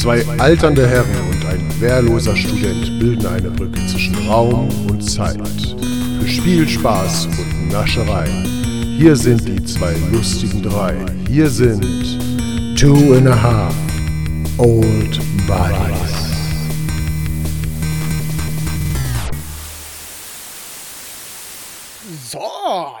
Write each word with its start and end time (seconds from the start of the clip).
Zwei 0.00 0.24
alternde 0.38 0.86
Herren 0.86 1.28
und 1.28 1.44
ein 1.44 1.80
wehrloser 1.80 2.36
Student 2.36 3.00
bilden 3.00 3.26
eine 3.26 3.50
Brücke 3.50 3.84
zwischen 3.88 4.14
Raum 4.28 4.68
und 4.88 5.02
Zeit. 5.02 5.44
Für 6.20 6.28
Spielspaß 6.28 7.26
und 7.26 7.68
Nascherei. 7.72 8.28
Hier 8.96 9.16
sind 9.16 9.48
die 9.48 9.60
zwei 9.64 9.92
lustigen 10.12 10.62
drei. 10.62 10.94
Hier 11.26 11.50
sind 11.50 11.82
Two 12.78 13.12
and 13.16 13.26
a 13.26 13.42
Half 13.42 13.74
Old 14.58 15.18
Buddies. 15.48 16.28
So, 22.30 22.38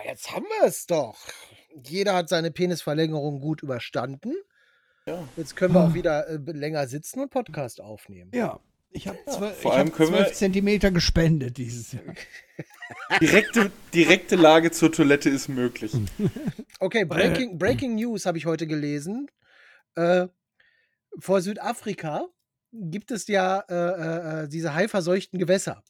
jetzt 0.04 0.32
haben 0.34 0.46
wir 0.60 0.66
es 0.66 0.84
doch. 0.86 1.16
Jeder 1.84 2.14
hat 2.14 2.28
seine 2.28 2.50
Penisverlängerung 2.50 3.40
gut 3.40 3.62
überstanden. 3.62 4.34
Ja. 5.08 5.28
Jetzt 5.36 5.56
können 5.56 5.72
wir 5.74 5.84
auch 5.84 5.94
wieder 5.94 6.28
äh, 6.28 6.36
länger 6.36 6.86
sitzen 6.86 7.20
und 7.20 7.30
Podcast 7.30 7.80
aufnehmen. 7.80 8.30
Ja, 8.34 8.60
ich 8.90 9.08
habe 9.08 9.18
zwölf, 9.26 9.56
vor 9.56 9.72
allem 9.74 9.88
hab 9.88 9.94
können 9.94 10.12
wir- 10.12 10.18
12 10.24 10.34
Zentimeter 10.34 10.90
gespendet 10.90 11.56
dieses 11.56 11.92
Jahr. 11.92 12.02
Direkte, 13.20 13.70
direkte 13.94 14.36
Lage 14.36 14.70
zur 14.70 14.92
Toilette 14.92 15.30
ist 15.30 15.48
möglich. 15.48 15.92
Okay, 16.80 17.04
Breaking, 17.04 17.58
Breaking 17.58 17.96
News 17.96 18.24
habe 18.24 18.38
ich 18.38 18.46
heute 18.46 18.66
gelesen. 18.68 19.28
Äh, 19.96 20.28
vor 21.18 21.40
Südafrika 21.40 22.26
gibt 22.70 23.10
es 23.10 23.26
ja 23.26 23.64
äh, 23.68 23.74
äh, 23.74 24.42
äh, 24.44 24.48
diese 24.48 24.74
haiverseuchten 24.74 25.40
Gewässer. 25.40 25.82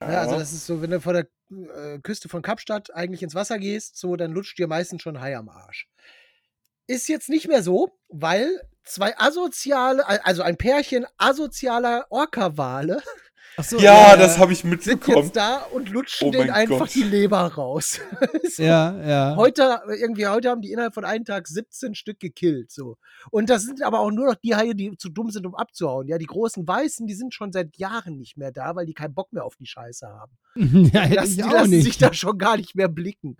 Ja, 0.00 0.22
also 0.22 0.36
das 0.36 0.52
ist 0.52 0.66
so, 0.66 0.82
wenn 0.82 0.90
du 0.90 1.00
vor 1.00 1.12
der 1.12 1.28
äh, 1.50 2.00
Küste 2.00 2.28
von 2.28 2.42
Kapstadt 2.42 2.92
eigentlich 2.94 3.22
ins 3.22 3.36
Wasser 3.36 3.58
gehst, 3.58 3.96
so, 3.96 4.16
dann 4.16 4.32
lutscht 4.32 4.58
dir 4.58 4.66
meistens 4.66 5.02
schon 5.02 5.20
Hai 5.20 5.36
am 5.36 5.48
Arsch. 5.48 5.86
Ist 6.86 7.08
jetzt 7.08 7.28
nicht 7.28 7.48
mehr 7.48 7.62
so, 7.62 7.98
weil 8.08 8.60
zwei 8.84 9.16
asoziale, 9.18 10.06
al- 10.06 10.20
also 10.24 10.42
ein 10.42 10.56
Pärchen 10.56 11.06
asozialer 11.16 12.06
Orca-Wale 12.10 13.02
Achso, 13.56 13.78
ja, 13.78 14.16
das 14.16 14.38
habe 14.38 14.52
ich 14.52 14.60
sind 14.60 14.70
mitbekommen. 14.70 15.18
jetzt 15.18 15.36
da 15.36 15.58
und 15.72 15.88
lutschen 15.90 16.28
Oh 16.28 16.30
denen 16.30 16.48
mein 16.48 16.56
einfach 16.56 16.78
Gott. 16.80 16.94
die 16.94 17.02
Leber 17.02 17.40
raus. 17.54 18.00
So. 18.54 18.62
Ja, 18.62 18.94
ja. 19.04 19.36
Heute, 19.36 19.80
irgendwie, 19.98 20.28
heute 20.28 20.48
haben 20.50 20.60
die 20.60 20.70
innerhalb 20.70 20.94
von 20.94 21.04
einem 21.04 21.24
Tag 21.24 21.48
17 21.48 21.94
Stück 21.96 22.20
gekillt. 22.20 22.70
So. 22.70 22.98
Und 23.32 23.50
das 23.50 23.64
sind 23.64 23.82
aber 23.82 23.98
auch 24.00 24.12
nur 24.12 24.26
noch 24.26 24.36
die 24.36 24.54
Haie, 24.54 24.74
die 24.76 24.96
zu 24.96 25.08
dumm 25.08 25.30
sind, 25.30 25.44
um 25.46 25.56
abzuhauen. 25.56 26.06
Ja, 26.06 26.18
die 26.18 26.26
großen 26.26 26.66
Weißen, 26.66 27.06
die 27.06 27.14
sind 27.14 27.34
schon 27.34 27.50
seit 27.52 27.76
Jahren 27.76 28.16
nicht 28.16 28.36
mehr 28.36 28.52
da, 28.52 28.76
weil 28.76 28.86
die 28.86 28.94
keinen 28.94 29.14
Bock 29.14 29.32
mehr 29.32 29.44
auf 29.44 29.56
die 29.56 29.66
Scheiße 29.66 30.06
haben. 30.06 30.36
ja, 30.92 31.06
Die 31.06 31.14
lassen, 31.14 31.36
die 31.36 31.42
lassen 31.42 31.82
sich 31.82 31.98
da 31.98 32.12
schon 32.12 32.38
gar 32.38 32.56
nicht 32.56 32.76
mehr 32.76 32.88
blicken. 32.88 33.36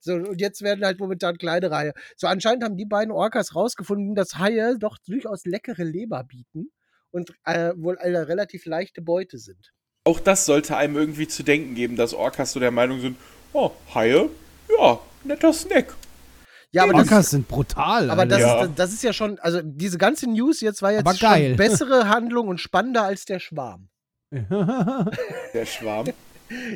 So, 0.00 0.14
und 0.14 0.40
jetzt 0.40 0.60
werden 0.60 0.84
halt 0.84 0.98
momentan 1.00 1.38
kleinere 1.38 1.74
Haie. 1.74 1.92
So, 2.16 2.26
anscheinend 2.26 2.64
haben 2.64 2.76
die 2.76 2.84
beiden 2.86 3.12
Orcas 3.12 3.54
rausgefunden, 3.54 4.14
dass 4.14 4.36
Haie 4.38 4.76
doch 4.78 4.98
durchaus 5.06 5.46
leckere 5.46 5.84
Leber 5.84 6.24
bieten 6.24 6.70
und 7.10 7.32
äh, 7.44 7.72
wohl 7.76 7.98
eine 7.98 8.28
relativ 8.28 8.66
leichte 8.66 9.02
Beute 9.02 9.38
sind. 9.38 9.72
Auch 10.04 10.20
das 10.20 10.46
sollte 10.46 10.76
einem 10.76 10.96
irgendwie 10.96 11.28
zu 11.28 11.42
denken 11.42 11.74
geben, 11.74 11.96
dass 11.96 12.14
Orcas 12.14 12.52
so 12.52 12.60
der 12.60 12.70
Meinung 12.70 13.00
sind, 13.00 13.16
oh, 13.52 13.70
Haie, 13.94 14.30
ja, 14.78 14.98
netter 15.24 15.52
Snack. 15.52 15.94
Ja, 16.70 16.82
aber 16.84 16.92
das, 16.92 17.02
Orcas 17.02 17.30
sind 17.30 17.48
brutal. 17.48 18.10
Aber 18.10 18.26
das, 18.26 18.40
Ja. 18.40 18.64
ist, 18.64 18.72
das 18.76 18.92
ist 18.92 19.02
ja 19.02 19.12
schon, 19.12 19.38
also 19.38 19.60
diese 19.62 19.98
ganze 19.98 20.28
News 20.28 20.60
jetzt 20.60 20.82
war 20.82 20.92
jetzt 20.92 21.18
schon 21.18 21.56
bessere 21.56 22.08
Handlung 22.08 22.48
und 22.48 22.58
spannender 22.60 23.04
als 23.04 23.24
der 23.24 23.38
Schwarm. 23.40 23.88
Der 24.30 25.64
Schwarm. 25.64 26.08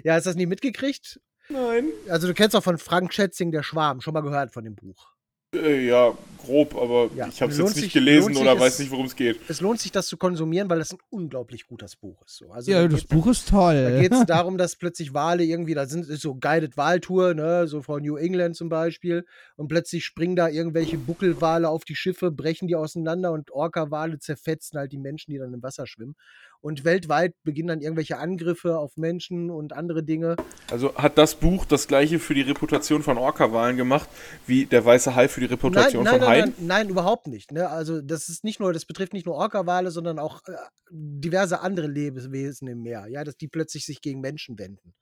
Ja, 0.04 0.14
hast 0.14 0.24
du 0.24 0.30
das 0.30 0.36
nie 0.36 0.46
mitgekriegt? 0.46 1.20
Nein. 1.50 1.88
Also 2.08 2.26
du 2.26 2.34
kennst 2.34 2.56
auch 2.56 2.62
von 2.62 2.78
Frank 2.78 3.12
Schätzing, 3.12 3.52
der 3.52 3.62
Schwarm, 3.62 4.00
schon 4.00 4.14
mal 4.14 4.22
gehört 4.22 4.52
von 4.52 4.64
dem 4.64 4.74
Buch. 4.74 5.11
Äh, 5.54 5.86
ja, 5.86 6.16
grob, 6.38 6.74
aber 6.74 7.10
Ja, 7.14 7.28
ich 7.28 7.42
habe 7.42 7.52
es 7.52 7.58
jetzt 7.58 7.76
nicht 7.76 7.84
sich- 7.84 7.92
gelesen 7.92 8.34
oder 8.38 8.54
es- 8.54 8.60
weiß 8.60 8.78
nicht, 8.78 8.90
worum 8.90 9.04
es 9.04 9.14
geht. 9.14 9.38
Es 9.48 9.60
lohnt 9.60 9.78
sich, 9.80 9.92
das 9.92 10.06
zu 10.06 10.16
konsumieren, 10.16 10.68
weil 10.70 10.78
das 10.78 10.92
ein 10.92 10.98
unglaublich 11.10 11.66
gutes 11.66 11.94
Buch 11.94 12.22
ist. 12.24 12.36
So. 12.38 12.50
Also 12.50 12.70
ja, 12.72 12.80
da 12.82 12.88
das 12.88 13.00
geht- 13.00 13.10
Buch 13.10 13.26
ist 13.26 13.48
Da 13.52 13.56
toll. 13.56 14.00
geht 14.00 14.12
es 14.12 14.24
darum, 14.24 14.56
dass 14.56 14.76
plötzlich 14.76 15.12
Wale 15.12 15.44
irgendwie, 15.44 15.74
da 15.74 15.84
sind 15.86 16.08
ist 16.08 16.22
so 16.22 16.34
Guided 16.36 16.78
Wahltour, 16.78 17.34
ne, 17.34 17.68
so 17.68 17.82
von 17.82 18.02
New 18.02 18.16
England 18.16 18.56
zum 18.56 18.70
Beispiel, 18.70 19.26
und 19.56 19.68
plötzlich 19.68 20.06
springen 20.06 20.36
da 20.36 20.48
irgendwelche 20.48 20.96
Buckelwale 20.96 21.68
auf 21.68 21.84
die 21.84 21.96
Schiffe, 21.96 22.30
brechen 22.30 22.66
die 22.66 22.74
auseinander 22.74 23.30
und 23.32 23.50
Orca-Wale 23.50 24.18
zerfetzen 24.18 24.78
halt 24.78 24.90
die 24.92 24.98
Menschen, 24.98 25.32
die 25.32 25.38
dann 25.38 25.52
im 25.52 25.62
Wasser 25.62 25.86
schwimmen. 25.86 26.16
Und 26.62 26.84
weltweit 26.84 27.34
beginnen 27.42 27.68
dann 27.68 27.80
irgendwelche 27.80 28.18
Angriffe 28.18 28.78
auf 28.78 28.96
Menschen 28.96 29.50
und 29.50 29.72
andere 29.72 30.04
Dinge. 30.04 30.36
Also 30.70 30.94
hat 30.94 31.18
das 31.18 31.34
Buch 31.34 31.64
das 31.64 31.88
gleiche 31.88 32.20
für 32.20 32.34
die 32.34 32.42
Reputation 32.42 33.02
von 33.02 33.18
Orca-Wahlen 33.18 33.76
gemacht, 33.76 34.08
wie 34.46 34.64
der 34.64 34.84
weiße 34.84 35.14
Hai 35.14 35.26
für 35.26 35.40
die 35.40 35.46
Reputation 35.46 36.04
nein, 36.04 36.12
von 36.12 36.20
nein, 36.20 36.30
Haien? 36.30 36.54
nein, 36.58 36.66
nein, 36.66 36.88
überhaupt 36.88 37.26
nicht. 37.26 37.50
Ne? 37.50 37.68
Also 37.68 38.00
das 38.00 38.28
ist 38.28 38.44
nicht 38.44 38.60
nur, 38.60 38.72
das 38.72 38.86
betrifft 38.86 39.12
nicht 39.12 39.26
nur 39.26 39.34
Orca-Wale, 39.34 39.90
sondern 39.90 40.20
auch 40.20 40.40
äh, 40.46 40.52
diverse 40.90 41.60
andere 41.60 41.88
Lebewesen 41.88 42.68
im 42.68 42.82
Meer, 42.82 43.06
ja, 43.08 43.24
dass 43.24 43.36
die 43.36 43.48
plötzlich 43.48 43.84
sich 43.84 44.00
gegen 44.00 44.20
Menschen 44.20 44.56
wenden. 44.58 44.94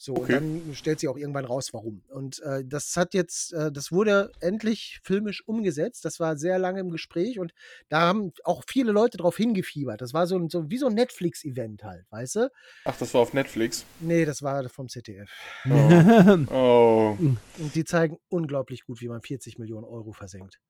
So, 0.00 0.14
Okay. 0.14 0.36
und 0.36 0.64
dann 0.68 0.74
stellt 0.76 1.00
sich 1.00 1.08
auch 1.08 1.16
irgendwann 1.16 1.44
raus, 1.44 1.70
warum. 1.72 2.04
Und 2.08 2.40
äh, 2.44 2.62
das 2.64 2.96
hat 2.96 3.14
jetzt, 3.14 3.52
äh, 3.52 3.72
das 3.72 3.90
wurde 3.90 4.30
endlich 4.38 5.00
filmisch 5.02 5.42
umgesetzt. 5.46 6.04
Das 6.04 6.20
war 6.20 6.36
sehr 6.36 6.56
lange 6.60 6.78
im 6.78 6.90
Gespräch 6.90 7.40
und 7.40 7.52
da 7.88 8.02
haben 8.02 8.32
auch 8.44 8.62
viele 8.68 8.92
Leute 8.92 9.16
drauf 9.18 9.36
hingefiebert. 9.36 10.00
Das 10.00 10.14
war 10.14 10.28
so, 10.28 10.36
ein, 10.38 10.50
so 10.50 10.70
wie 10.70 10.78
so 10.78 10.86
ein 10.86 10.94
Netflix-Event 10.94 11.82
halt, 11.82 12.06
weißt 12.10 12.36
du? 12.36 12.52
Ach, 12.84 12.96
das 12.96 13.12
war 13.12 13.22
auf 13.22 13.32
Netflix. 13.32 13.84
Nee, 13.98 14.24
das 14.24 14.40
war 14.40 14.68
vom 14.68 14.88
ZDF. 14.88 15.28
Oh. 16.50 17.16
Und 17.18 17.74
die 17.74 17.84
zeigen 17.84 18.18
unglaublich 18.28 18.84
gut, 18.84 19.00
wie 19.00 19.08
man 19.08 19.20
40 19.20 19.58
Millionen 19.58 19.84
Euro 19.84 20.12
versenkt. 20.12 20.60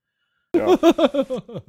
Ja. 0.57 0.79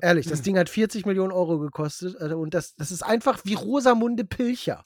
Ehrlich, 0.02 0.28
das 0.28 0.42
Ding 0.42 0.58
hat 0.58 0.70
40 0.70 1.06
Millionen 1.06 1.34
Euro 1.34 1.60
gekostet 1.60 2.16
äh, 2.20 2.34
und 2.34 2.54
das, 2.54 2.76
das 2.76 2.92
ist 2.92 3.04
einfach 3.04 3.42
wie 3.44 3.56
Rosamunde 3.56 4.24
Pilcher. 4.24 4.86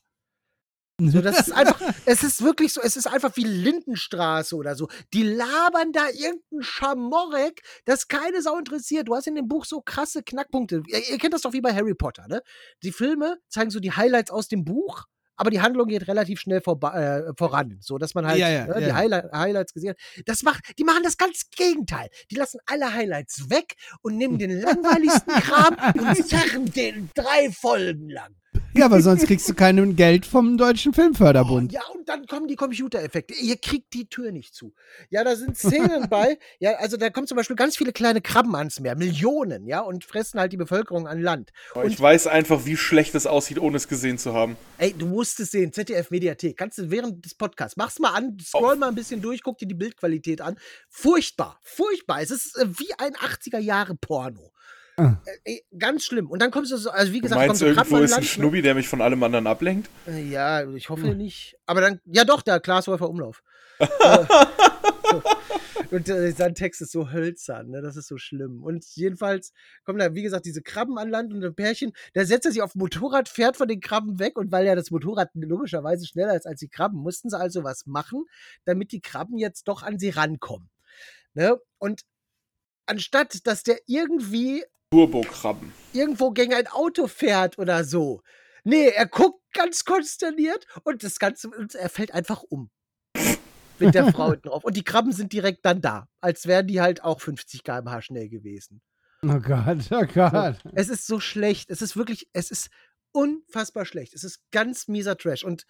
So, 1.02 1.22
das 1.22 1.48
ist 1.48 1.52
einfach, 1.52 1.82
es 2.06 2.24
ist 2.24 2.44
wirklich 2.44 2.72
so, 2.72 2.80
es 2.82 2.96
ist 2.96 3.08
einfach 3.08 3.36
wie 3.36 3.44
Lindenstraße 3.44 4.56
oder 4.56 4.76
so. 4.76 4.88
Die 5.14 5.24
labern 5.24 5.92
da 5.92 6.08
irgendeinen 6.10 6.62
Schamorek, 6.62 7.62
das 7.86 8.08
keine 8.08 8.42
Sau 8.44 8.58
interessiert. 8.60 9.08
Du 9.08 9.16
hast 9.16 9.26
in 9.28 9.34
dem 9.36 9.48
Buch 9.48 9.66
so 9.66 9.82
krasse 9.82 10.22
Knackpunkte. 10.22 10.84
Ihr, 10.88 11.10
ihr 11.10 11.18
kennt 11.18 11.34
das 11.34 11.42
doch 11.42 11.52
wie 11.54 11.62
bei 11.62 11.74
Harry 11.74 11.96
Potter, 11.96 12.28
ne? 12.28 12.42
Die 12.84 12.92
Filme 12.92 13.38
zeigen 13.50 13.72
so 13.72 13.80
die 13.80 13.92
Highlights 13.92 14.30
aus 14.30 14.48
dem 14.48 14.64
Buch, 14.64 15.06
aber 15.36 15.50
die 15.50 15.62
Handlung 15.62 15.88
geht 15.88 16.08
relativ 16.08 16.40
schnell 16.40 16.60
vorba- 16.60 16.94
äh, 16.96 17.34
voran, 17.38 17.80
so 17.82 17.98
dass 17.98 18.14
man 18.14 18.28
halt 18.28 18.38
Ja, 18.38 18.50
ja, 18.50 18.68
ne, 18.68 18.74
ja, 18.82 18.88
die. 18.88 18.94
Highlight, 18.94 19.32
Highlights 19.34 19.74
gesehen 19.74 19.90
hat. 19.92 20.28
Das 20.28 20.44
macht, 20.44 20.78
die 20.78 20.84
machen 20.84 21.02
das 21.04 21.18
ganz 21.18 21.50
Gegenteil. 21.50 22.10
Die 22.30 22.36
lassen 22.36 22.60
alle 22.68 22.94
Highlights 22.94 23.50
weg 23.50 23.74
und 24.04 24.18
nehmen 24.18 24.38
den 24.38 24.62
langweiligsten 24.62 25.34
Kram 25.34 25.76
und 25.98 26.28
zerren 26.28 26.72
den 26.72 27.10
drei 27.16 27.52
Folgen 27.52 28.10
lang. 28.10 28.36
Ja, 28.76 28.86
aber 28.86 29.02
sonst 29.02 29.28
kriegst 29.28 29.48
du 29.48 29.54
kein 29.54 29.96
Geld 29.96 30.26
vom 30.26 30.58
Deutschen 30.58 30.94
Filmförderbund. 30.94 31.72
Ja, 31.72 31.82
und 31.94 32.10
dann 32.10 32.26
kommen 32.26 32.48
die 32.48 32.56
Computereffekte. 32.56 33.34
Ihr 33.36 33.58
kriegt 33.58 33.94
die 33.94 34.08
Tür 34.10 34.32
nicht 34.32 34.56
zu. 34.56 34.74
Ja, 35.10 35.24
da 35.24 35.36
sind 35.36 35.58
Szenen 35.58 36.10
bei. 36.10 36.38
Ja, 36.60 36.76
also 36.76 36.98
da 36.98 37.10
kommen 37.10 37.28
zum 37.28 37.36
Beispiel 37.36 37.56
ganz 37.56 37.78
viele 37.78 37.92
kleine 37.92 38.22
Krabben 38.22 38.56
ans 38.56 38.80
Meer, 38.80 38.96
Millionen, 38.96 39.66
ja, 39.66 39.82
und 39.82 40.06
fressen 40.06 40.40
halt 40.40 40.54
die 40.54 40.58
Bevölkerung 40.58 41.08
an 41.08 41.22
Land. 41.22 41.52
Aber 41.74 41.86
ich 41.86 42.00
weiß 42.00 42.28
einfach, 42.28 42.66
wie 42.66 42.78
schlecht 42.78 43.16
es 43.16 43.28
aussieht, 43.28 43.60
ohne 43.60 43.78
es 43.78 43.88
gesehen 43.88 44.18
zu 44.18 44.34
haben. 44.34 44.56
Ey, 44.78 44.94
du 44.94 45.06
musst 45.06 45.40
es 45.40 45.52
sehen, 45.52 45.74
ZDF 45.74 46.12
Mediathek. 46.12 46.58
Kannst 46.58 46.78
du 46.78 46.90
während 46.90 47.26
des 47.26 47.36
Podcasts, 47.36 47.76
mach's 47.76 48.00
mal 48.00 48.14
an, 48.14 48.38
scroll 48.42 48.76
mal 48.76 48.90
ein 48.90 48.96
bisschen 48.96 49.22
durch, 49.22 49.44
guck 49.44 49.58
dir 49.58 49.68
die 49.68 49.74
Bildqualität 49.74 50.42
an. 50.42 50.58
Furchtbar, 50.90 51.60
furchtbar. 51.64 52.22
Es 52.22 52.32
ist 52.32 52.58
äh, 52.58 52.68
wie 52.68 52.94
ein 52.98 53.14
80er-Jahre-Porno. 53.14 54.52
Ah. 54.98 55.18
Äh, 55.44 55.60
ganz 55.78 56.04
schlimm. 56.04 56.30
Und 56.30 56.42
dann 56.42 56.52
kommst 56.52 56.72
du 56.72 56.78
so, 56.78 56.92
also 56.92 57.12
wie 57.12 57.18
Du 57.18 57.24
gesagt, 57.24 57.40
kommen 57.40 57.48
meinst, 57.48 57.60
so 57.60 57.66
irgendwo 57.66 57.98
ist 57.98 58.14
ein 58.14 58.22
ne? 58.22 58.26
Schnubbi, 58.26 58.62
der 58.62 58.76
mich 58.76 58.88
von 58.88 59.02
allem 59.02 59.24
anderen 59.24 59.48
ablenkt? 59.48 59.90
Äh, 60.08 60.24
Ja, 60.30 60.68
ich 60.70 60.90
hoffe 60.90 61.16
nicht. 61.16 61.58
Aber 61.66 61.82
dann, 61.82 62.00
ja 62.06 62.26
doch, 62.26 62.42
der 62.42 62.60
Glashäufer 62.60 63.10
Umlauf. 63.10 63.44
Äh, 63.80 64.26
so. 65.10 65.22
Und 65.92 66.10
äh, 66.10 66.32
sein 66.32 66.56
Text 66.56 66.82
ist 66.82 66.92
so 66.92 67.12
hölzern, 67.12 67.70
ne? 67.70 67.82
das 67.82 67.98
ist 67.98 68.08
so 68.08 68.18
schlimm. 68.18 68.64
Und 68.64 68.86
jedenfalls 68.96 69.54
kommen 69.84 70.00
da, 70.00 70.14
wie 70.14 70.24
gesagt, 70.24 70.46
diese 70.46 70.62
Krabben 70.62 70.98
an 70.98 71.10
Land 71.10 71.34
und 71.34 71.44
ein 71.44 71.54
Pärchen, 71.56 71.94
da 72.14 72.26
setzt 72.26 72.46
er 72.46 72.52
sich 72.52 72.62
auf 72.62 72.74
ein 72.76 72.80
Motorrad, 72.80 73.30
fährt 73.30 73.58
von 73.58 73.68
den 73.68 73.80
Krabben 73.80 74.20
weg 74.20 74.38
und 74.38 74.52
weil 74.52 74.66
ja 74.66 74.76
das 74.76 74.92
Motorrad 74.92 75.30
logischerweise 75.36 76.08
schneller 76.08 76.36
ist 76.36 76.48
als 76.48 76.60
die 76.60 76.68
Krabben, 76.70 77.00
mussten 77.00 77.30
sie 77.30 77.38
also 77.38 77.64
was 77.64 77.86
machen, 77.86 78.26
damit 78.66 78.92
die 78.92 79.02
Krabben 79.02 79.38
jetzt 79.38 79.68
doch 79.68 79.84
an 79.84 80.00
sie 80.00 80.10
rankommen. 80.10 80.70
Ne? 81.34 81.60
Und 81.78 82.02
anstatt, 82.86 83.46
dass 83.46 83.64
der 83.64 83.80
irgendwie 83.88 84.64
Turbokrabben. 84.94 85.74
irgendwo 85.92 86.30
gegen 86.32 86.54
ein 86.54 86.68
Auto 86.68 87.08
fährt 87.08 87.58
oder 87.58 87.84
so. 87.84 88.22
Nee, 88.64 88.90
er 88.90 89.08
guckt 89.08 89.42
ganz 89.52 89.86
konsterniert 89.86 90.68
und 90.84 91.04
das 91.04 91.18
Ganze, 91.18 91.50
und 91.50 91.74
er 91.74 91.90
fällt 91.90 92.14
einfach 92.14 92.44
um. 92.44 92.70
Mit 93.80 93.96
der 93.96 94.14
Frau 94.14 94.30
hinten 94.30 94.50
drauf. 94.50 94.64
Und 94.64 94.78
die 94.78 94.84
Krabben 94.84 95.12
sind 95.12 95.34
direkt 95.34 95.66
dann 95.66 95.82
da. 95.82 96.08
Als 96.22 96.46
wären 96.46 96.68
die 96.68 96.80
halt 96.80 97.04
auch 97.04 97.20
50 97.20 97.64
km/h 97.64 98.04
schnell 98.04 98.30
gewesen. 98.30 98.84
Oh 99.24 99.40
Gott, 99.40 99.90
oh 99.90 100.06
Gott. 100.14 100.58
Es 100.74 100.90
ist 100.90 101.08
so 101.08 101.20
schlecht. 101.20 101.72
Es 101.72 101.82
ist 101.82 101.98
wirklich, 101.98 102.30
es 102.34 102.52
ist 102.52 102.70
unfassbar 103.14 103.86
schlecht. 103.86 104.14
Es 104.14 104.24
ist 104.24 104.42
ganz 104.52 104.88
mieser 104.88 105.18
Trash. 105.18 105.44
Und 105.44 105.66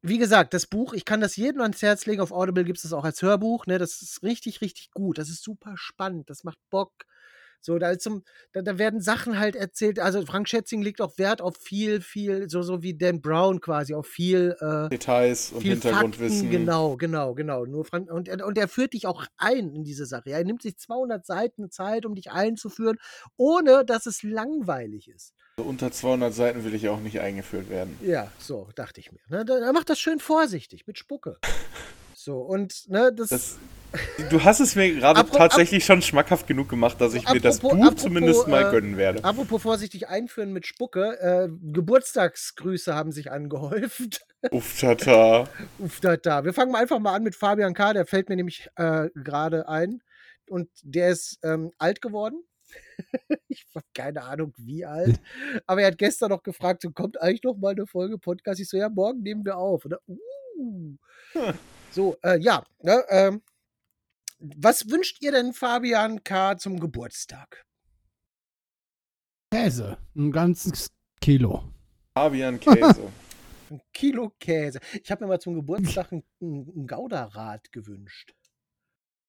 wie 0.00 0.18
gesagt, 0.18 0.54
das 0.54 0.66
Buch, 0.66 0.94
ich 0.94 1.04
kann 1.04 1.20
das 1.20 1.36
jedem 1.36 1.60
ans 1.60 1.82
Herz 1.82 2.06
legen. 2.06 2.22
Auf 2.22 2.32
Audible 2.32 2.64
gibt 2.64 2.78
es 2.78 2.84
das 2.84 2.94
auch 2.94 3.04
als 3.04 3.20
Hörbuch. 3.20 3.66
Ne? 3.66 3.78
Das 3.78 4.00
ist 4.00 4.22
richtig, 4.22 4.62
richtig 4.62 4.90
gut. 4.92 5.18
Das 5.18 5.28
ist 5.28 5.42
super 5.42 5.74
spannend. 5.76 6.30
Das 6.30 6.42
macht 6.42 6.58
Bock. 6.70 6.92
So, 7.64 7.78
da, 7.78 7.98
zum, 7.98 8.22
da, 8.52 8.62
da 8.62 8.78
werden 8.78 9.00
Sachen 9.00 9.38
halt 9.38 9.56
erzählt. 9.56 9.98
Also 9.98 10.24
Frank 10.26 10.48
Schätzing 10.48 10.82
legt 10.82 11.00
auch 11.00 11.16
Wert 11.18 11.40
auf 11.40 11.56
viel, 11.56 12.00
viel, 12.00 12.48
so, 12.50 12.62
so 12.62 12.82
wie 12.82 12.94
Dan 12.96 13.20
Brown 13.22 13.60
quasi, 13.60 13.94
auf 13.94 14.06
viel 14.06 14.54
äh, 14.60 14.88
Details 14.90 15.52
und 15.52 15.62
viel 15.62 15.72
Hintergrundwissen. 15.72 16.40
Fakten, 16.42 16.50
genau, 16.50 16.96
genau, 16.96 17.34
genau. 17.34 17.64
Nur 17.64 17.84
Frank, 17.84 18.10
und, 18.10 18.28
er- 18.28 18.46
und 18.46 18.58
er 18.58 18.68
führt 18.68 18.92
dich 18.92 19.06
auch 19.06 19.24
ein 19.36 19.70
in 19.74 19.82
diese 19.84 20.06
Sache. 20.06 20.30
Er 20.30 20.44
nimmt 20.44 20.62
sich 20.62 20.76
200 20.76 21.24
Seiten 21.24 21.70
Zeit, 21.70 22.04
um 22.06 22.14
dich 22.14 22.30
einzuführen, 22.30 22.98
ohne 23.36 23.84
dass 23.84 24.06
es 24.06 24.22
langweilig 24.22 25.08
ist. 25.08 25.32
Also 25.56 25.68
unter 25.68 25.90
200 25.90 26.34
Seiten 26.34 26.64
will 26.64 26.74
ich 26.74 26.88
auch 26.88 27.00
nicht 27.00 27.20
eingeführt 27.20 27.70
werden. 27.70 27.96
Ja, 28.02 28.30
so 28.38 28.68
dachte 28.74 29.00
ich 29.00 29.10
mir. 29.12 29.20
Ne? 29.28 29.44
Er 29.48 29.72
macht 29.72 29.88
das 29.88 29.98
schön 30.00 30.18
vorsichtig 30.20 30.86
mit 30.86 30.98
Spucke. 30.98 31.38
So, 32.24 32.38
und 32.38 32.88
ne, 32.88 33.12
das, 33.14 33.28
Das, 33.28 33.58
du 34.30 34.42
hast 34.42 34.60
es 34.60 34.76
mir 34.76 34.94
gerade 34.94 35.28
tatsächlich 35.30 35.84
schon 35.84 36.00
schmackhaft 36.00 36.46
genug 36.46 36.70
gemacht, 36.70 36.98
dass 36.98 37.12
ich 37.12 37.28
mir 37.28 37.38
das 37.38 37.58
Apropos- 37.58 37.76
Buch 37.76 37.84
apropos, 37.84 38.02
zumindest 38.02 38.48
mal 38.48 38.66
äh, 38.66 38.70
gönnen 38.70 38.96
werde. 38.96 39.22
apropos 39.22 39.60
vorsichtig 39.60 40.08
einführen 40.08 40.50
mit 40.54 40.66
Spucke, 40.66 41.20
äh, 41.20 41.48
Geburtstagsgrüße 41.70 42.94
haben 42.94 43.12
sich 43.12 43.30
angehäuft. 43.30 44.24
Uff, 44.52 44.80
tata. 44.80 45.46
Uff, 45.78 46.00
da. 46.00 46.44
Wir 46.46 46.54
fangen 46.54 46.74
einfach 46.74 46.98
mal 46.98 47.14
an 47.14 47.24
mit 47.24 47.34
Fabian 47.34 47.74
K., 47.74 47.92
der 47.92 48.06
fällt 48.06 48.30
mir 48.30 48.36
nämlich 48.36 48.68
äh, 48.76 49.10
gerade 49.14 49.68
ein. 49.68 50.02
Und 50.48 50.70
der 50.82 51.10
ist 51.10 51.38
ähm, 51.42 51.72
alt 51.76 52.00
geworden. 52.00 52.42
ich 53.48 53.66
habe 53.74 53.84
keine 53.94 54.22
Ahnung, 54.22 54.54
wie 54.56 54.86
alt. 54.86 55.20
Aber 55.66 55.82
er 55.82 55.88
hat 55.88 55.98
gestern 55.98 56.30
noch 56.30 56.42
gefragt, 56.42 56.80
so 56.80 56.90
kommt 56.90 57.20
eigentlich 57.20 57.42
noch 57.42 57.58
mal 57.58 57.72
eine 57.72 57.86
Folge 57.86 58.16
Podcast? 58.16 58.60
Ich 58.60 58.68
so, 58.70 58.78
ja, 58.78 58.88
morgen 58.88 59.20
nehmen 59.20 59.44
wir 59.44 59.58
auf. 59.58 59.84
Oder? 59.84 59.98
Uh. 60.06 60.96
So, 61.90 62.16
äh, 62.22 62.38
ja. 62.38 62.64
Ne, 62.82 63.04
ähm, 63.08 63.42
was 64.38 64.90
wünscht 64.90 65.22
ihr 65.22 65.32
denn 65.32 65.52
Fabian 65.52 66.22
K. 66.22 66.56
zum 66.58 66.78
Geburtstag? 66.78 67.64
Käse. 69.50 69.96
Ein 70.16 70.32
ganzes 70.32 70.90
Kilo. 71.20 71.64
Fabian 72.16 72.60
Käse. 72.60 73.10
Ein 73.70 73.80
Kilo 73.92 74.32
Käse. 74.38 74.80
Ich 75.02 75.10
habe 75.10 75.24
mir 75.24 75.28
mal 75.28 75.40
zum 75.40 75.54
Geburtstag 75.54 76.12
ein, 76.12 76.24
ein, 76.42 76.86
Gouda-Rad 76.86 77.72
gewünscht. 77.72 78.34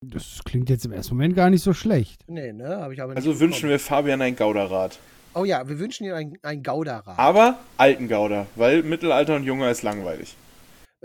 Das 0.02 0.42
klingt 0.44 0.70
jetzt 0.70 0.86
im 0.86 0.92
ersten 0.92 1.16
Moment 1.16 1.36
gar 1.36 1.50
nicht 1.50 1.64
so 1.64 1.74
schlecht. 1.74 2.24
Nee, 2.28 2.52
ne? 2.54 2.78
Habe 2.78 2.94
ich 2.94 3.02
aber 3.02 3.14
nicht 3.14 3.18
Also 3.26 3.40
wünschen 3.40 3.62
bekommen. 3.62 3.72
wir 3.72 3.80
Fabian 3.80 4.22
ein 4.22 4.36
Gouda-Rad. 4.36 5.00
Oh 5.34 5.46
ja, 5.46 5.68
wir 5.68 5.80
wünschen 5.80 6.06
dir 6.06 6.16
ein, 6.16 6.38
ein 6.42 6.64
Gouda-Rad. 6.64 7.18
Aber 7.18 7.60
alten 7.78 8.08
Gouda, 8.08 8.48
weil 8.56 8.84
Mittelalter 8.84 9.36
und 9.36 9.44
Junger 9.44 9.70
ist 9.72 9.84
langweilig. 9.84 10.36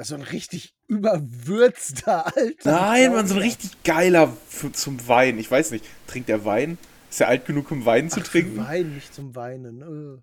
Das 0.01 0.07
ist 0.07 0.17
so 0.17 0.23
ein 0.23 0.23
richtig 0.23 0.75
überwürzter 0.87 2.35
alter. 2.35 2.71
Nein, 2.73 3.13
man, 3.13 3.27
so 3.27 3.35
ein 3.35 3.43
richtig 3.43 3.83
geiler 3.85 4.35
für, 4.49 4.73
zum 4.73 5.07
Wein. 5.09 5.39
Ich 5.39 5.51
weiß 5.51 5.73
nicht, 5.73 5.85
trinkt 6.07 6.31
er 6.31 6.47
Wein? 6.47 6.79
Ist 7.11 7.21
er 7.21 7.29
alt 7.29 7.45
genug, 7.45 7.71
um 7.71 7.85
Wein 7.85 8.09
zu 8.09 8.21
Ach, 8.21 8.25
trinken? 8.27 8.57
Wein, 8.57 8.95
nicht 8.95 9.13
zum 9.13 9.37
Weinen. 9.37 9.83
äh. 9.83 10.23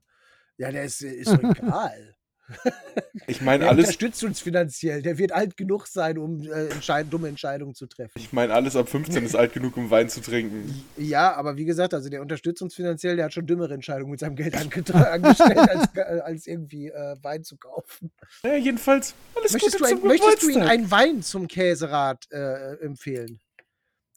Ja, 0.58 0.72
der 0.72 0.84
ist, 0.84 1.04
ist 1.04 1.32
egal. 1.44 2.16
Ich 3.30 3.42
meine 3.42 3.64
Der 3.64 3.72
alles, 3.72 3.88
unterstützt 3.88 4.24
uns 4.24 4.40
finanziell. 4.40 5.02
Der 5.02 5.18
wird 5.18 5.32
alt 5.34 5.58
genug 5.58 5.88
sein, 5.88 6.18
um 6.18 6.42
äh, 6.44 6.68
entscheid 6.68 7.08
dumme 7.10 7.28
Entscheidungen 7.28 7.76
zu 7.76 7.86
treffen. 7.88 8.14
ich 8.16 8.32
meine 8.32 8.54
alles 8.54 8.76
ab 8.76 8.88
15 8.88 9.26
ist 9.26 9.36
alt 9.36 9.54
genug, 9.54 9.76
um 9.76 9.90
Wein 9.90 10.08
zu 10.08 10.22
trinken. 10.22 10.86
Ja, 10.96 11.34
aber 11.34 11.58
wie 11.58 11.66
gesagt, 11.66 11.94
also 11.94 12.10
der 12.10 12.22
unterstützt 12.22 12.62
uns 12.62 12.74
finanziell, 12.74 13.18
der 13.18 13.26
hat 13.26 13.34
schon 13.34 13.46
dümmere 13.46 13.74
Entscheidungen 13.74 14.12
mit 14.12 14.20
seinem 14.20 14.36
Geld 14.36 14.56
angestellt, 14.56 15.58
als, 15.58 15.90
äh, 15.96 16.20
als 16.22 16.48
irgendwie 16.48 16.88
äh, 16.88 17.16
Wein 17.22 17.44
zu 17.44 17.58
kaufen. 17.58 18.12
Ja, 18.44 18.56
jedenfalls, 18.56 19.14
alles 19.36 19.54
Möchtest, 19.54 19.78
Gute 19.80 19.84
du 19.84 19.90
ein, 19.90 20.00
zum 20.00 20.08
möchtest 20.08 20.44
du 20.44 20.50
ihm 20.50 20.62
einen 20.62 20.92
Wein 20.92 21.22
zum 21.22 21.48
Käserad 21.48 22.32
äh, 22.32 22.76
empfehlen? 22.80 23.40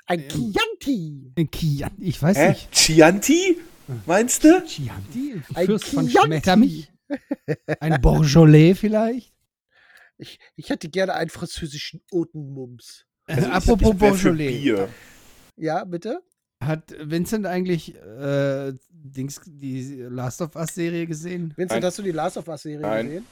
Ein 0.06 0.20
Ähm, 0.20 0.28
Chianti. 0.28 1.32
Ein 1.36 1.50
Chianti. 1.50 2.04
Ich 2.04 2.22
weiß 2.22 2.36
Hä? 2.36 2.48
nicht. 2.50 2.72
Chianti? 2.72 3.58
Meinst 4.06 4.44
du? 4.44 4.62
Chianti? 4.64 5.42
Ein 5.54 5.66
Fürst 5.66 5.86
von 5.86 6.06
Chianti. 6.06 6.26
Schmettermich? 6.28 6.90
Ein 7.80 8.00
Beaujolais 8.00 8.74
vielleicht? 8.74 9.32
Ich, 10.18 10.38
ich 10.56 10.68
hätte 10.70 10.88
gerne 10.88 11.14
einen 11.14 11.30
französischen 11.30 12.02
Otenmums. 12.10 13.06
Also 13.26 13.46
ich- 13.48 13.52
Apropos 13.52 14.24
ich. 14.24 14.36
Bier. 14.36 14.88
Ja, 15.56 15.84
bitte? 15.84 16.22
Hat 16.62 16.94
Vincent 17.00 17.46
eigentlich 17.46 17.94
äh, 17.96 18.74
Dings, 18.90 19.40
die 19.46 20.02
Last 20.02 20.42
of 20.42 20.54
Us 20.56 20.74
Serie 20.74 21.06
gesehen? 21.06 21.54
Vincent, 21.56 21.80
Nein. 21.80 21.84
hast 21.84 21.98
du 21.98 22.02
die 22.02 22.10
Last 22.12 22.36
of 22.36 22.48
Us-Serie 22.48 22.80
Nein. 22.80 23.06
gesehen? 23.06 23.26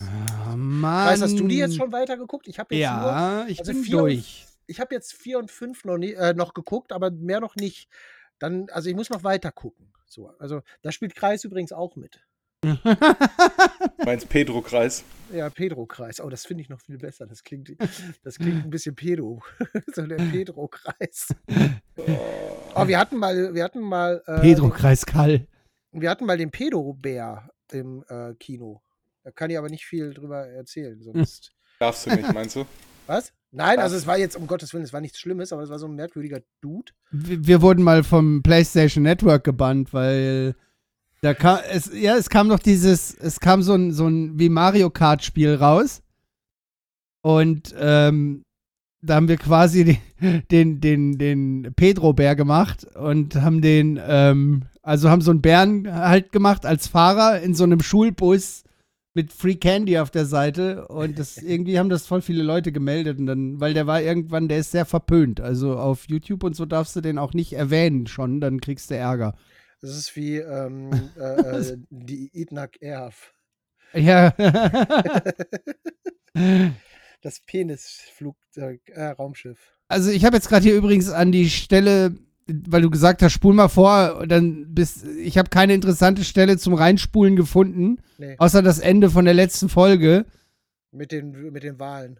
Ah, 0.00 0.56
Mann. 0.56 1.08
Weißt, 1.10 1.22
hast 1.22 1.38
du 1.38 1.46
die 1.46 1.58
jetzt 1.58 1.76
schon 1.76 1.92
weitergeguckt? 1.92 2.48
Ich 2.48 2.58
habe 2.58 2.74
jetzt 2.74 2.88
nur, 2.90 3.00
Ja, 3.02 3.44
ich 3.48 3.58
also 3.60 3.72
bin 3.72 3.82
vier 3.82 3.96
und- 3.98 4.02
durch. 4.04 4.46
ich 4.66 4.80
habe 4.80 4.94
jetzt 4.94 5.12
vier 5.12 5.38
und 5.38 5.50
fünf 5.50 5.84
noch, 5.84 5.98
nie, 5.98 6.12
äh, 6.12 6.32
noch 6.32 6.54
geguckt, 6.54 6.92
aber 6.92 7.10
mehr 7.10 7.40
noch 7.40 7.56
nicht. 7.56 7.90
Dann, 8.38 8.70
also 8.70 8.88
ich 8.88 8.96
muss 8.96 9.10
noch 9.10 9.24
weiter 9.24 9.52
gucken. 9.52 9.92
So, 10.06 10.28
also 10.38 10.62
da 10.80 10.90
spielt 10.90 11.14
Kreis 11.14 11.44
übrigens 11.44 11.72
auch 11.72 11.96
mit. 11.96 12.20
Meinst 14.04 14.28
Pedro-Kreis? 14.28 15.04
Ja, 15.32 15.50
Pedro-Kreis. 15.50 16.20
Oh, 16.20 16.28
das 16.28 16.46
finde 16.46 16.62
ich 16.62 16.68
noch 16.68 16.80
viel 16.80 16.98
besser. 16.98 17.26
Das 17.26 17.42
klingt, 17.42 17.72
das 18.22 18.38
klingt 18.38 18.64
ein 18.64 18.70
bisschen 18.70 18.94
Pedo. 18.94 19.42
so 19.94 20.06
der 20.06 20.16
Pedro-Kreis. 20.16 21.34
Oh, 22.74 22.86
wir 22.86 22.98
hatten 22.98 23.16
mal, 23.16 23.54
wir 23.54 23.64
hatten 23.64 23.80
mal, 23.80 24.22
äh, 24.26 24.40
Pedro 24.40 24.70
Kreiskall. 24.70 25.46
wir 25.92 26.10
hatten 26.10 26.24
mal 26.24 26.38
den 26.38 26.50
Pedo-Bär 26.50 27.50
im 27.72 28.04
äh, 28.08 28.34
Kino. 28.34 28.82
Da 29.24 29.30
kann 29.30 29.50
ich 29.50 29.58
aber 29.58 29.68
nicht 29.68 29.84
viel 29.84 30.12
drüber 30.14 30.46
erzählen, 30.46 31.00
sonst. 31.00 31.52
Darfst 31.78 32.06
du 32.06 32.10
nicht, 32.14 32.32
meinst 32.32 32.56
du? 32.56 32.64
Was? 33.06 33.32
Nein, 33.50 33.80
also 33.80 33.96
es 33.96 34.06
war 34.06 34.16
jetzt, 34.16 34.36
um 34.36 34.46
Gottes 34.46 34.72
Willen, 34.72 34.84
es 34.84 34.92
war 34.92 35.00
nichts 35.00 35.18
Schlimmes, 35.18 35.52
aber 35.52 35.62
es 35.62 35.68
war 35.68 35.78
so 35.78 35.86
ein 35.86 35.94
merkwürdiger 35.94 36.40
Dude. 36.60 36.92
Wir, 37.10 37.46
wir 37.46 37.62
wurden 37.62 37.82
mal 37.82 38.02
vom 38.02 38.42
PlayStation 38.42 39.02
Network 39.02 39.44
gebannt, 39.44 39.92
weil 39.92 40.54
da 41.22 41.34
kam 41.34 41.58
es 41.70 41.90
ja 41.94 42.16
es 42.16 42.28
kam 42.28 42.48
noch 42.48 42.58
dieses 42.58 43.14
es 43.14 43.40
kam 43.40 43.62
so 43.62 43.74
ein 43.74 43.92
so 43.92 44.06
ein 44.06 44.38
wie 44.38 44.48
Mario 44.48 44.90
Kart 44.90 45.24
Spiel 45.24 45.54
raus 45.54 46.02
und 47.22 47.74
ähm, 47.78 48.42
da 49.00 49.14
haben 49.14 49.28
wir 49.28 49.36
quasi 49.36 49.98
den 50.20 50.48
den 50.50 50.80
den, 50.80 51.18
den 51.18 51.72
Pedro 51.76 52.12
Bär 52.12 52.36
gemacht 52.36 52.84
und 52.96 53.36
haben 53.36 53.62
den 53.62 54.00
ähm, 54.04 54.64
also 54.82 55.10
haben 55.10 55.20
so 55.20 55.30
einen 55.30 55.42
Bären 55.42 55.92
halt 55.94 56.32
gemacht 56.32 56.66
als 56.66 56.88
Fahrer 56.88 57.40
in 57.40 57.54
so 57.54 57.64
einem 57.64 57.80
Schulbus 57.80 58.64
mit 59.14 59.32
Free 59.32 59.54
Candy 59.54 59.98
auf 59.98 60.10
der 60.10 60.26
Seite 60.26 60.88
und 60.88 61.18
das 61.20 61.36
irgendwie 61.42 61.78
haben 61.78 61.88
das 61.88 62.06
voll 62.06 62.22
viele 62.22 62.42
Leute 62.42 62.72
gemeldet 62.72 63.18
und 63.18 63.26
dann, 63.26 63.60
weil 63.60 63.74
der 63.74 63.86
war 63.86 64.02
irgendwann, 64.02 64.48
der 64.48 64.58
ist 64.58 64.72
sehr 64.72 64.86
verpönt. 64.86 65.40
Also 65.40 65.76
auf 65.76 66.08
YouTube 66.08 66.42
und 66.42 66.56
so 66.56 66.66
darfst 66.66 66.96
du 66.96 67.00
den 67.00 67.18
auch 67.18 67.34
nicht 67.34 67.52
erwähnen 67.52 68.06
schon, 68.06 68.40
dann 68.40 68.60
kriegst 68.60 68.90
du 68.90 68.96
Ärger. 68.96 69.34
Das 69.82 69.90
ist 69.96 70.16
wie 70.16 70.36
ähm, 70.38 71.10
äh, 71.18 71.58
äh, 71.58 71.76
die 71.90 72.30
Idnak 72.32 72.80
Erf. 72.80 73.34
Ja. 73.92 74.32
Das 77.20 77.38
Penisflugzeug, 77.46 78.80
äh, 78.88 79.08
Raumschiff. 79.10 79.58
also 79.86 80.10
ich 80.10 80.24
habe 80.24 80.36
jetzt 80.36 80.48
gerade 80.48 80.64
hier 80.64 80.74
übrigens 80.74 81.08
an 81.10 81.30
die 81.30 81.48
Stelle, 81.50 82.16
weil 82.48 82.82
du 82.82 82.90
gesagt 82.90 83.22
hast, 83.22 83.32
spul 83.32 83.54
mal 83.54 83.68
vor, 83.68 84.26
dann 84.26 84.74
bis 84.74 85.04
ich 85.04 85.38
habe 85.38 85.48
keine 85.50 85.74
interessante 85.74 86.24
Stelle 86.24 86.58
zum 86.58 86.74
Reinspulen 86.74 87.36
gefunden, 87.36 87.98
Nee, 88.18 88.34
außer 88.38 88.62
das 88.62 88.80
Ende 88.80 89.10
von 89.10 89.24
der 89.24 89.34
letzten 89.34 89.68
Folge. 89.68 90.24
mit 90.90 91.12
den, 91.12 91.52
mit 91.52 91.62
den 91.62 91.78
Wahlen. 91.78 92.18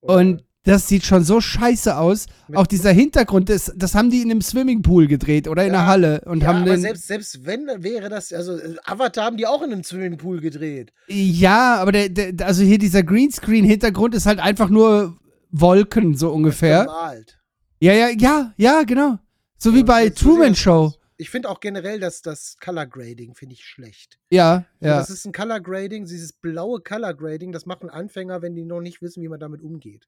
Und 0.00 0.44
das 0.64 0.88
sieht 0.88 1.04
schon 1.04 1.24
so 1.24 1.40
scheiße 1.40 1.96
aus. 1.96 2.26
Mit- 2.48 2.58
Auch 2.58 2.66
dieser 2.66 2.92
Hintergrund, 2.92 3.48
das, 3.48 3.72
das 3.76 3.94
haben 3.94 4.10
die 4.10 4.20
in 4.22 4.30
einem 4.30 4.42
Swimmingpool 4.42 5.06
gedreht 5.06 5.48
oder 5.48 5.62
in 5.62 5.72
Ja, 5.72 5.80
der 5.80 5.86
Halle 5.86 6.20
und 6.26 6.42
ja, 6.42 6.48
haben 6.48 6.62
aber 6.62 6.76
selbst, 6.78 7.06
selbst 7.06 7.46
wenn, 7.46 7.66
dann 7.66 7.82
wäre 7.82 8.08
das, 8.08 8.32
also 8.32 8.58
äh, 8.58 8.76
Avatar 8.84 9.24
haben 9.24 9.36
die 9.38 9.46
auch 9.46 9.62
in 9.62 9.72
einem 9.72 9.84
Swimmingpool 9.84 10.40
gedreht. 10.40 10.92
Ja, 11.08 11.76
aber 11.76 11.92
der, 11.92 12.08
der, 12.10 12.46
also 12.46 12.62
hier 12.62 12.78
dieser 12.78 13.02
Greenscreen-Hintergrund 13.02 14.14
ist 14.14 14.26
halt 14.26 14.38
einfach 14.38 14.68
nur 14.68 15.16
Wolken, 15.50 16.16
so 16.16 16.30
ungefähr. 16.30 16.84
Gemalt. 16.84 17.38
Ja, 17.80 17.92
ja, 17.94 18.08
ja, 18.10 18.52
ja, 18.56 18.82
genau. 18.82 19.18
So 19.56 19.72
wie 19.74 19.78
Ja, 19.78 19.84
bei 19.84 20.02
so 20.02 20.08
sieht 20.08 20.18
Truman 20.18 20.54
Show. 20.54 20.92
Ich 21.16 21.28
finde 21.30 21.48
auch 21.50 21.60
generell, 21.60 22.00
dass 22.00 22.22
das 22.22 22.56
Color 22.62 22.86
Grading 22.86 23.34
finde 23.34 23.54
ich 23.54 23.64
schlecht. 23.64 24.18
Ja, 24.30 24.64
ja. 24.80 24.96
Das 24.98 25.10
ist 25.10 25.26
ein 25.26 25.32
Color 25.32 25.60
Grading, 25.60 26.06
dieses 26.06 26.32
blaue 26.32 26.80
Color 26.80 27.12
Grading, 27.14 27.52
das 27.52 27.66
machen 27.66 27.90
Anfänger, 27.90 28.40
wenn 28.42 28.54
die 28.54 28.64
noch 28.64 28.80
nicht 28.80 29.02
wissen, 29.02 29.22
wie 29.22 29.28
man 29.28 29.40
damit 29.40 29.60
umgeht. 29.62 30.06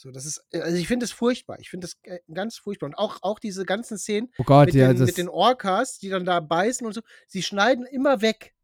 So, 0.00 0.10
das 0.10 0.24
ist, 0.24 0.42
also 0.54 0.78
ich 0.78 0.88
finde 0.88 1.04
es 1.04 1.12
furchtbar. 1.12 1.58
Ich 1.60 1.68
finde 1.68 1.86
es 1.86 1.98
äh, 2.04 2.20
ganz 2.32 2.56
furchtbar. 2.56 2.86
Und 2.86 2.94
auch, 2.94 3.18
auch 3.20 3.38
diese 3.38 3.66
ganzen 3.66 3.98
Szenen 3.98 4.32
Oh 4.38 4.44
Gott, 4.44 4.64
mit, 4.64 4.74
ja, 4.74 4.94
den, 4.94 5.04
mit 5.04 5.18
den 5.18 5.28
Orcas, 5.28 5.98
die 5.98 6.08
dann 6.08 6.24
da 6.24 6.40
beißen 6.40 6.86
und 6.86 6.94
so, 6.94 7.02
sie 7.26 7.42
schneiden 7.42 7.84
immer 7.84 8.22
weg. 8.22 8.54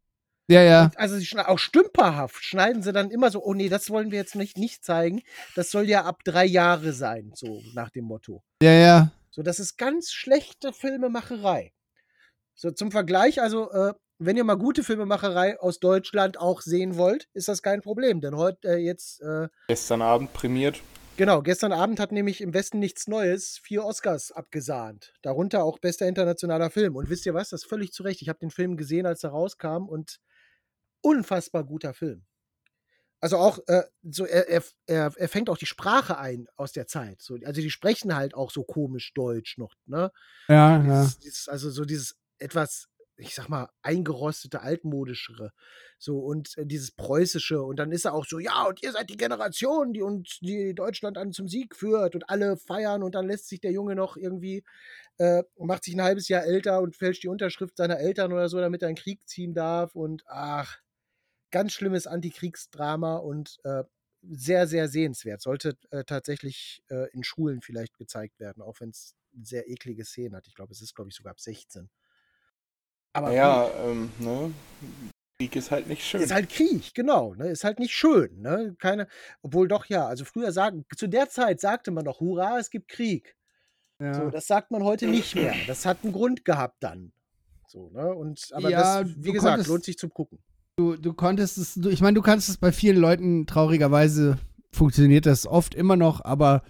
ja, 0.47 0.63
ja. 0.63 0.89
Also 0.95 1.15
sie 1.15 1.27
schneiden, 1.27 1.51
auch 1.51 1.59
stümperhaft 1.59 2.43
schneiden 2.43 2.81
sie 2.81 2.91
dann 2.91 3.11
immer 3.11 3.29
so, 3.29 3.43
oh 3.43 3.53
nee, 3.53 3.69
das 3.69 3.91
wollen 3.91 4.09
wir 4.09 4.17
jetzt 4.17 4.33
nicht, 4.33 4.57
nicht 4.57 4.83
zeigen. 4.83 5.21
Das 5.55 5.69
soll 5.69 5.87
ja 5.87 6.05
ab 6.05 6.23
drei 6.23 6.43
Jahre 6.43 6.91
sein, 6.91 7.31
so 7.35 7.61
nach 7.75 7.91
dem 7.91 8.05
Motto. 8.05 8.41
Ja, 8.63 8.71
ja. 8.71 9.11
So, 9.29 9.43
das 9.43 9.59
ist 9.59 9.77
ganz 9.77 10.11
schlechte 10.11 10.73
Filmemacherei. 10.73 11.71
So, 12.55 12.71
zum 12.71 12.89
Vergleich, 12.89 13.43
also, 13.43 13.69
äh, 13.69 13.93
wenn 14.17 14.37
ihr 14.37 14.43
mal 14.43 14.55
gute 14.57 14.83
Filmemacherei 14.83 15.59
aus 15.59 15.79
Deutschland 15.79 16.39
auch 16.39 16.61
sehen 16.61 16.97
wollt, 16.97 17.27
ist 17.33 17.47
das 17.47 17.61
kein 17.61 17.81
Problem. 17.81 18.21
Denn 18.21 18.35
heute 18.35 18.69
äh, 18.69 18.77
jetzt, 18.77 19.21
äh, 19.21 19.49
Gestern 19.67 20.01
Abend 20.01 20.33
prämiert. 20.33 20.81
Genau, 21.17 21.41
gestern 21.41 21.71
Abend 21.71 21.99
hat 21.99 22.11
nämlich 22.11 22.41
im 22.41 22.53
Westen 22.53 22.77
nichts 22.77 23.07
Neues 23.07 23.57
vier 23.63 23.83
Oscars 23.83 24.31
abgesahnt. 24.31 25.13
Darunter 25.23 25.63
auch 25.63 25.79
bester 25.79 26.07
internationaler 26.07 26.69
Film. 26.69 26.95
Und 26.95 27.09
wisst 27.09 27.25
ihr 27.25 27.33
was? 27.33 27.49
Das 27.49 27.63
ist 27.63 27.69
völlig 27.69 27.91
zu 27.91 28.03
Recht. 28.03 28.21
Ich 28.21 28.29
habe 28.29 28.37
den 28.37 28.51
Film 28.51 28.77
gesehen, 28.77 29.07
als 29.07 29.23
er 29.23 29.31
rauskam 29.31 29.87
und 29.87 30.19
unfassbar 31.01 31.63
guter 31.63 31.95
Film. 31.95 32.27
Also 33.19 33.37
auch 33.37 33.57
äh, 33.65 33.81
so, 34.03 34.27
er, 34.27 34.47
er, 34.47 34.63
er, 34.85 35.11
er 35.15 35.27
fängt 35.27 35.49
auch 35.49 35.57
die 35.57 35.65
Sprache 35.65 36.19
ein 36.19 36.45
aus 36.55 36.71
der 36.71 36.85
Zeit. 36.85 37.19
So, 37.19 37.35
also 37.43 37.61
die 37.61 37.71
sprechen 37.71 38.15
halt 38.15 38.35
auch 38.35 38.51
so 38.51 38.63
komisch 38.63 39.11
Deutsch 39.15 39.57
noch, 39.57 39.73
ne? 39.87 40.11
Ja, 40.47 40.77
Dieses, 40.77 41.13
ja. 41.13 41.19
dieses, 41.23 41.47
also 41.47 41.71
so 41.71 41.83
dieses 41.83 42.15
etwas, 42.37 42.89
ich 43.17 43.33
sag 43.33 43.49
mal, 43.49 43.69
eingerostete, 43.81 44.61
altmodischere. 44.61 45.51
So, 45.97 46.19
und 46.19 46.57
äh, 46.57 46.65
dieses 46.65 46.91
Preußische. 46.91 47.61
Und 47.61 47.77
dann 47.77 47.91
ist 47.91 48.05
er 48.05 48.13
auch 48.13 48.25
so, 48.25 48.39
ja, 48.39 48.63
und 48.65 48.83
ihr 48.83 48.91
seid 48.91 49.09
die 49.09 49.17
Generation, 49.17 49.93
die 49.93 50.01
und 50.01 50.39
die 50.41 50.73
Deutschland 50.75 51.17
an 51.17 51.31
zum 51.31 51.47
Sieg 51.47 51.75
führt 51.75 52.15
und 52.15 52.29
alle 52.29 52.57
feiern 52.57 53.03
und 53.03 53.15
dann 53.15 53.27
lässt 53.27 53.47
sich 53.49 53.59
der 53.59 53.71
Junge 53.71 53.95
noch 53.95 54.17
irgendwie, 54.17 54.63
äh, 55.17 55.43
macht 55.57 55.83
sich 55.83 55.95
ein 55.95 56.03
halbes 56.03 56.27
Jahr 56.27 56.43
älter 56.45 56.81
und 56.81 56.95
fälscht 56.95 57.23
die 57.23 57.29
Unterschrift 57.29 57.77
seiner 57.77 57.99
Eltern 57.99 58.31
oder 58.33 58.49
so, 58.49 58.59
damit 58.59 58.83
er 58.83 58.89
in 58.89 58.95
den 58.95 59.01
Krieg 59.01 59.27
ziehen 59.27 59.53
darf. 59.53 59.95
Und 59.95 60.23
ach, 60.27 60.77
ganz 61.51 61.73
schlimmes 61.73 62.07
Antikriegsdrama 62.07 63.17
und 63.17 63.57
äh, 63.63 63.83
sehr, 64.21 64.67
sehr 64.67 64.87
sehenswert. 64.89 65.41
Sollte 65.41 65.77
äh, 65.91 66.03
tatsächlich 66.03 66.83
äh, 66.89 67.09
in 67.13 67.23
Schulen 67.23 67.61
vielleicht 67.61 67.97
gezeigt 67.97 68.39
werden, 68.39 68.61
auch 68.61 68.79
wenn 68.79 68.89
es 68.89 69.15
sehr 69.41 69.69
eklige 69.69 70.05
Szenen 70.05 70.35
hat. 70.35 70.47
Ich 70.47 70.55
glaube, 70.55 70.73
es 70.73 70.81
ist, 70.81 70.95
glaube 70.95 71.09
ich, 71.09 71.15
sogar 71.15 71.31
ab 71.31 71.39
16. 71.39 71.89
Aber 73.13 73.31
Ja, 73.31 73.69
ähm, 73.85 74.09
ne? 74.19 74.51
Krieg 75.39 75.55
ist 75.55 75.69
halt 75.71 75.87
nicht 75.87 76.03
schön. 76.03 76.21
Ist 76.21 76.33
halt 76.33 76.49
Krieg, 76.49 76.93
genau. 76.95 77.35
Ne? 77.35 77.49
Ist 77.49 77.63
halt 77.63 77.79
nicht 77.79 77.93
schön. 77.93 78.41
Ne? 78.41 78.75
Keine, 78.79 79.07
obwohl 79.41 79.67
doch 79.67 79.85
ja, 79.85 80.07
also 80.07 80.25
früher 80.25 80.51
sagen, 80.51 80.85
zu 80.95 81.07
der 81.07 81.29
Zeit 81.29 81.59
sagte 81.59 81.91
man 81.91 82.05
doch, 82.05 82.19
hurra, 82.19 82.57
es 82.59 82.69
gibt 82.71 82.87
Krieg. 82.87 83.35
ja. 83.99 84.13
So, 84.13 84.29
das 84.31 84.47
sagt 84.47 84.71
man 84.71 84.83
heute 84.83 85.07
nicht 85.07 85.35
mehr. 85.35 85.53
Das 85.67 85.85
hat 85.85 85.99
einen 86.03 86.13
Grund 86.13 86.43
gehabt 86.45 86.77
dann. 86.81 87.11
So, 87.67 87.89
ne? 87.93 88.13
Und 88.13 88.47
aber 88.53 88.69
Ja, 88.69 89.03
das, 89.03 89.13
wie 89.17 89.31
gesagt, 89.31 89.55
konntest- 89.55 89.69
lohnt 89.69 89.83
sich 89.83 89.97
zum 89.97 90.09
Gucken. 90.11 90.39
Du, 90.77 90.95
du 90.95 91.13
konntest 91.13 91.57
es, 91.57 91.73
du, 91.75 91.89
ich 91.89 92.01
meine, 92.01 92.13
du 92.15 92.21
kannst 92.21 92.49
es 92.49 92.57
bei 92.57 92.71
vielen 92.71 92.97
Leuten, 92.97 93.45
traurigerweise 93.47 94.37
funktioniert 94.71 95.25
das 95.25 95.47
oft 95.47 95.73
immer 95.75 95.95
noch, 95.95 96.23
aber 96.23 96.63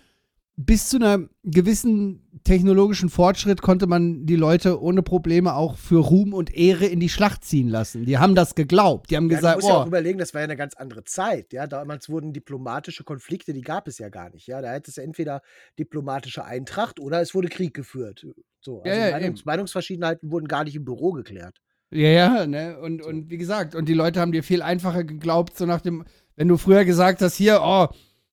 bis 0.60 0.90
zu 0.90 0.98
einer 0.98 1.30
gewissen 1.44 2.42
technologischen 2.44 3.10
Fortschritt 3.10 3.62
konnte 3.62 3.86
man 3.86 4.26
die 4.26 4.36
Leute 4.36 4.82
ohne 4.82 5.04
Probleme 5.04 5.54
auch 5.54 5.78
für 5.78 6.00
Ruhm 6.00 6.34
und 6.34 6.52
Ehre 6.56 6.88
in 6.88 7.00
die 7.00 7.10
Schlacht 7.10 7.46
ziehen 7.46 7.70
lassen. 7.70 8.06
Die 8.06 8.18
haben 8.18 8.34
das 8.34 8.56
geglaubt. 8.56 9.12
Die 9.12 9.18
haben 9.18 9.26
Ja, 9.26 9.30
du 9.30 9.36
gesagt, 9.36 9.58
musst 9.58 9.68
ja 9.70 9.76
auch 9.76 9.84
oh, 9.86 9.88
überlegen, 9.88 10.18
das 10.18 10.34
war 10.34 10.42
ja 10.42 10.46
eine 10.46 10.58
ganz 10.58 10.74
andere 10.74 11.04
Zeit. 11.04 11.54
Ja, 11.54 11.68
damals 11.68 12.10
wurden 12.10 12.34
diplomatische 12.34 13.04
Konflikte, 13.04 13.54
die 13.54 13.62
gab 13.62 13.88
es 13.88 14.00
ja 14.00 14.10
gar 14.10 14.32
nicht. 14.32 14.48
Ja, 14.48 14.62
da 14.62 14.72
hätte 14.72 14.90
es 14.90 14.98
entweder 14.98 15.44
diplomatische 15.78 16.44
Eintracht 16.44 17.00
oder 17.00 17.22
es 17.22 17.36
wurde 17.36 17.50
Krieg 17.50 17.76
geführt. 17.76 18.26
So, 18.60 18.82
also 18.82 19.00
Ja, 19.00 19.10
ja, 19.10 19.12
Meinungs. 19.12 19.46
Meinungsverschiedenheiten 19.46 20.32
wurden 20.32 20.48
gar 20.48 20.64
nicht 20.64 20.76
im 20.76 20.86
Büro 20.86 21.12
geklärt. 21.12 21.62
Ja, 21.92 22.10
ja, 22.10 22.48
ne? 22.48 22.80
Und, 22.80 23.04
und 23.04 23.30
wie 23.30 23.38
gesagt, 23.38 23.76
und 23.76 23.88
die 23.88 23.94
Leute 23.94 24.20
haben 24.20 24.32
dir 24.32 24.44
viel 24.44 24.64
einfacher 24.64 25.04
geglaubt, 25.04 25.56
so 25.56 25.68
nach 25.68 25.82
dem, 25.82 26.04
wenn 26.36 26.48
du 26.48 26.58
früher 26.58 26.84
gesagt 26.84 27.22
hast, 27.22 27.36
hier, 27.36 27.62
oh, 27.62 27.88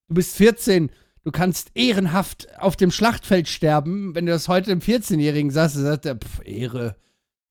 du 0.09 0.15
bist 0.15 0.37
14, 0.37 0.91
du 1.25 1.31
kannst 1.33 1.71
ehrenhaft 1.75 2.49
auf 2.59 2.77
dem 2.77 2.91
Schlachtfeld 2.91 3.49
sterben, 3.49 4.15
wenn 4.15 4.27
du 4.27 4.33
das 4.33 4.49
heute 4.49 4.71
im 4.73 4.81
14-Jährigen 4.81 5.51
sagst, 5.51 5.77
dann 5.77 5.85
sagt 5.85 6.07
er, 6.07 6.17
pff, 6.17 6.41
Ehre, 6.45 6.97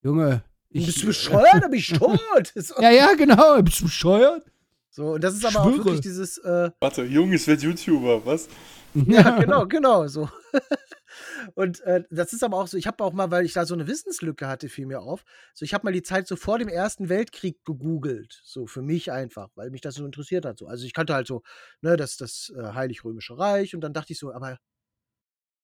Junge. 0.01 0.43
Ich, 0.69 0.85
Bist 0.87 1.03
du 1.03 1.07
bescheuert? 1.07 1.47
Da 1.61 1.67
bin 1.67 1.79
ich 1.79 1.87
tot. 1.93 2.51
So, 2.55 2.81
Ja, 2.81 2.89
ja, 2.91 3.13
genau, 3.15 3.61
bist 3.61 3.79
du 3.81 3.83
bescheuert? 3.85 4.43
so, 4.89 5.13
und 5.13 5.23
das 5.23 5.35
ist 5.35 5.45
aber 5.45 5.59
auch 5.61 5.65
Schwöre. 5.69 5.85
wirklich 5.85 6.01
dieses, 6.01 6.37
äh, 6.39 6.69
Warte, 6.79 7.03
Junges 7.03 7.45
wird 7.47 7.61
YouTuber, 7.63 8.25
was? 8.25 8.47
Ja, 8.93 9.39
genau, 9.39 9.65
genau, 9.65 10.07
so. 10.07 10.29
Und 11.55 11.81
äh, 11.81 12.03
das 12.09 12.33
ist 12.33 12.43
aber 12.43 12.57
auch 12.57 12.67
so, 12.67 12.77
ich 12.77 12.87
habe 12.87 13.03
auch 13.03 13.13
mal, 13.13 13.31
weil 13.31 13.45
ich 13.45 13.53
da 13.53 13.65
so 13.65 13.73
eine 13.73 13.87
Wissenslücke 13.87 14.47
hatte, 14.47 14.69
fiel 14.69 14.85
mir 14.85 15.01
auf, 15.01 15.23
so 15.53 15.65
ich 15.65 15.73
habe 15.73 15.85
mal 15.85 15.93
die 15.93 16.03
Zeit 16.03 16.27
so 16.27 16.35
vor 16.35 16.59
dem 16.59 16.67
Ersten 16.67 17.09
Weltkrieg 17.09 17.63
gegoogelt, 17.65 18.41
so 18.43 18.67
für 18.67 18.81
mich 18.81 19.11
einfach, 19.11 19.49
weil 19.55 19.69
mich 19.71 19.81
das 19.81 19.95
so 19.95 20.05
interessiert 20.05 20.45
hat. 20.45 20.57
So. 20.57 20.67
Also 20.67 20.85
ich 20.85 20.93
kannte 20.93 21.13
halt 21.13 21.27
so, 21.27 21.43
ne, 21.81 21.97
das, 21.97 22.17
das 22.17 22.53
äh, 22.57 22.73
Heilig-Römische 22.73 23.37
Reich 23.37 23.75
und 23.75 23.81
dann 23.81 23.93
dachte 23.93 24.13
ich 24.13 24.19
so, 24.19 24.33
aber 24.33 24.57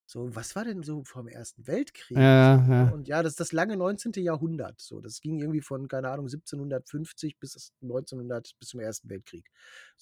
so, 0.09 0.35
was 0.35 0.55
war 0.55 0.65
denn 0.65 0.81
so 0.81 1.03
vom 1.03 1.27
Ersten 1.27 1.67
Weltkrieg? 1.67 2.17
Ja, 2.17 2.63
so, 2.65 2.71
ne? 2.71 2.75
ja. 2.75 2.89
Und 2.89 3.07
ja, 3.07 3.21
das 3.21 3.33
ist 3.33 3.39
das 3.39 3.51
lange 3.51 3.77
19. 3.77 4.13
Jahrhundert. 4.15 4.81
So, 4.81 5.01
das 5.01 5.21
ging 5.21 5.37
irgendwie 5.37 5.61
von, 5.61 5.87
keine 5.87 6.09
Ahnung, 6.09 6.25
1750 6.25 7.37
bis 7.37 7.53
das 7.53 7.73
1900, 7.83 8.55
bis 8.59 8.69
zum 8.69 8.79
Ersten 8.79 9.07
Weltkrieg. 9.07 9.45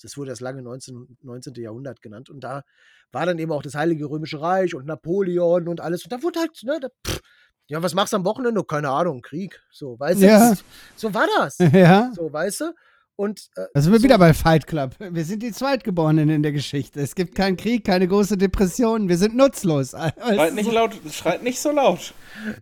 Das 0.01 0.15
wurde 0.15 0.29
das 0.29 0.39
lange 0.39 0.61
19, 0.61 1.17
19. 1.23 1.55
Jahrhundert 1.55 2.01
genannt. 2.01 2.29
Und 2.29 2.39
da 2.39 2.63
war 3.11 3.25
dann 3.25 3.37
eben 3.37 3.51
auch 3.51 3.61
das 3.61 3.75
Heilige 3.75 4.09
Römische 4.09 4.39
Reich 4.39 4.75
und 4.75 4.85
Napoleon 4.85 5.67
und 5.67 5.81
alles. 5.81 6.05
Und 6.05 6.13
da 6.13 6.23
wurde 6.23 6.39
halt, 6.39 6.57
ne, 6.63 6.79
da, 6.79 6.87
pff, 7.05 7.19
ja, 7.67 7.83
was 7.83 7.93
machst 7.93 8.13
du 8.13 8.15
am 8.15 8.23
Wochenende? 8.23 8.63
Keine 8.63 8.89
Ahnung, 8.89 9.21
Krieg. 9.21 9.61
So, 9.71 9.99
weißt 9.99 10.21
du? 10.21 10.25
Ja. 10.25 10.53
So 10.95 11.13
war 11.13 11.27
das. 11.37 11.57
Ja. 11.73 12.13
So, 12.15 12.31
weißt 12.31 12.61
du? 12.61 12.73
Und 13.17 13.49
äh, 13.55 13.65
Da 13.73 13.81
sind 13.81 13.91
wir 13.91 13.99
so, 13.99 14.03
wieder 14.05 14.19
bei 14.19 14.31
Fight 14.31 14.67
Club. 14.67 14.95
Wir 14.99 15.25
sind 15.25 15.41
die 15.41 15.51
Zweitgeborenen 15.51 16.29
in 16.29 16.43
der 16.43 16.51
Geschichte. 16.51 17.01
Es 17.01 17.15
gibt 17.15 17.33
keinen 17.33 17.57
Krieg, 17.57 17.83
keine 17.83 18.07
große 18.07 18.37
Depression. 18.37 19.09
Wir 19.09 19.17
sind 19.17 19.35
nutzlos. 19.35 19.89
Schreit 20.23 20.53
nicht 20.53 20.71
laut, 20.71 20.91
schreit 21.11 21.41
nicht 21.41 21.59
so 21.59 21.71
laut. 21.71 22.13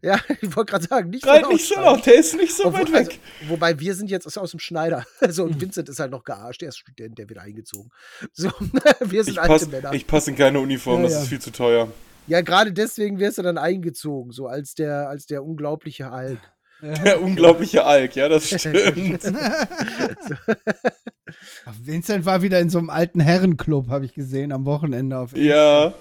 Ja, 0.01 0.17
ich 0.41 0.55
wollte 0.55 0.71
gerade 0.71 0.85
sagen, 0.88 1.09
nicht 1.09 1.25
Schreit 1.25 1.47
nicht 1.50 1.67
so 1.67 1.75
laut, 1.75 2.05
der 2.05 2.15
ist 2.15 2.38
nicht 2.38 2.55
so 2.55 2.67
Obwohl, 2.67 2.81
weit 2.81 2.93
weg. 2.93 3.19
Also, 3.41 3.51
wobei 3.51 3.77
wir 3.79 3.93
sind 3.95 4.09
jetzt 4.09 4.25
aus, 4.25 4.38
aus 4.38 4.51
dem 4.51 4.59
Schneider. 4.59 5.05
Also, 5.19 5.43
und 5.43 5.59
Vincent 5.59 5.89
ist 5.89 6.00
halt 6.00 6.12
noch 6.12 6.24
gearscht, 6.24 6.62
der 6.62 6.69
ist 6.69 6.77
Student, 6.77 7.17
der 7.17 7.27
wird 7.27 7.39
eingezogen. 7.39 7.89
So, 8.31 8.50
wir 9.01 9.24
sind 9.24 9.33
Ich 9.33 9.41
alte 9.41 9.53
passe 9.53 9.69
Männer. 9.69 9.93
ich 9.93 10.07
pass 10.07 10.27
in 10.27 10.35
keine 10.35 10.59
Uniform, 10.59 10.97
Ja, 10.97 11.03
das 11.03 11.13
ja. 11.13 11.21
ist 11.24 11.27
viel 11.27 11.39
zu 11.41 11.51
teuer. 11.51 11.89
Ja, 12.27 12.41
gerade 12.41 12.71
deswegen 12.71 13.19
wirst 13.19 13.38
du 13.39 13.41
dann 13.41 13.57
eingezogen, 13.57 14.31
so 14.31 14.47
als 14.47 14.74
der, 14.74 15.09
als 15.09 15.25
der 15.25 15.43
unglaubliche 15.43 16.12
Hulk. 16.12 16.39
Der 16.82 17.22
unglaubliche 17.24 17.86
Alk, 17.86 18.15
ja, 18.15 18.29
das 18.29 18.48
stimmt. 18.50 19.24
Vincent 21.82 22.25
war 22.25 22.41
wieder 22.41 22.60
in 22.60 22.70
so 22.70 22.77
einem 22.77 22.89
alten 22.89 23.20
Herrenclub, 23.20 23.89
habe 23.89 24.05
ich 24.05 24.13
gesehen, 24.13 24.51
am 24.51 24.65
Wochenende 24.65 25.17
auf 25.17 25.36
ja. 25.36 25.94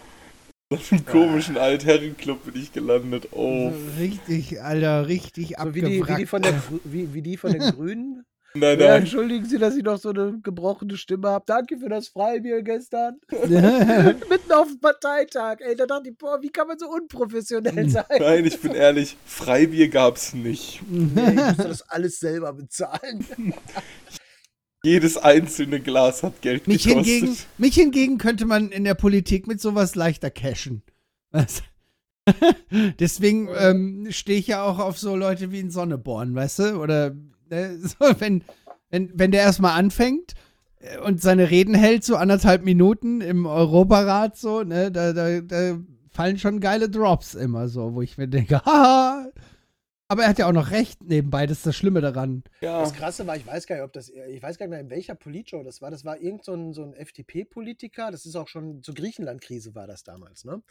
In 0.70 0.78
einem 0.90 1.06
komischen 1.06 1.58
Altherrenclub 1.58 2.46
bin 2.46 2.60
ich 2.60 2.72
gelandet. 2.72 3.28
Oh. 3.32 3.72
Richtig, 3.98 4.60
Alter, 4.62 5.06
richtig 5.06 5.56
So 5.58 5.74
wie 5.74 5.82
die, 5.82 5.86
wie, 5.86 5.90
die 5.90 6.00
abgewrackt. 6.00 6.28
von 6.28 6.42
der, 6.42 6.62
wie, 6.84 7.14
wie 7.14 7.22
die 7.22 7.36
von 7.36 7.52
den 7.52 7.60
Grünen. 7.72 8.24
Nein, 8.56 8.78
Ja, 8.78 8.88
nein. 8.90 9.00
entschuldigen 9.00 9.44
Sie, 9.46 9.58
dass 9.58 9.74
ich 9.76 9.82
noch 9.82 9.98
so 9.98 10.10
eine 10.10 10.38
gebrochene 10.40 10.96
Stimme 10.96 11.28
habe. 11.28 11.44
Danke 11.46 11.76
für 11.76 11.88
das 11.88 12.06
Freibier 12.08 12.62
gestern. 12.62 13.18
Mitten 13.30 14.52
auf 14.52 14.68
dem 14.68 14.78
Parteitag. 14.80 15.56
Ey, 15.60 15.74
da 15.74 15.86
dachte 15.86 16.10
ich, 16.10 16.16
boah, 16.16 16.40
wie 16.40 16.50
kann 16.50 16.68
man 16.68 16.78
so 16.78 16.88
unprofessionell 16.88 17.88
sein? 17.90 18.04
Nein, 18.20 18.44
ich 18.44 18.60
bin 18.60 18.72
ehrlich, 18.72 19.16
Freibier 19.26 19.88
gab's 19.88 20.34
nicht. 20.34 20.80
Nee, 20.88 21.30
ich 21.30 21.34
musste 21.34 21.68
das 21.68 21.82
alles 21.90 22.20
selber 22.20 22.52
bezahlen. 22.52 23.26
Jedes 24.84 25.16
einzelne 25.16 25.80
Glas 25.80 26.22
hat 26.22 26.40
Geld 26.42 26.68
mich, 26.68 26.84
gekostet. 26.84 27.06
hingegen, 27.06 27.36
mich 27.58 27.74
hingegen 27.74 28.18
könnte 28.18 28.44
man 28.44 28.70
in 28.70 28.84
der 28.84 28.94
Politik 28.94 29.46
mit 29.46 29.60
sowas 29.60 29.94
leichter 29.94 30.30
cashen. 30.30 30.82
Was? 31.32 31.62
Deswegen 33.00 33.48
ähm, 33.58 34.06
stehe 34.10 34.38
ich 34.38 34.46
ja 34.46 34.62
auch 34.62 34.78
auf 34.78 34.98
so 34.98 35.16
Leute 35.16 35.50
wie 35.52 35.60
ein 35.60 35.70
Sonneborn, 35.70 36.34
weißt 36.34 36.58
du? 36.60 36.74
Oder 36.80 37.16
äh, 37.50 37.76
so, 37.78 37.96
wenn, 38.18 38.44
wenn, 38.90 39.10
wenn 39.14 39.30
der 39.30 39.42
erstmal 39.42 39.78
anfängt 39.78 40.34
äh, 40.80 40.98
und 40.98 41.20
seine 41.20 41.50
Reden 41.50 41.74
hält, 41.74 42.04
so 42.04 42.16
anderthalb 42.16 42.64
Minuten 42.64 43.20
im 43.20 43.46
Europarat, 43.46 44.36
so, 44.36 44.62
ne, 44.62 44.90
da, 44.90 45.12
da, 45.12 45.40
da 45.40 45.78
fallen 46.10 46.38
schon 46.38 46.60
geile 46.60 46.88
Drops 46.88 47.34
immer 47.34 47.68
so, 47.68 47.94
wo 47.94 48.02
ich 48.02 48.18
mir 48.18 48.28
denke, 48.28 48.60
haha. 48.64 49.30
Aber 50.06 50.22
er 50.24 50.28
hat 50.28 50.38
ja 50.38 50.46
auch 50.46 50.52
noch 50.52 50.70
recht 50.70 51.02
nebenbei, 51.02 51.46
das 51.46 51.58
ist 51.58 51.66
das 51.66 51.76
Schlimme 51.76 52.02
daran. 52.02 52.44
Ja, 52.60 52.80
Das 52.80 52.92
Krasse 52.92 53.26
war, 53.26 53.36
ich 53.36 53.46
weiß 53.46 53.66
gar 53.66 53.76
nicht, 53.76 53.84
ob 53.84 53.92
das, 53.94 54.10
ich 54.10 54.42
weiß 54.42 54.58
gar 54.58 54.66
nicht 54.66 54.70
mehr, 54.70 54.80
in 54.80 54.90
welcher 54.90 55.14
Politshow 55.14 55.62
das 55.62 55.80
war. 55.80 55.90
Das 55.90 56.04
war 56.04 56.20
irgend 56.20 56.44
so 56.44 56.52
ein, 56.52 56.74
so 56.74 56.82
ein 56.84 56.92
FDP-Politiker, 56.92 58.10
das 58.10 58.26
ist 58.26 58.36
auch 58.36 58.48
schon 58.48 58.82
zur 58.82 58.94
Griechenland-Krise 58.94 59.74
war 59.74 59.86
das 59.86 60.04
damals, 60.04 60.44
ne? 60.44 60.62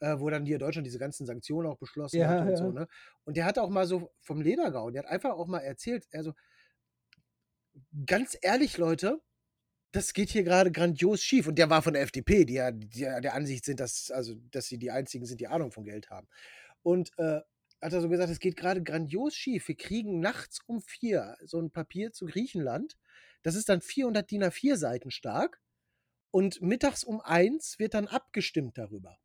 Äh, 0.00 0.20
wo 0.20 0.30
dann 0.30 0.46
hier 0.46 0.58
Deutschland 0.58 0.86
diese 0.86 1.00
ganzen 1.00 1.26
Sanktionen 1.26 1.68
auch 1.68 1.78
beschlossen 1.78 2.20
Ja, 2.20 2.28
hat 2.28 2.42
und 2.42 2.50
ja. 2.50 2.56
so, 2.56 2.70
ne? 2.70 2.86
Und 3.24 3.36
der 3.36 3.44
hat 3.44 3.58
auch 3.58 3.68
mal 3.68 3.86
so 3.86 4.12
vom 4.20 4.40
Leder 4.40 4.70
gehauen, 4.70 4.92
der 4.92 5.02
hat 5.02 5.10
einfach 5.10 5.30
auch 5.30 5.48
mal 5.48 5.58
erzählt, 5.58 6.06
also 6.12 6.34
ganz 8.06 8.36
ehrlich, 8.40 8.78
Leute, 8.78 9.20
das 9.92 10.12
geht 10.12 10.30
hier 10.30 10.42
gerade 10.42 10.70
grandios 10.70 11.22
schief. 11.22 11.46
Und 11.46 11.58
der 11.58 11.70
war 11.70 11.82
von 11.82 11.94
der 11.94 12.02
FDP, 12.02 12.44
die 12.44 12.54
ja, 12.54 12.70
die 12.70 13.00
ja 13.00 13.20
der 13.20 13.34
Ansicht 13.34 13.64
sind, 13.64 13.80
dass, 13.80 14.10
also, 14.10 14.34
dass 14.50 14.66
sie 14.66 14.78
die 14.78 14.90
einzigen 14.90 15.26
sind, 15.26 15.40
die 15.40 15.48
Ahnung 15.48 15.72
von 15.72 15.84
Geld 15.84 16.10
haben. 16.10 16.28
Und 16.82 17.10
äh, 17.18 17.40
hat 17.80 17.92
er 17.92 18.00
so 18.00 18.08
gesagt, 18.08 18.30
es 18.30 18.40
geht 18.40 18.56
gerade 18.56 18.82
grandios 18.82 19.34
schief. 19.34 19.68
Wir 19.68 19.76
kriegen 19.76 20.20
nachts 20.20 20.60
um 20.66 20.80
vier 20.80 21.36
so 21.44 21.60
ein 21.60 21.70
Papier 21.70 22.12
zu 22.12 22.26
Griechenland. 22.26 22.96
Das 23.42 23.54
ist 23.54 23.68
dann 23.68 23.80
400 23.80 24.30
DIN 24.30 24.44
A4 24.44 24.76
Seiten 24.76 25.10
stark. 25.10 25.60
Und 26.30 26.60
mittags 26.60 27.04
um 27.04 27.20
eins 27.20 27.78
wird 27.78 27.94
dann 27.94 28.06
abgestimmt 28.06 28.76
darüber. 28.76 29.18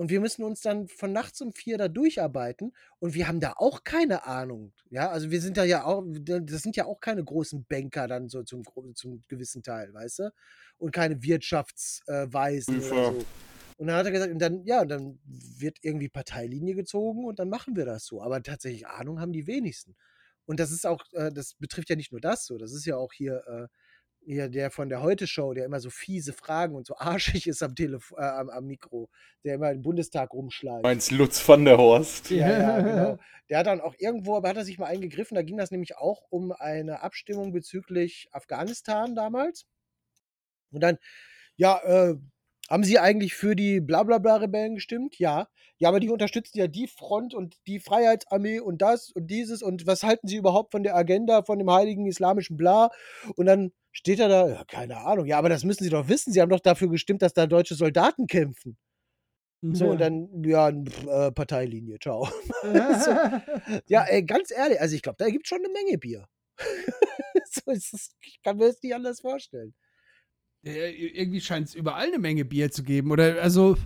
Und 0.00 0.08
wir 0.08 0.20
müssen 0.20 0.44
uns 0.44 0.62
dann 0.62 0.88
von 0.88 1.12
nachts 1.12 1.42
um 1.42 1.52
vier 1.52 1.76
da 1.76 1.86
durcharbeiten 1.88 2.72
und 3.00 3.12
wir 3.12 3.28
haben 3.28 3.38
da 3.38 3.52
auch 3.58 3.84
keine 3.84 4.24
Ahnung. 4.24 4.72
Ja, 4.88 5.10
also 5.10 5.30
wir 5.30 5.42
sind 5.42 5.58
da 5.58 5.64
ja 5.64 5.84
auch, 5.84 6.02
das 6.08 6.62
sind 6.62 6.74
ja 6.74 6.86
auch 6.86 7.00
keine 7.00 7.22
großen 7.22 7.66
Banker 7.68 8.08
dann 8.08 8.30
so 8.30 8.42
zum, 8.42 8.62
zum 8.94 9.22
gewissen 9.28 9.62
Teil, 9.62 9.92
weißt 9.92 10.20
du? 10.20 10.32
Und 10.78 10.92
keine 10.92 11.22
Wirtschaftsweisen 11.22 12.80
äh, 12.80 12.86
oder 12.86 13.12
so. 13.12 13.26
Und 13.76 13.88
dann 13.88 13.96
hat 13.96 14.06
er 14.06 14.12
gesagt, 14.12 14.32
und 14.32 14.38
dann, 14.38 14.64
ja, 14.64 14.86
dann 14.86 15.18
wird 15.26 15.76
irgendwie 15.82 16.08
Parteilinie 16.08 16.74
gezogen 16.76 17.26
und 17.26 17.38
dann 17.38 17.50
machen 17.50 17.76
wir 17.76 17.84
das 17.84 18.06
so. 18.06 18.22
Aber 18.22 18.42
tatsächlich 18.42 18.86
Ahnung 18.86 19.20
haben 19.20 19.32
die 19.34 19.46
wenigsten. 19.46 19.96
Und 20.46 20.60
das 20.60 20.70
ist 20.70 20.86
auch, 20.86 21.04
äh, 21.12 21.30
das 21.30 21.56
betrifft 21.56 21.90
ja 21.90 21.96
nicht 21.96 22.10
nur 22.10 22.22
das 22.22 22.46
so, 22.46 22.56
das 22.56 22.72
ist 22.72 22.86
ja 22.86 22.96
auch 22.96 23.12
hier, 23.12 23.42
äh, 23.46 23.68
hier 24.24 24.48
der 24.48 24.70
von 24.70 24.88
der 24.88 25.02
Heute-Show, 25.02 25.54
der 25.54 25.64
immer 25.64 25.80
so 25.80 25.90
fiese 25.90 26.32
Fragen 26.32 26.74
und 26.74 26.86
so 26.86 26.96
arschig 26.98 27.46
ist 27.46 27.62
am, 27.62 27.74
Telef 27.74 28.12
äh, 28.16 28.22
am, 28.22 28.50
am, 28.50 28.66
Mikro, 28.66 29.08
der 29.44 29.54
immer 29.54 29.70
im 29.70 29.82
Bundestag 29.82 30.32
rumschleicht. 30.32 30.82
Meinst 30.82 31.10
Lutz 31.10 31.46
van 31.46 31.64
der 31.64 31.78
Horst? 31.78 32.30
Ja, 32.30 32.58
ja, 32.58 32.80
genau. 32.80 33.18
Der 33.48 33.58
hat 33.58 33.66
dann 33.66 33.80
auch 33.80 33.96
irgendwo, 33.98 34.36
aber 34.36 34.48
hat 34.48 34.58
er 34.58 34.64
sich 34.64 34.78
mal 34.78 34.86
eingegriffen, 34.86 35.34
da 35.34 35.42
ging 35.42 35.56
das 35.56 35.72
nämlich 35.72 35.96
auch 35.96 36.22
um 36.30 36.52
eine 36.52 37.02
Abstimmung 37.02 37.52
bezüglich 37.52 38.28
Afghanistan 38.30 39.16
damals. 39.16 39.66
Und 40.70 40.82
dann, 40.82 40.98
ja, 41.56 41.80
äh, 41.82 42.14
haben 42.70 42.84
Sie 42.84 42.98
eigentlich 42.98 43.34
für 43.34 43.56
die 43.56 43.80
Blablabla-Rebellen 43.80 44.76
gestimmt? 44.76 45.18
Ja. 45.18 45.48
Ja, 45.78 45.88
aber 45.88 45.98
die 45.98 46.10
unterstützen 46.10 46.58
ja 46.58 46.66
die 46.66 46.86
Front 46.86 47.34
und 47.34 47.56
die 47.66 47.80
Freiheitsarmee 47.80 48.60
und 48.60 48.82
das 48.82 49.10
und 49.12 49.28
dieses 49.28 49.62
und 49.62 49.86
was 49.86 50.02
halten 50.02 50.28
Sie 50.28 50.36
überhaupt 50.36 50.72
von 50.72 50.82
der 50.82 50.94
Agenda 50.94 51.42
von 51.42 51.58
dem 51.58 51.70
heiligen 51.70 52.06
islamischen 52.06 52.56
Bla? 52.56 52.90
Und 53.34 53.46
dann 53.46 53.72
steht 53.90 54.20
er 54.20 54.28
da, 54.28 54.48
ja, 54.48 54.64
keine 54.64 54.98
Ahnung. 54.98 55.26
Ja, 55.26 55.38
aber 55.38 55.48
das 55.48 55.64
müssen 55.64 55.82
Sie 55.82 55.90
doch 55.90 56.08
wissen. 56.08 56.32
Sie 56.32 56.40
haben 56.40 56.50
doch 56.50 56.60
dafür 56.60 56.88
gestimmt, 56.88 57.22
dass 57.22 57.32
da 57.32 57.46
deutsche 57.46 57.74
Soldaten 57.74 58.26
kämpfen. 58.26 58.76
So, 59.62 59.90
und 59.90 60.00
dann, 60.00 60.42
ja, 60.42 60.70
äh, 60.70 61.32
Parteilinie, 61.32 61.98
ciao. 61.98 62.24
so, 62.62 63.10
ja, 63.88 64.04
ey, 64.04 64.22
ganz 64.22 64.50
ehrlich, 64.50 64.80
also 64.80 64.94
ich 64.94 65.02
glaube, 65.02 65.16
da 65.18 65.28
gibt 65.28 65.44
es 65.44 65.48
schon 65.48 65.58
eine 65.58 65.68
Menge 65.68 65.98
Bier. 65.98 66.26
so, 67.44 67.70
ist, 67.70 68.16
ich 68.20 68.40
kann 68.42 68.56
mir 68.56 68.68
das 68.68 68.82
nicht 68.82 68.94
anders 68.94 69.20
vorstellen. 69.20 69.74
Irgendwie 70.62 71.40
scheint 71.40 71.68
es 71.68 71.74
überall 71.74 72.06
eine 72.06 72.18
Menge 72.18 72.44
Bier 72.44 72.70
zu 72.70 72.82
geben. 72.82 73.10
Oder 73.10 73.42
also, 73.42 73.76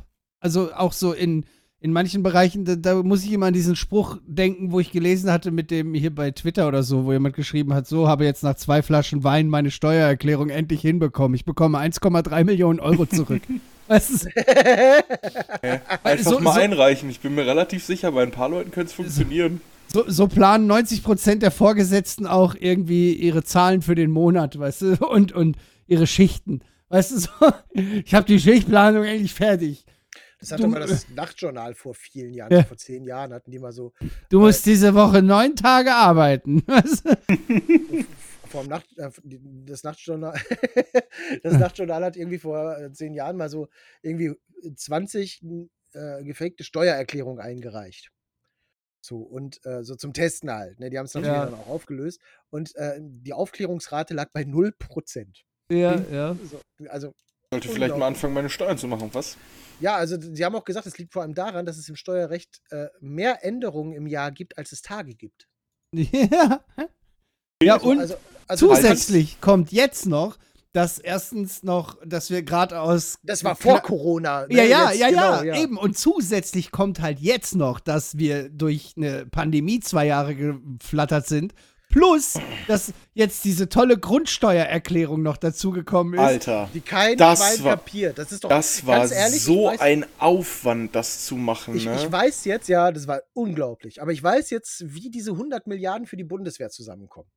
also 0.40 0.73
auch 0.73 0.93
so 0.93 1.12
in, 1.12 1.45
in 1.81 1.93
manchen 1.93 2.23
Bereichen, 2.23 2.64
da, 2.64 2.76
da, 2.76 3.02
muss 3.02 3.25
ich 3.25 3.33
immer 3.33 3.47
an 3.47 3.52
diesen 3.52 3.76
Spruch 3.76 4.19
denken, 4.26 4.73
wo 4.73 4.81
ich 4.81 4.90
gelesen 4.90 5.31
hatte 5.31 5.50
mit 5.50 5.71
dem 5.71 5.95
hier 5.95 6.14
bei 6.14 6.31
Twitter 6.31 6.66
oder 6.66 6.83
so, 6.83 7.04
wo 7.04 7.12
jemand 7.12 7.37
geschrieben 7.37 7.75
hat, 7.75 7.87
so 7.87 8.09
habe 8.09 8.25
jetzt 8.25 8.43
nach 8.43 8.57
zwei 8.57 8.83
Flaschen 8.83 9.23
Wein 9.23 9.49
meine 9.49 9.71
Steuererklärung 9.71 10.49
endlich 10.49 10.81
hinbekommen. 10.81 11.35
Ich 11.35 11.45
bekomme 11.45 11.78
1,3 11.78 12.45
Millionen 12.45 12.81
Euro 12.81 13.07
zurück. 13.07 13.43
Was? 13.87 14.25
ja, 14.25 15.81
einfach 16.02 16.25
so, 16.25 16.40
mal 16.40 16.54
so, 16.54 16.61
einreichen. 16.61 17.11
Ich 17.11 17.21
bin 17.21 17.35
mir 17.35 17.47
relativ 17.47 17.85
sicher, 17.85 18.12
bei 18.12 18.23
ein 18.23 18.31
paar 18.31 18.49
Leuten 18.49 18.71
könnte 18.71 18.88
es 18.88 18.95
funktionieren. 18.95 19.61
So, 19.88 20.04
so, 20.09 20.26
planen 20.26 20.66
90 20.66 21.02
Prozent 21.02 21.43
der 21.43 21.50
Vorgesetzten 21.50 22.26
auch 22.26 22.54
irgendwie 22.59 23.12
ihre 23.12 23.45
Zahlen 23.45 23.83
für 23.83 23.95
den 23.95 24.11
Monat, 24.11 24.59
weißt 24.59 24.83
du, 24.83 25.07
und, 25.07 25.33
und 25.33 25.57
ihre 25.86 26.06
Schichten. 26.06 26.60
Weißt 26.88 27.12
du, 27.12 27.18
so, 27.18 27.30
ich 27.72 28.14
habe 28.14 28.26
die 28.26 28.38
Schichtplanung 28.38 29.04
endlich 29.04 29.34
fertig. 29.34 29.84
Das 30.38 30.52
hatte 30.52 30.64
du, 30.64 30.68
mal 30.68 30.80
das 30.80 31.08
Nachtjournal 31.08 31.74
vor 31.74 31.94
vielen 31.94 32.34
Jahren, 32.34 32.52
ja. 32.52 32.64
vor 32.64 32.76
zehn 32.76 33.04
Jahren 33.04 33.32
hatten 33.32 33.50
die 33.50 33.58
mal 33.58 33.72
so. 33.72 33.94
Du 34.28 34.40
musst 34.40 34.66
äh, 34.66 34.70
diese 34.70 34.94
Woche 34.94 35.22
neun 35.22 35.56
Tage 35.56 35.92
arbeiten. 35.92 36.62
vor 38.54 38.64
Nacht, 38.64 38.86
äh, 38.98 39.10
das 39.66 39.82
Nachtjournal, 39.82 40.38
das 41.42 41.54
Nachtjournal 41.54 42.04
hat 42.04 42.16
irgendwie 42.16 42.38
vor 42.38 42.78
äh, 42.78 42.92
zehn 42.92 43.14
Jahren 43.14 43.36
mal 43.36 43.48
so 43.48 43.68
irgendwie 44.02 44.34
20 44.76 45.42
äh, 45.94 46.22
gefakte 46.22 46.62
Steuererklärungen 46.62 47.40
eingereicht. 47.40 48.10
So, 49.00 49.18
und 49.18 49.64
äh, 49.66 49.82
so 49.82 49.96
zum 49.96 50.12
Testen 50.12 50.50
halt. 50.50 50.78
Ne? 50.78 50.88
Die 50.88 50.98
haben 50.98 51.06
es 51.06 51.14
natürlich 51.14 51.36
ja. 51.36 51.46
dann 51.46 51.54
auch 51.54 51.66
aufgelöst. 51.66 52.20
Und 52.50 52.74
äh, 52.76 52.98
die 53.00 53.32
Aufklärungsrate 53.32 54.14
lag 54.14 54.30
bei 54.32 54.42
0%. 54.42 55.42
Ja, 55.71 56.00
ja. 56.11 56.37
So, 56.50 56.61
also, 56.88 57.12
Sollte 57.50 57.68
vielleicht 57.68 57.97
mal 57.97 58.09
anfangen, 58.09 58.35
meine 58.35 58.50
Steuern 58.50 58.76
zu 58.76 58.88
machen, 58.88 59.11
was? 59.12 59.37
Ja, 59.80 59.97
also 59.97 60.16
sie 60.21 60.44
haben 60.44 60.54
auch 60.54 60.64
gesagt, 60.64 60.87
es 60.87 60.99
liegt 60.99 61.12
vor 61.12 61.23
allem 61.23 61.35
daran, 61.35 61.66
dass 61.66 61.78
es 61.78 61.88
im 61.88 61.97
Steuerrecht 61.97 62.61
äh, 62.71 62.87
mehr 63.00 63.44
Änderungen 63.44 63.92
im 63.92 64.06
Jahr 64.06 64.30
gibt, 64.33 64.59
als 64.59 64.73
es 64.73 64.83
Tage 64.83 65.15
gibt. 65.15 65.47
Ja. 65.97 66.65
Ja, 67.62 67.75
also, 67.75 67.88
und 67.88 68.00
also, 68.00 68.15
also, 68.49 68.69
zusätzlich 68.69 69.41
kommt 69.41 69.73
jetzt 69.73 70.06
noch, 70.06 70.36
dass 70.73 70.99
erstens 70.99 71.62
noch, 71.62 71.97
dass 72.04 72.30
wir 72.30 72.43
gerade 72.43 72.80
aus. 72.80 73.19
Das 73.23 73.45
war 73.45 73.54
vor 73.54 73.80
Corona. 73.80 74.47
Ne? 74.49 74.56
Ja, 74.56 74.65
ja, 74.65 74.91
jetzt, 74.91 75.00
ja, 75.00 75.08
genau, 75.08 75.43
ja, 75.43 75.62
eben. 75.62 75.78
Und 75.78 75.97
zusätzlich 75.97 76.73
kommt 76.73 77.00
halt 77.00 77.21
jetzt 77.21 77.54
noch, 77.54 77.78
dass 77.78 78.19
wir 78.19 78.50
durch 78.50 78.95
eine 78.97 79.25
Pandemie 79.26 79.78
zwei 79.78 80.06
Jahre 80.06 80.34
geflattert 80.34 81.28
sind 81.28 81.54
Plus, 81.95 82.35
dass 82.67 82.93
jetzt 83.13 83.45
diese 83.45 83.69
tolle 83.69 83.97
Grundsteuererklärung 83.97 85.23
noch 85.23 85.37
dazugekommen 85.37 86.15
ist. 86.15 86.21
Alter. 86.21 86.69
Die 86.75 86.80
kein 86.80 87.17
das 87.17 87.39
Schwein 87.39 87.65
war, 87.65 87.76
kapiert. 87.76 88.19
Das 88.19 88.33
ist 88.33 88.43
doch 88.43 88.49
Das 88.49 88.85
war 88.85 89.09
ehrlich, 89.13 89.41
so 89.41 89.67
weiß, 89.67 89.78
ein 89.78 90.04
Aufwand, 90.19 90.93
das 90.97 91.25
zu 91.25 91.37
machen. 91.37 91.76
Ich, 91.76 91.85
ne? 91.85 91.95
ich 91.95 92.11
weiß 92.11 92.47
jetzt, 92.47 92.69
ja, 92.69 92.91
das 92.91 93.07
war 93.07 93.23
unglaublich. 93.33 94.02
Aber 94.02 94.11
ich 94.11 94.21
weiß 94.21 94.50
jetzt, 94.50 94.83
wie 94.93 95.09
diese 95.09 95.30
100 95.30 95.69
Milliarden 95.69 96.09
für 96.09 96.17
die 96.17 96.25
Bundeswehr 96.25 96.69
zusammenkommen. 96.69 97.28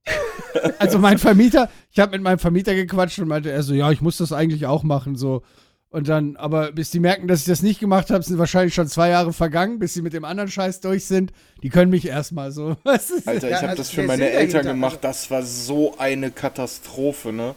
Also 0.79 0.97
mein 0.97 1.19
Vermieter, 1.19 1.69
ich 1.91 1.99
habe 1.99 2.13
mit 2.13 2.23
meinem 2.23 2.39
Vermieter 2.39 2.73
gequatscht 2.73 3.19
und 3.19 3.27
meinte 3.27 3.51
er 3.51 3.61
so, 3.61 3.75
ja, 3.75 3.91
ich 3.91 4.01
muss 4.01 4.17
das 4.17 4.31
eigentlich 4.31 4.65
auch 4.65 4.81
machen. 4.81 5.15
So, 5.15 5.43
und 5.89 6.09
dann, 6.09 6.35
aber 6.35 6.73
bis 6.73 6.91
die 6.91 6.99
merken, 6.99 7.27
dass 7.27 7.41
ich 7.41 7.45
das 7.45 7.63
nicht 7.63 7.79
gemacht 7.79 8.09
habe, 8.09 8.21
sind 8.21 8.37
wahrscheinlich 8.37 8.73
schon 8.73 8.87
zwei 8.87 9.09
Jahre 9.09 9.31
vergangen, 9.31 9.79
bis 9.79 9.93
sie 9.93 10.01
mit 10.01 10.13
dem 10.13 10.25
anderen 10.25 10.51
Scheiß 10.51 10.81
durch 10.81 11.05
sind. 11.05 11.31
Die 11.63 11.69
können 11.69 11.89
mich 11.89 12.05
erstmal 12.05 12.51
so. 12.51 12.75
Alter, 12.83 13.07
ich 13.25 13.43
ja, 13.43 13.57
habe 13.57 13.69
also 13.69 13.81
das 13.83 13.89
für 13.91 14.03
meine 14.03 14.29
Eltern 14.29 14.65
gemacht. 14.65 14.99
Das 15.01 15.31
war 15.31 15.43
so 15.43 15.97
eine 15.97 16.31
Katastrophe, 16.31 17.31
ne? 17.31 17.55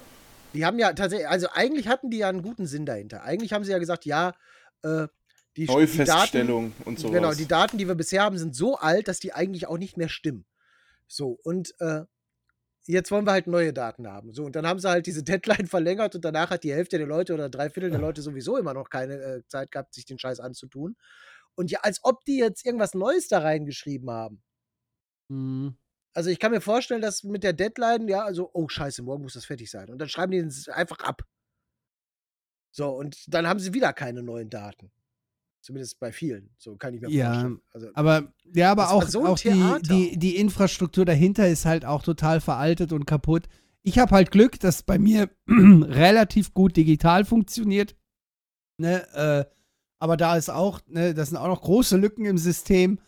Die 0.54 0.64
haben 0.64 0.78
ja 0.78 0.92
tatsächlich, 0.92 1.28
also 1.28 1.48
eigentlich 1.52 1.88
hatten 1.88 2.10
die 2.10 2.18
ja 2.18 2.28
einen 2.28 2.42
guten 2.42 2.66
Sinn 2.66 2.86
dahinter. 2.86 3.22
Eigentlich 3.22 3.52
haben 3.52 3.64
sie 3.64 3.72
ja 3.72 3.78
gesagt, 3.78 4.04
ja, 4.04 4.32
äh, 4.82 5.06
die 5.56 5.66
Neufeststellung 5.66 6.66
die 6.66 6.78
Daten, 6.78 6.88
und 6.88 6.98
sowas. 6.98 7.14
Genau, 7.14 7.34
die 7.34 7.46
Daten, 7.46 7.78
die 7.78 7.88
wir 7.88 7.96
bisher 7.96 8.22
haben, 8.22 8.38
sind 8.38 8.54
so 8.54 8.76
alt, 8.76 9.08
dass 9.08 9.18
die 9.18 9.32
eigentlich 9.32 9.66
auch 9.66 9.78
nicht 9.78 9.96
mehr 9.96 10.08
stimmen. 10.08 10.44
So, 11.08 11.38
und 11.42 11.74
äh, 11.80 12.02
jetzt 12.90 13.10
wollen 13.10 13.26
wir 13.26 13.32
halt 13.32 13.46
neue 13.46 13.72
Daten 13.72 14.06
haben. 14.08 14.32
So, 14.32 14.44
und 14.44 14.56
dann 14.56 14.66
haben 14.66 14.78
sie 14.78 14.88
halt 14.88 15.06
diese 15.06 15.22
Deadline 15.24 15.66
verlängert 15.66 16.14
und 16.14 16.24
danach 16.24 16.50
hat 16.50 16.64
die 16.64 16.72
Hälfte 16.72 16.98
der 16.98 17.06
Leute 17.06 17.34
oder 17.34 17.48
drei 17.48 17.70
Viertel 17.70 17.90
der 17.90 18.00
Leute 18.00 18.22
sowieso 18.22 18.56
immer 18.56 18.74
noch 18.74 18.90
keine 18.90 19.14
äh, 19.14 19.42
Zeit 19.48 19.70
gehabt, 19.70 19.94
sich 19.94 20.04
den 20.04 20.18
Scheiß 20.18 20.40
anzutun. 20.40 20.96
Und 21.54 21.70
ja, 21.70 21.80
als 21.82 22.00
ob 22.02 22.24
die 22.24 22.38
jetzt 22.38 22.64
irgendwas 22.64 22.94
Neues 22.94 23.28
da 23.28 23.40
reingeschrieben 23.40 24.10
haben. 24.10 24.42
Mhm. 25.28 25.76
Also 26.12 26.30
ich 26.30 26.38
kann 26.40 26.52
mir 26.52 26.60
vorstellen, 26.60 27.02
dass 27.02 27.22
mit 27.22 27.44
der 27.44 27.52
Deadline, 27.52 28.08
ja, 28.08 28.24
also, 28.24 28.50
oh 28.52 28.68
scheiße, 28.68 29.02
morgen 29.02 29.22
muss 29.22 29.34
das 29.34 29.44
fertig 29.44 29.70
sein. 29.70 29.90
Und 29.90 29.98
dann 29.98 30.08
schreiben 30.08 30.32
die 30.32 30.38
es 30.38 30.68
einfach 30.68 30.98
ab. 31.00 31.22
So, 32.72 32.88
und 32.90 33.16
dann 33.28 33.46
haben 33.46 33.60
sie 33.60 33.74
wieder 33.74 33.92
keine 33.92 34.22
neuen 34.22 34.50
Daten. 34.50 34.90
Zumindest 35.60 36.00
bei 36.00 36.10
vielen. 36.10 36.50
So 36.56 36.76
kann 36.76 36.94
ich 36.94 37.02
mir 37.02 37.10
ja, 37.10 37.32
vorstellen. 37.32 37.60
Also, 37.72 37.88
aber 37.94 38.32
ja, 38.54 38.72
aber 38.72 38.90
auch, 38.90 39.06
so 39.06 39.26
auch 39.26 39.38
die, 39.38 39.76
die, 39.82 40.18
die 40.18 40.36
Infrastruktur 40.36 41.04
dahinter 41.04 41.48
ist 41.48 41.66
halt 41.66 41.84
auch 41.84 42.02
total 42.02 42.40
veraltet 42.40 42.92
und 42.92 43.04
kaputt. 43.04 43.46
Ich 43.82 43.98
habe 43.98 44.14
halt 44.14 44.30
Glück, 44.30 44.58
dass 44.60 44.82
bei 44.82 44.98
mir 44.98 45.30
relativ 45.48 46.54
gut 46.54 46.76
digital 46.76 47.24
funktioniert. 47.24 47.94
Ne, 48.78 49.06
äh, 49.14 49.44
aber 49.98 50.16
da 50.16 50.36
ist 50.36 50.48
auch, 50.48 50.80
ne, 50.86 51.12
das 51.12 51.28
sind 51.28 51.36
auch 51.36 51.48
noch 51.48 51.60
große 51.60 51.98
Lücken 51.98 52.24
im 52.24 52.38
System. 52.38 52.98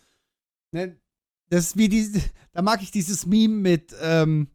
Ne, 0.72 1.00
das 1.48 1.68
ist 1.68 1.76
wie 1.78 1.88
die, 1.88 2.22
da 2.52 2.60
mag 2.60 2.82
ich 2.82 2.90
dieses 2.90 3.24
Meme 3.24 3.54
mit, 3.54 3.94
ähm, 4.02 4.48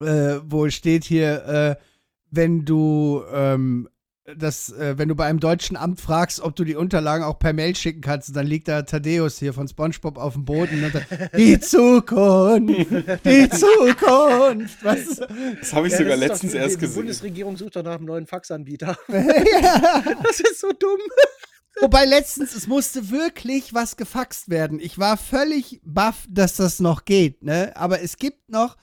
äh, 0.00 0.38
wo 0.44 0.68
steht 0.70 1.04
hier, 1.04 1.44
äh, 1.44 1.76
wenn 2.30 2.64
du 2.64 3.24
ähm, 3.32 3.88
dass, 4.36 4.70
äh, 4.72 4.98
wenn 4.98 5.08
du 5.08 5.14
bei 5.14 5.26
einem 5.26 5.40
deutschen 5.40 5.76
Amt 5.76 6.00
fragst, 6.00 6.40
ob 6.40 6.54
du 6.54 6.64
die 6.64 6.76
Unterlagen 6.76 7.24
auch 7.24 7.38
per 7.38 7.52
Mail 7.52 7.74
schicken 7.74 8.00
kannst, 8.00 8.34
dann 8.36 8.46
liegt 8.46 8.68
da 8.68 8.82
Thaddeus 8.82 9.38
hier 9.38 9.52
von 9.52 9.66
SpongeBob 9.66 10.18
auf 10.18 10.34
dem 10.34 10.44
Boden 10.44 10.84
und 10.84 10.94
dann, 10.94 11.04
die 11.36 11.58
Zukunft, 11.58 12.90
die 13.24 13.48
Zukunft. 13.50 14.84
Was? 14.84 15.16
Das 15.60 15.72
habe 15.72 15.86
ich 15.86 15.92
ja, 15.92 15.98
sogar 15.98 16.16
letztens 16.16 16.52
doch, 16.52 16.58
erst 16.58 16.76
die, 16.76 16.80
gesehen. 16.80 16.94
Die 16.94 17.00
Bundesregierung 17.00 17.56
sucht 17.56 17.76
doch 17.76 17.82
nach 17.82 17.96
einem 17.96 18.04
neuen 18.04 18.26
Faxanbieter. 18.26 18.96
ja. 19.08 20.02
Das 20.22 20.40
ist 20.40 20.60
so 20.60 20.70
dumm. 20.72 21.00
Wobei 21.80 22.04
letztens, 22.04 22.54
es 22.54 22.66
musste 22.66 23.10
wirklich 23.10 23.72
was 23.72 23.96
gefaxt 23.96 24.50
werden. 24.50 24.80
Ich 24.80 24.98
war 24.98 25.16
völlig 25.16 25.80
baff, 25.82 26.26
dass 26.28 26.56
das 26.56 26.78
noch 26.80 27.06
geht, 27.06 27.42
ne? 27.42 27.74
Aber 27.74 28.02
es 28.02 28.18
gibt 28.18 28.50
noch, 28.50 28.76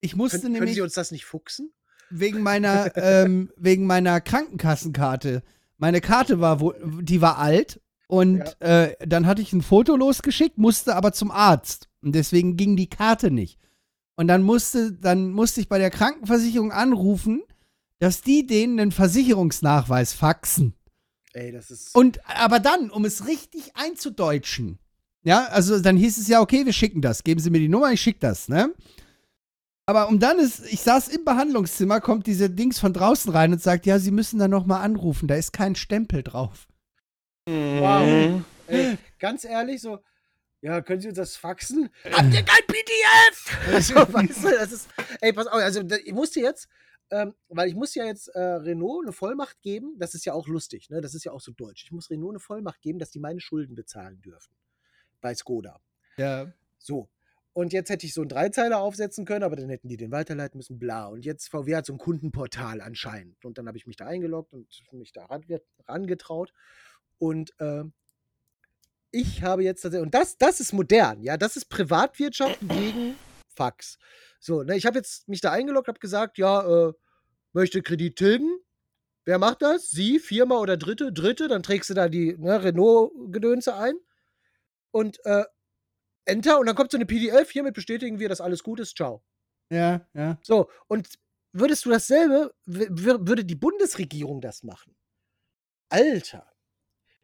ich 0.00 0.14
musste 0.14 0.40
Kön 0.40 0.52
nämlich. 0.52 0.60
Können 0.60 0.74
Sie 0.74 0.82
uns 0.82 0.92
das 0.92 1.10
nicht 1.10 1.24
fuchsen? 1.24 1.72
Wegen 2.10 2.42
meiner, 2.42 2.96
ähm, 2.96 3.50
wegen 3.56 3.86
meiner 3.86 4.20
Krankenkassenkarte. 4.20 5.42
Meine 5.78 6.00
Karte 6.00 6.40
war, 6.40 6.60
wo, 6.60 6.72
die 7.00 7.20
war 7.20 7.38
alt 7.38 7.80
und 8.06 8.38
ja. 8.60 8.84
äh, 8.84 8.96
dann 9.06 9.26
hatte 9.26 9.42
ich 9.42 9.52
ein 9.52 9.62
Foto 9.62 9.96
losgeschickt, 9.96 10.58
musste 10.58 10.96
aber 10.96 11.12
zum 11.12 11.30
Arzt 11.30 11.88
und 12.02 12.14
deswegen 12.14 12.56
ging 12.56 12.76
die 12.76 12.88
Karte 12.88 13.30
nicht. 13.30 13.58
Und 14.16 14.28
dann 14.28 14.42
musste, 14.42 14.92
dann 14.92 15.32
musste 15.32 15.60
ich 15.60 15.68
bei 15.68 15.78
der 15.78 15.90
Krankenversicherung 15.90 16.70
anrufen, 16.70 17.42
dass 17.98 18.22
die 18.22 18.46
denen 18.46 18.78
einen 18.78 18.92
Versicherungsnachweis 18.92 20.12
faxen. 20.12 20.74
Ey, 21.32 21.50
das 21.50 21.70
ist. 21.70 21.94
Und 21.94 22.20
aber 22.28 22.60
dann, 22.60 22.90
um 22.90 23.04
es 23.04 23.26
richtig 23.26 23.72
einzudeutschen, 23.74 24.78
ja, 25.24 25.46
also 25.46 25.80
dann 25.80 25.96
hieß 25.96 26.18
es 26.18 26.28
ja, 26.28 26.40
okay, 26.40 26.64
wir 26.66 26.72
schicken 26.72 27.00
das. 27.00 27.24
Geben 27.24 27.40
Sie 27.40 27.50
mir 27.50 27.58
die 27.58 27.68
Nummer, 27.68 27.90
ich 27.92 28.00
schicke 28.00 28.20
das, 28.20 28.48
ne? 28.48 28.72
Aber 29.86 30.08
um 30.08 30.18
dann 30.18 30.38
ist, 30.38 30.64
ich 30.72 30.80
saß 30.80 31.08
im 31.08 31.24
Behandlungszimmer, 31.24 32.00
kommt 32.00 32.26
diese 32.26 32.48
Dings 32.48 32.78
von 32.78 32.92
draußen 32.92 33.30
rein 33.32 33.52
und 33.52 33.60
sagt, 33.60 33.84
ja, 33.84 33.98
Sie 33.98 34.10
müssen 34.10 34.38
da 34.38 34.48
nochmal 34.48 34.82
anrufen, 34.82 35.28
da 35.28 35.34
ist 35.34 35.52
kein 35.52 35.74
Stempel 35.74 36.22
drauf. 36.22 36.66
Wow. 37.46 38.06
Mhm. 38.06 38.44
Ey, 38.66 38.96
ganz 39.18 39.44
ehrlich, 39.44 39.82
so, 39.82 39.98
ja, 40.62 40.80
können 40.80 41.02
Sie 41.02 41.08
uns 41.08 41.18
das 41.18 41.36
faxen? 41.36 41.90
Habt 42.10 42.32
ihr 42.32 42.42
kein 42.42 42.66
PDF? 42.66 43.82
so, 43.86 43.94
weißt 43.96 44.44
du, 44.44 44.50
das 44.50 44.72
ist, 44.72 44.88
ey, 45.20 45.34
pass 45.34 45.46
auf, 45.46 45.60
also 45.60 45.82
ich 45.82 46.14
musste 46.14 46.40
jetzt, 46.40 46.68
ähm, 47.10 47.34
weil 47.48 47.68
ich 47.68 47.74
muss 47.74 47.94
ja 47.94 48.06
jetzt 48.06 48.28
äh, 48.28 48.40
Renault 48.40 49.04
eine 49.04 49.12
Vollmacht 49.12 49.60
geben, 49.60 49.98
das 49.98 50.14
ist 50.14 50.24
ja 50.24 50.32
auch 50.32 50.48
lustig, 50.48 50.88
ne? 50.88 51.02
das 51.02 51.14
ist 51.14 51.24
ja 51.24 51.32
auch 51.32 51.42
so 51.42 51.52
deutsch. 51.52 51.84
Ich 51.84 51.92
muss 51.92 52.08
Renault 52.08 52.32
eine 52.32 52.40
Vollmacht 52.40 52.80
geben, 52.80 52.98
dass 52.98 53.10
die 53.10 53.20
meine 53.20 53.40
Schulden 53.40 53.74
bezahlen 53.74 54.22
dürfen. 54.22 54.54
Bei 55.20 55.34
Skoda. 55.34 55.78
Ja. 56.16 56.50
So. 56.78 57.10
Und 57.54 57.72
jetzt 57.72 57.88
hätte 57.88 58.04
ich 58.04 58.12
so 58.12 58.20
einen 58.20 58.28
Dreizeiler 58.28 58.80
aufsetzen 58.80 59.24
können, 59.24 59.44
aber 59.44 59.54
dann 59.54 59.68
hätten 59.68 59.88
die 59.88 59.96
den 59.96 60.10
weiterleiten 60.10 60.58
müssen, 60.58 60.80
bla. 60.80 61.06
Und 61.06 61.24
jetzt 61.24 61.48
VW 61.48 61.76
hat 61.76 61.86
so 61.86 61.92
ein 61.92 61.98
Kundenportal 61.98 62.80
anscheinend. 62.80 63.44
Und 63.44 63.58
dann 63.58 63.68
habe 63.68 63.78
ich 63.78 63.86
mich 63.86 63.96
da 63.96 64.06
eingeloggt 64.06 64.52
und 64.52 64.66
mich 64.92 65.12
da 65.12 65.24
range- 65.26 65.62
rangetraut. 65.86 66.52
Und 67.18 67.52
ähm, 67.60 67.92
ich 69.12 69.44
habe 69.44 69.62
jetzt 69.62 69.82
tatsächlich, 69.82 70.04
und 70.04 70.14
das, 70.14 70.36
das 70.36 70.58
ist 70.58 70.72
modern, 70.72 71.22
ja, 71.22 71.36
das 71.36 71.56
ist 71.56 71.66
Privatwirtschaft 71.66 72.58
gegen 72.68 73.14
Fax. 73.54 73.98
So, 74.40 74.64
ne, 74.64 74.76
ich 74.76 74.84
habe 74.84 74.98
jetzt 74.98 75.28
mich 75.28 75.40
da 75.40 75.52
eingeloggt, 75.52 75.86
habe 75.86 76.00
gesagt, 76.00 76.38
ja, 76.38 76.88
äh, 76.88 76.92
möchte 77.52 77.82
Kredit 77.82 78.16
tilgen. 78.16 78.58
Wer 79.24 79.38
macht 79.38 79.62
das? 79.62 79.90
Sie, 79.90 80.18
Firma 80.18 80.58
oder 80.58 80.76
Dritte? 80.76 81.12
Dritte, 81.12 81.46
dann 81.46 81.62
trägst 81.62 81.88
du 81.88 81.94
da 81.94 82.08
die 82.08 82.36
ne, 82.36 82.64
Renault-Gedönse 82.64 83.76
ein. 83.76 83.94
Und 84.90 85.24
äh, 85.24 85.44
Enter 86.24 86.58
und 86.58 86.66
dann 86.66 86.74
kommt 86.74 86.90
so 86.90 86.96
eine 86.96 87.06
PDF, 87.06 87.50
hiermit 87.50 87.74
bestätigen 87.74 88.18
wir, 88.18 88.28
dass 88.28 88.40
alles 88.40 88.62
gut 88.62 88.80
ist, 88.80 88.96
ciao. 88.96 89.22
Ja, 89.70 90.06
ja. 90.14 90.38
So, 90.42 90.70
und 90.88 91.08
würdest 91.52 91.84
du 91.84 91.90
dasselbe, 91.90 92.54
würde 92.64 93.44
die 93.44 93.54
Bundesregierung 93.54 94.40
das 94.40 94.62
machen? 94.62 94.94
Alter, 95.88 96.46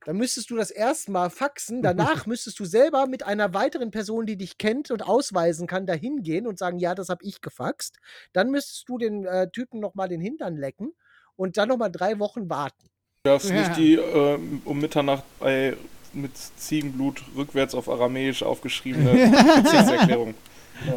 dann 0.04 0.16
müsstest 0.16 0.50
du 0.50 0.56
das 0.56 0.70
erstmal 0.70 1.30
faxen, 1.30 1.82
danach 1.82 2.24
müsstest 2.26 2.58
du 2.58 2.64
selber 2.64 3.06
mit 3.06 3.22
einer 3.22 3.52
weiteren 3.54 3.90
Person, 3.90 4.26
die 4.26 4.36
dich 4.36 4.58
kennt 4.58 4.90
und 4.90 5.02
ausweisen 5.02 5.66
kann, 5.66 5.86
da 5.86 5.92
hingehen 5.92 6.46
und 6.46 6.58
sagen, 6.58 6.78
ja, 6.78 6.94
das 6.94 7.08
habe 7.08 7.24
ich 7.24 7.40
gefaxt. 7.40 7.98
Dann 8.32 8.50
müsstest 8.50 8.88
du 8.88 8.98
den 8.98 9.24
äh, 9.26 9.50
Typen 9.50 9.80
nochmal 9.80 10.08
den 10.08 10.20
Hintern 10.20 10.56
lecken 10.56 10.92
und 11.36 11.56
dann 11.56 11.68
nochmal 11.68 11.90
drei 11.90 12.18
Wochen 12.18 12.48
warten. 12.48 12.88
Du 13.24 13.30
darfst 13.30 13.50
Ja. 13.50 13.56
nicht 13.60 13.76
die 13.76 13.94
ähm, 13.94 14.62
um 14.64 14.78
Mitternacht 14.78 15.24
bei, 15.38 15.76
mit 16.12 16.32
Ziegenblut 16.56 17.22
rückwärts 17.36 17.74
auf 17.74 17.88
Aramäisch 17.88 18.42
aufgeschriebene 18.42 19.12
Beziehungserklärung. 19.62 20.34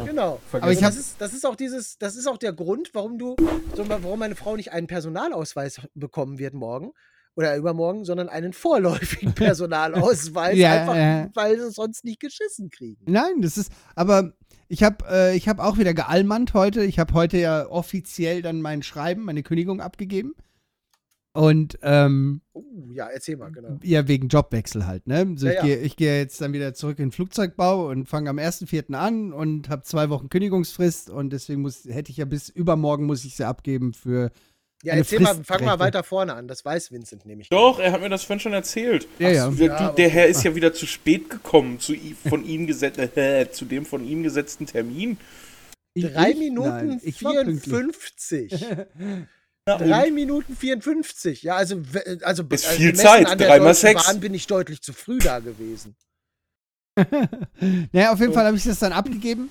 Genau. 0.06 0.40
Aber 0.52 0.72
ich 0.72 0.80
das, 0.80 0.96
ist, 0.96 1.20
das 1.20 1.34
ist 1.34 1.44
auch 1.46 1.56
dieses, 1.56 1.98
das 1.98 2.16
ist 2.16 2.26
auch 2.26 2.38
der 2.38 2.52
Grund, 2.52 2.90
warum 2.94 3.18
du, 3.18 3.36
warum 3.76 4.18
meine 4.18 4.34
Frau 4.34 4.56
nicht 4.56 4.72
einen 4.72 4.86
Personalausweis 4.86 5.80
bekommen 5.94 6.38
wird 6.38 6.54
morgen 6.54 6.92
oder 7.36 7.56
übermorgen, 7.56 8.04
sondern 8.04 8.28
einen 8.28 8.52
vorläufigen 8.52 9.34
Personalausweis, 9.34 10.56
Ja, 10.56 10.80
einfach, 10.80 10.96
ja. 10.96 11.28
weil 11.34 11.58
sie 11.58 11.70
sonst 11.70 12.04
nicht 12.04 12.20
geschissen 12.20 12.70
kriegen. 12.70 13.04
Nein, 13.06 13.40
das 13.42 13.58
ist, 13.58 13.72
aber 13.94 14.32
ich 14.68 14.82
habe 14.82 15.04
äh, 15.10 15.36
ich 15.36 15.48
hab 15.48 15.58
auch 15.58 15.78
wieder 15.78 15.94
geallmannt 15.94 16.54
heute. 16.54 16.84
Ich 16.84 16.98
habe 16.98 17.12
heute 17.12 17.38
ja 17.38 17.68
offiziell 17.68 18.40
dann 18.40 18.62
mein 18.62 18.82
Schreiben, 18.82 19.24
meine 19.24 19.42
Kündigung 19.42 19.80
abgegeben. 19.80 20.34
Und 21.34 21.78
ähm, 21.82 22.40
Uh, 22.54 22.62
ja, 22.92 23.08
erzähl 23.08 23.36
mal, 23.36 23.50
genau. 23.50 23.78
ja, 23.82 24.06
wegen 24.06 24.28
Jobwechsel 24.28 24.86
halt, 24.86 25.08
ne? 25.08 25.34
So, 25.36 25.46
Ja, 25.46 25.52
ich 25.52 25.58
ja. 25.58 25.62
gehe 25.64 25.78
ich 25.80 25.96
geh 25.96 26.18
jetzt 26.18 26.40
dann 26.40 26.52
wieder 26.52 26.74
zurück 26.74 26.98
in 27.00 27.06
den 27.06 27.12
Flugzeugbau 27.12 27.88
und 27.88 28.08
fange 28.08 28.30
am 28.30 28.38
1.4. 28.38 28.94
an 28.94 29.32
und 29.32 29.68
habe 29.68 29.82
zwei 29.82 30.10
Wochen 30.10 30.28
Kündigungsfrist 30.28 31.10
und 31.10 31.32
deswegen 31.32 31.60
muss, 31.62 31.84
hätte 31.86 32.12
ich 32.12 32.18
ja 32.18 32.24
bis 32.24 32.48
übermorgen 32.50 33.04
muss 33.06 33.24
ich 33.24 33.34
sie 33.34 33.44
abgeben 33.44 33.92
für. 33.94 34.30
Ja, 34.84 34.92
eine 34.92 35.00
erzähl 35.00 35.18
mal, 35.20 35.34
fang 35.42 35.64
mal 35.64 35.78
weiter 35.80 36.04
vorne 36.04 36.34
an. 36.34 36.46
Das 36.46 36.64
weiß 36.64 36.92
Vincent 36.92 37.26
nämlich. 37.26 37.48
Doch, 37.48 37.80
er 37.80 37.90
hat 37.92 38.00
mir 38.00 38.10
das 38.10 38.22
vorhin 38.22 38.38
schon 38.40 38.52
erzählt. 38.52 39.08
Ja, 39.18 39.30
ja. 39.30 39.50
Der, 39.50 39.66
Ja, 39.66 39.88
du, 39.90 39.94
der 39.96 40.08
Herr 40.10 40.26
ist 40.28 40.44
ja 40.44 40.54
wieder 40.54 40.72
zu 40.72 40.86
spät 40.86 41.30
gekommen 41.30 41.80
zu, 41.80 41.94
von 42.28 42.44
ihm 42.44 42.66
geset 42.68 42.98
äh, 43.16 43.50
zu 43.50 43.64
dem 43.64 43.86
von 43.86 44.04
ihm 44.06 44.22
gesetzten 44.22 44.66
Termin. 44.66 45.16
Ich- 45.94 46.04
Drei 46.12 46.30
ich? 46.30 46.38
Minuten 46.38 46.68
Nein, 46.68 47.00
ich 47.02 47.24
war 47.24 47.32
pünktlich. 47.32 47.62
54. 47.64 48.66
Na, 49.66 49.76
und? 49.76 49.88
Drei 49.88 50.10
Minuten 50.10 50.54
54. 50.54 51.42
Ja, 51.42 51.56
also, 51.56 51.82
also 52.22 52.42
Ist 52.44 52.66
also 52.66 52.68
viel 52.76 52.94
Zeit. 52.94 53.26
An 53.26 53.38
der 53.38 53.48
Dreimal 53.48 53.74
sechs. 53.74 54.06
Bahn 54.06 54.20
bin 54.20 54.34
ich 54.34 54.46
deutlich 54.46 54.82
zu 54.82 54.92
früh 54.92 55.18
da 55.18 55.38
gewesen. 55.38 55.96
naja, 57.92 58.12
auf 58.12 58.20
jeden 58.20 58.34
Fall 58.34 58.46
habe 58.46 58.56
ich 58.56 58.64
das 58.64 58.78
dann 58.78 58.92
abgegeben. 58.92 59.50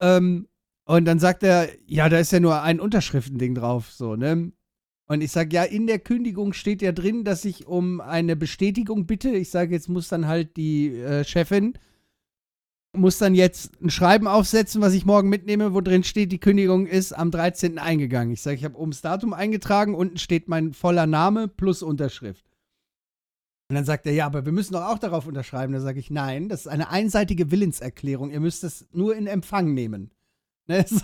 Ähm, 0.00 0.48
und 0.84 1.04
dann 1.04 1.18
sagt 1.18 1.42
er, 1.42 1.68
ja, 1.86 2.08
da 2.08 2.18
ist 2.18 2.32
ja 2.32 2.40
nur 2.40 2.62
ein 2.62 2.80
Unterschriftending 2.80 3.54
drauf, 3.54 3.90
so, 3.92 4.16
ne? 4.16 4.52
Und 5.06 5.20
ich 5.20 5.32
sage, 5.32 5.54
ja, 5.54 5.64
in 5.64 5.86
der 5.86 5.98
Kündigung 5.98 6.52
steht 6.52 6.80
ja 6.80 6.92
drin, 6.92 7.24
dass 7.24 7.44
ich 7.44 7.66
um 7.66 8.00
eine 8.00 8.36
Bestätigung 8.36 9.06
bitte. 9.06 9.30
Ich 9.30 9.50
sage, 9.50 9.74
jetzt 9.74 9.88
muss 9.88 10.08
dann 10.08 10.26
halt 10.26 10.56
die 10.56 10.96
äh, 10.96 11.24
Chefin, 11.24 11.74
muss 12.94 13.18
dann 13.18 13.34
jetzt 13.34 13.80
ein 13.82 13.90
Schreiben 13.90 14.26
aufsetzen, 14.26 14.82
was 14.82 14.92
ich 14.92 15.06
morgen 15.06 15.28
mitnehme, 15.28 15.72
wo 15.72 15.80
drin 15.80 16.04
steht, 16.04 16.30
die 16.30 16.40
Kündigung 16.40 16.86
ist 16.86 17.12
am 17.12 17.30
13. 17.30 17.78
eingegangen. 17.78 18.32
Ich 18.32 18.42
sage, 18.42 18.56
ich 18.56 18.64
habe 18.64 18.76
oben 18.78 18.90
das 18.90 19.00
Datum 19.00 19.32
eingetragen, 19.32 19.94
unten 19.94 20.18
steht 20.18 20.48
mein 20.48 20.72
voller 20.74 21.06
Name 21.06 21.48
plus 21.48 21.82
Unterschrift. 21.82 22.44
Und 23.68 23.76
dann 23.76 23.86
sagt 23.86 24.06
er, 24.06 24.12
ja, 24.12 24.26
aber 24.26 24.44
wir 24.44 24.52
müssen 24.52 24.74
doch 24.74 24.82
auch 24.82 24.98
darauf 24.98 25.26
unterschreiben. 25.26 25.72
Da 25.72 25.80
sage 25.80 25.98
ich, 25.98 26.10
nein, 26.10 26.50
das 26.50 26.60
ist 26.60 26.66
eine 26.66 26.90
einseitige 26.90 27.50
Willenserklärung. 27.50 28.30
Ihr 28.30 28.40
müsst 28.40 28.64
es 28.64 28.86
nur 28.92 29.16
in 29.16 29.26
Empfang 29.26 29.72
nehmen. 29.74 30.10
Ne? 30.68 30.84
So, 30.88 31.00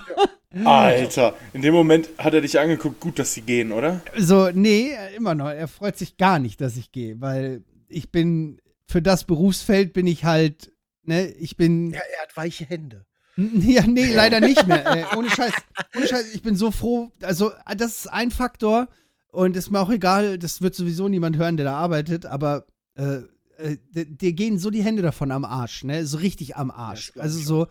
Alter, 0.65 1.35
in 1.53 1.63
dem 1.63 1.75
Moment 1.75 2.11
hat 2.17 2.33
er 2.33 2.41
dich 2.41 2.61
angeguckt, 2.61 3.01
gut, 3.01 3.19
dass 3.19 3.35
sie 3.35 3.43
gehen, 3.43 3.73
oder? 3.73 4.03
so, 4.17 4.51
nee, 4.55 4.93
immer 5.17 5.35
noch. 5.35 5.49
Er 5.49 5.67
freut 5.67 5.99
sich 5.99 6.17
gar 6.17 6.39
nicht, 6.39 6.61
dass 6.61 6.77
ich 6.77 6.93
gehe, 6.93 7.21
weil 7.21 7.65
ich 7.89 8.13
bin, 8.13 8.61
für 8.87 9.03
das 9.03 9.25
Berufsfeld 9.25 9.93
bin 9.93 10.07
ich 10.07 10.25
halt, 10.25 10.71
ne, 11.09 11.27
ich 11.29 11.57
bin, 11.57 11.91
Ja, 11.91 12.01
er 12.17 12.23
hat 12.23 12.37
weiche 12.37 12.65
Hände. 12.65 13.05
ja, 13.37 13.87
nee, 13.87 14.13
leider 14.15 14.41
nicht 14.41 14.67
mehr. 14.67 14.87
äh, 14.87 15.17
ohne 15.17 15.31
Scheiß, 15.31 15.53
ohne 15.97 16.07
Scheiß, 16.07 16.35
ich 16.35 16.43
bin 16.43 16.55
so 16.57 16.71
froh. 16.71 17.11
Also, 17.23 17.51
das 17.77 17.99
ist 17.99 18.07
ein 18.13 18.31
Faktor 18.31 18.89
und 19.33 19.57
ist 19.57 19.71
mir 19.71 19.81
auch 19.81 19.91
egal, 19.91 20.39
das 20.39 20.63
wird 20.63 20.75
sowieso 20.75 21.09
niemand 21.09 21.37
hören, 21.37 21.57
der 21.57 21.65
da 21.67 21.77
arbeitet, 21.77 22.27
aber 22.27 22.67
äh, 22.97 23.23
äh, 23.59 23.77
dir- 23.95 24.07
dir 24.07 24.33
gehen 24.33 24.59
so 24.59 24.71
die 24.71 24.83
Hände 24.85 25.03
davon 25.03 25.31
am 25.33 25.45
Arsch, 25.45 25.85
ne? 25.85 26.07
So 26.07 26.19
richtig 26.19 26.57
am 26.57 26.71
Arsch. 26.71 27.13
glaub 27.13 27.25
Also 27.25 27.41
so, 27.41 27.67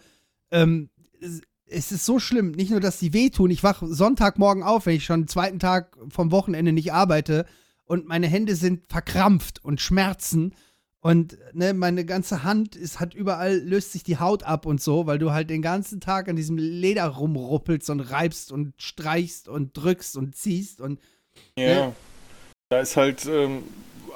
ähm, 0.51 0.89
es, 1.69 1.91
ist 1.91 2.05
so 2.05 2.19
schlimm, 2.19 2.51
nicht 2.51 2.71
nur, 2.71 2.79
dass 2.79 2.99
die 2.99 3.11
wehtun, 3.13 3.49
ich 3.51 3.63
wach 3.63 3.81
Sonntagmorgen 3.85 4.63
auf, 4.63 4.85
wenn 4.85 4.95
ich 4.95 5.05
schon 5.05 5.21
den 5.23 5.27
zweiten 5.27 5.59
Tag 5.59 5.97
vom 6.09 6.31
Wochenende 6.31 6.71
nicht 6.71 6.93
arbeite 6.93 7.45
und 7.85 8.07
meine 8.07 8.27
Hände 8.27 8.55
sind 8.55 8.83
verkrampft 8.89 9.63
und 9.65 9.81
schmerzen 9.81 10.53
und 11.07 11.37
ne, 11.53 11.73
meine 11.73 12.03
ganze 12.03 12.43
Hand 12.43 12.75
ist, 12.75 12.99
hat 12.99 13.13
überall, 13.13 13.59
löst 13.59 13.93
sich 13.93 14.03
die 14.03 14.19
Haut 14.19 14.43
ab 14.43 14.65
und 14.65 14.81
so, 14.81 15.07
weil 15.07 15.19
du 15.19 15.31
halt 15.31 15.49
den 15.49 15.61
ganzen 15.61 16.01
Tag 16.01 16.27
an 16.27 16.35
diesem 16.35 16.57
Leder 16.57 17.05
rumruppelst 17.07 17.89
und 17.89 18.01
reibst 18.01 18.51
und 18.51 18.73
streichst 18.77 19.47
und 19.47 19.77
drückst 19.77 20.17
und 20.17 20.35
ziehst 20.35 20.81
und 20.81 20.99
Ja. 21.57 21.65
Ja. 21.65 21.95
Da 22.67 22.81
ist 22.81 22.97
halt 22.97 23.25
ähm, 23.25 23.63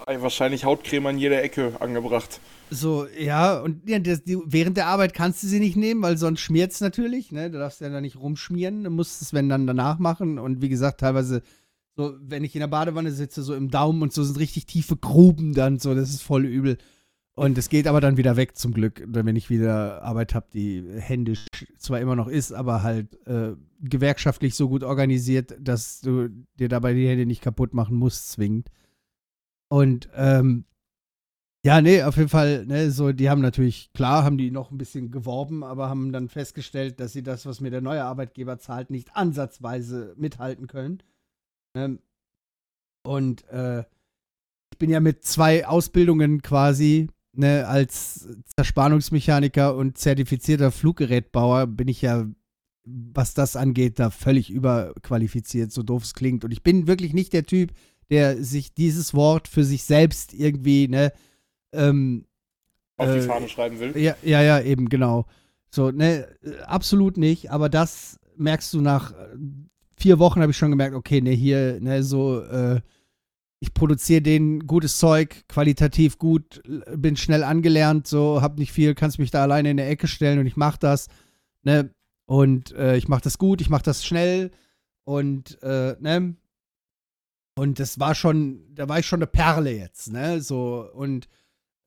wahrscheinlich 0.06 0.66
Hautcreme 0.66 1.06
an 1.06 1.18
jeder 1.18 1.42
Ecke 1.42 1.78
angebracht. 1.80 2.42
so, 2.70 3.08
ja, 3.18 3.62
und 3.62 3.88
ja, 3.88 4.00
das, 4.00 4.26
die, 4.26 4.38
während 4.44 4.76
der 4.76 4.88
Arbeit 4.88 5.14
kannst 5.14 5.44
du 5.44 5.48
sie 5.48 5.62
nicht 5.62 5.78
nehmen, 5.78 6.02
weil 6.02 6.18
sonst 6.18 6.42
schmiert 6.42 6.74
es 6.74 6.82
natürlich, 6.82 7.32
ne? 7.32 7.50
Du 7.50 7.58
darfst 7.58 7.80
ja 7.80 7.88
da 7.88 8.02
nicht 8.02 8.18
rumschmieren, 8.18 8.84
du 8.84 8.90
musst 8.90 9.22
es, 9.22 9.34
wenn 9.34 9.48
dann 9.48 9.66
danach 9.66 9.98
machen 9.98 10.40
und 10.40 10.62
wie 10.62 10.68
gesagt, 10.68 11.00
teilweise 11.00 11.42
so, 11.96 12.16
wenn 12.22 12.44
ich 12.44 12.56
in 12.56 12.62
der 12.62 12.68
Badewanne 12.68 13.12
sitze, 13.12 13.44
so 13.44 13.54
im 13.54 13.70
Daumen 13.70 14.02
und 14.02 14.14
so 14.14 14.24
sind 14.24 14.40
richtig 14.40 14.66
tiefe 14.66 14.96
Gruben 14.96 15.54
dann, 15.54 15.80
so, 15.80 15.94
das 15.94 16.10
ist 16.10 16.24
voll 16.24 16.46
übel. 16.46 16.78
Und 17.34 17.58
es 17.58 17.70
geht 17.70 17.88
aber 17.88 18.02
dann 18.02 18.18
wieder 18.18 18.36
weg 18.36 18.58
zum 18.58 18.74
Glück, 18.74 19.04
wenn 19.08 19.36
ich 19.36 19.50
wieder 19.50 20.04
Arbeit 20.04 20.36
habe, 20.36 20.48
die 20.54 20.86
händisch 20.98 21.46
zwar 21.78 22.00
immer 22.00 22.16
noch 22.16 22.28
ist, 22.28 22.52
aber 22.52 22.84
halt 22.84 23.26
äh, 23.26 23.56
gewerkschaftlich 23.80 24.56
so 24.56 24.68
gut 24.68 24.84
organisiert, 24.84 25.56
dass 25.60 26.02
du 26.02 26.30
dir 26.60 26.68
dabei 26.68 26.94
die 26.94 27.08
Hände 27.08 27.26
nicht 27.26 27.42
kaputt 27.42 27.74
machen 27.74 27.96
musst, 27.96 28.32
zwingend. 28.32 28.70
Und 29.70 30.10
ähm, 30.16 30.66
ja, 31.64 31.80
nee, 31.80 32.04
auf 32.04 32.18
jeden 32.18 32.30
Fall, 32.30 32.66
ne, 32.66 32.92
so, 32.92 33.12
die 33.12 33.30
haben 33.30 33.42
natürlich, 33.42 33.94
klar, 33.94 34.24
haben 34.24 34.38
die 34.38 34.52
noch 34.52 34.72
ein 34.72 34.78
bisschen 34.78 35.12
geworben, 35.12 35.64
aber 35.64 35.90
haben 35.90 36.12
dann 36.12 36.28
festgestellt, 36.28 37.00
dass 37.00 37.14
sie 37.14 37.24
das, 37.24 37.46
was 37.46 37.62
mir 37.62 37.70
der 37.70 37.82
neue 37.82 38.04
Arbeitgeber 38.04 38.58
zahlt, 38.58 38.90
nicht 38.90 39.16
ansatzweise 39.16 40.16
mithalten 40.18 40.68
können. 40.68 41.04
Ähm, 41.76 42.00
und 43.04 43.48
äh, 43.50 43.82
ich 44.72 44.78
bin 44.78 44.90
ja 44.90 45.00
mit 45.00 45.24
zwei 45.24 45.66
Ausbildungen 45.68 46.42
quasi, 46.42 47.10
ne, 47.34 47.68
als 47.68 48.28
Zerspannungsmechaniker 48.56 49.76
und 49.76 49.98
zertifizierter 49.98 50.72
Fluggerätbauer 50.72 51.68
bin 51.68 51.88
ich 51.88 52.02
ja, 52.02 52.28
was 52.84 53.34
das 53.34 53.56
angeht, 53.56 54.00
da 54.00 54.10
völlig 54.10 54.50
überqualifiziert, 54.50 55.72
so 55.72 55.84
doof 55.84 56.04
es 56.04 56.14
klingt. 56.14 56.44
Und 56.44 56.52
ich 56.52 56.64
bin 56.64 56.88
wirklich 56.88 57.14
nicht 57.14 57.34
der 57.34 57.46
Typ, 57.46 57.74
der 58.10 58.44
sich 58.44 58.74
dieses 58.74 59.14
Wort 59.14 59.48
für 59.48 59.64
sich 59.64 59.84
selbst 59.84 60.34
irgendwie, 60.34 60.88
ne, 60.88 61.14
ähm, 61.74 62.26
Auf 62.98 63.12
die 63.12 63.20
äh, 63.20 63.22
Fahne 63.22 63.48
schreiben 63.48 63.80
will. 63.80 63.98
ja, 63.98 64.16
ja, 64.24 64.42
ja, 64.42 64.60
eben, 64.62 64.90
genau. 64.90 65.26
So, 65.70 65.92
ne, 65.92 66.28
absolut 66.66 67.18
nicht, 67.18 67.52
aber 67.52 67.70
das 67.70 68.20
merkst 68.36 68.74
du 68.74 68.82
nach 68.82 69.14
vier 70.02 70.20
Wochen 70.20 70.42
habe 70.42 70.52
ich 70.52 70.58
schon 70.58 70.72
gemerkt, 70.72 70.96
okay, 70.96 71.22
ne, 71.22 71.32
hier, 71.32 71.80
ne, 71.80 72.04
so, 72.04 72.42
äh, 72.42 72.82
ich 73.60 73.74
produziere 73.74 74.22
den 74.22 74.66
gutes 74.66 74.98
Zeug, 74.98 75.44
qualitativ 75.48 76.18
gut, 76.18 76.62
bin 76.96 77.16
schnell 77.16 77.44
angelernt, 77.44 78.08
so, 78.08 78.42
hab 78.42 78.58
nicht 78.58 78.72
viel, 78.72 78.96
kannst 78.96 79.20
mich 79.20 79.32
da 79.32 79.44
alleine 79.44 79.70
in 79.70 79.78
der 79.78 79.90
Ecke 79.90 80.08
stellen 80.08 80.40
und 80.40 80.48
ich 80.48 80.58
mach 80.58 80.78
das, 80.78 81.08
ne, 81.64 81.94
und 82.26 82.72
äh, 82.74 82.98
ich 82.98 83.08
mach 83.08 83.22
das 83.22 83.38
gut, 83.38 83.62
ich 83.62 83.70
mach 83.70 83.84
das 83.84 84.04
schnell 84.04 84.52
und, 85.04 85.62
äh, 85.62 85.96
ne, 86.00 86.36
und 87.56 87.80
das 87.80 88.00
war 88.00 88.16
schon, 88.16 88.74
da 88.74 88.90
war 88.90 89.00
ich 89.00 89.06
schon 89.06 89.20
eine 89.20 89.28
Perle 89.28 89.72
jetzt, 89.72 90.12
ne, 90.12 90.42
so, 90.42 90.90
und 90.94 91.28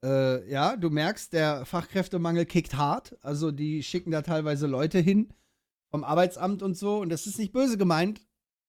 äh, 0.05 0.49
ja, 0.51 0.77
du 0.77 0.91
merkst, 0.91 1.33
der 1.33 1.65
Fachkräftemangel 1.65 2.45
kickt 2.45 2.77
hart. 2.77 3.17
Also 3.23 3.51
die 3.51 3.83
schicken 3.83 4.11
da 4.11 4.21
teilweise 4.21 4.67
Leute 4.67 4.99
hin 4.99 5.29
vom 5.95 6.03
Arbeitsamt 6.03 6.61
und 6.65 6.77
so. 6.77 6.97
Und 6.99 7.11
das 7.11 7.25
ist 7.29 7.39
nicht 7.39 7.53
böse 7.53 7.79
gemeint. 7.79 8.21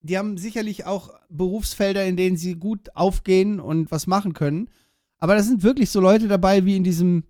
Die 0.01 0.15
haben 0.15 0.37
sicherlich 0.37 0.85
auch 0.85 1.09
Berufsfelder, 1.29 2.05
in 2.05 2.17
denen 2.17 2.37
sie 2.37 2.53
gut 2.53 2.95
aufgehen 2.95 3.59
und 3.59 3.89
was 3.89 4.05
machen 4.05 4.33
können. 4.33 4.69
Aber 5.17 5.33
da 5.33 5.41
sind 5.41 5.63
wirklich 5.63 5.89
so 5.89 5.99
Leute 5.99 6.27
dabei, 6.27 6.65
wie 6.65 6.75
in 6.75 6.83
diesem 6.83 7.23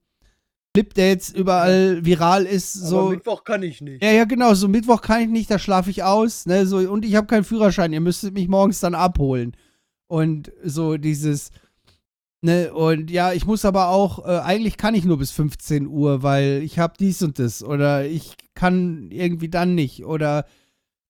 Clip, 0.73 0.93
der 0.93 1.07
jetzt 1.07 1.37
überall 1.37 2.03
viral 2.03 2.43
ist. 2.43 2.75
Aber 2.81 2.87
So, 2.89 3.09
Mittwoch 3.11 3.45
kann 3.45 3.63
ich 3.63 3.79
nicht. 3.79 4.03
ja, 4.03 4.11
ja, 4.11 4.25
genau. 4.25 4.53
So 4.53 4.67
Mittwoch 4.67 5.01
kann 5.01 5.21
ich 5.21 5.29
nicht, 5.29 5.49
da 5.49 5.57
schlafe 5.57 5.89
ich 5.91 6.03
aus. 6.03 6.45
Ne, 6.45 6.65
so, 6.65 6.79
und 6.79 7.05
ich 7.05 7.15
habe 7.15 7.27
keinen 7.27 7.45
Führerschein. 7.45 7.93
Ihr 7.93 8.01
müsstet 8.01 8.33
mich 8.33 8.49
morgens 8.49 8.81
dann 8.81 8.95
abholen. 8.95 9.55
Und 10.07 10.51
so 10.61 10.97
dieses, 10.97 11.51
ne, 12.45 12.73
und 12.73 13.11
ja, 13.11 13.33
ich 13.33 13.45
muss 13.45 13.65
aber 13.65 13.89
auch, 13.89 14.25
äh, 14.25 14.39
eigentlich 14.39 14.77
kann 14.77 14.95
ich 14.95 15.03
nur 15.03 15.17
bis 15.17 15.31
15 15.31 15.87
Uhr, 15.87 16.23
weil 16.23 16.61
ich 16.63 16.79
habe 16.79 16.93
dies 16.97 17.21
und 17.21 17.39
das. 17.39 17.63
Oder 17.63 18.05
ich 18.05 18.35
kann 18.53 19.11
irgendwie 19.11 19.49
dann 19.49 19.75
nicht. 19.75 20.05
Oder 20.05 20.45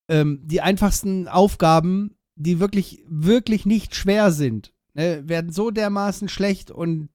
ähm, 0.09 0.41
die 0.43 0.61
einfachsten 0.61 1.27
Aufgaben, 1.27 2.15
die 2.35 2.59
wirklich, 2.59 3.03
wirklich 3.07 3.65
nicht 3.65 3.95
schwer 3.95 4.31
sind, 4.31 4.73
ne, 4.93 5.21
werden 5.27 5.51
so 5.51 5.69
dermaßen 5.71 6.27
schlecht 6.29 6.71
und 6.71 7.09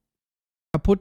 kaputt 0.73 1.01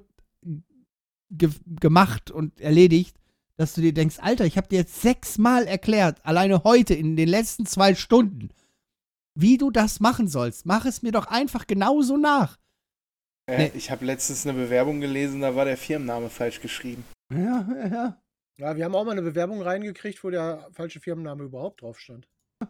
ge 1.30 1.50
gemacht 1.80 2.32
und 2.32 2.60
erledigt, 2.60 3.20
dass 3.56 3.74
du 3.74 3.82
dir 3.82 3.94
denkst, 3.94 4.18
Alter, 4.20 4.46
ich 4.46 4.58
habe 4.58 4.70
dir 4.70 4.80
jetzt 4.80 5.02
sechsmal 5.02 5.68
erklärt, 5.68 6.26
alleine 6.26 6.64
heute 6.64 6.94
in 6.96 7.16
den 7.16 7.30
letzten 7.30 7.66
zwei 7.66 7.94
Stunden, 7.94 8.50
wie 9.36 9.58
du 9.58 9.70
das 9.70 10.00
machen 10.00 10.28
sollst. 10.28 10.66
Mach 10.66 10.86
es 10.86 11.02
mir 11.02 11.12
doch 11.12 11.28
einfach 11.28 11.68
genauso 11.68 12.18
nach. 12.18 12.58
Äh, 13.50 13.58
Nee. 13.58 13.72
Ich 13.76 13.90
habe 13.92 14.06
letztens 14.06 14.46
eine 14.46 14.58
Bewerbung 14.58 15.02
gelesen, 15.02 15.42
da 15.42 15.56
war 15.56 15.66
der 15.66 15.78
Firmenname 15.78 16.30
falsch 16.30 16.62
geschrieben. 16.62 17.04
Ja, 17.34 17.68
ja, 17.76 17.88
ja. 17.88 18.22
Ja, 18.58 18.76
wir 18.76 18.84
haben 18.86 18.94
auch 18.96 19.06
mal 19.06 19.12
eine 19.14 19.22
Bewerbung 19.22 19.62
reingekriegt, 19.62 20.24
wo 20.24 20.30
der 20.30 20.68
falsche 20.74 21.00
Firmenname 21.00 21.44
überhaupt 21.46 21.82
drauf 21.82 22.00
stand. 22.00 22.28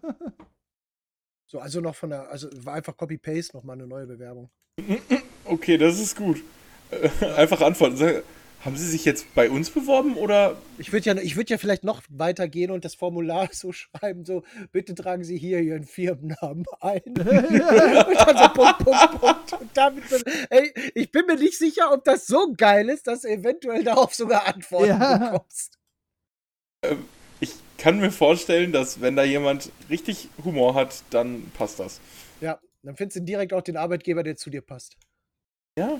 So, 1.52 1.58
also 1.58 1.82
noch 1.82 1.96
von 1.96 2.12
der, 2.12 2.30
also 2.30 2.48
war 2.64 2.76
einfach 2.76 2.96
Copy-Paste 2.96 3.58
nochmal 3.58 3.76
eine 3.76 3.88
neue 3.88 4.06
Bewerbung. 4.06 4.52
Okay, 5.46 5.80
das 5.80 6.00
ist 6.00 6.16
gut. 6.16 6.44
Äh, 6.92 7.10
Einfach 7.38 7.60
antworten. 7.62 7.98
Haben 8.66 8.76
Sie 8.76 8.88
sich 8.88 9.06
jetzt 9.06 9.34
bei 9.36 9.50
uns 9.50 9.70
beworben 9.70 10.16
oder? 10.16 10.58
Ich 10.78 10.92
würde 10.92 11.06
ja, 11.06 11.16
ich 11.22 11.38
würd 11.38 11.50
ja 11.50 11.58
vielleicht 11.58 11.86
noch 11.86 12.02
weitergehen 12.10 12.72
und 12.72 12.84
das 12.84 12.94
Formular 12.94 13.48
so 13.54 13.72
schreiben, 13.72 14.26
so, 14.26 14.44
bitte 14.72 14.96
tragen 14.96 15.24
Sie 15.24 15.38
hier 15.38 15.62
Ihren 15.62 15.86
Firmennamen 15.86 16.66
ein. 16.82 17.02
und 17.06 17.18
dann 17.18 18.38
so 18.38 18.50
Punkt, 18.54 18.80
Punkt, 18.80 19.22
Punkt. 19.22 19.54
Und 19.54 19.70
damit, 19.76 20.04
ey, 20.50 20.74
ich 20.94 21.10
bin 21.12 21.26
mir 21.26 21.38
nicht 21.38 21.58
sicher, 21.58 21.94
ob 21.94 22.04
das 22.04 22.28
so 22.28 22.54
geil 22.58 22.90
ist, 22.90 23.08
dass 23.08 23.22
du 23.22 23.30
eventuell 23.30 23.84
darauf 23.84 24.14
sogar 24.14 24.46
Antworten 24.48 24.88
Ja. 24.90 25.18
bekommst. 25.18 25.80
Ich 27.40 27.54
kann 27.78 28.00
mir 28.00 28.12
vorstellen, 28.12 28.74
dass 28.74 29.00
wenn 29.00 29.16
da 29.16 29.24
jemand 29.24 29.72
richtig 29.90 30.28
Humor 30.44 30.76
hat, 30.76 31.04
dann 31.12 31.50
passt 31.58 31.80
das. 31.80 32.02
Ja, 32.42 32.60
dann 32.84 32.98
findest 32.98 33.18
du 33.18 33.22
direkt 33.22 33.54
auch 33.54 33.62
den 33.62 33.78
Arbeitgeber, 33.78 34.24
der 34.24 34.36
zu 34.36 34.50
dir 34.50 34.62
passt. 34.62 34.98
Ja. 35.78 36.00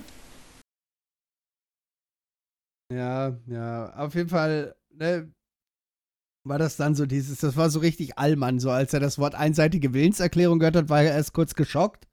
Ja, 2.92 3.38
ja, 3.46 3.94
auf 3.94 4.14
jeden 4.14 4.28
Fall, 4.28 4.74
ne, 4.90 5.32
war 6.44 6.58
das 6.58 6.76
dann 6.76 6.94
so 6.94 7.06
dieses, 7.06 7.38
das 7.40 7.56
war 7.56 7.70
so 7.70 7.78
richtig 7.80 8.18
Allmann, 8.18 8.58
so 8.58 8.70
als 8.70 8.92
er 8.92 9.00
das 9.00 9.18
Wort 9.18 9.34
einseitige 9.34 9.94
Willenserklärung 9.94 10.58
gehört 10.58 10.76
hat, 10.76 10.88
war 10.88 11.02
er 11.02 11.12
erst 11.12 11.32
kurz 11.32 11.54
geschockt. 11.54 12.08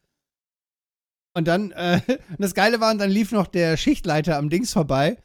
Und 1.33 1.47
dann, 1.47 1.71
äh, 1.71 2.01
das 2.37 2.53
Geile 2.53 2.79
war, 2.79 2.91
und 2.91 2.99
dann 2.99 3.09
lief 3.09 3.31
noch 3.31 3.47
der 3.47 3.77
Schichtleiter 3.77 4.37
am 4.37 4.49
Dings 4.49 4.73
vorbei, 4.73 5.17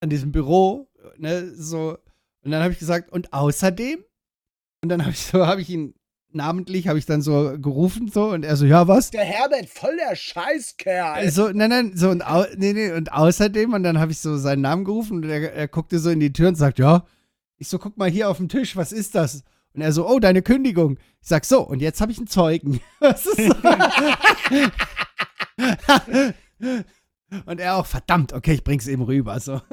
an 0.00 0.10
diesem 0.10 0.32
Büro, 0.32 0.88
ne, 1.16 1.52
so, 1.54 1.98
und 2.42 2.50
dann 2.52 2.62
habe 2.62 2.72
ich 2.72 2.78
gesagt, 2.78 3.10
und 3.10 3.32
außerdem? 3.32 4.04
Und 4.82 4.88
dann 4.88 5.02
habe 5.02 5.12
ich 5.12 5.20
so, 5.20 5.46
habe 5.46 5.60
ich 5.60 5.68
ihn 5.68 5.94
namentlich, 6.32 6.88
habe 6.88 6.98
ich 6.98 7.06
dann 7.06 7.22
so 7.22 7.58
gerufen, 7.58 8.10
so, 8.12 8.30
und 8.30 8.44
er 8.44 8.56
so, 8.56 8.66
ja, 8.66 8.88
was? 8.88 9.10
Der 9.10 9.24
Herbert, 9.24 9.68
voll 9.68 9.96
der 9.96 10.14
Scheißkerl. 10.16 11.30
So, 11.30 11.50
nein, 11.50 11.70
nein, 11.70 11.92
so 11.94 12.10
und, 12.10 12.26
au 12.26 12.44
nee, 12.56 12.72
nee, 12.72 12.92
und 12.92 13.12
außerdem, 13.12 13.72
und 13.72 13.82
dann 13.82 13.98
habe 13.98 14.12
ich 14.12 14.18
so 14.18 14.36
seinen 14.36 14.62
Namen 14.62 14.84
gerufen 14.84 15.18
und 15.18 15.30
er, 15.30 15.52
er 15.52 15.68
guckte 15.68 15.98
so 15.98 16.10
in 16.10 16.20
die 16.20 16.32
Tür 16.32 16.48
und 16.48 16.56
sagt, 16.56 16.78
ja. 16.78 17.04
Ich 17.58 17.68
so, 17.68 17.78
guck 17.78 17.98
mal 17.98 18.08
hier 18.08 18.30
auf 18.30 18.38
dem 18.38 18.48
Tisch, 18.48 18.74
was 18.74 18.90
ist 18.90 19.14
das? 19.14 19.44
Und 19.74 19.82
er 19.82 19.92
so, 19.92 20.08
oh, 20.08 20.18
deine 20.18 20.40
Kündigung. 20.40 20.96
Ich 21.20 21.28
sag 21.28 21.44
so, 21.44 21.60
und 21.60 21.80
jetzt 21.80 22.00
habe 22.00 22.10
ich 22.10 22.18
einen 22.18 22.26
Zeugen. 22.26 22.80
Das 23.00 23.26
ist 23.26 23.36
so. 23.36 23.54
und 27.46 27.60
er 27.60 27.76
auch, 27.76 27.86
verdammt, 27.86 28.32
okay, 28.32 28.52
ich 28.54 28.64
bring's 28.64 28.86
eben 28.86 29.02
rüber. 29.02 29.38
So. 29.40 29.60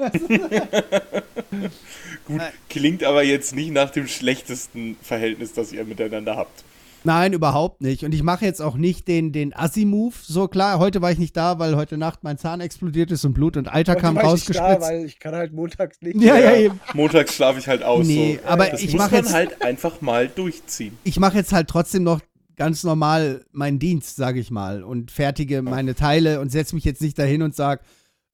Gut, 2.26 2.40
klingt 2.68 3.04
aber 3.04 3.22
jetzt 3.22 3.54
nicht 3.54 3.72
nach 3.72 3.90
dem 3.90 4.06
schlechtesten 4.06 4.96
Verhältnis, 5.02 5.52
das 5.52 5.72
ihr 5.72 5.84
miteinander 5.84 6.36
habt. 6.36 6.64
Nein, 7.04 7.32
überhaupt 7.32 7.80
nicht. 7.80 8.04
Und 8.04 8.12
ich 8.12 8.22
mache 8.22 8.44
jetzt 8.44 8.60
auch 8.60 8.76
nicht 8.76 9.06
den, 9.06 9.32
den 9.32 9.54
Assi-Move. 9.54 10.14
So 10.20 10.48
klar, 10.48 10.78
heute 10.78 11.00
war 11.00 11.12
ich 11.12 11.18
nicht 11.18 11.36
da, 11.36 11.58
weil 11.58 11.76
heute 11.76 11.96
Nacht 11.96 12.24
mein 12.24 12.38
Zahn 12.38 12.60
explodiert 12.60 13.10
ist 13.12 13.24
und 13.24 13.34
Blut 13.34 13.56
und 13.56 13.72
Eiter 13.72 13.92
Heute 13.92 14.02
kam 14.02 14.16
war 14.16 14.24
ich 14.34 14.48
nicht 14.48 14.58
da, 14.58 14.64
rausgespritzt. 14.64 14.90
weil 14.90 15.04
ich 15.04 15.18
kann 15.20 15.34
halt 15.34 15.52
montags 15.52 16.02
nicht. 16.02 16.20
Ja, 16.20 16.36
ja, 16.36 16.56
eben. 16.56 16.80
Montags 16.94 17.34
schlafe 17.36 17.60
ich 17.60 17.68
halt 17.68 17.82
aus. 17.84 18.06
Nee, 18.06 18.40
so. 18.42 18.48
aber 18.48 18.66
das 18.66 18.80
ich 18.82 18.92
muss 18.92 18.98
mache 19.02 19.14
man 19.14 19.24
jetzt 19.24 19.32
halt 19.32 19.62
einfach 19.62 20.00
mal 20.00 20.28
durchziehen. 20.28 20.98
ich 21.04 21.18
mache 21.20 21.36
jetzt 21.36 21.52
halt 21.52 21.68
trotzdem 21.68 22.02
noch 22.02 22.20
ganz 22.58 22.84
normal 22.84 23.46
meinen 23.52 23.78
Dienst, 23.78 24.16
sage 24.16 24.40
ich 24.40 24.50
mal, 24.50 24.82
und 24.82 25.10
fertige 25.10 25.62
meine 25.62 25.94
Teile 25.94 26.40
und 26.40 26.50
setze 26.50 26.74
mich 26.74 26.84
jetzt 26.84 27.00
nicht 27.00 27.18
dahin 27.18 27.42
und 27.42 27.54
sag 27.54 27.82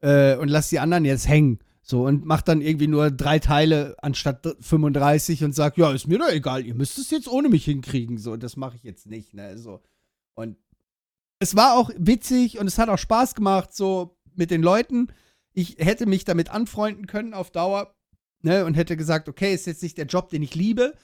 äh, 0.00 0.36
und 0.36 0.48
lass 0.48 0.70
die 0.70 0.80
anderen 0.80 1.04
jetzt 1.04 1.28
hängen. 1.28 1.60
So 1.82 2.06
und 2.06 2.24
mach 2.24 2.42
dann 2.42 2.62
irgendwie 2.62 2.86
nur 2.86 3.10
drei 3.10 3.38
Teile 3.38 3.94
anstatt 4.00 4.56
35 4.60 5.44
und 5.44 5.54
sag, 5.54 5.76
ja, 5.76 5.92
ist 5.92 6.08
mir 6.08 6.18
doch 6.18 6.30
egal, 6.30 6.64
ihr 6.64 6.74
müsst 6.74 6.98
es 6.98 7.10
jetzt 7.10 7.28
ohne 7.28 7.48
mich 7.48 7.66
hinkriegen. 7.66 8.18
So, 8.18 8.36
das 8.36 8.56
mache 8.56 8.76
ich 8.76 8.82
jetzt 8.82 9.06
nicht, 9.06 9.34
ne? 9.34 9.58
So. 9.58 9.82
Und 10.34 10.56
es 11.38 11.54
war 11.54 11.74
auch 11.74 11.90
witzig 11.96 12.58
und 12.58 12.66
es 12.66 12.78
hat 12.78 12.88
auch 12.88 12.98
Spaß 12.98 13.34
gemacht, 13.34 13.74
so 13.74 14.16
mit 14.34 14.50
den 14.50 14.62
Leuten. 14.62 15.08
Ich 15.52 15.76
hätte 15.78 16.06
mich 16.06 16.24
damit 16.24 16.50
anfreunden 16.50 17.06
können 17.06 17.34
auf 17.34 17.50
Dauer, 17.50 17.94
ne, 18.44 18.64
und 18.64 18.74
hätte 18.74 18.96
gesagt, 18.96 19.28
okay, 19.28 19.54
ist 19.54 19.66
jetzt 19.66 19.82
nicht 19.82 19.98
der 19.98 20.06
Job, 20.06 20.28
den 20.28 20.42
ich 20.42 20.54
liebe, 20.54 20.94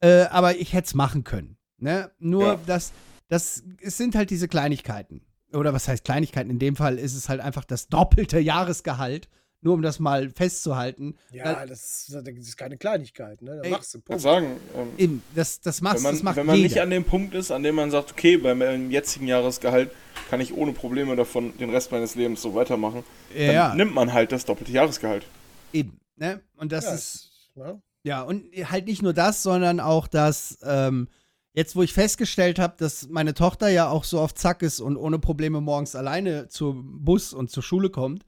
äh, 0.00 0.24
aber 0.24 0.56
ich 0.56 0.72
hätte 0.72 0.86
es 0.86 0.94
machen 0.94 1.24
können. 1.24 1.56
Ne? 1.80 2.10
Nur, 2.18 2.44
Ja. 2.46 2.60
das, 2.66 2.92
das, 3.28 3.62
es 3.80 3.96
sind 3.96 4.14
halt 4.14 4.30
diese 4.30 4.48
Kleinigkeiten. 4.48 5.22
Oder 5.52 5.72
was 5.72 5.88
heißt 5.88 6.04
Kleinigkeiten? 6.04 6.50
In 6.50 6.58
dem 6.58 6.76
Fall 6.76 6.98
ist 6.98 7.14
es 7.16 7.28
halt 7.28 7.40
einfach 7.40 7.64
das 7.64 7.88
doppelte 7.88 8.38
Jahresgehalt, 8.40 9.28
nur 9.62 9.74
um 9.74 9.82
das 9.82 9.98
mal 9.98 10.30
festzuhalten. 10.30 11.16
Ja, 11.32 11.66
das, 11.66 12.06
das 12.10 12.26
ist 12.26 12.56
keine 12.56 12.78
Kleinigkeit, 12.78 13.42
ne? 13.42 13.56
Da 13.56 13.62
Ey, 13.62 13.70
machst 13.70 13.92
du 13.92 14.00
Punkt. 14.00 14.22
sagen, 14.22 14.56
ähm, 14.76 14.88
Eben, 14.96 15.22
das, 15.34 15.60
das, 15.60 15.80
machst, 15.82 15.96
wenn 15.96 16.02
man, 16.04 16.14
das 16.14 16.22
macht 16.22 16.36
wenn 16.36 16.46
man 16.46 16.56
jeder. 16.56 16.68
nicht 16.68 16.80
an 16.80 16.90
dem 16.90 17.04
Punkt 17.04 17.34
ist, 17.34 17.50
an 17.50 17.62
dem 17.62 17.74
man 17.74 17.90
sagt, 17.90 18.12
okay, 18.12 18.36
bei 18.38 18.54
meinem 18.54 18.90
jetzigen 18.90 19.26
Jahresgehalt 19.26 19.90
kann 20.30 20.40
ich 20.40 20.54
ohne 20.54 20.72
Probleme 20.72 21.14
davon 21.16 21.56
den 21.58 21.68
Rest 21.70 21.92
meines 21.92 22.14
Lebens 22.14 22.40
so 22.40 22.54
weitermachen, 22.54 23.04
dann 23.36 23.54
ja, 23.54 23.74
nimmt 23.74 23.94
man 23.94 24.12
halt 24.12 24.32
das 24.32 24.44
doppelte 24.44 24.72
Jahresgehalt. 24.72 25.26
eben. 25.72 25.98
Ne? 26.16 26.40
Und 26.56 26.70
das 26.72 26.84
Ja, 26.84 26.94
ist, 26.94 27.14
ist, 27.14 27.56
ne? 27.56 27.82
Ja, 28.02 28.22
und 28.22 28.44
halt 28.70 28.86
nicht 28.86 29.02
nur 29.02 29.12
das, 29.12 29.42
sondern 29.42 29.78
auch 29.80 30.06
das, 30.06 30.58
ähm, 30.62 31.08
jetzt 31.52 31.76
wo 31.76 31.82
ich 31.82 31.92
festgestellt 31.92 32.58
habe, 32.58 32.74
dass 32.78 33.08
meine 33.08 33.34
Tochter 33.34 33.68
ja 33.68 33.88
auch 33.88 34.04
so 34.04 34.20
auf 34.20 34.34
Zack 34.34 34.62
ist 34.62 34.80
und 34.80 34.96
ohne 34.96 35.18
Probleme 35.18 35.60
morgens 35.60 35.96
alleine 35.96 36.48
zum 36.48 37.04
Bus 37.04 37.32
und 37.32 37.50
zur 37.50 37.62
Schule 37.62 37.90
kommt, 37.90 38.24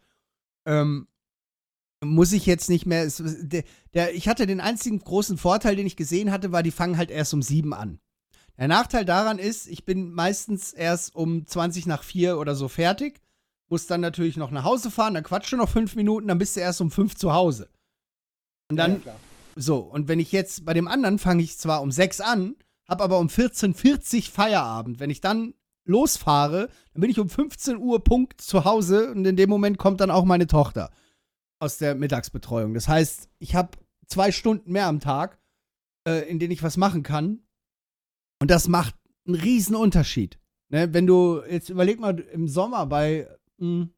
ähm, 0.66 1.06
muss 2.04 2.32
ich 2.32 2.46
jetzt 2.46 2.68
nicht 2.68 2.84
mehr. 2.84 3.04
Es, 3.04 3.22
der, 3.24 3.62
der, 3.94 4.14
ich 4.14 4.28
hatte 4.28 4.46
den 4.46 4.60
einzigen 4.60 4.98
großen 4.98 5.38
Vorteil, 5.38 5.76
den 5.76 5.86
ich 5.86 5.96
gesehen 5.96 6.32
hatte, 6.32 6.50
war, 6.50 6.62
die 6.62 6.72
fangen 6.72 6.96
halt 6.96 7.10
erst 7.10 7.32
um 7.32 7.42
sieben 7.42 7.74
an. 7.74 8.00
Der 8.58 8.68
Nachteil 8.68 9.04
daran 9.04 9.38
ist, 9.38 9.66
ich 9.66 9.84
bin 9.84 10.12
meistens 10.12 10.72
erst 10.72 11.14
um 11.14 11.46
20 11.46 11.86
nach 11.86 12.02
vier 12.02 12.38
oder 12.38 12.54
so 12.54 12.68
fertig, 12.68 13.20
muss 13.68 13.86
dann 13.86 14.00
natürlich 14.00 14.36
noch 14.36 14.50
nach 14.50 14.64
Hause 14.64 14.90
fahren, 14.90 15.14
dann 15.14 15.24
quatscht 15.24 15.52
du 15.52 15.56
noch 15.56 15.68
fünf 15.68 15.94
Minuten, 15.94 16.28
dann 16.28 16.38
bist 16.38 16.56
du 16.56 16.60
erst 16.60 16.80
um 16.80 16.90
fünf 16.90 17.14
zu 17.14 17.32
Hause. 17.32 17.70
Und 18.68 18.76
dann 18.76 19.02
ja, 19.04 19.14
so, 19.56 19.78
und 19.78 20.08
wenn 20.08 20.20
ich 20.20 20.32
jetzt 20.32 20.64
bei 20.64 20.74
dem 20.74 20.88
anderen 20.88 21.18
fange 21.18 21.42
ich 21.42 21.58
zwar 21.58 21.82
um 21.82 21.90
6 21.90 22.20
an, 22.20 22.56
habe 22.92 23.04
aber 23.04 23.18
um 23.18 23.28
14.40 23.28 24.30
Feierabend. 24.30 25.00
Wenn 25.00 25.08
ich 25.08 25.22
dann 25.22 25.54
losfahre, 25.84 26.68
dann 26.92 27.00
bin 27.00 27.10
ich 27.10 27.18
um 27.18 27.28
15 27.28 27.78
Uhr 27.78 28.04
Punkt 28.04 28.40
zu 28.42 28.66
Hause 28.66 29.10
und 29.10 29.24
in 29.24 29.34
dem 29.36 29.48
Moment 29.48 29.78
kommt 29.78 30.00
dann 30.00 30.10
auch 30.10 30.24
meine 30.26 30.46
Tochter 30.46 30.90
aus 31.58 31.78
der 31.78 31.94
Mittagsbetreuung. 31.94 32.74
Das 32.74 32.88
heißt, 32.88 33.30
ich 33.38 33.54
habe 33.54 33.70
zwei 34.06 34.30
Stunden 34.30 34.70
mehr 34.72 34.86
am 34.86 35.00
Tag, 35.00 35.38
äh, 36.06 36.28
in 36.28 36.38
denen 36.38 36.52
ich 36.52 36.62
was 36.62 36.76
machen 36.76 37.02
kann. 37.02 37.40
Und 38.40 38.50
das 38.50 38.68
macht 38.68 38.94
einen 39.26 39.36
riesen 39.36 39.74
Unterschied. 39.74 40.38
Ne? 40.68 40.92
Wenn 40.92 41.06
du, 41.06 41.40
jetzt 41.48 41.70
überleg 41.70 41.98
mal, 41.98 42.18
im 42.18 42.46
Sommer 42.46 42.84
bei, 42.84 43.26
mh, 43.56 43.88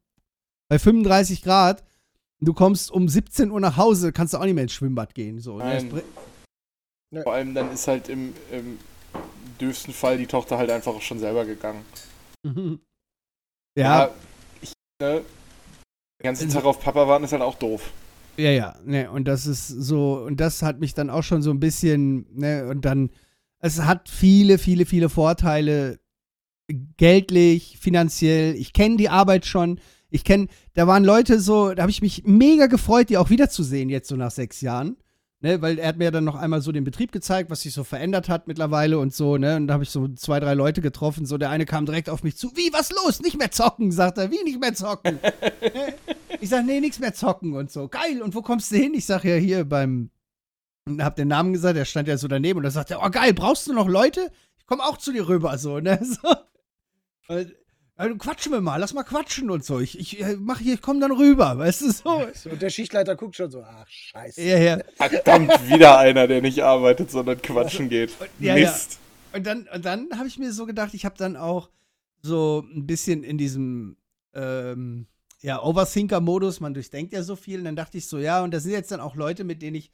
bei 0.69 0.79
35 0.79 1.41
Grad, 1.43 1.83
du 2.39 2.53
kommst 2.53 2.91
um 2.91 3.09
17 3.09 3.51
Uhr 3.51 3.59
nach 3.59 3.75
Hause, 3.75 4.13
kannst 4.13 4.33
du 4.33 4.37
auch 4.37 4.45
nicht 4.45 4.53
mehr 4.53 4.63
ins 4.63 4.73
Schwimmbad 4.73 5.13
gehen. 5.15 5.39
So, 5.39 5.57
ne? 5.57 5.65
Nein. 7.11 7.23
Vor 7.23 7.33
allem 7.33 7.53
dann 7.53 7.71
ist 7.71 7.87
halt 7.87 8.09
im, 8.09 8.33
im 8.51 8.79
dürfsten 9.59 9.93
Fall 9.93 10.17
die 10.17 10.27
Tochter 10.27 10.57
halt 10.57 10.69
einfach 10.69 11.01
schon 11.01 11.19
selber 11.19 11.45
gegangen. 11.45 11.83
Mhm. 12.43 12.79
Ja. 13.75 14.11
ich, 14.61 14.73
ne, 15.01 15.23
den 16.21 16.23
ganzen 16.23 16.49
Tag 16.51 16.63
auf 16.63 16.79
Papa 16.79 17.07
warten 17.07 17.25
ist 17.25 17.31
halt 17.31 17.41
auch 17.41 17.55
doof. 17.55 17.91
Ja, 18.37 18.51
ja, 18.51 18.75
ne, 18.85 19.09
und 19.09 19.27
das 19.27 19.47
ist 19.47 19.67
so, 19.67 20.19
und 20.19 20.39
das 20.39 20.61
hat 20.61 20.79
mich 20.79 20.93
dann 20.93 21.09
auch 21.09 21.23
schon 21.23 21.41
so 21.41 21.49
ein 21.49 21.59
bisschen, 21.59 22.27
ne, 22.33 22.67
und 22.67 22.85
dann, 22.85 23.09
es 23.57 23.81
hat 23.81 24.09
viele, 24.09 24.59
viele, 24.59 24.85
viele 24.85 25.09
Vorteile, 25.09 25.99
geldlich, 26.97 27.77
finanziell. 27.79 28.55
Ich 28.55 28.73
kenne 28.73 28.97
die 28.97 29.09
Arbeit 29.09 29.45
schon. 29.45 29.79
Ich 30.09 30.23
kenne, 30.23 30.47
da 30.73 30.87
waren 30.87 31.03
Leute 31.03 31.39
so, 31.39 31.73
da 31.73 31.83
habe 31.83 31.91
ich 31.91 32.01
mich 32.01 32.23
mega 32.25 32.67
gefreut, 32.67 33.09
die 33.09 33.17
auch 33.17 33.29
wiederzusehen, 33.29 33.89
jetzt 33.89 34.07
so 34.07 34.15
nach 34.15 34.31
sechs 34.31 34.61
Jahren. 34.61 34.97
Ne, 35.45 35.61
weil 35.61 35.77
er 35.77 35.89
hat 35.89 35.97
mir 35.97 36.09
dann 36.09 36.23
noch 36.23 36.33
einmal 36.33 36.59
so 36.61 36.71
den 36.71 36.83
Betrieb 36.83 37.11
gezeigt, 37.11 37.51
was 37.51 37.61
sich 37.61 37.71
so 37.71 37.83
verändert 37.83 38.29
hat 38.29 38.47
mittlerweile 38.47 38.97
und 38.97 39.13
so, 39.13 39.37
ne? 39.37 39.57
Und 39.57 39.67
da 39.67 39.75
habe 39.75 39.83
ich 39.83 39.91
so 39.91 40.07
zwei, 40.07 40.39
drei 40.39 40.55
Leute 40.55 40.81
getroffen. 40.81 41.27
So, 41.27 41.37
der 41.37 41.51
eine 41.51 41.67
kam 41.67 41.85
direkt 41.85 42.09
auf 42.09 42.23
mich 42.23 42.35
zu. 42.35 42.57
Wie, 42.57 42.73
was 42.73 42.89
los? 42.89 43.21
Nicht 43.21 43.37
mehr 43.37 43.51
zocken, 43.51 43.91
sagt 43.91 44.17
er. 44.17 44.31
Wie 44.31 44.43
nicht 44.43 44.59
mehr 44.59 44.73
zocken? 44.73 45.19
ich 46.41 46.49
sag, 46.49 46.65
nee, 46.65 46.79
nichts 46.79 46.97
mehr 46.97 47.13
zocken 47.13 47.53
und 47.53 47.69
so. 47.69 47.87
Geil, 47.87 48.23
und 48.23 48.33
wo 48.33 48.41
kommst 48.41 48.71
du 48.71 48.77
hin? 48.77 48.95
Ich 48.95 49.05
sag 49.05 49.23
ja 49.23 49.35
hier 49.35 49.65
beim. 49.65 50.09
Und 50.87 51.03
hab 51.03 51.15
den 51.15 51.27
Namen 51.27 51.53
gesagt, 51.53 51.77
der 51.77 51.85
stand 51.85 52.07
ja 52.07 52.17
so 52.17 52.27
daneben 52.27 52.57
und 52.57 52.63
da 52.63 52.71
sagt 52.71 52.89
er, 52.89 53.03
oh 53.03 53.09
geil, 53.11 53.35
brauchst 53.35 53.67
du 53.67 53.73
noch 53.73 53.87
Leute? 53.87 54.31
Ich 54.57 54.65
komm 54.65 54.81
auch 54.81 54.97
zu 54.97 55.11
dir 55.11 55.27
rüber, 55.27 55.59
so, 55.59 55.79
ne? 55.79 55.99
So. 57.27 57.35
Also, 57.97 58.15
quatschen 58.17 58.51
wir 58.51 58.59
mal, 58.59 58.75
lass 58.77 58.93
mal 58.93 59.03
quatschen 59.03 59.49
und 59.49 59.63
so. 59.63 59.79
Ich, 59.79 59.97
ich 59.97 60.21
äh, 60.21 60.35
mach 60.37 60.59
hier, 60.59 60.73
ich 60.73 60.81
komm 60.81 60.99
dann 60.99 61.13
rüber, 61.13 61.57
weißt 61.57 61.81
du 61.81 61.91
so. 61.91 62.25
Und 62.51 62.61
der 62.61 62.69
Schichtleiter 62.69 63.15
guckt 63.15 63.37
schon 63.37 63.49
so, 63.49 63.63
ach, 63.63 63.87
scheiße. 63.87 64.41
Ja, 64.41 64.57
ja. 64.57 64.79
Verdammt, 64.95 65.69
wieder 65.69 65.97
einer, 65.97 66.27
der 66.27 66.41
nicht 66.41 66.61
arbeitet, 66.61 67.09
sondern 67.09 67.41
quatschen 67.41 67.87
geht. 67.87 68.11
Ja, 68.39 68.55
Mist. 68.55 68.99
Ja. 69.31 69.37
Und 69.37 69.47
dann, 69.47 69.67
und 69.73 69.85
dann 69.85 70.09
habe 70.17 70.27
ich 70.27 70.37
mir 70.37 70.51
so 70.51 70.65
gedacht, 70.65 70.93
ich 70.93 71.05
habe 71.05 71.15
dann 71.17 71.37
auch 71.37 71.69
so 72.21 72.65
ein 72.69 72.85
bisschen 72.85 73.23
in 73.23 73.37
diesem 73.37 73.95
ähm, 74.33 75.07
ja, 75.41 75.61
Overthinker-Modus, 75.63 76.59
man 76.59 76.73
durchdenkt 76.73 77.13
ja 77.13 77.23
so 77.23 77.35
viel. 77.35 77.59
Und 77.59 77.65
dann 77.65 77.75
dachte 77.75 77.97
ich 77.97 78.07
so, 78.07 78.17
ja, 78.17 78.43
und 78.43 78.53
das 78.53 78.63
sind 78.63 78.73
jetzt 78.73 78.91
dann 78.91 78.99
auch 78.99 79.15
Leute, 79.15 79.43
mit 79.43 79.61
denen 79.61 79.75
ich, 79.75 79.91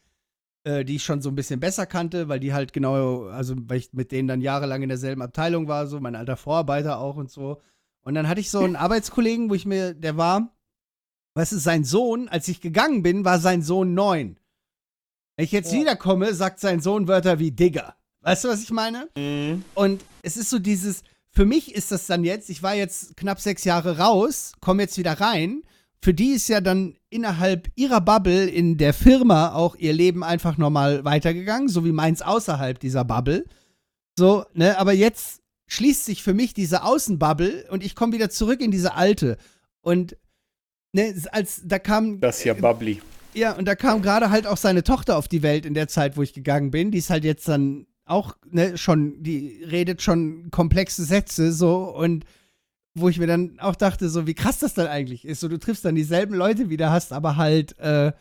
äh, 0.64 0.84
die 0.86 0.96
ich 0.96 1.04
schon 1.04 1.22
so 1.22 1.30
ein 1.30 1.36
bisschen 1.36 1.60
besser 1.60 1.86
kannte, 1.86 2.30
weil 2.30 2.40
die 2.40 2.54
halt 2.54 2.74
genau, 2.74 3.26
also 3.26 3.56
weil 3.68 3.78
ich 3.78 3.94
mit 3.94 4.12
denen 4.12 4.28
dann 4.28 4.42
jahrelang 4.42 4.82
in 4.82 4.90
derselben 4.90 5.22
Abteilung 5.22 5.68
war, 5.68 5.88
so 5.88 6.00
mein 6.00 6.16
alter 6.16 6.38
Vorarbeiter 6.38 7.00
auch 7.00 7.16
und 7.16 7.30
so. 7.30 7.62
Und 8.04 8.16
dann 8.16 8.28
hatte 8.28 8.42
ich 8.42 8.50
so 8.50 8.60
einen 8.60 8.76
Arbeitskollegen, 8.76 9.50
wo 9.50 9.54
ich 9.54 9.66
mir, 9.66 9.94
der 9.94 10.18
war, 10.18 10.50
was 11.34 11.54
ist 11.54 11.64
sein 11.64 11.84
Sohn, 11.84 12.28
als 12.30 12.48
ich 12.48 12.62
gegangen 12.62 13.04
bin, 13.04 13.26
war 13.26 13.40
sein 13.40 13.62
Sohn 13.62 13.94
neun. 13.94 14.38
Wenn 15.36 15.46
ich 15.46 15.52
jetzt 15.52 15.72
ja. 15.72 15.80
wiederkomme, 15.80 16.34
sagt 16.34 16.60
sein 16.60 16.82
Sohn 16.82 17.08
Wörter 17.08 17.40
wie 17.40 17.52
Digger. 17.52 17.96
Weißt 18.22 18.44
du, 18.44 18.50
was 18.50 18.62
ich 18.62 18.72
meine? 18.72 19.10
Mhm. 19.16 19.64
Und 19.74 20.04
es 20.22 20.38
ist 20.38 20.50
so 20.50 20.60
dieses, 20.60 21.04
für 21.32 21.46
mich 21.46 21.74
ist 21.74 21.92
das 21.92 22.08
dann 22.08 22.24
jetzt, 22.24 22.50
ich 22.50 22.62
war 22.62 22.76
jetzt 22.76 23.16
knapp 23.18 23.40
sechs 23.40 23.64
Jahre 23.64 23.98
raus, 23.98 24.54
komme 24.60 24.84
jetzt 24.84 24.98
wieder 24.98 25.14
rein. 25.14 25.64
Für 26.04 26.14
die 26.14 26.32
ist 26.32 26.48
ja 26.50 26.62
dann 26.62 26.96
innerhalb 27.10 27.70
ihrer 27.76 28.02
Bubble 28.02 28.48
in 28.48 28.78
der 28.78 28.94
Firma 28.94 29.54
auch 29.54 29.76
ihr 29.76 29.94
Leben 29.94 30.24
einfach 30.24 30.58
normal 30.58 31.06
weitergegangen, 31.06 31.70
so 31.70 31.86
wie 31.86 31.92
meins 31.92 32.22
außerhalb 32.22 32.80
dieser 32.80 33.06
Bubble. 33.06 33.46
So, 34.18 34.46
ne, 34.54 34.78
aber 34.78 34.94
jetzt 34.94 35.41
schließt 35.72 36.04
sich 36.04 36.22
für 36.22 36.34
mich 36.34 36.54
diese 36.54 36.84
Außenbubble 36.84 37.68
und 37.70 37.82
ich 37.82 37.96
komme 37.96 38.12
wieder 38.12 38.30
zurück 38.30 38.60
in 38.60 38.72
diese 38.72 38.94
alte. 38.94 39.38
Und 39.80 40.18
ne, 40.92 41.16
als 41.32 41.62
da 41.64 41.80
kam. 41.80 42.20
Das 42.20 42.40
ist 42.40 42.44
ja 42.44 42.54
bubbly. 42.54 43.02
Ja, 43.34 43.54
und 43.54 43.64
da 43.66 43.76
kam 43.76 44.02
gerade 44.02 44.30
halt 44.32 44.48
auch 44.48 44.58
seine 44.58 44.84
Tochter 44.84 45.16
auf 45.16 45.30
die 45.30 45.44
Welt 45.44 45.66
in 45.66 45.74
der 45.74 45.88
Zeit, 45.88 46.18
wo 46.18 46.24
ich 46.24 46.34
gegangen 46.34 46.72
bin. 46.72 46.92
Die 46.92 46.98
ist 46.98 47.10
halt 47.10 47.24
jetzt 47.24 47.48
dann 47.48 47.88
auch, 48.04 48.36
ne, 48.50 48.78
schon, 48.78 49.24
die 49.24 49.64
redet 49.64 50.02
schon 50.02 50.52
komplexe 50.52 51.06
Sätze 51.06 51.54
so 51.54 51.96
und 51.96 52.26
wo 52.94 53.08
ich 53.08 53.18
mir 53.18 53.28
dann 53.28 53.58
auch 53.62 53.76
dachte, 53.76 54.10
so 54.10 54.28
wie 54.28 54.34
krass 54.34 54.60
das 54.60 54.74
dann 54.74 54.88
eigentlich 54.88 55.24
ist. 55.24 55.40
So, 55.40 55.48
du 55.48 55.58
triffst 55.58 55.86
dann 55.86 55.96
dieselben 55.96 56.36
Leute 56.36 56.70
wieder, 56.70 56.92
hast 56.92 57.14
aber 57.14 57.38
halt, 57.38 57.80
äh, 57.80 58.12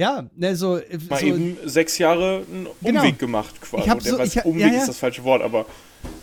ja, 0.00 0.24
ne, 0.34 0.56
so. 0.56 0.80
Mal 1.10 1.20
so, 1.20 1.26
eben 1.26 1.58
sechs 1.66 1.98
Jahre 1.98 2.42
einen 2.50 2.66
genau. 2.80 3.00
Umweg 3.00 3.18
genau. 3.18 3.32
gemacht 3.32 3.60
quasi. 3.60 3.84
Ich 3.84 3.90
hab 3.90 4.02
so, 4.02 4.18
ich, 4.18 4.44
Umweg 4.46 4.62
ja, 4.62 4.68
ja. 4.68 4.80
ist 4.80 4.88
das 4.88 4.98
falsche 4.98 5.24
Wort, 5.24 5.42
aber 5.42 5.66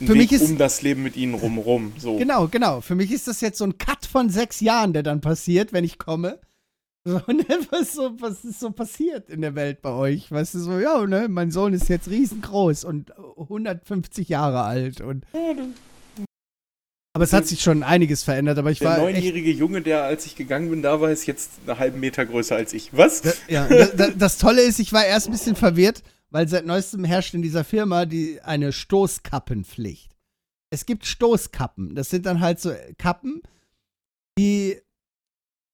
ein 0.01 0.07
für 0.07 0.13
Weg 0.13 0.31
mich 0.31 0.31
ist, 0.31 0.49
um 0.49 0.57
das 0.57 0.81
Leben 0.81 1.03
mit 1.03 1.15
ihnen 1.15 1.35
rumrum. 1.35 1.93
So. 1.99 2.17
Genau, 2.17 2.47
genau. 2.47 2.81
Für 2.81 2.95
mich 2.95 3.11
ist 3.11 3.27
das 3.27 3.39
jetzt 3.39 3.59
so 3.59 3.65
ein 3.65 3.77
Cut 3.77 4.07
von 4.07 4.31
sechs 4.31 4.61
Jahren, 4.61 4.93
der 4.93 5.03
dann 5.03 5.21
passiert, 5.21 5.73
wenn 5.73 5.83
ich 5.83 5.99
komme. 5.99 6.39
So, 7.05 7.21
ne, 7.27 7.45
was, 7.69 7.93
so, 7.93 8.19
was 8.19 8.43
ist 8.43 8.59
so 8.59 8.71
passiert 8.71 9.29
in 9.29 9.41
der 9.41 9.53
Welt 9.53 9.83
bei 9.83 9.91
euch? 9.91 10.31
Weißt 10.31 10.55
du, 10.55 10.59
so, 10.59 10.79
ja, 10.79 11.05
ne, 11.05 11.27
mein 11.29 11.51
Sohn 11.51 11.73
ist 11.73 11.87
jetzt 11.87 12.09
riesengroß 12.09 12.83
und 12.83 13.13
150 13.37 14.27
Jahre 14.27 14.63
alt 14.63 15.01
und. 15.01 15.23
Aber 17.17 17.23
es 17.23 17.33
hat 17.33 17.47
sich 17.47 17.61
schon 17.61 17.81
einiges 17.81 18.23
verändert, 18.23 18.59
aber 18.59 18.69
ich 18.69 18.77
der 18.77 18.89
war. 18.89 18.95
Der 18.97 19.05
neunjährige 19.05 19.49
Junge, 19.49 19.81
der, 19.81 20.03
als 20.03 20.27
ich 20.27 20.35
gegangen 20.35 20.69
bin, 20.69 20.83
da 20.83 21.01
war, 21.01 21.09
ist 21.09 21.25
jetzt 21.25 21.49
einen 21.65 21.79
halben 21.79 21.99
Meter 21.99 22.27
größer 22.27 22.55
als 22.55 22.73
ich. 22.73 22.95
Was? 22.95 23.23
Da, 23.23 23.33
ja, 23.47 23.67
das, 23.67 24.11
das 24.15 24.37
Tolle 24.37 24.61
ist, 24.61 24.77
ich 24.77 24.93
war 24.93 25.03
erst 25.03 25.25
ein 25.25 25.31
bisschen 25.31 25.55
verwirrt, 25.55 26.03
weil 26.29 26.47
seit 26.47 26.67
neuestem 26.67 27.03
herrscht 27.03 27.33
in 27.33 27.41
dieser 27.41 27.63
Firma 27.63 28.05
die, 28.05 28.39
eine 28.43 28.71
Stoßkappenpflicht. 28.71 30.15
Es 30.69 30.85
gibt 30.85 31.07
Stoßkappen. 31.07 31.95
Das 31.95 32.11
sind 32.11 32.27
dann 32.27 32.39
halt 32.39 32.59
so 32.59 32.71
Kappen, 32.99 33.41
die, 34.37 34.79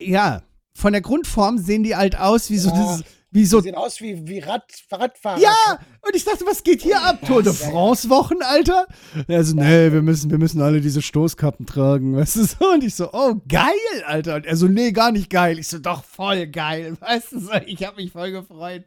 ja, 0.02 0.44
von 0.74 0.94
der 0.94 1.02
Grundform 1.02 1.58
sehen 1.58 1.84
die 1.84 1.98
halt 1.98 2.18
aus 2.18 2.50
wie 2.52 2.58
so 2.58 2.72
oh, 2.72 2.74
dieses. 2.74 3.04
Wie 3.34 3.48
so, 3.48 3.62
die 3.62 3.70
sehen 3.70 3.76
aus 3.76 4.00
wie, 4.00 4.28
wie 4.28 4.40
Rad, 4.40 4.64
Radfahrer. 4.92 5.40
Ja, 5.40 5.80
und 6.06 6.16
ich 6.16 6.24
dachte, 6.24 6.46
was 6.46 6.62
geht 6.62 6.84
hier 6.84 7.02
ab? 7.02 7.20
Tour 7.26 7.42
de 7.42 7.52
France 7.52 8.08
Wochen, 8.08 8.44
Alter? 8.44 8.86
Also, 9.28 9.56
nee, 9.56 9.92
wir 9.92 10.04
müssen, 10.04 10.30
wir 10.30 10.38
müssen 10.38 10.62
alle 10.62 10.82
diese 10.82 11.02
Stoßkappen 11.02 11.66
tragen, 11.66 12.16
weißt 12.16 12.36
du 12.36 12.44
so? 12.44 12.74
Und 12.74 12.84
ich 12.84 12.94
so, 12.94 13.12
oh, 13.12 13.42
geil, 13.50 13.74
Alter. 14.06 14.36
Und 14.36 14.46
er 14.46 14.56
so, 14.56 14.68
nee, 14.68 14.92
gar 14.92 15.12
nicht 15.12 15.32
geil. 15.32 15.58
Ich 15.58 15.68
so, 15.68 15.80
doch, 15.80 16.04
voll 16.04 16.46
geil, 16.46 16.96
weißt 17.00 17.32
du 17.32 17.40
so? 17.40 17.54
Ich 17.66 17.84
hab 17.84 17.98
mich 17.98 18.12
voll 18.12 18.32
gefreut. 18.32 18.84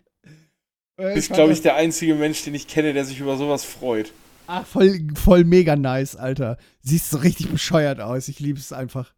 Du 0.96 1.12
bist, 1.12 1.32
glaube 1.32 1.52
ich, 1.52 1.60
der 1.60 1.74
einzige 1.74 2.14
Mensch, 2.14 2.44
den 2.44 2.54
ich 2.54 2.68
kenne, 2.68 2.92
der 2.92 3.04
sich 3.04 3.18
über 3.18 3.36
sowas 3.36 3.64
freut. 3.64 4.12
Ach, 4.46 4.64
voll, 4.64 5.00
voll 5.16 5.42
mega 5.42 5.74
nice, 5.74 6.14
Alter. 6.14 6.56
Siehst 6.82 7.10
so 7.10 7.18
richtig 7.18 7.50
bescheuert 7.50 8.00
aus. 8.00 8.28
Ich 8.28 8.38
liebe 8.38 8.60
es 8.60 8.72
einfach. 8.72 9.12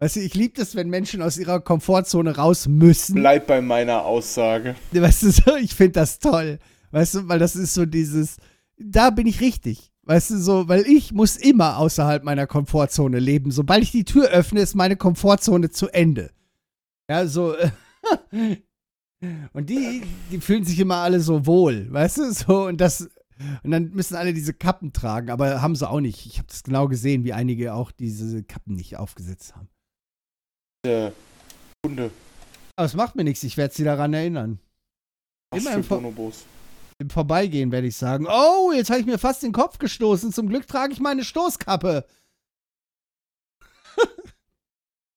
Weißt 0.00 0.16
du, 0.16 0.20
ich 0.20 0.34
liebe 0.34 0.60
es, 0.60 0.74
wenn 0.74 0.88
Menschen 0.88 1.22
aus 1.22 1.36
ihrer 1.36 1.60
Komfortzone 1.60 2.36
raus 2.36 2.66
müssen. 2.66 3.14
Bleib 3.14 3.46
bei 3.46 3.60
meiner 3.60 4.04
Aussage. 4.04 4.74
Weißt 4.92 5.22
du, 5.22 5.30
so, 5.30 5.56
ich 5.56 5.74
finde 5.74 5.92
das 5.92 6.18
toll. 6.18 6.58
Weißt 6.90 7.14
du, 7.14 7.28
weil 7.28 7.38
das 7.38 7.54
ist 7.54 7.74
so 7.74 7.86
dieses, 7.86 8.38
da 8.78 9.10
bin 9.10 9.26
ich 9.26 9.40
richtig. 9.40 9.92
Weißt 10.04 10.30
du, 10.30 10.38
so, 10.38 10.68
weil 10.68 10.86
ich 10.86 11.12
muss 11.12 11.36
immer 11.36 11.76
außerhalb 11.76 12.24
meiner 12.24 12.46
Komfortzone 12.46 13.20
leben. 13.20 13.50
Sobald 13.50 13.82
ich 13.82 13.92
die 13.92 14.04
Tür 14.04 14.30
öffne, 14.30 14.60
ist 14.60 14.74
meine 14.74 14.96
Komfortzone 14.96 15.70
zu 15.70 15.88
Ende. 15.88 16.30
Ja, 17.08 17.26
so, 17.26 17.54
Und 19.52 19.68
die, 19.68 20.02
die 20.30 20.40
fühlen 20.40 20.64
sich 20.64 20.78
immer 20.80 20.96
alle 20.96 21.20
so 21.20 21.44
wohl, 21.46 21.92
weißt 21.92 22.18
du? 22.18 22.32
So, 22.32 22.66
und 22.66 22.80
das. 22.80 23.08
Und 23.62 23.70
dann 23.70 23.90
müssen 23.90 24.16
alle 24.16 24.34
diese 24.34 24.52
Kappen 24.52 24.92
tragen, 24.92 25.30
aber 25.30 25.62
haben 25.62 25.74
sie 25.74 25.88
auch 25.88 26.00
nicht. 26.00 26.26
Ich 26.26 26.38
habe 26.38 26.48
das 26.48 26.62
genau 26.62 26.88
gesehen, 26.88 27.24
wie 27.24 27.32
einige 27.32 27.74
auch 27.74 27.90
diese 27.90 28.42
Kappen 28.42 28.74
nicht 28.74 28.96
aufgesetzt 28.96 29.56
haben. 29.56 29.68
Der 30.84 31.12
Hunde. 31.84 32.10
Aber 32.76 32.86
es 32.86 32.94
macht 32.94 33.16
mir 33.16 33.24
nichts, 33.24 33.42
ich 33.42 33.56
werde 33.56 33.74
sie 33.74 33.84
daran 33.84 34.14
erinnern. 34.14 34.58
Was 35.50 35.60
immer 35.60 35.74
im, 35.74 35.84
Vor 35.84 36.02
im 36.98 37.10
Vorbeigehen 37.10 37.72
werde 37.72 37.86
ich 37.86 37.96
sagen: 37.96 38.26
Oh, 38.26 38.72
jetzt 38.72 38.90
habe 38.90 39.00
ich 39.00 39.06
mir 39.06 39.18
fast 39.18 39.42
den 39.42 39.52
Kopf 39.52 39.78
gestoßen. 39.78 40.32
Zum 40.32 40.48
Glück 40.48 40.66
trage 40.66 40.92
ich 40.92 41.00
meine 41.00 41.24
Stoßkappe. 41.24 42.06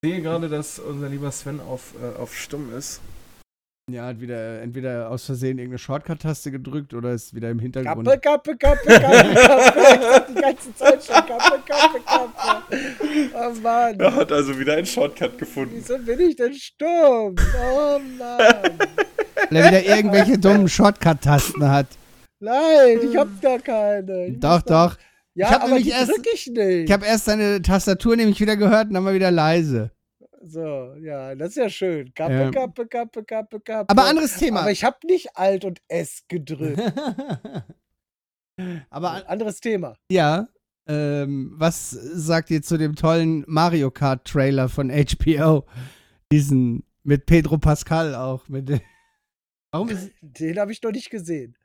Ich 0.02 0.10
sehe 0.10 0.22
gerade, 0.22 0.50
dass 0.50 0.80
unser 0.80 1.08
lieber 1.08 1.32
Sven 1.32 1.62
auf, 1.62 1.94
äh, 2.02 2.20
auf 2.20 2.36
Stumm 2.38 2.76
ist. 2.76 3.00
Ja, 3.92 4.06
hat 4.06 4.22
wieder 4.22 4.62
entweder 4.62 5.10
aus 5.10 5.26
Versehen 5.26 5.58
irgendeine 5.58 5.78
Shortcut-Taste 5.78 6.52
gedrückt 6.52 6.94
oder 6.94 7.12
ist 7.12 7.34
wieder 7.36 7.50
im 7.50 7.60
Hintergrund. 7.60 8.08
Kappe, 8.22 8.56
Kappe, 8.56 8.56
Kappe, 8.56 8.88
Kappe, 8.88 9.34
Kappe. 9.36 10.26
die 10.30 10.42
ganze 10.42 10.74
Zeit 10.74 11.04
schon 11.04 11.16
Kappe, 11.16 11.60
Kappe, 11.66 12.00
Kappe. 12.06 12.78
Oh 13.36 13.60
Mann. 13.62 14.00
Er 14.00 14.16
hat 14.16 14.32
also 14.32 14.58
wieder 14.58 14.76
einen 14.76 14.86
Shortcut 14.86 15.38
gefunden. 15.38 15.74
Wieso 15.76 15.98
bin 15.98 16.18
ich 16.22 16.34
denn 16.38 16.54
stumm? 16.54 17.36
Oh 17.62 18.00
Mann. 18.18 18.40
Weil 19.50 19.58
er 19.58 19.68
wieder 19.68 19.86
irgendwelche 19.98 20.38
dummen 20.40 20.70
Shortcut-Tasten 20.70 21.70
hat. 21.70 21.88
Nein, 22.40 23.00
ich 23.04 23.18
hab 23.18 23.42
gar 23.42 23.60
keine. 23.60 24.28
Ich 24.28 24.40
doch, 24.40 24.62
doch. 24.62 24.96
Ja, 25.36 25.48
Ich 25.48 25.54
hab 25.54 25.60
aber 25.64 25.68
nämlich 25.68 25.84
die 25.88 25.90
erst- 25.92 26.10
drück 26.10 26.26
ich 26.34 26.48
nicht. 26.48 26.86
Ich 26.86 26.92
habe 26.94 27.06
erst 27.06 27.26
seine 27.26 27.62
Tastatur 27.62 28.16
nämlich 28.16 28.40
wieder 28.40 28.56
gehört 28.56 28.88
und 28.88 28.94
dann 28.94 29.04
war 29.04 29.14
wieder 29.14 29.30
leise. 29.32 29.92
So, 30.46 30.96
ja, 31.00 31.36
das 31.36 31.50
ist 31.50 31.56
ja 31.56 31.70
schön. 31.70 32.14
Kappe, 32.14 32.34
Ja. 32.34 32.52
Kappe, 32.52 32.86
Kappe, 32.88 33.24
Kappe, 33.24 33.60
Kappe. 33.60 33.89
Aber 33.89 34.06
anderes 34.06 34.36
Thema. 34.38 34.62
Aber 34.62 34.72
ich 34.72 34.84
habe 34.84 34.98
nicht 35.06 35.36
Alt 35.38 35.66
und 35.66 35.82
S 35.88 36.24
gedrückt. 36.28 36.80
Aber 38.89 39.12
an, 39.12 39.24
anderes 39.24 39.60
Thema. 39.60 39.98
ja, 40.12 40.48
ähm, 40.86 41.54
was 41.56 41.89
sagt 41.91 42.52
ihr 42.52 42.62
zu 42.62 42.78
dem 42.78 42.96
tollen 42.96 43.44
Mario 43.48 43.89
Kart 43.89 44.26
Trailer 44.28 44.68
von 44.70 44.89
HBO? 44.91 45.66
Diesen 46.32 46.84
mit 47.04 47.26
Pedro 47.26 47.58
Pascal 47.58 48.14
auch. 48.16 48.48
Mit, 48.50 48.70
warum 49.72 49.89
ist, 49.89 50.12
Den 50.22 50.60
habe 50.60 50.72
ich 50.72 50.82
noch 50.84 50.91
nicht 50.91 51.10
gesehen. 51.10 51.56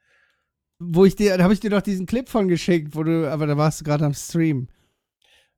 wo 0.78 1.04
ich 1.04 1.16
dir, 1.16 1.36
da 1.36 1.44
habe 1.44 1.52
ich 1.52 1.60
dir 1.60 1.70
doch 1.70 1.82
diesen 1.82 2.06
Clip 2.06 2.28
von 2.28 2.48
geschickt, 2.48 2.94
wo 2.94 3.02
du, 3.02 3.30
aber 3.30 3.46
da 3.46 3.56
warst 3.56 3.80
du 3.80 3.84
gerade 3.84 4.04
am 4.06 4.14
Stream. 4.14 4.68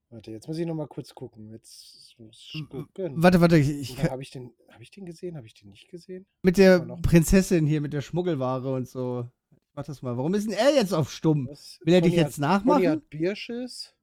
Warte, 0.08 0.32
jetzt 0.32 0.48
muss 0.48 0.58
ich 0.58 0.66
noch 0.66 0.74
mal 0.74 0.88
kurz 0.88 1.14
gucken. 1.14 1.50
Jetzt 1.50 2.09
muss 2.20 2.52
gucken. 2.68 3.14
Warte, 3.16 3.40
warte, 3.40 3.58
ich, 3.58 3.70
ich, 3.70 4.10
habe 4.10 4.22
ich 4.22 4.30
den, 4.30 4.52
habe 4.70 4.82
ich 4.82 4.90
den 4.90 5.06
gesehen? 5.06 5.36
Habe 5.36 5.46
ich 5.46 5.54
den 5.54 5.70
nicht 5.70 5.88
gesehen? 5.88 6.26
mit 6.42 6.58
der 6.58 6.80
Prinzessin 7.02 7.66
hier, 7.66 7.80
mit 7.80 7.92
der 7.92 8.00
Schmuggelware 8.00 8.72
und 8.72 8.88
so. 8.88 9.28
Mach 9.74 9.84
das 9.84 10.02
mal. 10.02 10.16
Warum 10.16 10.34
ist 10.34 10.48
denn 10.48 10.56
er 10.56 10.74
jetzt 10.74 10.92
auf 10.92 11.10
stumm? 11.10 11.48
Was? 11.48 11.78
Will 11.84 11.94
er 11.94 12.00
dich 12.00 12.14
jetzt 12.14 12.34
hat, 12.34 12.40
nachmachen? 12.40 12.82
Conny 12.82 12.86
hat 12.86 13.10
Bierschiss. 13.10 13.94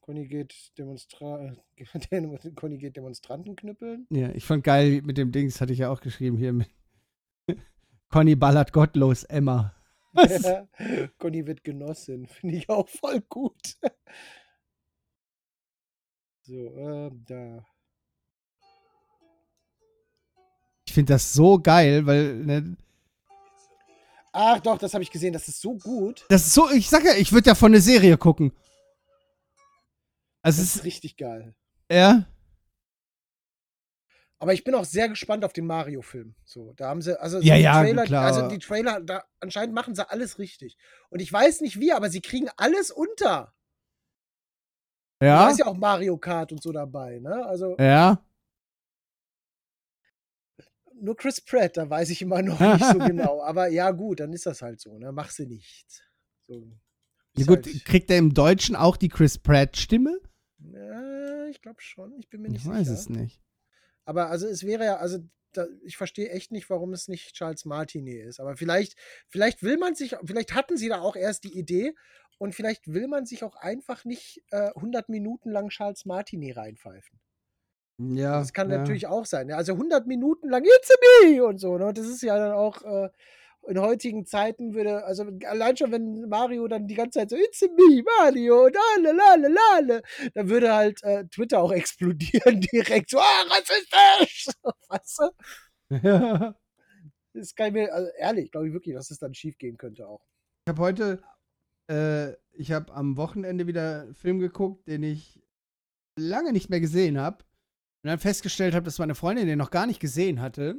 Conny 0.00 0.26
geht, 0.26 0.54
Demonstra 0.78 1.54
Conny 2.56 2.78
geht 2.78 2.96
Demonstranten 2.96 3.56
knüppeln. 3.56 4.06
Ja, 4.08 4.30
ich 4.30 4.44
fand 4.44 4.64
geil 4.64 5.02
mit 5.02 5.18
dem 5.18 5.32
Dings, 5.32 5.60
hatte 5.60 5.74
ich 5.74 5.80
ja 5.80 5.90
auch 5.90 6.00
geschrieben 6.00 6.38
hier. 6.38 6.54
Mit 6.54 6.70
Conny 8.08 8.34
ballert 8.34 8.72
gottlos 8.72 9.24
Emma. 9.24 9.74
Was? 10.14 10.44
Conny 11.18 11.46
wird 11.46 11.62
Genossin. 11.62 12.26
Finde 12.26 12.56
ich 12.56 12.70
auch 12.70 12.88
voll 12.88 13.20
gut. 13.20 13.76
So, 16.48 16.54
ähm, 16.76 17.24
da. 17.28 17.64
Ich 20.86 20.94
finde 20.94 21.12
das 21.14 21.32
so 21.32 21.58
geil, 21.60 22.06
weil 22.06 22.34
ne, 22.34 22.76
Ach 24.32 24.60
doch, 24.60 24.78
das 24.78 24.94
habe 24.94 25.02
ich 25.02 25.10
gesehen. 25.10 25.32
Das 25.34 25.48
ist 25.48 25.60
so 25.60 25.76
gut. 25.76 26.26
das 26.28 26.46
ist 26.46 26.54
so, 26.54 26.70
ich 26.70 26.88
sag 26.88 27.04
ja, 27.04 27.14
ich 27.14 27.32
würde 27.32 27.44
davon 27.50 27.72
eine 27.72 27.80
Serie 27.80 28.16
gucken. 28.18 28.52
Also 30.42 30.62
Das 30.62 30.66
es 30.68 30.76
ist 30.76 30.76
ist, 30.76 30.84
richtig 30.84 31.16
geil. 31.16 31.54
ja, 31.90 32.26
Aber 34.40 34.52
ich 34.54 34.62
bin 34.62 34.74
auch 34.74 34.84
sehr 34.84 35.08
gespannt 35.08 35.44
auf 35.44 35.52
den 35.52 35.66
Mario-Film. 35.66 36.34
So, 36.44 36.72
da 36.74 36.88
haben 36.88 37.02
sie, 37.02 37.20
also 37.20 37.40
Ja, 37.40 37.56
die 37.56 37.62
ja, 37.62 37.80
Trailer, 37.80 38.06
klar. 38.06 38.24
also 38.26 38.48
die 38.48 38.58
Trailer, 38.60 39.00
da 39.00 39.24
anscheinend 39.40 39.74
machen 39.74 39.94
sie 39.96 40.08
alles 40.08 40.38
richtig. 40.38 40.76
Und 41.10 41.20
ich 41.20 41.32
weiß 41.32 41.60
nicht 41.60 41.80
wie, 41.80 41.92
aber 41.92 42.08
sie 42.08 42.20
kriegen 42.20 42.48
alles 42.56 42.90
unter. 42.92 43.52
Da 45.18 45.26
ja, 45.26 45.50
ist 45.50 45.58
ja 45.58 45.66
auch 45.66 45.76
Mario 45.76 46.16
Kart 46.16 46.52
und 46.52 46.62
so 46.62 46.70
dabei, 46.70 47.18
ne? 47.18 47.44
Also 47.44 47.76
ja. 47.78 48.24
nur 51.00 51.16
Chris 51.16 51.40
Pratt, 51.40 51.76
da 51.76 51.88
weiß 51.88 52.10
ich 52.10 52.22
immer 52.22 52.42
noch 52.42 52.60
nicht 52.74 52.84
so 52.84 52.98
genau. 52.98 53.42
Aber 53.42 53.68
ja, 53.68 53.90
gut, 53.90 54.20
dann 54.20 54.32
ist 54.32 54.46
das 54.46 54.62
halt 54.62 54.80
so, 54.80 54.96
ne? 54.98 55.12
Mach 55.12 55.30
sie 55.30 55.46
nicht. 55.46 56.02
So. 56.42 56.70
Ja, 57.36 57.46
gut, 57.46 57.66
halt, 57.66 57.84
kriegt 57.84 58.10
er 58.10 58.18
im 58.18 58.34
Deutschen 58.34 58.76
auch 58.76 58.96
die 58.96 59.08
Chris 59.08 59.38
Pratt-Stimme? 59.38 60.20
ja, 60.60 61.46
ich 61.46 61.62
glaube 61.62 61.80
schon. 61.80 62.18
Ich 62.18 62.28
bin 62.28 62.42
mir 62.42 62.50
nicht 62.50 62.62
Ich 62.62 62.68
weiß 62.68 62.88
sicher. 62.88 62.98
es 62.98 63.08
nicht. 63.08 63.40
Aber 64.04 64.30
also 64.30 64.46
es 64.46 64.64
wäre 64.64 64.84
ja, 64.84 64.96
also 64.96 65.18
da, 65.52 65.66
ich 65.82 65.96
verstehe 65.96 66.30
echt 66.30 66.52
nicht, 66.52 66.68
warum 66.70 66.92
es 66.92 67.08
nicht 67.08 67.34
Charles 67.34 67.64
Martinet 67.64 68.26
ist. 68.26 68.40
Aber 68.40 68.56
vielleicht, 68.56 68.96
vielleicht 69.28 69.62
will 69.62 69.78
man 69.78 69.94
sich, 69.94 70.16
vielleicht 70.24 70.54
hatten 70.54 70.76
sie 70.76 70.88
da 70.88 71.00
auch 71.00 71.16
erst 71.16 71.44
die 71.44 71.58
Idee 71.58 71.94
und 72.38 72.54
vielleicht 72.54 72.92
will 72.92 73.08
man 73.08 73.26
sich 73.26 73.44
auch 73.44 73.56
einfach 73.56 74.04
nicht 74.04 74.42
äh, 74.50 74.70
100 74.74 75.08
Minuten 75.08 75.50
lang 75.50 75.68
Charles 75.68 76.04
Martinet 76.04 76.56
reinpfeifen. 76.56 77.20
Ja. 77.98 78.38
Das 78.38 78.52
kann 78.52 78.70
ja. 78.70 78.78
natürlich 78.78 79.06
auch 79.06 79.26
sein. 79.26 79.50
Also 79.52 79.72
100 79.72 80.06
Minuten 80.06 80.48
lang 80.48 80.64
It's 80.64 80.90
a 80.90 80.94
me 81.26 81.44
und 81.44 81.58
so. 81.58 81.76
Ne? 81.78 81.92
Das 81.92 82.06
ist 82.06 82.22
ja 82.22 82.38
dann 82.38 82.52
auch 82.52 82.82
äh, 82.82 83.08
in 83.66 83.80
heutigen 83.80 84.24
Zeiten 84.24 84.74
würde, 84.74 85.04
also 85.04 85.24
allein 85.44 85.76
schon, 85.76 85.92
wenn 85.92 86.28
Mario 86.28 86.68
dann 86.68 86.86
die 86.86 86.94
ganze 86.94 87.18
Zeit 87.18 87.30
so 87.30 87.36
It's 87.36 87.62
a 87.62 87.66
me, 87.66 88.02
Mario, 88.02 88.66
und 88.66 88.76
alle, 88.96 89.12
lale, 89.12 89.48
lale, 89.48 90.02
dann 90.34 90.48
würde 90.48 90.74
halt 90.74 91.02
äh, 91.02 91.24
Twitter 91.26 91.60
auch 91.60 91.72
explodieren 91.72 92.60
direkt. 92.60 93.10
So, 93.10 93.18
ah, 93.18 93.44
rassistisch! 93.50 94.48
Weißt 94.88 95.18
du? 95.18 95.98
Ja. 96.02 96.54
Das 97.34 97.54
kann 97.54 97.68
ich 97.68 97.72
mir, 97.74 97.94
also 97.94 98.10
ehrlich, 98.18 98.50
glaube 98.50 98.66
ich 98.66 98.72
wirklich, 98.72 98.96
dass 98.96 99.12
es 99.12 99.18
dann 99.20 99.32
schief 99.32 99.58
gehen 99.58 99.76
könnte 99.76 100.08
auch. 100.08 100.24
Ich 100.66 100.70
habe 100.70 100.82
heute, 100.82 101.22
äh, 101.88 102.32
ich 102.52 102.72
habe 102.72 102.92
am 102.94 103.16
Wochenende 103.16 103.66
wieder 103.66 104.02
einen 104.02 104.14
Film 104.14 104.38
geguckt, 104.38 104.86
den 104.88 105.02
ich 105.02 105.40
lange 106.16 106.52
nicht 106.52 106.70
mehr 106.70 106.80
gesehen 106.80 107.18
habe. 107.18 107.44
Und 108.02 108.10
dann 108.10 108.18
festgestellt 108.20 108.74
habe, 108.74 108.84
dass 108.84 109.00
meine 109.00 109.16
Freundin 109.16 109.48
den 109.48 109.58
noch 109.58 109.72
gar 109.72 109.86
nicht 109.86 109.98
gesehen 109.98 110.40
hatte. 110.40 110.76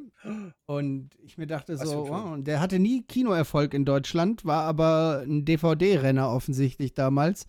Und 0.66 1.10
ich 1.22 1.38
mir 1.38 1.48
dachte 1.48 1.78
Was 1.78 1.90
so, 1.90 2.08
wow, 2.08 2.38
der 2.40 2.62
hatte 2.62 2.80
nie 2.80 3.04
Kinoerfolg 3.04 3.74
in 3.74 3.84
Deutschland, 3.84 4.46
war 4.46 4.64
aber 4.64 5.24
ein 5.26 5.44
DVD-Renner 5.44 6.32
offensichtlich 6.32 6.94
damals. 6.94 7.46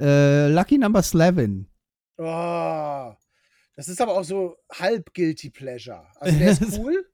Äh, 0.00 0.48
Lucky 0.48 0.78
Number 0.78 1.00
11. 1.00 1.66
Oh, 2.16 3.14
das 3.76 3.88
ist 3.88 4.00
aber 4.00 4.14
auch 4.14 4.24
so 4.24 4.56
halb 4.72 5.14
Guilty 5.14 5.50
Pleasure. 5.50 6.04
Also 6.16 6.36
der 6.36 6.50
ist 6.50 6.78
cool, 6.78 7.08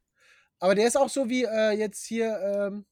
aber 0.61 0.75
der 0.75 0.87
ist 0.87 0.97
auch 0.97 1.11
so 1.11 1.29
wie 1.29 1.45
äh, 1.45 1.73
jetzt 1.73 2.07
hier, 2.07 2.39
ähm, 2.41 2.87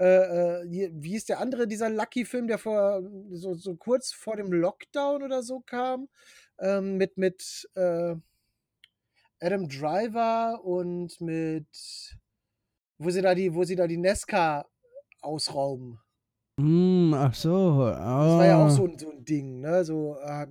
äh, 0.00 0.62
äh, 0.64 0.90
wie 0.94 1.16
ist 1.16 1.28
der 1.28 1.40
andere, 1.40 1.66
dieser 1.68 1.90
Lucky-Film, 1.90 2.48
der 2.48 2.58
vor 2.58 3.02
so, 3.32 3.54
so 3.54 3.76
kurz 3.76 4.12
vor 4.12 4.36
dem 4.36 4.52
Lockdown 4.52 5.22
oder 5.22 5.42
so 5.42 5.60
kam, 5.60 6.08
ähm, 6.58 6.96
mit, 6.96 7.16
mit 7.16 7.68
äh, 7.74 8.16
Adam 9.40 9.68
Driver 9.68 10.64
und 10.64 11.20
mit 11.20 11.66
wo 12.98 13.10
sie 13.10 13.22
da 13.22 13.34
die, 13.34 13.54
wo 13.54 13.64
sie 13.64 13.76
da 13.76 13.86
die 13.86 13.96
Nesca 13.96 14.66
ausrauben. 15.20 16.00
Hm, 16.60 17.12
ach 17.14 17.34
so. 17.34 17.86
Das 17.88 17.98
war 17.98 18.46
ja 18.46 18.56
auch 18.58 18.66
ah. 18.66 18.70
so 18.70 18.86
ein, 18.86 18.96
so 18.98 19.10
ein 19.10 19.24
Ding, 19.24 19.60
ne? 19.60 19.84
So, 19.84 20.16
äh, 20.22 20.28
ah, 20.28 20.46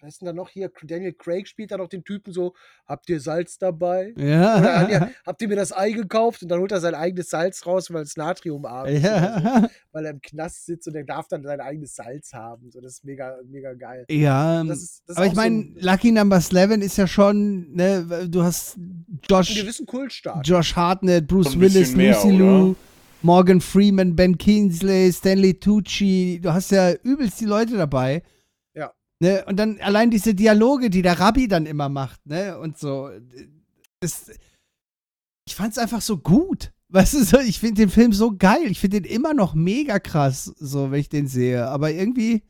was 0.00 0.14
ist 0.14 0.20
denn 0.20 0.26
da 0.26 0.32
noch 0.32 0.50
hier? 0.50 0.70
Daniel 0.82 1.12
Craig 1.12 1.48
spielt 1.48 1.72
da 1.72 1.76
noch 1.76 1.88
den 1.88 2.04
Typen 2.04 2.32
so, 2.32 2.54
habt 2.86 3.08
ihr 3.08 3.18
Salz 3.20 3.58
dabei? 3.58 4.12
Ja. 4.16 4.58
Oder 4.58 4.78
habt 4.80 4.90
ihr, 4.90 5.10
habt 5.26 5.42
ihr 5.42 5.48
mir 5.48 5.56
das 5.56 5.76
Ei 5.76 5.90
gekauft? 5.90 6.42
Und 6.42 6.50
dann 6.50 6.60
holt 6.60 6.70
er 6.70 6.80
sein 6.80 6.94
eigenes 6.94 7.30
Salz 7.30 7.66
raus, 7.66 7.92
weil 7.92 8.02
es 8.02 8.16
natriumarm 8.16 8.86
ist. 8.86 9.00
Oder 9.00 9.40
so, 9.40 9.44
ja. 9.44 9.68
weil 9.92 10.04
er 10.04 10.10
im 10.12 10.20
Knast 10.20 10.66
sitzt 10.66 10.86
und 10.86 10.94
er 10.94 11.04
darf 11.04 11.26
dann 11.26 11.42
sein 11.42 11.60
eigenes 11.60 11.96
Salz 11.96 12.32
haben. 12.32 12.70
So, 12.70 12.80
das 12.80 12.92
ist 12.92 13.04
mega, 13.04 13.36
mega 13.48 13.72
geil. 13.72 14.04
Ja, 14.10 14.62
Das 14.62 14.82
ist, 14.82 15.02
das 15.06 15.16
aber 15.16 15.26
ich 15.26 15.32
so 15.32 15.40
meine, 15.40 15.56
ein- 15.56 15.76
Lucky 15.80 16.12
Number 16.12 16.36
11 16.36 16.82
ist 16.82 16.96
ja 16.96 17.06
schon, 17.08 17.72
ne, 17.72 18.28
du 18.28 18.42
hast 18.42 18.76
einen 18.76 19.20
Josh, 19.28 19.54
gewissen 19.58 19.86
Kultstart. 19.86 20.46
Josh 20.46 20.76
Hartnett, 20.76 21.26
Bruce 21.26 21.58
Willis, 21.58 21.92
Lucy 21.92 22.42
oder? 22.42 22.76
Morgan 23.24 23.62
Freeman, 23.62 24.14
Ben 24.14 24.36
Kingsley, 24.36 25.10
Stanley 25.10 25.54
Tucci. 25.54 26.40
Du 26.42 26.52
hast 26.52 26.70
ja 26.70 26.92
übelst 26.92 27.40
die 27.40 27.46
Leute 27.46 27.76
dabei. 27.78 28.22
Ja. 28.74 28.92
Ne? 29.18 29.42
Und 29.46 29.56
dann 29.58 29.80
allein 29.80 30.10
diese 30.10 30.34
Dialoge, 30.34 30.90
die 30.90 31.00
der 31.00 31.18
Rabbi 31.18 31.48
dann 31.48 31.64
immer 31.64 31.88
macht, 31.88 32.24
ne? 32.26 32.58
Und 32.58 32.76
so. 32.78 33.08
Das, 34.00 34.30
ich 35.46 35.54
fand's 35.54 35.78
einfach 35.78 36.02
so 36.02 36.18
gut. 36.18 36.72
Weißt 36.90 37.14
du, 37.14 37.24
so, 37.24 37.38
ich 37.40 37.58
finde 37.60 37.80
den 37.82 37.88
Film 37.88 38.12
so 38.12 38.36
geil. 38.36 38.66
Ich 38.66 38.78
finde 38.78 39.00
den 39.00 39.10
immer 39.10 39.32
noch 39.32 39.54
mega 39.54 39.98
krass, 39.98 40.44
so, 40.58 40.90
wenn 40.90 41.00
ich 41.00 41.08
den 41.08 41.26
sehe. 41.26 41.66
Aber 41.66 41.90
irgendwie, 41.90 42.42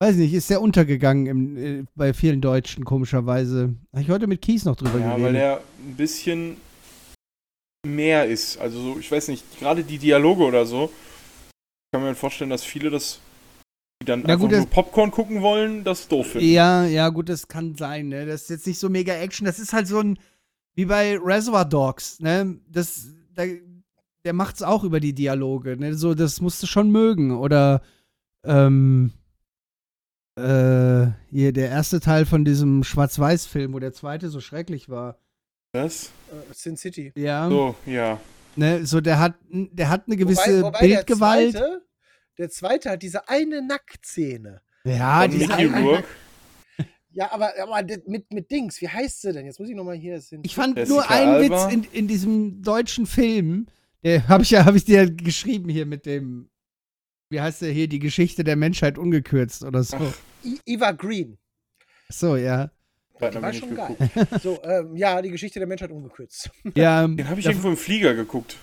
weiß 0.00 0.16
nicht, 0.16 0.34
ist 0.34 0.50
der 0.50 0.60
untergegangen 0.60 1.26
im, 1.26 1.56
äh, 1.56 1.84
bei 1.94 2.12
vielen 2.12 2.42
Deutschen, 2.42 2.84
komischerweise. 2.84 3.74
Habe 3.92 4.02
ich 4.02 4.10
heute 4.10 4.26
mit 4.26 4.42
Kies 4.42 4.66
noch 4.66 4.76
drüber 4.76 4.98
Ja, 5.00 5.16
geredet. 5.16 5.24
weil 5.24 5.32
der 5.32 5.60
ein 5.86 5.96
bisschen 5.96 6.56
mehr 7.86 8.26
ist. 8.26 8.58
Also 8.58 8.80
so, 8.80 8.98
ich 8.98 9.10
weiß 9.10 9.28
nicht, 9.28 9.58
gerade 9.58 9.84
die 9.84 9.98
Dialoge 9.98 10.44
oder 10.44 10.66
so, 10.66 10.90
kann 11.92 12.02
mir 12.02 12.14
vorstellen, 12.14 12.50
dass 12.50 12.64
viele 12.64 12.90
das, 12.90 13.20
die 14.02 14.06
dann 14.06 14.22
Ja, 14.22 14.28
einfach 14.28 14.48
gut, 14.48 14.56
nur 14.56 14.66
Popcorn 14.66 15.10
gucken 15.10 15.42
wollen, 15.42 15.84
das 15.84 16.08
doof 16.08 16.32
finden. 16.32 16.48
Ja, 16.48 16.84
ja, 16.84 17.08
gut, 17.08 17.28
das 17.28 17.48
kann 17.48 17.76
sein, 17.76 18.08
ne? 18.08 18.26
Das 18.26 18.42
ist 18.42 18.50
jetzt 18.50 18.66
nicht 18.66 18.78
so 18.78 18.88
mega 18.88 19.14
Action. 19.14 19.46
Das 19.46 19.58
ist 19.58 19.72
halt 19.72 19.86
so 19.86 20.00
ein, 20.00 20.18
wie 20.74 20.84
bei 20.84 21.16
Reservoir 21.18 21.64
Dogs, 21.64 22.20
ne? 22.20 22.58
Das, 22.68 23.08
da, 23.34 23.44
der 24.24 24.32
macht's 24.32 24.62
auch 24.62 24.84
über 24.84 25.00
die 25.00 25.14
Dialoge, 25.14 25.76
ne? 25.76 25.94
So, 25.94 26.14
das 26.14 26.40
musst 26.40 26.62
du 26.62 26.66
schon 26.66 26.90
mögen. 26.90 27.36
Oder, 27.36 27.80
ähm, 28.44 29.12
äh, 30.36 31.08
hier, 31.30 31.52
der 31.52 31.70
erste 31.70 32.00
Teil 32.00 32.26
von 32.26 32.44
diesem 32.44 32.84
Schwarz-Weiß-Film, 32.84 33.72
wo 33.72 33.78
der 33.78 33.92
zweite 33.92 34.28
so 34.28 34.40
schrecklich 34.40 34.88
war. 34.88 35.18
Was? 35.72 36.12
Äh, 36.30 36.54
Sin 36.54 36.76
City. 36.76 37.12
Ja, 37.16 37.48
So, 37.48 37.74
ja. 37.86 38.20
ne? 38.56 38.84
So, 38.86 39.00
der 39.00 39.18
hat, 39.18 39.34
der 39.50 39.88
hat 39.88 40.04
eine 40.06 40.16
gewisse 40.16 40.62
wobei, 40.62 40.62
wobei 40.62 40.78
Bildgewalt. 40.80 41.54
Der 41.54 41.60
zweite, 41.60 41.82
der 42.38 42.50
zweite 42.50 42.90
hat 42.90 43.02
diese 43.02 43.28
eine 43.28 43.62
Nacktszene. 43.62 44.62
ja, 44.84 45.22
Von 45.22 45.30
diese 45.30 45.48
Mickey 45.48 45.68
eine-. 45.74 46.04
Ja, 47.10 47.32
aber, 47.32 47.52
aber 47.60 47.82
mit, 48.06 48.32
mit 48.32 48.50
Dings, 48.50 48.80
wie 48.80 48.88
heißt 48.88 49.22
sie 49.22 49.32
denn? 49.32 49.44
Jetzt 49.46 49.58
muss 49.58 49.68
ich 49.68 49.74
nochmal 49.74 49.96
hier. 49.96 50.20
Sin 50.20 50.42
Ich 50.44 50.54
fand 50.54 50.76
Jessica 50.76 50.94
nur 50.94 51.10
einen 51.10 51.32
Alba. 51.32 51.66
Witz 51.66 51.74
in, 51.74 51.84
in 51.92 52.06
diesem 52.06 52.62
deutschen 52.62 53.06
Film. 53.06 53.66
Der 54.04 54.28
habe 54.28 54.44
ich 54.44 54.50
ja, 54.50 54.64
habe 54.66 54.76
ich 54.76 54.84
dir 54.84 55.10
geschrieben 55.10 55.68
hier 55.68 55.86
mit 55.86 56.06
dem 56.06 56.48
wie 57.30 57.40
heißt 57.40 57.62
der 57.62 57.72
hier, 57.72 57.88
die 57.88 57.98
Geschichte 57.98 58.44
der 58.44 58.56
Menschheit 58.56 58.98
ungekürzt 58.98 59.64
oder 59.64 59.82
so. 59.82 59.96
I 60.44 60.58
Eva 60.64 60.92
Green. 60.92 61.38
So, 62.08 62.36
ja. 62.36 62.70
Die 63.20 63.34
noch 63.34 63.42
war 63.42 63.52
schon 63.52 63.74
geil. 63.74 63.96
So, 64.42 64.58
ähm, 64.62 64.96
ja, 64.96 65.20
die 65.22 65.30
Geschichte 65.30 65.58
der 65.58 65.68
Menschheit 65.68 65.90
ungekürzt. 65.90 66.50
Ja, 66.74 67.04
ähm, 67.04 67.16
Den 67.16 67.28
habe 67.28 67.40
ich 67.40 67.46
irgendwo 67.46 67.68
im 67.68 67.76
Flieger 67.76 68.14
geguckt. 68.14 68.56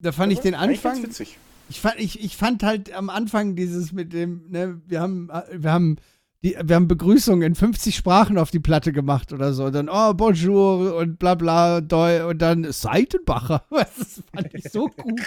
da 0.00 0.12
fand 0.12 0.32
ich 0.32 0.40
den 0.40 0.54
Anfang. 0.54 1.02
witzig. 1.02 1.38
Ich 1.70 1.80
fand, 1.80 1.98
ich, 1.98 2.22
ich 2.22 2.36
fand 2.36 2.62
halt 2.62 2.92
am 2.92 3.08
Anfang 3.08 3.56
dieses 3.56 3.92
mit 3.92 4.12
dem, 4.12 4.42
ne, 4.50 4.80
wir 4.86 5.00
haben, 5.00 5.30
wir 5.52 5.72
haben 5.72 5.96
die, 6.44 6.56
wir 6.60 6.74
haben 6.74 6.88
Begrüßungen 6.88 7.42
in 7.42 7.54
50 7.54 7.94
Sprachen 7.94 8.36
auf 8.36 8.50
die 8.50 8.58
Platte 8.58 8.92
gemacht 8.92 9.32
oder 9.32 9.52
so. 9.54 9.66
Und 9.66 9.74
dann, 9.74 9.88
oh, 9.88 10.12
bonjour 10.12 10.96
und 10.96 11.18
bla 11.20 11.36
bla, 11.36 11.80
doi, 11.80 12.20
und 12.24 12.42
dann 12.42 12.70
Seitenbacher. 12.72 13.64
Das 13.70 14.22
fand 14.34 14.52
ich 14.52 14.64
so 14.72 14.88
gut. 14.88 15.20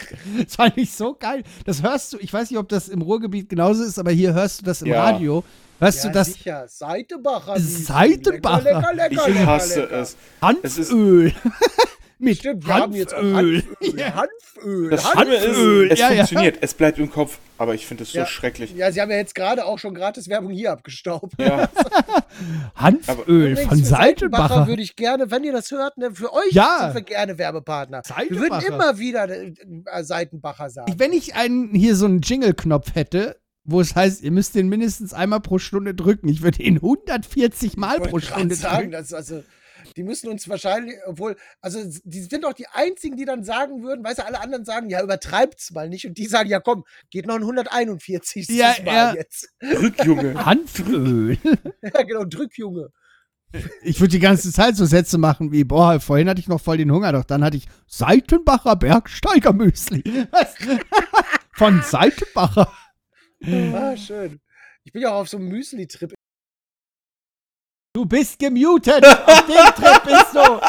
Das 0.43 0.55
fand 0.57 0.77
ich 0.77 0.91
so 0.91 1.15
geil. 1.17 1.43
Das 1.63 1.81
hörst 1.83 2.11
du, 2.13 2.17
ich 2.19 2.31
weiß 2.33 2.51
nicht, 2.51 2.59
ob 2.59 2.67
das 2.67 2.89
im 2.89 3.01
Ruhrgebiet 3.01 3.47
genauso 3.47 3.81
ist, 3.83 3.97
aber 3.97 4.11
hier 4.11 4.33
hörst 4.33 4.59
du 4.61 4.65
das 4.65 4.81
im 4.81 4.89
Ja. 4.89 5.05
Radio. 5.05 5.43
Hörst 5.79 6.03
ja, 6.03 6.09
du 6.09 6.13
das 6.13 6.27
sicher. 6.33 6.65
Seitenbacher. 6.67 7.59
Seitenbacher. 7.59 8.63
Lecker, 8.63 8.93
lecker, 8.93 9.09
lecker, 9.09 9.29
Ich 9.29 9.45
hasse 9.45 9.81
lecker. 9.81 9.99
es. 10.01 10.15
Es 10.63 10.77
ist- 10.77 10.91
Hanföl? 10.91 11.33
Mit 12.17 12.37
Stimmt, 12.37 12.65
wir 12.65 12.73
haben 12.75 12.93
jetzt 12.93 13.13
auch 13.13 13.17
Hanföl. 13.21 13.61
Hanföl. 13.61 13.99
Ja. 13.99 14.13
Hanföl. 14.15 14.89
Das 14.89 15.13
Hanföl. 15.15 15.37
Schlimme 15.37 15.83
ist, 15.87 15.91
es 15.91 15.99
ja, 15.99 16.09
ja. 16.11 16.15
funktioniert. 16.15 16.57
Es 16.61 16.73
bleibt 16.73 16.97
im 16.97 17.11
Kopf. 17.11 17.39
Aber 17.57 17.73
ich 17.73 17.85
finde 17.85 18.03
es 18.03 18.13
so 18.13 18.19
Ja. 18.19 18.25
schrecklich. 18.25 18.73
Ja, 18.73 18.89
sie 18.91 19.01
haben 19.01 19.11
ja 19.11 19.17
jetzt 19.17 19.35
gerade 19.35 19.65
auch 19.65 19.79
schon 19.79 19.93
gratis 19.93 20.29
Werbung 20.29 20.51
hier 20.51 20.71
abgestaubt. 20.71 21.33
Ja, 21.39 21.69
Hanföl 22.75 23.55
von 23.57 23.83
Seitenbacher. 23.83 24.67
würde 24.67 24.81
ich 24.81 24.95
gerne, 24.95 25.29
wenn 25.31 25.43
ihr 25.43 25.51
das 25.53 25.71
hört, 25.71 25.97
ne, 25.97 26.11
für 26.13 26.33
euch 26.33 26.51
Ja. 26.51 26.79
sind 26.85 26.95
wir 26.95 27.01
gerne 27.01 27.37
Werbepartner. 27.37 28.01
Wir 28.29 28.39
würden 28.39 28.61
immer 28.61 28.97
wieder 28.97 29.29
äh, 29.29 29.53
Seitenbacher 30.03 30.69
sagen. 30.69 30.93
Wenn 30.97 31.13
ich 31.13 31.35
einen, 31.35 31.73
hier 31.73 31.95
so 31.95 32.05
einen 32.05 32.21
Jingle-Knopf 32.21 32.95
hätte, 32.95 33.37
wo 33.65 33.81
es 33.81 33.95
heißt, 33.95 34.21
ihr 34.21 34.31
müsst 34.31 34.55
den 34.55 34.69
mindestens 34.69 35.13
einmal 35.13 35.41
pro 35.41 35.57
Stunde 35.57 35.93
drücken, 35.93 36.29
ich 36.29 36.41
würde 36.41 36.61
ihn 36.63 36.77
140 36.77 37.77
Mal 37.77 37.99
pro 37.99 38.19
Stunde 38.19 38.55
sagen, 38.55 38.91
drücken. 38.91 39.13
also, 39.15 39.43
die 39.95 40.03
müssen 40.03 40.29
uns 40.29 40.47
wahrscheinlich, 40.49 40.95
obwohl, 41.05 41.35
also 41.61 41.79
die 42.03 42.21
sind 42.21 42.43
doch 42.43 42.53
die 42.53 42.67
einzigen, 42.67 43.17
die 43.17 43.25
dann 43.25 43.43
sagen 43.43 43.83
würden, 43.83 44.03
weißt 44.03 44.19
du, 44.19 44.25
alle 44.25 44.39
anderen 44.39 44.65
sagen, 44.65 44.89
ja, 44.89 45.01
übertreibt's 45.03 45.71
mal 45.71 45.89
nicht. 45.89 46.05
Und 46.05 46.17
die 46.17 46.25
sagen, 46.25 46.49
ja 46.49 46.59
komm, 46.59 46.83
geht 47.09 47.27
noch 47.27 47.35
ein 47.35 47.41
141. 47.41 48.47
Ja, 48.49 48.75
Mal 48.83 48.93
ja. 48.93 49.15
jetzt. 49.15 49.49
Rückjunge. 49.61 50.33
Hanföl. 50.45 51.37
ja, 51.81 52.03
genau, 52.03 52.25
Drückjunge. 52.25 52.89
Ich 53.83 54.01
würde 54.01 54.11
die 54.11 54.19
ganze 54.19 54.51
Zeit 54.51 54.75
so 54.75 54.85
Sätze 54.85 55.17
machen 55.17 55.51
wie, 55.51 55.63
boah, 55.63 55.99
vorhin 55.99 56.27
hatte 56.27 56.41
ich 56.41 56.47
noch 56.47 56.59
voll 56.59 56.77
den 56.77 56.91
Hunger, 56.91 57.13
doch 57.13 57.23
dann 57.23 57.43
hatte 57.43 57.55
ich 57.55 57.67
Seitenbacher 57.87 58.75
Bergsteigermüsli. 58.75 60.03
Was? 60.31 60.55
Von 61.53 61.81
Seitenbacher. 61.81 62.71
Ah, 63.43 63.97
schön. 63.97 64.39
Ich 64.83 64.93
bin 64.93 65.01
ja 65.01 65.09
auch 65.09 65.21
auf 65.21 65.29
so 65.29 65.37
einem 65.37 65.47
Müsli-Trip. 65.49 66.13
Du 67.93 68.05
bist 68.05 68.37
gemutet. 68.39 69.03
Auf 69.05 69.45
dem 69.47 69.73
Trip 69.75 70.03
bist 70.03 70.35
du. 70.35 70.61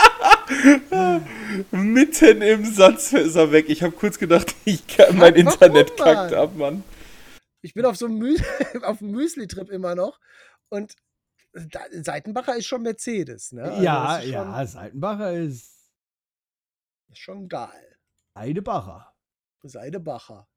Mitten 1.77 2.43
im 2.43 2.65
Satz 2.65 3.13
ist 3.13 3.37
er 3.37 3.53
weg. 3.53 3.69
Ich 3.69 3.83
habe 3.83 3.93
kurz 3.93 4.19
gedacht, 4.19 4.55
ich 4.65 4.87
kann, 4.87 5.17
mein 5.17 5.35
Warum, 5.35 5.49
Internet 5.49 5.99
Mann? 5.99 6.07
kackt 6.07 6.33
ab, 6.35 6.55
Mann. 6.55 6.85
Ich 7.63 7.75
bin 7.75 7.85
auf 7.85 7.97
so 7.97 8.07
einem 8.07 8.19
Mü 8.19 8.37
auf 8.83 9.03
einem 9.03 9.11
Müsli-Trip 9.11 9.69
immer 9.71 9.95
noch. 9.95 10.19
Und 10.69 10.95
da, 11.53 11.81
Seitenbacher 11.91 12.57
ist 12.57 12.67
schon 12.67 12.83
Mercedes, 12.83 13.53
ne? 13.53 13.63
Also 13.63 13.83
ja, 13.83 14.17
ist 14.19 14.25
schon, 14.25 14.33
ja, 14.33 14.67
Seitenbacher 14.67 15.33
ist 15.33 15.91
Ist 17.11 17.19
schon 17.19 17.49
geil. 17.49 17.99
Seidebacher. 18.35 19.15
Seidebacher. 19.63 20.49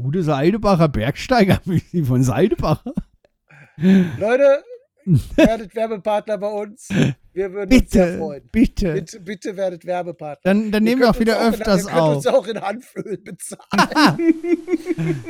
Gute 0.00 0.22
Seidebacher 0.22 0.88
Bergsteigermüsli 0.88 2.04
von 2.06 2.22
Seidebacher. 2.22 2.94
Leute, 3.76 4.62
werdet 5.36 5.74
Werbepartner 5.74 6.38
bei 6.38 6.48
uns. 6.48 6.88
Wir 7.32 7.52
würden 7.52 7.72
uns 7.72 7.90
sehr 7.90 8.06
Bitte, 8.06 8.18
freuen. 8.18 8.48
bitte. 8.50 8.92
Bitte, 8.94 9.20
bitte 9.20 9.56
werdet 9.56 9.84
Werbepartner. 9.84 10.40
Dann, 10.42 10.70
dann 10.72 10.82
nehmen 10.82 11.02
wir 11.02 11.10
auch 11.10 11.18
wieder 11.20 11.38
uns 11.44 11.54
öfters 11.54 11.82
in, 11.82 11.88
ihr 11.88 11.92
könnt 11.92 12.02
auf. 12.02 12.16
uns 12.16 12.26
auch 12.26 12.46
in 12.46 12.60
Handöl 12.60 13.18
bezahlen. 13.18 14.34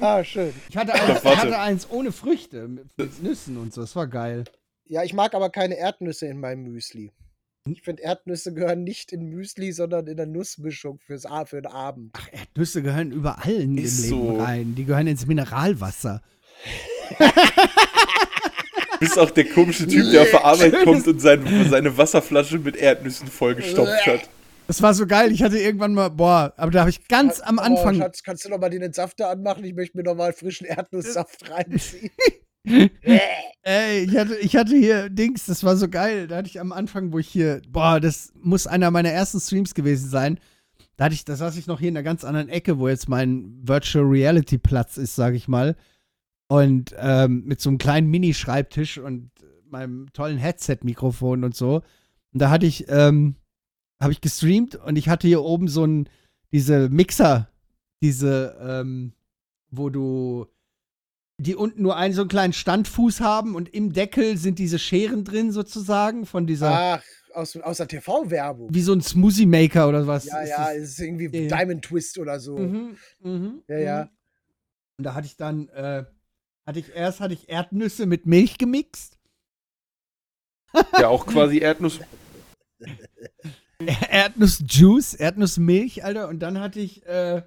ah, 0.00 0.24
schön. 0.24 0.52
Ich 0.68 0.76
hatte, 0.76 0.94
eins, 0.94 1.24
ich 1.24 1.36
hatte 1.36 1.58
eins 1.58 1.90
ohne 1.90 2.12
Früchte, 2.12 2.68
mit, 2.68 2.96
mit 2.98 3.22
Nüssen 3.22 3.56
und 3.56 3.72
so. 3.72 3.80
Das 3.80 3.96
war 3.96 4.06
geil. 4.06 4.44
Ja, 4.86 5.02
ich 5.02 5.14
mag 5.14 5.34
aber 5.34 5.50
keine 5.50 5.76
Erdnüsse 5.76 6.26
in 6.26 6.40
meinem 6.40 6.64
Müsli. 6.64 7.12
Ich 7.66 7.80
finde, 7.80 8.02
Erdnüsse 8.02 8.52
gehören 8.52 8.84
nicht 8.84 9.10
in 9.10 9.24
Müsli, 9.30 9.72
sondern 9.72 10.06
in 10.06 10.18
der 10.18 10.26
Nussmischung 10.26 10.98
fürs, 10.98 11.24
A- 11.24 11.46
für 11.46 11.62
den 11.62 11.72
Abend. 11.72 12.10
Ach, 12.14 12.28
Erdnüsse 12.30 12.82
gehören 12.82 13.10
überall 13.10 13.52
in 13.54 13.76
dem 13.76 13.84
Ist 13.86 14.02
Leben 14.02 14.10
so. 14.10 14.36
rein. 14.38 14.74
Die 14.74 14.84
gehören 14.84 15.06
ins 15.06 15.26
Mineralwasser. 15.26 16.20
Du 19.00 19.08
bist 19.10 19.18
auch 19.18 19.30
der 19.32 19.44
komische 19.46 19.86
Typ, 19.86 20.10
der 20.12 20.22
auf 20.22 20.30
der 20.30 20.44
Arbeit 20.44 20.82
kommt 20.84 21.06
und 21.06 21.20
sein, 21.20 21.44
seine 21.68 21.98
Wasserflasche 21.98 22.58
mit 22.58 22.76
Erdnüssen 22.76 23.26
vollgestopft 23.26 24.06
hat. 24.06 24.30
Das 24.66 24.80
war 24.80 24.94
so 24.94 25.06
geil. 25.06 25.30
Ich 25.32 25.42
hatte 25.42 25.58
irgendwann 25.58 25.92
mal, 25.92 26.08
boah, 26.08 26.54
aber 26.56 26.70
da 26.70 26.80
habe 26.80 26.90
ich 26.90 27.06
ganz 27.08 27.40
am 27.40 27.58
Oh, 27.58 27.62
Anfang. 27.62 27.96
Schatz, 27.96 28.22
kannst 28.22 28.46
du 28.46 28.48
noch 28.48 28.58
mal 28.60 28.70
den 28.70 28.80
Entsafter 28.80 29.28
anmachen? 29.28 29.62
Ich 29.64 29.74
möchte 29.74 29.96
mir 29.98 30.04
noch 30.04 30.14
mal 30.14 30.32
frischen 30.32 30.66
Erdnusssaft 30.66 31.50
reinziehen. 31.50 32.12
Ey, 33.62 34.04
ich 34.04 34.16
hatte, 34.16 34.36
ich 34.36 34.56
hatte 34.56 34.76
hier 34.76 35.08
Dings, 35.10 35.46
das 35.46 35.64
war 35.64 35.76
so 35.76 35.88
geil. 35.88 36.26
Da 36.26 36.36
hatte 36.36 36.48
ich 36.48 36.60
am 36.60 36.72
Anfang, 36.72 37.12
wo 37.12 37.18
ich 37.18 37.28
hier, 37.28 37.62
boah, 37.68 38.00
das 38.00 38.32
muss 38.42 38.66
einer 38.66 38.90
meiner 38.90 39.10
ersten 39.10 39.40
Streams 39.40 39.74
gewesen 39.74 40.08
sein. 40.08 40.38
Da 40.96 41.06
hatte 41.06 41.14
ich, 41.14 41.24
da 41.24 41.36
saß 41.36 41.56
ich 41.56 41.66
noch 41.66 41.80
hier 41.80 41.88
in 41.88 41.96
einer 41.96 42.04
ganz 42.04 42.24
anderen 42.24 42.48
Ecke, 42.48 42.78
wo 42.78 42.88
jetzt 42.88 43.08
mein 43.08 43.58
Virtual 43.62 44.04
Reality 44.04 44.58
Platz 44.58 44.96
ist, 44.96 45.14
sag 45.14 45.34
ich 45.34 45.48
mal. 45.48 45.76
Und 46.46 46.94
ähm, 46.98 47.44
mit 47.46 47.60
so 47.60 47.68
einem 47.68 47.78
kleinen 47.78 48.10
Mini-Schreibtisch 48.10 48.98
und 48.98 49.30
meinem 49.68 50.12
tollen 50.12 50.38
Headset-Mikrofon 50.38 51.44
und 51.44 51.54
so. 51.54 51.82
Und 52.32 52.42
da 52.42 52.50
hatte 52.50 52.66
ich, 52.66 52.86
ähm, 52.88 53.36
habe 54.00 54.12
ich 54.12 54.20
gestreamt 54.20 54.76
und 54.76 54.96
ich 54.96 55.08
hatte 55.08 55.26
hier 55.26 55.42
oben 55.42 55.68
so 55.68 55.84
ein, 55.84 56.08
diese 56.52 56.88
Mixer, 56.88 57.48
diese, 58.02 58.56
ähm, 58.60 59.12
wo 59.70 59.90
du, 59.90 60.46
die 61.38 61.54
unten 61.56 61.82
nur 61.82 61.96
einen 61.96 62.14
so 62.14 62.22
einen 62.22 62.28
kleinen 62.28 62.52
Standfuß 62.52 63.20
haben 63.20 63.54
und 63.54 63.68
im 63.74 63.92
Deckel 63.92 64.36
sind 64.36 64.58
diese 64.58 64.78
Scheren 64.78 65.24
drin 65.24 65.50
sozusagen 65.52 66.26
von 66.26 66.46
dieser, 66.46 66.70
Ach, 67.00 67.02
aus, 67.34 67.56
aus 67.56 67.78
der 67.78 67.88
TV-Werbung. 67.88 68.72
wie 68.72 68.82
so 68.82 68.92
ein 68.92 69.00
Smoothie 69.00 69.46
Maker 69.46 69.88
oder 69.88 70.06
was. 70.06 70.26
Ja, 70.26 70.40
ist 70.42 70.50
ja, 70.50 70.64
das? 70.68 70.76
es 70.76 70.90
ist 70.90 71.00
irgendwie 71.00 71.36
Ja. 71.36 71.48
Diamond 71.56 71.84
Twist 71.84 72.18
oder 72.18 72.38
so. 72.38 72.56
Mhm, 72.58 72.96
mhm, 73.20 73.62
Ja, 73.68 73.78
ja. 73.78 74.04
mhm. 74.04 74.10
Und 74.98 75.04
da 75.04 75.14
hatte 75.14 75.26
ich 75.26 75.36
dann, 75.36 75.68
äh, 75.70 76.04
hatte 76.66 76.78
ich 76.78 76.94
erst 76.94 77.18
hatte 77.20 77.34
ich 77.34 77.48
Erdnüsse 77.48 78.06
mit 78.06 78.26
Milch 78.26 78.58
gemixt. 78.58 79.18
Ja, 80.98 81.08
auch 81.08 81.26
quasi 81.26 81.58
Erdnuss. 81.58 82.00
Erdnussjuice, 84.10 85.14
Erdnussmilch, 85.14 86.04
Alter. 86.04 86.28
Und 86.28 86.40
dann 86.40 86.58
hatte 86.60 86.80
ich, 86.80 87.04
äh, 87.06 87.42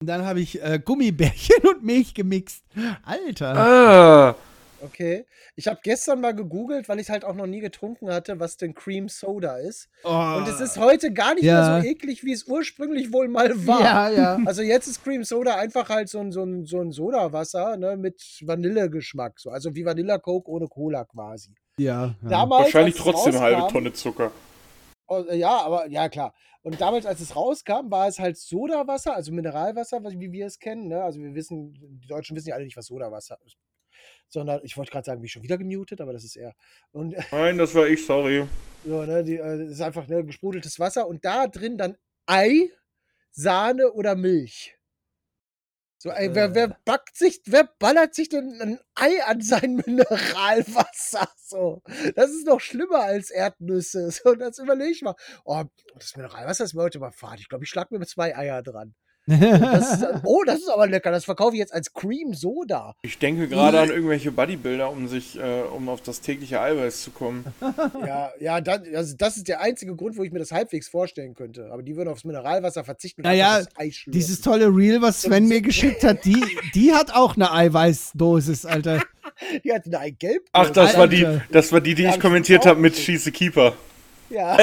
und 0.00 0.06
dann 0.06 0.24
habe 0.24 0.40
ich 0.40 0.62
äh, 0.62 0.80
Gummibärchen 0.82 1.56
und 1.68 1.84
Milch 1.84 2.14
gemixt. 2.14 2.64
Alter. 3.04 3.56
Ah, 3.56 4.34
Okay. 4.82 5.26
Ich 5.56 5.68
habe 5.68 5.78
gestern 5.82 6.22
mal 6.22 6.34
gegoogelt, 6.34 6.88
weil 6.88 6.98
ich 7.00 7.10
halt 7.10 7.22
auch 7.22 7.34
noch 7.34 7.46
nie 7.46 7.60
getrunken 7.60 8.08
hatte, 8.10 8.40
was 8.40 8.56
denn 8.56 8.72
Cream 8.74 9.10
Soda 9.10 9.58
ist. 9.58 9.90
Oh. 10.04 10.08
Und 10.38 10.48
es 10.48 10.58
ist 10.58 10.78
heute 10.78 11.12
gar 11.12 11.34
nicht 11.34 11.44
Ja. 11.44 11.72
mehr 11.72 11.82
so 11.82 11.86
eklig, 11.86 12.24
wie 12.24 12.32
es 12.32 12.44
ursprünglich 12.44 13.12
wohl 13.12 13.28
mal 13.28 13.66
war. 13.66 13.82
Ja, 13.82 14.08
ja. 14.08 14.38
Also 14.46 14.62
jetzt 14.62 14.86
ist 14.86 15.04
Cream 15.04 15.22
Soda 15.22 15.56
einfach 15.56 15.90
halt 15.90 16.08
so 16.08 16.20
ein, 16.20 16.32
so 16.32 16.44
ein, 16.44 16.64
so 16.64 16.80
ein 16.80 16.92
Sodawasser 16.92 17.76
ne, 17.76 17.98
mit 17.98 18.22
Vanillegeschmack. 18.40 19.38
So. 19.38 19.50
Also 19.50 19.74
wie 19.74 19.84
Vanilla 19.84 20.16
Coke 20.16 20.50
ohne 20.50 20.66
Cola 20.66 21.04
quasi. 21.04 21.50
Ja. 21.78 22.14
ja. 22.22 22.28
Damals, 22.30 22.64
wahrscheinlich 22.64 22.94
trotzdem 22.96 23.34
eine 23.34 23.40
halbe 23.42 23.60
rauskam- 23.64 23.72
Tonne 23.72 23.92
Zucker. 23.92 24.30
Äh, 25.10 25.36
ja, 25.36 25.58
aber 25.60 25.86
ja, 25.88 26.08
klar. 26.08 26.34
Und 26.62 26.80
damals, 26.80 27.06
als 27.06 27.20
es 27.20 27.34
rauskam, 27.36 27.90
war 27.90 28.06
es 28.08 28.18
halt 28.18 28.36
Sodawasser, 28.36 29.14
also 29.14 29.32
Mineralwasser, 29.32 30.02
was- 30.04 30.18
wie 30.18 30.30
wir 30.32 30.46
es 30.46 30.58
kennen. 30.58 30.88
Ne? 30.88 31.02
Also 31.02 31.20
wir 31.20 31.34
wissen, 31.34 31.72
die 32.00 32.06
Deutschen 32.06 32.36
wissen 32.36 32.48
ja 32.48 32.54
alle 32.54 32.64
nicht, 32.64 32.76
was 32.76 32.86
Sodawasser 32.86 33.38
ist. 33.44 33.56
Sondern, 34.28 34.60
ich 34.62 34.76
wollte 34.76 34.92
gerade 34.92 35.04
sagen, 35.04 35.20
bin 35.20 35.26
ich 35.26 35.32
schon 35.32 35.42
wieder 35.42 35.58
gemutet, 35.58 36.00
aber 36.00 36.12
das 36.12 36.24
ist 36.24 36.36
eher. 36.36 36.54
Und 36.92 37.14
Nein, 37.32 37.58
das 37.58 37.74
war 37.74 37.86
ich, 37.88 38.04
sorry. 38.06 38.46
so, 38.84 39.02
ne, 39.04 39.24
die, 39.24 39.36
äh, 39.36 39.58
das 39.58 39.70
ist 39.72 39.80
einfach 39.80 40.06
ne, 40.06 40.24
gesprudeltes 40.24 40.78
Wasser 40.78 41.08
und 41.08 41.24
da 41.24 41.46
drin 41.48 41.76
dann 41.78 41.96
Ei, 42.26 42.70
Sahne 43.32 43.92
oder 43.92 44.14
Milch. 44.14 44.76
So, 46.02 46.08
ey, 46.08 46.34
wer, 46.34 46.54
wer 46.54 46.68
backt 46.86 47.14
sich, 47.14 47.42
wer 47.44 47.64
ballert 47.78 48.14
sich 48.14 48.30
denn 48.30 48.58
ein 48.62 48.80
Ei 48.94 49.22
an 49.22 49.42
sein 49.42 49.76
Mineralwasser? 49.86 51.28
So, 51.36 51.82
das 52.16 52.30
ist 52.30 52.46
noch 52.46 52.60
schlimmer 52.60 53.00
als 53.00 53.30
Erdnüsse. 53.30 54.10
So, 54.10 54.34
das 54.34 54.58
überlege 54.58 54.92
ich 54.92 55.02
mal. 55.02 55.14
Oh, 55.44 55.62
das 55.94 56.16
Mineralwasser 56.16 56.64
ist 56.64 56.72
mir 56.72 56.84
heute 56.84 57.00
mal 57.00 57.12
fad. 57.12 57.38
Ich 57.38 57.50
glaube, 57.50 57.64
ich 57.64 57.70
schlag 57.70 57.90
mir 57.90 58.00
zwei 58.06 58.34
Eier 58.34 58.62
dran. 58.62 58.94
Das 59.26 59.92
ist, 59.92 60.06
oh, 60.24 60.42
das 60.44 60.60
ist 60.60 60.68
aber 60.68 60.86
lecker. 60.86 61.10
Das 61.10 61.24
verkaufe 61.24 61.54
ich 61.54 61.60
jetzt 61.60 61.72
als 61.72 61.92
Cream 61.92 62.34
Soda. 62.34 62.94
Ich 63.02 63.18
denke 63.18 63.48
gerade 63.48 63.80
an 63.80 63.90
irgendwelche 63.90 64.32
Bodybuilder, 64.32 64.90
um 64.90 65.08
sich, 65.08 65.38
äh, 65.38 65.62
um 65.62 65.88
auf 65.88 66.00
das 66.00 66.20
tägliche 66.20 66.60
Eiweiß 66.60 67.02
zu 67.02 67.10
kommen. 67.10 67.44
Ja, 68.06 68.30
ja, 68.40 68.60
dann, 68.60 68.82
also 68.94 69.14
das 69.16 69.36
ist 69.36 69.48
der 69.48 69.60
einzige 69.60 69.94
Grund, 69.94 70.16
wo 70.16 70.22
ich 70.22 70.32
mir 70.32 70.38
das 70.38 70.52
halbwegs 70.52 70.88
vorstellen 70.88 71.34
könnte. 71.34 71.70
Aber 71.72 71.82
die 71.82 71.96
würden 71.96 72.08
aufs 72.08 72.24
Mineralwasser 72.24 72.82
verzichten. 72.84 73.22
Naja, 73.22 73.60
das. 73.60 73.94
Dieses 74.06 74.40
tolle 74.40 74.66
Reel, 74.66 75.02
was 75.02 75.22
Sven 75.22 75.46
mir 75.46 75.60
geschickt 75.60 76.02
hat, 76.02 76.24
die, 76.24 76.42
die 76.74 76.92
hat 76.92 77.14
auch 77.14 77.36
eine 77.36 77.52
Eiweißdosis, 77.52 78.64
Alter. 78.66 79.02
Die 79.64 79.72
hat 79.72 79.86
eine 79.86 80.12
Gelb. 80.12 80.42
Ach, 80.52 80.68
das 80.68 80.98
war 80.98 81.08
die, 81.08 81.24
Alter. 81.24 81.44
das 81.50 81.72
war 81.72 81.80
die, 81.80 81.94
die 81.94 82.02
Ja, 82.02 82.10
ich 82.10 82.20
kommentiert 82.20 82.66
habe 82.66 82.78
mit. 82.78 82.96
Schieße 82.96 83.32
Keeper. 83.32 83.74
Ja. 84.30 84.56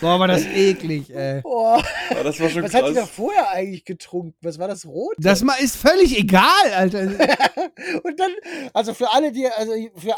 Boah, 0.00 0.20
war 0.20 0.28
das 0.28 0.44
eklig, 0.44 1.10
ey. 1.14 1.42
Ja, 1.44 1.82
das 2.22 2.38
war 2.38 2.48
schon 2.50 2.62
was 2.62 2.74
hat 2.74 2.88
die 2.88 2.94
da 2.94 3.00
krass. 3.00 3.10
vorher 3.10 3.50
eigentlich 3.50 3.84
getrunken? 3.84 4.36
Was 4.42 4.58
war 4.58 4.68
das 4.68 4.84
Rot? 4.86 5.14
Das 5.18 5.42
mal 5.42 5.54
ist 5.54 5.76
völlig 5.76 6.18
egal, 6.18 6.72
Alter. 6.74 7.00
Und 8.02 8.20
dann, 8.20 8.30
also 8.74 8.92
für 8.92 9.12
alle, 9.12 9.32
die, 9.32 9.46
also 9.48 9.72
für, 9.96 10.14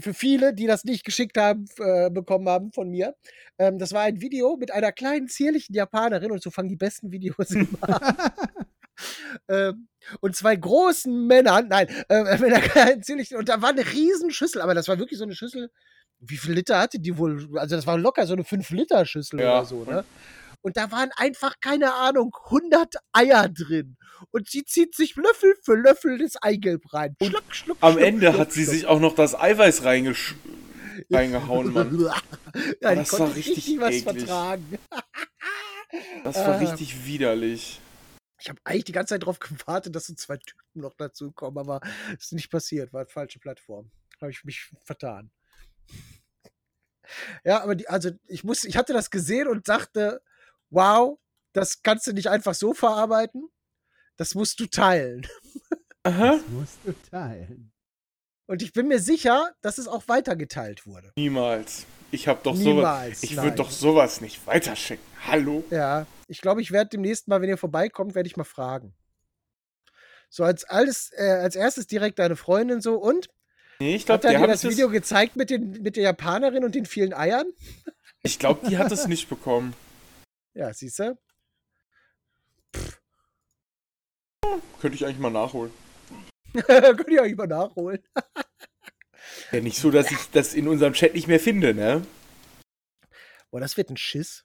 für 0.00 0.14
viele, 0.14 0.54
die 0.54 0.66
das 0.66 0.84
nicht 0.84 1.04
geschickt 1.04 1.36
haben, 1.36 1.66
äh, 1.78 2.10
bekommen 2.10 2.48
haben 2.48 2.72
von 2.72 2.88
mir, 2.88 3.14
ähm, 3.58 3.78
das 3.78 3.92
war 3.92 4.02
ein 4.02 4.20
Video 4.20 4.56
mit 4.56 4.70
einer 4.72 4.92
kleinen, 4.92 5.28
zierlichen 5.28 5.74
Japanerin 5.74 6.32
und 6.32 6.42
so 6.42 6.50
fangen 6.50 6.68
die 6.70 6.76
besten 6.76 7.12
Videos 7.12 7.50
immer 7.50 7.78
an. 7.82 8.16
ähm, 9.48 9.88
und 10.20 10.34
zwei 10.34 10.56
großen 10.56 11.26
Männern, 11.26 11.68
nein, 11.68 11.88
äh, 12.08 12.38
mit 12.38 12.52
einer 12.52 12.60
kleinen, 12.60 13.02
zierlichen, 13.02 13.36
und 13.36 13.48
da 13.48 13.60
war 13.60 13.70
eine 13.70 13.84
Riesenschüssel, 13.84 14.62
aber 14.62 14.74
das 14.74 14.88
war 14.88 14.98
wirklich 14.98 15.18
so 15.18 15.24
eine 15.24 15.34
Schüssel. 15.34 15.70
Wie 16.24 16.36
viel 16.36 16.52
Liter 16.54 16.78
hatte 16.78 16.98
die 17.00 17.18
wohl? 17.18 17.48
Also, 17.58 17.76
das 17.76 17.86
war 17.86 17.98
locker 17.98 18.26
so 18.26 18.32
eine 18.34 18.44
5-Liter-Schüssel 18.44 19.40
Ja. 19.40 19.58
oder 19.58 19.64
so, 19.66 19.84
ne? 19.84 20.04
Und 20.60 20.76
da 20.76 20.92
waren 20.92 21.10
einfach, 21.16 21.56
keine 21.60 21.92
Ahnung, 21.94 22.32
100 22.44 22.94
Eier 23.12 23.48
drin. 23.48 23.96
Und 24.30 24.48
sie 24.48 24.64
zieht 24.64 24.94
sich 24.94 25.16
Löffel 25.16 25.56
für 25.64 25.74
Löffel 25.74 26.18
das 26.18 26.40
Eigelb 26.40 26.92
rein. 26.94 27.16
Schluck, 27.20 27.42
schluck, 27.52 27.76
Am 27.80 27.94
schluck, 27.94 28.04
Ende 28.04 28.28
schluck, 28.28 28.38
hat 28.40 28.52
sie 28.52 28.64
sich 28.64 28.86
auch 28.86 29.00
noch 29.00 29.16
das 29.16 29.34
Eiweiß 29.34 29.82
reingesch 29.82 30.36
reingehauen, 31.10 31.72
Mann. 31.72 31.98
ja, 32.80 32.90
die 32.90 32.96
Das 33.00 33.18
war 33.18 33.34
richtig 33.34 33.56
richtig 33.56 33.80
was 33.80 33.90
eklig. 33.94 34.02
vertragen. 34.04 34.78
Das 36.24 36.36
war 36.36 36.54
Ah. 36.54 36.56
richtig 36.56 37.04
widerlich. 37.04 37.78
Ich 38.40 38.48
habe 38.48 38.58
eigentlich 38.64 38.84
die 38.84 38.92
ganze 38.92 39.12
Zeit 39.14 39.22
darauf 39.22 39.38
gewartet, 39.38 39.94
dass 39.94 40.06
so 40.06 40.14
zwei 40.14 40.36
Typen 40.38 40.80
noch 40.80 40.94
dazu 40.94 41.32
kommen, 41.32 41.58
aber 41.58 41.80
ist 42.18 42.32
nicht 42.32 42.50
passiert. 42.50 42.92
War 42.94 43.04
falsche 43.06 43.38
Plattform. 43.38 43.90
Habe 44.20 44.30
ich 44.30 44.42
mich 44.44 44.70
vertan. 44.84 45.30
Ja, 47.44 47.62
aber 47.62 47.74
die, 47.74 47.88
also 47.88 48.10
ich 48.26 48.44
muss, 48.44 48.64
ich 48.64 48.76
hatte 48.76 48.92
das 48.92 49.10
gesehen 49.10 49.48
und 49.48 49.68
dachte, 49.68 50.22
wow, 50.70 51.18
das 51.52 51.82
kannst 51.82 52.06
du 52.06 52.12
nicht 52.12 52.28
einfach 52.28 52.54
so 52.54 52.72
verarbeiten. 52.72 53.48
Das 54.16 54.34
musst 54.34 54.60
du 54.60 54.66
teilen. 54.66 55.26
Aha. 56.04 56.36
Das 56.36 56.48
musst 56.48 56.78
du 56.84 56.94
teilen. 57.10 57.72
Und 58.46 58.62
ich 58.62 58.72
bin 58.72 58.88
mir 58.88 58.98
sicher, 58.98 59.52
dass 59.60 59.78
es 59.78 59.88
auch 59.88 60.08
weitergeteilt 60.08 60.86
wurde. 60.86 61.12
Niemals. 61.16 61.86
Ich 62.10 62.28
hab 62.28 62.42
doch 62.42 62.54
sowas. 62.54 62.66
Niemals. 62.66 63.22
Ich 63.22 63.36
nein. 63.36 63.44
würde 63.46 63.56
doch 63.56 63.70
sowas 63.70 64.20
nicht 64.20 64.46
weiterschicken. 64.46 65.04
Hallo? 65.26 65.64
Ja, 65.70 66.06
ich 66.28 66.40
glaube, 66.40 66.60
ich 66.60 66.72
werde 66.72 66.90
demnächst 66.90 67.28
mal, 67.28 67.40
wenn 67.40 67.48
ihr 67.48 67.56
vorbeikommt, 67.56 68.14
werde 68.14 68.26
ich 68.26 68.36
mal 68.36 68.44
fragen. 68.44 68.94
So 70.28 70.44
als 70.44 70.64
alles, 70.64 71.10
äh, 71.16 71.22
als 71.22 71.56
erstes 71.56 71.86
direkt 71.86 72.18
deine 72.18 72.36
Freundin 72.36 72.80
so 72.80 72.96
und 72.96 73.28
Nee, 73.82 73.96
ich 73.96 74.02
hat 74.02 74.20
glaube, 74.20 74.28
er 74.28 74.34
dir 74.34 74.40
hat 74.44 74.50
das. 74.50 74.62
Video 74.62 74.88
gezeigt 74.88 75.34
mit, 75.34 75.50
den, 75.50 75.82
mit 75.82 75.96
der 75.96 76.04
Japanerin 76.04 76.62
und 76.62 76.76
den 76.76 76.86
vielen 76.86 77.12
Eiern? 77.12 77.52
Ich 78.22 78.38
glaube, 78.38 78.68
die 78.68 78.78
hat 78.78 78.92
es 78.92 79.06
nicht 79.08 79.28
bekommen. 79.28 79.74
Ja, 80.54 80.72
siehst 80.72 81.00
du? 81.00 81.18
Könnte 84.80 84.94
ich 84.94 85.04
eigentlich 85.04 85.18
mal 85.18 85.30
nachholen. 85.30 85.72
Könnt 86.54 87.08
ihr 87.08 87.22
euch 87.22 87.34
mal 87.34 87.48
nachholen. 87.48 87.98
Ja, 89.50 89.60
nicht 89.60 89.78
so, 89.78 89.90
dass 89.90 90.12
ich 90.12 90.30
das 90.30 90.54
in 90.54 90.68
unserem 90.68 90.92
Chat 90.92 91.14
nicht 91.14 91.26
mehr 91.26 91.40
finde, 91.40 91.74
ne? 91.74 92.06
Boah, 93.50 93.58
das 93.58 93.76
wird 93.76 93.90
ein 93.90 93.96
Schiss. 93.96 94.44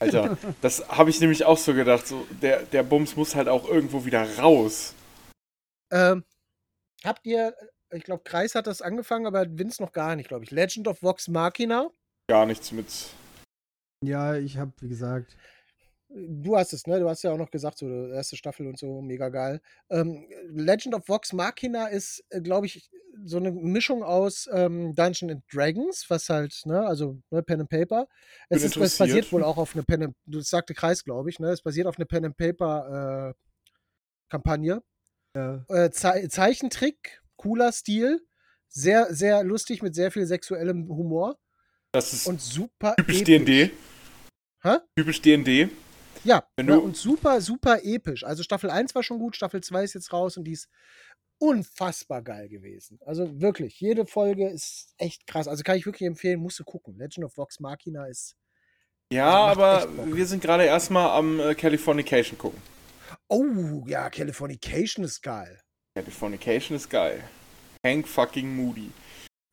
Alter, 0.00 0.36
das 0.60 0.88
habe 0.88 1.10
ich 1.10 1.20
nämlich 1.20 1.44
auch 1.44 1.58
so 1.58 1.72
gedacht. 1.72 2.04
So, 2.04 2.26
der, 2.42 2.64
der 2.64 2.82
Bums 2.82 3.14
muss 3.14 3.36
halt 3.36 3.46
auch 3.46 3.68
irgendwo 3.68 4.04
wieder 4.04 4.38
raus. 4.38 4.92
Ähm, 5.92 6.24
habt 7.04 7.24
ihr, 7.24 7.54
ich 7.92 8.04
glaube, 8.04 8.22
Kreis 8.24 8.54
hat 8.54 8.66
das 8.66 8.82
angefangen, 8.82 9.26
aber 9.26 9.46
Vince 9.58 9.82
noch 9.82 9.92
gar 9.92 10.16
nicht, 10.16 10.28
glaube 10.28 10.44
ich. 10.44 10.50
Legend 10.50 10.88
of 10.88 11.02
Vox 11.02 11.28
Machina. 11.28 11.90
Gar 12.28 12.46
nichts 12.46 12.72
mit. 12.72 12.86
Ja, 14.04 14.36
ich 14.36 14.56
hab, 14.56 14.80
wie 14.80 14.88
gesagt. 14.88 15.36
Du 16.12 16.56
hast 16.56 16.72
es, 16.72 16.86
ne? 16.86 16.98
Du 16.98 17.08
hast 17.08 17.22
ja 17.22 17.30
auch 17.32 17.38
noch 17.38 17.50
gesagt, 17.50 17.78
so 17.78 17.86
die 17.86 18.12
erste 18.12 18.36
Staffel 18.36 18.66
und 18.66 18.78
so, 18.78 19.00
mega 19.00 19.28
geil. 19.28 19.60
Ähm, 19.90 20.28
Legend 20.48 20.94
of 20.94 21.08
Vox 21.08 21.32
Machina 21.32 21.86
ist, 21.86 22.24
glaube 22.42 22.66
ich, 22.66 22.90
so 23.24 23.36
eine 23.36 23.52
Mischung 23.52 24.02
aus 24.02 24.48
ähm, 24.52 24.94
Dungeons 24.94 25.32
and 25.32 25.44
Dragons, 25.52 26.06
was 26.08 26.28
halt, 26.28 26.62
ne, 26.64 26.84
also 26.84 27.20
ne, 27.30 27.42
Pen 27.42 27.60
and 27.60 27.70
Paper. 27.70 28.08
Es, 28.48 28.64
ist, 28.64 28.76
es 28.76 28.98
basiert 28.98 29.30
wohl 29.32 29.44
auch 29.44 29.56
auf 29.56 29.74
eine 29.74 29.84
Pen 29.84 30.02
and, 30.02 30.16
du 30.26 30.40
sagte 30.40 30.74
Kreis, 30.74 31.04
glaube 31.04 31.30
ich, 31.30 31.38
ne? 31.38 31.50
Es 31.50 31.62
basiert 31.62 31.86
auf 31.86 31.96
eine 31.96 32.06
Pen 32.06 32.24
and 32.24 32.36
Paper 32.36 33.30
äh, 33.30 33.34
Kampagne. 34.30 34.82
Ja. 35.36 35.64
Äh, 35.68 35.90
Ze 35.90 36.28
Zeichentrick, 36.28 37.19
cooler 37.40 37.72
Stil, 37.72 38.20
sehr, 38.68 39.12
sehr 39.14 39.42
lustig 39.44 39.82
mit 39.82 39.94
sehr 39.94 40.10
viel 40.10 40.26
sexuellem 40.26 40.88
Humor 40.88 41.38
Das 41.92 42.12
ist 42.12 42.26
und 42.26 42.40
super 42.40 42.94
typisch. 42.96 43.24
DND. 43.24 43.70
Hä? 44.62 44.76
Typisch 44.96 45.22
DND. 45.22 45.70
Ja, 46.22 46.44
ja, 46.60 46.76
und 46.76 46.96
super, 46.98 47.40
super 47.40 47.82
episch. 47.82 48.24
Also 48.24 48.42
Staffel 48.42 48.68
1 48.68 48.94
war 48.94 49.02
schon 49.02 49.18
gut, 49.18 49.36
Staffel 49.36 49.62
2 49.62 49.84
ist 49.84 49.94
jetzt 49.94 50.12
raus 50.12 50.36
und 50.36 50.44
die 50.44 50.52
ist 50.52 50.68
unfassbar 51.38 52.20
geil 52.20 52.50
gewesen. 52.50 52.98
Also 53.06 53.40
wirklich, 53.40 53.80
jede 53.80 54.04
Folge 54.04 54.50
ist 54.50 54.92
echt 54.98 55.26
krass. 55.26 55.48
Also 55.48 55.62
kann 55.62 55.78
ich 55.78 55.86
wirklich 55.86 56.06
empfehlen, 56.06 56.40
musst 56.40 56.58
du 56.58 56.64
gucken. 56.64 56.98
Legend 56.98 57.24
of 57.24 57.38
Vox 57.38 57.58
Machina 57.58 58.06
ist. 58.06 58.36
Ja, 59.10 59.46
Also 59.46 59.62
aber 59.62 60.14
wir 60.14 60.26
sind 60.26 60.42
gerade 60.42 60.64
erstmal 60.64 61.08
am 61.10 61.40
äh, 61.40 61.54
Californication 61.54 62.36
gucken. 62.36 62.60
Oh, 63.28 63.84
ja, 63.86 64.10
Californication 64.10 65.04
ist 65.06 65.22
geil. 65.22 65.58
Californication 65.94 66.76
ist 66.76 66.88
geil. 66.88 67.22
Hank 67.84 68.06
fucking 68.06 68.54
Moody. 68.54 68.90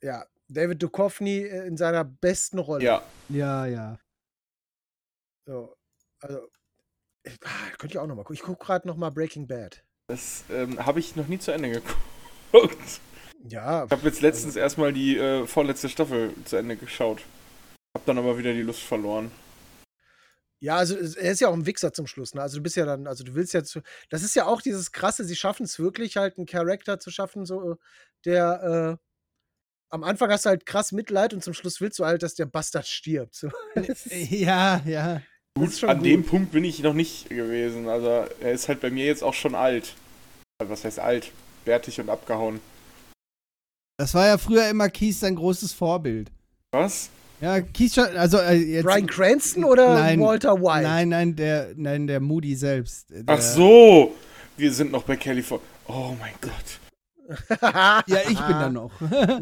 Ja, 0.03 0.25
David 0.49 0.81
Duchovny 0.81 1.39
äh, 1.39 1.67
in 1.67 1.77
seiner 1.77 2.03
besten 2.03 2.59
Rolle. 2.59 2.83
Ja, 2.83 3.03
Ja, 3.29 3.65
ja. 3.65 3.99
So, 5.47 5.75
also, 6.19 6.47
ich, 7.23 7.37
ah, 7.43 7.49
könnt 7.77 7.93
ihr 7.93 8.01
auch 8.01 8.07
noch 8.07 8.15
mal 8.15 8.23
gucken. 8.23 8.35
Ich 8.35 8.41
gucke 8.41 8.63
gerade 8.65 8.87
noch 8.87 8.97
mal 8.97 9.09
Breaking 9.09 9.47
Bad. 9.47 9.83
das 10.07 10.43
ähm, 10.49 10.85
habe 10.85 10.99
ich 10.99 11.15
noch 11.15 11.27
nie 11.27 11.39
zu 11.39 11.51
Ende 11.51 11.69
geguckt. 11.71 11.97
Ja, 13.49 13.85
Ich 13.85 13.91
habe 13.91 14.07
jetzt 14.07 14.21
letztens 14.21 14.55
erstmal 14.55 14.91
die 14.91 15.15
äh, 15.15 15.45
vorletzte 15.45 15.89
Staffel 15.89 16.33
zu 16.45 16.55
Ende 16.55 16.75
geschaut. 16.75 17.21
Hab 17.95 18.03
dann 18.05 18.17
aber 18.17 18.37
wieder 18.37 18.51
die 18.51 18.63
Lust 18.63 18.81
verloren. 18.81 19.31
Ja, 20.59 20.77
also 20.77 20.95
er 20.97 21.31
ist 21.31 21.39
ja 21.41 21.49
auch 21.49 21.53
ein 21.53 21.65
Wichser 21.67 21.93
zum 21.93 22.07
Schluss, 22.07 22.33
ne? 22.33 22.41
Also 22.41 22.57
du 22.57 22.63
bist 22.63 22.75
ja 22.75 22.85
dann, 22.85 23.05
also 23.07 23.23
du 23.23 23.35
willst 23.35 23.53
ja 23.53 23.63
zu. 23.63 23.81
Das 24.09 24.23
ist 24.23 24.35
ja 24.35 24.45
auch 24.47 24.61
dieses 24.61 24.91
krasse, 24.91 25.23
sie 25.23 25.35
schaffen 25.35 25.63
es 25.65 25.77
wirklich 25.77 26.17
halt, 26.17 26.37
einen 26.37 26.47
Charakter 26.47 26.99
zu 26.99 27.11
schaffen, 27.11 27.45
so, 27.45 27.75
der, 28.25 28.97
äh, 28.99 29.03
am 29.89 30.03
Anfang 30.03 30.31
hast 30.31 30.45
du 30.45 30.49
halt 30.49 30.65
krass 30.65 30.91
Mitleid 30.91 31.33
und 31.33 31.43
zum 31.43 31.53
Schluss 31.53 31.79
willst 31.79 31.99
du 31.99 32.05
halt, 32.05 32.23
dass 32.23 32.35
der 32.35 32.45
Bastard 32.45 32.87
stirbt. 32.87 33.35
So. 33.35 33.49
Ist- 33.75 34.07
Ja, 34.11 34.81
ja. 34.85 35.21
schon 35.71 35.89
An 35.89 35.97
gut. 35.99 36.05
dem 36.07 36.25
Punkt 36.25 36.51
bin 36.51 36.63
ich 36.65 36.79
noch 36.79 36.93
nicht 36.93 37.29
gewesen. 37.29 37.87
Also 37.87 38.25
er 38.41 38.51
ist 38.51 38.67
halt 38.67 38.81
bei 38.81 38.89
mir 38.89 39.05
jetzt 39.05 39.23
auch 39.23 39.33
schon 39.33 39.55
alt. 39.55 39.93
Also, 40.59 40.71
Was 40.73 40.83
heißt 40.83 40.99
alt? 40.99 41.31
Bärtig 41.65 41.99
und 42.01 42.09
abgehauen. 42.09 42.59
Das 43.99 44.13
war 44.13 44.25
ja 44.27 44.37
früher 44.37 44.67
immer 44.69 44.89
Kies 44.89 45.19
sein 45.19 45.35
großes 45.35 45.73
Vorbild. 45.73 46.31
Was? 46.71 47.09
Ja, 47.39 47.59
schon, 47.93 48.05
also 48.17 48.37
äh, 48.39 48.53
jetzt. 48.55 48.85
Brian 48.85 49.05
Cranston 49.05 49.63
oder 49.63 49.93
Nein, 49.93 50.19
Walter 50.19 50.55
White? 50.55 50.83
Nein, 50.87 51.09
nein, 51.09 51.35
der, 51.35 51.73
nein, 51.75 52.07
der 52.07 52.19
Moody 52.19 52.55
selbst. 52.55 53.09
Der, 53.11 53.23
Ach 53.27 53.41
so! 53.41 54.15
Wir 54.55 54.73
sind 54.73 54.91
noch 54.91 55.03
bei 55.03 55.15
California. 55.17 55.65
Oh 55.87 56.15
mein 56.19 56.33
Gott. 56.41 56.79
Ja, 58.07 58.19
ich 58.29 58.39
bin 58.39 58.51
da 58.59 58.69
noch. 58.69 58.91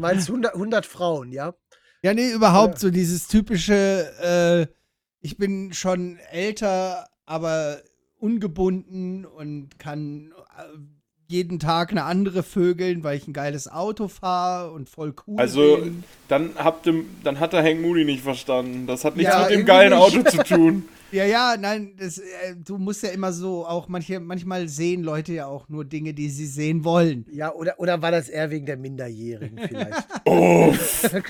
Meinst 0.00 0.28
100, 0.28 0.54
100 0.54 0.84
Frauen, 0.84 1.30
ja? 1.32 1.54
Ja, 2.02 2.12
nee, 2.14 2.30
überhaupt 2.32 2.74
Ja. 2.74 2.80
so 2.80 2.90
dieses 2.90 3.28
typische, 3.28 4.12
äh, 4.20 4.74
ich 5.20 5.36
bin 5.38 5.72
schon 5.72 6.18
älter, 6.30 7.06
aber 7.24 7.80
ungebunden 8.18 9.24
und 9.24 9.78
kann 9.78 10.32
äh, 10.58 10.78
jeden 11.28 11.58
Tag 11.58 11.90
eine 11.90 12.04
andere 12.04 12.42
vögeln, 12.42 13.02
weil 13.04 13.16
ich 13.16 13.26
ein 13.26 13.32
geiles 13.32 13.70
Auto 13.70 14.08
fahre 14.08 14.70
und 14.72 14.88
voll 14.88 15.14
cool 15.26 15.38
Also, 15.38 15.76
bin. 15.78 16.04
Dann, 16.28 16.50
habt 16.56 16.86
ihr, 16.86 17.04
dann 17.24 17.40
hat 17.40 17.52
der 17.52 17.62
Hank 17.62 17.80
Moody 17.82 18.04
nicht 18.04 18.22
verstanden. 18.22 18.86
Das 18.86 19.04
hat 19.04 19.16
nichts 19.16 19.32
Ja, 19.32 19.42
mit 19.42 19.50
dem 19.50 19.66
geilen 19.66 19.90
nicht. 19.92 20.00
Auto 20.02 20.22
zu 20.22 20.38
tun. 20.38 20.88
Ja, 21.12 21.24
ja, 21.24 21.56
nein, 21.56 21.94
das, 21.96 22.18
äh, 22.18 22.56
du 22.56 22.78
musst 22.78 23.04
ja 23.04 23.10
immer 23.10 23.32
so 23.32 23.64
auch 23.64 23.86
manche, 23.86 24.18
manchmal 24.18 24.66
sehen 24.66 25.04
Leute 25.04 25.32
ja 25.34 25.46
auch 25.46 25.68
nur 25.68 25.84
Dinge, 25.84 26.12
die 26.14 26.28
sie 26.28 26.46
sehen 26.46 26.82
wollen. 26.84 27.24
Ja, 27.30 27.52
oder, 27.54 27.78
oder 27.78 28.02
war 28.02 28.10
das 28.10 28.28
eher 28.28 28.50
wegen 28.50 28.66
der 28.66 28.76
Minderjährigen 28.76 29.56
vielleicht? 29.68 30.04
Oh, 30.24 30.74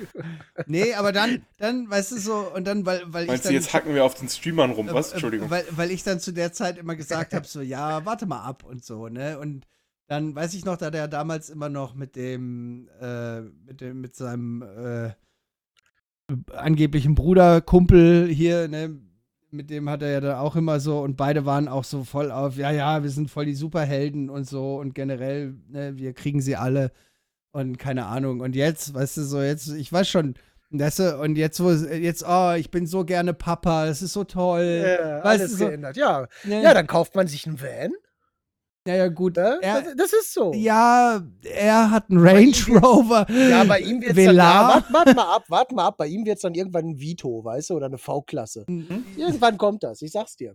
Nee, 0.66 0.94
aber 0.94 1.12
dann, 1.12 1.42
dann, 1.58 1.90
weißt 1.90 2.12
du 2.12 2.18
so, 2.18 2.34
und 2.54 2.66
dann, 2.66 2.86
weil, 2.86 3.02
weil 3.08 3.26
meinst 3.26 3.34
ich 3.34 3.42
du, 3.42 3.48
dann. 3.48 3.54
jetzt 3.54 3.74
hacken 3.74 3.94
wir 3.94 4.04
auf 4.04 4.14
den 4.14 4.30
Streamern 4.30 4.70
rum? 4.70 4.88
Was? 4.90 5.10
äh, 5.10 5.12
Entschuldigung. 5.14 5.50
Weil, 5.50 5.64
weil 5.70 5.90
ich 5.90 6.02
dann 6.02 6.20
zu 6.20 6.32
der 6.32 6.54
Zeit 6.54 6.78
immer 6.78 6.96
gesagt 6.96 7.34
habe, 7.34 7.46
so, 7.46 7.60
ja, 7.60 8.04
warte 8.06 8.24
mal 8.24 8.42
ab 8.42 8.64
und 8.64 8.82
so, 8.82 9.08
ne? 9.08 9.38
Und 9.38 9.66
dann 10.08 10.34
weiß 10.34 10.54
ich 10.54 10.64
noch, 10.64 10.76
da 10.76 10.90
der 10.90 11.08
damals 11.08 11.50
immer 11.50 11.68
noch 11.68 11.94
mit 11.94 12.14
dem, 12.16 12.88
äh, 13.00 13.40
mit 13.40 13.80
dem, 13.80 14.00
mit 14.00 14.14
seinem 14.14 14.62
äh, 14.62 15.10
angeblichen 16.54 17.14
Bruder, 17.14 17.60
Kumpel 17.60 18.28
hier, 18.28 18.68
ne? 18.68 18.96
Mit 19.52 19.70
dem 19.70 19.88
hat 19.88 20.02
er 20.02 20.10
ja 20.10 20.20
dann 20.20 20.36
auch 20.38 20.56
immer 20.56 20.80
so 20.80 21.00
und 21.00 21.16
beide 21.16 21.46
waren 21.46 21.68
auch 21.68 21.84
so 21.84 22.02
voll 22.04 22.30
auf, 22.32 22.56
ja, 22.56 22.72
ja, 22.72 23.02
wir 23.04 23.10
sind 23.10 23.30
voll 23.30 23.46
die 23.46 23.54
Superhelden 23.54 24.28
und 24.28 24.46
so 24.46 24.76
und 24.76 24.94
generell, 24.94 25.54
ne, 25.68 25.96
wir 25.96 26.12
kriegen 26.14 26.40
sie 26.42 26.56
alle 26.56 26.90
und 27.52 27.78
keine 27.78 28.06
Ahnung. 28.06 28.40
Und 28.40 28.56
jetzt, 28.56 28.92
weißt 28.92 29.18
du, 29.18 29.22
so 29.22 29.40
jetzt, 29.40 29.68
ich 29.68 29.90
weiß 29.92 30.08
schon, 30.08 30.34
weißt 30.70 30.98
du, 30.98 31.18
und 31.20 31.36
jetzt, 31.36 31.60
wo, 31.62 31.70
jetzt, 31.70 32.24
oh, 32.28 32.52
ich 32.58 32.70
bin 32.72 32.86
so 32.86 33.04
gerne 33.04 33.32
Papa, 33.34 33.86
das 33.86 34.02
ist 34.02 34.12
so 34.12 34.24
toll. 34.24 34.82
Ja, 34.84 35.24
Weißt 35.24 35.40
alles 35.40 35.50
du, 35.52 35.56
so- 35.58 35.66
geändert. 35.68 35.96
Ja. 35.96 36.26
Ne? 36.44 36.62
ja, 36.62 36.74
dann 36.74 36.88
kauft 36.88 37.14
man 37.14 37.28
sich 37.28 37.46
einen 37.46 37.60
Van. 37.62 37.92
Naja, 38.86 39.08
gut. 39.08 39.36
Ne? 39.36 39.58
Er, 39.62 39.82
das, 39.82 39.96
das 39.96 40.12
ist 40.12 40.32
so. 40.32 40.52
ja, 40.54 41.20
er 41.42 41.90
hat 41.90 42.10
einen 42.10 42.20
Range 42.20 42.56
Rover. 42.68 43.26
Ja, 43.30 43.64
bei 43.64 43.80
ihm 43.80 44.00
wird 44.00 44.16
es 44.16 44.24
dann. 44.24 44.36
Ja, 44.36 44.68
warte 44.68 44.92
wart 44.92 45.16
mal 45.16 45.34
ab, 45.34 45.44
warte 45.48 45.74
mal 45.74 45.86
ab. 45.86 45.96
Bei 45.98 46.06
ihm 46.06 46.24
wird 46.24 46.36
es 46.36 46.42
dann 46.42 46.54
irgendwann 46.54 46.90
ein 46.90 46.98
Vito, 47.00 47.44
weißt 47.44 47.70
du, 47.70 47.74
oder 47.74 47.86
eine 47.86 47.98
V-Klasse. 47.98 48.64
Irgendwann 49.16 49.58
kommt 49.58 49.82
das, 49.82 50.02
ich 50.02 50.12
sag's 50.12 50.36
dir. 50.36 50.54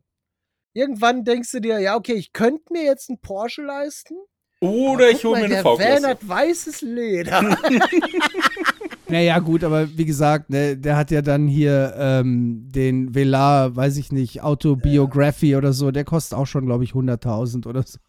Irgendwann 0.74 1.26
denkst 1.26 1.52
du 1.52 1.60
dir, 1.60 1.80
ja, 1.80 1.98
okay, 1.98 2.14
ich 2.14 2.32
könnte 2.32 2.72
mir 2.72 2.84
jetzt 2.84 3.10
einen 3.10 3.20
Porsche 3.20 3.62
leisten. 3.62 4.16
Oder 4.62 5.10
ich 5.10 5.26
hole 5.26 5.40
mir 5.40 5.46
eine 5.46 5.56
Der 5.56 5.66
Van 5.66 5.78
V-Klasse. 5.78 6.08
hat 6.08 6.28
weißes 6.28 6.82
Leder. 6.82 7.42
Naja, 9.12 9.40
gut, 9.40 9.66
aber 9.66 9.98
wie 9.98 10.06
gesagt, 10.06 10.50
ne, 10.50 10.78
der 10.78 10.96
hat 10.96 11.12
ja 11.12 11.22
dann 11.22 11.46
hier 11.46 11.94
ähm, 11.98 12.64
den 12.72 13.14
Velar, 13.14 13.76
weiß 13.76 13.98
ich 13.98 14.14
nicht, 14.14 14.42
Autobiography 14.42 15.58
oder 15.58 15.74
so, 15.74 15.92
der 15.92 16.06
kostet 16.06 16.38
auch 16.38 16.48
schon, 16.48 16.66
glaube 16.66 16.86
ich, 16.86 16.92
100.000 16.92 17.68
oder 17.68 17.84
so. 17.84 18.00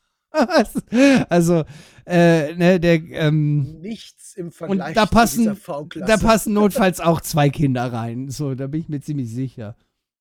Also, 1.29 1.65
äh, 2.07 2.55
ne, 2.55 2.81
der, 2.81 2.95
ähm, 3.11 3.81
Nichts 3.81 4.35
im 4.35 4.51
Vergleich 4.53 4.95
da 4.95 5.07
passen- 5.07 5.45
zu 5.45 5.51
dieser 5.51 5.57
V-Klasse. 5.57 6.07
da 6.13 6.17
passen 6.17 6.53
notfalls 6.55 7.01
auch 7.01 7.21
zwei 7.21 7.51
Kinder 7.51 7.93
rein. 7.93 8.29
So, 8.31 8.55
da 8.55 8.67
bin 8.67 8.81
ich 8.81 8.89
mir 8.89 9.01
ziemlich 9.01 9.33
sicher. 9.33 9.77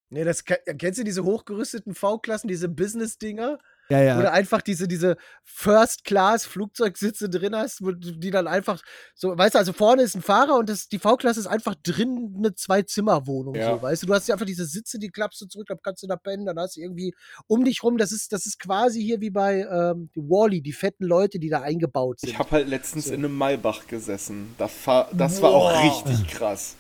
Nee, 0.10 0.24
das 0.26 0.44
ke- 0.44 0.60
kennst 0.78 1.00
du 1.00 1.04
diese 1.06 1.24
hochgerüsteten 1.24 1.96
V-Klassen, 1.96 2.48
diese 2.50 2.68
Business-Dinger? 2.68 3.58
Ja, 3.92 4.02
ja. 4.02 4.18
Oder 4.20 4.32
einfach 4.34 4.62
diese, 4.62 4.88
diese 4.88 5.18
First-Class-Flugzeugsitze 5.44 7.30
drin 7.30 7.56
hast, 7.56 7.82
wo 7.82 7.92
du- 7.92 8.12
die 8.18 8.32
dann 8.32 8.48
einfach 8.48 8.82
so, 9.16 9.38
weißt 9.38 9.56
du, 9.56 9.60
also 9.60 9.74
vorne 9.74 10.02
ist 10.04 10.16
ein 10.16 10.22
Fahrer 10.22 10.58
und 10.58 10.70
das, 10.70 10.88
die 10.88 11.00
V-Klasse 11.00 11.40
ist 11.40 11.48
einfach 11.48 11.76
drin 11.84 12.36
eine 12.38 12.54
Zwei-Zimmer-Wohnung, 12.56 13.56
Ja. 13.56 13.76
so, 13.76 13.82
weißt 13.82 14.04
du. 14.04 14.08
Du 14.08 14.14
hast 14.14 14.28
ja 14.28 14.36
einfach 14.36 14.46
diese 14.46 14.66
Sitze, 14.66 15.00
die 15.00 15.10
klappst 15.10 15.42
du 15.42 15.46
zurück, 15.46 15.68
dann 15.68 15.80
kannst 15.84 16.04
du 16.04 16.08
da 16.08 16.16
pennen, 16.16 16.46
dann 16.46 16.58
hast 16.58 16.78
du 16.78 16.82
irgendwie 16.82 17.14
um 17.48 17.64
dich 17.66 17.84
rum, 17.84 17.98
das 17.98 18.12
ist, 18.12 18.32
das 18.34 18.46
ist 18.46 18.60
quasi 18.60 19.02
hier 19.02 19.20
wie 19.22 19.30
bei 19.30 19.62
ähm, 19.62 20.10
Wally, 20.16 20.62
die 20.62 20.74
fetten 20.74 21.06
Leute, 21.06 21.40
die 21.40 21.50
da 21.50 21.62
eingebaut 21.62 22.20
sind. 22.22 22.30
Ich 22.30 22.40
habe 22.40 22.52
halt 22.52 22.68
letztens 22.68 23.06
So. 23.06 23.14
in 23.14 23.26
einem 23.26 23.38
Maybach 23.38 23.88
gesessen. 23.88 24.56
Da 24.58 24.70
das 25.14 25.42
war 25.42 25.52
auch 25.52 25.72
Boah. 25.72 26.04
richtig 26.06 26.28
krass. 26.30 26.76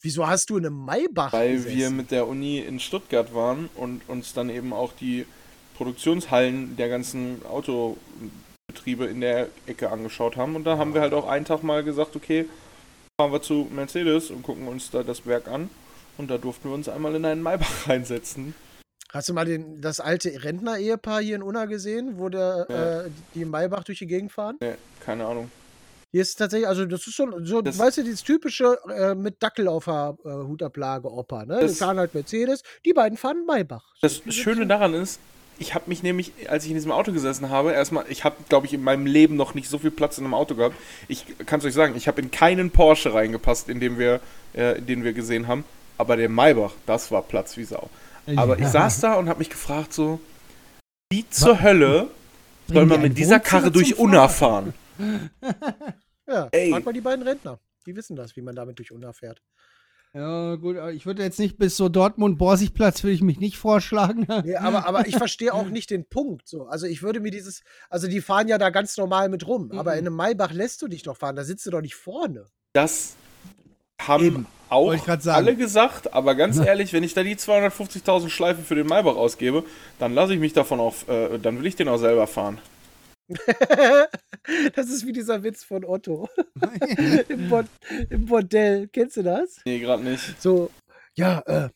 Wieso 0.00 0.26
hast 0.26 0.50
du 0.50 0.56
in 0.58 0.66
einem 0.66 0.84
Maybach 0.84 1.32
Weil 1.32 1.54
gesessen? 1.54 1.76
wir 1.76 1.90
mit 1.90 2.10
der 2.10 2.26
Uni 2.26 2.58
in 2.58 2.80
Stuttgart 2.80 3.32
waren 3.34 3.68
und 3.76 4.02
uns 4.08 4.34
dann 4.34 4.50
eben 4.50 4.72
auch 4.72 4.92
die 4.92 5.26
Produktionshallen 5.74 6.76
der 6.76 6.88
ganzen 6.88 7.42
Autobetriebe 7.46 9.06
in 9.06 9.20
der 9.20 9.48
Ecke 9.66 9.90
angeschaut 9.90 10.36
haben. 10.36 10.56
Und 10.56 10.64
da 10.64 10.78
haben 10.78 10.94
wir 10.94 11.00
halt 11.00 11.12
auch 11.14 11.28
einen 11.28 11.44
Tag 11.44 11.62
mal 11.62 11.82
gesagt, 11.84 12.16
okay, 12.16 12.46
fahren 13.20 13.32
wir 13.32 13.42
zu 13.42 13.68
Mercedes 13.74 14.30
und 14.30 14.42
gucken 14.42 14.68
uns 14.68 14.90
da 14.90 15.02
das 15.02 15.26
Werk 15.26 15.48
an. 15.48 15.70
Und 16.18 16.30
da 16.30 16.38
durften 16.38 16.68
wir 16.68 16.74
uns 16.74 16.88
einmal 16.88 17.14
in 17.14 17.24
einen 17.24 17.42
Maybach 17.42 17.66
reinsetzen. 17.88 18.54
Hast 19.12 19.28
du 19.28 19.34
mal 19.34 19.44
den, 19.44 19.80
das 19.82 20.00
alte 20.00 20.42
Rentner-Ehepaar 20.42 21.20
hier 21.20 21.36
in 21.36 21.42
Unna 21.42 21.66
gesehen, 21.66 22.14
wo 22.16 22.28
der, 22.30 22.66
Ja. 22.68 23.00
äh, 23.02 23.10
die 23.34 23.44
Maybach 23.44 23.84
durch 23.84 23.98
die 23.98 24.06
Gegend 24.06 24.32
fahren? 24.32 24.56
Nee, 24.60 24.74
keine 25.00 25.26
Ahnung. 25.26 25.50
Hier 26.12 26.22
ist 26.22 26.34
tatsächlich, 26.36 26.68
also 26.68 26.84
das 26.86 27.06
ist 27.06 27.16
so, 27.16 27.26
so 27.42 27.60
Das- 27.62 27.78
weißt 27.78 27.98
du, 27.98 28.04
dieses 28.04 28.22
typische 28.22 28.78
äh, 28.88 29.14
mit 29.14 29.42
Dackel 29.42 29.68
auf 29.68 29.84
der 29.86 30.16
äh, 30.24 30.28
Hutablage 30.28 31.10
Opa, 31.10 31.44
ne? 31.44 31.58
Das- 31.60 31.72
Die 31.72 31.78
fahren 31.78 31.98
halt 31.98 32.14
Mercedes, 32.14 32.62
die 32.84 32.92
beiden 32.94 33.16
fahren 33.18 33.44
Maybach. 33.46 33.84
Das 34.02 34.22
Schöne 34.28 34.66
daran 34.66 34.94
ist, 34.94 35.20
ich 35.58 35.74
habe 35.74 35.84
mich 35.88 36.02
nämlich, 36.02 36.32
als 36.48 36.64
ich 36.64 36.70
in 36.70 36.76
diesem 36.76 36.92
Auto 36.92 37.12
gesessen 37.12 37.50
habe, 37.50 37.72
erstmal, 37.72 38.04
ich 38.08 38.24
habe, 38.24 38.36
glaube 38.48 38.66
ich, 38.66 38.74
in 38.74 38.82
meinem 38.82 39.06
Leben 39.06 39.36
noch 39.36 39.54
nicht 39.54 39.68
so 39.68 39.78
viel 39.78 39.90
Platz 39.90 40.18
in 40.18 40.24
einem 40.24 40.34
Auto 40.34 40.54
gehabt. 40.54 40.76
Ich 41.08 41.24
kann 41.46 41.60
es 41.60 41.66
euch 41.66 41.74
sagen, 41.74 41.94
ich 41.96 42.08
habe 42.08 42.20
in 42.20 42.30
keinen 42.30 42.70
Porsche 42.70 43.14
reingepasst, 43.14 43.68
in 43.68 43.80
dem 43.80 43.98
wir, 43.98 44.20
äh, 44.54 44.80
den 44.80 45.04
wir 45.04 45.12
gesehen 45.12 45.46
haben. 45.48 45.64
Aber 45.98 46.16
der 46.16 46.28
Maybach, 46.28 46.72
das 46.86 47.10
war 47.10 47.22
Platz 47.22 47.56
wie 47.56 47.64
Sau. 47.64 47.88
Aber 48.36 48.58
ich 48.58 48.66
saß 48.66 49.00
da 49.00 49.14
und 49.14 49.28
habe 49.28 49.40
mich 49.40 49.50
gefragt 49.50 49.92
so, 49.92 50.20
wie 51.10 51.28
zur 51.28 51.60
Hölle 51.60 52.08
soll 52.68 52.86
man 52.86 53.02
mit 53.02 53.18
dieser 53.18 53.40
Karre 53.40 53.70
durch 53.70 53.98
Unna 53.98 54.28
Fahren? 54.28 54.74
fahren? 54.98 55.30
Ja, 56.26 56.48
Ey. 56.52 56.70
frag 56.70 56.84
mal 56.84 56.92
die 56.92 57.00
beiden 57.00 57.26
Rentner. 57.26 57.58
Die 57.84 57.96
wissen 57.96 58.16
das, 58.16 58.36
wie 58.36 58.42
man 58.42 58.54
damit 58.54 58.78
durch 58.78 58.92
Unna 58.92 59.12
fährt. 59.12 59.42
Ja, 60.14 60.56
gut, 60.56 60.76
aber 60.76 60.92
ich 60.92 61.06
würde 61.06 61.22
jetzt 61.22 61.38
nicht 61.38 61.56
bis 61.56 61.76
so 61.76 61.88
Dortmund-Borsigplatz 61.88 63.02
würde 63.02 63.14
ich 63.14 63.22
mich 63.22 63.40
nicht 63.40 63.56
vorschlagen. 63.56 64.26
Nee, 64.44 64.56
aber, 64.56 64.86
aber 64.86 65.06
ich 65.06 65.16
verstehe 65.16 65.54
auch 65.54 65.68
nicht 65.68 65.88
den 65.90 66.04
Punkt. 66.04 66.46
So. 66.48 66.66
Also 66.66 66.86
ich 66.86 67.02
würde 67.02 67.20
mir 67.20 67.30
dieses, 67.30 67.62
also 67.88 68.08
die 68.08 68.20
fahren 68.20 68.46
ja 68.48 68.58
da 68.58 68.68
ganz 68.70 68.96
normal 68.98 69.28
mit 69.30 69.46
rum, 69.46 69.72
aber 69.72 69.92
Mhm. 69.92 69.98
in 69.98 70.06
einem 70.08 70.16
Maybach 70.16 70.52
lässt 70.52 70.82
du 70.82 70.88
dich 70.88 71.02
doch 71.02 71.16
fahren, 71.16 71.36
da 71.36 71.44
sitzt 71.44 71.64
du 71.64 71.70
doch 71.70 71.80
nicht 71.80 71.94
vorne. 71.94 72.44
Das 72.74 73.14
haben 74.00 74.24
Eben, 74.24 74.46
auch 74.68 74.94
alle 75.26 75.56
gesagt, 75.56 76.12
aber 76.12 76.34
ganz 76.34 76.58
ehrlich, 76.66 76.92
wenn 76.92 77.04
ich 77.04 77.14
da 77.14 77.22
die 77.22 77.36
250.000 77.36 78.28
Schleife 78.28 78.62
für 78.62 78.74
den 78.74 78.86
Maybach 78.86 79.16
ausgebe, 79.16 79.64
dann 79.98 80.12
lasse 80.14 80.34
ich 80.34 80.40
mich 80.40 80.52
davon 80.52 80.80
auf, 80.80 81.08
äh, 81.08 81.38
dann 81.38 81.58
will 81.58 81.66
ich 81.66 81.76
den 81.76 81.88
auch 81.88 81.98
selber 81.98 82.26
fahren. 82.26 82.58
das 84.74 84.88
ist 84.88 85.06
wie 85.06 85.12
dieser 85.12 85.42
Witz 85.42 85.64
von 85.64 85.84
Otto. 85.84 86.28
Im, 87.28 87.48
Bord 87.48 87.68
Im 88.10 88.26
Bordell. 88.26 88.88
Kennst 88.88 89.16
du 89.16 89.22
das? 89.22 89.60
Nee, 89.64 89.80
gerade 89.80 90.02
nicht. 90.02 90.40
So, 90.40 90.70
ja, 91.14 91.40
äh, 91.46 91.68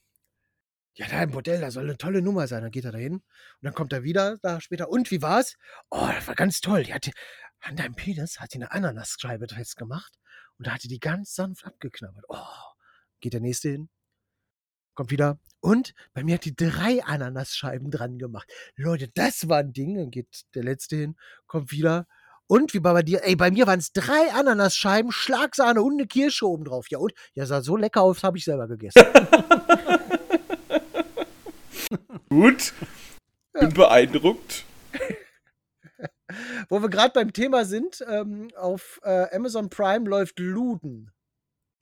ja, 0.94 1.06
da 1.08 1.22
im 1.22 1.30
Bordell, 1.30 1.60
da 1.60 1.70
soll 1.70 1.84
eine 1.84 1.98
tolle 1.98 2.22
Nummer 2.22 2.46
sein. 2.46 2.62
Dann 2.62 2.70
geht 2.70 2.86
er 2.86 2.92
da 2.92 2.98
hin 2.98 3.14
und 3.14 3.22
dann 3.60 3.74
kommt 3.74 3.92
er 3.92 4.02
wieder 4.02 4.38
da 4.42 4.60
später. 4.60 4.88
Und 4.88 5.10
wie 5.10 5.20
war's? 5.20 5.56
Oh, 5.90 6.08
das 6.14 6.26
war 6.26 6.34
ganz 6.34 6.60
toll. 6.60 6.84
Die 6.84 6.94
hatte 6.94 7.10
an 7.60 7.76
deinem 7.76 7.94
Penis 7.94 8.38
hat 8.40 8.50
sie 8.52 8.58
eine 8.58 8.70
Ananasscheibe 8.70 9.46
festgemacht 9.48 10.18
und 10.58 10.66
da 10.66 10.74
hat 10.74 10.84
die 10.84 10.88
die 10.88 11.00
ganz 11.00 11.34
sanft 11.34 11.64
abgeknabbert. 11.64 12.24
Oh, 12.28 12.36
geht 13.20 13.32
der 13.32 13.40
nächste 13.40 13.70
hin, 13.70 13.88
kommt 14.96 15.12
wieder. 15.12 15.38
Und 15.60 15.94
bei 16.12 16.24
mir 16.24 16.34
hat 16.34 16.44
die 16.44 16.56
drei 16.56 17.04
Ananasscheiben 17.04 17.90
dran 17.90 18.18
gemacht. 18.18 18.50
Leute, 18.74 19.08
das 19.14 19.48
war 19.48 19.58
ein 19.58 19.72
Ding. 19.72 19.96
Dann 19.96 20.10
geht 20.10 20.42
der 20.54 20.64
letzte 20.64 20.96
hin, 20.96 21.16
kommt 21.46 21.70
wieder. 21.70 22.06
Und 22.48 22.74
wie 22.74 22.80
bei 22.80 23.02
dir? 23.02 23.24
Ey, 23.24 23.36
bei 23.36 23.50
mir 23.50 23.66
waren 23.66 23.80
es 23.80 23.92
drei 23.92 24.32
Ananasscheiben, 24.32 25.10
Schlagsahne 25.10 25.82
und 25.82 25.94
eine 25.94 26.06
Kirsche 26.06 26.48
oben 26.48 26.64
drauf. 26.64 26.86
Ja, 26.90 26.98
und? 26.98 27.12
Ja, 27.34 27.44
sah 27.46 27.60
so 27.60 27.76
lecker 27.76 28.02
aus, 28.02 28.22
habe 28.22 28.38
ich 28.38 28.44
selber 28.44 28.68
gegessen. 28.68 29.02
Gut. 32.28 32.72
Bin 33.52 33.72
beeindruckt. 33.72 34.64
Wo 36.68 36.82
wir 36.82 36.88
gerade 36.88 37.12
beim 37.12 37.32
Thema 37.32 37.64
sind, 37.64 38.04
ähm, 38.08 38.48
auf 38.56 39.00
äh, 39.02 39.34
Amazon 39.34 39.68
Prime 39.68 40.08
läuft 40.08 40.38
Luden. 40.38 41.10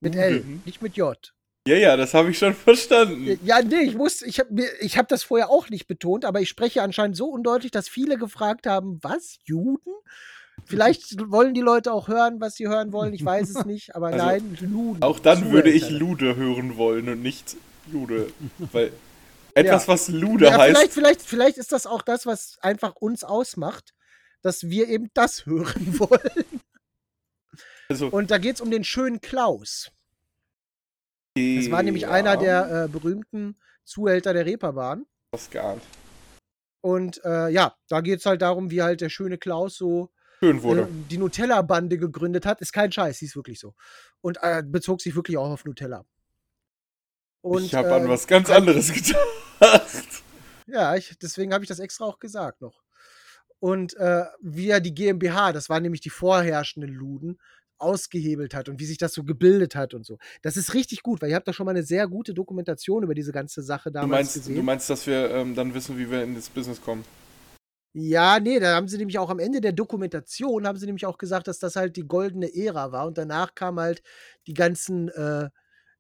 Mit 0.01 0.17
L, 0.17 0.37
Luden? 0.37 0.63
nicht 0.65 0.81
mit 0.81 0.97
J. 0.97 1.35
Ja, 1.67 1.77
ja, 1.77 1.97
das 1.97 2.13
habe 2.13 2.31
ich 2.31 2.39
schon 2.39 2.55
verstanden. 2.55 3.39
Ja, 3.43 3.63
nee, 3.63 3.81
ich 3.83 3.95
muss, 3.95 4.21
ich 4.21 4.39
habe 4.39 4.67
ich 4.81 4.99
hab 4.99 5.09
das 5.09 5.23
vorher 5.23 5.49
auch 5.49 5.71
nicht 5.71 5.87
betont, 5.87 6.27
aber 6.27 6.41
ich 6.43 6.49
spreche 6.51 6.83
anscheinend 6.83 7.17
so 7.17 7.27
undeutlich, 7.29 7.71
dass 7.71 7.89
viele 7.89 8.19
gefragt 8.19 8.67
haben, 8.67 8.99
was, 9.03 9.39
Juden? 9.45 9.91
Vielleicht 10.67 11.19
wollen 11.31 11.55
die 11.55 11.63
Leute 11.63 11.93
auch 11.93 12.09
hören, 12.09 12.39
was 12.41 12.57
sie 12.57 12.69
hören 12.69 12.93
wollen, 12.93 13.15
ich 13.15 13.25
weiß 13.25 13.49
es 13.49 13.65
nicht, 13.65 13.95
aber 13.97 14.09
Also, 14.09 14.19
nein, 14.27 14.59
Luden. 14.61 15.03
Auch 15.03 15.19
dann 15.19 15.51
würde 15.53 15.71
ich 15.71 15.85
Zuhälter. 15.85 15.99
Lude 16.05 16.37
hören 16.37 16.77
wollen 16.77 17.09
und 17.09 17.23
nicht 17.23 17.57
Jude. 17.91 18.31
Weil 18.73 18.93
etwas, 19.55 19.87
Ja. 19.87 19.89
was 19.93 20.09
Lude 20.09 20.47
Ja, 20.47 20.59
heißt, 20.59 20.77
vielleicht, 20.77 20.93
vielleicht, 20.93 21.23
vielleicht 21.23 21.57
ist 21.59 21.73
das 21.73 21.87
auch 21.87 22.03
das, 22.03 22.27
was 22.27 22.59
einfach 22.61 22.95
uns 22.97 23.25
ausmacht, 23.25 23.95
dass 24.43 24.65
wir 24.69 24.89
eben 24.89 25.09
das 25.15 25.47
hören 25.47 25.99
wollen. 25.99 26.61
also, 27.89 28.09
Und 28.09 28.31
da 28.31 28.37
geht 28.37 28.57
es 28.57 28.61
um 28.61 28.71
den 28.71 28.85
schönen 28.85 29.23
Klaus. 29.23 29.91
Das 31.37 31.71
war 31.71 31.83
nämlich 31.83 32.07
einer 32.07 32.37
der 32.37 32.85
äh, 32.85 32.89
berühmten 32.89 33.57
Zuhälter 33.85 34.33
der 34.33 34.47
Reeperbahn. 34.47 35.05
Was 35.33 35.51
geahnt. 35.51 35.83
Und 36.81 37.25
äh, 37.25 37.49
ja, 37.49 37.75
da 37.89 38.01
geht 38.01 38.21
es 38.21 38.27
halt 38.27 38.43
darum, 38.43 38.71
wie 38.71 38.83
halt 38.83 39.01
der 39.01 39.09
schöne 39.09 39.39
Klaus 39.39 39.77
so 39.77 40.11
Schön 40.39 40.59
äh, 40.59 40.63
wurde. 40.63 40.89
die 41.11 41.19
Nutella-Bande 41.19 41.99
gegründet 41.99 42.47
hat. 42.47 42.61
Ist 42.61 42.73
kein 42.73 42.93
Scheiß, 42.93 43.19
hieß 43.19 43.35
wirklich 43.35 43.59
so. 43.59 43.75
Und 44.21 44.39
äh, 44.43 44.63
bezog 44.65 45.01
sich 45.01 45.17
wirklich 45.17 45.37
auch 45.37 45.51
auf 45.51 45.65
Nutella. 45.65 46.05
Und, 47.41 47.65
ich 47.65 47.75
habe 47.75 47.89
äh, 47.89 47.93
an 47.95 48.09
was 48.09 48.27
ganz 48.27 48.49
anderes 48.49 48.93
gedacht. 48.93 50.23
Ja, 50.67 50.95
ich, 50.97 51.19
deswegen 51.19 51.53
habe 51.53 51.65
ich 51.65 51.69
das 51.69 51.79
extra 51.79 52.05
auch 52.05 52.19
gesagt 52.19 52.61
noch. 52.61 52.83
Und 53.59 53.97
äh, 53.97 54.25
wie 54.41 54.69
er 54.69 54.81
die 54.81 54.95
GmbH, 54.95 55.53
das 55.53 55.69
waren 55.69 55.83
nämlich 55.83 56.01
die 56.01 56.11
vorherrschenden 56.11 56.93
Luden, 56.93 57.39
ausgehebelt 57.79 58.55
hat 58.55 58.69
und 58.69 58.81
wie 58.81 58.87
sich 58.87 58.99
das 58.99 59.13
so 59.15 59.25
gebildet 59.25 59.75
hat 59.77 59.95
und 59.95 60.05
so. 60.07 60.19
Das 60.43 60.57
ist 60.57 60.75
richtig 60.75 61.03
gut, 61.03 61.21
weil 61.23 61.31
ihr 61.31 61.37
habt 61.37 61.49
da 61.49 61.53
schon 61.53 61.67
mal 61.67 61.73
eine 61.73 61.83
sehr 61.83 62.07
gute 62.09 62.35
Dokumentation 62.35 63.03
über 63.03 63.15
diese 63.15 63.33
ganze 63.33 63.63
Sache 63.63 63.91
Du 63.91 64.01
damals 64.01 64.35
meinst, 64.35 64.35
gesehen. 64.35 64.57
du 64.57 64.63
meinst, 64.63 64.91
dass 64.91 65.07
wir 65.07 65.31
ähm, 65.31 65.55
dann 65.55 65.75
wissen, 65.75 65.99
wie 65.99 66.11
wir 66.11 66.23
in 66.23 66.35
das 66.35 66.49
Business 66.49 66.81
kommen? 66.81 67.05
Ja, 67.97 68.41
nee, 68.41 68.59
da 68.59 68.75
haben 68.75 68.89
sie 68.89 68.99
nämlich 68.99 69.19
auch 69.21 69.31
am 69.31 69.39
Ende 69.39 69.61
der 69.61 69.71
Dokumentation, 69.73 70.67
haben 70.67 70.79
sie 70.79 70.87
nämlich 70.87 71.07
auch 71.07 71.17
gesagt, 71.17 71.47
dass 71.47 71.61
das 71.61 71.77
halt 71.77 71.97
die 71.97 72.03
goldene 72.07 72.53
Ära 72.53 72.91
war 72.91 73.07
und 73.07 73.17
danach 73.19 73.55
kam 73.55 73.79
halt 73.79 74.03
die 74.49 74.55
ganzen, 74.55 75.09
äh, 75.11 75.49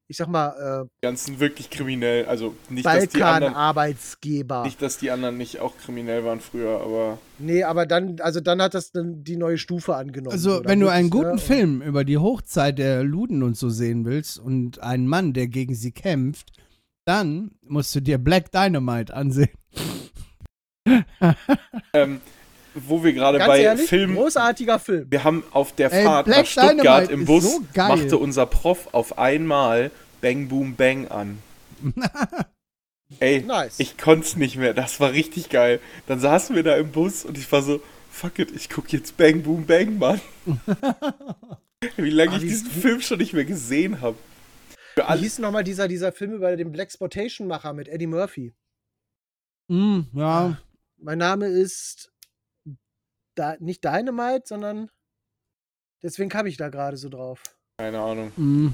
ich 0.06 0.16
sag 0.18 0.28
mal, 0.28 0.86
Die 1.02 1.06
ganzen 1.06 1.40
wirklich 1.40 1.70
kriminell. 1.70 2.26
Also 2.26 2.54
äh, 2.68 2.72
nicht, 2.74 2.86
dass 2.86 3.08
die 3.08 3.22
anderen, 3.22 3.52
Balkan-Arbeitsgeber. 3.54 4.62
nicht, 4.64 4.80
dass 4.82 4.98
die 4.98 5.10
anderen 5.10 5.36
nicht 5.38 5.60
auch 5.60 5.76
kriminell 5.78 6.24
waren 6.24 6.40
früher, 6.40 6.80
aber 6.80 7.18
Nee, 7.38 7.64
aber 7.64 7.86
dann, 7.86 8.20
also 8.20 8.40
dann 8.40 8.60
hat 8.62 8.74
das 8.74 8.92
dann 8.92 9.24
die 9.24 9.36
neue 9.36 9.58
Stufe 9.58 9.96
angenommen. 9.96 10.32
Also, 10.32 10.60
wenn 10.64 10.78
du 10.80 10.88
einen 10.88 11.06
ne, 11.06 11.10
guten 11.10 11.30
und- 11.32 11.40
Film 11.40 11.82
über 11.82 12.04
die 12.04 12.18
Hochzeit 12.18 12.78
der 12.78 13.02
Luden 13.02 13.42
und 13.42 13.56
so 13.56 13.70
sehen 13.70 14.04
willst 14.04 14.38
und 14.38 14.80
einen 14.80 15.06
Mann, 15.08 15.32
der 15.32 15.48
gegen 15.48 15.74
sie 15.74 15.92
kämpft, 15.92 16.52
dann 17.06 17.50
musst 17.62 17.94
du 17.94 18.00
dir 18.00 18.18
Black 18.18 18.52
Dynamite 18.52 19.12
ansehen. 19.14 19.50
ähm, 21.92 22.20
wo 22.74 23.02
wir 23.04 23.12
gerade 23.12 23.38
bei 23.38 23.60
ehrlich, 23.60 23.88
Filmen. 23.88 24.14
großartiger 24.16 24.78
Film. 24.78 25.06
Wir 25.10 25.24
haben 25.24 25.44
auf 25.52 25.72
der 25.74 25.92
Ey, 25.92 26.04
Fahrt 26.04 26.26
Black 26.26 26.38
nach 26.38 26.46
Stuttgart 26.46 26.78
Dynamite 27.08 27.12
im 27.12 27.24
Bus 27.24 27.44
so 27.44 27.60
geil. 27.72 27.88
machte 27.88 28.18
unser 28.18 28.46
Prof 28.46 28.88
auf 28.92 29.18
einmal 29.18 29.90
Bang 30.20 30.48
Boom 30.48 30.74
Bang 30.76 31.08
an. 31.08 31.38
Ey, 33.20 33.42
Nice. 33.42 33.78
ich 33.78 33.96
konnte 33.98 34.26
es 34.26 34.36
nicht 34.36 34.56
mehr. 34.56 34.74
Das 34.74 34.98
war 35.00 35.12
richtig 35.12 35.48
geil. 35.50 35.80
Dann 36.06 36.18
saßen 36.18 36.56
wir 36.56 36.62
da 36.62 36.76
im 36.76 36.90
Bus 36.90 37.24
und 37.24 37.38
ich 37.38 37.50
war 37.52 37.62
so, 37.62 37.80
fuck 38.10 38.38
it, 38.38 38.50
ich 38.54 38.68
guck 38.70 38.92
jetzt 38.92 39.16
Bang 39.16 39.42
Boom 39.42 39.66
Bang, 39.66 39.98
Mann. 39.98 40.20
wie 41.96 42.10
lange 42.10 42.32
Ah, 42.32 42.36
ich 42.36 42.42
diesen 42.42 42.70
Film 42.70 43.00
schon 43.00 43.18
nicht 43.18 43.32
mehr 43.34 43.44
gesehen 43.44 44.00
habe. 44.00 44.16
Wie 44.96 45.18
hieß 45.18 45.40
nochmal 45.40 45.64
dieser, 45.64 45.88
dieser 45.88 46.12
Film 46.12 46.32
über 46.32 46.54
den 46.56 46.72
Blaxploitation-Macher 46.72 47.72
mit 47.72 47.88
Eddie 47.88 48.06
Murphy? 48.06 48.54
Mm, 49.68 50.00
ja. 50.14 50.58
Mein 50.98 51.18
Name 51.18 51.46
ist 51.46 52.12
da, 53.34 53.56
nicht 53.60 53.84
Dynamite, 53.84 54.42
sondern 54.46 54.90
deswegen 56.02 56.30
kam 56.30 56.46
ich 56.46 56.56
da 56.56 56.68
gerade 56.68 56.96
so 56.96 57.08
drauf. 57.08 57.42
keine 57.78 58.00
Ahnung. 58.00 58.32
Mm. 58.36 58.68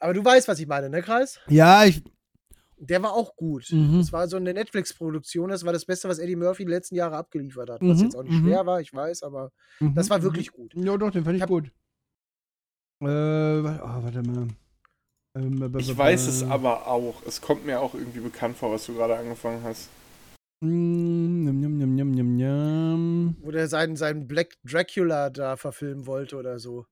Aber 0.00 0.14
du 0.14 0.24
weißt, 0.24 0.46
was 0.48 0.60
ich 0.60 0.66
meine, 0.66 0.88
ne, 0.88 1.02
Kreis? 1.02 1.40
Ja, 1.48 1.84
ich. 1.84 2.02
Der 2.80 3.02
war 3.02 3.12
auch 3.12 3.34
gut. 3.34 3.66
Mhm. 3.72 3.98
Das 3.98 4.12
war 4.12 4.28
so 4.28 4.36
eine 4.36 4.54
Netflix-Produktion. 4.54 5.50
Das 5.50 5.64
war 5.64 5.72
das 5.72 5.84
Beste, 5.84 6.08
was 6.08 6.20
Eddie 6.20 6.36
Murphy 6.36 6.64
die 6.64 6.70
letzten 6.70 6.94
Jahre 6.94 7.16
abgeliefert 7.16 7.68
hat. 7.70 7.80
Was 7.82 7.98
Mhm, 7.98 8.04
jetzt 8.04 8.14
auch 8.14 8.22
nicht 8.22 8.34
mhm. 8.40 8.44
schwer 8.44 8.64
war, 8.66 8.80
ich 8.80 8.94
weiß, 8.94 9.24
aber 9.24 9.50
das 9.80 10.06
Mhm, 10.06 10.10
war 10.10 10.18
mhm. 10.18 10.22
wirklich 10.22 10.52
gut. 10.52 10.72
Ja, 10.76 10.96
doch, 10.96 11.10
den 11.10 11.24
fand 11.24 11.34
ich 11.36 11.42
Hab- 11.42 11.48
gut. 11.48 11.72
Äh, 13.00 13.06
oh, 13.06 14.02
warte 14.02 14.22
mal. 14.22 14.46
Ähm, 15.36 15.74
Ich 15.78 15.96
weiß 15.96 16.28
es 16.28 16.44
aber 16.44 16.86
auch. 16.86 17.20
Es 17.26 17.40
kommt 17.40 17.66
mir 17.66 17.80
auch 17.80 17.94
irgendwie 17.94 18.20
bekannt 18.20 18.56
vor, 18.56 18.70
was 18.72 18.86
du 18.86 18.94
gerade 18.94 19.16
angefangen 19.16 19.62
hast. 19.64 19.88
Mm, 20.60 21.48
njam, 21.60 21.94
njam, 22.12 22.36
njam. 22.36 23.36
Wo 23.42 23.50
der 23.50 23.68
seinen, 23.68 23.96
seinen 23.96 24.26
Black 24.26 24.54
Dracula 24.64 25.30
da 25.30 25.56
verfilmen 25.56 26.06
wollte 26.06 26.36
oder 26.36 26.58
so. 26.58 26.86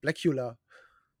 Blackula. 0.00 0.56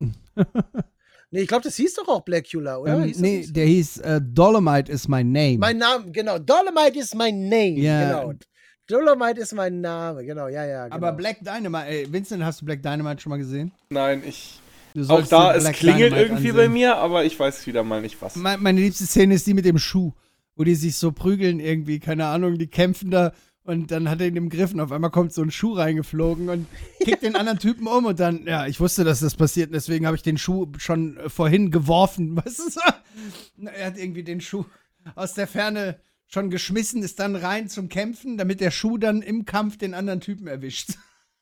nee, 1.30 1.40
ich 1.40 1.48
glaube, 1.48 1.64
das 1.64 1.76
hieß 1.76 1.94
doch 1.94 2.08
auch 2.08 2.20
Blackula, 2.24 2.78
oder? 2.78 2.98
Ähm, 2.98 3.04
Hieß 3.04 3.18
nee, 3.20 3.42
so? 3.42 3.52
der 3.52 3.64
hieß 3.66 3.98
äh, 3.98 4.20
Dolomite 4.22 4.92
is 4.92 5.08
my 5.08 5.24
name. 5.24 5.58
Mein 5.58 5.78
Name, 5.78 6.10
genau. 6.12 6.38
Dolomite 6.38 6.98
is 6.98 7.14
my 7.14 7.32
name. 7.32 7.78
Ja. 7.80 8.20
Genau. 8.22 8.34
Dolomite 8.88 9.40
ist 9.40 9.52
mein 9.52 9.80
Name, 9.80 10.24
genau, 10.24 10.46
ja, 10.46 10.64
ja. 10.64 10.84
Genau. 10.84 10.94
Aber 10.96 11.12
Black 11.12 11.38
Dynamite, 11.40 11.86
ey, 11.88 12.12
Vincent, 12.12 12.44
hast 12.44 12.60
du 12.60 12.64
Black 12.66 12.82
Dynamite 12.82 13.20
schon 13.20 13.30
mal 13.30 13.38
gesehen? 13.38 13.72
Nein, 13.90 14.22
ich. 14.24 14.60
Du 14.94 15.02
Auch 15.08 15.26
da, 15.26 15.54
es 15.56 15.64
klingelt 15.72 16.12
Dynamite 16.12 16.20
irgendwie 16.32 16.52
bei 16.52 16.58
ansehen. 16.66 16.72
mir, 16.72 16.96
aber 16.96 17.24
ich 17.24 17.38
weiß 17.38 17.66
wieder 17.66 17.82
mal 17.82 18.00
nicht 18.00 18.22
was. 18.22 18.36
Me- 18.36 18.56
Meine 18.56 18.80
liebste 18.80 19.04
Szene 19.04 19.34
ist 19.34 19.46
die 19.46 19.52
mit 19.54 19.64
dem 19.64 19.76
Schuh, 19.78 20.12
wo 20.56 20.64
die 20.64 20.74
sich 20.74 20.96
so 20.96 21.12
prügeln 21.12 21.60
irgendwie, 21.60 22.00
keine 22.00 22.26
Ahnung, 22.26 22.58
die 22.58 22.66
kämpfen 22.66 23.10
da 23.10 23.32
und 23.62 23.90
dann 23.90 24.08
hat 24.08 24.20
er 24.20 24.28
ihn 24.28 24.36
im 24.36 24.48
Griff 24.48 24.72
und 24.72 24.80
auf 24.80 24.92
einmal 24.92 25.10
kommt 25.10 25.32
so 25.32 25.42
ein 25.42 25.50
Schuh 25.50 25.74
reingeflogen 25.74 26.48
und 26.48 26.66
kickt 27.00 27.22
den 27.22 27.36
anderen 27.36 27.58
Typen 27.58 27.86
um 27.86 28.06
und 28.06 28.20
dann, 28.20 28.46
ja, 28.46 28.66
ich 28.66 28.80
wusste, 28.80 29.04
dass 29.04 29.20
das 29.20 29.34
passiert 29.34 29.68
und 29.68 29.74
deswegen 29.74 30.06
habe 30.06 30.16
ich 30.16 30.22
den 30.22 30.38
Schuh 30.38 30.66
schon 30.78 31.16
äh, 31.18 31.28
vorhin 31.28 31.70
geworfen, 31.70 32.34
du 32.44 32.50
so? 32.50 32.80
Na, 33.56 33.70
Er 33.72 33.86
hat 33.86 33.98
irgendwie 33.98 34.24
den 34.24 34.40
Schuh 34.40 34.64
aus 35.14 35.34
der 35.34 35.46
Ferne 35.46 36.00
schon 36.26 36.50
geschmissen, 36.50 37.02
ist 37.02 37.20
dann 37.20 37.36
rein 37.36 37.68
zum 37.68 37.88
Kämpfen, 37.88 38.36
damit 38.36 38.60
der 38.60 38.70
Schuh 38.70 38.98
dann 38.98 39.22
im 39.22 39.44
Kampf 39.44 39.78
den 39.78 39.94
anderen 39.94 40.20
Typen 40.20 40.46
erwischt. 40.46 40.90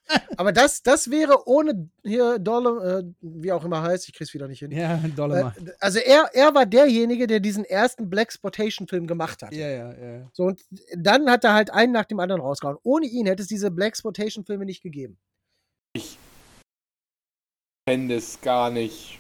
Aber 0.37 0.53
das, 0.53 0.83
das 0.83 1.11
wäre 1.11 1.49
ohne 1.49 1.89
hier 2.03 2.39
Dolom, 2.39 2.79
äh, 2.81 3.03
wie 3.21 3.53
auch 3.53 3.65
immer 3.65 3.83
heißt, 3.83 4.09
ich 4.09 4.15
krieg's 4.15 4.35
wieder 4.35 4.49
nicht 4.49 4.59
hin. 4.59 4.71
Ja, 4.71 4.97
Dollar 5.17 5.55
Äh, 5.57 5.73
also 5.81 5.99
er, 5.99 6.31
er 6.33 6.55
war 6.55 6.67
derjenige, 6.67 7.27
der 7.27 7.41
diesen 7.41 7.65
ersten 7.65 8.11
Blaxploitation-Film 8.11 9.07
gemacht 9.07 9.43
hat. 9.43 9.53
Ja, 9.53 9.69
ja, 9.69 9.93
ja. 9.93 10.31
So, 10.33 10.45
und 10.45 10.61
dann 10.97 11.31
hat 11.31 11.45
er 11.45 11.55
halt 11.55 11.71
einen 11.71 11.93
nach 11.93 12.05
dem 12.05 12.21
anderen 12.21 12.43
rausgehauen. 12.43 12.79
Ohne 12.83 13.07
ihn 13.07 13.27
hätte 13.27 13.43
es 13.43 13.49
diese 13.49 13.71
Blaxploitation-Filme 13.71 14.65
nicht 14.65 14.83
gegeben. 14.83 15.19
Ich 15.95 16.19
fände 17.89 18.17
es 18.17 18.41
gar 18.41 18.71
nicht. 18.71 19.19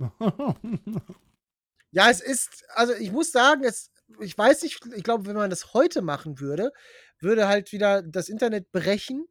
Ja, 1.92 2.08
es 2.08 2.20
ist, 2.20 2.64
also 2.74 2.94
ich 2.94 3.10
muss 3.10 3.32
sagen, 3.32 3.64
es, 3.64 3.90
ich 4.20 4.36
weiß 4.36 4.62
nicht, 4.62 4.80
ich 4.94 5.02
glaube, 5.02 5.26
wenn 5.26 5.36
man 5.36 5.50
das 5.50 5.74
heute 5.74 6.02
machen 6.02 6.38
würde, 6.40 6.72
würde 7.18 7.48
halt 7.48 7.72
wieder 7.72 8.02
das 8.02 8.28
Internet 8.28 8.70
brechen. 8.70 9.26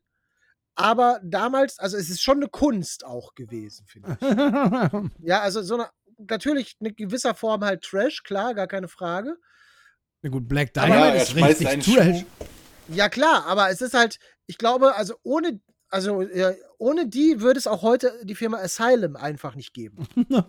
Aber 0.80 1.20
damals, 1.24 1.78
also 1.78 1.98
es 1.98 2.10
ist 2.10 2.22
schon 2.22 2.38
eine 2.38 2.48
Kunst 2.48 3.06
auch 3.06 3.36
gewesen, 3.36 3.86
finde 3.86 4.18
ich. 4.20 5.12
Ja, 5.28 5.42
also 5.42 5.62
so 5.62 5.76
eine, 5.76 5.90
natürlich 6.18 6.78
in 6.80 6.96
gewisser 6.96 7.36
Form 7.36 7.66
halt 7.66 7.84
Trash, 7.84 8.24
klar, 8.24 8.54
gar 8.54 8.68
keine 8.68 8.88
Frage. 8.88 9.36
Na 10.22 10.30
gut, 10.30 10.48
Black 10.48 10.72
Aber 10.78 10.88
Dynamite 10.88 11.18
ja, 11.18 11.22
ist 11.22 11.36
richtig 11.36 11.96
Trash. 11.96 12.20
Schuh. 12.20 12.26
Ja, 12.88 13.10
klar, 13.10 13.46
aber 13.46 13.70
es 13.70 13.82
ist 13.82 13.94
halt, 13.94 14.20
ich 14.48 14.58
glaube, 14.58 14.96
also 14.96 15.16
ohne, 15.24 15.60
also 15.90 16.22
äh, 16.22 16.56
ohne 16.78 17.08
die 17.08 17.42
würde 17.42 17.60
es 17.60 17.68
auch 17.68 17.82
heute 17.82 18.14
die 18.24 18.36
Firma 18.36 18.60
Asylum 18.60 19.18
einfach 19.18 19.56
nicht 19.56 19.74
geben. 19.74 20.08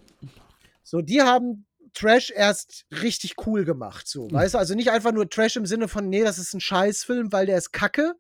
so, 0.85 1.03
die 1.03 1.23
haben 1.23 1.67
Trash 1.93 2.31
erst 2.31 2.87
richtig 3.03 3.35
cool 3.47 3.65
gemacht, 3.65 4.07
so, 4.07 4.31
weißt 4.31 4.55
du? 4.55 4.59
Also 4.59 4.77
nicht 4.77 4.93
einfach 4.93 5.11
nur 5.11 5.29
Trash 5.29 5.57
im 5.57 5.67
Sinne 5.67 5.89
von, 5.89 6.09
nee, 6.09 6.23
das 6.23 6.39
ist 6.39 6.55
ein 6.55 6.61
Scheißfilm, 6.61 7.33
weil 7.33 7.47
der 7.47 7.59
ist 7.59 7.73
kacke, 7.73 8.15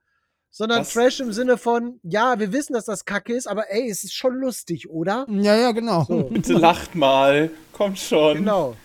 sondern 0.50 0.80
Was? 0.80 0.92
Trash 0.92 1.20
im 1.20 1.32
Sinne 1.32 1.56
von, 1.56 2.00
ja, 2.02 2.38
wir 2.38 2.52
wissen, 2.52 2.72
dass 2.72 2.84
das 2.84 3.04
kacke 3.04 3.32
ist, 3.32 3.46
aber 3.46 3.70
ey, 3.70 3.88
es 3.88 4.04
ist 4.04 4.14
schon 4.14 4.34
lustig, 4.34 4.90
oder? 4.90 5.26
Ja, 5.28 5.56
ja, 5.56 5.72
genau. 5.72 6.04
So. 6.04 6.24
Bitte 6.30 6.54
lacht 6.54 6.94
mal. 6.94 7.50
Kommt 7.72 7.98
schon. 7.98 8.38
Genau. 8.38 8.76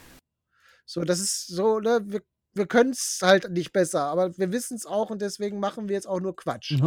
So, 0.86 1.04
das 1.04 1.20
ist 1.20 1.48
so, 1.48 1.80
ne, 1.80 2.02
wir, 2.06 2.22
wir 2.54 2.68
können 2.68 2.92
es 2.92 3.20
halt 3.22 3.50
nicht 3.52 3.74
besser, 3.74 4.04
aber 4.04 4.38
wir 4.38 4.52
wissen 4.52 4.76
es 4.78 4.86
auch 4.86 5.10
und 5.10 5.22
deswegen 5.22 5.60
machen 5.60 5.90
wir 5.90 5.96
jetzt 5.96 6.08
auch 6.08 6.20
nur 6.20 6.36
Quatsch. 6.36 6.76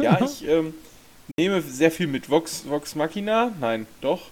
Ja, 0.00 0.20
ich 0.20 0.44
ähm, 0.48 0.74
nehme 1.38 1.62
sehr 1.62 1.92
viel 1.92 2.08
mit 2.08 2.28
Vox, 2.28 2.68
Vox 2.68 2.96
Machina. 2.96 3.52
Nein, 3.60 3.86
doch. 4.00 4.30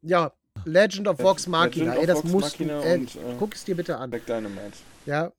Ja, 0.00 0.30
Legend 0.64 1.08
of 1.08 1.18
Vox 1.18 1.48
Machina. 1.48 1.94
Legend 1.94 2.00
Ey, 2.00 2.06
das 2.06 2.22
du, 2.22 2.38
Machina 2.38 2.80
ey, 2.80 2.98
und, 3.00 3.16
äh, 3.16 3.18
guck 3.38 3.54
es 3.54 3.64
dir 3.64 3.74
bitte 3.74 3.96
an. 3.96 4.10
Black 4.10 4.26
Dynamite. 4.26 4.76
Ja. 5.06 5.32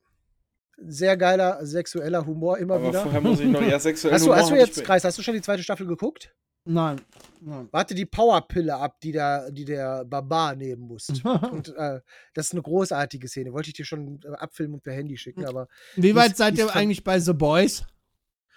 Sehr 0.88 1.16
geiler 1.18 1.66
sexueller 1.66 2.26
Humor 2.26 2.58
immer 2.58 2.76
Aber 2.76 2.88
wieder. 2.90 3.02
vorher 3.04 3.22
muss 3.22 3.40
ich 3.40 3.48
noch 3.48 3.62
eher 3.62 3.80
sexuell 3.80 4.14
Hast 4.14 4.26
du, 4.26 4.36
hast 4.36 4.50
du 4.50 4.56
jetzt, 4.56 4.84
Kreis, 4.84 5.04
hast 5.04 5.18
du 5.18 5.22
schon 5.22 5.36
die 5.36 5.42
zweite 5.42 5.62
Staffel 5.64 5.86
geguckt? 5.88 6.34
Nein. 6.64 7.02
Nein. 7.40 7.68
Warte 7.72 7.96
die 7.96 8.06
Powerpille 8.06 8.76
ab, 8.76 9.00
die 9.02 9.12
der, 9.12 9.50
die 9.52 9.66
der 9.66 10.06
Barbar 10.06 10.56
nehmen 10.56 10.84
muss. 10.84 11.10
Und 11.52 11.70
äh, 11.76 12.02
das 12.36 12.48
ist 12.48 12.54
eine 12.54 12.62
großartige 12.62 13.28
Szene. 13.28 13.52
Wollte 13.54 13.70
ich 13.70 13.74
dir 13.74 13.86
schon 13.86 14.20
äh, 14.24 14.30
abfilmen 14.36 14.76
und 14.76 14.84
per 14.84 14.94
Handy 14.94 15.18
schicken, 15.18 15.46
aber 15.46 15.68
Wie 15.96 16.14
weit 16.16 16.32
Ist- 16.32 16.38
seid 16.38 16.58
ihr 16.58 16.76
eigentlich 16.76 17.04
bei 17.04 17.20
The 17.20 17.34
Boys? 17.34 17.84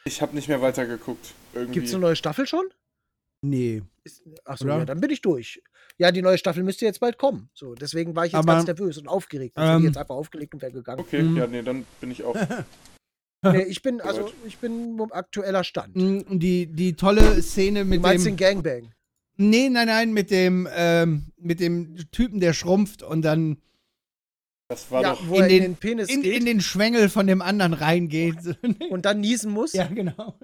Ich 0.05 0.21
habe 0.21 0.35
nicht 0.35 0.49
mehr 0.49 0.61
weitergeguckt. 0.61 1.33
Irgendwie. 1.55 1.73
gibt 1.73 1.87
es 1.87 1.95
eine 1.95 2.03
neue 2.03 2.17
Staffel 2.17 2.47
schon? 2.47 2.67
Nee. 3.41 3.83
Achso, 4.45 4.67
ja, 4.69 4.85
dann 4.85 5.01
bin 5.01 5.11
ich 5.11 5.23
durch. 5.23 5.63
Ja, 5.99 6.11
die 6.11 6.23
neue 6.23 6.39
Staffel 6.39 6.63
müsste 6.65 6.85
jetzt 6.85 6.99
bald 7.01 7.19
kommen. 7.19 7.49
So, 7.55 7.75
deswegen 7.75 8.17
war 8.17 8.27
ich 8.27 8.33
jetzt 8.33 8.39
Aber, 8.41 8.55
ganz 8.55 8.67
nervös 8.67 8.99
und 8.99 9.07
aufgeregt. 9.07 9.57
Dann 9.57 9.65
hätte 9.65 9.77
ähm, 9.77 9.83
ich 9.83 9.87
jetzt 9.87 9.99
einfach 9.99 10.17
aufgelegt 10.17 10.53
und 10.55 10.61
wäre 10.63 10.73
gegangen. 10.73 11.01
Okay, 11.01 11.23
Mhm. 11.23 11.37
ja, 11.37 11.47
nee, 11.47 11.63
dann 11.63 11.85
bin 12.01 12.11
ich 12.11 12.23
auch. 12.25 12.35
Nee, 13.47 13.65
ich 13.65 13.83
bin, 13.83 14.01
also, 14.01 14.33
ich 14.47 14.57
bin 14.57 14.99
im 14.99 15.13
aktueller 15.13 15.65
Stand. 15.65 15.95
Mm, 15.97 16.39
Die, 16.39 16.65
die 16.67 16.95
tolle 16.97 17.43
Szene 17.43 17.81
Du 17.81 17.91
mit 17.91 18.01
meinst 18.01 18.25
dem. 18.25 18.39
den 18.39 18.39
Gangbang? 18.39 18.95
Nee, 19.37 19.69
nein, 19.69 19.87
nein, 19.87 20.13
mit 20.15 20.31
dem, 20.31 20.67
ähm, 20.75 21.27
mit 21.37 21.61
dem 21.61 21.95
Typen, 22.11 22.41
der 22.41 22.55
schrumpft 22.55 23.03
und 23.03 23.21
dann 23.21 23.59
Das 24.69 24.91
war 24.91 25.03
ja, 25.03 25.11
doch. 25.13 25.29
wo 25.29 25.35
in 25.35 25.43
er 25.43 25.49
den- 25.49 25.57
in 25.59 25.63
den 25.73 25.77
Penis 25.77 26.09
in, 26.09 26.23
geht 26.23 26.39
in 26.39 26.47
den 26.47 26.63
Schwengel 26.63 27.11
von 27.11 27.27
dem 27.27 27.43
anderen 27.43 27.75
reingeht. 27.75 28.37
und 28.89 29.05
dann 29.05 29.21
niesen 29.21 29.53
muss. 29.53 29.75
ja, 29.75 29.89
genau. 29.89 30.39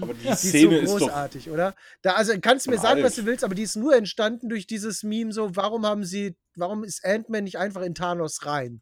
Aber 0.00 0.14
die 0.14 0.22
Die 0.22 0.28
ist 0.28 0.42
so 0.42 0.48
Szene 0.48 0.78
ist, 0.78 0.92
doch. 0.92 0.98
großartig, 1.00 1.50
oder? 1.50 1.74
Da, 2.02 2.12
also 2.12 2.32
kannst 2.40 2.66
du 2.66 2.70
mir 2.70 2.78
sagen, 2.78 3.02
was 3.02 3.14
du 3.16 3.26
willst, 3.26 3.44
aber 3.44 3.54
die 3.54 3.62
ist 3.62 3.76
nur 3.76 3.94
entstanden 3.96 4.48
durch 4.48 4.66
dieses 4.66 5.02
Meme 5.02 5.32
so, 5.32 5.54
warum 5.56 5.86
haben 5.86 6.04
sie, 6.04 6.34
warum 6.56 6.84
ist 6.84 7.04
Ant-Man 7.04 7.44
nicht 7.44 7.58
einfach 7.58 7.82
in 7.82 7.94
Thanos 7.94 8.44
rein? 8.46 8.80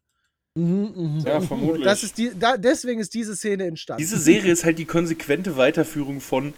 Mhm, 0.55 1.23
Ja, 1.25 1.39
Und 1.39 1.47
vermutlich. 1.47 1.85
das 1.85 2.03
ist 2.03 2.19
die, 2.19 2.33
da, 2.39 2.57
deswegen 2.57 3.01
ist 3.01 3.15
diese 3.15 3.35
Szene 3.37 3.65
entstanden. 3.65 4.03
Diese 4.03 4.19
Serie 4.19 4.53
ist 4.53 4.65
halt 4.65 4.79
die 4.79 4.85
konsequente 4.85 5.57
Weiterführung 5.57 6.21
von 6.21 6.53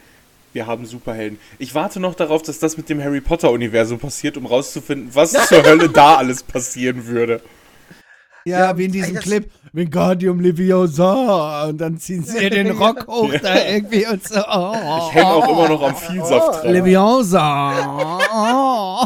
wir 0.52 0.66
haben 0.68 0.86
Superhelden. 0.86 1.38
Ich 1.58 1.74
warte 1.74 1.98
noch 1.98 2.14
darauf, 2.14 2.42
dass 2.42 2.60
das 2.60 2.76
mit 2.76 2.88
dem 2.88 3.02
Harry 3.02 3.20
Potter-Universum 3.20 3.98
passiert, 3.98 4.36
um 4.36 4.46
rauszufinden, 4.46 5.12
was 5.12 5.32
zur 5.32 5.62
Hölle 5.66 5.88
da 5.88 6.14
alles 6.14 6.44
passieren 6.44 7.06
würde. 7.06 7.40
Ja, 8.44 8.58
Ja, 8.60 8.78
wie 8.78 8.84
in 8.84 8.92
diesem 8.92 9.16
Clip, 9.16 9.50
Wingardium 9.72 10.38
Leviosa. 10.40 11.64
Und 11.64 11.78
dann 11.78 11.98
ziehen 11.98 12.22
sie 12.24 12.42
ihr 12.42 12.50
den 12.50 12.70
Rock 12.72 13.06
hoch 13.06 13.32
da 13.42 13.64
irgendwie 13.66 14.06
und 14.06 14.26
so. 14.26 14.40
Oh, 14.40 15.08
Ich 15.08 15.14
hänge 15.14 15.26
auch 15.28 15.48
immer 15.48 15.68
noch 15.68 15.82
am 15.82 15.96
Vielsaft 15.96 16.62
dran. 16.64 16.72
Leviosa. 16.72 18.18
Oh. 18.32 19.04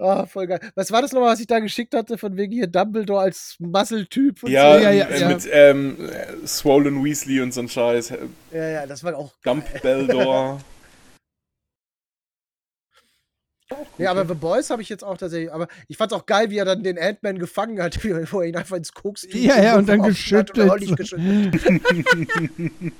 Voll 0.28 0.46
geil. 0.46 0.60
Was 0.76 0.92
war 0.92 1.02
das 1.02 1.12
nochmal, 1.12 1.32
was 1.32 1.40
ich 1.40 1.48
da 1.48 1.58
geschickt 1.58 1.92
hatte, 1.92 2.18
von 2.18 2.36
wegen 2.36 2.52
hier 2.52 2.68
Dumbledore 2.68 3.22
als 3.22 3.56
Muscle-Typ? 3.58 4.48
Ja, 4.48 4.78
Ja, 4.78 4.90
ja, 4.92 5.06
äh, 5.06 5.20
ja. 5.20 5.28
mit 5.28 5.48
ähm, 5.50 5.96
äh, 6.08 6.46
Swollen 6.46 7.04
Weasley 7.04 7.40
und 7.40 7.52
so 7.52 7.62
ein 7.62 7.68
Scheiß. 7.68 8.08
So. 8.08 8.14
Ja, 8.52 8.68
ja, 8.68 8.86
das 8.86 9.02
war 9.02 9.16
auch 9.16 9.32
geil. 9.42 9.60
Dumbledore. 9.82 10.60
Ja, 13.98 14.10
aber 14.12 14.26
The 14.26 14.34
Boys 14.34 14.70
habe 14.70 14.80
ich 14.82 14.88
jetzt 14.88 15.04
auch 15.04 15.16
tatsächlich, 15.18 15.52
aber 15.52 15.68
ich 15.88 15.96
fand's 15.96 16.14
auch 16.14 16.24
geil, 16.26 16.50
wie 16.50 16.56
er 16.58 16.64
dann 16.64 16.82
den 16.82 16.98
Ant-Man 16.98 17.38
gefangen 17.38 17.82
hat, 17.82 17.96
er- 18.04 18.30
wo 18.32 18.40
er 18.40 18.48
ihn 18.48 18.56
einfach 18.56 18.76
ins 18.76 18.92
Koks 18.94 19.26
Ja, 19.30 19.60
ja, 19.62 19.76
und 19.76 19.88
dann 19.88 20.02
geschüttelt. 20.02 20.72
geschüttelt. 20.96 21.12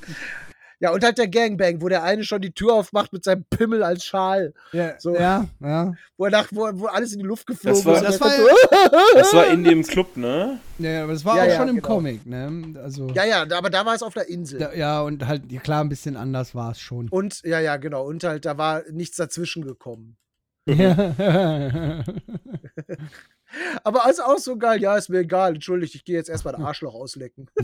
ja, 0.81 0.93
und 0.93 1.03
halt 1.03 1.19
der 1.19 1.29
Gangbang, 1.29 1.81
wo 1.83 1.89
der 1.89 2.03
eine 2.05 2.23
schon 2.23 2.41
die 2.41 2.53
Tür 2.53 2.75
aufmacht 2.75 3.13
mit 3.13 3.25
seinem 3.25 3.45
Pimmel 3.51 3.83
als 3.83 4.05
Schal, 4.05 4.53
Ja, 4.73 4.95
So. 4.99 5.15
ja, 5.15 5.47
ja. 5.61 5.95
wo 6.17 6.27
er 6.27 6.31
nach, 6.31 6.49
wo, 6.53 6.69
wo 6.75 6.87
alles 6.87 7.13
in 7.15 7.19
die 7.21 7.25
Luft 7.27 7.47
geflogen 7.47 7.85
war- 7.85 7.95
ist. 7.97 8.01
und 8.01 8.07
das 8.09 8.21
war 8.21 8.31
so, 8.31 8.47
Das 9.15 9.35
war 9.35 9.47
in 9.49 9.65
dem 9.65 9.83
Club, 9.83 10.17
ne? 10.17 10.61
Ja, 10.79 11.03
aber 11.05 11.13
das 11.15 11.25
war 11.25 11.37
Ja, 11.37 11.43
auch 11.45 11.49
ja, 11.49 11.57
schon 11.57 11.69
im 11.69 11.77
genau. 11.77 11.89
Comic, 11.89 12.27
ne? 12.27 12.75
Also, 12.83 13.09
ja, 13.09 13.25
ja, 13.25 13.43
aber 13.51 13.71
da 13.71 13.85
war 13.87 13.95
es 13.95 14.03
auf 14.03 14.15
der 14.15 14.29
Insel. 14.29 14.59
da, 14.61 14.73
ja, 14.75 15.01
und 15.01 15.27
halt, 15.27 15.43
klar, 15.65 15.83
ein 15.83 15.89
bisschen 15.89 16.17
anders 16.17 16.55
war 16.55 16.73
es 16.73 16.81
schon. 16.81 17.09
Und, 17.09 17.43
ja, 17.45 17.59
ja, 17.59 17.77
genau. 17.77 18.05
Und 18.07 18.23
halt, 18.23 18.45
da 18.45 18.57
war 18.59 18.83
nichts 18.91 19.17
dazwischen 19.17 19.65
gekommen. 19.65 20.17
Ja. 20.69 22.05
Aber 23.85 24.11
ist 24.11 24.23
auch 24.23 24.39
so 24.39 24.57
geil. 24.59 24.81
Ja, 24.81 24.97
ist 24.97 25.09
mir 25.09 25.21
egal. 25.21 25.55
Entschuldigt, 25.55 25.95
ich 25.95 26.05
gehe 26.05 26.17
jetzt 26.17 26.29
erstmal 26.29 26.55
ein 26.55 26.63
Arschloch 26.63 26.95
auslecken. 26.95 27.49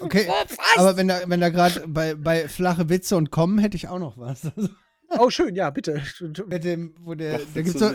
Okay, 0.00 0.28
aber 0.76 0.98
wenn 0.98 1.08
da, 1.08 1.20
wenn 1.26 1.40
da 1.40 1.48
gerade 1.48 1.88
bei, 1.88 2.14
bei 2.14 2.46
flache 2.46 2.90
Witze 2.90 3.16
und 3.16 3.30
kommen, 3.30 3.58
hätte 3.58 3.76
ich 3.76 3.88
auch 3.88 3.98
noch 3.98 4.18
was. 4.18 4.52
Oh, 5.18 5.30
schön, 5.30 5.54
ja, 5.54 5.70
bitte. 5.70 6.02
mit 6.46 6.64
dem, 6.64 6.94
wo 7.00 7.14
der, 7.14 7.40
da 7.54 7.62
gibt's 7.62 7.80
so, 7.80 7.90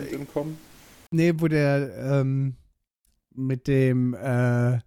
nee, 1.12 1.32
wo 1.36 1.46
der, 1.46 1.96
ähm, 1.96 2.56
mit 3.32 3.68
dem, 3.68 4.14
äh, 4.14 4.80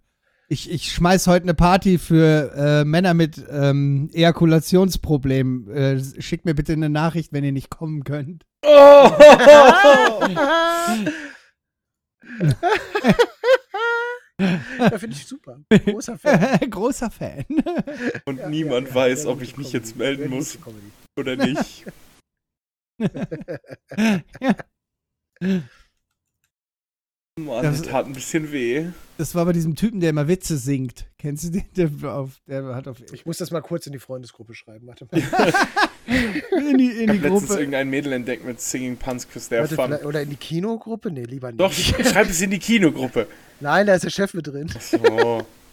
ich, 0.48 0.70
ich 0.70 0.92
schmeiß 0.92 1.26
heute 1.26 1.44
eine 1.44 1.54
Party 1.54 1.96
für 1.96 2.52
äh, 2.54 2.84
Männer 2.84 3.14
mit 3.14 3.42
ähm, 3.50 4.10
Ejakulationsproblemen. 4.12 5.70
Äh, 5.70 6.02
schickt 6.20 6.44
mir 6.44 6.54
bitte 6.54 6.74
eine 6.74 6.90
Nachricht, 6.90 7.32
wenn 7.32 7.44
ihr 7.44 7.52
nicht 7.52 7.70
kommen 7.70 8.04
könnt. 8.04 8.44
Ja, 8.64 9.18
finde 14.98 15.16
ich 15.16 15.26
super. 15.26 15.60
Großer 15.70 16.18
Fan. 16.18 16.58
Großer 16.70 17.10
Fan. 17.10 17.44
Und 18.24 18.38
Ja, 18.38 18.48
niemand 18.48 18.86
ja, 18.88 18.94
ja, 18.94 19.00
weiß, 19.00 19.26
ob 19.26 19.42
ich 19.42 19.56
mich 19.56 19.72
Comedy. 19.72 19.78
jetzt 19.78 19.96
melden 19.96 20.30
muss 20.30 20.56
oder 21.16 21.34
nicht. 21.36 21.84
Mann, 27.46 27.62
Das- 27.62 27.82
das 27.82 27.88
tat 27.90 28.06
ein 28.06 28.12
bisschen 28.12 28.52
weh. 28.52 28.86
Das 29.16 29.34
war 29.34 29.44
bei 29.44 29.52
diesem 29.52 29.74
Typen, 29.74 29.98
der 30.00 30.10
immer 30.10 30.28
Witze 30.28 30.56
singt. 30.56 31.06
Kennst 31.18 31.42
du 31.44 31.48
den? 31.50 31.64
Der, 31.76 31.90
auf, 32.14 32.40
der 32.46 32.64
hat 32.74 32.86
auf 32.86 32.98
Ich 33.12 33.26
muss 33.26 33.38
das 33.38 33.50
mal 33.50 33.62
kurz 33.62 33.84
in 33.86 33.92
die 33.92 33.98
Freundesgruppe 33.98 34.54
schreiben. 34.54 34.86
Warte 34.86 35.08
mal. 35.10 35.20
in 36.06 36.78
die, 36.78 36.86
in 36.86 37.10
Ich 37.10 37.20
die 37.20 37.26
habe 37.26 37.28
letztens 37.28 37.50
irgendein 37.56 37.90
Mädel 37.90 38.12
entdeckt 38.12 38.44
mit 38.44 38.60
Singing 38.60 38.96
Puns 38.96 39.28
Kiss 39.28 39.48
der 39.48 39.62
Warte, 39.62 39.74
Fun. 39.74 39.92
oder 40.06 40.22
in 40.22 40.30
die 40.30 40.36
Kinogruppe? 40.36 41.10
Nee, 41.10 41.24
lieber 41.24 41.48
nicht. 41.50 41.60
Doch, 41.60 41.72
schreib 42.04 42.30
es 42.30 42.40
in 42.40 42.50
die 42.50 42.60
Kinogruppe. 42.60 43.26
Nein, 43.58 43.86
da 43.88 43.94
ist 43.94 44.04
der 44.04 44.10
Chef 44.10 44.34
mit 44.34 44.46
drin. 44.46 44.68
So. 44.80 44.98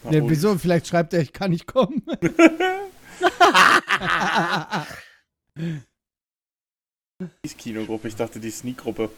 na 0.03 0.11
Ja, 0.11 0.22
und? 0.24 0.30
wieso? 0.30 0.55
Vielleicht 0.57 0.88
schreibt 0.88 1.13
er, 1.13 1.22
ich 1.22 1.34
kann 1.34 1.51
nicht 1.51 1.68
kommen. 1.68 2.01
Die 7.22 7.28
ist 7.43 7.57
Kinogruppe, 7.57 8.07
ich 8.07 8.16
dachte 8.16 8.39
die 8.39 8.51
Sneak-Gruppe. 8.51 9.09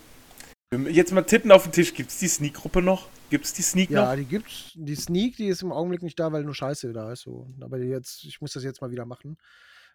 Jetzt 0.75 1.13
mal 1.13 1.21
tippen 1.21 1.51
auf 1.51 1.63
den 1.63 1.71
Tisch. 1.71 1.93
Gibt's 1.93 2.19
die 2.19 2.27
Sneak-Gruppe 2.27 2.81
noch? 2.81 3.07
Gibt's 3.29 3.53
die 3.53 3.61
Sneak 3.61 3.89
Ja, 3.89 4.09
noch? 4.09 4.15
die 4.17 4.25
gibt's. 4.25 4.71
Die 4.75 4.95
Sneak, 4.95 5.37
die 5.37 5.47
ist 5.47 5.61
im 5.61 5.71
Augenblick 5.71 6.01
nicht 6.03 6.19
da, 6.19 6.31
weil 6.33 6.43
nur 6.43 6.53
Scheiße 6.55 6.91
da 6.91 7.11
ist. 7.13 7.21
So. 7.21 7.47
Aber 7.61 7.77
jetzt, 7.79 8.25
ich 8.25 8.41
muss 8.41 8.51
das 8.51 8.63
jetzt 8.65 8.81
mal 8.81 8.91
wieder 8.91 9.05
machen. 9.05 9.37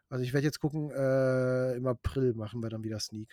Also 0.08 0.24
ich 0.24 0.32
werde 0.32 0.46
jetzt 0.46 0.60
gucken, 0.60 0.90
äh, 0.90 1.74
im 1.76 1.86
April 1.86 2.32
machen 2.34 2.62
wir 2.62 2.70
dann 2.70 2.82
wieder 2.84 2.98
Sneak. 3.00 3.28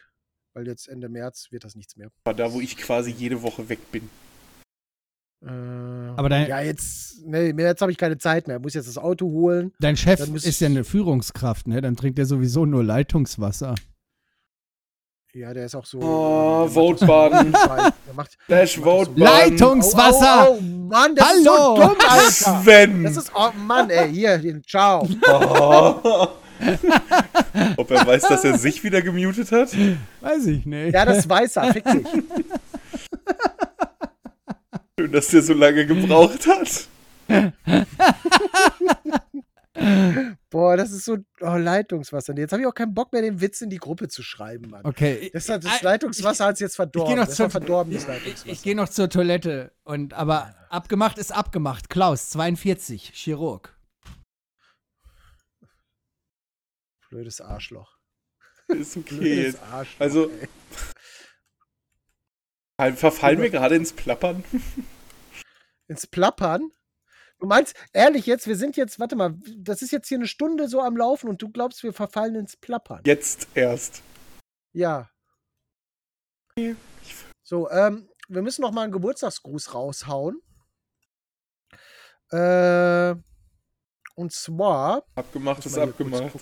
Weil 0.53 0.67
jetzt 0.67 0.89
Ende 0.89 1.07
März 1.07 1.47
wird 1.51 1.63
das 1.63 1.75
nichts 1.75 1.95
mehr. 1.95 2.09
War 2.25 2.33
da, 2.33 2.51
wo 2.51 2.59
ich 2.59 2.75
quasi 2.75 3.11
jede 3.11 3.41
Woche 3.41 3.69
weg 3.69 3.79
bin. 3.91 4.09
Äh, 5.41 5.47
Aber 5.49 6.27
dein- 6.27 6.49
ja, 6.49 6.59
jetzt, 6.59 7.25
nee, 7.25 7.51
jetzt 7.57 7.81
habe 7.81 7.91
ich 7.93 7.97
keine 7.97 8.17
Zeit 8.17 8.47
mehr. 8.49 8.59
Muss 8.59 8.73
jetzt 8.73 8.87
das 8.89 8.97
Auto 8.97 9.27
holen. 9.27 9.71
Dein 9.79 9.95
Chef 9.95 10.19
ist 10.19 10.59
ja 10.59 10.67
ich- 10.67 10.71
eine 10.73 10.83
Führungskraft, 10.83 11.67
ne? 11.67 11.79
Dann 11.79 11.95
trinkt 11.95 12.19
er 12.19 12.25
sowieso 12.25 12.65
nur 12.65 12.83
Leitungswasser. 12.83 13.75
Ja, 15.39 15.53
der 15.53 15.67
ist 15.67 15.75
auch 15.75 15.85
so. 15.85 15.99
Oh, 16.01 16.01
der 16.01 16.65
macht 16.65 16.73
Vote 16.73 16.95
auch 16.95 16.99
so- 16.99 17.05
baden. 17.05 17.53
Der 17.53 18.13
macht, 18.13 18.37
Dash 18.49 18.75
so 18.75 18.81
Vote 18.83 19.11
Leitung- 19.15 19.81
Wasser! 19.81 20.49
Oh, 20.49 20.55
oh, 20.55 20.57
oh 20.59 20.61
Mann, 20.61 21.15
das 21.15 21.31
ist 21.33 21.47
Hallo! 21.47 21.75
so 21.77 21.81
dumm, 21.81 21.95
Alter. 22.09 22.31
Sven! 22.31 23.03
Das 23.05 23.15
ist, 23.15 23.31
oh 23.33 23.49
Mann, 23.65 23.89
ey, 23.89 24.11
hier, 24.11 24.61
ciao. 24.67 25.07
Oh. 25.29 26.27
Ob 27.77 27.89
er 27.89 28.05
weiß, 28.05 28.23
dass 28.23 28.43
er 28.43 28.57
sich 28.57 28.83
wieder 28.83 29.01
gemutet 29.01 29.49
hat? 29.53 29.69
Weiß 30.19 30.45
ich 30.45 30.65
nicht. 30.65 30.93
Ja, 30.93 31.05
das 31.05 31.29
weiß 31.29 31.55
er, 31.55 31.71
fick 31.73 31.85
dich. 31.85 32.05
Schön, 34.99 35.11
dass 35.13 35.29
der 35.29 35.41
so 35.41 35.53
lange 35.53 35.85
gebraucht 35.85 36.45
hat. 36.47 36.87
Boah, 40.49 40.75
das 40.77 40.91
ist 40.91 41.05
so 41.05 41.17
oh, 41.41 41.55
Leitungswasser. 41.57 42.35
Jetzt 42.37 42.51
habe 42.51 42.61
ich 42.61 42.67
auch 42.67 42.73
keinen 42.73 42.93
Bock 42.93 43.13
mehr, 43.13 43.21
den 43.21 43.39
Witz 43.41 43.61
in 43.61 43.69
die 43.69 43.77
Gruppe 43.77 44.07
zu 44.07 44.23
schreiben, 44.23 44.69
Mann. 44.69 44.85
Okay. 44.85 45.29
Das, 45.33 45.47
hat- 45.49 45.63
das 45.63 45.71
Ah, 45.71 45.83
Leitungswasser 45.83 46.45
hat 46.45 46.53
es 46.55 46.59
jetzt 46.59 46.71
Ich 46.73 46.75
verdorben. 46.77 47.09
gehe 47.13 47.19
noch, 47.21 47.27
das 47.27 47.35
zur- 47.35 47.49
verdorbenes 47.49 48.01
ich, 48.03 48.07
Leitungswasser. 48.07 48.49
ich 48.51 48.63
gehe 48.63 48.75
noch 48.75 48.89
zur 48.89 49.09
Toilette. 49.09 49.71
Und, 49.83 50.13
aber 50.13 50.55
abgemacht 50.69 51.17
ist 51.17 51.31
abgemacht. 51.31 51.89
Klaus, 51.89 52.29
42, 52.31 53.11
Chirurg. 53.13 53.75
Blödes 57.09 57.41
Arschloch. 57.41 57.97
Ist 58.67 58.95
okay. 58.97 59.15
Blödes. 59.17 59.61
Arschloch. 59.71 59.99
Also- 60.01 60.29
ey. 60.29 60.47
Fall- 62.77 62.93
Verfallen 62.95 63.41
wir 63.41 63.49
gerade 63.49 63.75
ins 63.75 63.91
Plappern? 63.93 64.43
Ins 65.87 66.07
Plappern? 66.07 66.71
Du 67.39 67.47
meinst, 67.47 67.73
ehrlich 67.93 68.25
jetzt, 68.25 68.47
wir 68.47 68.57
sind 68.57 68.75
jetzt, 68.75 68.99
warte 68.99 69.15
mal, 69.15 69.33
das 69.57 69.81
ist 69.81 69.91
jetzt 69.91 70.09
hier 70.09 70.17
eine 70.17 70.27
Stunde 70.27 70.67
so 70.67 70.81
am 70.81 70.97
Laufen 70.97 71.29
und 71.29 71.41
du 71.41 71.49
glaubst, 71.49 71.83
wir 71.83 71.93
verfallen 71.93 72.35
ins 72.35 72.57
Plappern. 72.57 73.01
Jetzt 73.05 73.47
erst. 73.53 74.03
Ja. 74.73 75.09
So, 77.43 77.69
ähm, 77.71 78.09
wir 78.27 78.41
müssen 78.41 78.61
noch 78.61 78.71
mal 78.71 78.83
einen 78.83 78.91
Geburtstagsgruß 78.91 79.73
raushauen. 79.73 80.41
Äh, 82.31 83.15
und 84.15 84.33
zwar. 84.33 85.05
Abgemacht 85.15 85.65
ist 85.65 85.77
abgemacht. 85.77 86.33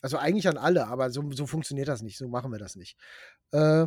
Also 0.00 0.16
eigentlich 0.16 0.48
an 0.48 0.56
alle, 0.56 0.86
aber 0.86 1.10
so, 1.10 1.30
so 1.32 1.46
funktioniert 1.46 1.88
das 1.88 2.00
nicht. 2.00 2.16
So 2.16 2.26
machen 2.28 2.50
wir 2.50 2.58
das 2.58 2.74
nicht. 2.74 2.96
Äh, 3.52 3.86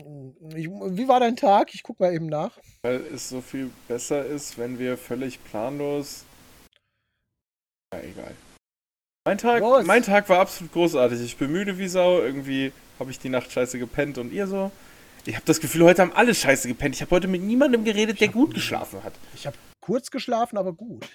ich, 0.00 0.64
ich, 0.64 0.68
wie 0.68 1.08
war 1.08 1.20
dein 1.20 1.36
Tag? 1.36 1.74
Ich 1.74 1.82
guck 1.82 2.00
mal 2.00 2.12
eben 2.12 2.26
nach. 2.26 2.58
Weil 2.82 3.00
es 3.14 3.28
so 3.28 3.40
viel 3.40 3.70
besser 3.88 4.24
ist, 4.24 4.58
wenn 4.58 4.78
wir 4.78 4.96
völlig 4.96 5.42
planlos. 5.44 6.24
Ja, 7.92 8.00
egal. 8.00 8.34
Mein 9.26 9.38
Tag, 9.38 9.60
Los. 9.60 9.84
mein 9.86 10.02
Tag 10.02 10.28
war 10.28 10.40
absolut 10.40 10.72
großartig. 10.72 11.20
Ich 11.20 11.36
bin 11.36 11.52
müde 11.52 11.78
wie 11.78 11.88
Sau. 11.88 12.20
Irgendwie 12.20 12.72
habe 12.98 13.10
ich 13.10 13.18
die 13.18 13.28
Nacht 13.28 13.50
scheiße 13.52 13.78
gepennt 13.78 14.18
und 14.18 14.32
ihr 14.32 14.46
so. 14.46 14.70
Ich 15.26 15.34
habe 15.34 15.44
das 15.44 15.60
Gefühl, 15.60 15.84
heute 15.84 16.02
haben 16.02 16.12
alle 16.12 16.34
scheiße 16.34 16.66
gepennt. 16.68 16.94
Ich 16.94 17.02
habe 17.02 17.10
heute 17.10 17.28
mit 17.28 17.42
niemandem 17.42 17.84
geredet, 17.84 18.20
der 18.20 18.28
hab- 18.28 18.34
gut 18.34 18.54
geschlafen 18.54 19.02
hat. 19.04 19.12
Ich 19.34 19.46
habe 19.46 19.56
kurz 19.80 20.10
geschlafen, 20.10 20.56
aber 20.56 20.72
gut. 20.72 21.06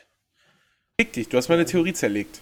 Fick 1.00 1.14
dich, 1.14 1.28
du 1.30 1.38
hast 1.38 1.50
meine 1.50 1.66
Theorie 1.66 1.94
zerlegt. 1.94 2.42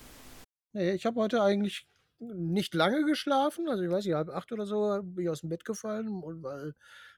Nee, 0.73 0.91
ich 0.91 1.05
habe 1.05 1.19
heute 1.21 1.41
eigentlich 1.41 1.87
nicht 2.27 2.73
lange 2.73 3.05
geschlafen. 3.05 3.67
Also 3.67 3.83
ich 3.83 3.91
weiß 3.91 4.05
nicht, 4.05 4.15
halb 4.15 4.29
acht 4.29 4.51
oder 4.51 4.65
so 4.65 4.99
bin 5.03 5.25
ich 5.25 5.29
aus 5.29 5.41
dem 5.41 5.49
Bett 5.49 5.65
gefallen 5.65 6.07
und 6.23 6.43
weil 6.43 6.73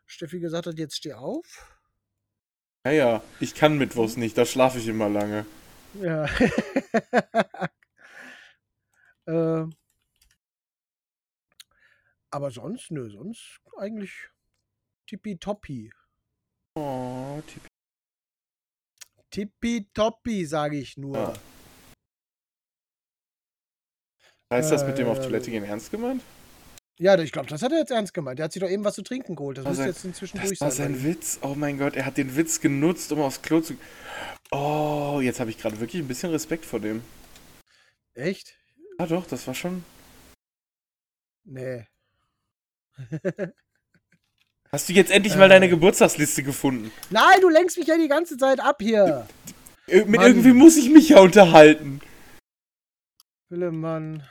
Steffi 0.05 0.39
gesagt 0.39 0.67
hat, 0.67 0.77
jetzt 0.77 0.97
steh 0.97 1.13
auf. 1.13 1.75
Naja, 2.83 3.23
ich 3.39 3.55
kann 3.55 3.77
Mittwochs 3.77 4.17
nicht, 4.17 4.37
da 4.37 4.45
schlafe 4.45 4.77
ich 4.77 4.87
immer 4.87 5.09
lange. 5.09 5.45
Ja. 6.01 6.25
äh, 9.25 9.65
aber 12.29 12.51
sonst, 12.51 12.91
nö, 12.91 13.09
sonst 13.09 13.61
eigentlich 13.77 14.29
tippitoppi. 15.07 15.91
Oh, 16.75 17.41
Tippi. 17.47 17.67
Tippitoppi, 19.31 20.45
sage 20.45 20.77
ich 20.77 20.97
nur. 20.97 21.17
Ja. 21.17 21.33
Heißt 24.53 24.71
das 24.71 24.85
mit 24.85 24.97
dem 24.97 25.07
auf 25.07 25.19
Äh, 25.19 25.23
Toilette 25.23 25.51
gehen 25.51 25.63
ernst 25.63 25.91
gemeint? 25.91 26.21
Ja, 26.97 27.17
ich 27.19 27.31
glaube, 27.33 27.49
das 27.49 27.61
hat 27.61 27.71
er 27.73 27.79
jetzt 27.79 27.91
ernst 27.91 28.13
gemeint. 28.13 28.39
Der 28.39 28.45
hat 28.45 28.53
sich 28.53 28.61
doch 28.61 28.69
eben 28.69 28.83
was 28.85 28.95
zu 28.95 29.01
trinken 29.01 29.35
geholt. 29.35 29.57
Das 29.57 29.65
Also, 29.65 29.81
müsste 29.81 29.97
jetzt 29.97 30.05
inzwischen 30.05 30.37
Das 30.37 30.47
durch 30.47 30.61
war 30.61 30.71
sein. 30.71 30.93
sein 30.93 31.03
Witz. 31.03 31.39
Oh 31.41 31.53
mein 31.55 31.77
Gott, 31.77 31.95
er 31.95 32.05
hat 32.05 32.17
den 32.17 32.35
Witz 32.37 32.61
genutzt, 32.61 33.11
um 33.11 33.19
aufs 33.21 33.41
Klo 33.41 33.59
zu. 33.59 33.75
Oh, 34.51 35.19
jetzt 35.21 35.39
habe 35.41 35.49
ich 35.49 35.57
gerade 35.57 35.79
wirklich 35.79 36.01
ein 36.01 36.07
bisschen 36.07 36.31
Respekt 36.31 36.63
vor 36.65 36.79
dem. 36.79 37.01
Echt? 38.13 38.55
Ah 38.97 39.07
doch, 39.07 39.25
das 39.27 39.45
war 39.45 39.55
schon. 39.55 39.83
Nee. 41.43 41.85
Hast 44.71 44.87
du 44.87 44.93
jetzt 44.93 45.11
endlich 45.11 45.33
Äh. 45.35 45.37
mal 45.37 45.49
deine 45.49 45.67
Geburtstagsliste 45.67 46.43
gefunden? 46.43 46.91
Nein, 47.09 47.41
du 47.41 47.49
lenkst 47.49 47.77
mich 47.77 47.87
ja 47.87 47.97
die 47.97 48.07
ganze 48.07 48.37
Zeit 48.37 48.59
ab 48.61 48.77
hier. 48.81 49.27
Ir 49.87 50.05
mit 50.05 50.15
Mann. 50.21 50.27
irgendwie 50.27 50.53
muss 50.53 50.77
ich 50.77 50.89
mich 50.89 51.09
ja 51.09 51.19
unterhalten. 51.19 51.99
Willemann. 53.49 54.23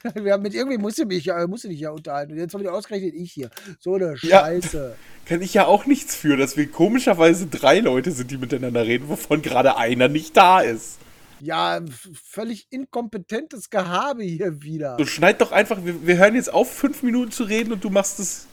Wir 0.14 0.32
haben 0.32 0.42
mit 0.42 0.54
irgendwie 0.54 0.78
musst 0.78 0.98
du 0.98 1.04
mich 1.04 1.24
ja, 1.24 1.46
musst 1.46 1.64
du 1.64 1.68
dich 1.68 1.80
ja 1.80 1.90
unterhalten. 1.90 2.32
Und 2.32 2.38
jetzt 2.38 2.54
habe 2.54 2.64
ich 2.64 2.70
ausgerechnet 2.70 3.14
ich 3.14 3.32
hier. 3.32 3.50
So 3.78 3.94
eine 3.94 4.14
Ja. 4.22 4.40
Scheiße. 4.40 4.96
Kann 5.26 5.42
ich 5.42 5.54
ja 5.54 5.66
auch 5.66 5.86
nichts 5.86 6.16
für, 6.16 6.36
dass 6.36 6.56
wir 6.56 6.70
komischerweise 6.70 7.46
drei 7.46 7.80
Leute 7.80 8.10
sind, 8.10 8.30
die 8.30 8.38
miteinander 8.38 8.86
reden, 8.86 9.08
wovon 9.08 9.42
gerade 9.42 9.76
einer 9.76 10.08
nicht 10.08 10.36
da 10.36 10.60
ist. 10.60 10.98
Ja, 11.40 11.80
völlig 12.12 12.68
inkompetentes 12.70 13.68
Gehabe 13.68 14.22
hier 14.22 14.62
wieder. 14.62 14.96
So 14.98 15.06
schneid 15.06 15.40
doch 15.40 15.50
einfach, 15.50 15.84
wir, 15.84 16.06
wir 16.06 16.16
hören 16.16 16.36
jetzt 16.36 16.52
auf, 16.52 16.72
fünf 16.72 17.02
Minuten 17.02 17.32
zu 17.32 17.44
reden 17.44 17.72
und 17.72 17.82
du 17.82 17.90
machst 17.90 18.18
das 18.20 18.46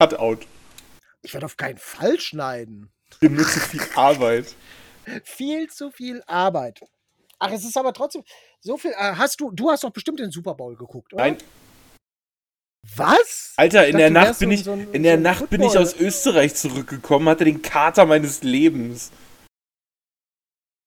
Cutout. 0.00 0.46
Ich 1.22 1.34
werde 1.34 1.46
auf 1.46 1.56
keinen 1.56 1.78
Fall 1.78 2.18
schneiden. 2.20 2.90
Wir 3.20 3.36
zu 3.36 3.60
viel 3.60 3.82
Arbeit. 3.94 4.54
Viel 5.24 5.68
zu 5.68 5.90
viel 5.90 6.22
Arbeit. 6.26 6.80
Ach, 7.40 7.50
es 7.50 7.64
ist 7.64 7.76
aber 7.76 7.92
trotzdem 7.92 8.22
so 8.60 8.76
viel. 8.76 8.92
Äh, 8.92 9.14
hast 9.16 9.40
du, 9.40 9.50
du 9.50 9.70
hast 9.70 9.82
doch 9.82 9.90
bestimmt 9.90 10.20
den 10.20 10.30
Super 10.30 10.54
Bowl 10.54 10.76
geguckt, 10.76 11.12
oder? 11.14 11.24
Nein, 11.24 11.38
Was? 12.96 13.54
Alter, 13.56 13.86
in 13.86 13.92
dachte, 13.92 13.98
der 13.98 14.10
Nacht 14.10 14.38
bin 14.38 14.50
ich, 14.50 14.64
so 14.64 14.72
ein- 14.72 14.92
in 14.92 15.02
der 15.02 15.16
so 15.16 15.22
Nacht 15.22 15.50
bin 15.50 15.60
ich 15.62 15.68
Football- 15.68 15.82
aus 15.82 15.96
Österreich 15.98 16.54
zurückgekommen, 16.54 17.28
hatte 17.28 17.44
den 17.44 17.62
Kater 17.62 18.04
meines 18.06 18.42
Lebens, 18.42 19.10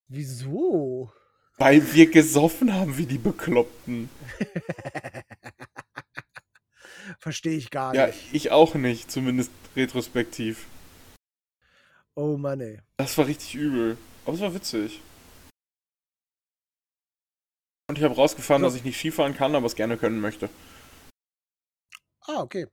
Wieso? 0.07 1.11
weil 1.57 1.93
wir 1.93 2.09
gesoffen 2.09 2.73
haben 2.73 2.97
wie 2.97 3.05
die 3.07 3.17
Bekloppten. 3.17 4.09
Verstehe 7.19 7.57
ich 7.57 7.69
gar 7.69 7.93
Ja, 7.95 8.07
nicht. 8.07 8.33
ich 8.33 8.51
auch 8.51 8.75
nicht, 8.75 9.11
zumindest 9.11 9.51
retrospektiv. 9.75 10.65
Oh 12.15 12.37
Mann, 12.37 12.61
ey. 12.61 12.79
Das 12.97 13.17
war 13.17 13.27
richtig 13.27 13.55
übel, 13.55 13.97
aber 14.25 14.35
es 14.35 14.41
war 14.41 14.53
witzig. 14.53 15.01
Und 17.89 17.97
ich 17.97 18.03
habe 18.03 18.15
rausgefahren, 18.15 18.61
So. 18.61 18.67
dass 18.67 18.75
ich 18.75 18.83
nicht 18.83 18.97
Skifahren 18.97 19.35
kann, 19.35 19.55
aber 19.55 19.65
es 19.65 19.75
gerne 19.75 19.97
können 19.97 20.21
möchte. 20.21 20.49
Ah, 22.21 22.41
okay. 22.41 22.67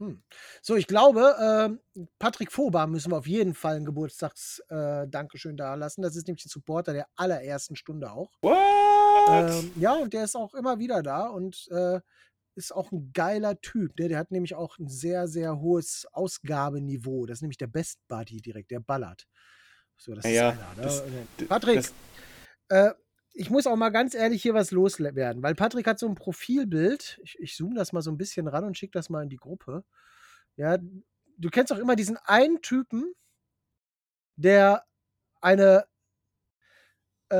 Hm. 0.00 0.24
So, 0.60 0.74
ich 0.74 0.88
glaube, 0.88 1.36
ähm, 1.40 1.80
Patrick 2.18 2.50
Foba 2.50 2.88
müssen 2.88 3.12
wir 3.12 3.18
auf 3.18 3.28
jeden 3.28 3.54
Fall 3.54 3.76
ein 3.76 3.84
Geburtstags-Dankeschön 3.84 5.52
äh, 5.54 5.56
da 5.56 5.74
lassen. 5.76 6.02
Das 6.02 6.16
ist 6.16 6.26
nämlich 6.26 6.44
ein 6.46 6.48
Supporter 6.48 6.92
der 6.92 7.06
allerersten 7.14 7.76
Stunde 7.76 8.10
auch. 8.10 8.32
What? 8.42 8.58
Ähm, 9.28 9.72
ja, 9.76 9.92
und 9.92 10.12
der 10.12 10.24
ist 10.24 10.34
auch 10.34 10.52
immer 10.54 10.80
wieder 10.80 11.02
da 11.04 11.28
und 11.28 11.68
äh, 11.70 12.00
ist 12.56 12.74
auch 12.74 12.90
ein 12.90 13.12
geiler 13.12 13.60
Typ. 13.60 13.96
Der, 13.96 14.08
der 14.08 14.18
hat 14.18 14.32
nämlich 14.32 14.56
auch 14.56 14.78
ein 14.78 14.88
sehr, 14.88 15.28
sehr 15.28 15.60
hohes 15.60 16.06
Ausgabeniveau. 16.12 17.26
Das 17.26 17.38
ist 17.38 17.42
nämlich 17.42 17.58
der 17.58 17.68
Best 17.68 18.00
Buddy 18.08 18.40
direkt, 18.42 18.72
der 18.72 18.80
ballert. 18.80 19.28
So, 19.96 20.12
das 20.12 20.24
Ja, 20.24 20.50
ist 20.50 20.58
einer, 20.58 20.74
ne? 20.74 20.82
das- 20.82 21.00
Äh, 21.00 21.44
Patrick, 21.46 21.76
das- 21.76 21.92
äh, 22.68 22.94
ich 23.34 23.50
muss 23.50 23.66
auch 23.66 23.76
mal 23.76 23.90
ganz 23.90 24.14
ehrlich 24.14 24.42
hier 24.42 24.54
was 24.54 24.70
loswerden, 24.70 25.42
weil 25.42 25.54
Patrick 25.56 25.86
hat 25.86 25.98
so 25.98 26.08
ein 26.08 26.14
Profilbild. 26.14 27.20
Ich, 27.22 27.38
ich 27.40 27.56
zoome 27.56 27.74
das 27.74 27.92
mal 27.92 28.00
so 28.00 28.10
ein 28.10 28.16
bisschen 28.16 28.46
ran 28.46 28.64
und 28.64 28.78
schicke 28.78 28.92
das 28.92 29.10
mal 29.10 29.24
in 29.24 29.28
die 29.28 29.36
Gruppe. 29.36 29.84
Ja, 30.56 30.78
du 30.78 31.50
kennst 31.50 31.72
doch 31.72 31.78
immer 31.78 31.96
diesen 31.96 32.16
einen 32.16 32.62
Typen, 32.62 33.12
der 34.36 34.84
eine 35.40 35.86
äh, 37.30 37.36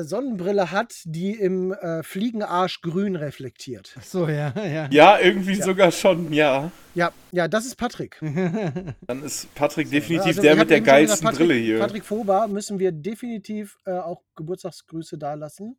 äh, 0.00 0.04
Sonnenbrille 0.04 0.70
hat, 0.70 0.94
die 1.04 1.32
im 1.32 1.72
äh, 1.72 2.02
Fliegenarsch 2.02 2.80
grün 2.82 3.16
reflektiert. 3.16 3.94
Ach 3.98 4.04
so, 4.04 4.28
ja, 4.28 4.52
ja. 4.64 4.88
Ja, 4.90 5.18
irgendwie 5.18 5.54
Ja. 5.54 5.64
sogar 5.64 5.90
schon, 5.92 6.32
ja. 6.32 6.70
Ja, 6.94 7.12
ja, 7.30 7.48
das 7.48 7.64
ist 7.64 7.76
Patrick. 7.76 8.18
Dann 8.20 9.22
ist 9.24 9.54
Patrick 9.54 9.86
So, 9.86 9.92
definitiv 9.92 10.26
also 10.28 10.42
der 10.42 10.56
mit 10.56 10.70
der 10.70 10.80
geilsten 10.82 11.24
Patrick, 11.24 11.48
Brille 11.48 11.54
hier. 11.60 11.78
Patrick 11.78 12.04
Foba 12.04 12.46
müssen 12.46 12.78
wir 12.78 12.92
definitiv 12.92 13.76
äh, 13.86 13.92
auch 13.92 14.22
Geburtstagsgrüße 14.36 15.16
dalassen. 15.16 15.78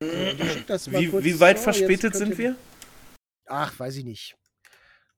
Mal 0.00 0.36
Wie, 0.90 1.24
wie 1.24 1.40
weit 1.40 1.58
so, 1.58 1.64
verspätet 1.64 2.16
sind 2.16 2.36
wir? 2.36 2.56
Ach, 3.46 3.78
weiß 3.78 3.96
ich 3.96 4.04
nicht. 4.04 4.36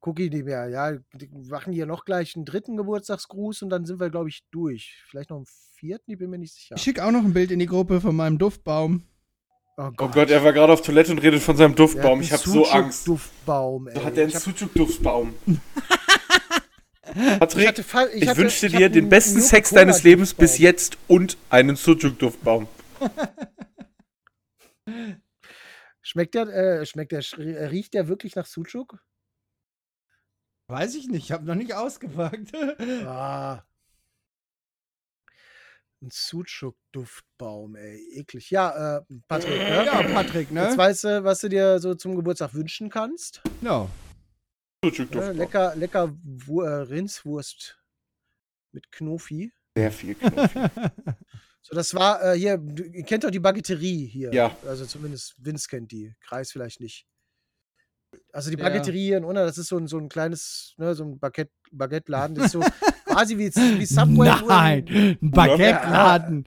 Guck 0.07 0.21
ich 0.21 0.31
nicht 0.31 0.45
mehr. 0.45 0.69
Ja, 0.69 0.93
die 1.15 1.29
machen 1.51 1.73
hier 1.73 1.85
noch 1.85 2.05
gleich 2.05 2.37
einen 2.37 2.45
dritten 2.45 2.77
Geburtstagsgruß 2.77 3.63
und 3.63 3.71
dann 3.71 3.85
sind 3.87 3.99
wir, 3.99 4.09
glaube 4.09 4.29
ich, 4.29 4.45
durch. 4.53 5.03
Vielleicht 5.09 5.31
noch 5.31 5.39
einen 5.39 5.47
vierten, 5.75 6.13
ich 6.13 6.19
bin 6.19 6.31
mir 6.31 6.39
nicht 6.39 6.55
sicher. 6.55 6.77
Ich 6.77 6.83
schicke 6.83 7.05
auch 7.05 7.11
noch 7.11 7.25
ein 7.25 7.33
Bild 7.33 7.51
in 7.51 7.59
die 7.59 7.67
Gruppe 7.67 8.01
von 8.01 8.15
meinem 8.15 8.39
Duftbaum. 8.39 9.03
Oh 9.77 9.91
Gott, 9.91 10.31
er 10.31 10.45
war 10.45 10.53
gerade 10.53 10.73
auf 10.73 10.83
Toilette 10.83 11.11
und 11.11 11.19
redet 11.19 11.43
von 11.43 11.57
seinem 11.57 11.75
Duftbaum. 11.75 12.21
Ich 12.21 12.33
habe 12.33 12.41
so 12.41 12.65
Angst. 12.69 13.09
Duftbaum, 13.09 13.89
ey. 13.89 13.95
So 13.97 14.05
hat 14.05 14.17
er 14.17 14.23
einen 14.23 14.31
ich 14.31 14.39
Sucuk-Duftbaum. 14.39 15.35
ich 15.45 15.59
Patrick, 17.41 17.67
hatte 17.67 17.83
fa- 17.83 18.07
ich, 18.15 18.29
hatte- 18.29 18.43
wünsche 18.43 18.67
ich 18.69 18.77
dir 18.77 18.89
den 18.89 19.09
besten 19.09 19.41
Sex 19.41 19.71
deines 19.71 20.05
Lebens 20.05 20.35
bis 20.35 20.59
jetzt 20.59 20.99
und 21.09 21.37
einen 21.51 21.75
Sucuk-Duftbaum. 21.75 22.69
Schmeckt 26.01 26.37
der, 26.37 26.47
äh, 26.47 26.87
schmeckt 26.87 27.11
der, 27.11 27.25
riecht 27.73 27.95
der 27.95 28.07
wirklich 28.07 28.37
nach 28.37 28.47
Sucuk? 28.47 29.01
Weiß 30.69 30.95
ich 30.97 31.07
nicht, 31.09 31.25
ich 31.25 31.33
habe 31.33 31.45
noch 31.45 31.55
nicht 31.55 31.75
ausgepackt. 31.75 32.53
Ah. 33.07 33.63
Ein 36.03 36.11
Sucuk-Duftbaum, 36.11 37.75
ey. 37.77 38.19
Eklig. 38.19 38.51
Ja, 38.51 38.99
äh, 38.99 39.03
Patrick, 39.29 39.57
ne? 39.59 39.87
ja, 39.87 40.03
Patrick, 40.03 40.51
ne? 40.51 40.65
Jetzt 40.65 40.77
weißt 40.77 41.05
du, 41.05 41.25
was 41.25 41.41
du 41.41 41.49
dir 41.49 41.79
so 41.79 41.95
zum 41.95 42.17
Geburtstag 42.17 42.53
wünschen 42.53 42.91
kannst. 42.91 43.41
Ja. 43.63 43.85
Ne? 43.85 43.91
Sucuk-Duftbaum. 44.85 45.37
Lecker, 45.37 45.75
lecker 45.77 46.15
Wu- 46.23 46.61
äh, 46.63 46.69
Rindswurst 46.83 47.79
mit 48.73 48.93
Knofi. 48.93 49.53
Sehr 49.77 49.91
viel 49.93 50.15
Knofi. 50.15 50.61
So, 51.69 51.75
das 51.75 51.93
war 51.95 52.23
äh, 52.23 52.39
hier, 52.39 52.59
du, 52.59 52.85
ihr 52.85 53.03
kennt 53.03 53.25
doch 53.25 53.31
die 53.33 53.41
Baguetterie 53.41 54.07
hier. 54.07 54.33
Ja. 54.33 54.57
Also 54.69 54.87
zumindest 54.87 55.35
Vince 55.45 55.67
kennt 55.69 55.91
die, 55.91 56.15
Kreis 56.21 56.53
vielleicht 56.53 56.79
nicht. 56.79 57.09
Also 58.33 58.51
die 58.51 58.59
Ja. 58.59 58.65
Baguetterie 58.65 59.07
hier 59.07 59.19
in 59.19 59.25
Unna, 59.25 59.45
das 59.45 59.59
ist 59.59 59.69
so 59.69 59.79
ein, 59.79 59.87
so 59.87 59.99
ein 59.99 60.09
kleines, 60.09 60.75
ne, 60.77 60.95
so 60.95 61.05
ein 61.05 61.19
Baguette, 61.19 61.53
Baguette-Laden, 61.73 62.37
das 62.37 62.47
ist 62.47 62.53
so 62.53 62.61
quasi 63.07 63.39
wie, 63.39 63.55
wie 63.55 63.87
Subway. 63.87 64.31
Nein, 64.47 64.87
ein 65.23 65.31
Baguette-Laden. 65.31 66.45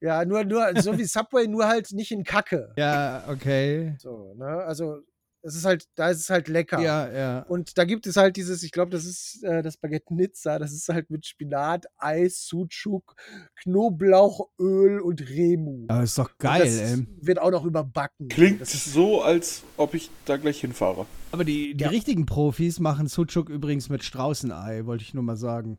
Ja, 0.00 0.24
nur, 0.24 0.44
nur, 0.44 0.80
so 0.82 0.98
wie 0.98 1.04
Subway, 1.04 1.46
nur 1.46 1.66
halt 1.66 1.92
nicht 1.92 2.12
in 2.12 2.24
Kacke. 2.24 2.72
Ja, 2.76 3.24
okay. 3.28 3.96
So, 3.98 4.34
ne? 4.36 4.46
Also, 4.46 4.98
es 5.46 5.54
ist 5.54 5.64
halt, 5.66 5.86
da 5.94 6.08
ist 6.08 6.20
es 6.20 6.30
halt 6.30 6.48
lecker. 6.48 6.80
Ja, 6.80 7.12
ja. 7.12 7.38
Und 7.42 7.76
da 7.76 7.84
gibt 7.84 8.06
es 8.06 8.16
halt 8.16 8.36
dieses, 8.36 8.62
ich 8.62 8.72
glaube, 8.72 8.90
das 8.90 9.04
ist 9.04 9.42
äh, 9.44 9.62
das 9.62 9.76
Baguette 9.76 10.14
Nizza, 10.14 10.58
das 10.58 10.72
ist 10.72 10.88
halt 10.88 11.10
mit 11.10 11.26
Spinat, 11.26 11.84
Eis, 11.98 12.46
Sucuk, 12.46 13.14
Knoblauchöl 13.62 15.00
und 15.00 15.20
Remu. 15.28 15.86
Aber 15.88 16.02
ist 16.02 16.18
doch 16.18 16.30
Und 16.30 16.38
geil, 16.38 16.60
das 16.64 16.98
ey. 16.98 17.06
wird 17.20 17.38
auch 17.38 17.50
noch 17.50 17.64
überbacken. 17.64 18.28
Klingt 18.28 18.60
Das 18.60 18.74
ist, 18.74 18.92
so, 18.92 19.22
als 19.22 19.62
ob 19.76 19.94
ich 19.94 20.10
da 20.24 20.36
gleich 20.36 20.60
hinfahre. 20.60 21.06
Aber 21.32 21.44
die, 21.44 21.74
die 21.74 21.84
Ja. 21.84 21.90
richtigen 21.90 22.26
Profis 22.26 22.80
machen 22.80 23.06
Sucuk 23.06 23.48
übrigens 23.50 23.88
mit 23.88 24.02
Straußenei, 24.04 24.86
wollte 24.86 25.02
ich 25.04 25.14
nur 25.14 25.22
mal 25.22 25.36
sagen. 25.36 25.78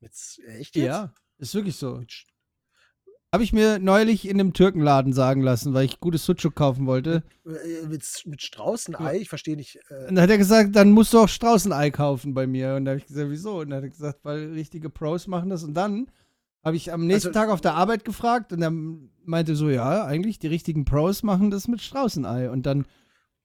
jetzt, 0.00 0.38
echt 0.46 0.76
jetzt? 0.76 0.86
Ja, 0.86 1.14
ist 1.38 1.54
wirklich 1.54 1.76
so. 1.76 1.96
Mit, 1.96 2.24
Habe 3.34 3.42
ich 3.42 3.52
mir 3.52 3.80
neulich 3.80 4.28
in 4.28 4.38
einem 4.38 4.52
Türkenladen 4.52 5.12
sagen 5.12 5.42
lassen, 5.42 5.74
weil 5.74 5.86
ich 5.86 5.98
gutes 5.98 6.24
Sucuk 6.24 6.54
kaufen 6.54 6.86
wollte. 6.86 7.24
äh, 7.44 7.84
mit, 7.88 8.04
mit 8.26 8.40
Straußenei, 8.42 9.16
ich 9.18 9.28
verstehe 9.28 9.56
nicht. 9.56 9.76
Äh, 9.90 10.08
Und 10.08 10.14
dann 10.14 10.20
hat 10.22 10.30
er 10.30 10.38
gesagt, 10.38 10.76
dann 10.76 10.92
musst 10.92 11.12
du 11.12 11.18
auch 11.18 11.28
Straußenei 11.28 11.90
kaufen 11.90 12.32
bei 12.32 12.46
mir. 12.46 12.76
Und 12.76 12.84
da 12.84 12.92
habe 12.92 13.00
ich 13.00 13.06
gesagt, 13.06 13.28
wieso? 13.30 13.58
Und 13.58 13.70
dann 13.70 13.78
hat 13.78 13.82
er 13.84 13.90
gesagt, 13.90 14.20
weil 14.22 14.52
richtige 14.52 14.88
Pros 14.88 15.26
machen 15.26 15.50
das. 15.50 15.64
Und 15.64 15.74
dann 15.74 16.06
habe 16.64 16.76
ich 16.76 16.92
am 16.92 17.06
nächsten 17.08 17.28
Also- 17.30 17.40
Tag 17.40 17.48
auf 17.50 17.60
der 17.60 17.74
Arbeit 17.74 18.04
gefragt 18.04 18.52
und 18.52 18.62
er 18.62 18.72
meinte 19.24 19.56
so, 19.56 19.68
ja, 19.68 20.04
eigentlich 20.04 20.38
die 20.38 20.46
richtigen 20.46 20.84
Pros 20.84 21.24
machen 21.24 21.50
das 21.50 21.66
mit 21.66 21.82
Straußenei. 21.82 22.50
Und 22.50 22.66
dann, 22.66 22.86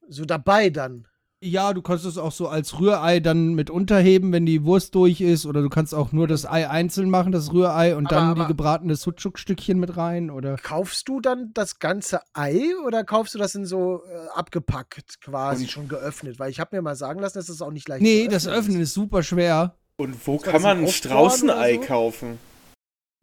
so 0.07 0.23
dabei 0.23 0.69
dann. 0.69 1.07
Ja, 1.41 1.71
du 1.73 1.81
kannst 1.81 2.03
es 2.03 2.17
auch 2.17 2.33
so 2.33 2.49
als 2.49 2.81
Rührei 2.81 3.21
dann 3.21 3.53
mit 3.53 3.69
unterheben, 3.69 4.33
wenn 4.33 4.45
die 4.45 4.65
Wurst 4.65 4.93
durch 4.93 5.21
ist. 5.21 5.45
Oder 5.45 5.61
du 5.61 5.69
kannst 5.69 5.95
auch 5.95 6.11
nur 6.11 6.27
das 6.27 6.45
Ei 6.45 6.69
einzeln 6.69 7.09
machen, 7.09 7.31
das 7.31 7.53
Rührei, 7.53 7.95
und 7.95 8.07
Aber- 8.07 8.15
dann 8.15 8.29
aber- 8.31 8.41
die 8.41 8.47
gebratene 8.47 8.95
Sucuk-Stückchen 8.97 9.79
mit 9.79 9.95
rein. 9.95 10.31
Oder 10.31 10.57
Kaufst 10.57 11.07
du 11.07 11.21
dann 11.21 11.51
das 11.53 11.79
ganze 11.79 12.19
Ei 12.33 12.59
oder 12.85 13.05
kaufst 13.05 13.35
du 13.35 13.37
das 13.39 13.55
in 13.55 13.65
so 13.65 14.01
äh, 14.03 14.37
abgepackt 14.37 15.21
quasi 15.21 15.63
Und- 15.63 15.69
schon 15.71 15.87
geöffnet? 15.87 16.39
Weil 16.39 16.51
ich 16.51 16.59
habe 16.59 16.75
mir 16.75 16.81
mal 16.81 16.97
sagen 16.97 17.21
lassen, 17.21 17.37
dass 17.37 17.47
das 17.47 17.61
auch 17.61 17.71
nicht 17.71 17.87
leicht 17.87 18.01
nee, 18.01 18.25
zu 18.25 18.31
das 18.31 18.45
Öffnen 18.47 18.81
ist 18.81 18.93
super 18.93 19.23
schwer. 19.23 19.75
Und 19.95 20.15
wo 20.27 20.35
Ist 20.35 20.43
kann 20.43 20.61
man 20.61 20.79
ein 20.79 20.87
Straußenei 20.89 21.75
so? 21.75 21.81
kaufen? 21.81 22.39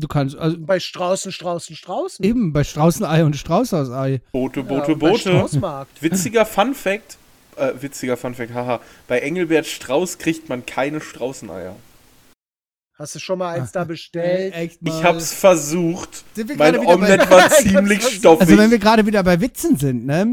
Du 0.00 0.08
kannst, 0.08 0.36
also 0.36 0.56
Bei 0.58 0.80
Straußen, 0.80 1.32
Straußen, 1.32 1.76
Straußen. 1.76 2.24
eben 2.24 2.52
bei 2.54 2.64
Straußenei 2.64 3.24
und 3.26 3.36
Straußhausei. 3.36 4.22
Bote, 4.32 4.60
Ja, 4.60 4.66
Bote, 4.66 4.92
und 4.92 4.98
bei 5.00 5.08
Bote. 5.10 5.20
Straußmarkt. 5.20 6.02
Witziger 6.02 6.46
Fun 6.46 6.74
Fact. 6.74 7.18
Äh, 7.56 7.72
witziger 7.80 8.16
Fun 8.16 8.34
Fact, 8.34 8.52
haha. 8.54 8.80
Bei 9.08 9.20
Engelbert 9.20 9.66
Strauß 9.66 10.18
kriegt 10.18 10.48
man 10.48 10.66
keine 10.66 11.00
Straußeneier. 11.00 11.76
Hast 12.98 13.14
du 13.14 13.18
schon 13.18 13.38
mal 13.38 13.58
eins 13.58 13.72
da 13.72 13.84
bestellt? 13.84 14.54
Echt 14.54 14.78
Ich 14.82 14.88
mal. 14.88 15.02
hab's 15.02 15.32
versucht. 15.32 16.24
Sind 16.34 16.48
wir 16.48 16.56
Mein 16.56 16.78
Omelett 16.78 17.28
war 17.30 17.46
Ich 17.60 17.70
ziemlich 17.70 18.02
stoffig. 18.02 18.40
Also 18.40 18.58
wenn 18.58 18.70
wir 18.70 18.78
gerade 18.78 19.04
wieder 19.04 19.22
bei 19.22 19.40
Witzen 19.40 19.76
sind, 19.76 20.06
ne? 20.06 20.26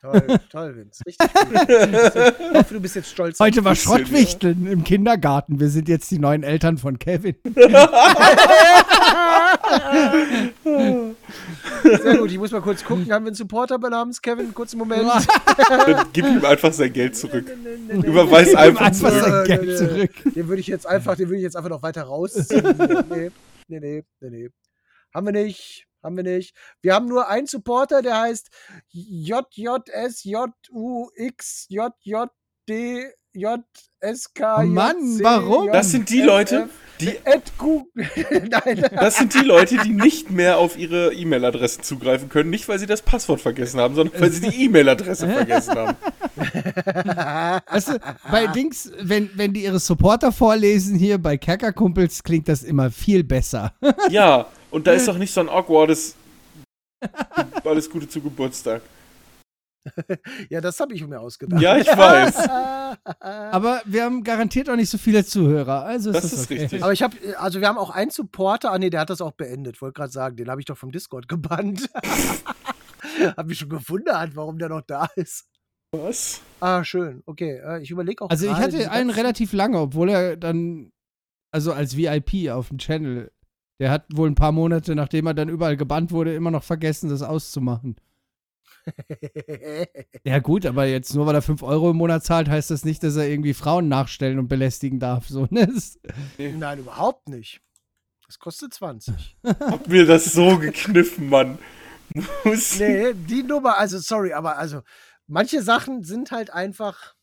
Toll, 0.00 0.40
toll, 0.50 0.76
Vince. 0.76 1.02
Richtig 1.06 1.28
gut. 1.28 1.68
Ich 2.52 2.58
hoffe, 2.58 2.74
du 2.74 2.80
bist 2.80 2.96
jetzt 2.96 3.10
stolz. 3.10 3.38
Heute 3.38 3.64
war. 3.64 3.76
Schrottwichteln 3.76 4.66
im 4.66 4.84
Kindergarten. 4.84 5.60
Wir 5.60 5.68
sind 5.68 5.88
jetzt 5.88 6.10
die 6.10 6.18
neuen 6.18 6.42
Eltern 6.42 6.78
von 6.78 6.98
Kevin. 6.98 7.36
Sehr 11.82 12.18
gut, 12.18 12.30
ich 12.30 12.38
muss 12.38 12.50
mal 12.50 12.60
kurz 12.60 12.84
gucken. 12.84 13.10
Haben 13.12 13.24
wir 13.24 13.28
einen 13.28 13.34
Supporter 13.34 13.78
namens 13.78 14.20
Kevin? 14.22 14.54
Kurzen 14.54 14.78
Moment. 14.78 15.08
Dann 15.68 16.06
gib 16.12 16.26
ihm 16.26 16.44
einfach 16.44 16.72
sein 16.72 16.92
Geld 16.92 17.16
zurück. 17.16 17.46
Überweis 17.88 18.54
einfach 18.54 18.86
einfach 18.86 19.10
zurück. 19.10 19.24
sein 19.24 19.44
Geld 19.44 19.78
zurück. 19.78 20.10
Den 20.34 20.48
würde 20.48 20.60
ich 20.60 20.66
jetzt 20.66 20.86
einfach, 20.86 21.16
den 21.16 21.28
würde 21.28 21.38
ich 21.38 21.42
jetzt 21.44 21.56
einfach 21.56 21.70
noch 21.70 21.82
weiter 21.82 22.02
rausziehen. 22.02 22.76
Nee, 23.08 23.30
nee, 23.68 23.80
nee, 23.80 24.04
nee, 24.20 24.30
nee. 24.30 24.48
Haben 25.14 25.26
wir 25.26 25.32
nicht. 25.32 25.86
Haben 26.02 26.16
wir 26.16 26.24
nicht. 26.24 26.56
Wir 26.80 26.94
haben 26.94 27.06
nur 27.06 27.28
einen 27.28 27.46
Supporter, 27.46 28.02
der 28.02 28.20
heißt 28.20 28.50
JJSJUXJJDJSK. 33.34 34.40
Oh 34.58 34.62
Mann, 34.62 35.18
warum? 35.22 35.70
Das 35.72 35.90
sind 35.90 36.10
die 36.10 36.22
Leute, 36.22 36.68
die 37.00 37.12
Nein, 38.50 38.84
Das 38.92 39.16
sind 39.16 39.34
die 39.34 39.40
Leute, 39.40 39.76
die 39.78 39.90
nicht 39.90 40.30
mehr 40.30 40.58
auf 40.58 40.78
ihre 40.78 41.12
E-Mail-Adressen 41.12 41.82
zugreifen 41.82 42.28
können. 42.28 42.50
Nicht, 42.50 42.68
weil 42.68 42.78
sie 42.78 42.86
das 42.86 43.02
Passwort 43.02 43.40
vergessen 43.40 43.80
haben, 43.80 43.94
sondern 43.94 44.20
weil 44.20 44.30
sie 44.30 44.48
die 44.48 44.64
E-Mail-Adresse 44.64 45.28
vergessen 45.28 45.74
haben. 45.74 45.96
Weißt 47.70 47.88
du, 47.88 47.98
bei 48.30 48.46
Dings, 48.48 48.92
wenn, 49.00 49.30
wenn 49.34 49.52
die 49.52 49.64
ihre 49.64 49.80
Supporter 49.80 50.32
vorlesen 50.32 50.96
hier 50.96 51.18
bei 51.18 51.36
Kerkerkumpels, 51.36 52.22
klingt 52.22 52.48
das 52.48 52.62
immer 52.62 52.90
viel 52.90 53.24
besser. 53.24 53.72
Ja, 54.10 54.46
und 54.70 54.86
da 54.86 54.92
ist 54.92 55.08
doch 55.08 55.18
nicht 55.18 55.32
so 55.32 55.40
ein 55.40 55.48
awkwardes 55.48 56.14
alles 57.64 57.90
Gute 57.90 58.08
zu 58.08 58.20
Geburtstag. 58.20 58.82
ja, 60.50 60.60
das 60.60 60.78
habe 60.80 60.94
ich 60.94 61.06
mir 61.06 61.20
ausgedacht. 61.20 61.60
Ja, 61.60 61.76
ich 61.76 61.86
weiß. 61.96 62.48
Aber 63.52 63.82
wir 63.84 64.04
haben 64.04 64.22
garantiert 64.22 64.70
auch 64.70 64.76
nicht 64.76 64.90
so 64.90 64.98
viele 64.98 65.24
Zuhörer. 65.24 65.84
Also 65.84 66.10
ist 66.10 66.16
Das 66.16 66.30
das, 66.30 66.32
ist 66.32 66.50
okay. 66.50 66.60
richtig. 66.60 66.82
Aber 66.82 66.92
ich 66.92 67.02
habe, 67.02 67.16
also 67.38 67.60
wir 67.60 67.68
haben 67.68 67.78
auch 67.78 67.90
einen 67.90 68.10
Supporter, 68.10 68.72
ah 68.72 68.78
nee, 68.78 68.90
der 68.90 69.00
hat 69.00 69.10
das 69.10 69.20
auch 69.20 69.32
beendet, 69.32 69.80
wollte 69.80 69.94
gerade 69.94 70.12
sagen, 70.12 70.36
den 70.36 70.48
habe 70.48 70.60
ich 70.60 70.66
doch 70.66 70.76
vom 70.76 70.92
Discord 70.92 71.28
gebannt. 71.28 71.90
hab 73.36 73.46
mich 73.46 73.58
schon 73.58 73.68
gewundert, 73.68 74.36
warum 74.36 74.58
der 74.58 74.68
noch 74.68 74.82
da 74.82 75.08
ist. 75.16 75.46
Was? 75.94 76.40
Ah, 76.60 76.84
schön, 76.84 77.22
okay. 77.26 77.60
äh, 77.62 77.82
Ich 77.82 77.90
überlege 77.90 78.24
auch 78.24 78.30
Also 78.30 78.46
ich 78.46 78.52
hatte 78.52 78.90
einen 78.90 79.10
relativ 79.10 79.52
lange, 79.52 79.78
obwohl 79.78 80.08
er 80.08 80.36
dann, 80.36 80.90
also 81.50 81.72
als 81.72 81.96
VIP 81.96 82.50
auf 82.50 82.68
dem 82.68 82.78
Channel, 82.78 83.30
der 83.78 83.90
hat 83.90 84.06
wohl 84.14 84.30
ein 84.30 84.34
paar 84.34 84.52
Monate, 84.52 84.94
nachdem 84.94 85.26
er 85.26 85.34
dann 85.34 85.48
überall 85.48 85.76
gebannt 85.76 86.12
wurde, 86.12 86.34
immer 86.34 86.50
noch 86.50 86.62
vergessen, 86.62 87.10
das 87.10 87.22
auszumachen. 87.22 87.96
Ja 90.24 90.38
gut, 90.38 90.66
aber 90.66 90.86
jetzt 90.86 91.14
nur 91.14 91.26
weil 91.26 91.34
er 91.34 91.42
5 91.42 91.62
Euro 91.62 91.90
im 91.90 91.96
Monat 91.96 92.24
zahlt, 92.24 92.48
heißt 92.48 92.70
das 92.70 92.84
nicht, 92.84 93.02
dass 93.02 93.16
er 93.16 93.28
irgendwie 93.28 93.54
Frauen 93.54 93.88
nachstellen 93.88 94.38
und 94.38 94.48
belästigen 94.48 95.00
darf. 95.00 95.28
So, 95.28 95.46
ne? 95.50 95.68
Nein, 96.38 96.78
überhaupt 96.78 97.28
nicht. 97.28 97.60
Das 98.26 98.38
kostet 98.38 98.72
20. 98.72 99.36
Hab 99.44 99.88
mir 99.88 100.06
das 100.06 100.32
so 100.32 100.58
gekniffen, 100.58 101.28
Mann. 101.28 101.58
Muss. 102.44 102.78
nee, 102.78 103.14
die 103.14 103.42
Nummer, 103.42 103.78
also 103.78 103.98
sorry, 103.98 104.32
aber 104.32 104.58
also 104.58 104.82
manche 105.26 105.62
Sachen 105.62 106.04
sind 106.04 106.30
halt 106.30 106.50
einfach, 106.50 107.14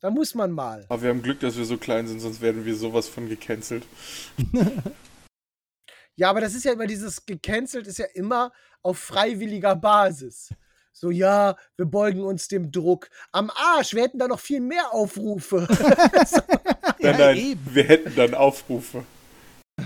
da 0.00 0.10
muss 0.10 0.34
man 0.34 0.52
mal. 0.52 0.86
Aber 0.88 1.02
wir 1.02 1.10
haben 1.10 1.22
Glück, 1.22 1.40
dass 1.40 1.56
wir 1.56 1.64
so 1.64 1.76
klein 1.76 2.06
sind, 2.06 2.20
sonst 2.20 2.40
werden 2.40 2.64
wir 2.64 2.76
sowas 2.76 3.08
von 3.08 3.28
gecancelt. 3.28 3.86
Ja, 6.18 6.30
aber 6.30 6.40
das 6.40 6.54
ist 6.54 6.64
ja 6.64 6.72
immer 6.72 6.86
dieses 6.86 7.26
gecancelt 7.26 7.86
ist 7.86 7.98
ja 7.98 8.06
immer 8.14 8.50
auf 8.82 8.98
freiwilliger 8.98 9.76
Basis. 9.76 10.48
So, 10.98 11.10
ja, 11.10 11.56
wir 11.76 11.84
beugen 11.84 12.22
uns 12.24 12.48
dem 12.48 12.72
Druck. 12.72 13.10
Am 13.30 13.50
Arsch, 13.50 13.92
wir 13.92 14.04
hätten 14.04 14.18
da 14.18 14.28
noch 14.28 14.40
viel 14.40 14.62
mehr 14.62 14.94
Aufrufe. 14.94 15.68
Ja, 16.98 17.10
Nein, 17.12 17.20
nein, 17.20 17.36
eben. 17.36 17.74
wir 17.74 17.84
hätten 17.84 18.14
dann 18.16 18.32
Aufrufe. 18.32 19.04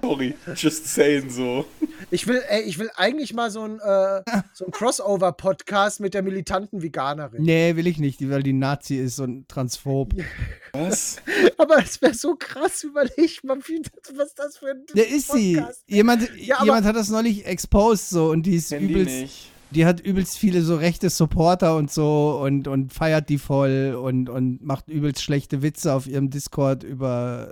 Sorry, 0.00 0.34
just 0.56 0.86
saying 0.86 1.28
so. 1.28 1.66
Ich 2.12 2.26
will, 2.26 2.42
ey, 2.48 2.62
ich 2.62 2.78
will 2.78 2.90
eigentlich 2.96 3.34
mal 3.34 3.50
so 3.50 3.62
ein, 3.62 3.78
äh, 3.78 4.22
so 4.52 4.66
ein 4.66 4.72
Crossover-Podcast 4.72 6.00
mit 6.00 6.14
der 6.14 6.22
militanten 6.22 6.82
Veganerin. 6.82 7.42
Nee, 7.42 7.76
will 7.76 7.86
ich 7.86 7.98
nicht, 7.98 8.28
weil 8.28 8.42
die 8.42 8.52
Nazi 8.52 8.96
ist 8.96 9.20
und 9.20 9.48
transphob. 9.48 10.14
Was? 10.72 11.16
Aber 11.56 11.78
es 11.78 12.02
wäre 12.02 12.14
so 12.14 12.34
krass, 12.36 12.82
überleg 12.84 13.42
mal, 13.44 13.58
wie, 13.66 13.82
was 14.16 14.34
das 14.34 14.58
für 14.58 14.70
ein 14.70 14.84
Der 14.94 15.08
ist 15.08 15.30
sie. 15.32 15.56
Podcast. 15.56 15.84
Jemand, 15.86 16.36
Ja, 16.36 16.62
jemand 16.64 16.86
hat 16.86 16.96
das 16.96 17.10
neulich 17.10 17.46
exposed 17.46 18.08
so 18.10 18.30
und 18.30 18.44
die 18.44 18.56
ist 18.56 18.70
Handy 18.70 18.92
übelst, 18.92 19.20
nicht. 19.20 19.52
Die 19.72 19.86
hat 19.86 20.00
übelst 20.00 20.38
viele 20.38 20.62
so 20.62 20.76
rechte 20.76 21.10
Supporter 21.10 21.76
und 21.76 21.90
so 21.90 22.40
und, 22.42 22.66
und 22.68 22.92
feiert 22.92 23.28
die 23.28 23.38
voll 23.38 23.96
und, 24.00 24.28
und 24.28 24.62
macht 24.64 24.88
übelst 24.88 25.22
schlechte 25.22 25.62
Witze 25.62 25.94
auf 25.94 26.06
ihrem 26.06 26.30
Discord 26.30 26.82
über, 26.82 27.48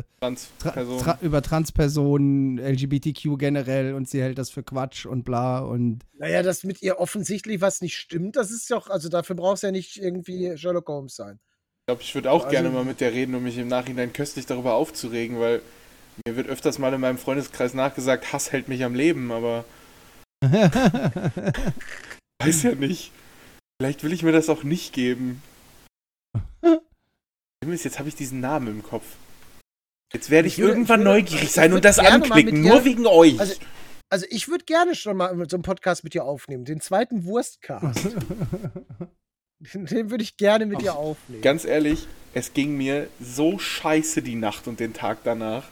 äh, 0.00 0.02
tra 0.20 0.30
Transperson. 0.30 0.98
tra 0.98 1.18
über 1.20 1.42
Transpersonen, 1.42 2.58
LGBTQ 2.58 3.38
generell 3.38 3.94
und 3.94 4.08
sie 4.08 4.22
hält 4.22 4.38
das 4.38 4.50
für 4.50 4.62
Quatsch 4.62 5.06
und 5.06 5.24
bla 5.24 5.58
und 5.60 6.00
Naja, 6.18 6.42
dass 6.42 6.64
mit 6.64 6.82
ihr 6.82 6.98
offensichtlich 6.98 7.60
was 7.60 7.80
nicht 7.80 7.96
stimmt, 7.96 8.36
das 8.36 8.50
ist 8.50 8.70
doch, 8.70 8.88
also 8.90 9.08
dafür 9.08 9.36
brauchst 9.36 9.62
du 9.62 9.68
ja 9.68 9.72
nicht 9.72 9.96
irgendwie 9.96 10.56
Sherlock 10.56 10.88
Holmes 10.88 11.14
sein. 11.16 11.38
Ich 11.82 11.86
glaube, 11.86 12.02
ich 12.02 12.14
würde 12.14 12.30
auch 12.30 12.44
Also- 12.44 12.50
gerne 12.50 12.70
mal 12.70 12.84
mit 12.84 13.00
der 13.00 13.12
reden, 13.12 13.34
um 13.34 13.42
mich 13.42 13.56
im 13.58 13.68
Nachhinein 13.68 14.12
köstlich 14.12 14.46
darüber 14.46 14.74
aufzuregen, 14.74 15.38
weil 15.38 15.62
mir 16.26 16.36
wird 16.36 16.48
öfters 16.48 16.78
mal 16.78 16.92
in 16.92 17.00
meinem 17.00 17.18
Freundeskreis 17.18 17.74
nachgesagt, 17.74 18.32
Hass 18.32 18.52
hält 18.52 18.68
mich 18.68 18.84
am 18.84 18.94
Leben, 18.94 19.30
aber 19.30 19.64
weiß 22.42 22.62
ja 22.62 22.74
nicht. 22.74 23.12
Vielleicht 23.80 24.02
will 24.02 24.12
ich 24.12 24.22
mir 24.22 24.32
das 24.32 24.48
auch 24.48 24.64
nicht 24.64 24.92
geben. 24.92 25.42
Jetzt 27.64 27.98
habe 27.98 28.08
ich 28.08 28.16
diesen 28.16 28.40
Namen 28.40 28.68
im 28.68 28.82
Kopf. 28.82 29.04
Jetzt 30.12 30.30
werde 30.30 30.48
ich, 30.48 30.54
Ich 30.54 30.58
würde- 30.60 30.72
irgendwann 30.74 31.00
ich 31.00 31.06
würde- 31.06 31.20
neugierig 31.20 31.52
sein 31.52 31.72
und 31.72 31.84
das 31.84 31.98
anklicken, 31.98 32.62
nur 32.62 32.84
wegen 32.84 33.06
euch. 33.06 33.38
Also- 33.38 33.54
Also 34.10 34.24
ich 34.30 34.48
würde 34.48 34.64
gerne 34.64 34.94
schon 34.94 35.18
mal 35.18 35.28
so 35.50 35.56
einen 35.56 35.62
Podcast 35.62 36.02
mit 36.02 36.14
dir 36.14 36.24
aufnehmen, 36.24 36.64
den 36.64 36.80
zweiten 36.80 37.24
Wurstcast. 37.24 38.16
den 39.60 39.84
den 39.84 40.10
würde 40.10 40.24
ich 40.24 40.38
gerne 40.38 40.64
mit 40.64 40.80
dir 40.80 40.94
aufnehmen. 40.94 41.42
Ganz 41.42 41.66
ehrlich, 41.66 42.06
es 42.32 42.54
ging 42.54 42.74
mir 42.78 43.08
so 43.20 43.58
scheiße 43.58 44.22
die 44.22 44.36
Nacht 44.36 44.66
und 44.66 44.80
den 44.80 44.94
Tag 44.94 45.18
danach. 45.24 45.64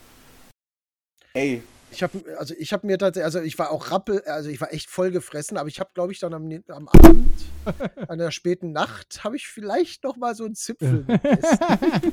Ey, 1.32 1.62
Ich 1.96 2.02
habe 2.02 2.36
also 2.36 2.54
ich 2.58 2.74
habe 2.74 2.86
mir 2.86 2.98
tatsächlich, 2.98 3.24
also 3.24 3.40
ich 3.40 3.58
war 3.58 3.70
auch 3.70 3.90
rappel, 3.90 4.20
also 4.26 4.50
ich 4.50 4.60
war 4.60 4.70
echt 4.70 4.90
voll 4.90 5.10
gefressen, 5.10 5.56
aber 5.56 5.70
ich 5.70 5.80
habe 5.80 5.88
glaube 5.94 6.12
ich 6.12 6.18
dann 6.18 6.34
am, 6.34 6.46
am 6.68 6.88
Abend, 6.88 7.34
an 8.08 8.18
der 8.18 8.30
späten 8.32 8.72
Nacht, 8.72 9.24
habe 9.24 9.36
ich 9.36 9.48
vielleicht 9.48 10.04
noch 10.04 10.18
mal 10.18 10.34
so 10.34 10.44
einen 10.44 10.54
Zipfel 10.54 11.04
gegessen. 11.04 11.58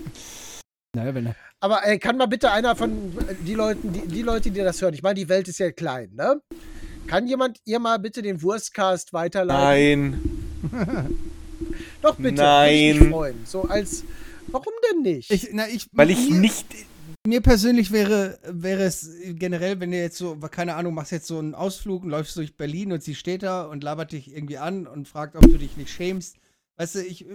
naja, 0.95 1.13
wenn 1.13 1.25
er 1.25 1.35
Aber 1.59 1.85
ey, 1.85 1.99
kann 1.99 2.15
mal 2.15 2.27
bitte 2.27 2.51
einer 2.51 2.77
von 2.77 3.11
äh, 3.27 3.35
die 3.45 3.55
Leuten, 3.55 3.91
die, 3.91 4.07
die 4.07 4.21
Leute, 4.21 4.51
die 4.51 4.61
das 4.61 4.81
hören, 4.81 4.93
ich 4.93 5.03
meine, 5.03 5.15
die 5.15 5.27
Welt 5.27 5.49
ist 5.49 5.59
ja 5.59 5.69
klein, 5.73 6.11
ne? 6.13 6.41
Kann 7.07 7.27
jemand 7.27 7.59
ihr 7.65 7.79
mal 7.79 7.99
bitte 7.99 8.21
den 8.21 8.41
Wurstcast 8.41 9.11
weiterleiten? 9.11 10.21
nein. 10.71 11.19
Doch 12.01 12.15
bitte. 12.15 12.41
Nein. 12.41 12.71
Würde 12.71 12.87
ich 12.87 12.99
mich 13.01 13.09
freuen. 13.09 13.45
So 13.45 13.63
als 13.63 14.05
warum 14.47 14.73
denn 14.89 15.01
nicht? 15.01 15.29
ich, 15.29 15.49
na, 15.51 15.67
ich, 15.67 15.89
Weil 15.91 16.09
ich 16.09 16.29
nicht. 16.29 16.67
Mir 17.25 17.41
persönlich 17.41 17.91
wäre, 17.91 18.39
wäre 18.43 18.83
es 18.83 19.09
generell, 19.23 19.79
wenn 19.79 19.91
du 19.91 19.97
jetzt 19.97 20.17
so, 20.17 20.35
keine 20.37 20.75
Ahnung, 20.75 20.93
machst 20.93 21.11
jetzt 21.11 21.27
so 21.27 21.39
einen 21.39 21.55
Ausflug 21.55 22.03
und 22.03 22.09
läufst 22.09 22.35
durch 22.35 22.57
Berlin 22.57 22.91
und 22.91 23.03
sie 23.03 23.15
steht 23.15 23.43
da 23.43 23.63
und 23.63 23.83
labert 23.83 24.11
dich 24.11 24.33
irgendwie 24.33 24.57
an 24.57 24.87
und 24.87 25.07
fragt, 25.07 25.35
ob 25.35 25.41
du 25.41 25.57
dich 25.57 25.77
nicht 25.77 25.89
schämst. 25.89 26.37
Weißt 26.75 26.95
du, 26.95 26.99
ich, 26.99 27.25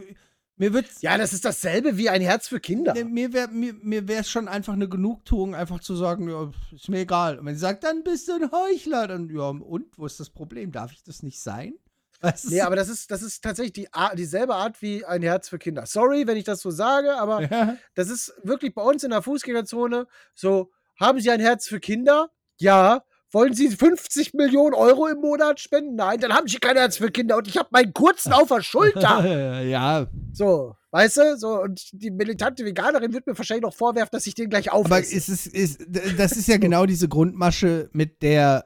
mir 0.56 0.72
wird 0.72 0.86
ja, 1.00 1.16
das 1.16 1.32
ist 1.32 1.44
dasselbe 1.44 1.96
wie 1.96 2.10
ein 2.10 2.20
Herz 2.20 2.48
für 2.48 2.60
Kinder. 2.60 2.92
Ne, 2.92 3.04
mir 3.04 3.32
wäre 3.32 3.48
mir, 3.48 3.74
mir 3.74 4.08
wär's 4.08 4.28
schon 4.28 4.48
einfach 4.48 4.72
eine 4.72 4.88
Genugtuung, 4.88 5.54
einfach 5.54 5.80
zu 5.80 5.94
sagen, 5.94 6.28
ja, 6.28 6.50
ist 6.74 6.88
mir 6.88 7.00
egal. 7.00 7.38
Und 7.38 7.46
wenn 7.46 7.54
sie 7.54 7.60
sagt, 7.60 7.84
dann 7.84 8.02
bist 8.02 8.28
du 8.28 8.32
ein 8.32 8.50
Heuchler, 8.50 9.06
dann, 9.06 9.30
ja, 9.30 9.48
und, 9.48 9.86
wo 9.96 10.04
ist 10.04 10.20
das 10.20 10.30
Problem? 10.30 10.72
Darf 10.72 10.92
ich 10.92 11.02
das 11.04 11.22
nicht 11.22 11.40
sein? 11.40 11.74
Weißt? 12.20 12.50
Nee, 12.50 12.60
aber 12.62 12.74
das 12.76 12.88
ist, 12.88 13.10
das 13.10 13.22
ist 13.22 13.42
tatsächlich 13.42 13.72
die 13.72 13.92
Art, 13.92 14.18
dieselbe 14.18 14.54
Art 14.54 14.82
wie 14.82 15.04
ein 15.04 15.22
Herz 15.22 15.48
für 15.48 15.58
Kinder. 15.58 15.86
Sorry, 15.86 16.26
wenn 16.26 16.36
ich 16.36 16.44
das 16.44 16.60
so 16.60 16.70
sage, 16.70 17.16
aber 17.16 17.42
ja. 17.42 17.76
das 17.94 18.08
ist 18.10 18.34
wirklich 18.42 18.74
bei 18.74 18.82
uns 18.82 19.04
in 19.04 19.10
der 19.10 19.22
Fußgängerzone 19.22 20.06
so, 20.34 20.70
haben 20.98 21.20
Sie 21.20 21.30
ein 21.30 21.40
Herz 21.40 21.68
für 21.68 21.78
Kinder? 21.78 22.30
Ja. 22.58 23.04
Wollen 23.30 23.52
Sie 23.52 23.68
50 23.68 24.32
Millionen 24.34 24.74
Euro 24.74 25.06
im 25.06 25.20
Monat 25.20 25.60
spenden? 25.60 25.94
Nein, 25.94 26.18
dann 26.18 26.32
haben 26.32 26.48
Sie 26.48 26.56
kein 26.56 26.76
Herz 26.76 26.96
für 26.96 27.10
Kinder 27.10 27.36
und 27.36 27.46
ich 27.46 27.58
habe 27.58 27.68
meinen 27.70 27.92
kurzen 27.92 28.32
auf 28.32 28.48
der 28.48 28.62
Schulter. 28.62 29.62
ja, 29.62 30.06
So, 30.32 30.74
weißt 30.90 31.16
du? 31.18 31.36
So, 31.36 31.60
und 31.60 31.90
die 31.92 32.10
militante 32.10 32.64
Veganerin 32.64 33.12
wird 33.12 33.26
mir 33.26 33.36
wahrscheinlich 33.36 33.64
noch 33.64 33.74
vorwerfen, 33.74 34.10
dass 34.12 34.26
ich 34.26 34.34
den 34.34 34.48
gleich 34.48 34.72
aber 34.72 34.80
aufesse. 34.80 35.14
ist 35.14 35.28
es, 35.28 35.46
ist, 35.46 35.86
das 36.16 36.32
ist 36.32 36.48
ja 36.48 36.56
genau 36.56 36.86
diese 36.86 37.06
Grundmasche, 37.06 37.90
mit 37.92 38.22
der 38.22 38.64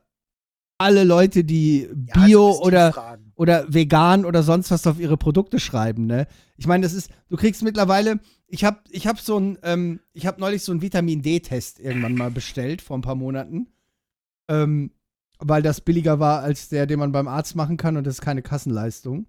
alle 0.79 1.05
Leute, 1.05 1.45
die 1.45 1.89
Ja, 2.15 2.25
Bio 2.25 2.53
die 2.53 2.67
oder. 2.67 3.19
Oder 3.43 3.65
vegan 3.67 4.25
oder 4.25 4.45
sonst 4.45 4.71
was 4.71 4.87
auf 4.87 5.01
ihre 5.01 5.17
Produkte 5.17 5.59
schreiben, 5.59 6.07
ne? 6.07 6.29
Ich 6.57 6.69
meine, 6.69 6.85
das 6.85 6.93
ist, 6.93 7.11
du 7.29 7.37
kriegst 7.37 7.65
mittlerweile, 7.65 8.21
ich 8.47 8.63
habe 8.63 8.79
ich 8.91 9.09
hab 9.09 9.19
so 9.19 9.37
ein, 9.37 9.59
ähm, 9.65 9.99
ich 10.13 10.27
habe 10.27 10.41
neulich 10.41 10.63
so 10.63 10.71
einen 10.71 10.81
Vitamin 10.81 11.23
D-Test 11.23 11.81
irgendwann 11.81 12.15
mal 12.15 12.31
bestellt, 12.31 12.83
vor 12.83 12.97
ein 12.97 13.03
paar 13.03 13.17
Monaten. 13.17 13.67
Ähm, 14.47 14.93
weil 15.41 15.61
das 15.61 15.81
billiger 15.81 16.21
war 16.21 16.43
als 16.43 16.69
der, 16.69 16.87
den 16.87 17.01
man 17.01 17.11
beim 17.11 17.27
Arzt 17.27 17.57
machen 17.57 17.77
kann 17.77 17.97
und 17.97 18.07
das 18.07 18.15
ist 18.15 18.21
keine 18.21 18.43
Kassenleistung. 18.43 19.27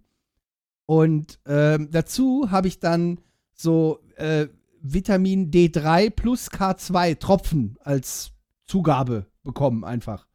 Und 0.85 1.39
ähm, 1.47 1.89
dazu 1.89 2.51
habe 2.51 2.67
ich 2.67 2.79
dann 2.79 3.19
so 3.51 3.99
äh, 4.17 4.45
Vitamin 4.79 5.49
D3 5.49 6.11
plus 6.11 6.51
K2 6.51 7.17
Tropfen 7.17 7.79
als 7.79 8.31
Zugabe 8.65 9.25
bekommen, 9.41 9.83
einfach. 9.83 10.27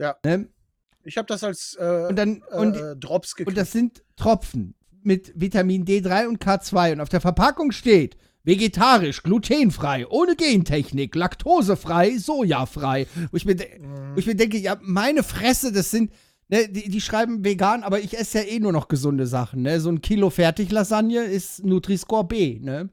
Ja. 0.00 0.16
Ne? 0.24 0.48
Ich 1.06 1.16
habe 1.16 1.26
das 1.26 1.42
als 1.44 1.76
äh, 1.80 2.06
Und 2.08 2.16
dann, 2.16 2.42
äh, 2.50 2.56
und, 2.56 2.76
Drops 3.02 3.34
gekriegt. 3.34 3.48
und 3.48 3.56
das 3.56 3.72
sind 3.72 4.02
Tropfen 4.16 4.74
mit 5.02 5.32
Vitamin 5.34 5.84
D3 5.84 6.26
und 6.28 6.42
K2. 6.44 6.92
Und 6.92 7.00
auf 7.00 7.08
der 7.08 7.20
Verpackung 7.20 7.70
steht 7.72 8.16
vegetarisch, 8.42 9.22
glutenfrei, 9.22 10.06
ohne 10.08 10.36
Gentechnik, 10.36 11.14
laktosefrei, 11.14 12.16
sojafrei. 12.18 13.06
Wo 13.30 13.36
ich 13.36 13.44
mir, 13.44 13.56
de 13.56 13.66
wo 14.14 14.18
ich 14.18 14.26
mir 14.26 14.36
denke, 14.36 14.58
ja, 14.58 14.76
meine 14.82 15.22
Fresse, 15.22 15.72
das 15.72 15.90
sind. 15.90 16.12
Ne, 16.48 16.68
die, 16.68 16.88
die 16.88 17.00
schreiben 17.00 17.44
vegan, 17.44 17.82
aber 17.82 17.98
ich 17.98 18.16
esse 18.16 18.38
ja 18.38 18.44
eh 18.44 18.60
nur 18.60 18.70
noch 18.70 18.86
gesunde 18.86 19.26
Sachen. 19.26 19.62
Ne? 19.62 19.80
So 19.80 19.90
ein 19.90 20.00
Kilo 20.00 20.30
Fertiglasagne 20.30 21.24
ist 21.24 21.64
Nutri-Score 21.64 22.22
B. 22.24 22.60
Ne? 22.60 22.88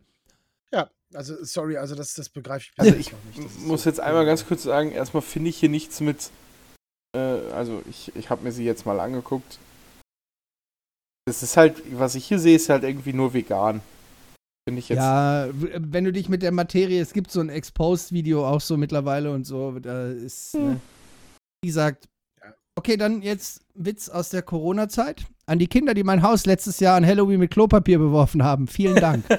ja, 0.71 0.89
also 1.13 1.35
sorry, 1.43 1.77
also 1.77 1.93
das, 1.93 2.15
das 2.15 2.29
begreife 2.29 2.65
ich 2.71 2.79
Also 2.79 2.91
persönlich 2.93 3.07
ich 3.07 3.13
noch 3.13 3.43
nicht. 3.43 3.55
Ist 3.57 3.67
muss 3.67 3.83
so- 3.83 3.89
jetzt 3.91 3.99
einmal 3.99 4.25
ganz 4.25 4.47
kurz 4.47 4.63
sagen, 4.63 4.89
erstmal 4.91 5.21
finde 5.21 5.51
ich 5.51 5.57
hier 5.57 5.69
nichts 5.69 6.01
mit, 6.01 6.31
äh, 7.13 7.51
also 7.53 7.81
ich, 7.89 8.11
ich 8.15 8.29
habe 8.29 8.43
mir 8.43 8.51
sie 8.51 8.65
jetzt 8.65 8.85
mal 8.85 8.99
angeguckt. 8.99 9.59
Es 11.25 11.41
ist 11.41 11.55
halt, 11.55 11.81
was 11.97 12.15
ich 12.15 12.25
hier 12.25 12.39
sehe, 12.39 12.55
ist 12.55 12.69
halt 12.69 12.83
irgendwie 12.83 13.13
nur 13.13 13.33
vegan. 13.33 13.81
Finde 14.67 14.79
ich 14.79 14.89
jetzt. 14.89 14.97
Ja, 14.97 15.47
wenn 15.51 16.03
du 16.03 16.11
dich 16.11 16.29
mit 16.29 16.41
der 16.41 16.51
Materie, 16.51 17.01
es 17.01 17.13
gibt 17.13 17.31
so 17.31 17.39
ein 17.39 17.49
Exposed-Video 17.49 18.45
auch 18.45 18.61
so 18.61 18.77
mittlerweile 18.77 19.31
und 19.31 19.45
so, 19.45 19.79
da 19.79 20.07
ist, 20.07 20.55
ne, 20.55 20.79
wie 21.61 21.67
gesagt, 21.67 22.09
okay, 22.75 22.97
dann 22.97 23.21
jetzt 23.21 23.61
Witz 23.73 24.09
aus 24.09 24.29
der 24.29 24.41
Corona-Zeit. 24.41 25.25
An 25.45 25.59
die 25.59 25.67
Kinder, 25.67 25.93
die 25.93 26.03
mein 26.03 26.23
Haus 26.23 26.45
letztes 26.45 26.79
Jahr 26.79 26.95
an 26.95 27.05
Halloween 27.05 27.39
mit 27.39 27.51
Klopapier 27.51 27.99
beworfen 27.99 28.43
haben, 28.43 28.67
vielen 28.67 28.95
Dank. 28.95 29.25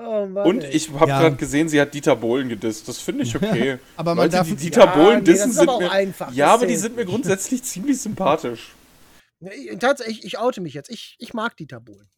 Oh 0.03 0.25
Mann, 0.25 0.45
Und 0.45 0.63
ich 0.63 0.89
habe 0.91 1.09
Ja. 1.09 1.19
gerade 1.21 1.35
gesehen, 1.35 1.69
sie 1.69 1.79
hat 1.79 1.93
Dieter 1.93 2.15
Bohlen 2.15 2.49
gedisst. 2.49 2.87
Das 2.87 2.99
finde 2.99 3.23
ich 3.23 3.35
okay. 3.35 3.77
Aber 3.97 4.15
man 4.15 4.25
Leute, 4.25 4.37
darf 4.37 4.47
die 4.47 4.55
Dieter 4.55 4.85
Ja, 4.85 4.95
Bohlen 4.95 5.19
nee, 5.19 5.25
dissen 5.25 5.49
ist 5.51 5.57
sind 5.57 5.77
mir. 5.77 5.91
einfach. 5.91 6.31
Ja, 6.33 6.53
aber 6.53 6.65
die 6.65 6.75
sind 6.75 6.95
mir 6.95 7.05
grundsätzlich 7.05 7.63
ziemlich 7.63 8.01
sympathisch. 8.01 8.73
Nee, 9.39 9.75
Tatsächlich, 9.79 10.23
ich 10.25 10.37
oute 10.39 10.61
mich 10.61 10.73
jetzt. 10.73 10.89
Ich, 10.89 11.15
ich 11.19 11.33
mag 11.33 11.55
Dieter 11.57 11.79
Bohlen. 11.79 12.09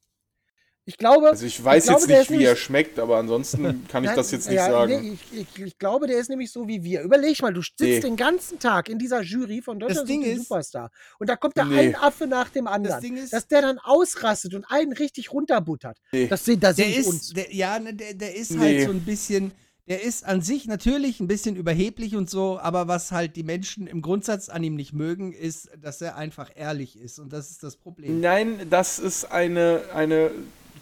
Ich 0.86 0.98
glaube. 0.98 1.30
Also 1.30 1.46
ich 1.46 1.64
weiß 1.64 1.84
Ich 1.86 1.88
glaube, 1.90 2.02
jetzt 2.02 2.10
der 2.10 2.18
nicht, 2.20 2.30
ist 2.30 2.32
wie 2.32 2.44
er 2.44 2.50
nämlich- 2.50 2.60
schmeckt, 2.64 3.00
aber 3.00 3.18
ansonsten 3.18 3.86
kann 3.88 4.04
ich 4.04 4.12
das 4.12 4.32
jetzt 4.32 4.48
nicht 4.48 4.56
ja, 4.58 4.70
sagen. 4.70 5.02
Nee, 5.02 5.18
ich, 5.32 5.40
ich, 5.58 5.64
ich 5.68 5.78
glaube, 5.80 6.08
der 6.08 6.18
ist 6.18 6.30
nämlich 6.30 6.52
so 6.52 6.68
wie 6.68 6.84
wir. 6.84 7.02
Überleg 7.04 7.42
mal, 7.42 7.54
du 7.54 7.62
sitzt 7.62 7.80
Nee. 7.80 8.00
den 8.02 8.16
ganzen 8.18 8.60
Tag 8.60 8.90
in 8.90 9.00
dieser 9.00 9.22
Jury 9.22 9.62
von 9.62 9.80
Deutschland 9.80 10.10
Ding 10.10 10.24
ist- 10.24 10.44
Superstar. 10.44 10.92
Und 11.20 11.30
da 11.30 11.36
kommt 11.38 11.56
da 11.58 11.64
Nee. 11.66 11.80
ein 11.80 11.96
Affe 11.96 12.28
nach 12.28 12.50
dem 12.50 12.68
anderen. 12.68 13.02
Ding 13.02 13.16
ist- 13.16 13.32
dass 13.32 13.48
der 13.48 13.62
dann 13.62 13.80
ausrastet 13.80 14.54
und 14.56 14.66
einen 14.70 14.92
richtig 14.92 15.32
runterbuttert. 15.32 15.98
Nee. 16.12 16.28
Das 16.28 16.44
sehe 16.44 16.58
das 16.58 16.76
seh 16.76 16.84
Der 16.84 16.92
ich 17.00 17.08
uns. 17.08 17.16
ist, 17.28 17.38
der, 17.38 17.56
ja, 17.56 17.80
ne, 17.80 17.94
der, 17.94 18.14
der 18.16 18.36
ist 18.36 18.52
Nee. 18.52 18.60
halt 18.60 18.86
so 18.88 18.92
ein 18.92 19.02
bisschen, 19.06 19.52
der 19.88 20.04
ist 20.04 20.26
an 20.26 20.42
sich 20.42 20.66
natürlich 20.66 21.22
ein 21.22 21.28
bisschen 21.28 21.56
überheblich 21.56 22.16
und 22.18 22.30
so, 22.30 22.60
aber 22.60 22.90
was 22.90 23.12
halt 23.14 23.38
die 23.38 23.44
Menschen 23.44 23.88
im 23.88 24.02
Grundsatz 24.02 24.50
an 24.50 24.62
ihm 24.64 24.76
nicht 24.76 24.92
mögen, 24.92 25.32
ist, 25.32 25.70
dass 25.82 26.02
er 26.02 26.18
einfach 26.18 26.52
ehrlich 26.56 26.98
ist 27.00 27.20
und 27.20 27.32
das 27.32 27.52
ist 27.52 27.64
das 27.64 27.78
Problem. 27.78 28.20
Nein, 28.20 28.68
das 28.70 29.00
ist 29.00 29.26
eine, 29.32 29.82
eine 29.94 30.32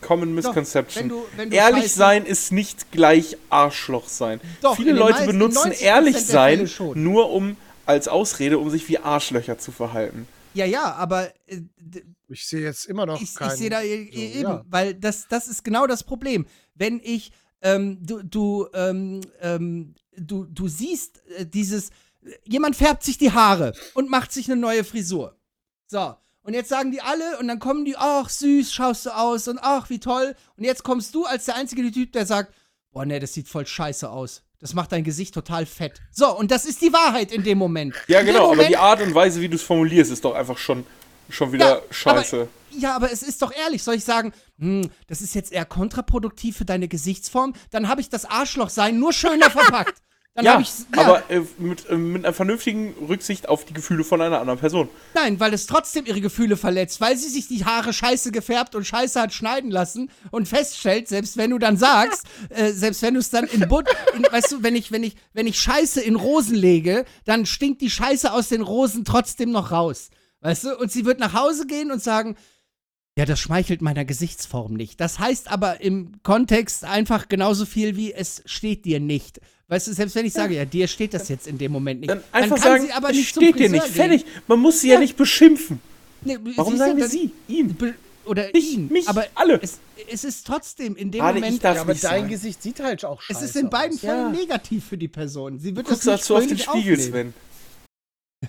Common 0.02 0.34
Misconception. 0.36 1.04
wenn 1.04 1.10
du- 1.10 1.26
wenn 1.38 1.50
du 1.50 1.56
ehrlich 1.56 1.92
sein 1.92 2.26
ist 2.26 2.52
nicht 2.52 2.92
gleich 2.92 3.38
Arschloch 3.50 4.08
sein. 4.10 4.42
Doch, 4.62 4.76
Viele 4.76 4.94
Leute 4.94 5.26
benutzen 5.26 5.70
90% 5.72 5.82
ehrlich 5.82 6.18
sein 6.18 6.70
nur 6.96 7.32
um 7.32 7.56
als 7.86 8.08
Ausrede, 8.08 8.58
um 8.60 8.70
sich 8.70 8.88
wie 8.90 8.98
Arschlöcher 9.00 9.58
zu 9.58 9.72
verhalten. 9.72 10.28
Ja, 10.54 10.66
ja, 10.66 10.94
aber 10.96 11.32
äh, 11.48 11.62
Ich 12.30 12.46
sehe 12.48 12.62
jetzt 12.62 12.86
immer 12.86 13.06
noch 13.06 13.16
ich, 13.22 13.30
ich 13.30 13.36
keinen. 13.36 13.56
sehe 13.58 13.70
da 13.70 13.82
e- 13.82 14.10
so, 14.12 14.20
eben, 14.20 14.42
ja. 14.44 14.66
weil 14.70 14.94
das, 14.94 15.28
das 15.30 15.48
ist 15.48 15.64
genau 15.64 15.88
das 15.88 16.04
Problem. 16.04 16.46
Wenn 16.76 17.00
ich, 17.04 17.32
ähm, 17.62 18.00
du, 18.02 18.22
du, 18.24 18.68
ähm, 18.74 19.22
ähm, 19.42 19.96
du, 20.18 20.46
du 20.46 20.68
siehst 20.68 21.22
äh, 21.38 21.46
dieses, 21.46 21.90
jemand 22.46 22.76
färbt 22.76 23.04
sich 23.04 23.18
die 23.18 23.32
Haare 23.32 23.74
und 23.94 24.10
macht 24.10 24.32
sich 24.32 24.50
eine 24.52 24.60
neue 24.60 24.84
Frisur. 24.84 25.36
So. 25.88 26.16
Und 26.44 26.54
jetzt 26.56 26.70
sagen 26.70 26.92
die 26.92 27.02
alle 27.02 27.38
und 27.40 27.48
dann 27.48 27.60
kommen 27.60 27.86
die, 27.86 27.96
ach 27.98 28.30
süß, 28.30 28.74
schaust 28.74 29.06
du 29.06 29.12
aus 29.12 29.48
und 29.48 29.60
ach 29.62 29.90
wie 29.90 30.00
toll. 30.00 30.36
Und 30.58 30.64
jetzt 30.64 30.84
kommst 30.84 31.14
du 31.14 31.26
als 31.26 31.46
der 31.46 31.56
einzige 31.56 31.90
Typ, 31.92 32.14
der 32.14 32.26
sagt, 32.26 32.54
boah 32.92 33.06
nee, 33.06 33.20
das 33.20 33.34
sieht 33.34 33.48
voll 33.48 33.68
scheiße 33.68 34.10
aus. 34.10 34.44
Das 34.60 34.74
macht 34.74 34.92
dein 34.92 35.04
Gesicht 35.04 35.34
total 35.34 35.66
fett. 35.66 36.02
So, 36.12 36.36
und 36.36 36.52
das 36.52 36.66
ist 36.66 36.82
die 36.82 36.94
Wahrheit 36.94 37.32
in 37.32 37.44
dem 37.44 37.58
Moment. 37.58 37.96
Ja, 38.08 38.20
in 38.20 38.28
genau, 38.28 38.46
aber 38.46 38.50
Moment, 38.50 38.70
die 38.70 38.78
Art 38.78 39.02
und 39.02 39.14
Weise, 39.14 39.42
wie 39.42 39.50
du 39.50 39.56
es 39.56 39.64
formulierst, 39.64 40.12
ist 40.12 40.24
doch 40.24 40.36
einfach 40.36 40.58
schon, 40.58 40.86
schon 41.30 41.52
wieder 41.52 41.78
Ja, 41.78 41.82
scheiße. 41.90 42.42
Aber, 42.42 42.80
ja, 42.80 42.96
aber 42.96 43.12
es 43.12 43.24
ist 43.24 43.42
doch 43.42 43.52
ehrlich. 43.52 43.84
Soll 43.84 43.96
ich 43.96 44.04
sagen, 44.04 44.34
hm, 44.60 44.90
das 45.08 45.22
ist 45.22 45.34
jetzt 45.34 45.52
eher 45.52 45.66
kontraproduktiv 45.66 46.58
für 46.58 46.66
deine 46.66 46.88
Gesichtsform? 46.88 47.54
Dann 47.72 47.88
habe 47.88 48.02
ich 48.02 48.10
das 48.10 48.26
Arschlochsein 48.26 49.00
nur 49.00 49.14
schöner 49.14 49.50
verpackt. 49.50 50.02
Dann 50.34 50.46
ja, 50.46 50.60
ich 50.62 50.72
aber 50.96 51.30
äh, 51.30 51.42
mit, 51.58 51.90
äh, 51.90 51.98
mit 51.98 52.24
einer 52.24 52.34
vernünftigen 52.34 52.94
Rücksicht 53.06 53.50
auf 53.50 53.66
die 53.66 53.74
Gefühle 53.74 54.06
von 54.06 54.22
einer 54.22 54.40
anderen 54.40 54.60
Person. 54.60 54.88
Nein, 55.14 55.42
weil 55.42 55.54
es 55.54 55.66
trotzdem 55.66 56.06
ihre 56.06 56.22
Gefühle 56.22 56.56
verletzt, 56.56 57.02
weil 57.02 57.18
sie 57.18 57.28
sich 57.28 57.50
die 57.50 57.66
Haare 57.66 57.92
scheiße 57.92 58.32
gefärbt 58.32 58.74
und 58.74 58.86
scheiße 58.86 59.20
hat 59.20 59.34
schneiden 59.34 59.72
lassen 59.72 60.10
und 60.30 60.48
feststellt, 60.48 61.10
selbst 61.10 61.36
wenn 61.36 61.50
du 61.50 61.58
dann 61.58 61.76
sagst, 61.76 62.26
äh, 62.50 62.72
selbst 62.72 63.02
wenn 63.02 63.16
du 63.16 63.20
es 63.20 63.30
dann 63.30 63.46
in 63.46 63.68
Butt, 63.68 63.90
in, 64.16 64.24
weißt 64.24 64.54
du, 64.54 64.64
wenn 64.64 64.78
ich, 64.78 64.94
wenn 64.94 65.04
ich, 65.04 65.18
wenn 65.34 65.48
ich 65.48 65.60
Scheiße 65.60 66.00
in 66.00 66.16
Rosen 66.16 66.56
lege, 66.56 67.04
dann 67.26 67.46
stinkt 67.46 67.82
die 67.82 67.90
Scheiße 67.90 68.32
aus 68.32 68.48
den 68.48 68.62
Rosen 68.62 69.04
trotzdem 69.04 69.52
noch 69.52 69.72
raus. 69.72 70.12
Weißt 70.40 70.64
du? 70.64 70.78
Und 70.78 70.94
sie 70.94 71.04
wird 71.04 71.20
nach 71.20 71.34
Hause 71.34 71.68
gehen 71.68 71.92
und 71.92 72.02
sagen, 72.02 72.38
ja, 73.18 73.26
das 73.26 73.42
schmeichelt 73.42 73.82
meiner 73.82 74.06
Gesichtsform 74.06 74.74
nicht. 74.76 75.02
Das 75.02 75.20
heißt 75.20 75.52
aber 75.52 75.82
im 75.82 76.24
Kontext 76.24 76.86
einfach 76.86 77.28
genauso 77.28 77.66
viel 77.66 77.98
wie 77.98 78.14
es 78.14 78.42
steht 78.46 78.86
dir 78.86 79.02
nicht. 79.02 79.42
Weißt 79.72 79.88
du, 79.88 79.94
selbst 79.94 80.16
wenn 80.16 80.26
ich 80.26 80.34
sage, 80.34 80.54
ja, 80.56 80.66
dir 80.66 80.86
steht 80.90 81.14
das 81.14 81.30
jetzt 81.30 81.48
in 81.48 81.58
dem 81.58 81.72
Moment 81.72 82.02
nicht. 82.02 82.10
Dann 82.10 82.22
einfach 82.34 82.58
kann 82.58 82.64
sagen, 82.74 82.84
sie 82.88 82.92
aber 82.92 83.10
es 83.12 83.16
nicht 83.16 83.34
zum 83.34 83.42
steht 83.44 83.58
dir 83.58 83.70
nicht. 83.70 83.86
gehen. 83.86 83.94
Fertig. 83.94 84.26
Man 84.46 84.60
muss 84.60 84.82
sie 84.82 84.90
ja, 84.90 85.00
nicht 85.00 85.16
beschimpfen. 85.16 85.80
Nee, 86.24 86.38
Warum 86.58 86.76
sagen 86.76 86.98
wir 86.98 87.06
dann- 87.06 87.10
sie? 87.12 87.32
Ihm. 87.48 87.78
Oder 88.26 88.52
Nicht 88.52 88.74
ihn. 88.74 88.90
mich, 88.90 89.08
aber 89.08 89.26
alle. 89.34 89.62
Es, 89.62 89.80
es 90.12 90.26
ist 90.26 90.46
trotzdem 90.46 90.98
in 90.98 91.10
dem 91.10 91.22
Gerade 91.22 91.40
ich 91.40 91.46
Moment. 91.46 91.64
Ja, 91.64 91.80
aber 91.82 91.94
nicht 91.94 92.04
dein 92.04 92.20
sagen. 92.20 92.30
Gesicht 92.30 92.62
sieht 92.62 92.82
halt 92.82 93.06
auch 93.06 93.22
scheiße 93.22 93.46
es 93.46 93.50
ist 93.52 93.56
in 93.56 93.70
beiden 93.70 93.94
aus. 93.96 94.02
Fällen 94.02 94.34
Ja. 94.36 94.40
negativ 94.42 94.86
für 94.86 94.98
die 94.98 95.08
Person. 95.08 95.58
Sie 95.58 95.74
wird 95.74 95.88
Guckst 95.88 96.06
das 96.06 96.14
nicht 96.16 96.24
dazu 96.24 96.36
auf 96.36 96.48
den 96.48 96.58
Spiegel, 96.58 97.00
aufnehmen. 97.00 97.34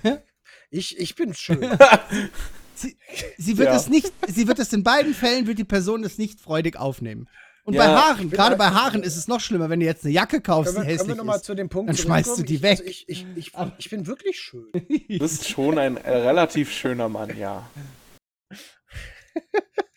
Sven. 0.02 0.18
Ich, 0.74 0.98
ich 0.98 1.14
bin 1.14 1.34
schön. 1.34 1.60
Sie, 2.74 2.96
sie 3.36 3.58
wird 3.58 3.68
Ja. 3.68 3.76
es 3.76 3.88
nicht, 3.88 4.10
sie 4.26 4.48
wird 4.48 4.58
es 4.58 4.72
in 4.72 4.82
beiden 4.82 5.12
Fällen, 5.14 5.46
wird 5.46 5.58
die 5.58 5.64
Person 5.64 6.02
es 6.02 6.16
nicht 6.18 6.40
freudig 6.40 6.76
aufnehmen. 6.76 7.28
Und 7.64 7.74
Ja. 7.74 7.86
bei 7.86 7.94
Haaren, 7.94 8.30
gerade 8.30 8.56
bei 8.56 8.70
Haaren 8.70 9.02
ist 9.04 9.16
es 9.16 9.28
noch 9.28 9.40
schlimmer, 9.40 9.70
wenn 9.70 9.78
du 9.80 9.86
jetzt 9.86 10.04
eine 10.04 10.12
Jacke 10.12 10.40
kaufst, 10.40 10.72
die 10.72 10.76
wir, 10.78 10.82
wir 10.86 10.92
hässlich 10.92 11.16
nochmal 11.16 11.36
ist. 11.36 11.44
zu 11.44 11.54
dem 11.54 11.68
Punkt 11.68 11.90
Dann 11.90 11.96
schmeißt 11.96 12.38
du 12.38 12.42
die 12.42 12.56
ich, 12.56 12.62
weg. 12.62 12.70
Also 12.72 12.84
ich, 12.84 13.08
ich, 13.08 13.26
ich, 13.36 13.52
ich 13.78 13.90
bin 13.90 14.06
wirklich 14.06 14.40
schön. 14.40 14.66
Du 14.72 15.18
bist 15.18 15.48
schon 15.48 15.78
ein 15.78 15.96
äh, 15.96 16.10
relativ 16.10 16.72
schöner 16.72 17.08
Mann, 17.08 17.36
ja. 17.38 17.68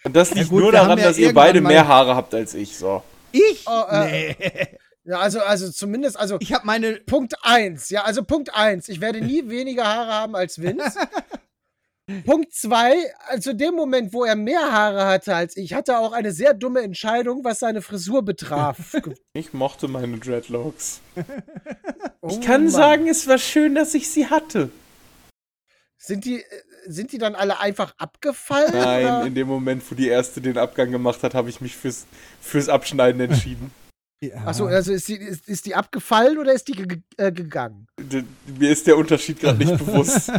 Und 0.03 0.15
das 0.15 0.33
liegt 0.35 0.49
gut, 0.49 0.61
nur 0.61 0.71
daran, 0.71 0.99
ja 0.99 1.05
dass 1.05 1.17
ihr 1.17 1.33
beide 1.33 1.61
mehr 1.61 1.87
Haare 1.87 2.15
habt 2.15 2.33
als 2.35 2.53
ich, 2.53 2.77
so. 2.77 3.01
Ich? 3.31 3.63
Oh, 3.65 3.83
äh, 3.89 4.35
nee. 4.39 4.67
Ja, 5.07 5.19
also, 5.19 5.39
also 5.39 5.69
zumindest, 5.69 6.17
also 6.17 6.37
Ich 6.39 6.51
habe 6.51 6.65
meine. 6.65 6.95
Punkt 6.95 7.35
1. 7.43 7.91
Ja, 7.91 8.05
also 8.05 8.23
Punkt 8.23 8.55
1. 8.55 8.89
Ich 8.89 9.01
werde 9.01 9.21
nie 9.21 9.47
weniger 9.47 9.85
Haare 9.85 10.11
haben 10.11 10.35
als 10.35 10.59
Vince. 10.59 10.97
Punkt 12.25 12.53
zwei, 12.53 12.93
also 13.29 13.53
dem 13.53 13.73
Moment, 13.73 14.13
wo 14.13 14.25
er 14.25 14.35
mehr 14.35 14.71
Haare 14.71 15.05
hatte 15.07 15.35
als 15.35 15.57
ich, 15.57 15.73
hatte 15.73 15.93
er 15.93 15.99
auch 15.99 16.11
eine 16.11 16.31
sehr 16.31 16.53
dumme 16.53 16.81
Entscheidung, 16.81 17.43
was 17.43 17.59
seine 17.59 17.81
Frisur 17.81 18.23
betraf. 18.23 18.95
Ich 19.33 19.53
mochte 19.53 19.87
meine 19.89 20.17
Dreadlocks. 20.17 21.01
Oh 22.21 22.29
Ich 22.29 22.39
kann 22.41 22.63
Mann. 22.63 22.71
sagen, 22.71 23.07
es 23.07 23.27
war 23.27 23.37
schön, 23.37 23.75
dass 23.75 23.93
ich 23.93 24.09
sie 24.09 24.27
hatte. 24.27 24.69
Sind 25.97 26.23
die, 26.23 26.41
sind 26.85 27.11
die 27.11 27.17
dann 27.17 27.35
alle 27.35 27.59
einfach 27.59 27.93
abgefallen? 27.97 28.71
Nein, 28.71 29.05
oder? 29.05 29.25
in 29.25 29.35
dem 29.35 29.47
Moment, 29.47 29.83
wo 29.89 29.95
die 29.95 30.07
erste 30.07 30.39
den 30.39 30.57
Abgang 30.57 30.91
gemacht 30.91 31.21
hat, 31.23 31.33
habe 31.33 31.49
ich 31.49 31.59
mich 31.59 31.75
fürs, 31.75 32.05
fürs 32.39 32.69
Abschneiden 32.69 33.19
entschieden. 33.19 33.71
Ja. 34.21 34.45
Achso, 34.45 34.67
also 34.67 34.93
ist 34.93 35.07
die, 35.09 35.15
ist, 35.15 35.47
ist 35.49 35.65
die 35.65 35.75
abgefallen 35.75 36.37
oder 36.37 36.53
ist 36.53 36.67
die 36.67 36.73
ge 36.73 36.99
äh, 37.17 37.31
gegangen? 37.31 37.87
D 37.99 38.23
mir 38.57 38.71
ist 38.71 38.87
der 38.87 38.97
Unterschied 38.97 39.39
gerade 39.41 39.57
nicht 39.57 39.77
bewusst. 39.85 40.31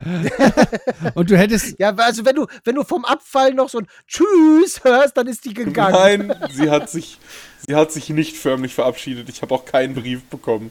Und 1.14 1.30
du 1.30 1.36
hättest. 1.36 1.78
Ja, 1.78 1.94
also 1.94 2.24
wenn 2.24 2.36
du, 2.36 2.46
wenn 2.64 2.76
du 2.76 2.84
vom 2.84 3.04
Abfall 3.04 3.52
noch 3.52 3.68
so 3.68 3.78
ein 3.78 3.88
Tschüss 4.06 4.84
hörst, 4.84 5.16
dann 5.16 5.26
ist 5.26 5.44
die 5.44 5.54
gegangen. 5.54 6.28
Nein, 6.28 6.48
sie 6.50 6.70
hat 6.70 6.88
sich, 6.88 7.18
sie 7.66 7.74
hat 7.74 7.90
sich 7.90 8.08
nicht 8.10 8.36
förmlich 8.36 8.74
verabschiedet. 8.74 9.28
Ich 9.28 9.42
habe 9.42 9.54
auch 9.54 9.64
keinen 9.64 9.94
Brief 9.94 10.24
bekommen. 10.24 10.70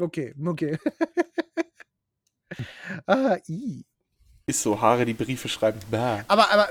Okay, 0.00 0.34
okay. 0.46 0.78
ah, 3.06 3.36
i. 3.48 3.84
Ist 4.46 4.62
so, 4.62 4.80
Haare, 4.80 5.04
die 5.04 5.12
Briefe 5.12 5.48
schreiben. 5.48 5.78
Bah. 5.90 6.24
Aber, 6.26 6.50
aber 6.50 6.70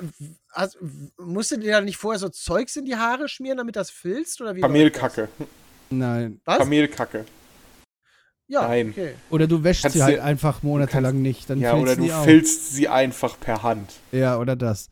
also, 0.50 0.80
musst 1.18 1.52
du 1.52 1.58
dir 1.58 1.74
da 1.74 1.82
nicht 1.82 1.98
vorher 1.98 2.18
so 2.18 2.30
Zeugs 2.30 2.76
in 2.76 2.86
die 2.86 2.96
Haare 2.96 3.28
schmieren, 3.28 3.58
damit 3.60 3.76
das 3.76 3.92
filzt? 3.92 4.42
Oder 4.42 4.56
wie 4.56 4.62
Kamelkacke. 4.62 5.30
Nein. 5.92 6.42
das? 6.44 6.56
Was? 6.56 6.58
Kamelkacke. 6.64 7.26
Ja, 8.50 8.68
Nein. 8.68 8.90
okay. 8.92 9.14
Oder 9.30 9.48
du 9.48 9.64
wäschst 9.64 9.84
Kannst 9.84 9.98
sie 9.98 10.04
halt 10.04 10.20
einfach 10.20 10.64
monatelang 10.64 11.22
nicht. 11.22 11.50
Dann 11.50 11.60
Ja, 11.60 11.76
oder 11.76 11.96
du 11.96 12.08
filzt 12.08 12.74
sie 12.74 12.88
einfach 12.88 13.38
per 13.40 13.64
Hand. 13.64 13.94
Ja, 14.12 14.38
oder 14.38 14.56
das. 14.56 14.90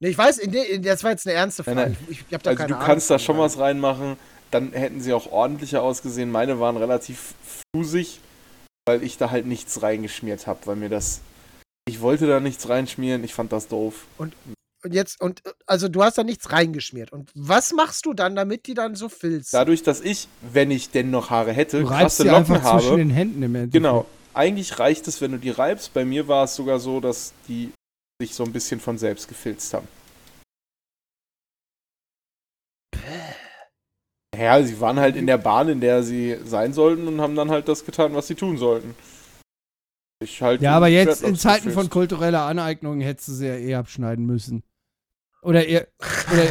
Nee, 0.00 0.08
ich 0.08 0.18
weiß, 0.18 0.38
in 0.38 0.52
de, 0.52 0.62
in, 0.62 0.82
das 0.82 1.02
war 1.02 1.10
jetzt 1.12 1.26
eine 1.26 1.34
ernste 1.34 1.64
Frage. 1.64 1.76
nein. 1.76 1.96
Ich, 2.08 2.24
ich 2.28 2.34
hab 2.34 2.42
da 2.42 2.50
Also 2.50 2.62
keine 2.64 2.78
du 2.78 2.84
kannst 2.84 3.08
da 3.08 3.14
Ahnung 3.14 3.24
schon 3.24 3.38
was 3.38 3.58
reinmachen, 3.58 4.16
dann 4.50 4.72
hätten 4.72 5.00
sie 5.00 5.14
auch 5.14 5.32
ordentlicher 5.32 5.82
ausgesehen. 5.82 6.30
Meine 6.30 6.60
waren 6.60 6.76
relativ 6.76 7.34
fusig, 7.74 8.20
weil 8.86 9.02
ich 9.02 9.16
da 9.16 9.30
halt 9.30 9.46
nichts 9.46 9.80
reingeschmiert 9.82 10.46
habe, 10.46 10.60
weil 10.66 10.76
mir 10.76 10.90
das. 10.90 11.22
Ich 11.88 12.02
wollte 12.02 12.26
da 12.26 12.40
nichts 12.40 12.68
reinschmieren, 12.68 13.24
ich 13.24 13.32
fand 13.32 13.52
das 13.52 13.68
doof. 13.68 14.06
Und 14.18 14.34
jetzt, 14.90 15.20
und 15.20 15.42
also 15.66 15.88
du 15.88 16.02
hast 16.02 16.18
da 16.18 16.24
nichts 16.24 16.52
reingeschmiert. 16.52 17.12
Und 17.12 17.30
was 17.34 17.72
machst 17.72 18.06
du 18.06 18.14
dann, 18.14 18.36
damit 18.36 18.66
die 18.66 18.74
dann 18.74 18.94
so 18.94 19.08
filzen? 19.08 19.50
Dadurch, 19.52 19.82
dass 19.82 20.00
ich, 20.00 20.28
wenn 20.52 20.70
ich 20.70 20.90
denn 20.90 21.10
noch 21.10 21.30
Haare 21.30 21.52
hätte, 21.52 21.80
Du 21.80 21.86
reibst 21.86 22.00
krasse 22.00 22.22
sie 22.22 22.28
Locken 22.28 22.54
einfach 22.56 22.72
zwischen 22.72 22.90
habe. 22.90 22.98
den 22.98 23.10
Händen 23.10 23.42
im 23.42 23.54
Endeffekt. 23.54 23.72
Genau. 23.72 24.06
Eigentlich 24.34 24.78
reicht 24.78 25.08
es, 25.08 25.20
wenn 25.20 25.32
du 25.32 25.38
die 25.38 25.50
reibst. 25.50 25.94
Bei 25.94 26.04
mir 26.04 26.28
war 26.28 26.44
es 26.44 26.54
sogar 26.54 26.78
so, 26.78 27.00
dass 27.00 27.32
die 27.48 27.72
sich 28.20 28.34
so 28.34 28.44
ein 28.44 28.52
bisschen 28.52 28.80
von 28.80 28.98
selbst 28.98 29.28
gefilzt 29.28 29.72
haben. 29.74 29.88
Ja, 34.38 34.62
sie 34.62 34.78
waren 34.80 35.00
halt 35.00 35.16
in 35.16 35.26
der 35.26 35.38
Bahn, 35.38 35.68
in 35.68 35.80
der 35.80 36.02
sie 36.02 36.36
sein 36.44 36.74
sollten 36.74 37.08
und 37.08 37.20
haben 37.20 37.34
dann 37.36 37.50
halt 37.50 37.68
das 37.68 37.86
getan, 37.86 38.14
was 38.14 38.26
sie 38.26 38.34
tun 38.34 38.58
sollten. 38.58 38.94
Ich 40.22 40.42
halt 40.42 40.60
Ja, 40.62 40.76
aber 40.76 40.88
jetzt 40.88 41.22
in 41.22 41.36
Zeiten 41.36 41.70
von 41.70 41.88
kultureller 41.90 42.42
Aneignung 42.42 43.00
hättest 43.00 43.28
du 43.28 43.32
sie 43.32 43.46
ja 43.46 43.56
eh 43.56 43.74
abschneiden 43.74 44.26
müssen. 44.26 44.62
Oder 45.46 45.64
eher. 45.64 45.86
Oder, 46.32 46.42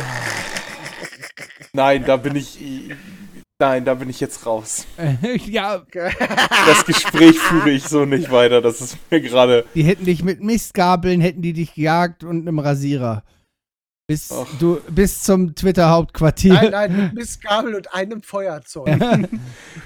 Nein, 1.73 2.05
da 2.07 2.15
bin 2.15 2.37
ich. 2.37 2.57
Nein, 3.59 3.83
da 3.83 3.93
bin 3.93 4.09
ich 4.09 4.21
jetzt 4.21 4.45
raus. 4.45 4.85
ja, 5.45 5.83
Das 6.65 6.85
Gespräch 6.85 7.37
führe 7.37 7.71
ich 7.71 7.83
so 7.83 8.05
nicht 8.05 8.31
weiter. 8.31 8.61
Das 8.61 8.79
ist 8.79 8.97
mir 9.11 9.19
gerade. 9.19 9.65
die 9.75 9.83
hätten 9.83 10.05
dich 10.05 10.23
mit 10.23 10.41
Mistgabeln, 10.41 11.19
hätten 11.19 11.41
die 11.41 11.51
dich 11.51 11.73
gejagt 11.73 12.23
und 12.23 12.47
einem 12.47 12.59
Rasierer. 12.59 13.23
Bis, 14.07 14.31
du, 14.59 14.79
bis 14.87 15.23
zum 15.23 15.55
Twitter-Hauptquartier. 15.55 16.53
nein, 16.53 16.71
nein, 16.71 16.95
mit 16.95 17.13
Mistgabel 17.15 17.73
und 17.73 17.91
einem 17.91 18.21
Feuerzeug. 18.21 18.85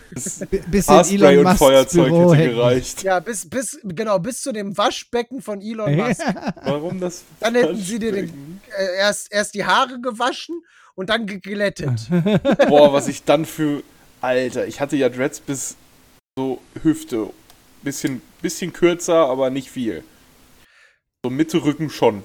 Bis 0.09 0.41
in 0.89 1.21
Elon 1.21 1.37
und 1.37 1.43
Musks 1.43 1.59
Feuerzeug 1.59 2.07
Büro 2.07 2.33
hätte 2.33 2.55
gereicht. 2.55 3.03
ja, 3.03 3.19
bis, 3.21 3.47
bis, 3.47 3.79
genau, 3.83 4.19
bis 4.19 4.41
zu 4.41 4.51
dem 4.51 4.77
Waschbecken 4.77 5.41
von 5.41 5.61
Elon 5.61 5.95
Musk. 5.95 6.21
Warum 6.63 6.99
das? 6.99 7.23
Dann 7.39 7.55
hätten 7.55 7.77
sie 7.77 7.99
dir 7.99 8.11
den, 8.11 8.59
äh, 8.77 8.97
erst, 8.97 9.31
erst 9.31 9.53
die 9.53 9.63
Haare 9.63 10.01
gewaschen 10.01 10.63
und 10.95 11.09
dann 11.09 11.25
geglättet. 11.25 12.09
Boah, 12.67 12.91
was 12.91 13.07
ich 13.07 13.23
dann 13.23 13.45
für. 13.45 13.83
Alter, 14.19 14.67
ich 14.67 14.81
hatte 14.81 14.97
ja 14.97 15.07
Dreads 15.07 15.39
bis 15.39 15.77
so 16.37 16.59
Hüfte. 16.83 17.29
Bisschen, 17.83 18.21
bisschen 18.41 18.73
kürzer, 18.73 19.29
aber 19.29 19.49
nicht 19.49 19.71
viel. 19.71 20.03
So 21.23 21.29
Mitte 21.29 21.63
Rücken 21.63 21.89
schon. 21.89 22.23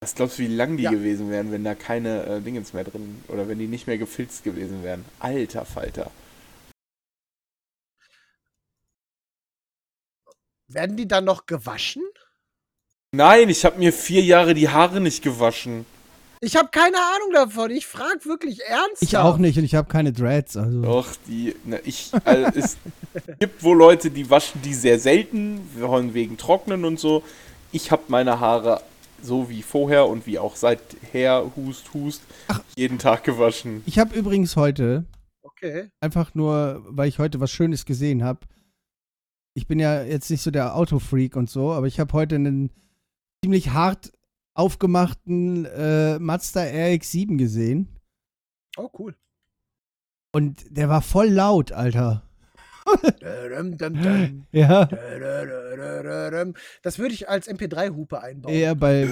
Was 0.00 0.14
glaubst 0.14 0.38
du, 0.38 0.42
wie 0.44 0.46
lang 0.48 0.76
die 0.76 0.84
Ja. 0.84 0.90
gewesen 0.90 1.28
wären, 1.30 1.50
wenn 1.50 1.64
da 1.64 1.74
keine 1.74 2.24
äh, 2.24 2.40
Dingens 2.40 2.72
mehr 2.72 2.84
drin 2.84 3.22
oder 3.28 3.48
wenn 3.48 3.58
die 3.58 3.66
nicht 3.66 3.86
mehr 3.86 3.98
gefilzt 3.98 4.44
gewesen 4.44 4.84
wären? 4.84 5.04
Alter 5.18 5.64
Falter. 5.64 6.10
Werden 10.68 10.96
die 10.96 11.08
dann 11.08 11.24
noch 11.24 11.46
gewaschen? 11.46 12.04
Nein, 13.12 13.48
ich 13.48 13.64
habe 13.64 13.78
mir 13.78 13.92
vier 13.92 14.22
Jahre 14.22 14.54
die 14.54 14.68
Haare 14.68 15.00
nicht 15.00 15.22
gewaschen. 15.22 15.86
Ich 16.40 16.54
habe 16.54 16.68
keine 16.68 16.98
Ahnung 16.98 17.32
davon. 17.32 17.70
Ich 17.70 17.86
frage 17.86 18.24
wirklich 18.26 18.60
ernsthaft. 18.60 19.02
Ich 19.02 19.16
auch 19.16 19.38
nicht 19.38 19.58
und 19.58 19.64
ich 19.64 19.74
habe 19.74 19.88
keine 19.90 20.12
Dreads. 20.12 20.56
Also. 20.56 20.82
Doch, 20.82 21.08
die. 21.26 21.56
Na, 21.64 21.78
ich. 21.84 22.12
Also, 22.24 22.52
es 22.56 22.76
gibt 23.40 23.62
wohl 23.64 23.76
Leute, 23.76 24.10
die 24.10 24.30
waschen 24.30 24.62
die 24.62 24.74
sehr 24.74 25.00
selten, 25.00 25.60
wegen 26.14 26.36
Trocknen 26.36 26.84
und 26.84 27.00
so. 27.00 27.24
Ich 27.72 27.90
habe 27.90 28.02
meine 28.08 28.38
Haare 28.38 28.82
so 29.22 29.48
wie 29.50 29.62
vorher 29.62 30.06
und 30.06 30.26
wie 30.26 30.38
auch 30.38 30.56
seither, 30.56 31.50
Hust, 31.56 31.92
Hust, 31.94 32.22
jeden 32.76 32.98
Tag 32.98 33.24
gewaschen. 33.24 33.82
Ich 33.86 33.98
habe 33.98 34.14
übrigens 34.14 34.56
heute, 34.56 35.04
Okay. 35.42 35.90
einfach 36.00 36.34
nur, 36.34 36.84
weil 36.88 37.08
ich 37.08 37.18
heute 37.18 37.40
was 37.40 37.50
Schönes 37.50 37.84
gesehen 37.84 38.22
habe. 38.22 38.40
Ich 39.54 39.66
bin 39.66 39.80
ja 39.80 40.02
jetzt 40.04 40.30
nicht 40.30 40.42
so 40.42 40.50
der 40.52 40.76
Autofreak 40.76 41.34
und 41.34 41.50
so, 41.50 41.72
aber 41.72 41.86
ich 41.86 41.98
habe 41.98 42.12
heute 42.12 42.36
einen 42.36 42.70
ziemlich 43.42 43.70
hart 43.70 44.12
aufgemachten 44.54 45.64
äh, 45.64 46.18
Mazda 46.18 46.60
RX-7 46.62 47.36
gesehen. 47.38 47.88
Oh, 48.76 48.88
cool. 48.98 49.16
Und 50.32 50.64
der 50.76 50.88
war 50.88 51.02
voll 51.02 51.28
laut, 51.28 51.72
Alter. 51.72 52.27
Ja. 54.52 54.88
Das 56.82 56.98
würde 56.98 57.14
ich 57.14 57.28
als 57.28 57.48
MP3-Hupe 57.48 58.20
einbauen. 58.22 58.52
Eher 58.54 58.74
bei. 58.74 59.06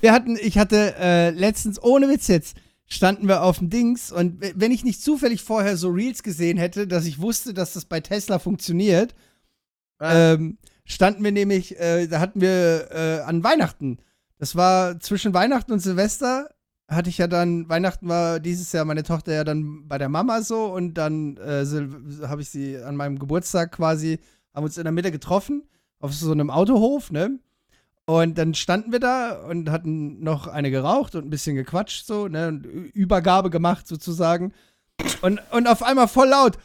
Wir 0.00 0.12
hatten, 0.12 0.36
ich 0.40 0.58
hatte 0.58 0.94
äh, 0.98 1.30
letztens, 1.30 1.82
ohne 1.82 2.08
Witz 2.08 2.28
jetzt, 2.28 2.56
standen 2.86 3.28
wir 3.28 3.42
auf 3.42 3.58
dem 3.58 3.68
Dings 3.70 4.10
und 4.12 4.42
wenn 4.54 4.72
ich 4.72 4.82
nicht 4.84 5.02
zufällig 5.02 5.42
vorher 5.42 5.76
so 5.76 5.88
Reels 5.90 6.22
gesehen 6.22 6.56
hätte, 6.58 6.86
dass 6.86 7.04
ich 7.06 7.20
wusste, 7.20 7.52
dass 7.54 7.74
das 7.74 7.84
bei 7.84 8.00
Tesla 8.00 8.38
funktioniert, 8.38 9.14
Ah. 10.00 10.34
ähm, 10.34 10.58
standen 10.84 11.24
wir 11.24 11.32
nämlich, 11.32 11.78
äh, 11.78 12.06
da 12.06 12.20
hatten 12.20 12.40
wir 12.40 12.88
äh, 12.92 13.20
an 13.26 13.42
Weihnachten. 13.42 13.98
Das 14.38 14.54
war 14.54 15.00
zwischen 15.00 15.34
Weihnachten 15.34 15.72
und 15.72 15.80
Silvester. 15.80 16.48
Hatte 16.88 17.10
ich 17.10 17.18
ja 17.18 17.26
dann, 17.26 17.68
Weihnachten 17.68 18.08
war 18.08 18.40
dieses 18.40 18.72
Jahr 18.72 18.86
meine 18.86 19.02
Tochter 19.02 19.34
ja 19.34 19.44
dann 19.44 19.86
bei 19.86 19.98
der 19.98 20.08
Mama 20.08 20.40
so 20.40 20.64
und 20.72 20.94
dann 20.94 21.36
äh, 21.36 21.66
habe 22.26 22.40
ich 22.40 22.48
sie 22.48 22.78
an 22.78 22.96
meinem 22.96 23.18
Geburtstag 23.18 23.72
quasi, 23.72 24.18
haben 24.54 24.64
uns 24.64 24.78
in 24.78 24.84
der 24.84 24.92
Mitte 24.92 25.12
getroffen, 25.12 25.64
auf 26.00 26.14
so 26.14 26.32
einem 26.32 26.50
Autohof, 26.50 27.10
ne? 27.10 27.38
Und 28.06 28.38
dann 28.38 28.54
standen 28.54 28.90
wir 28.90 29.00
da 29.00 29.32
und 29.32 29.70
hatten 29.70 30.24
noch 30.24 30.46
eine 30.46 30.70
geraucht 30.70 31.14
und 31.14 31.26
ein 31.26 31.30
bisschen 31.30 31.56
gequatscht, 31.56 32.06
so, 32.06 32.26
ne? 32.26 32.48
Und 32.48 32.64
Übergabe 32.64 33.50
gemacht 33.50 33.86
sozusagen. 33.86 34.54
Und, 35.20 35.42
und 35.50 35.66
auf 35.66 35.82
einmal 35.82 36.08
voll 36.08 36.28
laut. 36.28 36.56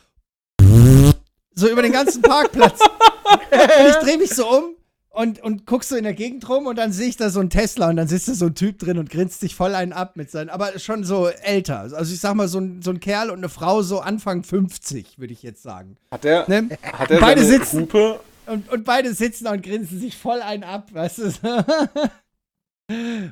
So 1.54 1.70
über 1.70 1.82
den 1.82 1.92
ganzen 1.92 2.22
Parkplatz. 2.22 2.80
und 2.80 3.88
ich 3.90 3.96
drehe 3.98 4.18
mich 4.18 4.34
so 4.34 4.50
um 4.50 4.76
und, 5.14 5.40
und 5.42 5.66
guck 5.68 5.84
so 5.84 5.96
in 5.96 6.04
der 6.04 6.14
Gegend 6.16 6.50
rum 6.50 6.66
und 6.68 6.76
dann 6.78 6.92
sehe 6.92 7.08
ich 7.08 7.18
da 7.18 7.30
so 7.30 7.40
einen 7.40 7.50
Tesla 7.52 7.88
und 7.90 7.96
dann 7.98 8.08
sitzt 8.08 8.28
da 8.28 8.34
so 8.34 8.48
ein 8.48 8.56
Typ 8.56 8.80
drin 8.80 8.98
und 8.98 9.10
grinst 9.10 9.40
sich 9.40 9.56
voll 9.56 9.76
einen 9.76 9.94
ab 9.94 10.18
mit 10.18 10.32
seinen, 10.32 10.50
aber 10.50 10.78
schon 10.80 11.04
so 11.04 11.28
älter. 11.28 11.80
Also 11.82 12.14
ich 12.14 12.20
sag 12.20 12.34
mal, 12.36 12.48
so 12.48 12.60
ein, 12.60 12.82
so 12.82 12.90
ein 12.92 13.00
Kerl 13.00 13.30
und 13.30 13.38
eine 13.38 13.50
Frau 13.50 13.84
so 13.84 14.00
Anfang 14.00 14.44
50, 14.44 15.20
würde 15.20 15.32
ich 15.34 15.44
jetzt 15.44 15.62
sagen. 15.64 15.98
Hat 16.12 16.26
er, 16.26 16.50
Ne? 16.50 16.68
hat 16.82 17.12
er 17.12 17.20
Beide 17.20 17.44
seine 17.46 17.60
sitzen- 17.60 17.82
Hupe? 17.82 18.20
Und, 18.46 18.70
und 18.74 18.84
beide 18.84 19.14
sitzen 19.14 19.46
da 19.46 19.52
und 19.54 19.62
grinsen 19.64 20.00
sich 20.00 20.18
voll 20.18 20.42
einen 20.42 20.64
ab, 20.66 20.90
weißt 20.94 21.20
du? 21.20 21.32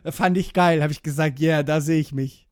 Fand 0.12 0.38
ich 0.38 0.54
geil, 0.54 0.82
habe 0.82 0.94
ich 0.94 1.04
gesagt, 1.04 1.40
ja, 1.40 1.50
yeah, 1.56 1.64
da 1.64 1.82
sehe 1.82 2.00
ich 2.00 2.14
mich. 2.14 2.48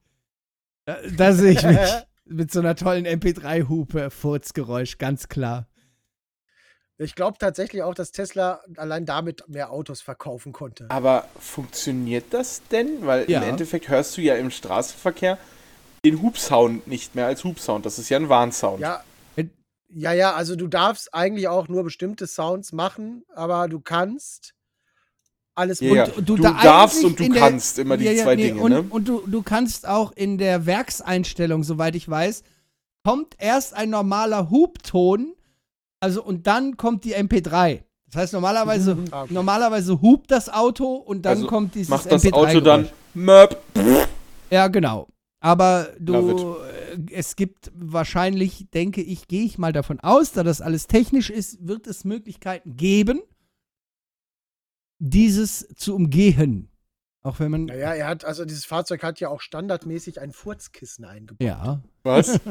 Da, 0.86 0.98
da 1.16 1.34
sehe 1.34 1.52
ich 1.52 1.64
mich. 1.64 1.78
Mit 2.26 2.52
so 2.52 2.60
einer 2.60 2.76
tollen 2.76 3.08
MP3-Hupe, 3.08 4.10
Furzgeräusch, 4.12 4.98
ganz 4.98 5.30
klar. 5.30 5.68
Ich 7.02 7.16
glaube 7.16 7.38
tatsächlich 7.38 7.82
auch, 7.82 7.94
dass 7.94 8.12
Tesla 8.12 8.60
allein 8.76 9.06
damit 9.06 9.48
mehr 9.48 9.72
Autos 9.72 10.02
verkaufen 10.02 10.52
konnte. 10.52 10.86
Aber 10.90 11.26
funktioniert 11.40 12.26
das 12.32 12.62
denn? 12.72 13.06
Weil 13.06 13.30
Ja. 13.32 13.42
im 13.42 13.48
Endeffekt 13.50 13.88
hörst 13.88 14.18
du 14.18 14.22
ja 14.22 14.36
im 14.36 14.52
Straßenverkehr 14.52 15.38
den 16.04 16.22
Hubsound 16.22 16.88
nicht 16.88 17.16
mehr 17.16 17.26
als 17.28 17.46
Hubsound. 17.46 17.86
Das 17.86 18.00
ist 18.00 18.10
ja 18.10 18.18
ein 18.18 18.28
Warnsound. 18.30 18.82
Ja, 18.82 19.02
Ja, 19.92 20.14
ja, 20.14 20.36
also 20.36 20.56
du 20.56 20.68
darfst 20.68 21.16
eigentlich 21.16 21.48
auch 21.48 21.68
nur 21.68 21.84
bestimmte 21.84 22.28
Sounds 22.28 22.74
machen, 22.74 23.24
aber 23.34 23.68
du 23.68 23.80
kannst 23.80 24.54
alles 25.56 25.80
Ja, 25.80 25.96
ja. 25.96 26.04
Und 26.04 26.30
Du, 26.30 26.36
du 26.36 26.44
da 26.44 26.62
darfst 26.62 27.04
und 27.04 27.20
du 27.20 27.24
in 27.24 27.34
der- 27.34 27.42
kannst 27.42 27.80
immer 27.80 27.98
die 27.98 28.06
Ja, 28.06 28.12
ja, 28.12 28.24
zwei 28.26 28.36
nee, 28.36 28.50
Dinge, 28.50 28.62
und, 28.62 28.72
ne? 28.72 28.86
Und 28.88 29.08
du, 29.08 29.26
du 29.26 29.42
kannst 29.42 29.88
auch 29.88 30.12
in 30.12 30.38
der 30.38 30.68
Werkseinstellung, 30.68 31.64
soweit 31.64 31.96
ich 31.96 32.08
weiß, 32.08 32.44
kommt 33.04 33.34
erst 33.40 33.74
ein 33.74 33.90
normaler 33.90 34.52
Hubton, 34.52 35.34
also 36.00 36.24
und 36.24 36.48
dann 36.48 36.78
kommt 36.78 37.04
die 37.04 37.16
MP3. 37.16 37.84
Das 38.08 38.16
heißt, 38.24 38.34
normalerweise, 38.34 38.98
Ah, 39.12 39.24
okay. 39.24 39.34
normalerweise 39.34 40.02
hupt 40.02 40.32
das 40.32 40.50
Auto 40.50 40.96
und 40.96 41.24
dann 41.24 41.38
Also 41.38 41.48
kommt 41.48 41.76
dieses 41.76 41.90
Macht 41.90 42.12
das 42.12 42.24
MP3 42.24 42.34
Auto 42.34 42.60
dann. 42.62 42.90
Möp. 43.14 43.58
Ja, 44.50 44.68
genau. 44.68 45.08
Aber 45.42 45.90
du, 46.00 46.58
äh, 46.58 47.14
es 47.14 47.36
gibt 47.36 47.72
wahrscheinlich, 47.76 48.70
denke 48.72 49.02
ich, 49.02 49.28
gehe 49.28 49.44
ich 49.46 49.58
mal 49.58 49.72
davon 49.72 50.00
aus, 50.00 50.32
da 50.32 50.44
das 50.44 50.60
alles 50.60 50.88
technisch 50.88 51.30
ist, 51.30 51.66
wird 51.66 51.88
es 51.88 52.04
Möglichkeiten 52.04 52.76
geben, 52.76 53.22
dieses 55.00 55.68
zu 55.76 55.96
umgehen. 55.96 56.70
Auch 57.22 57.40
wenn 57.40 57.52
man. 57.52 57.66
Naja, 57.66 57.94
er 57.94 58.08
hat, 58.08 58.26
also 58.26 58.44
dieses 58.46 58.66
Fahrzeug 58.66 59.04
hat 59.04 59.20
ja 59.20 59.30
auch 59.30 59.42
standardmäßig 59.42 60.20
ein 60.20 60.32
Furzkissen 60.32 61.06
eingebaut. 61.06 61.46
Ja. 61.46 61.82
Was? 62.04 62.40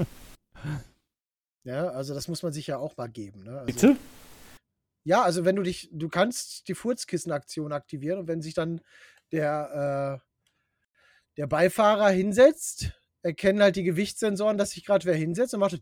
Ja, 1.68 1.90
also 1.90 2.14
das 2.14 2.28
muss 2.28 2.42
man 2.42 2.54
sich 2.54 2.66
ja 2.66 2.78
auch 2.78 2.96
mal 2.96 3.10
geben. 3.10 3.44
Ne? 3.44 3.60
Also, 3.60 3.66
Bitte? 3.66 3.96
Ja, 5.04 5.22
also 5.22 5.44
wenn 5.44 5.54
du 5.54 5.62
dich, 5.62 5.90
du 5.92 6.08
kannst 6.08 6.66
die 6.66 6.74
Furzkissen-Aktion 6.74 7.72
aktivieren 7.72 8.20
und 8.20 8.26
wenn 8.26 8.40
sich 8.40 8.54
dann 8.54 8.80
der, 9.32 10.22
äh, 10.22 10.28
der 11.36 11.46
Beifahrer 11.46 12.08
hinsetzt, 12.08 12.98
erkennen 13.20 13.62
halt 13.62 13.76
die 13.76 13.82
Gewichtssensoren, 13.82 14.56
dass 14.56 14.70
sich 14.70 14.86
gerade 14.86 15.04
wer 15.04 15.14
hinsetzt 15.14 15.52
und 15.52 15.60
macht 15.60 15.78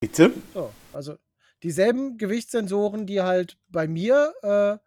Bitte? 0.00 0.32
so. 0.52 0.72
Also 0.92 1.16
dieselben 1.62 2.18
Gewichtssensoren, 2.18 3.06
die 3.06 3.20
halt 3.20 3.56
bei 3.68 3.86
mir 3.86 4.34
äh, 4.42 4.78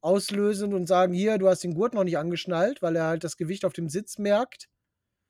auslösen 0.00 0.74
und 0.74 0.88
sagen, 0.88 1.12
hier, 1.12 1.38
du 1.38 1.48
hast 1.48 1.62
den 1.62 1.74
Gurt 1.74 1.94
noch 1.94 2.02
nicht 2.02 2.18
angeschnallt, 2.18 2.82
weil 2.82 2.96
er 2.96 3.04
halt 3.04 3.22
das 3.22 3.36
Gewicht 3.36 3.64
auf 3.64 3.72
dem 3.72 3.88
Sitz 3.88 4.18
merkt, 4.18 4.68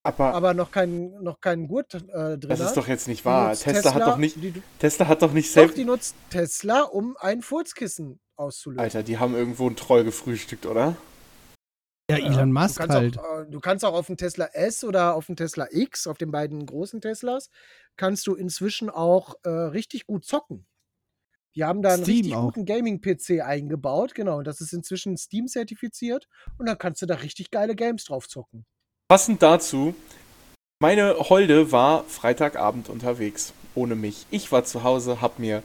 Aber, 0.03 0.33
aber 0.35 0.55
noch 0.55 0.71
keinen 0.71 1.23
noch 1.23 1.41
keinen 1.41 1.69
Gurt 1.69 1.93
äh, 1.95 1.99
drin 1.99 2.41
das 2.49 2.61
hat. 2.61 2.67
ist 2.69 2.77
doch 2.77 2.89
jetzt 2.89 3.07
nicht 3.07 3.25
wahr. 3.27 3.51
nutzt 3.51 3.65
Tesla, 3.65 3.95
hat 3.95 4.03
doch 4.03 4.17
nicht, 4.17 4.37
Die, 4.37 4.63
Tesla 4.79 5.09
hat 5.09 5.21
doch 5.23 5.33
nicht 5.33 5.49
doch, 5.51 5.55
selbst. 5.55 5.77
die 5.77 5.85
nutzt 5.85 6.15
Tesla, 6.31 6.83
um 6.85 7.17
ein 7.21 7.43
Furzkissen 7.43 8.19
auszulösen. 8.37 8.81
Alter, 8.81 9.03
die 9.03 9.19
haben 9.19 9.35
irgendwo 9.35 9.67
einen 9.67 9.77
Troll 9.77 10.05
gefrühstückt, 10.05 10.65
oder? 10.65 10.97
Ja, 12.11 12.17
Elon 12.17 12.49
Du 12.53 12.61
Musk 12.61 12.79
kannst, 12.79 12.95
halt. 12.97 13.19
auch, 13.19 13.41
äh, 13.43 13.47
du 13.51 13.61
kannst 13.61 13.85
auch 13.85 13.93
auf 13.95 14.07
dem 14.07 14.17
Tesla 14.17 14.47
S 14.47 14.85
oder 14.85 15.15
auf 15.15 15.27
dem 15.27 15.37
Tesla 15.37 15.69
X, 15.71 16.07
auf 16.07 16.17
den 16.19 16.31
beiden 16.33 16.65
großen 16.67 17.01
Teslas, 17.03 17.51
kannst 17.97 18.27
du 18.27 18.35
inzwischen 18.35 18.89
auch 18.91 19.35
äh, 19.45 19.49
richtig 19.51 20.07
gut 20.07 20.25
zocken. 20.25 20.67
Die 21.57 21.65
haben 21.65 21.83
da 21.83 21.91
einen 21.95 22.05
Steam 22.05 22.17
richtig 22.17 22.35
auch. 22.37 22.45
guten 22.45 22.65
Gaming-PC 22.65 23.43
eingebaut, 23.43 24.15
genau. 24.15 24.39
Und 24.39 24.47
das 24.47 24.61
ist 24.61 24.73
inzwischen 24.73 25.17
Steam-zertifiziert. 25.17 26.27
Und 26.59 26.67
dann 26.67 26.79
kannst 26.79 27.03
du 27.03 27.07
da 27.07 27.17
richtig 27.17 27.51
geile 27.51 27.75
Games 27.77 28.05
drauf 28.05 28.29
zocken. 28.29 28.65
Passend 29.11 29.43
dazu, 29.43 29.97
meine 30.81 31.16
Holde 31.19 31.73
war 31.73 32.05
Freitagabend 32.05 32.89
unterwegs, 32.89 33.53
ohne 33.74 33.97
mich. 33.97 34.24
Ich 34.31 34.53
war 34.53 34.62
zu 34.62 34.85
Hause, 34.85 35.20
hab 35.20 35.41
mir, 35.41 35.65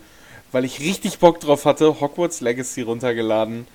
weil 0.52 0.66
ich 0.66 0.80
richtig 0.80 1.20
Bock 1.20 1.40
drauf 1.42 1.66
hatte, 1.66 2.02
Hogwarts 2.02 2.42
Legacy 2.42 2.82
runtergeladen. 2.82 3.68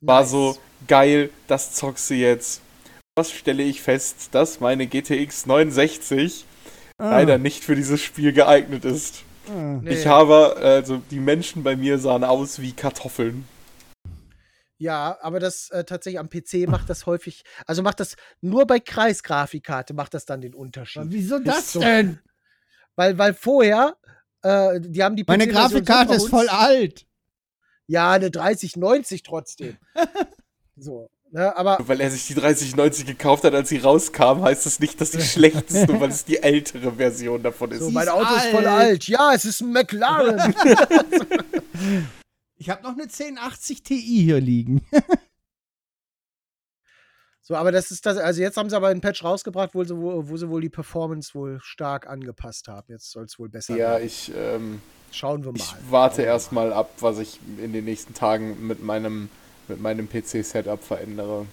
War 0.00 0.20
Nice. 0.22 0.30
so, 0.30 0.56
geil, 0.88 1.28
das 1.48 1.74
zockst 1.74 2.08
du 2.08 2.14
jetzt. 2.14 2.62
Was 3.14 3.30
stelle 3.30 3.62
ich 3.62 3.82
fest, 3.82 4.30
dass 4.32 4.60
meine 4.60 4.86
GTX 4.86 5.44
69 5.44 6.46
Ah, 6.96 7.10
leider 7.10 7.36
nicht 7.36 7.62
für 7.62 7.76
dieses 7.76 8.00
Spiel 8.00 8.32
geeignet 8.32 8.86
ist. 8.86 9.24
ah. 9.50 9.80
Nee. 9.82 9.90
Ich 9.90 10.06
habe, 10.06 10.56
also 10.56 11.02
die 11.10 11.20
Menschen 11.20 11.62
bei 11.62 11.76
mir 11.76 11.98
sahen 11.98 12.24
aus 12.24 12.58
wie 12.62 12.72
Kartoffeln. 12.72 13.46
Ja, 14.78 15.18
aber 15.20 15.38
das 15.38 15.70
äh, 15.70 15.84
tatsächlich 15.84 16.18
am 16.18 16.28
PC 16.28 16.68
macht 16.68 16.90
das 16.90 17.06
häufig, 17.06 17.44
also 17.66 17.82
macht 17.82 18.00
das 18.00 18.16
nur 18.40 18.66
bei 18.66 18.80
Kreisgrafikkarte 18.80 19.94
macht 19.94 20.14
das 20.14 20.24
dann 20.26 20.40
den 20.40 20.54
Unterschied. 20.54 21.04
Wieso 21.06 21.38
das 21.38 21.72
so. 21.72 21.80
denn? 21.80 22.18
Weil, 22.96 23.18
weil 23.18 23.34
vorher, 23.34 23.96
äh, 24.42 24.80
die 24.80 25.02
haben 25.02 25.16
die 25.16 25.24
Meine 25.26 25.46
Grafikkarte 25.46 26.14
ist 26.14 26.28
voll 26.28 26.48
alt. 26.48 27.06
Ja, 27.86 28.12
eine 28.12 28.30
3090 28.30 29.22
trotzdem. 29.22 29.76
so, 30.76 31.08
ne, 31.30 31.56
aber 31.56 31.78
Weil 31.80 32.00
er 32.00 32.10
sich 32.10 32.26
die 32.26 32.34
3090 32.34 33.06
gekauft 33.06 33.44
hat, 33.44 33.54
als 33.54 33.68
sie 33.68 33.78
rauskam, 33.78 34.42
heißt 34.42 34.66
das 34.66 34.80
nicht, 34.80 35.00
dass 35.00 35.12
sie 35.12 35.22
schlecht 35.22 35.70
ist, 35.70 35.88
nur 35.88 36.00
weil 36.00 36.10
es 36.10 36.24
die 36.24 36.42
ältere 36.42 36.92
Version 36.92 37.42
davon 37.42 37.70
ist. 37.70 37.80
so, 37.80 37.90
mein 37.90 38.06
ist 38.06 38.12
Auto 38.12 38.34
ist 38.34 38.46
voll 38.46 38.66
alt. 38.66 38.88
alt. 38.88 39.08
Ja, 39.08 39.34
es 39.34 39.44
ist 39.44 39.60
ein 39.60 39.70
McLaren. 39.70 40.54
Ich 42.56 42.70
habe 42.70 42.82
noch 42.82 42.92
eine 42.92 43.02
1080 43.04 43.82
Ti 43.82 44.00
hier 44.00 44.40
liegen. 44.40 44.82
so, 47.42 47.56
aber 47.56 47.72
das 47.72 47.90
ist 47.90 48.06
das, 48.06 48.16
also 48.16 48.40
jetzt 48.40 48.56
haben 48.56 48.70
sie 48.70 48.76
aber 48.76 48.88
einen 48.88 49.00
Patch 49.00 49.24
rausgebracht, 49.24 49.74
wo 49.74 49.84
sie, 49.84 49.96
wo, 49.96 50.28
wo 50.28 50.36
sie 50.36 50.48
wohl 50.48 50.60
die 50.60 50.68
Performance 50.70 51.34
wohl 51.34 51.58
stark 51.62 52.08
angepasst 52.08 52.68
haben. 52.68 52.92
Jetzt 52.92 53.10
soll 53.10 53.24
es 53.24 53.38
wohl 53.38 53.48
besser 53.48 53.76
Ja, 53.76 53.90
werden. 53.92 54.06
ich, 54.06 54.32
ähm, 54.36 54.80
Schauen 55.10 55.44
wir 55.44 55.52
mal. 55.52 55.58
ich 55.58 55.74
warte 55.90 56.22
erstmal 56.22 56.72
ab, 56.72 56.90
was 57.00 57.18
ich 57.18 57.40
in 57.58 57.72
den 57.72 57.84
nächsten 57.84 58.14
Tagen 58.14 58.66
mit 58.66 58.82
meinem, 58.82 59.28
mit 59.68 59.80
meinem 59.80 60.08
PC-Setup 60.08 60.82
verändere. 60.82 61.46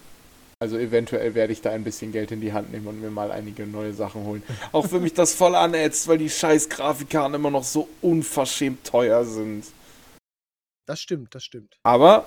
Also 0.60 0.78
eventuell 0.78 1.34
werde 1.34 1.52
ich 1.52 1.60
da 1.60 1.70
ein 1.70 1.82
bisschen 1.82 2.12
Geld 2.12 2.30
in 2.30 2.40
die 2.40 2.52
Hand 2.52 2.70
nehmen 2.70 2.86
und 2.86 3.00
mir 3.00 3.10
mal 3.10 3.32
einige 3.32 3.66
neue 3.66 3.92
Sachen 3.92 4.22
holen. 4.22 4.44
Auch 4.70 4.92
wenn 4.92 5.02
mich 5.02 5.14
das 5.14 5.34
voll 5.34 5.56
anätzt, 5.56 6.06
weil 6.06 6.18
die 6.18 6.30
scheiß 6.30 6.68
Grafikkarten 6.68 7.34
immer 7.34 7.50
noch 7.50 7.64
so 7.64 7.88
unverschämt 8.00 8.86
teuer 8.86 9.24
sind. 9.24 9.64
Das 10.86 11.00
stimmt, 11.00 11.34
das 11.34 11.44
stimmt. 11.44 11.76
Aber 11.82 12.26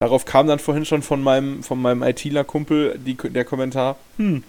darauf 0.00 0.24
kam 0.24 0.46
dann 0.46 0.58
vorhin 0.58 0.84
schon 0.84 1.02
von 1.02 1.22
meinem, 1.22 1.62
von 1.62 1.80
meinem 1.80 2.02
ITler-Kumpel 2.02 2.98
der 2.98 3.44
Kommentar, 3.44 3.96
hm, 4.16 4.42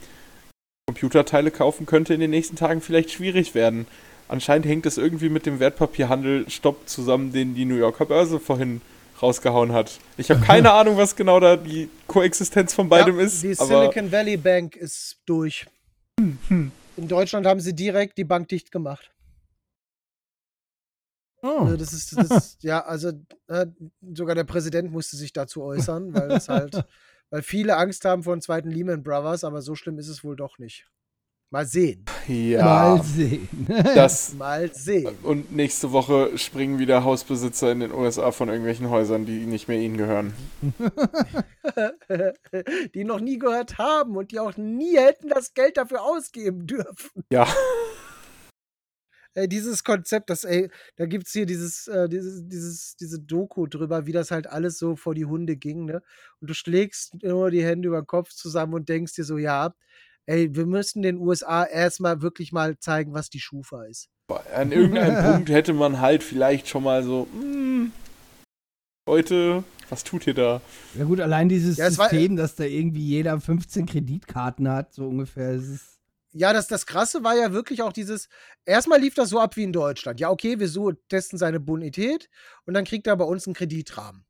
Computerteile 0.88 1.52
kaufen 1.52 1.86
könnte 1.86 2.14
in 2.14 2.20
den 2.20 2.32
nächsten 2.32 2.56
Tagen 2.56 2.82
vielleicht 2.82 3.12
schwierig 3.12 3.56
werden. 3.56 3.88
Anscheinend 4.28 4.66
hängt 4.66 4.86
es 4.86 4.98
irgendwie 4.98 5.30
mit 5.30 5.46
dem 5.46 5.60
Wertpapierhandel 5.60 6.50
Stopp 6.50 6.90
zusammen, 6.90 7.32
den 7.32 7.56
die 7.56 7.66
New 7.66 7.76
Yorker 7.76 8.06
Börse 8.06 8.40
vorhin 8.40 8.82
rausgehauen 9.22 9.72
hat. 9.72 10.00
Ich 10.18 10.30
habe 10.30 10.42
keine 10.42 10.72
Ahnung, 10.74 10.98
was 10.98 11.16
genau 11.16 11.40
da 11.40 11.56
die 11.56 11.90
Koexistenz 12.08 12.74
von 12.74 12.90
beidem 12.90 13.20
ja, 13.20 13.26
ist. 13.26 13.44
Die 13.44 13.54
Silicon 13.54 14.12
Valley 14.12 14.38
Bank 14.38 14.76
ist 14.76 15.18
durch. 15.26 15.66
In 16.18 16.72
Deutschland 17.08 17.46
haben 17.46 17.60
sie 17.60 17.74
direkt 17.74 18.18
die 18.18 18.24
Bank 18.24 18.50
dicht 18.50 18.72
gemacht. 18.72 19.10
Oh. 21.44 21.66
Also 21.66 21.78
das 21.78 21.92
ist, 21.92 22.18
das 22.18 22.32
ist 22.32 22.64
ja, 22.64 22.86
also 22.86 23.12
äh, 23.48 23.68
sogar 24.14 24.34
der 24.34 24.46
Präsident 24.46 24.92
musste 24.92 25.18
sich 25.18 25.34
dazu 25.34 25.62
äußern, 25.62 26.14
weil 26.14 26.32
es 26.32 26.48
halt, 26.48 26.86
weil 27.30 27.42
viele 27.42 27.76
Angst 27.76 28.06
haben 28.06 28.24
vor 28.24 28.36
dem 28.36 28.42
zweiten 28.42 28.72
Lehman 28.72 29.04
Brothers, 29.04 29.44
aber 29.44 29.62
so 29.62 29.76
schlimm 29.76 30.00
ist 30.00 30.08
es 30.08 30.24
wohl 30.24 30.38
doch 30.38 30.58
nicht. 30.58 30.88
Mal 31.54 31.68
sehen. 31.68 32.04
ja, 32.28 32.64
Mal 32.64 33.04
sehen. 33.04 33.48
das 33.68 34.34
Mal 34.34 34.74
sehen. 34.74 35.16
und 35.22 35.52
nächste 35.52 35.92
Woche 35.92 36.36
springen 36.38 36.80
wieder 36.80 37.04
Hausbesitzer 37.04 37.72
in 37.72 37.82
den 37.82 37.92
USA 37.92 38.32
von 38.32 38.48
irgendwelchen 38.48 38.90
Häusern, 38.90 39.26
die 39.26 39.46
nicht 39.46 39.68
mehr 39.68 39.78
ihnen 39.78 39.98
gehören. 39.98 40.34
die 42.96 43.04
noch 43.04 43.20
nie 43.20 43.38
gehört 43.38 43.78
haben 43.78 44.16
und 44.16 44.32
die 44.32 44.40
auch 44.40 44.58
nie 44.58 44.98
hätten 44.98 45.28
das 45.28 45.54
Geld 45.54 45.78
dafür 45.78 46.04
ausgeben 46.04 46.66
dürfen. 46.66 47.24
Ja. 47.30 47.46
Ey, 49.36 49.48
dieses 49.50 49.84
Konzept, 49.84 50.30
das, 50.30 50.44
ey, 50.44 50.70
da 50.96 51.06
gibt 51.08 51.26
es 51.26 51.34
hier 51.34 51.46
dieses, 51.48 51.88
äh, 51.88 52.08
dieses, 52.08 52.48
dieses, 52.48 52.96
diese 52.96 53.20
Doku 53.20 53.66
drüber, 53.66 54.06
wie 54.06 54.12
das 54.12 54.30
halt 54.30 54.46
alles 54.48 54.78
so 54.78 54.96
vor 54.96 55.16
die 55.16 55.26
Hunde 55.26 55.56
ging, 55.58 55.86
ne? 55.86 56.04
Und 56.40 56.50
du 56.50 56.54
schlägst 56.54 57.16
nur 57.24 57.50
die 57.50 57.64
Hände 57.64 57.88
über 57.88 58.02
den 58.02 58.08
Kopf 58.08 58.30
zusammen 58.30 58.76
und 58.76 58.90
denkst 58.90 59.14
dir 59.16 59.24
so, 59.24 59.38
ja, 59.40 59.74
ey, 60.28 60.54
wir 60.56 60.68
müssen 60.68 61.02
den 61.02 61.18
USA 61.18 61.64
erstmal 61.64 62.22
wirklich 62.22 62.52
mal 62.52 62.78
zeigen, 62.78 63.14
was 63.14 63.30
die 63.32 63.40
Schufa 63.40 63.86
ist. 63.86 64.08
An 64.54 64.72
irgendeinem 64.72 65.24
Punkt 65.34 65.50
hätte 65.50 65.74
man 65.74 66.00
halt 66.00 66.24
vielleicht 66.24 66.68
schon 66.68 66.84
mal 66.84 67.04
so, 67.04 67.28
hm, 67.34 67.92
Leute, 69.08 69.64
was 69.90 70.04
tut 70.04 70.28
ihr 70.28 70.34
da? 70.34 70.62
Ja 70.96 71.04
gut, 71.06 71.20
allein 71.20 71.50
dieses 71.50 71.78
Ja, 71.78 71.88
es 71.88 71.98
war- 71.98 72.10
System, 72.10 72.36
dass 72.36 72.56
da 72.56 72.64
irgendwie 72.64 73.06
jeder 73.06 73.40
15 73.42 73.86
Kreditkarten 73.86 74.70
hat, 74.70 74.94
so 74.94 75.08
ungefähr. 75.08 75.50
Es 75.52 75.68
ist 75.68 76.00
Ja, 76.36 76.52
das, 76.52 76.68
das 76.68 76.88
Krasse 76.88 77.24
war 77.24 77.36
ja 77.36 77.54
wirklich 77.54 77.84
auch 77.84 77.94
dieses, 77.94 78.28
erstmal 78.66 79.00
lief 79.00 79.14
das 79.14 79.30
so 79.30 79.40
ab 79.40 79.56
wie 79.56 79.64
in 79.64 79.72
Deutschland. 79.72 80.20
Ja, 80.20 80.32
okay, 80.32 80.60
wir 80.60 80.68
so 80.68 80.92
testen 80.92 81.38
seine 81.38 81.60
Bonität 81.60 82.28
und 82.66 82.74
dann 82.74 82.86
kriegt 82.86 83.06
er 83.06 83.16
bei 83.16 83.26
uns 83.26 83.46
einen 83.46 83.54
Kreditrahmen. 83.54 84.26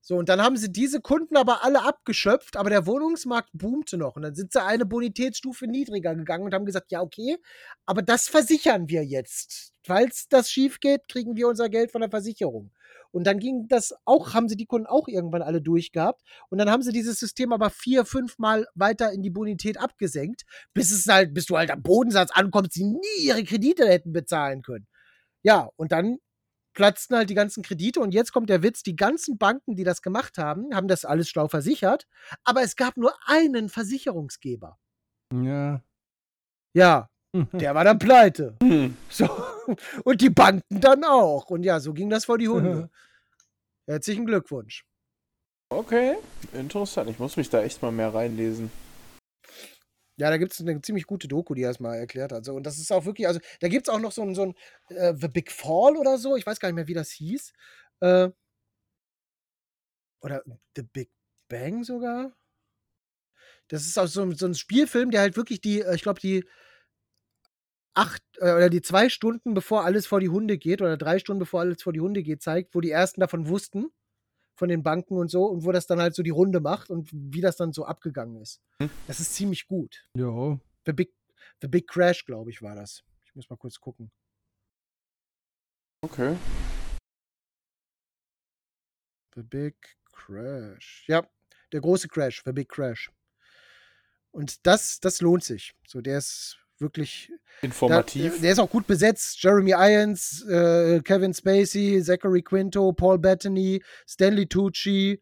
So, 0.00 0.16
und 0.16 0.28
dann 0.28 0.40
haben 0.40 0.56
sie 0.56 0.70
diese 0.70 1.00
Kunden 1.00 1.36
aber 1.36 1.64
alle 1.64 1.82
abgeschöpft, 1.82 2.56
aber 2.56 2.70
der 2.70 2.86
Wohnungsmarkt 2.86 3.50
boomte 3.52 3.98
noch. 3.98 4.14
Und 4.14 4.22
dann 4.22 4.34
sind 4.36 4.52
sie 4.52 4.62
eine 4.62 4.86
Bonitätsstufe 4.86 5.66
niedriger 5.66 6.14
gegangen 6.14 6.44
und 6.44 6.54
haben 6.54 6.64
gesagt, 6.64 6.92
ja, 6.92 7.02
okay, 7.02 7.36
aber 7.84 8.02
das 8.02 8.28
versichern 8.28 8.88
wir 8.88 9.04
jetzt. 9.04 9.72
Falls 9.82 10.28
das 10.28 10.50
schief 10.50 10.78
geht, 10.78 11.08
kriegen 11.08 11.36
wir 11.36 11.48
unser 11.48 11.68
Geld 11.68 11.90
von 11.90 12.00
der 12.00 12.10
Versicherung. 12.10 12.70
Und 13.10 13.26
dann 13.26 13.38
ging 13.38 13.68
das 13.68 13.94
auch, 14.04 14.34
haben 14.34 14.48
sie 14.48 14.56
die 14.56 14.66
Kunden 14.66 14.86
auch 14.86 15.08
irgendwann 15.08 15.42
alle 15.42 15.62
durchgehabt. 15.62 16.22
Und 16.50 16.58
dann 16.58 16.70
haben 16.70 16.82
sie 16.82 16.92
dieses 16.92 17.18
System 17.18 17.52
aber 17.52 17.70
vier, 17.70 18.04
fünf 18.04 18.38
Mal 18.38 18.66
weiter 18.74 19.12
in 19.12 19.22
die 19.22 19.30
Bonität 19.30 19.78
abgesenkt, 19.78 20.42
bis 20.74 20.90
es 20.90 21.06
halt, 21.06 21.34
bis 21.34 21.46
du 21.46 21.56
halt 21.56 21.70
am 21.70 21.82
Bodensatz 21.82 22.30
ankommst, 22.30 22.76
die 22.76 22.84
nie 22.84 23.22
ihre 23.22 23.44
Kredite 23.44 23.88
hätten 23.88 24.12
bezahlen 24.12 24.62
können. 24.62 24.86
Ja, 25.42 25.68
und 25.76 25.92
dann 25.92 26.18
platzten 26.74 27.16
halt 27.16 27.30
die 27.30 27.34
ganzen 27.34 27.62
Kredite 27.62 28.00
und 28.00 28.14
jetzt 28.14 28.32
kommt 28.32 28.50
der 28.50 28.62
Witz, 28.62 28.82
die 28.82 28.94
ganzen 28.94 29.36
Banken, 29.36 29.74
die 29.74 29.84
das 29.84 30.02
gemacht 30.02 30.38
haben, 30.38 30.74
haben 30.74 30.86
das 30.86 31.04
alles 31.04 31.28
schlau 31.28 31.48
versichert, 31.48 32.06
aber 32.44 32.62
es 32.62 32.76
gab 32.76 32.96
nur 32.96 33.12
einen 33.26 33.68
Versicherungsgeber. 33.68 34.78
Ja. 35.32 35.82
Ja, 36.74 37.10
der 37.52 37.74
war 37.74 37.84
dann 37.84 37.98
pleite. 37.98 38.56
Hm. 38.62 38.96
So. 39.08 39.28
Und 40.04 40.20
die 40.20 40.30
Banken 40.30 40.80
dann 40.80 41.04
auch. 41.04 41.50
Und 41.50 41.62
ja, 41.62 41.80
so 41.80 41.92
ging 41.92 42.10
das 42.10 42.24
vor 42.24 42.38
die 42.38 42.48
Hunde. 42.48 42.90
Herzlichen 43.86 44.26
Glückwunsch. 44.26 44.84
Okay, 45.70 46.16
interessant. 46.54 47.10
Ich 47.10 47.18
muss 47.18 47.36
mich 47.36 47.50
da 47.50 47.62
echt 47.62 47.82
mal 47.82 47.92
mehr 47.92 48.12
reinlesen. 48.14 48.70
Ja, 50.16 50.30
da 50.30 50.36
gibt 50.36 50.52
es 50.52 50.60
eine 50.60 50.80
ziemlich 50.80 51.06
gute 51.06 51.28
Doku, 51.28 51.54
die 51.54 51.62
das 51.62 51.78
mal 51.78 51.94
erklärt 51.94 52.32
hat. 52.32 52.44
So, 52.44 52.54
und 52.54 52.64
das 52.64 52.78
ist 52.78 52.90
auch 52.90 53.04
wirklich, 53.04 53.28
also 53.28 53.38
da 53.60 53.68
gibt 53.68 53.86
es 53.86 53.94
auch 53.94 54.00
noch 54.00 54.10
so 54.10 54.22
ein, 54.22 54.34
so 54.34 54.46
ein 54.46 54.54
äh, 54.88 55.14
The 55.14 55.28
Big 55.28 55.52
Fall 55.52 55.96
oder 55.96 56.18
so. 56.18 56.36
Ich 56.36 56.46
weiß 56.46 56.58
gar 56.58 56.68
nicht 56.68 56.74
mehr, 56.74 56.88
wie 56.88 56.94
das 56.94 57.10
hieß. 57.10 57.52
Äh, 58.00 58.30
oder 60.20 60.42
The 60.74 60.82
Big 60.82 61.10
Bang 61.48 61.84
sogar. 61.84 62.32
Das 63.68 63.82
ist 63.82 63.98
auch 63.98 64.06
so, 64.06 64.30
so 64.32 64.46
ein 64.46 64.54
Spielfilm, 64.54 65.10
der 65.10 65.20
halt 65.20 65.36
wirklich 65.36 65.60
die, 65.60 65.82
äh, 65.82 65.94
ich 65.94 66.02
glaube, 66.02 66.20
die 66.20 66.44
acht 67.98 68.22
äh, 68.36 68.52
oder 68.52 68.70
die 68.70 68.80
zwei 68.80 69.08
Stunden, 69.08 69.54
bevor 69.54 69.84
alles 69.84 70.06
vor 70.06 70.20
die 70.20 70.28
Hunde 70.28 70.56
geht, 70.56 70.80
oder 70.80 70.96
drei 70.96 71.18
Stunden, 71.18 71.40
bevor 71.40 71.60
alles 71.60 71.82
vor 71.82 71.92
die 71.92 72.00
Hunde 72.00 72.22
geht, 72.22 72.42
zeigt, 72.42 72.74
wo 72.74 72.80
die 72.80 72.92
ersten 72.92 73.20
davon 73.20 73.48
wussten, 73.48 73.90
von 74.54 74.68
den 74.68 74.84
Banken 74.84 75.16
und 75.16 75.30
so, 75.30 75.44
und 75.46 75.64
wo 75.64 75.72
das 75.72 75.86
dann 75.86 76.00
halt 76.00 76.14
so 76.14 76.22
die 76.22 76.30
Runde 76.30 76.60
macht 76.60 76.90
und 76.90 77.10
wie 77.12 77.40
das 77.40 77.56
dann 77.56 77.72
so 77.72 77.84
abgegangen 77.84 78.40
ist. 78.40 78.62
Hm. 78.80 78.88
Das 79.08 79.18
ist 79.18 79.34
ziemlich 79.34 79.66
gut. 79.66 80.08
Jo. 80.14 80.60
The 80.86 80.92
Big, 80.92 81.12
The 81.60 81.66
Big 81.66 81.88
Crash, 81.88 82.24
glaube 82.24 82.50
ich, 82.50 82.62
war 82.62 82.76
das. 82.76 83.02
Ich 83.24 83.34
muss 83.34 83.50
mal 83.50 83.56
kurz 83.56 83.80
gucken. 83.80 84.12
Okay. 86.02 86.36
The 89.34 89.42
Big 89.42 89.74
Crash. 90.12 91.04
Ja, 91.08 91.26
der 91.72 91.80
große 91.80 92.06
Crash, 92.06 92.42
The 92.44 92.52
Big 92.52 92.68
Crash. 92.68 93.10
Und 94.30 94.64
das, 94.66 95.00
das 95.00 95.20
lohnt 95.20 95.42
sich. 95.42 95.74
So, 95.86 96.00
der 96.00 96.18
ist 96.18 96.58
wirklich. 96.80 97.32
Informativ. 97.60 98.32
Der, 98.32 98.40
der 98.42 98.52
ist 98.52 98.58
auch 98.58 98.70
gut 98.70 98.86
besetzt. 98.86 99.42
Jeremy 99.42 99.72
Irons, 99.72 100.44
äh, 100.48 101.00
Kevin 101.00 101.34
Spacey, 101.34 102.02
Zachary 102.02 102.42
Quinto, 102.42 102.92
Paul 102.92 103.18
Bettany, 103.18 103.82
Stanley 104.06 104.46
Tucci. 104.46 105.20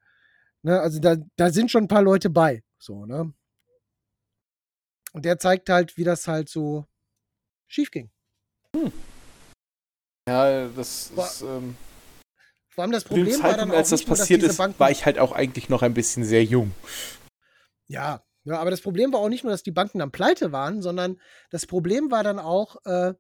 Ne, 0.63 0.81
also 0.81 0.99
da, 0.99 1.17
da 1.37 1.51
sind 1.51 1.71
schon 1.71 1.85
ein 1.85 1.89
paar 1.89 2.03
Leute 2.03 2.29
bei. 2.29 2.63
So, 2.79 3.07
ne? 3.07 3.33
Und 5.13 5.25
der 5.25 5.39
zeigt 5.39 5.71
halt, 5.71 5.97
wie 5.97 6.05
das 6.05 6.29
halt 6.29 6.49
so 6.49 6.85
schief 7.69 7.91
ging. 7.91 8.11
ja, 10.29 10.69
das 10.69 11.13
Boah. 11.15 11.27
ist. 11.27 11.41
Ähm, 11.41 11.77
Vor 12.69 12.83
allem 12.83 12.93
das 12.93 13.05
Problem 13.05 13.43
war 13.43 13.57
dann 13.57 13.71
auch 13.71 13.77
als 13.77 13.91
das 13.91 14.07
nur, 14.07 14.17
passiert 14.17 14.43
diese 14.43 14.51
ist, 14.51 14.79
war 14.79 14.91
ich 14.91 15.07
halt 15.07 15.19
auch 15.19 15.33
eigentlich 15.33 15.71
noch 15.71 15.81
ein 15.81 15.95
bisschen 15.95 16.25
sehr 16.25 16.45
jung. 16.45 16.73
Ja, 17.89 18.26
ja, 18.47 18.59
aber 18.59 18.71
das 18.71 18.81
Problem 18.81 19.13
war 19.13 19.21
auch 19.21 19.29
nicht 19.29 19.45
nur, 19.45 19.53
dass 19.53 19.63
die 19.63 19.73
Banken 19.73 19.99
dann 19.99 20.13
pleite 20.13 20.53
waren, 20.53 20.81
sondern 20.83 21.21
das 21.51 21.67
Problem 21.67 22.11
war 22.11 22.25
dann 22.25 22.39
auch, 22.39 22.77
äh, 22.87 23.15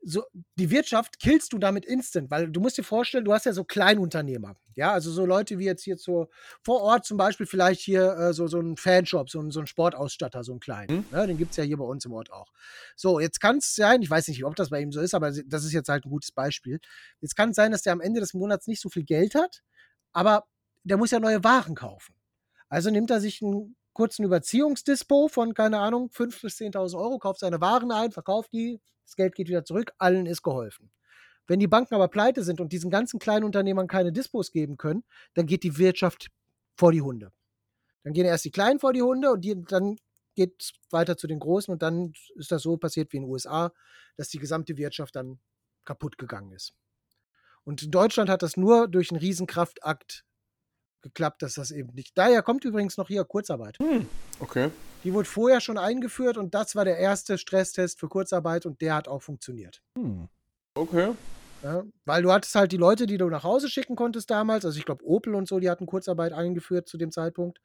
so, 0.00 0.22
die 0.54 0.70
Wirtschaft 0.70 1.18
killst 1.18 1.52
du 1.52 1.58
damit 1.58 1.84
instant, 1.84 2.30
weil 2.30 2.48
du 2.52 2.60
musst 2.60 2.78
dir 2.78 2.84
vorstellen, 2.84 3.24
du 3.24 3.32
hast 3.32 3.46
ja 3.46 3.52
so 3.52 3.64
Kleinunternehmer, 3.64 4.54
ja, 4.76 4.92
also 4.92 5.10
so 5.10 5.26
Leute 5.26 5.58
wie 5.58 5.64
jetzt 5.64 5.82
hier 5.82 5.96
so 5.96 6.28
vor 6.62 6.82
Ort 6.82 7.04
zum 7.04 7.16
Beispiel 7.18 7.46
vielleicht 7.46 7.80
hier 7.80 8.12
äh, 8.16 8.32
so, 8.32 8.46
so 8.46 8.60
ein 8.60 8.76
Fanshop, 8.76 9.28
so 9.28 9.40
ein, 9.40 9.50
so 9.50 9.58
ein 9.58 9.66
Sportausstatter, 9.66 10.44
so 10.44 10.52
einen 10.52 10.60
kleinen, 10.60 10.98
Mhm. 10.98 11.06
ne, 11.10 11.26
den 11.26 11.36
gibt 11.36 11.50
es 11.50 11.56
ja 11.56 11.64
hier 11.64 11.76
bei 11.78 11.84
uns 11.84 12.04
im 12.04 12.12
Ort 12.12 12.30
auch. 12.32 12.52
So, 12.94 13.18
jetzt 13.18 13.40
kann 13.40 13.58
es 13.58 13.74
sein, 13.74 14.00
ich 14.00 14.08
weiß 14.08 14.28
nicht, 14.28 14.44
ob 14.44 14.54
das 14.54 14.70
bei 14.70 14.80
ihm 14.80 14.92
so 14.92 15.00
ist, 15.00 15.14
aber 15.14 15.32
das 15.32 15.64
ist 15.64 15.72
jetzt 15.72 15.88
halt 15.88 16.06
ein 16.06 16.10
gutes 16.10 16.30
Beispiel. 16.30 16.78
Jetzt 17.20 17.34
kann 17.36 17.50
es 17.50 17.56
sein, 17.56 17.72
dass 17.72 17.82
der 17.82 17.92
am 17.92 18.00
Ende 18.00 18.20
des 18.20 18.34
Monats 18.34 18.68
nicht 18.68 18.80
so 18.80 18.88
viel 18.90 19.04
Geld 19.04 19.34
hat, 19.34 19.62
aber 20.12 20.44
der 20.84 20.96
muss 20.96 21.10
ja 21.10 21.18
neue 21.18 21.42
Waren 21.42 21.74
kaufen. 21.74 22.14
Also 22.68 22.90
nimmt 22.90 23.10
er 23.10 23.20
sich 23.20 23.42
einen 23.42 23.74
kurzen 23.98 24.24
Überziehungsdispo 24.24 25.26
von, 25.26 25.54
keine 25.54 25.80
Ahnung, 25.80 26.08
5.000 26.10 26.42
bis 26.42 26.58
10.000 26.58 26.96
Euro, 26.96 27.18
kauft 27.18 27.40
seine 27.40 27.60
Waren 27.60 27.90
ein, 27.90 28.12
verkauft 28.12 28.52
die, 28.52 28.80
das 29.04 29.16
Geld 29.16 29.34
geht 29.34 29.48
wieder 29.48 29.64
zurück, 29.64 29.90
allen 29.98 30.24
ist 30.26 30.44
geholfen. 30.44 30.92
Wenn 31.48 31.58
die 31.58 31.66
Banken 31.66 31.96
aber 31.96 32.06
pleite 32.06 32.44
sind 32.44 32.60
und 32.60 32.72
diesen 32.72 32.92
ganzen 32.92 33.18
kleinen 33.18 33.42
Unternehmern 33.44 33.88
keine 33.88 34.12
Dispos 34.12 34.52
geben 34.52 34.76
können, 34.76 35.02
dann 35.34 35.46
geht 35.46 35.64
die 35.64 35.78
Wirtschaft 35.78 36.28
vor 36.76 36.92
die 36.92 37.02
Hunde. 37.02 37.32
Dann 38.04 38.12
gehen 38.12 38.24
erst 38.24 38.44
die 38.44 38.52
Kleinen 38.52 38.78
vor 38.78 38.92
die 38.92 39.02
Hunde 39.02 39.32
und 39.32 39.40
die, 39.40 39.64
dann 39.64 39.96
geht 40.36 40.62
es 40.62 40.74
weiter 40.90 41.16
zu 41.16 41.26
den 41.26 41.40
Großen 41.40 41.72
und 41.72 41.82
dann 41.82 42.12
ist 42.36 42.52
das 42.52 42.62
so 42.62 42.76
passiert 42.76 43.12
wie 43.12 43.16
in 43.16 43.24
den 43.24 43.32
USA, 43.32 43.72
dass 44.16 44.28
die 44.28 44.38
gesamte 44.38 44.76
Wirtschaft 44.76 45.16
dann 45.16 45.40
kaputt 45.84 46.18
gegangen 46.18 46.52
ist. 46.52 46.72
Und 47.64 47.92
Deutschland 47.92 48.30
hat 48.30 48.42
das 48.42 48.56
nur 48.56 48.86
durch 48.86 49.10
einen 49.10 49.18
Riesenkraftakt 49.18 50.24
geklappt, 51.02 51.42
dass 51.42 51.54
das 51.54 51.70
eben 51.70 51.94
nicht. 51.94 52.16
Daher 52.16 52.42
kommt 52.42 52.64
übrigens 52.64 52.96
noch 52.96 53.08
hier 53.08 53.24
Kurzarbeit. 53.24 53.78
Okay. 54.40 54.70
Die 55.04 55.14
wurde 55.14 55.28
vorher 55.28 55.60
schon 55.60 55.78
eingeführt 55.78 56.36
und 56.36 56.54
das 56.54 56.74
war 56.74 56.84
der 56.84 56.98
erste 56.98 57.38
Stresstest 57.38 58.00
für 58.00 58.08
Kurzarbeit 58.08 58.66
und 58.66 58.80
der 58.80 58.94
hat 58.94 59.08
auch 59.08 59.22
funktioniert. 59.22 59.80
Hm. 59.96 60.28
Okay. 60.74 61.12
Ja, 61.62 61.82
weil 62.04 62.22
du 62.22 62.32
hattest 62.32 62.54
halt 62.54 62.70
die 62.72 62.76
Leute, 62.76 63.06
die 63.06 63.18
du 63.18 63.28
nach 63.28 63.42
Hause 63.42 63.68
schicken 63.68 63.96
konntest 63.96 64.30
damals. 64.30 64.64
Also 64.64 64.78
ich 64.78 64.84
glaube, 64.84 65.04
Opel 65.04 65.34
und 65.34 65.48
so, 65.48 65.58
die 65.58 65.68
hatten 65.70 65.86
Kurzarbeit 65.86 66.32
eingeführt 66.32 66.88
zu 66.88 66.98
dem 66.98 67.10
Zeitpunkt. 67.10 67.60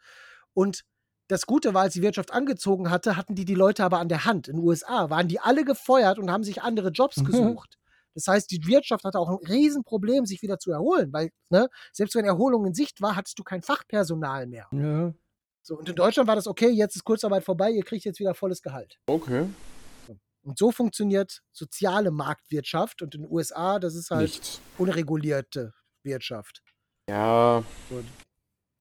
Und 0.54 0.84
das 1.28 1.46
Gute 1.46 1.74
war, 1.74 1.84
als 1.84 1.94
die 1.94 2.02
Wirtschaft 2.02 2.34
angezogen 2.34 2.90
hatte, 2.90 3.16
hatten 3.18 3.36
die 3.36 3.46
die 3.46 3.56
Leute 3.56 3.84
aber 3.84 4.00
an 4.00 4.10
der 4.10 4.26
Hand. 4.26 4.48
In 4.48 4.58
den 4.58 4.66
USA 4.66 5.10
waren 5.10 5.28
die 5.28 5.40
alle 5.40 5.64
gefeuert 5.64 6.18
und 6.20 6.32
haben 6.32 6.44
sich 6.44 6.62
andere 6.64 6.90
Jobs 6.90 7.18
Mhm. 7.18 7.26
gesucht. 7.26 7.78
Das 8.16 8.28
heißt, 8.28 8.52
die 8.52 8.66
Wirtschaft 8.66 9.04
hatte 9.04 9.20
auch 9.20 9.30
ein 9.30 9.48
Riesenproblem, 9.48 10.26
sich 10.26 10.42
wieder 10.42 10.60
zu 10.60 10.72
erholen, 10.72 11.12
weil 11.12 11.32
ne, 11.50 11.70
selbst 11.92 12.16
wenn 12.16 12.26
Erholung 12.26 12.66
in 12.66 12.74
Sicht 12.74 13.02
war, 13.02 13.16
hattest 13.16 13.40
du 13.40 13.44
kein 13.44 13.62
Fachpersonal 13.62 14.48
mehr. 14.48 14.68
Ja. 14.72 15.14
So, 15.62 15.78
und 15.78 15.88
in 15.88 15.96
Deutschland 15.96 16.28
war 16.28 16.36
das 16.36 16.48
okay, 16.48 16.70
jetzt 16.70 16.96
ist 16.96 17.04
Kurzarbeit 17.04 17.44
vorbei, 17.44 17.72
ihr 17.72 17.84
kriegt 17.84 18.06
jetzt 18.06 18.20
wieder 18.20 18.34
volles 18.34 18.62
Gehalt. 18.62 19.00
Okay. 19.08 19.48
Und 20.46 20.58
so 20.58 20.72
funktioniert 20.72 21.42
soziale 21.54 22.12
Marktwirtschaft 22.12 23.02
und 23.02 23.16
in 23.16 23.22
den 23.22 23.32
USA, 23.32 23.80
das 23.80 23.96
ist 23.96 24.12
halt 24.12 24.30
Nicht. 24.30 24.62
unregulierte 24.78 25.74
Wirtschaft. 26.04 26.62
Ja. 27.10 27.64
So. 27.90 28.04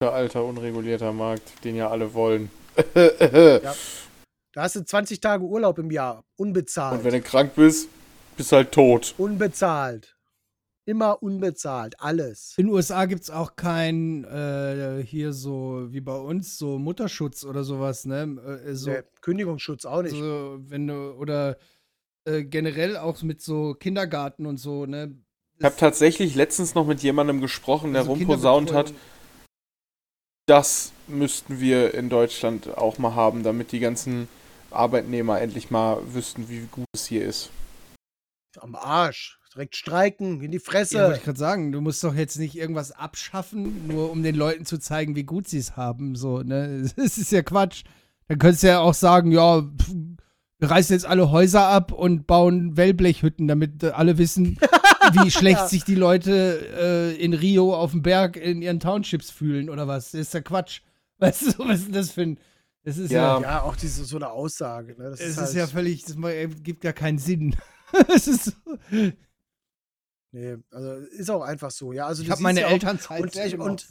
Der 0.03 0.13
alter, 0.13 0.45
unregulierter 0.45 1.13
Markt, 1.13 1.65
den 1.65 1.77
ja 1.77 1.89
alle 1.89 2.13
wollen. 2.15 2.51
Da 2.95 4.63
hast 4.63 4.75
du 4.75 4.85
20 4.85 5.21
Tage 5.21 5.45
Urlaub 5.45 5.79
im 5.79 5.93
Jahr, 5.93 6.25
unbezahlt. 6.37 6.99
Und 6.99 7.05
wenn 7.05 7.13
du 7.13 7.23
krank 7.23 7.55
bist, 7.55 7.89
bist 8.37 8.53
du 8.53 8.57
halt 8.57 8.73
tot. 8.73 9.15
unbezahlt. 9.19 10.17
Immer 10.85 11.23
unbezahlt, 11.23 11.95
alles. 12.01 12.55
In 12.57 12.67
den 12.67 12.75
USA 12.75 13.05
gibt 13.05 13.23
es 13.23 13.31
auch 13.31 13.55
kein, 13.55 14.25
äh, 14.25 15.01
hier 15.07 15.33
so 15.33 15.87
wie 15.91 16.01
bei 16.01 16.17
uns, 16.17 16.59
so 16.59 16.77
Mutterschutz 16.77 17.45
oder 17.45 17.63
sowas, 17.63 18.05
ne? 18.05 18.61
Äh, 18.67 18.75
so, 18.75 18.91
Nee, 18.91 19.03
Kündigungsschutz 19.21 19.85
auch 19.85 20.03
nicht. 20.03 20.17
so, 20.17 20.59
wenn 20.63 20.89
du, 20.89 21.13
oder 21.13 21.57
äh, 22.25 22.43
generell 22.43 22.97
auch 22.97 23.23
mit 23.23 23.41
so 23.43 23.75
Kindergarten 23.75 24.45
und 24.45 24.57
so, 24.57 24.85
ne? 24.87 25.17
Ich 25.59 25.65
habe 25.65 25.77
tatsächlich 25.77 26.35
letztens 26.35 26.75
noch 26.75 26.85
mit 26.87 27.01
jemandem 27.01 27.41
gesprochen, 27.41 27.93
der 27.93 28.03
Also 28.03 28.15
rumposaunt 28.15 28.73
hat, 28.73 28.93
das 30.47 30.91
müssten 31.07 31.61
wir 31.61 31.95
in 31.95 32.09
Deutschland 32.09 32.77
auch 32.77 32.99
mal 32.99 33.15
haben, 33.15 33.45
damit 33.45 33.71
die 33.71 33.79
ganzen 33.79 34.27
Arbeitnehmer 34.73 35.41
endlich 35.41 35.71
mal 35.71 35.99
wüssten, 36.13 36.49
wie 36.49 36.67
gut 36.73 36.87
es 36.93 37.07
hier 37.07 37.25
ist. 37.25 37.51
Am 38.61 38.75
Arsch. 38.75 39.39
Direkt 39.55 39.77
streiken, 39.77 40.41
in 40.41 40.51
die 40.51 40.57
Ja, 40.59 40.63
Fresse. 40.65 40.99
wollte 41.03 41.19
ich 41.19 41.25
gerade 41.25 41.39
sagen, 41.39 41.73
du 41.73 41.81
musst 41.83 42.03
doch 42.05 42.15
jetzt 42.15 42.39
nicht 42.39 42.57
irgendwas 42.57 42.91
abschaffen, 42.93 43.87
nur 43.87 44.11
um 44.11 44.23
den 44.23 44.35
Leuten 44.35 44.65
zu 44.65 44.79
zeigen, 44.79 45.15
wie 45.15 45.25
gut 45.25 45.47
sie 45.47 45.59
es 45.59 45.77
haben. 45.77 46.15
So, 46.17 46.39
ne? 46.43 46.91
Das 46.97 47.19
ist 47.19 47.33
ja 47.33 47.43
Quatsch. 47.43 47.83
Dann 48.29 48.39
könntest 48.39 48.63
du 48.63 48.69
ja 48.69 48.81
auch 48.81 48.95
sagen, 48.95 49.31
ja, 49.31 49.63
wir 50.59 50.71
reißen 50.71 50.95
jetzt 50.95 51.05
alle 51.05 51.31
Häuser 51.31 51.67
ab 51.69 51.93
und 51.93 52.27
bauen 52.27 52.79
Wellblechhütten, 52.79 53.47
damit 53.47 53.83
äh, 53.83 53.91
alle 53.91 54.17
wissen, 54.17 54.59
wie 55.13 55.31
schlecht 55.31 55.59
Ja. 55.61 55.69
sich 55.69 55.85
die 55.85 55.97
Leute 55.97 57.13
äh, 57.15 57.23
in 57.23 57.35
Rio 57.35 57.75
auf 57.75 57.91
dem 57.91 58.01
Berg 58.01 58.37
in 58.39 58.63
ihren 58.63 58.81
Townships 58.81 59.31
fühlen 59.31 59.69
oder 59.69 59.87
was. 59.87 60.13
Das 60.13 60.21
ist 60.23 60.35
ja 60.35 60.41
Quatsch. 60.41 60.81
Weißt 61.19 61.43
du, 61.59 61.69
was 61.69 61.81
ist 61.81 61.87
denn 61.89 61.93
das 61.95 62.11
für 62.13 62.23
ein. 62.23 62.39
Das 62.85 62.97
ist 62.97 63.11
ja. 63.13 63.37
Ja. 63.39 63.43
ja, 63.43 63.63
auch 63.63 63.77
diese 63.77 64.05
so 64.07 64.17
eine 64.17 64.31
Aussage. 64.31 64.95
Ne? 64.97 65.11
Das 65.11 65.21
es 65.21 65.27
ist, 65.27 65.33
ist, 65.33 65.39
halt, 65.43 65.55
ja 65.57 65.67
völlig. 65.67 66.05
Das 66.05 66.17
ma- 66.17 66.31
gibt 66.63 66.85
ja 66.85 66.93
keinen 66.93 67.19
Sinn. 67.19 67.55
es 68.09 68.27
ist, 68.29 68.57
Nee, 70.33 70.57
also 70.71 70.95
ist 70.95 71.31
auch 71.31 71.43
einfach 71.43 71.71
so. 71.71 71.93
Ja, 71.93 72.07
also 72.07 72.23
ich 72.23 72.31
habe 72.31 72.43
meine 72.43 72.63
ja 72.63 72.69
Elternzeit 72.69 73.23
und, 73.23 73.35
sehr 73.35 73.61
und, 73.61 73.87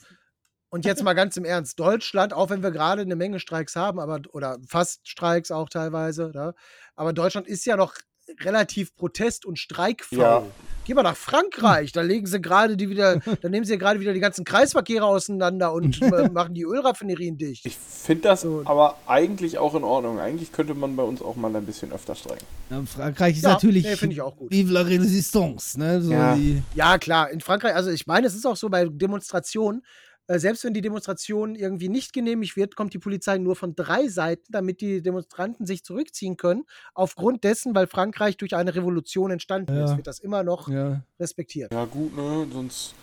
und 0.69 0.85
jetzt 0.85 1.03
mal 1.03 1.13
ganz 1.13 1.37
im 1.37 1.45
Ernst, 1.45 1.79
Deutschland, 1.79 2.33
auch 2.33 2.49
wenn 2.49 2.63
wir 2.63 2.71
gerade 2.71 3.03
eine 3.03 3.15
Menge 3.15 3.39
Streiks 3.39 3.75
haben, 3.75 3.99
aber 3.99 4.21
oder 4.33 4.57
fast 4.67 5.07
Streiks 5.07 5.51
auch 5.51 5.69
teilweise, 5.69 6.31
ne? 6.33 6.55
aber 6.95 7.13
Deutschland 7.13 7.47
ist 7.47 7.65
ja 7.65 7.77
noch 7.77 7.93
relativ 8.41 8.95
protest- 8.95 9.45
und 9.45 9.59
streikfaul. 9.59 10.19
Ja. 10.19 10.43
Geh 10.83 10.95
mal 10.95 11.03
nach 11.03 11.15
Frankreich, 11.15 11.91
da 11.91 12.01
legen 12.01 12.25
sie 12.25 12.41
gerade 12.41 12.75
die 12.75 12.89
wieder, 12.89 13.19
da 13.41 13.49
nehmen 13.49 13.65
sie 13.65 13.73
ja 13.73 13.77
gerade 13.79 13.99
wieder 13.99 14.13
die 14.13 14.19
ganzen 14.19 14.45
Kreisverkehre 14.45 15.05
auseinander 15.05 15.73
und 15.73 16.01
äh, 16.01 16.27
machen 16.29 16.55
die 16.55 16.63
Ölraffinerien 16.63 17.37
dicht. 17.37 17.65
Ich 17.67 17.77
finde 17.77 18.23
das 18.23 18.41
So. 18.41 18.63
aber 18.65 18.97
eigentlich 19.05 19.59
auch 19.59 19.75
in 19.75 19.83
Ordnung. 19.83 20.19
Eigentlich 20.19 20.51
könnte 20.51 20.73
man 20.73 20.95
bei 20.95 21.03
uns 21.03 21.21
auch 21.21 21.35
mal 21.35 21.55
ein 21.55 21.65
bisschen 21.65 21.91
öfter 21.91 22.15
streiken. 22.15 22.45
Ja, 22.71 22.81
Frankreich 22.85 23.37
ist 23.37 23.43
Ja, 23.43 23.49
natürlich 23.53 23.83
nee, 23.85 23.95
finde 23.95 24.13
ich 24.15 24.21
auch 24.21 24.35
gut. 24.35 24.51
Vive 24.51 24.73
la 24.73 24.81
Résistance, 24.81 25.77
ne? 25.77 26.01
So 26.01 26.11
Ja. 26.11 26.37
Ja, 26.73 26.97
klar, 26.97 27.29
in 27.29 27.41
Frankreich, 27.41 27.75
also 27.75 27.91
ich 27.91 28.07
meine, 28.07 28.25
es 28.25 28.33
ist 28.33 28.45
auch 28.47 28.57
so 28.57 28.67
bei 28.69 28.85
Demonstrationen, 28.89 29.83
äh, 30.27 30.39
selbst 30.39 30.63
wenn 30.63 30.73
die 30.73 30.81
Demonstration 30.81 31.55
irgendwie 31.55 31.89
nicht 31.89 32.13
genehmigt 32.13 32.55
wird, 32.55 32.75
kommt 32.75 32.93
die 32.93 32.99
Polizei 32.99 33.37
nur 33.37 33.55
von 33.55 33.75
drei 33.75 34.07
Seiten, 34.07 34.45
damit 34.49 34.81
die 34.81 35.01
Demonstranten 35.01 35.65
sich 35.65 35.83
zurückziehen 35.83 36.37
können. 36.37 36.63
Aufgrund 36.93 37.43
dessen, 37.43 37.75
weil 37.75 37.87
Frankreich 37.87 38.37
durch 38.37 38.55
eine 38.55 38.73
Revolution 38.75 39.31
entstanden 39.31 39.75
Ja. 39.75 39.85
ist, 39.85 39.97
wird 39.97 40.07
das 40.07 40.19
immer 40.19 40.43
noch 40.43 40.67
ja. 40.69 41.03
respektiert. 41.19 41.73
Ja, 41.73 41.85
gut, 41.85 42.15
ne? 42.15 42.47
Sonst 42.51 42.95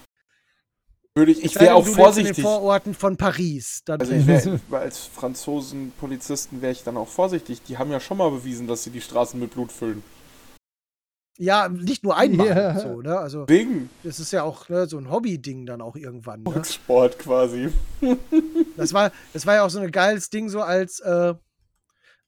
würde 1.15 1.33
ich. 1.33 1.45
Ich 1.45 1.61
wäre 1.61 1.75
auch 1.75 1.81
du 1.81 1.87
lebst 1.87 1.99
In 1.99 2.05
vorsichtig. 2.05 2.37
den 2.37 2.43
Vororten 2.43 2.95
von 2.95 3.17
Paris. 3.17 3.83
Also 3.87 4.13
ich 4.13 4.27
wär, 4.27 4.61
als 4.71 4.99
Franzosen-Polizisten 4.99 6.63
wäre 6.63 6.73
ich 6.73 6.85
dann 6.85 6.97
auch 6.97 7.09
vorsichtig. 7.09 7.61
Die 7.63 7.77
haben 7.77 7.91
ja 7.91 8.01
schon 8.01 8.19
mal 8.19 8.31
bewiesen, 8.31 8.67
dass 8.67 8.85
sie 8.85 8.91
die 8.91 9.01
Straßen 9.01 9.39
mit 9.39 9.53
Blut 9.53 9.73
füllen. 9.73 10.03
Ja, 11.39 11.69
nicht 11.69 12.03
nur 12.03 12.17
einmal. 12.17 12.49
Ja. 12.49 12.79
So, 12.81 13.01
ne? 13.01 13.17
Also 13.17 13.49
Wegen 13.49 13.89
das 14.03 14.19
ist 14.19 14.33
ja 14.33 14.43
auch 14.43 14.69
ne, 14.69 14.87
so 14.87 14.99
ein 14.99 15.09
Hobby-Ding 15.09 15.67
dann 15.67 15.81
auch 15.81 15.95
irgendwann. 15.95 16.43
Ne? 16.43 16.65
Sport 16.65 17.19
quasi. 17.19 17.73
Das 18.77 18.93
war, 18.93 19.11
das 19.33 19.45
war 19.45 19.57
ja 19.57 19.65
auch 19.65 19.71
so 19.71 19.81
ein 19.81 19.91
geiles 19.91 20.31
Ding, 20.31 20.49
so 20.49 20.63
als, 20.63 21.01
äh, 21.01 21.35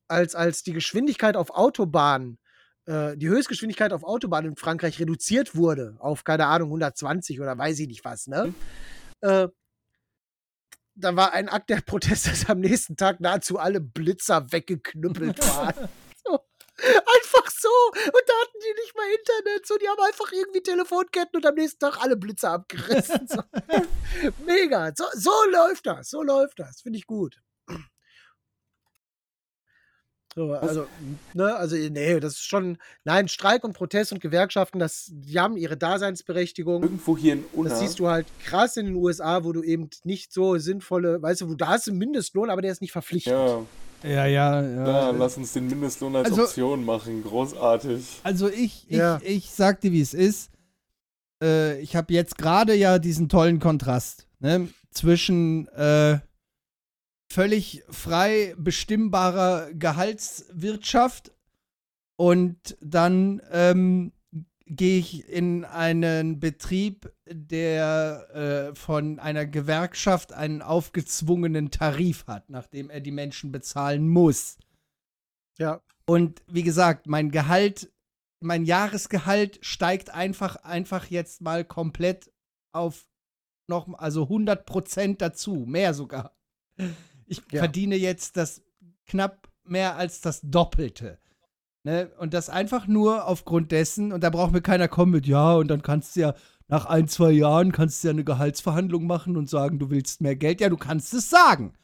als, 0.09 0.35
als 0.35 0.65
die 0.65 0.73
Geschwindigkeit 0.73 1.37
auf 1.37 1.51
Autobahnen, 1.51 2.41
äh, 2.87 3.17
die 3.17 3.29
Höchstgeschwindigkeit 3.29 3.93
auf 3.93 4.03
Autobahnen 4.03 4.51
in 4.51 4.57
Frankreich 4.57 4.99
reduziert 4.99 5.55
wurde, 5.55 5.95
auf, 6.01 6.25
keine 6.25 6.47
Ahnung, 6.47 6.71
120 6.71 7.41
oder 7.41 7.57
weiß 7.57 7.79
ich 7.79 7.87
nicht 7.87 8.05
was, 8.05 8.27
ne? 8.27 8.53
Äh, 9.21 9.47
da 10.97 11.15
war 11.15 11.33
ein 11.33 11.49
Akt 11.49 11.71
der 11.71 11.83
Protest, 11.83 12.27
dass 12.27 12.51
am 12.51 12.59
nächsten 12.59 12.97
Tag 12.97 13.21
nahezu 13.21 13.59
alle 13.59 13.81
Blitzer 13.81 14.51
weggeknüppelt 14.51 15.39
waren. 15.47 15.89
Einfach 16.83 17.51
so. 17.51 17.69
Und 17.95 18.23
da 18.27 18.33
hatten 18.41 18.59
die 18.63 18.81
nicht 18.81 18.97
mal 18.97 19.07
Internet. 19.11 19.67
So, 19.67 19.77
die 19.77 19.89
haben 19.89 20.03
einfach 20.03 20.33
irgendwie 20.33 20.63
Telefonketten 20.63 21.37
und 21.37 21.47
am 21.47 21.55
nächsten 21.55 21.79
Tag 21.79 22.03
alle 22.03 22.17
Blitzer 22.17 22.51
abgerissen. 22.53 23.27
So. 23.29 23.43
Mega. 24.47 24.93
So, 24.95 25.05
so 25.13 25.33
läuft 25.51 25.87
das. 25.87 26.11
So 26.11 26.23
läuft 26.23 26.59
das. 26.59 26.81
Finde 26.81 26.99
ich 26.99 27.07
gut. 27.07 27.41
So, 30.37 30.53
also, 30.53 30.87
ne, 31.35 31.57
also, 31.57 31.75
nee, 31.75 32.21
das 32.21 32.35
ist 32.35 32.45
schon, 32.45 32.79
nein, 33.03 33.27
Streik 33.27 33.65
und 33.65 33.73
Protest 33.73 34.13
und 34.13 34.21
Gewerkschaften, 34.21 34.79
das, 34.79 35.11
die 35.11 35.41
haben 35.41 35.57
ihre 35.57 35.77
Daseinsberechtigung. 35.77 36.85
Irgendwo 36.85 37.19
hier 37.19 37.33
in 37.33 37.45
Unna. 37.53 37.71
Das 37.71 37.81
siehst 37.81 37.99
du 37.99 38.09
halt 38.09 38.29
krass 38.45 38.77
in 38.77 38.87
den 38.87 38.95
USA, 38.95 39.43
wo 39.43 39.53
du 39.53 39.65
eben 39.65 39.91
nicht 40.05 40.33
so 40.33 40.57
sinnvolle, 40.59 41.21
weißt 41.21 41.41
du, 41.41 41.51
wo 41.51 41.55
da 41.55 41.69
hast 41.69 41.89
du 41.89 41.91
einen 41.91 41.99
Mindestlohn, 41.99 42.49
aber 42.49 42.63
der 42.63 42.71
ist 42.71 42.81
nicht 42.81 42.93
verpflichtend. 42.93 43.35
Ja, 43.35 43.67
Ja, 44.03 44.27
ja, 44.27 44.63
ja. 44.63 44.87
ja, 44.87 45.11
lass 45.11 45.37
uns 45.37 45.53
den 45.53 45.67
Mindestlohn 45.67 46.17
als 46.17 46.31
Also- 46.31 46.45
Option 46.45 46.85
machen. 46.85 47.23
Großartig. 47.23 48.21
Also 48.23 48.49
ich, 48.49 48.87
ich, 48.89 48.97
Ja. 48.97 49.21
ich 49.23 49.51
sag 49.51 49.81
dir, 49.81 49.93
wie 49.93 50.01
es 50.01 50.15
ist. 50.15 50.51
Äh, 51.43 51.81
ich 51.81 51.97
habe 51.97 52.13
jetzt 52.13 52.39
gerade 52.39 52.75
ja 52.75 52.99
diesen 52.99 53.29
tollen 53.29 53.61
Kontrast 53.61 54.27
ne, 54.39 54.69
zwischen 54.91 55.69
äh, 55.69 56.19
völlig 57.33 57.83
frei 57.91 58.55
bestimmbarer 58.59 59.69
Gehaltswirtschaft 59.75 61.33
und 62.17 62.77
dann 62.81 63.41
ähm, 63.53 64.13
gehe 64.71 65.01
ich 65.01 65.29
in 65.29 65.65
einen 65.65 66.39
Betrieb, 66.39 67.13
der 67.27 68.71
äh, 68.71 68.75
von 68.77 69.19
einer 69.19 69.45
Gewerkschaft 69.45 70.33
einen 70.33 70.63
aufgezwungenen 70.63 71.73
Tarif 71.73 72.27
hat, 72.29 72.49
nachdem 72.49 72.89
er 72.89 73.01
die 73.01 73.11
Menschen 73.11 73.51
bezahlen 73.51 74.09
muss. 74.09 74.59
Ja. 75.59 75.83
Und 76.07 76.43
wie 76.47 76.63
gesagt, 76.63 77.09
mein 77.09 77.33
Gehalt, 77.33 77.93
mein 78.41 78.65
Jahresgehalt 78.65 79.59
steigt 79.61 80.11
einfach, 80.11 80.57
einfach 80.57 81.07
jetzt 81.07 81.41
mal 81.41 81.65
komplett 81.65 82.33
auf 82.73 83.07
noch, 83.69 83.93
also 83.99 84.23
100 84.25 84.67
Prozent 84.67 85.21
dazu, 85.21 85.65
mehr 85.67 85.95
sogar. 85.95 86.37
Ich 87.27 87.43
Ja. 87.51 87.59
verdiene 87.61 87.97
jetzt 87.97 88.37
das 88.37 88.63
knapp 89.07 89.49
mehr 89.65 89.97
als 89.97 90.21
das 90.21 90.41
Doppelte. 90.43 91.19
Ne? 91.83 92.11
Und 92.19 92.35
das 92.35 92.51
einfach 92.51 92.87
nur 92.87 93.27
aufgrund 93.27 93.73
dessen, 93.73 94.13
und 94.13 94.23
da 94.23 94.31
braucht 94.31 94.53
mir 94.53 94.61
keiner 94.61 94.89
kommen 94.89 95.13
mit, 95.13 95.27
ja, 95.27 95.55
und 95.55 95.69
dann 95.69 95.83
kannst 95.83 96.15
du 96.17 96.21
ja 96.21 96.35
nach 96.69 96.85
ein, 96.87 97.09
zwei 97.09 97.31
Jahren 97.33 97.73
kannst 97.73 98.03
du 98.05 98.09
ja 98.09 98.13
eine 98.13 98.23
Gehaltsverhandlung 98.25 99.07
machen 99.07 99.37
und 99.37 99.49
sagen, 99.49 99.79
du 99.79 99.91
willst 99.91 100.21
mehr 100.21 100.37
Geld. 100.37 100.61
Ja, 100.61 100.69
du 100.69 100.77
kannst 100.77 101.13
es 101.15 101.29
sagen. 101.31 101.75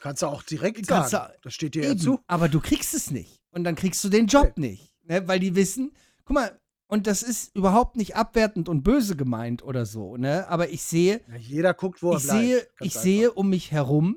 Kannst 0.00 0.22
du 0.22 0.26
auch 0.28 0.42
direkt 0.42 0.86
Kannst 0.88 1.10
sagen. 1.10 1.32
du- 1.34 1.40
Das 1.42 1.54
steht 1.54 1.74
dir 1.74 1.82
ja 1.84 1.90
Eben, 1.90 2.00
zu. 2.00 2.20
aber 2.26 2.48
du 2.48 2.60
kriegst 2.60 2.94
es 2.94 3.10
nicht. 3.10 3.42
Und 3.50 3.64
dann 3.64 3.74
kriegst 3.74 4.02
du 4.04 4.08
den 4.08 4.28
Job 4.28 4.56
nicht. 4.56 4.94
Ne? 5.04 5.26
Weil 5.28 5.40
die 5.40 5.54
wissen, 5.56 5.92
guck 6.24 6.34
mal, 6.34 6.58
und 6.86 7.06
das 7.06 7.22
ist 7.22 7.54
überhaupt 7.54 7.96
nicht 7.96 8.16
abwertend 8.16 8.68
und 8.68 8.82
böse 8.82 9.14
gemeint 9.14 9.62
oder 9.62 9.84
so, 9.86 10.16
ne? 10.16 10.48
Aber 10.48 10.70
ich 10.70 10.82
sehe, 10.82 11.20
Ja, 11.28 11.36
jeder 11.36 11.74
guckt, 11.74 12.02
wo 12.02 12.12
er 12.12 12.16
ich 12.18 12.24
bleibt. 12.24 12.40
sehe, 12.40 12.58
ich 12.80 12.80
einfach. 12.82 13.00
sehe 13.02 13.32
um 13.32 13.48
mich 13.50 13.70
herum, 13.70 14.16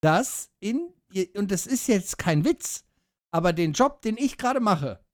dass 0.00 0.50
in, 0.60 0.88
und 1.36 1.50
das 1.52 1.66
ist 1.66 1.86
jetzt 1.88 2.18
kein 2.18 2.44
Witz, 2.44 2.84
aber 3.30 3.52
den 3.52 3.72
Job, 3.72 4.02
den 4.02 4.16
ich 4.16 4.36
gerade 4.38 4.60
mache, 4.60 5.04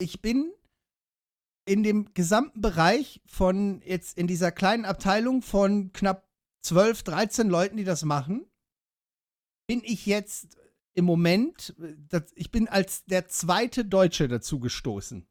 ich 0.00 0.22
bin 0.22 0.52
in 1.66 1.82
dem 1.82 2.14
gesamten 2.14 2.60
Bereich 2.60 3.20
von 3.26 3.82
jetzt 3.82 4.16
in 4.16 4.26
dieser 4.26 4.52
kleinen 4.52 4.84
Abteilung 4.84 5.42
von 5.42 5.92
knapp 5.92 6.28
12, 6.62 7.02
13 7.02 7.48
Leuten, 7.48 7.76
die 7.76 7.84
das 7.84 8.04
machen, 8.04 8.50
bin 9.66 9.82
ich 9.84 10.06
jetzt 10.06 10.56
im 10.94 11.04
Moment, 11.04 11.74
das, 12.08 12.32
ich 12.34 12.50
bin 12.50 12.68
als 12.68 13.04
der 13.04 13.28
zweite 13.28 13.84
Deutsche 13.84 14.28
dazu 14.28 14.58
gestoßen. 14.58 15.28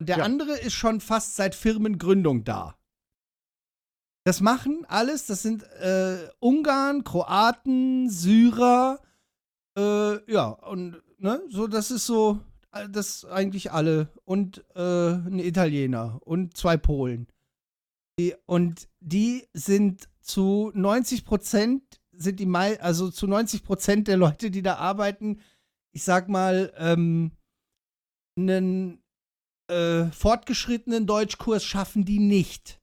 Und 0.00 0.08
der 0.08 0.18
Ja. 0.18 0.24
andere 0.24 0.58
ist 0.58 0.74
schon 0.74 1.00
fast 1.00 1.36
seit 1.36 1.54
Firmengründung 1.54 2.44
da. 2.44 2.76
Das 4.24 4.40
machen 4.40 4.84
alles, 4.86 5.26
das 5.26 5.42
sind 5.42 5.62
äh, 5.62 6.28
Ungarn, 6.40 7.04
Kroaten, 7.04 8.10
Syrer, 8.10 9.00
äh, 9.76 10.32
ja, 10.32 10.48
und 10.48 11.02
ne, 11.18 11.42
so, 11.48 11.66
das 11.66 11.90
ist 11.90 12.06
so, 12.06 12.40
äh, 12.72 12.88
das 12.88 13.24
eigentlich 13.24 13.72
alle. 13.72 14.08
Und 14.24 14.64
äh, 14.74 15.12
ein 15.12 15.38
Italiener 15.38 16.20
und 16.24 16.56
zwei 16.56 16.76
Polen. 16.76 17.26
Die, 18.18 18.34
und 18.46 18.88
die 19.00 19.46
sind 19.54 20.08
zu 20.20 20.70
90 20.74 21.24
Prozent, 21.24 21.82
sind 22.12 22.40
die 22.40 22.46
mei 22.46 22.80
also 22.80 23.10
zu 23.10 23.26
90 23.26 23.64
Prozent 23.64 24.08
der 24.08 24.16
Leute, 24.16 24.50
die 24.50 24.62
da 24.62 24.76
arbeiten, 24.76 25.40
ich 25.92 26.04
sag 26.04 26.28
mal, 26.28 26.72
ähm, 26.76 27.32
einen 28.36 29.02
äh, 29.68 30.04
fortgeschrittenen 30.06 31.06
Deutschkurs 31.06 31.64
schaffen 31.64 32.04
die 32.04 32.18
nicht. 32.18 32.80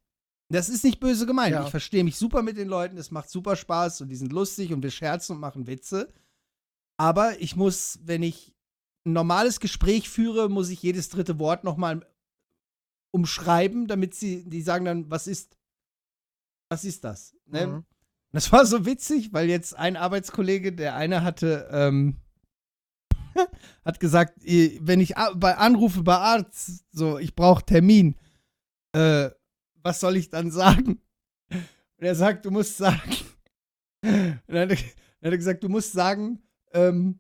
Das 0.52 0.70
ist 0.70 0.84
nicht 0.84 1.00
böse 1.00 1.28
gemeint. 1.28 1.54
Ja. 1.54 1.64
Ich 1.64 1.70
verstehe 1.70 2.04
mich 2.04 2.16
super 2.16 2.42
mit 2.42 2.58
den 2.58 2.68
Leuten, 2.68 2.98
es 2.98 3.12
macht 3.12 3.30
super 3.30 3.56
Spaß 3.56 4.02
und 4.02 4.10
die 4.10 4.16
sind 4.16 4.34
lustig 4.34 4.74
und 4.74 4.82
wir 4.82 4.92
scherzen 4.92 5.36
und 5.36 5.42
machen 5.42 5.68
Witze. 5.68 6.12
Aber 7.00 7.40
ich 7.40 7.56
muss, 7.56 7.98
wenn 8.04 8.22
ich 8.22 8.54
ein 9.06 9.14
normales 9.14 9.62
Gespräch 9.62 10.10
führe, 10.10 10.50
muss 10.50 10.70
ich 10.70 10.84
jedes 10.84 11.08
dritte 11.08 11.40
Wort 11.40 11.64
nochmal 11.64 12.06
umschreiben, 13.12 13.88
damit 13.88 14.14
sie, 14.14 14.44
die 14.44 14.62
sagen 14.62 14.84
dann, 14.84 15.10
was 15.10 15.26
ist, 15.26 15.58
was 16.70 16.84
ist 16.84 17.06
das? 17.06 17.38
Ne? 17.46 17.68
Mhm. 17.68 17.86
Das 18.34 18.52
war 18.52 18.66
so 18.66 18.86
witzig, 18.86 19.32
weil 19.32 19.48
jetzt 19.48 19.78
ein 19.78 19.96
Arbeitskollege, 19.96 20.74
der 20.74 20.96
eine 20.96 21.24
hatte, 21.24 21.70
ähm, 21.72 22.18
hat 23.86 24.02
gesagt, 24.02 24.38
wenn 24.44 25.00
ich 25.00 25.16
bei 25.36 25.56
Anrufe 25.56 26.04
bei 26.04 26.18
Arzt, 26.18 26.84
so, 26.92 27.18
ich 27.18 27.34
brauche 27.34 27.66
Termin, 27.66 28.18
äh, 28.92 29.30
was 29.84 30.02
soll 30.02 30.18
ich 30.18 30.30
dann 30.30 30.52
sagen? 30.52 31.02
Und 31.50 32.06
er 32.06 32.16
sagt, 32.16 32.46
du 32.46 32.52
musst 32.52 32.76
sagen, 32.76 33.16
und 34.04 34.42
er, 34.48 34.68
dann 34.68 34.78
hat 34.78 34.86
er 35.22 35.38
gesagt, 35.38 35.64
du 35.64 35.70
musst 35.70 35.94
sagen, 35.94 36.44
ähm, 36.74 37.20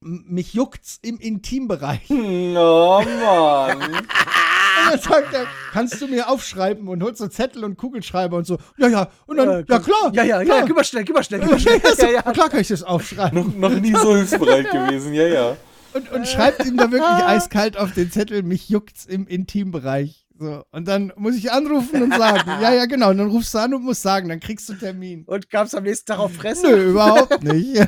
mich 0.00 0.54
juckt's 0.54 0.98
im 1.02 1.18
Intimbereich. 1.18 2.08
Oh 2.10 3.02
Mann. 3.22 3.82
Und 3.82 4.92
dann 4.92 5.00
sagt 5.00 5.34
er, 5.34 5.46
kannst 5.72 6.00
du 6.00 6.06
mir 6.08 6.28
aufschreiben 6.28 6.88
und 6.88 7.02
holt 7.02 7.16
so 7.16 7.28
Zettel 7.28 7.64
und 7.64 7.76
Kugelschreiber 7.76 8.36
und 8.38 8.46
so. 8.46 8.58
Ja, 8.78 8.88
ja, 8.88 9.10
und 9.26 9.36
dann, 9.36 9.48
ja 9.68 9.78
komm. 9.78 9.82
klar. 9.82 10.10
Ja, 10.14 10.24
ja, 10.24 10.42
klar. 10.42 10.58
ja, 10.60 10.64
gib 10.64 10.74
mal 10.74 10.84
schnell, 10.84 11.04
gib 11.04 11.14
mal 11.14 11.22
schnell, 11.22 11.40
gib 11.40 11.50
mal 11.50 11.58
schnell. 11.60 11.80
Ja, 11.84 12.06
Ja, 12.06 12.10
ja. 12.12 12.22
Klar 12.32 12.48
kann 12.48 12.60
ich 12.60 12.68
das 12.68 12.82
aufschreiben. 12.82 13.60
noch, 13.60 13.70
noch 13.70 13.78
nie 13.80 13.92
so 13.94 14.16
hilfsbereit 14.16 14.70
gewesen, 14.72 15.12
ja, 15.12 15.26
ja. 15.26 15.56
Und, 15.92 16.10
und 16.12 16.26
schreibt 16.26 16.64
ihm 16.64 16.76
da 16.76 16.90
wirklich 16.90 17.24
eiskalt 17.24 17.76
auf 17.76 17.92
den 17.92 18.10
Zettel, 18.10 18.42
mich 18.42 18.68
juckt's 18.68 19.04
im 19.06 19.26
Intimbereich. 19.26 20.26
So. 20.38 20.64
Und 20.72 20.88
dann 20.88 21.12
muss 21.16 21.34
ich 21.34 21.52
anrufen 21.52 22.02
und 22.02 22.14
sagen, 22.14 22.48
ja, 22.62 22.72
ja, 22.72 22.86
genau. 22.86 23.10
Und 23.10 23.18
dann 23.18 23.28
rufst 23.28 23.52
du 23.52 23.58
an 23.58 23.74
und 23.74 23.82
musst 23.84 24.00
sagen, 24.00 24.28
dann 24.30 24.40
kriegst 24.40 24.68
du 24.70 24.74
Termin. 24.74 25.24
Und 25.26 25.50
gab's 25.50 25.74
am 25.74 25.82
nächsten 25.82 26.06
Tag 26.06 26.18
auf 26.18 26.32
Fresse? 26.32 26.66
Nö, 26.66 26.90
überhaupt 26.92 27.42
nicht. 27.42 27.86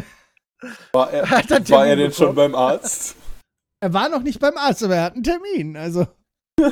War 0.93 1.11
er, 1.11 1.29
Hat 1.31 1.51
er 1.51 1.69
war 1.71 1.87
er 1.87 1.97
denn 1.97 2.13
schon 2.13 2.35
beim 2.35 2.55
Arzt? 2.55 3.17
Er 3.81 3.93
war 3.93 4.09
noch 4.09 4.23
nicht 4.23 4.41
beim 4.41 4.57
Arzt, 4.57 4.83
aber 4.85 4.97
er 4.97 5.05
hat 5.05 5.15
einen 5.15 5.25
Termin. 5.25 5.77
Also. 5.77 6.07
oh, 6.61 6.67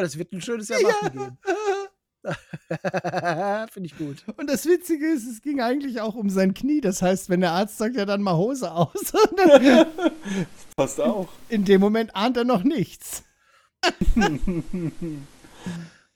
das 0.00 0.16
wird 0.16 0.32
ein 0.32 0.40
schönes 0.40 0.68
Jahr 0.68 0.80
machen 0.82 1.12
gehen. 1.12 1.38
Finde 3.70 3.86
ich 3.86 3.98
gut. 3.98 4.24
Und 4.36 4.48
das 4.48 4.64
Witzige 4.64 5.06
ist, 5.06 5.26
es 5.26 5.42
ging 5.42 5.60
eigentlich 5.60 6.00
auch 6.00 6.14
um 6.14 6.30
sein 6.30 6.54
Knie. 6.54 6.80
Das 6.80 7.02
heißt, 7.02 7.28
wenn 7.28 7.42
der 7.42 7.52
Arzt 7.52 7.76
sagt, 7.76 7.96
ja 7.96 8.06
dann 8.06 8.22
mal 8.22 8.36
Hose 8.36 8.70
aus. 8.72 9.12
Passt 10.76 11.00
auch. 11.00 11.28
In 11.50 11.66
dem 11.66 11.80
Moment 11.82 12.16
ahnt 12.16 12.36
er 12.38 12.44
noch 12.44 12.62
nichts. 12.62 13.24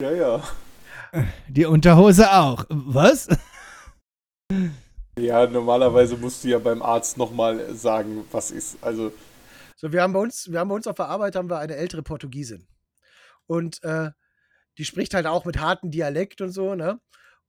Ja, 0.00 0.12
ja. 0.12 0.42
Die 1.48 1.66
Unterhose 1.66 2.32
auch. 2.32 2.64
Was? 2.68 3.28
Ja, 5.19 5.47
normalerweise 5.47 6.16
musst 6.16 6.45
du 6.45 6.49
ja 6.49 6.59
beim 6.59 6.82
Arzt 6.82 7.16
nochmal 7.16 7.74
sagen, 7.74 8.24
was 8.31 8.51
ist. 8.51 8.78
Also, 8.81 9.12
So, 9.77 9.93
wir 9.93 10.03
haben 10.03 10.12
bei 10.12 10.20
uns, 10.20 10.51
wir 10.51 10.61
haben 10.61 10.69
bei 10.69 10.74
uns 10.74 10.86
auf 10.86 10.97
der 10.97 11.07
Arbeit 11.09 11.36
haben 11.36 11.51
wir 11.51 11.59
eine 11.59 11.77
ältere 11.77 12.03
Portugiesin. 12.03 12.66
Und 13.47 13.82
äh, 13.82 14.11
die 14.77 14.85
spricht 14.85 15.15
halt 15.15 15.27
auch 15.27 15.45
mit 15.45 15.61
hartem 15.61 15.90
Dialekt 15.90 16.40
und 16.40 16.51
so, 16.51 16.74
ne? 16.74 17.01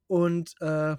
Und 0.08 0.54
äh, 0.62 0.96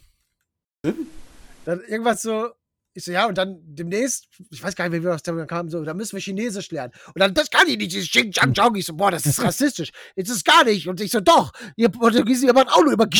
dann 1.65 1.81
irgendwas 1.87 2.23
so, 2.23 2.51
ich 2.93 3.05
so, 3.05 3.13
ja, 3.13 3.27
und 3.27 3.39
dann 3.39 3.61
demnächst, 3.63 4.27
ich 4.51 4.63
weiß 4.63 4.75
gar 4.75 4.89
nicht, 4.89 4.99
wie 4.99 5.05
wir 5.05 5.11
das 5.11 5.23
dann 5.23 5.47
kamen, 5.47 5.69
so, 5.69 5.85
da 5.85 5.95
müssen 5.95 6.15
wir 6.15 6.21
Chinesisch 6.21 6.71
lernen. 6.73 6.93
Und 7.15 7.21
dann, 7.21 7.33
das 7.35 7.49
kann 7.51 7.69
ich 7.69 7.77
nicht, 7.79 7.93
dieses 7.93 8.11
Xing 8.11 8.33
Chang 8.33 8.53
Chong. 8.53 8.75
Ich 8.75 8.87
so, 8.87 8.95
boah, 8.95 9.11
das 9.11 9.27
ist 9.27 9.43
rassistisch. 9.45 9.93
Jetzt 10.17 10.31
ist 10.31 10.39
es 10.39 10.45
gar 10.45 10.65
nicht. 10.65 10.89
Und 10.89 11.01
ich 11.01 11.13
so, 11.13 11.21
doch, 11.21 11.53
ihr 11.77 11.89
Portugiesen, 11.89 12.49
ihr 12.49 12.55
macht 12.55 12.69
auch 12.69 12.83
nur 12.83 12.93
über. 12.93 13.07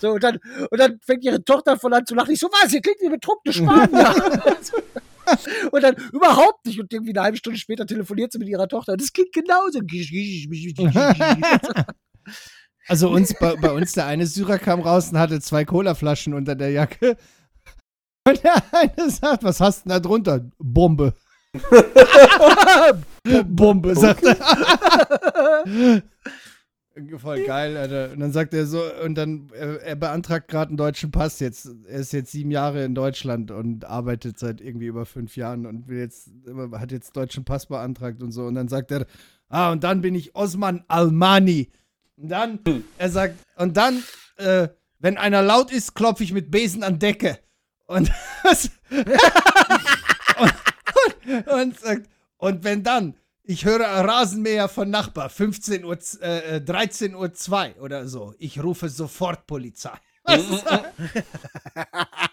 So, 0.00 0.12
und 0.12 0.22
dann, 0.22 0.38
und 0.70 0.78
dann 0.78 0.98
fängt 1.04 1.24
ihre 1.24 1.44
Tochter 1.44 1.78
voll 1.78 1.92
an 1.94 2.06
zu 2.06 2.14
lachen. 2.14 2.32
Ich 2.32 2.38
so, 2.40 2.48
was, 2.48 2.72
ihr 2.72 2.80
klingt 2.80 3.00
wie 3.00 3.08
betrunkene 3.08 3.52
Spanier. 3.52 4.14
Und 5.70 5.82
dann 5.82 5.94
überhaupt 6.12 6.66
nicht. 6.66 6.80
Und 6.80 6.92
irgendwie 6.92 7.12
eine 7.12 7.22
halbe 7.22 7.36
Stunde 7.36 7.58
später 7.58 7.86
telefoniert 7.86 8.32
sie 8.32 8.38
mit 8.38 8.48
ihrer 8.48 8.68
Tochter. 8.68 8.96
Das 8.96 9.12
klingt 9.12 9.32
genauso. 9.32 9.80
Also 12.88 13.10
uns, 13.10 13.34
bei, 13.38 13.54
bei 13.56 13.70
uns, 13.70 13.92
der 13.92 14.06
eine 14.06 14.26
Syrer 14.26 14.58
kam 14.58 14.80
raus 14.80 15.12
und 15.12 15.18
hatte 15.18 15.40
zwei 15.40 15.64
Colaflaschen 15.64 16.34
unter 16.34 16.54
der 16.54 16.70
Jacke. 16.70 17.16
Und 18.24 18.42
der 18.44 18.62
eine 18.72 19.10
sagt, 19.10 19.42
was 19.42 19.60
hast 19.60 19.84
du 19.84 19.88
denn 19.88 19.96
da 19.96 20.00
drunter? 20.00 20.44
Bombe. 20.58 21.14
Bombe, 23.44 23.94
sagt 24.00 24.24
er. 24.24 24.36
Voll 27.18 27.44
geil, 27.44 27.76
Alter. 27.76 28.12
Und 28.12 28.20
dann 28.20 28.32
sagt 28.32 28.52
er 28.52 28.66
so, 28.66 28.82
und 29.02 29.14
dann, 29.14 29.48
er, 29.54 29.80
er 29.82 29.96
beantragt 29.96 30.48
gerade 30.48 30.68
einen 30.68 30.76
deutschen 30.76 31.10
Pass 31.10 31.40
jetzt. 31.40 31.70
Er 31.86 32.00
ist 32.00 32.12
jetzt 32.12 32.32
sieben 32.32 32.50
Jahre 32.50 32.84
in 32.84 32.94
Deutschland 32.94 33.50
und 33.50 33.86
arbeitet 33.86 34.38
seit 34.38 34.60
irgendwie 34.60 34.86
über 34.86 35.06
fünf 35.06 35.36
Jahren 35.36 35.64
und 35.64 35.88
will 35.88 35.98
jetzt, 35.98 36.30
hat 36.72 36.92
jetzt 36.92 37.16
deutschen 37.16 37.44
Pass 37.44 37.64
beantragt 37.66 38.22
und 38.22 38.30
so. 38.30 38.44
Und 38.44 38.56
dann 38.56 38.68
sagt 38.68 38.90
er, 38.90 39.06
ah, 39.48 39.72
und 39.72 39.84
dann 39.84 40.02
bin 40.02 40.14
ich 40.14 40.36
Osman 40.36 40.84
Almani. 40.88 41.70
Und 42.18 42.28
dann, 42.28 42.58
er 42.98 43.08
sagt, 43.08 43.36
und 43.56 43.78
dann, 43.78 44.02
äh, 44.36 44.68
wenn 44.98 45.16
einer 45.16 45.40
laut 45.42 45.72
ist, 45.72 45.94
klopfe 45.94 46.24
ich 46.24 46.34
mit 46.34 46.50
Besen 46.50 46.82
an 46.82 46.98
Decke. 46.98 47.38
Und, 47.92 48.10
und, 50.38 51.46
und, 51.46 51.80
sagt, 51.80 52.08
und 52.38 52.64
wenn 52.64 52.82
dann, 52.82 53.14
ich 53.44 53.64
höre 53.64 53.80
Rasenmäher 53.80 54.68
von 54.68 54.90
Nachbar, 54.90 55.28
15 55.28 55.84
Uhr, 55.84 55.98
äh, 56.20 56.60
13 56.60 57.14
Uhr 57.14 57.32
2 57.32 57.80
oder 57.80 58.08
so, 58.08 58.34
ich 58.38 58.62
rufe 58.62 58.88
sofort 58.88 59.46
Polizei. 59.46 59.92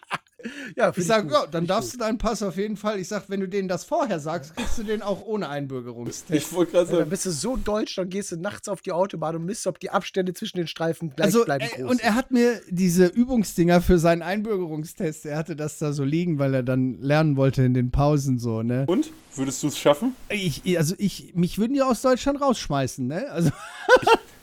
ja, 0.75 0.91
Ich 0.95 1.05
sage, 1.05 1.31
ja, 1.31 1.45
dann 1.47 1.67
darfst 1.67 1.93
du 1.93 1.97
deinen 1.97 2.17
Pass 2.17 2.41
auf 2.43 2.55
jeden 2.57 2.77
Fall. 2.77 2.99
Ich 2.99 3.07
sage, 3.07 3.25
wenn 3.27 3.39
du 3.41 3.47
denen 3.47 3.67
das 3.67 3.83
vorher 3.83 4.19
sagst, 4.19 4.55
kriegst 4.55 4.77
du 4.77 4.83
den 4.83 5.01
auch 5.01 5.25
ohne 5.25 5.49
Einbürgerungstest. 5.49 6.31
ich 6.31 6.53
wollte 6.53 6.71
gerade 6.73 6.85
Ja, 6.85 6.91
dann 6.91 6.99
sagen, 7.01 7.09
bist 7.09 7.25
du 7.25 7.31
so 7.31 7.57
deutsch, 7.57 7.95
dann 7.95 8.09
gehst 8.09 8.31
du 8.31 8.37
nachts 8.37 8.67
auf 8.69 8.81
die 8.81 8.91
Autobahn 8.91 9.35
und 9.35 9.45
misst, 9.45 9.67
ob 9.67 9.79
die 9.79 9.89
Abstände 9.89 10.33
zwischen 10.33 10.57
den 10.57 10.67
Streifen 10.67 11.13
gleich 11.15 11.25
Also, 11.27 11.45
bleiben 11.45 11.65
äh, 11.65 11.81
groß. 11.81 11.91
und 11.91 12.01
er 12.03 12.15
hat 12.15 12.31
mir 12.31 12.61
diese 12.69 13.05
Übungsdinger 13.07 13.81
für 13.81 13.99
seinen 13.99 14.21
Einbürgerungstest, 14.21 15.25
er 15.25 15.37
hatte 15.37 15.55
das 15.55 15.77
da 15.79 15.91
so 15.93 16.03
liegen, 16.03 16.39
weil 16.39 16.53
er 16.53 16.63
dann 16.63 16.99
lernen 17.01 17.35
wollte 17.37 17.63
in 17.63 17.73
den 17.73 17.91
Pausen 17.91 18.39
so, 18.39 18.63
ne? 18.63 18.85
und? 18.87 19.11
Würdest 19.35 19.61
du 19.63 19.67
es 19.67 19.77
schaffen? 19.77 20.15
Ich, 20.29 20.63
also 20.77 20.95
ich, 20.97 21.33
mich 21.35 21.59
würden 21.59 21.73
die 21.73 21.81
aus 21.83 22.01
Deutschland 22.01 22.41
rausschmeißen, 22.41 23.05
ne? 23.07 23.29
Also, 23.29 23.51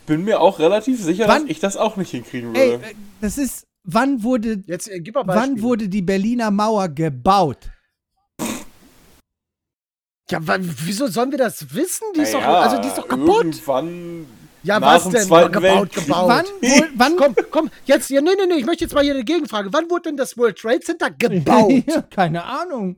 Bin 0.07 0.23
mir 0.25 0.41
auch 0.41 0.61
relativ 0.61 1.03
sicher, 1.03 1.27
Wann- 1.27 1.43
dass 1.43 1.51
ich 1.51 1.59
das 1.59 1.77
auch 1.77 1.97
nicht 1.97 2.11
hinkriegen 2.11 2.55
ey, 2.55 2.71
würde. 2.71 2.85
äh, 2.85 2.95
das 3.21 3.37
ist, 3.39 3.67
wann 3.87 4.23
wurde, 4.23 4.63
Jetzt 4.67 4.89
äh, 4.89 5.01
gib 5.01 5.15
mal 5.15 5.27
wann 5.27 5.63
wurde 5.63 5.89
die 5.89 6.03
Berliner 6.03 6.51
Mauer 6.51 6.89
gebaut? 6.89 7.71
Ja, 10.29 10.41
wieso 10.43 11.07
sollen 11.07 11.31
wir 11.31 11.39
das 11.39 11.73
wissen? 11.73 12.05
Die 12.17 12.21
ist, 12.23 12.35
doch, 12.35 12.41
Naja, 12.41 12.61
also 12.61 12.81
die 12.83 12.89
ist 12.89 12.99
doch 12.99 13.07
kaputt. 13.07 13.45
Irgendwann. 13.45 14.27
Ja, 14.65 14.81
nach 14.81 14.97
was 14.97 15.09
denn? 15.09 15.25
Zweiten 15.25 15.53
gebaut, 15.53 15.63
Weltkrieg. 15.95 16.07
gebaut. 16.07 16.29
Wann, 16.29 16.45
wo, 16.61 16.85
wann, 16.97 17.17
Komm, 17.17 17.35
komm, 17.53 17.71
jetzt, 17.85 18.11
ja, 18.11 18.21
nee, 18.21 18.31
nee, 18.37 18.47
nee, 18.49 18.59
ich 18.59 18.67
möchte 18.67 18.85
jetzt 18.85 18.95
mal 18.95 19.05
hier 19.05 19.15
eine 19.15 19.23
Gegenfrage. 19.25 19.73
Wann 19.73 19.89
wurde 19.89 20.09
denn 20.09 20.17
das 20.17 20.37
World 20.37 20.59
Trade 20.59 20.81
Center 20.81 21.11
gebaut? 21.17 21.85
Ja, 21.87 22.03
keine 22.03 22.43
Ahnung. 22.43 22.97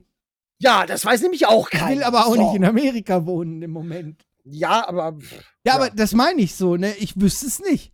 ja, 0.59 0.87
das 0.87 1.05
weiß 1.05 1.21
nämlich 1.21 1.45
auch 1.45 1.69
Ich 1.71 1.79
keiner. 1.79 1.97
will 1.97 2.03
aber 2.03 2.25
auch 2.25 2.33
So. 2.35 2.41
nicht 2.41 2.55
in 2.55 2.65
Amerika 2.65 3.27
wohnen 3.27 3.61
im 3.61 3.69
Moment. 3.71 4.25
Ja, 4.45 4.87
aber 4.87 5.15
Ja, 5.21 5.37
Ja. 5.67 5.73
aber 5.75 5.91
das 5.91 6.13
meine 6.13 6.41
ich 6.41 6.55
so, 6.55 6.77
ne? 6.77 6.95
Ich 6.97 7.21
wüsste 7.21 7.45
es 7.45 7.59
nicht. 7.59 7.93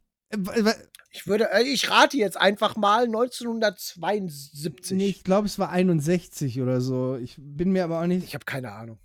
Ich 1.16 1.28
würde, 1.28 1.50
äh, 1.54 1.64
ich 1.64 1.90
rate 1.90 2.18
jetzt 2.18 2.36
einfach 2.36 2.76
mal 2.76 3.06
1972. 3.06 4.98
Nee, 4.98 5.08
ich 5.08 5.24
glaube, 5.24 5.46
es 5.48 5.58
war 5.58 5.70
61 5.70 6.62
oder 6.62 6.82
so. 6.82 7.16
Ich 7.16 7.36
bin 7.40 7.72
mir 7.72 7.86
aber 7.86 8.02
auch 8.02 8.06
nicht. 8.06 8.26
Ich 8.26 8.34
habe 8.36 8.44
keine 8.44 8.74
Ahnung. 8.74 9.00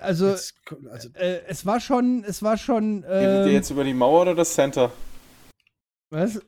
Also, 0.00 0.30
Jetzt, 0.30 0.54
also 0.90 1.10
äh, 1.10 1.42
es 1.46 1.64
war 1.66 1.78
schon, 1.78 2.24
es 2.26 2.42
war 2.42 2.56
schon. 2.58 3.04
Redet 3.04 3.46
ihr 3.46 3.52
Äh, 3.52 3.54
jetzt 3.54 3.70
über 3.70 3.84
die 3.84 3.94
Mauer 3.94 4.22
oder 4.22 4.34
das 4.34 4.54
Center? 4.54 4.90
was? 6.10 6.40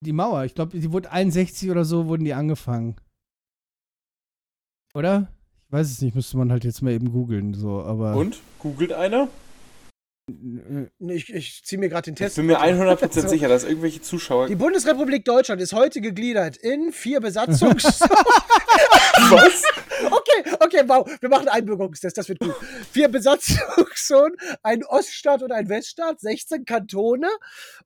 Die 0.00 0.12
Mauer. 0.12 0.44
Ich 0.44 0.54
glaube, 0.54 0.78
die 0.78 0.92
wurde 0.92 1.10
61 1.10 1.70
oder 1.70 1.84
so, 1.84 2.06
wurden 2.06 2.24
die 2.24 2.34
angefangen. 2.34 2.96
Oder? 4.94 5.32
Ich 5.66 5.72
weiß 5.72 5.90
es 5.90 6.00
nicht, 6.02 6.14
müsste 6.14 6.36
man 6.36 6.50
halt 6.50 6.64
jetzt 6.64 6.82
mal 6.82 6.92
eben 6.92 7.12
googeln, 7.12 7.54
so, 7.54 7.82
aber. 7.82 8.14
Und? 8.16 8.40
Googelt 8.58 8.92
einer? 8.92 9.28
Äh, 10.28 10.86
ich, 11.14 11.32
ich 11.34 11.64
ziehe 11.64 11.78
mir 11.80 11.88
gerade 11.88 12.04
den 12.04 12.14
Ich 12.14 12.18
Test. 12.18 12.36
bin 12.36 12.46
mir 12.46 12.60
100% 12.60 13.12
So. 13.22 13.28
sicher, 13.28 13.48
dass 13.48 13.64
irgendwelche 13.64 14.00
Zuschauer. 14.02 14.46
Die 14.48 14.54
Bundesrepublik 14.54 15.24
Deutschland 15.24 15.60
ist 15.60 15.72
heute 15.72 16.00
gegliedert 16.00 16.56
in 16.56 16.92
vier 16.92 17.20
Besatzungs. 17.20 17.84
Was? 18.00 19.62
okay, 20.10 20.56
okay, 20.60 20.82
wow. 20.86 21.08
Wir 21.20 21.28
machen 21.28 21.48
einen 21.48 21.60
Einbürgerungstest, 21.62 22.16
das 22.16 22.28
wird 22.28 22.38
gut. 22.40 22.54
Vier 22.90 23.08
Besatzungszonen, 23.08 24.36
ein 24.62 24.84
Oststaat 24.84 25.42
und 25.42 25.52
ein 25.52 25.68
Weststaat, 25.68 26.20
16 26.20 26.64
Kantone 26.64 27.28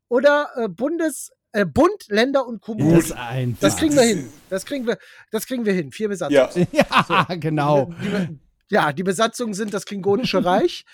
oder 0.08 0.50
äh, 0.56 0.68
Bundes, 0.68 1.32
äh, 1.52 1.64
Bund, 1.64 2.06
Länder 2.08 2.46
und 2.46 2.60
Kommunen. 2.60 2.94
Das. 2.96 3.14
Das 3.60 3.76
kriegen 3.76 3.94
wir 3.96 4.02
hin. 4.02 4.30
Das 4.50 4.64
kriegen 4.66 4.86
wir, 4.86 4.98
das 5.30 5.46
kriegen 5.46 5.64
wir 5.64 5.72
hin. 5.72 5.90
Vier 5.90 6.08
Besatzungen. 6.08 6.68
Ja. 6.72 6.86
ja, 7.28 7.34
genau. 7.36 7.92
Die, 8.02 8.08
Be- 8.08 8.28
ja, 8.70 8.92
die 8.92 9.02
Besatzungen 9.02 9.54
sind 9.54 9.72
das 9.74 9.84
Klingonische 9.84 10.44
Reich, 10.44 10.84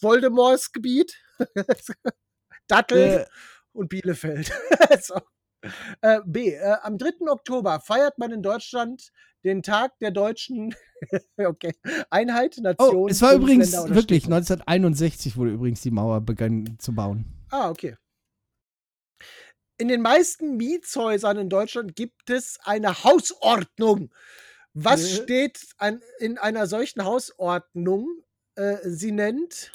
Voldemorts 0.00 0.72
Gebiet, 0.72 1.14
Dattel 2.68 2.98
Äh, 2.98 3.26
und 3.72 3.88
Bielefeld. 3.88 4.52
so. 5.02 5.14
äh, 6.00 6.20
B. 6.24 6.50
Äh, 6.54 6.76
am 6.82 6.98
3. 6.98 7.28
Oktober 7.30 7.80
feiert 7.80 8.18
man 8.18 8.30
in 8.32 8.42
Deutschland 8.42 9.10
den 9.44 9.62
Tag 9.62 9.98
der 9.98 10.10
deutschen 10.10 10.74
okay, 11.36 11.74
Einheit, 12.10 12.56
Nation. 12.58 12.96
oh, 12.96 13.08
es 13.08 13.20
war 13.20 13.34
übrigens 13.34 13.72
wirklich, 13.72 14.22
Städte. 14.24 14.34
1961 14.36 15.36
wurde 15.36 15.50
übrigens 15.52 15.82
die 15.82 15.90
Mauer 15.90 16.20
begann 16.22 16.76
zu 16.78 16.94
bauen. 16.94 17.26
Ah, 17.50 17.68
okay. 17.68 17.96
In 19.76 19.88
den 19.88 20.02
meisten 20.02 20.56
Mietshäusern 20.56 21.36
in 21.36 21.48
Deutschland 21.50 21.96
gibt 21.96 22.30
es 22.30 22.58
eine 22.62 23.02
Hausordnung. 23.04 24.14
Was 24.72 25.02
Äh? 25.02 25.22
steht 25.22 25.60
an, 25.78 26.00
in 26.20 26.38
einer 26.38 26.66
solchen 26.66 27.04
Hausordnung? 27.04 28.23
Äh, 28.56 28.76
sie 28.84 29.12
nennt 29.12 29.72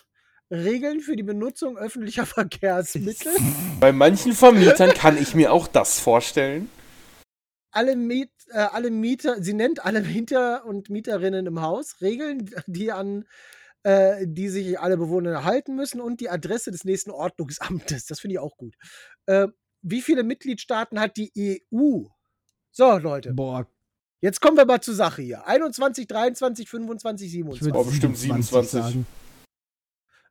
Regeln 0.52 1.02
für 1.02 1.16
die 1.16 1.24
Benutzung 1.24 1.78
öffentlicher 1.78 2.26
Verkehrsmittel. 2.28 3.34
Bei 3.80 3.92
manchen 3.92 4.34
Vermietern 4.34 4.94
kann 4.94 5.18
ich 5.18 5.36
mir 5.36 5.54
auch 5.54 5.68
das 5.68 6.00
vorstellen. 6.00 6.70
alle, 7.72 7.96
Miet, 7.96 8.32
äh, 8.50 8.58
alle 8.60 8.92
Mieter, 8.92 9.42
sie 9.44 9.54
nennt 9.54 9.86
alle 9.86 10.02
Mieter 10.02 10.66
und 10.66 10.90
Mieterinnen 10.90 11.46
im 11.46 11.62
Haus 11.62 12.02
Regeln, 12.02 12.50
die 12.68 12.92
an 12.92 13.26
äh, 13.84 14.26
die 14.28 14.50
sich 14.50 14.80
alle 14.80 14.98
Bewohner 14.98 15.46
halten 15.46 15.76
müssen 15.76 16.02
und 16.02 16.20
die 16.20 16.30
Adresse 16.30 16.72
des 16.72 16.84
nächsten 16.84 17.12
Ordnungsamtes. 17.12 18.06
Das 18.06 18.20
finde 18.20 18.34
ich 18.34 18.40
auch 18.40 18.58
gut. 18.58 18.76
Äh, 19.26 19.48
wie 19.82 20.02
viele 20.02 20.24
Mitgliedstaaten 20.24 21.00
hat 21.00 21.16
die 21.16 21.32
EU? 21.72 22.04
So, 22.72 22.98
Leute, 22.98 23.34
Boah, 23.34 23.68
jetzt 24.22 24.42
kommen 24.42 24.58
wir 24.58 24.66
mal 24.66 24.82
zur 24.82 24.96
Sache 24.96 25.22
hier. 25.22 25.46
21, 25.48 26.08
23, 26.08 26.70
25, 26.70 27.28
ich 27.28 27.32
27. 27.34 27.66
würde 27.66 27.78
Oh, 27.80 27.84
bestimmt 27.90 28.18
27. 28.18 28.72
sagen. 28.72 29.06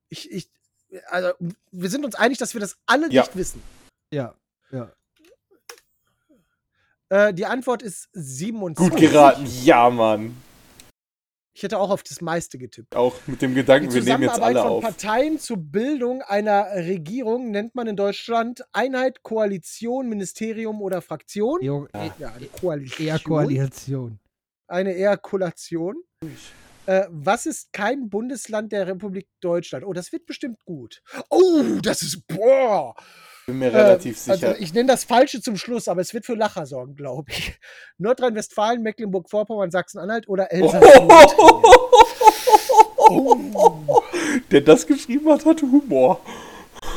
Ich, 0.08 0.30
ich, 0.30 0.50
also, 1.08 1.32
wir 1.70 1.90
sind 1.90 2.04
uns 2.04 2.14
einig, 2.14 2.38
dass 2.38 2.54
wir 2.54 2.60
das 2.60 2.76
alle 2.86 3.10
Ja. 3.10 3.22
nicht 3.22 3.36
wissen. 3.36 3.62
Ja, 4.10 4.34
ja. 4.70 4.90
Äh, 7.10 7.32
die 7.34 7.46
Antwort 7.46 7.82
ist 7.82 8.08
27. 8.12 8.90
Gut 8.90 9.00
geraten. 9.00 9.46
Ja, 9.64 9.88
Mann. 9.90 10.36
Ich 11.58 11.64
hätte 11.64 11.80
auch 11.80 11.90
auf 11.90 12.04
das 12.04 12.20
meiste 12.20 12.56
getippt. 12.56 12.94
Auch 12.94 13.16
mit 13.26 13.42
dem 13.42 13.52
Gedanken, 13.52 13.92
wir 13.92 14.00
nehmen 14.00 14.22
jetzt 14.22 14.36
Zusammenarbeit 14.36 14.56
alle 14.56 14.60
von 14.60 14.70
auf. 14.76 14.84
Parteien 14.84 15.40
zur 15.40 15.56
Bildung 15.56 16.22
einer 16.22 16.66
Regierung 16.72 17.50
nennt 17.50 17.74
man 17.74 17.88
in 17.88 17.96
Deutschland 17.96 18.62
Einheit, 18.72 19.24
Koalition, 19.24 20.08
Ministerium 20.08 20.80
oder 20.80 21.02
Fraktion. 21.02 21.60
Jo, 21.60 21.88
Ja. 21.92 22.14
Ja, 22.20 22.32
eine 22.32 22.46
Koalition. 22.46 23.08
eher 23.08 23.18
Koalition. 23.18 24.20
Eine 24.68 24.94
Ejakulation. 24.94 25.96
Äh, 26.88 27.06
was 27.10 27.44
ist 27.44 27.70
kein 27.74 28.08
Bundesland 28.08 28.72
der 28.72 28.86
Republik 28.86 29.28
Deutschland? 29.42 29.84
Oh, 29.84 29.92
das 29.92 30.10
wird 30.10 30.24
bestimmt 30.24 30.64
gut. 30.64 31.02
Oh, 31.28 31.62
das 31.82 32.00
ist 32.00 32.26
boah. 32.26 32.94
Bin 33.44 33.58
mir 33.58 33.70
relativ 33.70 34.16
Äh, 34.16 34.20
sicher. 34.20 34.48
Also 34.48 34.62
ich 34.62 34.72
nenne 34.72 34.86
das 34.88 35.04
Falsche 35.04 35.42
zum 35.42 35.58
Schluss, 35.58 35.86
aber 35.86 36.00
es 36.00 36.14
wird 36.14 36.24
für 36.24 36.34
Lacher 36.34 36.64
sorgen, 36.64 36.96
glaube 36.96 37.30
ich. 37.30 37.60
Nordrhein-Westfalen, 37.98 38.82
Mecklenburg-Vorpommern, 38.82 39.70
Sachsen-Anhalt 39.70 40.30
oder 40.30 40.50
Elsass. 40.50 40.82
Oh. 43.10 44.02
Der 44.50 44.60
das 44.60 44.86
geschrieben 44.86 45.30
hat, 45.30 45.46
hat 45.46 45.62
Humor. 45.62 46.20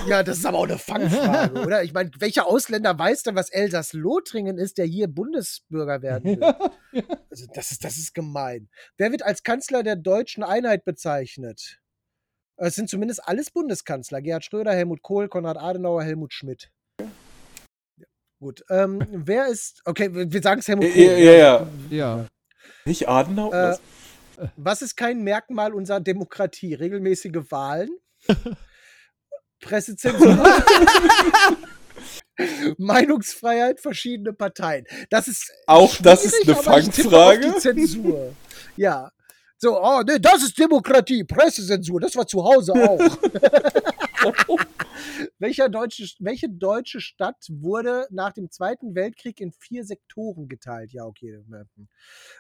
Ja, 0.08 0.24
das 0.24 0.40
ist 0.40 0.46
aber 0.46 0.58
auch 0.58 0.66
eine 0.66 0.78
Fangfrage, 0.78 1.62
oder? 1.66 1.84
Ich 1.84 1.94
meine, 1.94 2.12
welcher 2.20 2.48
Ausländer 2.48 2.98
weiß 2.98 3.24
denn, 3.24 3.36
was 3.36 3.50
Elsass-Lothringen 3.50 4.58
ist, 4.58 4.78
der 4.78 4.86
hier 4.86 5.08
Bundesbürger 5.08 6.02
werden 6.02 6.40
will? 6.40 6.54
Also 7.30 7.46
das 7.54 7.72
ist, 7.72 7.86
das 7.86 7.98
ist 7.98 8.14
gemein. 8.14 8.68
Wer 8.98 9.14
wird 9.14 9.24
als 9.24 9.44
Kanzler 9.44 9.84
der 9.84 9.96
deutschen 9.96 10.44
Einheit 10.44 10.84
bezeichnet? 10.84 11.80
Es 12.58 12.76
sind 12.76 12.90
zumindest 12.90 13.26
alles 13.26 13.50
Bundeskanzler. 13.50 14.22
Gerhard 14.22 14.44
Schröder, 14.44 14.74
Helmut 14.74 15.02
Kohl, 15.02 15.30
Konrad 15.30 15.56
Adenauer, 15.58 16.04
Helmut 16.04 16.34
Schmidt. 16.34 16.70
Ja, 17.00 17.08
Gut. 18.42 18.66
Ähm, 18.70 19.00
wer 19.12 19.48
ist. 19.48 19.82
Okay, 19.86 20.10
wir 20.14 20.42
sagen 20.42 20.60
es 20.60 20.68
Helmut 20.68 20.92
Kohl. 20.92 21.02
Ja, 21.02 21.14
ja, 21.14 21.32
ja. 21.32 21.68
Ja. 21.90 22.28
Nicht 22.84 23.08
Adenauer? 23.08 23.54
Äh, 23.54 23.58
Was? 23.70 23.82
Was 24.58 24.82
ist 24.82 24.98
kein 24.98 25.24
Merkmal 25.24 25.74
unserer 25.74 26.02
Demokratie? 26.02 26.74
Regelmäßige 26.74 27.50
Wahlen? 27.50 27.90
Pressezensur? 29.62 30.38
Meinungsfreiheit, 32.78 33.80
verschiedene 33.80 34.34
Parteien. 34.34 34.86
Das 35.10 35.28
ist 35.28 35.52
Auch 35.68 35.96
das 35.98 36.26
ist 36.26 36.44
eine 36.44 36.56
Fangfrage? 36.56 37.56
Zensur. 37.58 38.34
Ja. 38.76 39.12
So, 39.58 39.80
oh, 39.80 40.02
nee, 40.02 40.18
das 40.18 40.42
ist 40.42 40.58
Demokratie, 40.58 41.24
Pressezensur, 41.24 42.00
das 42.00 42.16
war 42.16 42.26
zu 42.26 42.44
Hause 42.44 42.74
auch. 42.74 43.00
Welcher 45.38 45.70
deutsche, 45.70 46.08
welche 46.20 46.50
deutsche 46.50 47.00
Stadt 47.00 47.46
wurde 47.48 48.08
nach 48.10 48.34
dem 48.34 48.50
Zweiten 48.50 48.96
Weltkrieg 48.96 49.40
in 49.40 49.52
vier 49.52 49.86
Sektoren 49.86 50.48
geteilt? 50.48 50.94
Ja, 50.94 51.06
okay. 51.06 51.44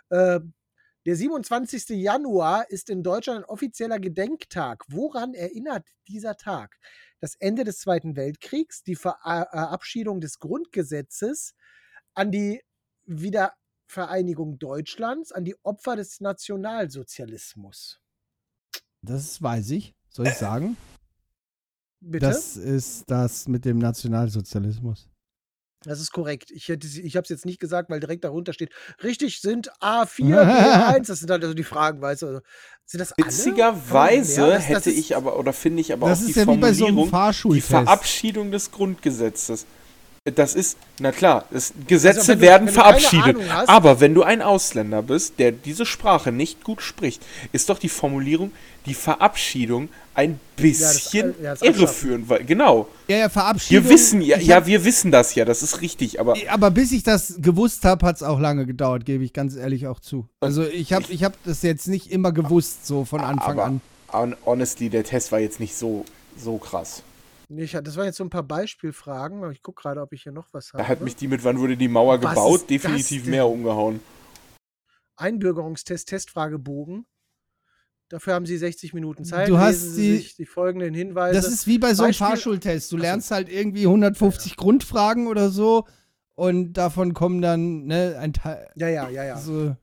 Äh, 0.09 0.39
der 1.05 1.15
27. 1.15 1.89
Januar 1.89 2.69
ist 2.69 2.89
in 2.89 3.01
Deutschland 3.03 3.39
ein 3.39 3.45
offizieller 3.45 3.99
Gedenktag. 3.99 4.83
Woran 4.87 5.33
erinnert 5.33 5.87
dieser 6.07 6.37
Tag? 6.37 6.77
Das 7.19 7.35
Ende 7.35 7.63
des 7.63 7.79
Zweiten 7.79 8.15
Weltkriegs, 8.15 8.83
die 8.83 8.95
Verabschiedung 8.95 10.21
des 10.21 10.39
Grundgesetzes, 10.39 11.53
an 12.13 12.31
die 12.31 12.61
Wiedervereinigung 13.05 14.59
Deutschlands, 14.59 15.31
an 15.31 15.45
die 15.45 15.55
Opfer 15.63 15.95
des 15.95 16.19
Nationalsozialismus. 16.19 17.99
Das 19.01 19.41
weiß 19.41 19.71
ich. 19.71 19.95
Soll 20.09 20.27
ich 20.27 20.35
sagen? 20.35 20.77
Bitte? 21.99 22.25
Das 22.25 22.57
ist 22.57 23.09
das 23.09 23.47
mit 23.47 23.65
dem 23.65 23.77
Nationalsozialismus. 23.77 25.10
Das 25.83 25.99
ist 25.99 26.11
korrekt. 26.11 26.51
Ich, 26.51 26.67
hätte, 26.69 26.85
ich 26.87 27.15
habe 27.15 27.23
es 27.23 27.29
jetzt 27.29 27.45
nicht 27.45 27.59
gesagt, 27.59 27.89
weil 27.89 27.99
direkt 27.99 28.23
darunter 28.23 28.53
steht, 28.53 28.69
richtig 29.03 29.41
sind 29.41 29.71
A4, 29.81 30.19
B1. 30.99 31.03
Das 31.07 31.19
sind 31.19 31.31
halt 31.31 31.41
also 31.43 31.55
die 31.55 31.63
Fragen, 31.63 32.01
weißt 32.01 32.21
du. 32.21 32.27
Also, 32.27 32.41
sind 32.85 32.99
das 32.99 33.13
alle? 33.13 33.25
Witzigerweise 33.27 34.41
Ja, 34.41 34.47
das- 34.47 34.57
das 34.57 34.67
hätte 34.69 34.89
ist- 34.91 34.97
ich 34.99 35.15
aber, 35.15 35.39
oder 35.39 35.53
finde 35.53 35.81
ich 35.81 35.91
aber 35.91 36.07
Das 36.09 36.19
auch 36.19 36.25
die 36.25 36.31
ist 36.31 36.37
ja 36.37 36.43
wie 36.47 36.57
bei 36.57 36.73
so 36.73 36.85
einem 36.85 36.95
Formulierung, 37.09 37.09
die. 37.09 37.61
Verabschiedung 37.61 38.51
des 38.51 38.71
Grundgesetzes. 38.71 39.65
Das 40.25 40.53
ist, 40.53 40.77
na 40.99 41.11
klar, 41.11 41.45
es, 41.51 41.73
Gesetze 41.87 42.19
Also, 42.19 42.35
du- 42.35 42.41
werden 42.41 42.67
verabschiedet. 42.67 43.37
Hast- 43.49 43.67
aber 43.69 43.99
wenn 44.01 44.13
du 44.13 44.21
ein 44.21 44.43
Ausländer 44.43 45.01
bist, 45.01 45.39
der 45.39 45.51
diese 45.51 45.83
Sprache 45.83 46.31
nicht 46.31 46.63
gut 46.63 46.83
spricht, 46.83 47.23
ist 47.53 47.69
doch 47.69 47.79
die 47.79 47.89
Formulierung, 47.89 48.51
die 48.85 48.93
Verabschiedung 48.93 49.89
ein 50.13 50.39
bisschen 50.55 51.33
äh, 51.39 51.43
ja, 51.43 51.49
das 51.55 51.61
Abschaffen. 51.63 51.81
irreführend. 51.81 52.29
Weil, 52.29 52.43
genau. 52.43 52.87
Ja, 53.07 53.17
ja, 53.17 53.29
Verabschiedung. 53.29 53.83
Wir 53.85 53.89
wissen 53.89 54.21
ja, 54.21 54.37
ja, 54.37 54.67
wir 54.67 54.85
wissen 54.85 55.09
das 55.09 55.33
ja, 55.33 55.43
das 55.43 55.63
ist 55.63 55.81
richtig, 55.81 56.19
aber 56.19 56.35
Aber 56.49 56.69
bis 56.69 56.91
ich 56.91 57.01
das 57.01 57.37
gewusst 57.39 57.83
habe, 57.83 58.05
hat 58.05 58.17
es 58.17 58.21
auch 58.21 58.39
lange 58.39 58.67
gedauert, 58.67 59.05
gebe 59.05 59.23
ich 59.23 59.33
ganz 59.33 59.55
ehrlich 59.55 59.87
auch 59.87 59.99
zu. 59.99 60.27
Also 60.39 60.63
ich 60.67 60.93
habe 60.93 61.05
ich 61.09 61.23
hab 61.23 61.33
das 61.45 61.63
jetzt 61.63 61.87
nicht 61.87 62.11
immer 62.11 62.31
gewusst, 62.31 62.85
so 62.85 63.05
von 63.05 63.21
Anfang 63.21 63.53
aber 63.53 63.63
an. 63.65 63.81
hon- 64.13 64.35
honestly, 64.45 64.89
der 64.91 65.03
Test 65.03 65.31
war 65.31 65.39
jetzt 65.39 65.59
nicht 65.59 65.75
so, 65.75 66.05
so 66.37 66.57
krass. 66.59 67.01
Nee, 67.53 67.63
ich, 67.63 67.71
das 67.73 67.97
waren 67.97 68.05
jetzt 68.05 68.17
so 68.17 68.23
ein 68.23 68.29
paar 68.29 68.43
Beispielfragen, 68.43 69.39
aber 69.43 69.51
ich 69.51 69.61
gucke 69.61 69.81
gerade, 69.81 69.99
ob 70.01 70.13
ich 70.13 70.23
hier 70.23 70.31
noch 70.31 70.47
was 70.53 70.71
habe. 70.71 70.83
Da 70.83 70.87
hat 70.89 71.01
mich 71.01 71.17
die 71.17 71.27
mit, 71.27 71.43
wann 71.43 71.59
wurde 71.59 71.75
die 71.75 71.89
Mauer 71.89 72.21
Was 72.23 72.29
gebaut, 72.33 72.69
definitiv 72.69 73.25
mehr 73.25 73.45
umgehauen. 73.45 73.99
Einbürgerungstest, 75.17 76.07
Testfragebogen. 76.09 77.05
Dafür 78.09 78.33
haben 78.33 78.45
Sie 78.45 78.57
60 78.57 78.93
Minuten 78.93 79.23
Zeit. 79.23 79.47
Du 79.49 79.57
hast 79.57 79.81
Lesen 79.83 79.93
Sie 79.95 80.01
die- 80.11 80.17
sich 80.17 80.35
die 80.35 80.45
folgenden 80.45 80.93
Hinweise. 80.93 81.35
Das 81.35 81.47
ist 81.51 81.67
wie 81.67 81.77
bei 81.77 81.93
so 81.93 82.03
einem 82.03 82.09
Beispiel- 82.11 82.27
Fahrschultest. 82.27 82.91
Du 82.91 82.97
lernst 82.97 83.31
halt 83.31 83.49
irgendwie 83.49 83.85
150 83.85 84.55
Grundfragen 84.57 85.27
oder 85.27 85.49
so 85.49 85.85
und 86.35 86.73
davon 86.73 87.13
kommen 87.13 87.41
dann 87.41 87.83
ne, 87.85 88.17
ein 88.19 88.33
Teil. 88.33 88.69
ja, 88.75 88.87
ja, 88.89 89.09
ja, 89.09 89.23
ja. 89.25 89.37
So, 89.37 89.75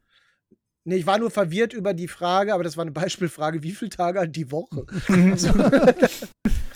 Nee, 0.84 0.96
ich 0.96 1.06
war 1.06 1.18
nur 1.18 1.30
verwirrt 1.30 1.74
über 1.74 1.92
die 1.92 2.08
Frage, 2.08 2.54
aber 2.54 2.64
das 2.64 2.78
war 2.78 2.82
eine 2.82 2.92
Beispielfrage. 2.92 3.62
Wie 3.62 3.72
viele 3.72 3.90
Tage 3.90 4.20
hat 4.20 4.34
die 4.34 4.50
Woche? 4.50 4.86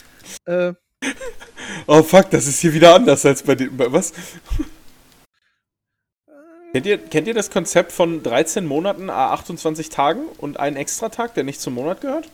äh, 0.45 0.73
Oh 1.87 2.01
fuck, 2.03 2.29
das 2.29 2.47
ist 2.47 2.59
hier 2.59 2.73
wieder 2.73 2.95
anders 2.95 3.25
als 3.25 3.43
bei 3.43 3.55
den. 3.55 3.75
bei- 3.75 3.91
Was? 3.91 4.13
Kennt 6.71 6.85
ihr, 6.85 6.97
kennt 6.97 7.27
ihr 7.27 7.33
das 7.33 7.51
Konzept 7.51 7.91
von 7.91 8.23
13 8.23 8.65
Monaten, 8.65 9.09
a 9.09 9.31
28 9.33 9.89
Tagen 9.89 10.21
und 10.37 10.59
einen 10.59 10.75
Extratag, 10.77 11.33
der 11.35 11.43
nicht 11.43 11.59
zum 11.61 11.73
Monat 11.75 12.01
gehört? 12.01 12.29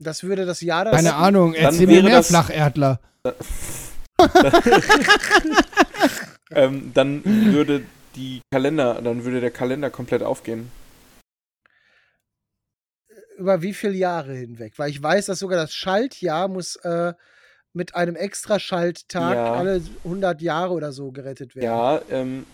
das 0.00 0.22
würde 0.22 0.46
das 0.46 0.60
Jahr 0.60 0.84
das. 0.84 0.94
keine 0.94 1.14
Ahnung, 1.14 1.54
dann 1.54 1.62
erzähl 1.64 1.86
mir 1.88 1.94
wäre 1.94 2.04
mehr, 2.04 2.16
das- 2.18 2.28
Flacherdler. 2.28 3.00
Ähm, 6.50 6.92
dann 6.94 7.22
würde 7.24 7.84
die 8.16 8.40
Kalender, 8.50 9.00
dann 9.02 9.24
würde 9.24 9.40
der 9.40 9.50
Kalender 9.50 9.90
komplett 9.90 10.22
aufgehen. 10.22 10.70
Über 13.38 13.62
wie 13.62 13.72
viele 13.72 13.94
Jahre 13.94 14.34
hinweg? 14.34 14.74
Weil 14.76 14.90
ich 14.90 15.02
weiß, 15.02 15.26
dass 15.26 15.38
sogar 15.38 15.58
das 15.58 15.72
Schaltjahr 15.72 16.48
muss 16.48 16.76
äh, 16.76 17.14
mit 17.72 17.94
einem 17.94 18.16
extra 18.16 18.58
Schalttag 18.58 19.34
Ja. 19.34 19.52
alle 19.54 19.80
100 20.04 20.42
Jahre 20.42 20.74
oder 20.74 20.92
so 20.92 21.12
gerettet 21.12 21.54
werden. 21.54 21.64
Ja, 21.64 22.02
ähm, 22.10 22.44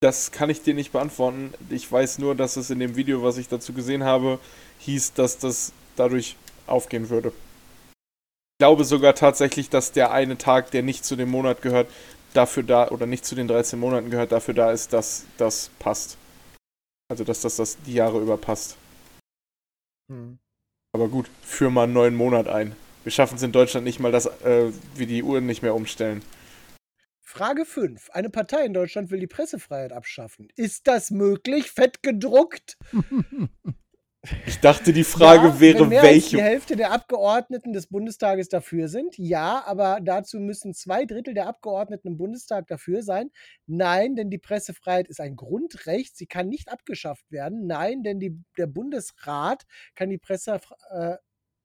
das 0.00 0.32
kann 0.32 0.50
ich 0.50 0.62
dir 0.62 0.74
nicht 0.74 0.92
beantworten. 0.92 1.52
Ich 1.70 1.90
weiß 1.90 2.18
nur, 2.18 2.34
dass 2.34 2.56
es 2.56 2.70
in 2.70 2.78
dem 2.78 2.96
Video, 2.96 3.22
was 3.22 3.36
ich 3.36 3.48
dazu 3.48 3.72
gesehen 3.72 4.04
habe, 4.04 4.38
hieß, 4.80 5.12
dass 5.12 5.38
das 5.38 5.72
dadurch 5.96 6.36
aufgehen 6.66 7.10
würde. 7.10 7.28
Ich 7.28 8.58
glaube 8.60 8.84
sogar 8.84 9.14
tatsächlich, 9.14 9.68
dass 9.68 9.92
der 9.92 10.10
eine 10.10 10.38
Tag, 10.38 10.70
der 10.70 10.82
nicht 10.82 11.04
zu 11.04 11.16
dem 11.16 11.30
Monat 11.30 11.60
gehört, 11.60 11.88
dafür 12.32 12.62
da, 12.62 12.88
oder 12.88 13.06
nicht 13.06 13.24
zu 13.24 13.34
den 13.34 13.48
13 13.48 13.78
Monaten 13.78 14.10
gehört, 14.10 14.32
dafür 14.32 14.54
da 14.54 14.72
ist, 14.72 14.92
dass 14.92 15.24
das 15.36 15.70
passt. 15.78 16.16
Also, 17.10 17.24
dass 17.24 17.42
das, 17.42 17.56
das 17.56 17.76
die 17.82 17.94
Jahre 17.94 18.20
über 18.20 18.36
passt. 18.38 18.76
Hm. 20.08 20.38
Aber 20.92 21.08
gut, 21.08 21.28
führ 21.42 21.70
mal 21.70 21.84
einen 21.84 21.92
neuen 21.92 22.14
Monat 22.14 22.48
ein. 22.48 22.74
Wir 23.02 23.12
schaffen 23.12 23.36
es 23.36 23.42
in 23.42 23.52
Deutschland 23.52 23.84
nicht 23.84 24.00
mal, 24.00 24.12
dass 24.12 24.26
äh, 24.26 24.72
wir 24.94 25.06
die 25.06 25.22
Uhren 25.22 25.46
nicht 25.46 25.62
mehr 25.62 25.74
umstellen. 25.74 26.22
Frage 27.20 27.64
5. 27.64 28.10
Eine 28.10 28.30
Partei 28.30 28.64
in 28.64 28.74
Deutschland 28.74 29.10
will 29.10 29.18
die 29.18 29.26
Pressefreiheit 29.26 29.92
abschaffen. 29.92 30.48
Ist 30.56 30.86
das 30.86 31.10
möglich? 31.10 31.70
Fett 31.70 32.02
gedruckt? 32.02 32.78
Ich 34.46 34.60
dachte, 34.60 34.92
die 34.92 35.04
Frage 35.04 35.48
ja, 35.48 35.60
wäre, 35.60 35.80
wenn 35.80 35.88
mehr 35.88 36.02
Als 36.02 36.08
die 36.08 36.36
welche. 36.36 36.42
Hälfte 36.42 36.76
der 36.76 36.92
Abgeordneten 36.92 37.72
des 37.72 37.86
Bundestages 37.86 38.48
dafür 38.48 38.88
sind. 38.88 39.16
Ja, 39.18 39.62
aber 39.66 39.98
dazu 40.02 40.38
müssen 40.38 40.74
zwei 40.74 41.04
Drittel 41.04 41.34
der 41.34 41.46
Abgeordneten 41.46 42.08
im 42.08 42.16
Bundestag 42.16 42.66
dafür 42.66 43.02
sein. 43.02 43.30
Nein, 43.66 44.16
denn 44.16 44.30
die 44.30 44.38
Pressefreiheit 44.38 45.08
ist 45.08 45.20
ein 45.20 45.36
Grundrecht. 45.36 46.16
Sie 46.16 46.26
kann 46.26 46.48
nicht 46.48 46.70
abgeschafft 46.70 47.30
werden. 47.30 47.66
Nein, 47.66 48.02
denn 48.02 48.20
die, 48.20 48.38
der 48.56 48.66
Bundesrat 48.66 49.64
kann 49.94 50.10
die 50.10 50.18
Presse, 50.18 50.60
äh, 50.90 51.16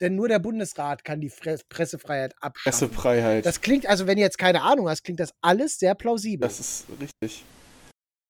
denn 0.02 0.16
nur 0.16 0.28
der 0.28 0.40
Bundesrat 0.40 1.04
kann 1.04 1.22
die 1.22 1.30
Fre 1.30 1.58
Pressefreiheit 1.70 2.34
abschaffen. 2.42 2.90
Pressefreiheit. 2.90 3.46
Das 3.46 3.62
klingt, 3.62 3.88
also 3.88 4.08
wenn 4.08 4.18
ihr 4.18 4.24
jetzt 4.24 4.38
keine 4.38 4.62
Ahnung 4.62 4.90
hast, 4.90 5.04
klingt 5.04 5.20
das 5.20 5.34
alles 5.42 5.80
sehr 5.80 5.96
plausibel. 5.96 6.48
Das 6.48 6.60
ist 6.60 6.86
richtig. 7.02 7.44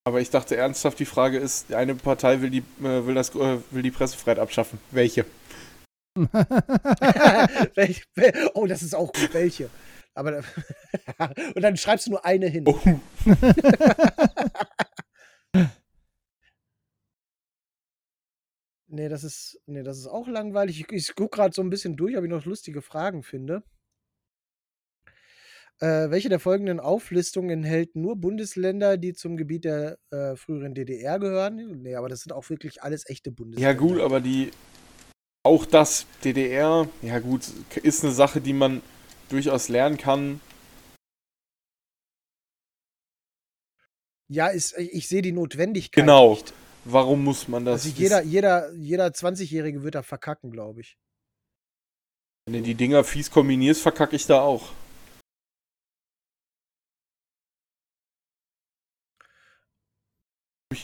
Aber 0.09 0.21
ich 0.21 0.31
dachte 0.31 0.57
ernsthaft, 0.57 0.97
die 0.97 1.05
Frage 1.05 1.37
ist, 1.37 1.71
eine 1.71 1.93
Partei 1.93 2.41
will 2.41 2.49
die, 2.49 2.63
äh, 2.83 3.05
will 3.05 3.13
das, 3.13 3.29
äh, 3.35 3.59
will 3.69 3.83
die 3.83 3.91
Pressefreiheit 3.91 4.39
abschaffen. 4.39 4.79
Welche? 4.89 5.23
Welch, 6.15 8.03
wel- 8.15 8.49
oh, 8.55 8.65
das 8.65 8.81
ist 8.81 8.95
auch 8.95 9.13
gut. 9.13 9.31
Welche? 9.35 9.69
Aber 10.15 10.43
und 11.55 11.61
dann 11.61 11.77
schreibst 11.77 12.07
du 12.07 12.09
nur 12.09 12.25
eine 12.25 12.47
hin. 12.47 12.63
Oh. 12.65 12.79
Nee, 18.91 19.07
das 19.07 19.23
ist, 19.23 19.61
nee, 19.67 19.83
das 19.83 19.99
ist 19.99 20.07
auch 20.07 20.27
langweilig. 20.27 20.81
Ich, 20.81 20.91
ich 20.91 21.15
gucke 21.15 21.35
gerade 21.35 21.53
so 21.53 21.61
ein 21.61 21.69
bisschen 21.69 21.95
durch, 21.95 22.17
ob 22.17 22.23
ich 22.23 22.29
noch 22.31 22.45
lustige 22.45 22.81
Fragen 22.81 23.21
finde. 23.21 23.61
Äh, 25.81 26.09
welche 26.09 26.27
der 26.27 26.41
folgenden 26.41 26.81
Auflistungen 26.81 27.49
enthält 27.49 27.95
nur 27.95 28.17
Bundesländer, 28.17 28.97
die 28.97 29.13
zum 29.13 29.37
Gebiet 29.37 29.63
der 29.63 29.97
äh, 30.11 30.35
früheren 30.35 30.73
DDR 30.73 31.19
gehören? 31.19 31.81
Nee, 31.81 31.95
aber 31.95 32.09
das 32.09 32.21
sind 32.21 32.33
auch 32.33 32.49
wirklich 32.49 32.83
alles 32.83 33.09
echte 33.09 33.31
Bundesländer. 33.31 33.71
Ja, 33.71 33.77
gut, 33.77 34.01
aber 34.01 34.19
die. 34.19 34.51
Auch 35.43 35.65
das 35.65 36.05
DDR, 36.25 36.89
ja 37.01 37.19
gut, 37.19 37.43
ist 37.81 38.03
eine 38.03 38.11
Sache, 38.11 38.41
die 38.41 38.51
man 38.51 38.81
durchaus 39.29 39.69
lernen 39.69 39.97
kann. 39.97 40.41
Ja, 44.27 44.47
ist, 44.47 44.77
ich 44.77 45.07
sehe 45.07 45.21
die 45.21 45.31
Notwendigkeit 45.31 46.03
Genau. 46.03 46.31
nicht. 46.31 46.53
Warum 46.83 47.23
muss 47.23 47.47
man 47.47 47.63
das? 47.63 47.85
Also 47.85 47.97
jeder, 47.97 48.21
jeder, 48.21 48.73
jeder 48.73 49.07
20-Jährige 49.07 49.81
wird 49.83 49.95
da 49.95 50.03
verkacken, 50.03 50.51
glaube 50.51 50.81
ich. 50.81 50.97
Wenn 52.45 52.55
du 52.55 52.61
die 52.61 52.75
Dinger 52.75 53.03
fies 53.05 53.31
kombinierst, 53.31 53.81
verkacke 53.81 54.15
ich 54.15 54.25
da 54.25 54.41
auch. 54.41 54.73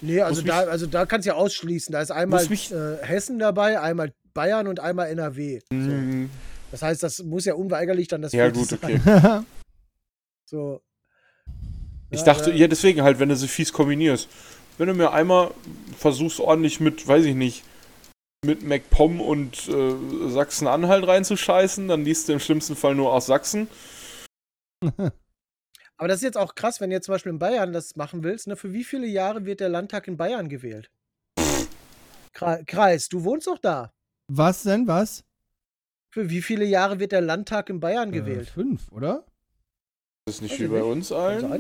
Nee, 0.02 0.22
also 0.22 0.42
da, 0.42 0.62
also 0.62 0.88
da 0.88 1.06
kannst 1.06 1.26
du 1.26 1.30
ja 1.30 1.36
ausschließen. 1.36 1.92
Da 1.92 2.02
ist 2.02 2.12
einmal 2.12 2.44
äh, 2.44 3.06
Hessen 3.06 3.38
dabei, 3.38 3.80
einmal 3.80 4.14
Bayern 4.34 4.68
und 4.68 4.80
einmal 4.80 5.08
NRW. 5.10 5.60
So. 5.70 5.76
Mhm. 5.76 6.30
Das 6.72 6.82
heißt, 6.82 7.04
das 7.04 7.20
muss 7.20 7.46
ja 7.46 7.54
unweigerlich 7.54 8.08
dann 8.08 8.22
das 8.22 8.34
Ja, 8.34 8.50
gut, 8.50 8.68
sein. 8.68 8.80
okay. 8.82 9.42
So. 10.48 10.82
Ich 12.12 12.20
Ja, 12.20 12.26
dachte, 12.26 12.52
äh, 12.52 12.56
ja, 12.56 12.68
deswegen 12.68 13.02
halt, 13.02 13.18
wenn 13.20 13.30
du 13.30 13.36
sie 13.36 13.48
fies 13.48 13.74
kombinierst. 13.74 14.28
Wenn 14.78 14.88
du 14.88 14.94
mir 14.94 15.12
einmal 15.12 15.52
versuchst, 15.98 16.40
ordentlich 16.40 16.80
mit, 16.80 17.08
weiß 17.08 17.26
ich 17.26 17.34
nicht, 17.34 17.64
mit 18.46 18.62
MacPom 18.62 19.22
und 19.22 19.68
äh, 19.68 20.30
Sachsen-Anhalt 20.30 21.08
reinzuscheißen, 21.08 21.88
dann 21.88 22.06
liest 22.06 22.28
du 22.30 22.34
im 22.34 22.40
schlimmsten 22.40 22.76
Fall 22.76 22.94
nur 22.94 23.12
aus 23.12 23.26
Sachsen. 23.26 23.68
Aber 25.98 26.08
das 26.08 26.18
ist 26.18 26.24
jetzt 26.24 26.38
auch 26.38 26.56
krass, 26.56 26.82
wenn 26.82 26.90
du 26.90 26.96
jetzt 26.96 27.06
zum 27.06 27.14
Beispiel 27.14 27.32
in 27.32 27.40
Bayern 27.40 27.72
das 27.72 27.96
machen 27.96 28.24
willst. 28.24 28.48
Ne? 28.48 28.56
Für 28.56 28.74
wie 28.74 28.84
viele 28.84 29.08
Jahre 29.08 29.46
wird 29.46 29.60
der 29.62 29.70
Landtag 29.70 30.08
in 30.08 30.18
Bayern 30.18 30.50
gewählt? 30.50 30.92
Kre- 32.34 32.66
Kreis, 32.66 33.08
du 33.08 33.24
wohnst 33.24 33.48
doch 33.48 33.60
da. 33.60 33.94
Was 34.28 34.64
denn? 34.64 34.88
Was? 34.88 35.24
Für 36.12 36.30
wie 36.30 36.42
viele 36.42 36.66
Jahre 36.66 37.00
wird 37.00 37.12
der 37.14 37.22
Landtag 37.22 37.70
in 37.70 37.80
Bayern 37.80 38.10
Äh, 38.10 38.20
gewählt? 38.20 38.50
fünf, 38.50 38.92
oder? 38.92 39.26
Das 40.26 40.36
ist 40.36 40.42
nicht 40.42 40.52
Weiß 40.54 40.60
wie 40.62 40.68
bei 40.68 40.80
nicht. 40.80 40.86
uns 40.86 41.12
allen. 41.12 41.54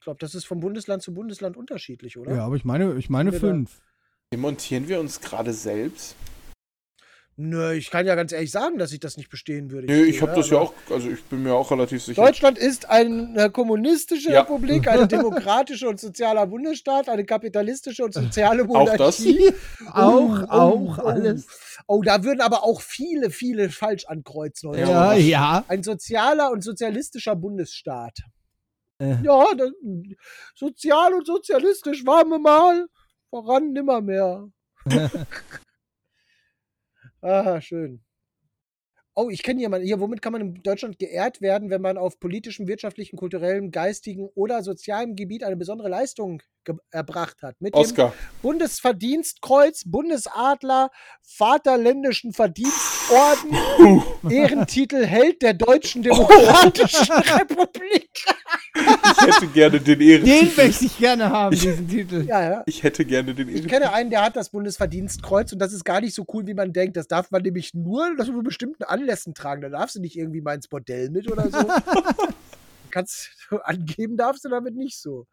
Ich 0.00 0.04
glaube, 0.04 0.18
das 0.20 0.34
ist 0.34 0.44
von 0.46 0.60
Bundesland 0.60 1.02
zu 1.02 1.14
Bundesland 1.14 1.56
unterschiedlich, 1.56 2.18
oder? 2.18 2.34
Ja, 2.34 2.44
aber 2.46 2.56
ich 2.56 2.64
meine, 2.64 2.94
ich 2.96 3.08
meine 3.08 3.32
fünf. 3.32 3.80
Demontieren 4.32 4.88
wir 4.88 5.00
uns 5.00 5.20
gerade 5.20 5.52
selbst? 5.52 6.16
Nö, 7.36 7.72
ich 7.72 7.90
kann 7.90 8.06
ja 8.06 8.14
ganz 8.14 8.30
ehrlich 8.30 8.52
sagen, 8.52 8.78
dass 8.78 8.92
ich 8.92 9.00
das 9.00 9.16
nicht 9.16 9.28
bestehen 9.28 9.70
würde. 9.72 9.88
Nö, 9.88 10.04
ich 10.04 10.22
habe 10.22 10.32
sehe, 10.34 10.42
das 10.42 10.50
ja 10.50 10.58
auch, 10.58 10.72
also 10.88 11.10
ich 11.10 11.22
bin 11.24 11.42
mir 11.42 11.54
auch 11.54 11.68
relativ 11.70 12.02
sicher. 12.04 12.22
Deutschland 12.24 12.58
ist 12.58 12.88
eine 12.88 13.50
kommunistische 13.50 14.30
Ja. 14.30 14.42
Republik, 14.42 14.86
eine 14.86 15.08
demokratische 15.08 15.88
und 15.88 15.98
sozialer 15.98 16.46
Bundesstaat, 16.46 17.08
eine 17.08 17.24
kapitalistische 17.24 18.04
und 18.04 18.14
soziale 18.14 18.62
Auch 18.68 18.96
das? 18.96 19.18
Monarchie. 19.18 19.52
auch, 19.92 20.42
Oh, 20.42 20.46
auch, 20.48 20.98
oh, 20.98 21.02
alles. 21.02 21.46
Oh, 21.88 22.02
da 22.02 22.22
würden 22.22 22.40
aber 22.40 22.62
auch 22.62 22.80
viele, 22.80 23.30
viele 23.30 23.68
falsch 23.68 24.04
ankreuzen. 24.06 24.70
heute. 24.70 24.80
Ja, 24.82 25.14
ja. 25.14 25.64
Ein 25.66 25.82
sozialer 25.82 26.52
und 26.52 26.62
sozialistischer 26.62 27.34
Bundesstaat. 27.34 28.16
Äh. 29.00 29.16
Ja, 29.24 29.44
das, 29.56 29.70
sozial 30.54 31.14
und 31.14 31.26
sozialistisch 31.26 32.06
waren 32.06 32.28
wir 32.28 32.38
mal. 32.38 32.86
Voran 33.30 33.72
nimmermehr. 33.72 34.46
Ah, 37.24 37.60
schön. 37.60 38.00
Oh, 39.16 39.28
ich 39.30 39.42
kenne 39.44 39.60
jemanden 39.60 39.86
hier. 39.86 40.00
Womit 40.00 40.20
kann 40.22 40.32
man 40.32 40.40
in 40.42 40.62
Deutschland 40.62 40.98
geehrt 40.98 41.40
werden, 41.40 41.70
wenn 41.70 41.80
man 41.80 41.96
auf 41.98 42.18
politischem, 42.18 42.66
wirtschaftlichen, 42.66 43.16
kulturellem, 43.16 43.70
geistigen 43.70 44.28
oder 44.34 44.62
sozialem 44.62 45.14
Gebiet 45.14 45.44
eine 45.44 45.56
besondere 45.56 45.88
Leistung 45.88 46.42
erbracht 46.90 47.42
hat? 47.42 47.54
Mit 47.60 47.74
dem 47.74 47.80
Oscar. 47.80 48.12
Bundesverdienstkreuz, 48.42 49.82
Bundesadler, 49.86 50.90
Vaterländischen 51.22 52.32
Verdienstorden, 52.32 53.56
Ehrentitel 54.30 55.04
Held 55.04 55.42
der 55.42 55.54
Deutschen 55.54 56.02
Demokratischen 56.02 57.12
Republik. 57.38 58.10
Ich 58.74 59.26
hätte 59.26 59.46
gerne 59.48 59.80
den 59.80 59.98
Den 59.98 60.08
Ehrentitel. 60.08 60.62
möchte 60.66 60.84
ich 60.86 60.98
gerne 60.98 61.30
haben, 61.30 61.54
diesen 61.54 61.86
Titel. 61.88 62.24
Ja, 62.26 62.42
ja. 62.42 62.62
Ich 62.66 62.82
hätte 62.82 63.04
gerne 63.04 63.34
den 63.34 63.48
Ich 63.48 63.54
Ehrentitel. 63.56 63.68
kenne 63.74 63.92
einen, 63.92 64.10
der 64.10 64.22
hat 64.24 64.34
das 64.36 64.50
Bundesverdienstkreuz 64.50 65.52
und 65.52 65.58
das 65.60 65.72
ist 65.72 65.84
gar 65.84 66.00
nicht 66.00 66.14
so 66.14 66.24
cool, 66.32 66.46
wie 66.46 66.54
man 66.54 66.72
denkt. 66.72 66.96
Das 66.96 67.06
darf 67.06 67.30
man 67.30 67.42
nämlich 67.42 67.74
nur 67.74 68.16
das 68.16 68.26
zu 68.26 68.42
bestimmten 68.42 68.82
Anlässen 69.04 69.34
tragen. 69.34 69.62
Da 69.62 69.68
darfst 69.68 69.96
du 69.96 70.00
nicht 70.00 70.16
irgendwie 70.16 70.40
mal 70.40 70.54
ins 70.54 70.68
Bordell 70.68 71.10
mit 71.10 71.30
oder 71.30 71.50
so. 71.50 71.58
Kannst 72.90 73.30
du 73.50 73.58
angeben 73.58 74.16
darfst 74.16 74.44
du 74.44 74.48
damit 74.48 74.74
nicht 74.74 74.98
so. 75.00 75.26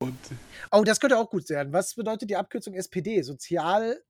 Und 0.00 0.16
Oh, 0.70 0.82
das 0.84 1.00
könnte 1.00 1.18
auch 1.18 1.30
gut 1.30 1.46
sein. 1.46 1.72
Was 1.72 1.94
bedeutet 1.94 2.30
die 2.30 2.36
Abkürzung 2.36 2.74
SPD? 2.74 3.22
Sozial 3.22 4.00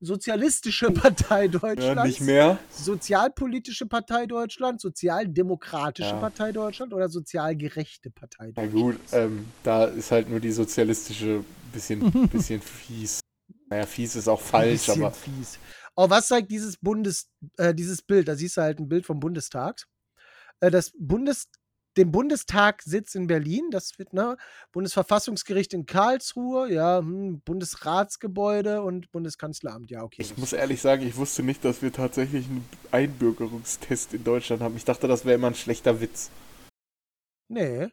Sozialistische 0.00 0.90
Partei 0.90 1.48
Deutschlands. 1.48 1.78
ja, 1.96 2.04
nicht 2.04 2.20
mehr. 2.20 2.58
Sozialpolitische 2.70 3.86
Partei 3.86 4.26
Deutschland, 4.26 4.80
Sozialdemokratische 4.80 6.10
Ja. 6.10 6.20
Partei 6.20 6.52
Deutschland 6.52 6.92
oder 6.92 7.08
Sozialgerechte 7.08 8.10
Partei 8.10 8.52
Na 8.54 8.62
Deutschland. 8.66 8.72
gut, 8.74 9.00
ähm, 9.12 9.46
da 9.62 9.84
ist 9.86 10.10
halt 10.10 10.28
nur 10.28 10.40
die 10.40 10.50
sozialistische 10.52 11.42
bisschen, 11.72 12.00
bisschen 12.28 12.60
fies. 12.60 13.20
Naja, 13.70 13.86
fies 13.86 14.16
ist 14.16 14.28
auch 14.28 14.40
falsch, 14.40 14.90
aber 14.90 15.10
fies. 15.10 15.58
Oh, 15.96 16.10
was 16.10 16.28
zeigt 16.28 16.50
dieses 16.50 16.76
Bundes, 16.76 17.30
äh, 17.56 17.74
dieses 17.74 18.02
Bild? 18.02 18.28
Da 18.28 18.34
siehst 18.34 18.56
du 18.56 18.62
halt 18.62 18.80
ein 18.80 18.88
Bild 18.88 19.06
vom 19.06 19.20
Bundestag. 19.20 19.84
Äh, 20.60 20.70
das 20.70 20.92
Bundes, 20.98 21.48
den 21.96 22.10
Bundestag 22.10 22.82
sitzt 22.82 23.14
in 23.14 23.28
Berlin, 23.28 23.70
das 23.70 23.96
wird, 23.98 24.12
ne, 24.12 24.36
Bundesverfassungsgericht 24.72 25.72
in 25.74 25.86
Karlsruhe, 25.86 26.72
ja, 26.72 26.98
hm, 26.98 27.40
Bundesratsgebäude 27.42 28.82
und 28.82 29.12
Bundeskanzleramt, 29.12 29.92
ja, 29.92 30.02
okay. 30.02 30.20
ich 30.22 30.36
muss 30.36 30.52
ehrlich 30.52 30.80
sagen, 30.80 31.06
ich 31.06 31.16
wusste 31.16 31.44
nicht, 31.44 31.64
dass 31.64 31.82
wir 31.82 31.92
tatsächlich 31.92 32.46
einen 32.46 32.68
Einbürgerungstest 32.90 34.14
in 34.14 34.24
Deutschland 34.24 34.62
haben. 34.62 34.76
Ich 34.76 34.84
dachte, 34.84 35.06
das 35.06 35.24
wäre 35.24 35.36
immer 35.36 35.48
ein 35.48 35.54
schlechter 35.54 36.00
Witz. 36.00 36.30
Nee. 37.48 37.88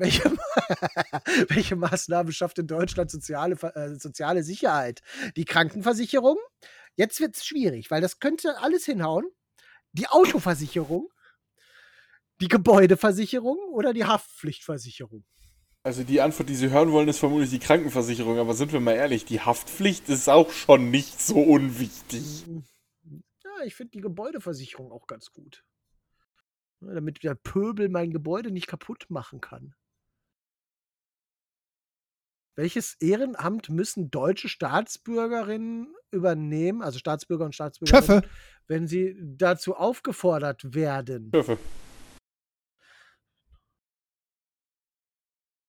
Welche, 0.00 0.22
welche 1.48 1.76
Maßnahme 1.76 2.32
schafft 2.32 2.58
in 2.58 2.66
Deutschland 2.66 3.10
soziale, 3.10 3.54
äh, 3.74 3.94
soziale 3.96 4.42
Sicherheit? 4.42 5.02
Die 5.36 5.44
Krankenversicherung? 5.44 6.38
Jetzt 6.96 7.20
wird 7.20 7.36
es 7.36 7.44
schwierig, 7.44 7.90
weil 7.90 8.00
das 8.00 8.18
könnte 8.18 8.58
alles 8.60 8.86
hinhauen. 8.86 9.26
Die 9.92 10.06
Autoversicherung, 10.06 11.10
die 12.40 12.48
Gebäudeversicherung 12.48 13.58
oder 13.72 13.92
die 13.92 14.06
Haftpflichtversicherung? 14.06 15.24
Also 15.82 16.02
die 16.02 16.22
Antwort, 16.22 16.48
die 16.48 16.54
Sie 16.54 16.70
hören 16.70 16.92
wollen, 16.92 17.08
ist 17.08 17.18
vermutlich 17.18 17.50
die 17.50 17.58
Krankenversicherung, 17.58 18.38
aber 18.38 18.54
sind 18.54 18.72
wir 18.72 18.80
mal 18.80 18.94
ehrlich, 18.94 19.26
die 19.26 19.40
Haftpflicht 19.40 20.08
ist 20.08 20.30
auch 20.30 20.50
schon 20.50 20.90
nicht 20.90 21.20
so 21.20 21.40
unwichtig. 21.40 22.46
Ja, 23.04 23.64
ich 23.66 23.74
finde 23.74 23.90
die 23.90 24.00
Gebäudeversicherung 24.00 24.92
auch 24.92 25.06
ganz 25.06 25.30
gut. 25.32 25.62
Damit 26.80 27.22
der 27.22 27.34
Pöbel 27.34 27.90
mein 27.90 28.12
Gebäude 28.12 28.50
nicht 28.50 28.66
kaputt 28.66 29.04
machen 29.10 29.42
kann. 29.42 29.74
Welches 32.60 32.92
Ehrenamt 33.00 33.70
müssen 33.70 34.10
deutsche 34.10 34.50
Staatsbürgerinnen 34.50 35.94
übernehmen, 36.10 36.82
also 36.82 36.98
Staatsbürger 36.98 37.46
und 37.46 37.54
Staatsbürgerinnen, 37.54 38.20
Schöffe. 38.22 38.28
wenn 38.66 38.86
sie 38.86 39.16
dazu 39.18 39.76
aufgefordert 39.76 40.74
werden? 40.74 41.30
Schöffe. 41.34 41.56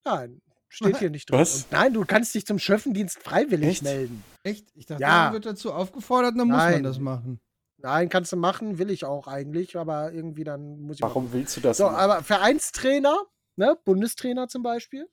Nein, 0.03 0.41
steht 0.67 0.97
hier 0.97 1.09
nicht 1.09 1.29
drin. 1.29 1.39
Was? 1.39 1.63
Und 1.63 1.71
nein, 1.71 1.93
du 1.93 2.03
kannst 2.03 2.35
dich 2.35 2.45
zum 2.45 2.59
Schöffendienst 2.59 3.19
freiwillig 3.23 3.69
Echt? 3.69 3.83
melden. 3.83 4.21
Echt? 4.43 4.67
Ich 4.75 4.85
dachte, 4.85 5.01
Ja. 5.01 5.23
man 5.25 5.33
wird 5.33 5.45
dazu 5.45 5.71
aufgefordert, 5.71 6.31
dann 6.37 6.49
muss 6.49 6.57
man 6.57 6.71
Nein. 6.73 6.83
das 6.83 6.99
machen. 6.99 7.39
Nein, 7.77 8.09
kannst 8.09 8.33
du 8.33 8.35
machen, 8.35 8.79
will 8.79 8.89
ich 8.91 9.05
auch 9.05 9.27
eigentlich, 9.27 9.77
aber 9.77 10.11
irgendwie 10.11 10.43
dann 10.43 10.81
muss 10.81 10.97
ich. 10.97 11.01
Warum 11.03 11.31
willst 11.31 11.55
du 11.55 11.61
das? 11.61 11.77
So, 11.77 11.85
machen? 11.85 11.95
aber 11.95 12.21
Vereinstrainer, 12.23 13.17
ne, 13.55 13.77
Bundestrainer 13.85 14.49
zum 14.49 14.61
Beispiel. 14.61 15.07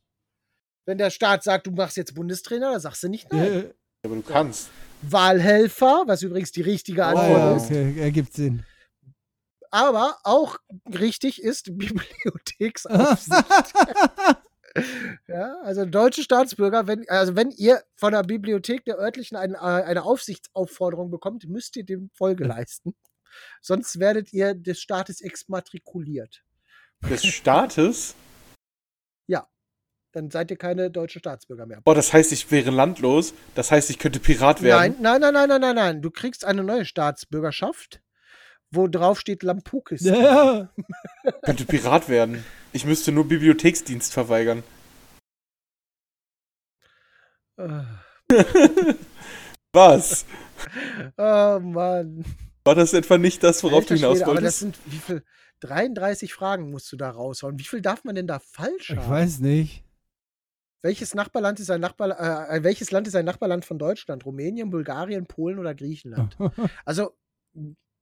Wenn 0.89 0.97
der 0.97 1.11
Staat 1.11 1.43
sagt, 1.43 1.67
du 1.67 1.71
machst 1.71 1.99
jetzt 1.99 2.15
Bundestrainer, 2.15 2.73
dann 2.73 2.81
sagst 2.81 3.03
du 3.03 3.11
nicht 3.11 3.31
nein. 3.31 3.53
Äh, 3.53 3.75
aber 4.03 4.15
du 4.15 4.23
kannst. 4.23 4.71
Wahlhelfer, 5.03 6.05
was 6.07 6.23
übrigens 6.23 6.51
die 6.51 6.63
richtige 6.63 7.03
oh, 7.03 7.05
Antwort 7.05 7.29
ja, 7.29 7.57
ist. 7.57 7.67
okay, 7.67 8.01
ergibt 8.01 8.33
Sinn. 8.33 8.65
Aber 9.71 10.17
auch 10.25 10.57
richtig 10.87 11.43
ist 11.43 11.67
Bibliotheksaufsicht. 11.77 13.45
Ja, 15.27 15.57
also 15.63 15.85
deutsche 15.87 16.23
Staatsbürger, 16.23 16.87
wenn, 16.87 17.09
also 17.09 17.35
wenn 17.35 17.51
ihr 17.51 17.83
von 17.97 18.13
der 18.13 18.23
Bibliothek 18.23 18.85
der 18.85 18.99
örtlichen 18.99 19.37
ein, 19.37 19.55
äh, 19.55 19.57
eine 19.57 20.05
Aufsichtsaufforderung 20.05 21.11
bekommt, 21.11 21.49
müsst 21.49 21.75
ihr 21.77 21.85
dem 21.85 22.11
Folge 22.15 22.45
leisten. 22.45 22.95
Sonst 23.61 23.99
werdet 23.99 24.33
ihr 24.33 24.55
des 24.55 24.79
Staates 24.81 25.21
exmatrikuliert. 25.21 26.45
Des 27.11 27.25
Staates? 27.25 28.15
Dann 30.19 30.33
seid 30.33 30.51
ihr 30.51 30.57
keine 30.57 30.91
deutschen 30.91 31.21
Staatsbürger 31.21 31.65
mehr. 31.65 31.81
Boah, 31.85 31.95
das 31.95 32.13
heißt, 32.13 32.33
ich 32.33 32.51
wäre 32.51 32.73
landlos. 32.73 33.35
Das 33.55 33.71
heißt, 33.71 33.89
ich 33.89 34.01
könnte 34.01 34.19
Pirat 34.19 34.63
werden. 34.63 34.97
Nein, 35.01 35.21
nein, 35.21 35.33
nein, 35.33 35.33
nein, 35.33 35.49
nein, 35.49 35.61
nein, 35.61 35.75
nein. 35.77 36.03
Du 36.03 36.11
kriegst 36.11 36.45
eine 36.45 36.65
neue 36.65 36.85
Staatsbürgerschaft, 36.85 38.01
wo 38.73 38.89
drauf 38.89 39.21
steht 39.21 39.45
Lampukis. 39.45 40.01
Ja. 40.01 40.71
könnte 41.43 41.65
Pirat 41.67 42.09
werden. 42.09 42.45
Ich 42.73 42.85
müsste 42.85 43.13
nur 43.13 43.29
Bibliotheksdienst 43.29 44.13
verweigern. 44.13 44.65
Äh, 47.57 47.83
Was? 49.73 50.27
Oh 51.17 51.61
Mann. 51.61 52.25
War 52.65 52.75
das 52.75 52.93
etwa 52.93 53.19
nicht 53.19 53.45
das, 53.45 53.63
worauf 53.63 53.83
Alter 53.83 53.95
du 53.95 54.01
hinaus 54.01 54.19
Schwede, 54.19 54.31
aber 54.33 54.41
das 54.41 54.63
wolltest? 54.63 54.83
sind 54.83 54.93
wie 54.93 54.99
viel? 54.99 55.23
33 55.61 56.35
Fragen 56.35 56.71
musst 56.73 56.91
du 56.91 56.97
da 56.97 57.09
raushauen. 57.11 57.59
Wie 57.59 57.65
viel 57.65 57.83
darf 57.83 58.03
man 58.03 58.17
denn 58.17 58.27
da 58.27 58.41
falsch 58.41 58.91
Ich 58.91 58.97
haben? 58.97 59.11
weiß 59.11 59.39
nicht. 59.39 59.85
Welches 60.83 61.15
Nachbarland 61.15 61.59
ist 61.59 61.71
ein 61.71 61.81
Nachbar, 61.81 62.51
äh, 62.51 62.63
welches 62.63 62.91
Land 62.93 63.09
ist 63.09 63.17
ein 63.17 63.25
Nachbarland 63.25 63.65
von 63.65 63.79
Deutschland? 63.79 64.25
Rumänien, 64.25 64.71
Bulgarien, 64.71 65.27
Polen 65.27 65.59
oder 65.59 65.75
Griechenland? 65.75 66.37
Also, 66.85 67.17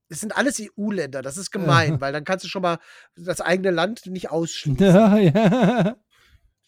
es 0.09 0.21
sind 0.21 0.37
alles 0.37 0.59
EU-Länder, 0.61 1.23
das 1.23 1.37
ist 1.39 1.51
gemein, 1.51 2.01
weil 2.01 2.13
dann 2.13 2.25
kannst 2.25 2.45
du 2.45 2.49
schon 2.49 2.63
mal 2.63 2.79
das 3.17 3.41
eigene 3.41 3.71
Land 3.71 4.07
nicht 4.07 4.31
ausschließen. 4.31 4.77
ja, 4.79 5.17
ja. 5.19 5.97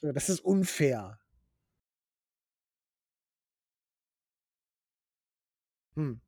Das 0.01 0.29
ist 0.29 0.41
unfair. 0.41 1.19
Hm. 5.97 6.21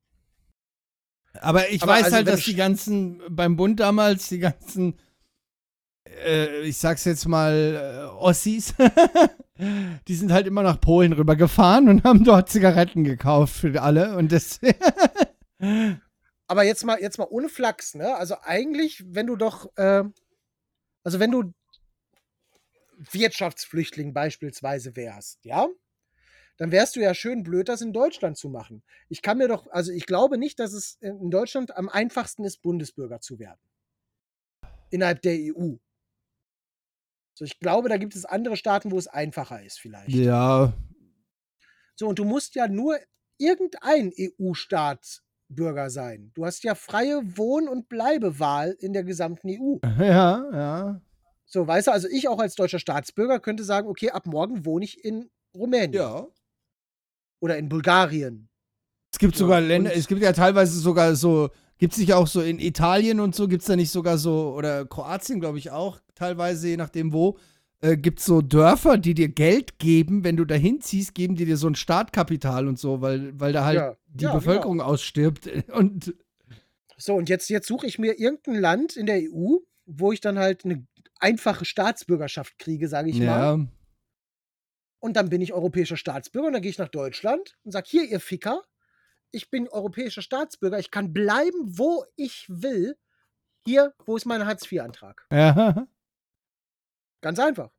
Aber 1.35 1.69
ich 1.71 1.83
Aber 1.83 1.93
weiß 1.93 2.05
also, 2.05 2.17
halt, 2.17 2.27
dass 2.29 2.41
ich- 2.41 2.45
die 2.47 2.55
ganzen, 2.57 3.23
beim 3.31 3.57
Bund 3.57 3.81
damals, 3.81 4.29
die 4.29 4.41
ganzen, 4.41 4.99
äh, 6.25 6.63
ich 6.63 6.79
sag's 6.79 7.05
jetzt 7.05 7.27
mal, 7.27 8.11
äh, 8.13 8.23
Ossis, 8.23 8.75
die 10.09 10.15
sind 10.15 10.33
halt 10.33 10.47
immer 10.47 10.63
nach 10.63 10.81
Polen 10.81 11.13
rübergefahren 11.13 11.89
und 11.89 12.05
haben 12.05 12.25
dort 12.25 12.51
Zigaretten 12.51 13.05
gekauft 13.05 13.55
für 13.55 13.81
alle. 13.81 14.17
Und 14.17 14.33
das. 14.33 14.61
Aber 16.47 16.65
jetzt 16.65 16.85
mal, 16.85 17.01
jetzt 17.01 17.19
mal 17.19 17.29
ohne 17.31 17.49
Flachs, 17.49 17.95
ne? 17.95 18.15
Also 18.17 18.37
eigentlich, 18.43 19.05
wenn 19.07 19.27
du 19.27 19.37
doch, 19.37 19.71
äh, 19.77 20.05
also 21.05 21.21
wenn 21.21 21.31
du 21.31 21.53
Wirtschaftsflüchtling 23.13 24.13
beispielsweise 24.13 24.97
wärst, 24.97 25.45
ja, 25.45 25.69
dann 26.61 26.73
wärst 26.73 26.97
du 26.97 27.01
ja 27.01 27.15
schön 27.15 27.43
blöd, 27.43 27.71
das 27.71 27.81
in 27.81 27.95
Deutschland 27.95 28.37
zu 28.37 28.51
machen. 28.51 28.83
Ich 29.09 29.23
kann 29.23 29.39
mir 29.39 29.49
doch, 29.49 29.67
also 29.71 29.93
ich 29.93 30.05
glaube 30.05 30.37
nicht, 30.37 30.59
dass 30.59 30.75
es 30.75 30.99
in 31.01 31.31
Deutschland 31.31 31.75
am 31.75 31.89
einfachsten 31.89 32.45
ist, 32.45 32.61
Bundesbürger 32.61 33.21
zu 33.21 33.39
werden. 33.39 33.61
Innerhalb 34.91 35.23
der 35.23 35.37
EU. 35.39 35.77
So, 37.35 37.45
ich 37.45 37.59
glaube, 37.59 37.89
da 37.89 37.97
gibt 37.97 38.15
es 38.15 38.25
andere 38.25 38.57
Staaten, 38.57 38.91
wo 38.91 38.99
es 38.99 39.07
einfacher 39.07 39.63
ist, 39.63 39.79
vielleicht. 39.81 40.11
ja. 40.11 40.73
So, 41.97 42.09
und 42.09 42.19
du 42.19 42.25
musst 42.25 42.55
ja 42.55 42.67
nur 42.67 42.99
irgendein 43.39 44.11
EU-Staatsbürger 44.17 45.91
sein. 45.91 46.31
Du 46.35 46.47
hast 46.47 46.65
ja 46.65 46.75
freie 46.75 47.21
Wohn- 47.37 47.69
und 47.69 47.89
Bleibewahl 47.89 48.71
in 48.79 48.93
der 48.95 49.05
gesamten 49.05 49.49
EU. 49.51 49.79
Ja, 49.99 50.45
ja. 50.53 51.01
So, 51.47 51.67
weißt 51.67 51.89
du, 51.89 51.91
also 51.93 52.09
ich 52.09 52.29
auch 52.29 52.39
als 52.39 52.55
deutscher 52.55 52.79
Staatsbürger 52.79 53.41
könnte 53.41 53.65
sagen, 53.65 53.89
okay, 53.89 54.11
ab 54.11 54.27
morgen 54.27 54.65
wohne 54.65 54.85
ich 54.85 55.05
in 55.05 55.29
Rumänien 55.55 55.93
Ja. 55.95 56.27
oder 57.41 57.59
in 57.59 57.69
Bulgarien. 57.69 58.49
Es 59.13 59.19
gibt 59.19 59.35
Ja, 59.35 59.39
sogar 59.41 59.61
Länder, 59.61 59.93
es 59.95 60.07
gibt 60.07 60.23
ja 60.23 60.33
teilweise 60.33 60.79
sogar 60.79 61.17
so, 61.17 61.51
gibt 61.81 61.95
es 61.95 61.99
nicht 61.99 62.13
auch 62.15 62.27
so 62.29 62.41
in 62.43 62.61
Italien 62.61 63.21
und 63.21 63.35
so, 63.35 63.49
gibt 63.49 63.63
es 63.63 63.67
da 63.67 63.75
nicht 63.75 63.91
sogar 63.91 64.19
so, 64.19 64.55
oder 64.55 64.87
Kroatien, 64.87 65.41
glaube 65.41 65.59
ich 65.59 65.71
auch, 65.73 65.99
teilweise, 66.15 66.69
je 66.69 66.77
nachdem 66.77 67.13
wo, 67.13 67.39
äh, 67.81 67.97
gibt 67.97 68.21
es 68.21 68.27
so 68.27 68.43
Dörfer, 68.43 68.99
die 68.99 69.15
dir 69.15 69.29
Geld 69.29 69.79
geben, 69.79 70.23
wenn 70.23 70.37
du 70.37 70.45
dahin 70.45 70.81
ziehst, 70.83 71.15
geben 71.15 71.35
die 71.37 71.47
dir 71.47 71.57
so 71.57 71.67
ein 71.69 71.75
Startkapital 71.75 72.69
und 72.69 72.79
so, 72.79 73.01
weil, 73.01 73.39
weil 73.41 73.53
da 73.53 73.65
halt 73.65 73.77
Ja, 73.79 73.97
die 74.09 74.25
ja, 74.25 74.35
Bevölkerung 74.35 74.81
ausstirbt. 74.83 75.47
Und 75.73 76.15
So, 76.99 77.15
und 77.15 77.29
jetzt, 77.31 77.49
jetzt 77.49 77.67
suche 77.67 77.87
ich 77.87 77.99
mir 77.99 78.19
irgendein 78.21 78.57
Land 78.61 78.97
in 78.97 79.07
der 79.07 79.17
EU, 79.23 79.57
wo 79.87 80.13
ich 80.13 80.21
dann 80.21 80.39
halt 80.39 80.65
eine 80.67 80.87
einfache 81.19 81.65
Staatsbürgerschaft 81.65 82.59
kriege, 82.59 82.89
sage 82.89 83.09
ich 83.11 83.19
mal. 83.19 83.27
ja, 83.27 83.59
Und 84.99 85.17
dann 85.17 85.31
bin 85.31 85.41
ich 85.41 85.55
europäischer 85.55 85.97
Staatsbürger 85.97 86.49
und 86.49 86.53
dann 86.53 86.63
gehe 86.63 86.71
ich 86.71 86.79
nach 86.79 86.89
Deutschland 86.89 87.57
und 87.65 87.73
sage, 87.73 87.87
hier, 87.89 88.05
ihr 88.05 88.21
Ficker, 88.21 88.63
ich 89.33 89.51
bin 89.51 89.69
europäischer 89.69 90.23
Staatsbürger, 90.23 90.79
ich 90.79 90.91
kann 90.91 91.13
bleiben, 91.13 91.79
wo 91.79 92.05
ich 92.17 92.47
will. 92.49 92.97
Hier, 93.65 93.95
wo 94.07 94.17
ist 94.17 94.27
mein 94.27 94.47
Hartz-IV-Antrag? 94.47 95.27
ja. 95.31 95.87
Ganz 97.21 97.39
einfach. 97.39 97.71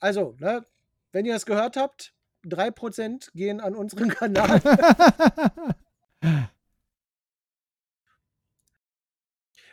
Also, 0.00 0.34
ne, 0.38 0.64
wenn 1.12 1.26
ihr 1.26 1.34
das 1.34 1.46
gehört 1.46 1.76
habt, 1.76 2.14
3% 2.44 3.30
gehen 3.34 3.60
an 3.60 3.74
unseren 3.74 4.08
Kanal. 4.14 4.60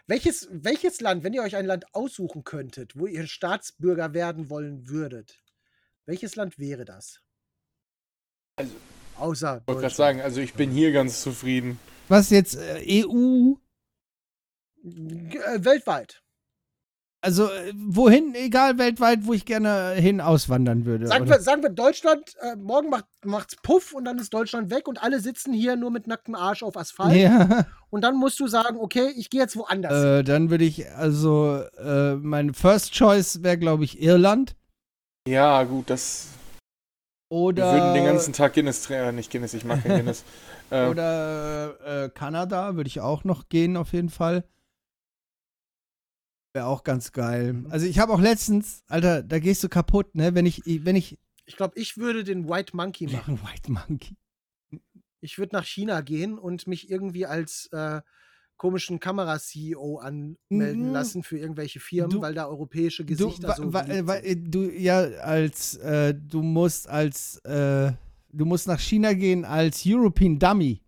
welches, 0.07 0.47
welches 0.51 1.01
Land, 1.01 1.23
wenn 1.23 1.33
ihr 1.33 1.43
euch 1.43 1.55
ein 1.55 1.65
Land 1.65 1.93
aussuchen 1.93 2.43
könntet, 2.43 2.97
wo 2.97 3.07
ihr 3.07 3.27
Staatsbürger 3.27 4.13
werden 4.13 4.49
wollen 4.49 4.89
würdet, 4.89 5.43
welches 6.05 6.35
Land 6.35 6.59
wäre 6.59 6.85
das? 6.85 7.21
Also, 8.57 8.75
Außer 9.21 9.59
Ich 9.61 9.67
wollte 9.67 9.81
gerade 9.81 9.95
sagen, 9.95 10.21
also 10.21 10.41
ich 10.41 10.53
bin 10.53 10.71
hier 10.71 10.91
ganz 10.91 11.21
zufrieden. 11.21 11.79
Was 12.07 12.29
jetzt 12.29 12.55
äh, 12.55 13.05
EU? 13.05 13.53
G- 14.83 15.37
äh, 15.37 15.63
weltweit. 15.63 16.21
Also 17.23 17.45
äh, 17.51 17.71
wohin, 17.75 18.33
egal 18.33 18.79
weltweit, 18.79 19.19
wo 19.27 19.33
ich 19.33 19.45
gerne 19.45 19.91
hin 19.91 20.19
auswandern 20.21 20.85
würde. 20.85 21.05
Sagen 21.05 21.29
wir, 21.29 21.39
sagen 21.39 21.61
wir 21.61 21.69
Deutschland, 21.69 22.33
äh, 22.41 22.55
morgen 22.55 22.89
macht, 22.89 23.05
macht's 23.23 23.55
Puff 23.61 23.93
und 23.93 24.05
dann 24.05 24.17
ist 24.17 24.33
Deutschland 24.33 24.71
weg 24.71 24.87
und 24.87 25.03
alle 25.03 25.19
sitzen 25.19 25.53
hier 25.53 25.75
nur 25.75 25.91
mit 25.91 26.07
nacktem 26.07 26.33
Arsch 26.33 26.63
auf 26.63 26.75
Asphalt. 26.77 27.15
ja. 27.15 27.67
Und 27.91 28.01
dann 28.01 28.15
musst 28.15 28.39
du 28.39 28.47
sagen, 28.47 28.77
okay, 28.77 29.11
ich 29.15 29.29
gehe 29.29 29.41
jetzt 29.41 29.55
woanders. 29.55 30.03
Äh, 30.03 30.23
dann 30.23 30.49
würde 30.49 30.63
ich, 30.65 30.89
also, 30.95 31.61
äh, 31.77 32.15
mein 32.15 32.55
First 32.55 32.93
Choice 32.95 33.43
wäre, 33.43 33.59
glaube 33.59 33.83
ich, 33.83 34.01
Irland. 34.01 34.55
Ja, 35.27 35.61
gut, 35.63 35.91
das. 35.91 36.29
Oder, 37.31 37.63
Wir 37.63 37.81
würden 37.81 37.93
den 37.93 38.03
ganzen 38.03 38.33
Tag 38.33 38.55
Guinness 38.55 38.83
trinken. 38.83 39.05
Äh, 39.05 39.11
nicht 39.13 39.31
Guinness, 39.31 39.53
ich 39.53 39.63
mag 39.63 39.81
kein 39.81 39.99
Guinness. 39.99 40.25
äh, 40.69 40.87
oder 40.87 42.03
äh, 42.03 42.09
Kanada 42.09 42.75
würde 42.75 42.89
ich 42.89 42.99
auch 42.99 43.23
noch 43.23 43.47
gehen, 43.47 43.77
auf 43.77 43.93
jeden 43.93 44.09
Fall. 44.09 44.43
Wäre 46.51 46.65
auch 46.65 46.83
ganz 46.83 47.13
geil. 47.13 47.63
Also 47.69 47.85
ich 47.85 47.99
habe 47.99 48.11
auch 48.11 48.19
letztens, 48.19 48.83
Alter, 48.87 49.23
da 49.23 49.39
gehst 49.39 49.63
du 49.63 49.69
kaputt, 49.69 50.13
ne? 50.13 50.35
Wenn 50.35 50.45
ich, 50.45 50.61
wenn 50.65 50.97
ich. 50.97 51.19
Ich 51.45 51.55
glaube, 51.55 51.79
ich 51.79 51.95
würde 51.95 52.25
den 52.25 52.49
White 52.49 52.75
Monkey 52.75 53.07
machen. 53.13 53.39
White 53.41 53.71
Monkey. 53.71 54.17
Ich 55.21 55.37
würde 55.37 55.55
nach 55.55 55.65
China 55.65 56.01
gehen 56.01 56.37
und 56.37 56.67
mich 56.67 56.89
irgendwie 56.89 57.25
als 57.25 57.69
äh, 57.71 58.01
komischen 58.61 58.99
Kamera-CEO 58.99 59.97
anmelden 59.97 60.87
Mhm. 60.89 60.93
lassen 60.93 61.23
für 61.23 61.39
irgendwelche 61.39 61.79
Firmen, 61.79 62.11
Du- 62.11 62.21
weil 62.21 62.35
da 62.35 62.45
europäische 62.45 63.03
Du, 63.03 63.07
Gesichter 63.15 63.47
wa, 63.47 63.55
so 63.55 63.73
wa, 63.73 63.83
wa, 63.87 64.13
sind. 64.13 64.23
äh, 64.23 64.35
du, 64.37 64.69
ja, 64.69 64.99
als, 65.01 65.77
äh, 65.77 66.13
du 66.13 66.43
musst 66.43 66.87
als, 66.87 67.37
äh, 67.39 67.91
du 68.31 68.45
musst 68.45 68.67
nach 68.67 68.79
China 68.79 69.13
gehen 69.13 69.45
als 69.45 69.81
European 69.83 70.37
Dummy. 70.37 70.79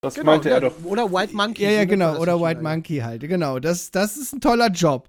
das 0.00 0.14
Genau, 0.14 0.32
meinte 0.32 0.48
ja, 0.48 0.56
er 0.56 0.60
doch. 0.62 0.74
Oder 0.84 1.12
White 1.12 1.36
Monkey. 1.36 1.62
Ja, 1.62 1.70
ja, 1.70 1.84
genau. 1.84 2.14
das 2.14 2.20
Oder 2.20 2.40
White 2.40 2.58
China, 2.58 2.70
ja. 2.70 2.74
Monkey 2.76 2.98
halt. 2.98 3.20
Genau. 3.20 3.60
Das, 3.60 3.92
das 3.92 4.16
ist 4.16 4.32
ein 4.32 4.40
toller 4.40 4.68
Job. 4.72 5.08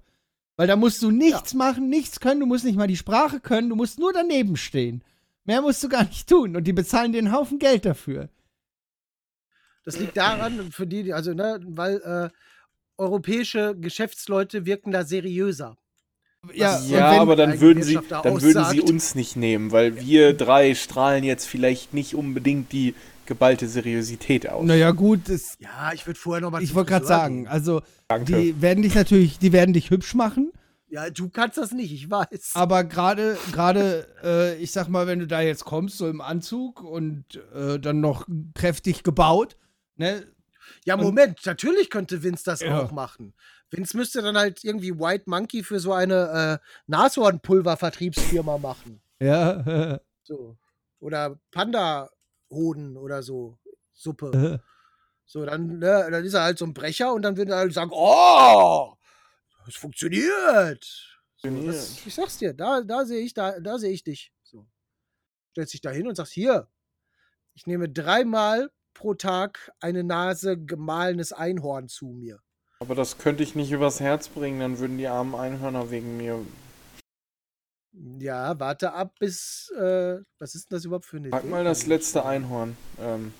Weil 0.56 0.68
da 0.68 0.76
musst 0.76 1.02
du 1.02 1.10
nichts 1.10 1.54
machen, 1.54 1.88
nichts 1.88 2.20
können. 2.20 2.38
Du 2.38 2.46
musst 2.46 2.64
nicht 2.64 2.76
mal 2.76 2.86
die 2.86 2.96
Sprache 2.96 3.40
können. 3.40 3.68
Du 3.70 3.74
musst 3.74 3.98
nur 3.98 4.12
daneben 4.12 4.56
stehen. 4.56 5.02
Mehr 5.44 5.60
musst 5.62 5.82
du 5.82 5.88
gar 5.88 6.04
nicht 6.04 6.28
tun. 6.28 6.54
Und 6.54 6.62
die 6.68 6.72
bezahlen 6.72 7.10
dir 7.10 7.18
einen 7.18 7.32
Haufen 7.32 7.58
Geld 7.58 7.84
dafür. 7.84 8.28
Das 9.84 9.98
liegt 9.98 10.16
daran, 10.16 10.70
für 10.72 10.86
die, 10.86 11.02
die- 11.02 11.12
also, 11.12 11.32
ne, 11.34 11.60
weil 11.66 11.96
äh, 12.02 12.28
europäische 12.96 13.74
Geschäftsleute 13.76 14.66
wirken 14.66 14.92
da 14.92 15.04
seriöser. 15.04 15.76
Ja, 16.52 16.78
Ja, 16.82 17.20
aber 17.20 17.36
dann 17.36 17.60
würden 17.60 17.82
sie, 17.82 17.94
Wirtschafter 17.94 18.20
dann 18.22 18.42
würden 18.42 18.64
sie 18.66 18.80
uns 18.80 19.14
nicht 19.14 19.34
nehmen, 19.36 19.72
weil 19.72 20.00
wir 20.00 20.34
drei 20.34 20.74
strahlen 20.74 21.24
jetzt 21.24 21.46
vielleicht 21.46 21.94
nicht 21.94 22.14
unbedingt 22.14 22.72
die 22.72 22.94
geballte 23.26 23.66
Seriosität 23.66 24.48
aus. 24.48 24.66
Naja, 24.66 24.90
gut. 24.90 25.20
Das, 25.28 25.56
Ja, 25.58 25.92
ich 25.94 26.06
würde 26.06 26.20
vorher 26.20 26.42
noch 26.42 26.50
mal 26.50 26.62
ich 26.62 26.74
wollte 26.74 26.90
gerade 26.90 27.06
sagen, 27.06 27.48
also, 27.48 27.80
Danke. 28.08 28.32
die 28.36 28.60
werden 28.60 28.82
dich 28.82 28.94
natürlich, 28.94 29.38
die 29.38 29.52
werden 29.52 29.72
dich 29.72 29.88
hübsch 29.90 30.14
machen. 30.14 30.52
Ja, 30.88 31.08
du 31.08 31.30
kannst 31.30 31.56
das 31.56 31.72
nicht, 31.72 31.92
ich 31.92 32.10
weiß. 32.10 32.50
Aber 32.54 32.84
gerade, 32.84 33.38
gerade, 33.50 34.06
äh, 34.22 34.56
ich 34.62 34.70
sag 34.70 34.88
mal, 34.88 35.06
wenn 35.06 35.18
du 35.20 35.26
da 35.26 35.40
jetzt 35.40 35.64
kommst, 35.64 35.96
so 35.96 36.08
im 36.08 36.20
Anzug 36.20 36.82
und 36.84 37.24
äh, 37.54 37.80
dann 37.80 38.00
noch 38.00 38.28
kräftig 38.54 39.02
gebaut, 39.02 39.56
ne? 39.96 40.26
Ja, 40.84 40.94
Und- 40.94 41.02
Moment, 41.02 41.44
natürlich 41.44 41.90
könnte 41.90 42.22
Vince 42.22 42.44
das 42.44 42.60
Ja. 42.60 42.80
auch 42.80 42.90
machen. 42.92 43.34
Vince 43.70 43.96
müsste 43.96 44.22
dann 44.22 44.36
halt 44.36 44.62
irgendwie 44.64 44.98
White 44.98 45.24
Monkey 45.26 45.62
für 45.62 45.78
so 45.80 45.92
eine 45.92 46.60
äh, 46.62 46.66
Nashornpulver-Vertriebsfirma 46.86 48.58
machen. 48.58 49.00
Ja. 49.20 50.00
So. 50.26 50.56
Oder 51.00 51.38
Panda-Hoden 51.50 52.96
oder 52.96 53.22
so. 53.22 53.58
Suppe. 53.92 54.62
So, 55.26 55.44
dann, 55.44 55.78
ne, 55.80 56.08
dann 56.10 56.24
ist 56.24 56.32
er 56.32 56.44
halt 56.44 56.56
so 56.56 56.64
ein 56.64 56.72
Brecher 56.72 57.12
und 57.12 57.20
dann 57.20 57.36
wird 57.36 57.50
er 57.50 57.56
halt 57.58 57.74
sagen, 57.74 57.90
oh, 57.92 58.94
es 59.68 59.76
funktioniert. 59.76 60.82
So, 61.36 61.50
das, 61.66 62.06
ich 62.06 62.14
sag's 62.14 62.38
dir, 62.38 62.54
da, 62.54 62.80
da 62.80 63.04
sehe 63.04 63.20
ich, 63.20 63.34
da, 63.34 63.60
da 63.60 63.76
sehe 63.76 63.92
ich 63.92 64.02
dich. 64.02 64.32
So. 64.44 64.66
Stellst 65.50 65.74
dich 65.74 65.82
da 65.82 65.90
hin 65.90 66.08
und 66.08 66.14
sagst, 66.14 66.32
hier, 66.32 66.68
ich 67.52 67.66
nehme 67.66 67.90
dreimal 67.90 68.70
pro 68.94 69.14
Tag 69.14 69.72
eine 69.80 70.04
Nase 70.04 70.58
gemahlenes 70.58 71.32
Einhorn 71.32 71.88
zu 71.88 72.06
mir. 72.06 72.40
Aber 72.80 72.94
das 72.94 73.18
könnte 73.18 73.42
ich 73.42 73.54
nicht 73.54 73.72
übers 73.72 74.00
Herz 74.00 74.28
bringen, 74.28 74.60
dann 74.60 74.78
würden 74.78 74.98
die 74.98 75.06
armen 75.06 75.34
Einhörner 75.34 75.90
wegen 75.90 76.16
mir. 76.16 76.44
Ja, 77.92 78.58
warte 78.58 78.92
ab 78.92 79.14
bis, 79.20 79.70
äh, 79.76 80.18
was 80.38 80.54
ist 80.54 80.70
denn 80.70 80.76
das 80.76 80.84
überhaupt 80.84 81.06
für 81.06 81.18
eine 81.18 81.28
Idee? 81.28 81.46
mal 81.46 81.62
das 81.62 81.86
letzte 81.86 82.24
Einhorn. 82.24 82.76
Ähm. 82.98 83.32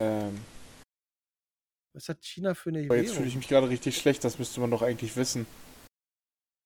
Ähm. 0.00 0.44
Was 1.94 2.08
hat 2.08 2.22
China 2.22 2.54
für 2.54 2.70
eine 2.70 2.84
Aber 2.84 2.96
jetzt 2.96 3.14
fühle 3.14 3.28
ich 3.28 3.36
mich 3.36 3.48
gerade 3.48 3.68
richtig 3.68 3.96
schlecht, 3.96 4.22
das 4.24 4.38
müsste 4.38 4.60
man 4.60 4.70
doch 4.70 4.82
eigentlich 4.82 5.16
wissen. 5.16 5.46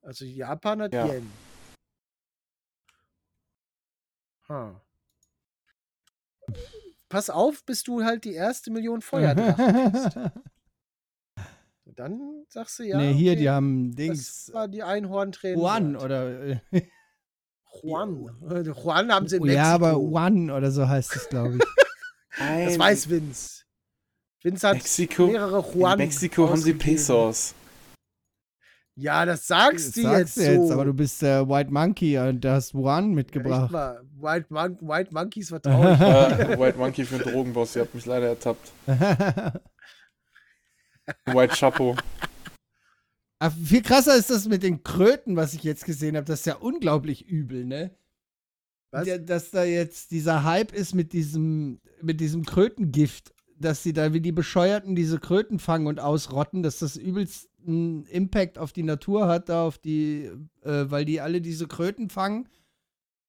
Also 0.02 0.24
Japan 0.24 0.82
hat 0.82 0.94
Ja. 0.94 1.06
Yen. 1.06 1.30
Ha. 4.48 4.80
Pass 7.08 7.30
auf, 7.30 7.64
bis 7.64 7.82
du 7.84 8.04
halt 8.04 8.24
die 8.24 8.34
erste 8.34 8.70
Million 8.70 9.00
Feuerdrachen 9.00 9.92
hast. 9.92 10.18
Dann 11.96 12.44
sagst 12.48 12.78
du 12.78 12.84
ja. 12.84 12.98
nee, 12.98 13.12
hier, 13.12 13.32
okay, 13.32 13.40
die 13.40 13.50
haben 13.50 13.90
Das 13.90 13.96
Dings. 13.96 14.50
war 14.52 14.68
die 14.68 14.82
Einhorntränen. 14.82 15.60
One 15.60 15.92
wert. 15.94 16.02
oder. 16.04 16.40
Äh, 16.70 16.82
Juan. 17.82 18.30
Äh, 18.48 18.60
Juan 18.62 19.12
haben 19.12 19.26
sie 19.26 19.36
in 19.36 19.42
Oh, 19.42 19.46
ja, 19.46 19.74
aber 19.74 19.92
Mexiko. 19.98 20.16
One 20.18 20.54
oder 20.54 20.70
so 20.70 20.88
heißt 20.88 21.16
es, 21.16 21.28
glaube 21.28 21.56
ich. 21.56 21.62
Das 22.38 22.78
weiß 22.78 23.08
Vince. 23.10 23.64
Vince 24.42 24.68
hat 24.68 24.74
Mexiko. 24.76 25.26
mehrere 25.26 25.58
In 25.58 25.74
Juan. 25.80 25.98
Mexiko 25.98 26.48
haben 26.48 26.60
sie. 26.60 26.72
Pesos. 26.74 27.54
Ja, 29.00 29.24
das 29.24 29.46
sagst 29.46 29.96
du 29.96 30.02
Sagst 30.02 30.36
jetzt 30.36 30.36
du 30.38 30.42
so. 30.42 30.50
jetzt, 30.62 30.72
aber 30.72 30.84
du 30.86 30.92
bist 30.92 31.22
der 31.22 31.48
White 31.48 31.70
Monkey 31.72 32.18
und 32.18 32.40
du 32.40 32.50
hast 32.50 32.74
One 32.74 33.06
Echt 33.06 33.14
mitgebracht. 33.14 33.70
mal. 33.70 34.02
White, 34.20 34.46
Mon 34.48 34.76
White 34.80 35.14
Monkeys 35.14 35.48
vertraue 35.50 35.92
ich. 35.92 36.00
äh, 36.00 36.58
White 36.58 36.76
Monkey 36.78 37.04
für 37.04 37.14
einen 37.14 37.24
Drogenboss, 37.32 37.76
ihr 37.76 37.82
habt 37.82 37.94
mich 37.94 38.06
leider 38.06 38.26
ertappt. 38.26 38.72
White 41.26 41.54
Chapo. 41.54 41.96
Aber 43.38 43.54
viel 43.54 43.82
krasser 43.82 44.16
ist 44.16 44.30
das 44.30 44.48
mit 44.48 44.62
den 44.64 44.82
Kröten, 44.82 45.36
was 45.36 45.54
ich 45.54 45.62
jetzt 45.62 45.84
gesehen 45.84 46.16
habe. 46.16 46.26
Das 46.26 46.40
ist 46.40 46.46
ja 46.46 46.56
unglaublich 46.56 47.24
übel, 47.26 47.64
ne? 47.64 47.92
Was? 48.90 49.04
Der, 49.04 49.18
dass 49.18 49.50
da 49.50 49.62
jetzt 49.64 50.10
dieser 50.10 50.42
Hype 50.44 50.72
ist 50.72 50.94
mit 50.94 51.12
diesem, 51.12 51.80
mit 52.02 52.20
diesem 52.20 52.44
Krötengift, 52.44 53.32
dass 53.58 53.82
sie 53.82 53.92
da 53.92 54.12
wie 54.12 54.20
die 54.20 54.32
Bescheuerten 54.32 54.96
diese 54.96 55.18
Kröten 55.20 55.58
fangen 55.60 55.86
und 55.86 56.00
ausrotten, 56.00 56.62
dass 56.62 56.78
das 56.80 56.96
übelst 56.96 57.47
einen 57.66 58.06
Impact 58.06 58.58
auf 58.58 58.72
die 58.72 58.82
Natur 58.82 59.26
hat, 59.28 59.48
da 59.48 59.64
auf 59.66 59.78
die, 59.78 60.30
äh, 60.62 60.84
weil 60.90 61.04
die 61.04 61.20
alle 61.20 61.40
diese 61.40 61.66
Kröten 61.66 62.08
fangen, 62.10 62.48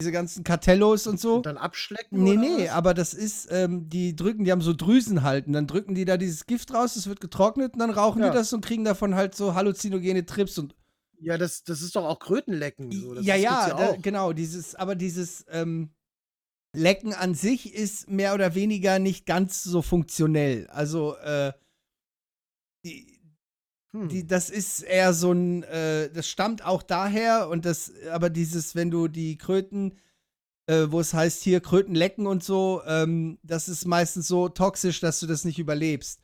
diese 0.02 0.12
ganzen 0.12 0.44
Kartellos 0.44 1.08
und 1.08 1.20
so. 1.20 1.38
Und 1.38 1.46
dann 1.46 1.58
abschlecken? 1.58 2.24
Nee, 2.24 2.38
nee, 2.38 2.66
was? 2.66 2.70
aber 2.72 2.94
das 2.94 3.14
ist, 3.14 3.50
ähm, 3.52 3.90
die 3.90 4.16
drücken, 4.16 4.46
die 4.46 4.52
haben 4.52 4.62
so 4.62 4.74
Drüsen 4.74 5.24
halten, 5.24 5.52
dann 5.54 5.68
drücken 5.68 5.94
die 5.96 6.06
da 6.06 6.18
dieses 6.18 6.46
Gift 6.46 6.74
raus, 6.74 6.96
es 6.96 7.08
wird 7.08 7.20
getrocknet 7.20 7.74
und 7.74 7.80
dann 7.80 7.90
rauchen 7.90 8.22
Ja. 8.22 8.30
die 8.30 8.38
das 8.38 8.54
und 8.54 8.64
kriegen 8.64 8.86
davon 8.86 9.16
halt 9.16 9.36
so 9.36 9.56
halluzinogene 9.56 10.26
Trips 10.26 10.58
und 10.58 10.74
Ja, 11.20 11.38
das, 11.38 11.64
das 11.64 11.82
ist 11.82 11.96
doch 11.98 12.06
auch 12.06 12.20
Krötenlecken. 12.20 12.92
So. 12.94 13.14
Das 13.16 13.26
ja, 13.26 13.34
das 13.36 13.44
ja, 13.44 13.66
gibt's 13.66 13.82
da, 13.82 13.96
genau, 14.02 14.32
dieses, 14.32 14.76
aber 14.76 14.96
dieses 14.96 15.46
ähm, 15.50 15.90
Lecken 16.74 17.14
an 17.14 17.34
sich 17.34 17.74
ist 17.74 18.10
mehr 18.10 18.34
oder 18.36 18.56
weniger 18.56 19.00
nicht 19.00 19.26
ganz 19.26 19.64
so 19.64 19.82
funktionell. 19.82 20.68
Also, 20.68 21.18
äh, 21.18 21.52
die, 22.86 23.09
Hm. 23.94 24.08
die, 24.10 24.28
das 24.28 24.50
ist 24.50 24.82
eher 24.82 25.14
so 25.14 25.32
ein, 25.32 25.64
äh, 25.64 26.12
das 26.12 26.28
stammt 26.28 26.64
auch 26.64 26.84
daher 26.84 27.50
und 27.50 27.66
das, 27.66 27.92
aber 28.12 28.30
dieses, 28.30 28.76
wenn 28.76 28.92
du 28.92 29.08
die 29.08 29.38
Kröten, 29.38 29.98
äh, 30.68 30.88
wo 30.90 31.00
es 31.00 31.14
heißt 31.14 31.42
hier 31.44 31.62
Kröten 31.62 31.96
lecken 31.96 32.28
und 32.28 32.44
so, 32.44 32.82
ähm, 32.86 33.40
das 33.44 33.68
ist 33.68 33.86
meistens 33.86 34.28
so 34.28 34.50
toxisch, 34.50 35.00
dass 35.00 35.20
du 35.20 35.28
das 35.28 35.44
nicht 35.46 35.58
überlebst. 35.60 36.22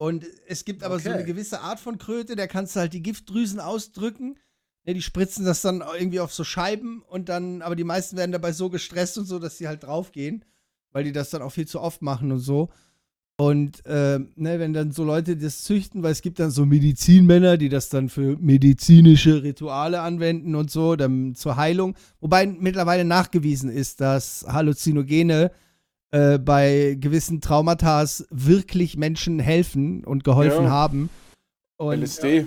Und 0.00 0.24
es 0.46 0.64
gibt 0.64 0.84
aber 0.84 1.00
so 1.00 1.10
eine 1.10 1.22
Okay. 1.22 1.32
gewisse 1.32 1.60
Art 1.60 1.80
von 1.80 1.98
Kröte, 1.98 2.36
da 2.36 2.46
kannst 2.46 2.76
du 2.76 2.80
halt 2.80 2.92
die 2.92 3.02
Giftdrüsen 3.02 3.58
ausdrücken. 3.60 4.38
Ja, 4.84 4.94
die 4.94 5.02
spritzen 5.02 5.44
das 5.44 5.60
dann 5.60 5.80
irgendwie 5.82 6.20
auf 6.20 6.32
so 6.32 6.44
Scheiben 6.44 7.02
und 7.02 7.28
dann, 7.28 7.62
aber 7.62 7.76
die 7.76 7.84
meisten 7.84 8.16
werden 8.16 8.32
dabei 8.32 8.52
so 8.52 8.70
gestresst 8.70 9.18
und 9.18 9.26
so, 9.26 9.38
dass 9.38 9.58
sie 9.58 9.68
halt 9.68 9.82
draufgehen, 9.82 10.44
weil 10.92 11.04
die 11.04 11.12
das 11.12 11.30
dann 11.30 11.42
auch 11.42 11.50
viel 11.52 11.66
zu 11.66 11.80
oft 11.80 12.00
machen 12.00 12.32
und 12.32 12.38
so. 12.38 12.70
Und 13.40 13.86
äh, 13.86 14.18
ne, 14.34 14.58
wenn 14.58 14.72
dann 14.72 14.90
so 14.90 15.04
Leute 15.04 15.36
das 15.36 15.62
züchten, 15.62 16.02
weil 16.02 16.10
es 16.10 16.22
gibt 16.22 16.40
dann 16.40 16.50
so 16.50 16.66
Medizinmänner, 16.66 17.56
die 17.56 17.68
das 17.68 17.88
dann 17.88 18.08
für 18.08 18.36
medizinische 18.40 19.44
Rituale 19.44 20.00
anwenden 20.00 20.56
und 20.56 20.72
so, 20.72 20.96
dann 20.96 21.36
zur 21.36 21.56
Heilung. 21.56 21.94
Wobei 22.20 22.46
mittlerweile 22.46 23.04
nachgewiesen 23.04 23.70
ist, 23.70 24.00
dass 24.00 24.44
Halluzinogene 24.48 25.52
äh, 26.10 26.38
bei 26.38 26.96
gewissen 26.98 27.40
Traumata 27.40 28.04
wirklich 28.30 28.96
Menschen 28.96 29.38
helfen 29.38 30.04
und 30.04 30.24
geholfen 30.24 30.64
Ja. 30.64 30.70
haben. 30.70 31.08
Und, 31.76 32.00
LSD 32.00 32.44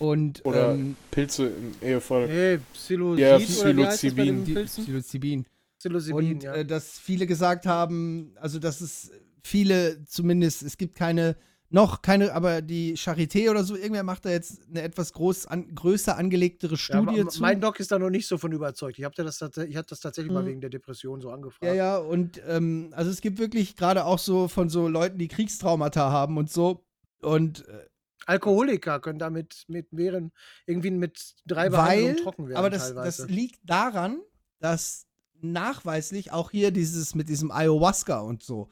und 0.00 0.44
oder 0.44 0.74
ähm, 0.74 0.96
Pilze 1.12 1.46
im 1.46 1.88
Ehefall. 1.88 2.26
Nee, 2.26 2.58
Psilocybin 2.72 3.18
Ja, 3.22 3.36
oder 3.36 3.38
wie 3.38 3.86
heißt 3.86 4.04
das 4.04 4.14
bei 4.14 4.22
Psilocybin. 4.24 4.64
Psilocybin. 4.66 5.46
Psilocybin, 5.78 6.16
Und 6.34 6.42
ja. 6.42 6.54
äh, 6.54 6.64
dass 6.64 6.98
viele 6.98 7.28
gesagt 7.28 7.66
haben, 7.66 8.32
also 8.40 8.58
dass 8.58 8.80
es 8.80 9.12
viele 9.44 10.04
zumindest, 10.06 10.62
es 10.62 10.76
gibt 10.78 10.96
keine, 10.96 11.36
noch 11.70 12.02
keine, 12.02 12.32
aber 12.32 12.62
die 12.62 12.96
Charité 12.96 13.50
oder 13.50 13.64
so, 13.64 13.76
irgendwer 13.76 14.02
macht 14.04 14.24
da 14.24 14.30
jetzt 14.30 14.62
eine 14.68 14.82
etwas 14.82 15.12
groß 15.12 15.46
an, 15.46 15.74
größer 15.74 16.16
angelegtere 16.16 16.72
ja, 16.72 16.76
Studie 16.78 17.22
ma- 17.24 17.28
zu. 17.28 17.42
mein 17.42 17.60
Doc 17.60 17.78
ist 17.80 17.90
da 17.92 17.98
noch 17.98 18.10
nicht 18.10 18.26
so 18.26 18.38
von 18.38 18.52
überzeugt. 18.52 18.98
Ich 18.98 19.04
habe 19.04 19.14
das, 19.16 19.40
ich 19.68 19.76
hab 19.76 19.86
das 19.86 20.00
tatsächlich 20.00 20.32
mal 20.32 20.42
Mhm. 20.42 20.46
wegen 20.48 20.60
der 20.60 20.70
Depression 20.70 21.20
so 21.20 21.30
angefragt. 21.30 21.64
ja, 21.64 21.74
ja, 21.74 21.96
und 21.98 22.40
ähm, 22.46 22.92
also 22.96 23.10
es 23.10 23.20
gibt 23.20 23.38
wirklich 23.38 23.76
gerade 23.76 24.04
auch 24.04 24.18
so 24.18 24.48
von 24.48 24.68
so 24.68 24.88
Leuten, 24.88 25.18
die 25.18 25.28
Kriegstraumata 25.28 26.10
haben 26.10 26.36
und 26.38 26.50
so. 26.50 26.84
Und 27.20 27.66
äh, 27.68 27.86
Alkoholiker 28.26 29.00
können 29.00 29.18
damit 29.18 29.64
mit 29.68 29.88
wären 29.90 30.32
irgendwie 30.66 30.90
mit 30.90 31.34
drei 31.46 31.68
Behandlungen 31.68 32.16
trocken 32.18 32.48
werden 32.48 32.56
aber 32.56 32.70
das, 32.70 32.86
teilweise. 32.88 33.22
das 33.26 33.30
liegt 33.30 33.58
daran, 33.64 34.20
dass 34.60 35.06
nachweislich 35.40 36.32
auch 36.32 36.50
hier 36.50 36.70
dieses 36.70 37.14
mit 37.14 37.28
diesem 37.28 37.50
Ayahuasca 37.50 38.20
und 38.20 38.42
so, 38.42 38.70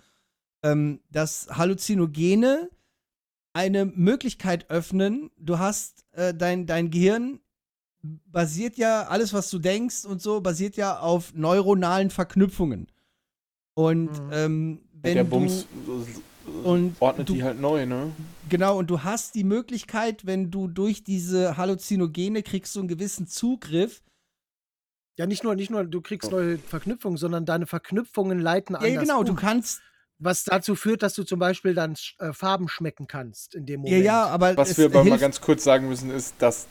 ähm, 0.62 1.00
dass 1.10 1.48
Halluzinogene 1.50 2.70
eine 3.52 3.84
Möglichkeit 3.84 4.70
öffnen. 4.70 5.30
Du 5.38 5.58
hast 5.58 6.04
äh, 6.12 6.32
dein, 6.34 6.66
dein 6.66 6.90
Gehirn 6.90 7.40
basiert 8.02 8.76
ja, 8.78 9.04
alles 9.08 9.32
was 9.32 9.50
du 9.50 9.58
denkst 9.58 10.04
und 10.04 10.20
so, 10.22 10.40
basiert 10.40 10.76
ja 10.76 10.98
auf 10.98 11.34
neuronalen 11.34 12.10
Verknüpfungen. 12.10 12.90
Und 13.74 14.10
Mhm. 14.10 14.30
ähm, 14.32 14.80
wenn 15.02 15.14
der 15.14 15.24
du, 15.24 15.30
Bums 15.30 15.66
äh, 15.86 16.66
und 16.66 17.00
ordnet 17.00 17.28
du- 17.28 17.34
die 17.34 17.42
halt 17.42 17.60
neu, 17.60 17.86
ne? 17.86 18.10
Genau, 18.48 18.78
und 18.78 18.90
du 18.90 19.02
hast 19.02 19.34
die 19.34 19.44
Möglichkeit, 19.44 20.26
wenn 20.26 20.50
du 20.50 20.66
durch 20.68 21.04
diese 21.04 21.56
Halluzinogene 21.56 22.42
kriegst, 22.42 22.72
so 22.72 22.80
einen 22.80 22.88
gewissen 22.88 23.26
Zugriff. 23.26 24.02
ja, 25.16 25.26
nicht 25.26 25.44
nur, 25.44 25.54
nicht 25.54 25.70
nur, 25.70 25.84
du 25.84 26.00
kriegst 26.00 26.30
neue 26.30 26.58
Verknüpfungen, 26.58 27.16
sondern 27.16 27.46
deine 27.46 27.66
Verknüpfungen 27.66 28.40
leiten 28.40 28.74
Ja, 28.74 28.80
anders 28.80 29.00
genau, 29.00 29.22
du 29.22 29.32
um, 29.32 29.36
kannst. 29.38 29.80
Was 30.22 30.44
dazu 30.44 30.74
führt, 30.74 31.02
dass 31.02 31.14
du 31.14 31.24
zum 31.24 31.38
Beispiel 31.38 31.74
dann 31.74 31.94
äh, 32.18 32.32
Farben 32.32 32.68
schmecken 32.68 33.06
kannst 33.06 33.54
in 33.54 33.66
dem 33.66 33.84
Ja, 33.84 33.90
Moment. 33.90 34.04
ja, 34.04 34.26
aber 34.26 34.56
Was 34.56 34.78
wir 34.78 34.86
aber 34.86 35.04
mal 35.04 35.18
ganz 35.18 35.40
kurz 35.40 35.64
sagen 35.64 35.88
müssen, 35.88 36.10
ist, 36.10 36.34
dass 36.38 36.66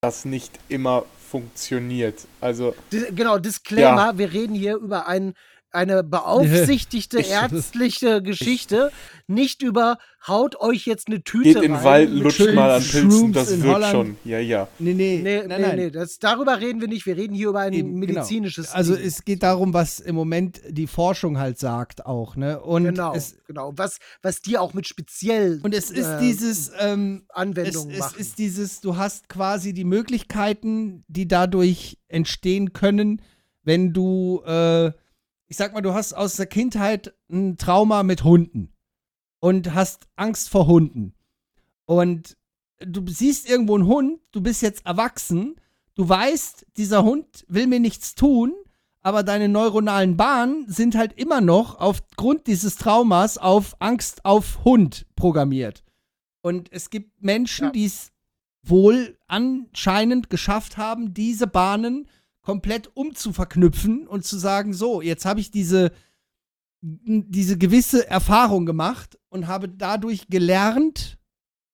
das 0.00 0.24
nicht 0.24 0.58
immer 0.68 1.04
funktioniert. 1.30 2.26
Also, 2.40 2.74
Dis 2.92 3.06
genau, 3.14 3.38
Disclaimer, 3.38 4.18
wir 4.18 4.32
reden 4.32 4.54
hier 4.54 4.76
über 4.76 5.06
ein, 5.06 5.34
eine 5.74 6.02
beaufsichtigte 6.04 7.18
Ich- 7.20 7.30
ärztliche 7.30 8.22
Geschichte, 8.22 8.90
nicht 9.26 9.62
über 9.62 9.98
haut 10.26 10.58
euch 10.60 10.84
jetzt 10.86 11.08
eine 11.08 11.22
Tüte 11.22 11.44
geht 11.54 11.56
in 11.56 11.72
den 11.72 11.82
Wald, 11.84 12.10
lutscht 12.10 12.54
mal 12.54 12.70
an 12.70 12.82
Shrooms 12.82 13.08
Pilzen, 13.14 13.32
das 13.32 13.62
wird 13.62 13.74
Holland. 13.74 13.92
schon. 13.92 14.16
Ja, 14.24 14.38
ja. 14.38 14.68
Nee, 14.78 14.94
nee, 14.94 15.20
Nee, 15.22 15.38
nein, 15.46 15.48
nee, 15.60 15.66
nein. 15.66 15.76
nee, 15.76 15.90
das, 15.90 16.18
darüber 16.18 16.60
reden 16.60 16.80
wir 16.80 16.88
nicht. 16.88 17.04
Wir 17.06 17.16
reden 17.16 17.34
hier 17.34 17.48
über 17.48 17.60
ein 17.60 17.72
Eben, 17.72 18.00
genau. 18.00 18.12
medizinisches 18.20 18.70
Also 18.70 18.94
Ding. 18.96 19.04
es 19.06 19.24
geht 19.24 19.42
darum, 19.42 19.72
was 19.74 20.00
im 20.00 20.14
Moment 20.14 20.60
die 20.68 20.86
Forschung 20.86 21.38
halt 21.38 21.58
sagt 21.58 22.04
auch, 22.06 22.36
ne? 22.36 22.60
Und 22.60 22.84
genau, 22.84 23.14
es, 23.14 23.36
genau. 23.46 23.72
Was, 23.76 23.98
was 24.22 24.40
die 24.40 24.56
auch 24.58 24.72
mit 24.74 24.86
speziell 24.86 25.60
und 25.62 25.74
es 25.74 25.90
ist 25.90 26.06
äh, 26.06 26.20
dieses, 26.20 26.70
ähm, 26.80 27.24
es, 27.28 27.34
Anwendungen 27.34 27.90
es 27.90 27.98
machen. 27.98 28.18
ist 28.20 28.38
dieses, 28.38 28.80
du 28.80 28.96
hast 28.96 29.28
quasi 29.28 29.72
die 29.72 29.84
Möglichkeiten, 29.84 31.04
die 31.08 31.28
dadurch 31.28 31.98
entstehen 32.08 32.72
können, 32.72 33.20
wenn 33.62 33.92
du, 33.92 34.42
äh, 34.46 34.92
ich 35.48 35.56
sag 35.56 35.72
mal, 35.74 35.80
du 35.82 35.94
hast 35.94 36.12
aus 36.14 36.36
der 36.36 36.46
Kindheit 36.46 37.14
ein 37.30 37.56
Trauma 37.58 38.02
mit 38.02 38.24
Hunden. 38.24 38.70
und 39.40 39.74
hast 39.74 40.06
Angst 40.16 40.48
vor 40.48 40.66
Hunden. 40.66 41.12
Und 41.84 42.38
du 42.80 43.06
siehst 43.06 43.46
irgendwo 43.46 43.74
einen 43.74 43.86
Hund, 43.86 44.20
du 44.32 44.40
bist 44.40 44.62
jetzt 44.62 44.86
erwachsen, 44.86 45.56
du 45.96 46.08
weißt, 46.08 46.64
dieser 46.78 47.04
Hund 47.04 47.44
will 47.46 47.66
mir 47.66 47.78
nichts 47.78 48.14
tun, 48.14 48.54
aber 49.02 49.22
deine 49.22 49.50
neuronalen 49.50 50.16
Bahnen 50.16 50.66
sind 50.70 50.94
halt 50.96 51.12
immer 51.18 51.42
noch 51.42 51.78
aufgrund 51.78 52.46
dieses 52.46 52.76
Traumas 52.76 53.36
auf 53.36 53.76
Angst 53.80 54.24
auf 54.24 54.64
Hund 54.64 55.04
programmiert. 55.14 55.84
Und 56.40 56.72
es 56.72 56.88
gibt 56.88 57.22
Menschen, 57.22 57.66
Ja. 57.66 57.70
die 57.72 57.84
es 57.84 58.12
wohl 58.62 59.18
anscheinend 59.26 60.30
geschafft 60.30 60.78
haben, 60.78 61.12
diese 61.12 61.46
Bahnen 61.46 62.08
komplett 62.44 62.94
umzuverknüpfen 62.94 64.06
und 64.06 64.24
zu 64.24 64.38
sagen, 64.38 64.74
so, 64.74 65.00
jetzt 65.02 65.24
habe 65.24 65.40
ich 65.40 65.50
diese, 65.50 65.92
diese 66.82 67.58
gewisse 67.58 68.06
Erfahrung 68.08 68.66
gemacht 68.66 69.18
und 69.30 69.46
habe 69.48 69.68
dadurch 69.68 70.28
gelernt, 70.28 71.18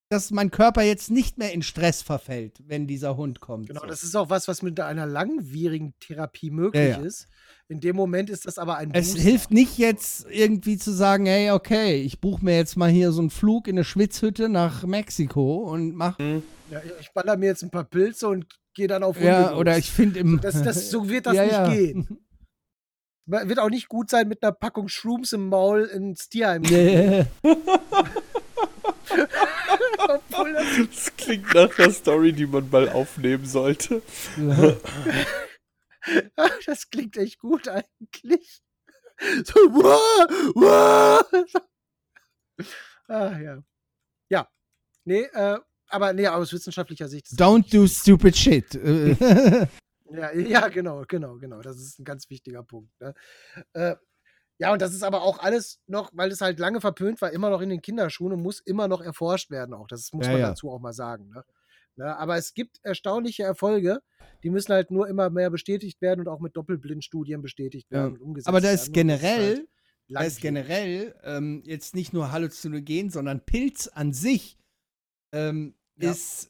dass 0.09 0.31
mein 0.31 0.51
Körper 0.51 0.83
jetzt 0.83 1.11
nicht 1.11 1.39
mehr 1.39 1.53
in 1.53 1.63
Stress 1.63 2.03
verfällt, 2.03 2.63
wenn 2.67 2.87
dieser 2.87 3.17
Hund 3.17 3.41
kommt. 3.41 3.67
Genau, 3.69 3.81
so. 3.81 3.87
das 3.87 4.03
ist 4.03 4.17
auch 4.17 4.31
was, 4.31 4.49
was 4.49 4.63
mit 4.63 4.79
einer 4.81 5.07
langwierigen 5.07 5.95
Therapie 6.01 6.51
möglich 6.51 6.83
Ja, 6.83 6.99
ja. 7.01 7.05
ist. 7.05 7.29
In 7.71 7.79
dem 7.79 7.95
Moment 7.95 8.31
ist 8.31 8.47
das 8.47 8.59
aber 8.59 8.79
ein 8.79 8.91
Es 8.93 9.13
Booster. 9.13 9.23
hilft 9.23 9.53
nicht 9.53 9.79
jetzt 9.79 10.27
irgendwie 10.29 10.77
zu 10.77 10.91
sagen, 10.93 11.27
hey, 11.27 11.53
okay, 11.53 12.03
ich 12.03 12.21
buche 12.21 12.45
mir 12.45 12.57
jetzt 12.57 12.77
mal 12.77 12.91
hier 12.91 13.13
so 13.13 13.21
einen 13.21 13.31
Flug 13.31 13.69
in 13.69 13.77
eine 13.77 13.85
Schwitzhütte 13.85 14.49
nach 14.49 14.83
Mexiko 14.85 15.59
und 15.71 15.95
mach. 15.95 16.19
Ja, 16.19 16.83
ich 17.01 17.13
baller 17.13 17.37
mir 17.37 17.47
jetzt 17.47 17.63
ein 17.63 17.71
paar 17.71 17.85
Pilze 17.85 18.27
und 18.27 18.47
gehe 18.75 18.89
dann 18.89 19.05
auf 19.05 19.15
Hunde 19.15 19.29
Ja, 19.29 19.51
los. 19.51 19.59
oder 19.61 19.79
ich 19.79 19.89
finde 19.89 20.19
im. 20.19 20.41
Das, 20.41 20.61
das, 20.65 20.91
so 20.91 21.09
wird 21.09 21.27
das 21.27 21.35
Ja, 21.37 21.45
nicht 21.45 21.53
ja. 21.53 21.69
gehen. 21.73 22.19
Wird 23.27 23.61
auch 23.61 23.71
nicht 23.71 23.89
gut 23.89 24.11
sein, 24.11 24.27
mit 24.27 24.43
einer 24.43 24.51
Packung 24.51 24.89
Shrooms 24.89 25.33
im 25.33 25.47
Maul 25.51 25.83
ins 25.85 26.29
Tierheim. 26.29 26.63
Nee. 26.63 27.27
Obwohl 30.09 30.53
das 30.53 30.67
Das 30.93 31.17
klingt 31.17 31.55
nach 31.55 31.79
einer 31.79 31.93
Story, 31.93 32.33
die 32.33 32.47
man 32.47 32.69
mal 32.71 32.89
aufnehmen 32.89 33.47
sollte. 33.47 34.03
Das 36.67 36.91
klingt 36.91 37.17
echt 37.17 37.39
gut 37.39 37.69
eigentlich. 37.69 38.63
So, 39.45 39.55
wow, 39.55 40.31
wow. 40.55 41.23
Ah, 43.09 43.39
ja. 43.39 43.63
Ja. 44.31 44.49
Nee, 45.05 45.25
äh, 45.25 45.59
aber 45.89 46.13
nee, 46.15 46.27
aus 46.27 46.53
wissenschaftlicher 46.55 47.07
Sicht. 47.09 47.27
Don't 47.33 47.71
do 47.71 47.87
stupid 47.87 48.35
shit. 48.37 48.75
Ja, 50.13 50.33
ja, 50.33 50.69
genau, 50.69 51.05
genau, 51.07 51.37
genau. 51.37 51.61
Das 51.61 51.77
ist 51.77 51.99
ein 51.99 52.05
ganz 52.05 52.31
wichtiger 52.31 52.63
Punkt. 52.63 52.99
Ne? 53.01 53.15
Äh, 53.75 53.97
ja, 54.59 54.73
und 54.73 54.83
das 54.83 54.93
ist 54.93 55.03
aber 55.03 55.23
auch 55.23 55.39
alles 55.39 55.81
noch, 55.87 56.11
weil 56.15 56.31
es 56.31 56.41
halt 56.41 56.59
lange 56.59 56.81
verpönt 56.81 57.21
war, 57.21 57.31
immer 57.31 57.51
noch 57.51 57.61
in 57.61 57.69
den 57.69 57.81
Kinderschuhen 57.83 58.33
und 58.33 58.43
muss 58.43 58.61
immer 58.61 58.89
noch 58.89 59.01
erforscht 59.01 59.51
werden 59.51 59.75
auch. 59.75 59.87
Das 59.87 60.13
muss 60.13 60.27
Ja, 60.27 60.33
man 60.33 60.41
ja. 60.41 60.49
dazu 60.49 60.71
auch 60.71 60.81
mal 60.81 60.93
sagen. 60.93 61.29
Ne? 61.31 61.45
Ne? 62.01 62.17
Aber 62.17 62.37
es 62.37 62.55
gibt 62.55 62.81
erstaunliche 62.83 63.43
Erfolge, 63.43 64.01
die 64.43 64.49
müssen 64.49 64.73
halt 64.73 64.91
nur 64.91 65.07
immer 65.07 65.29
mehr 65.29 65.51
bestätigt 65.51 66.01
werden 66.01 66.21
und 66.21 66.29
auch 66.29 66.41
mit 66.41 66.57
Doppelblindstudien 66.57 67.43
bestätigt 67.43 67.89
Ja. 67.91 67.99
werden 68.05 68.15
und 68.15 68.23
umgesetzt 68.23 68.49
Aber 68.49 68.61
da 68.61 68.69
werden. 68.69 68.81
ist 68.81 68.93
generell, 68.95 69.57
halt 69.57 69.69
da 70.09 70.23
ist 70.23 70.41
generell 70.41 71.15
ähm, 71.23 71.63
jetzt 71.67 71.95
nicht 71.95 72.13
nur 72.15 72.33
Halluzinogen, 72.33 73.11
sondern 73.11 73.45
Pilz 73.45 73.87
an 73.89 74.13
sich 74.15 74.59
ähm, 75.33 75.75
Ja. 75.97 76.11
ist 76.11 76.49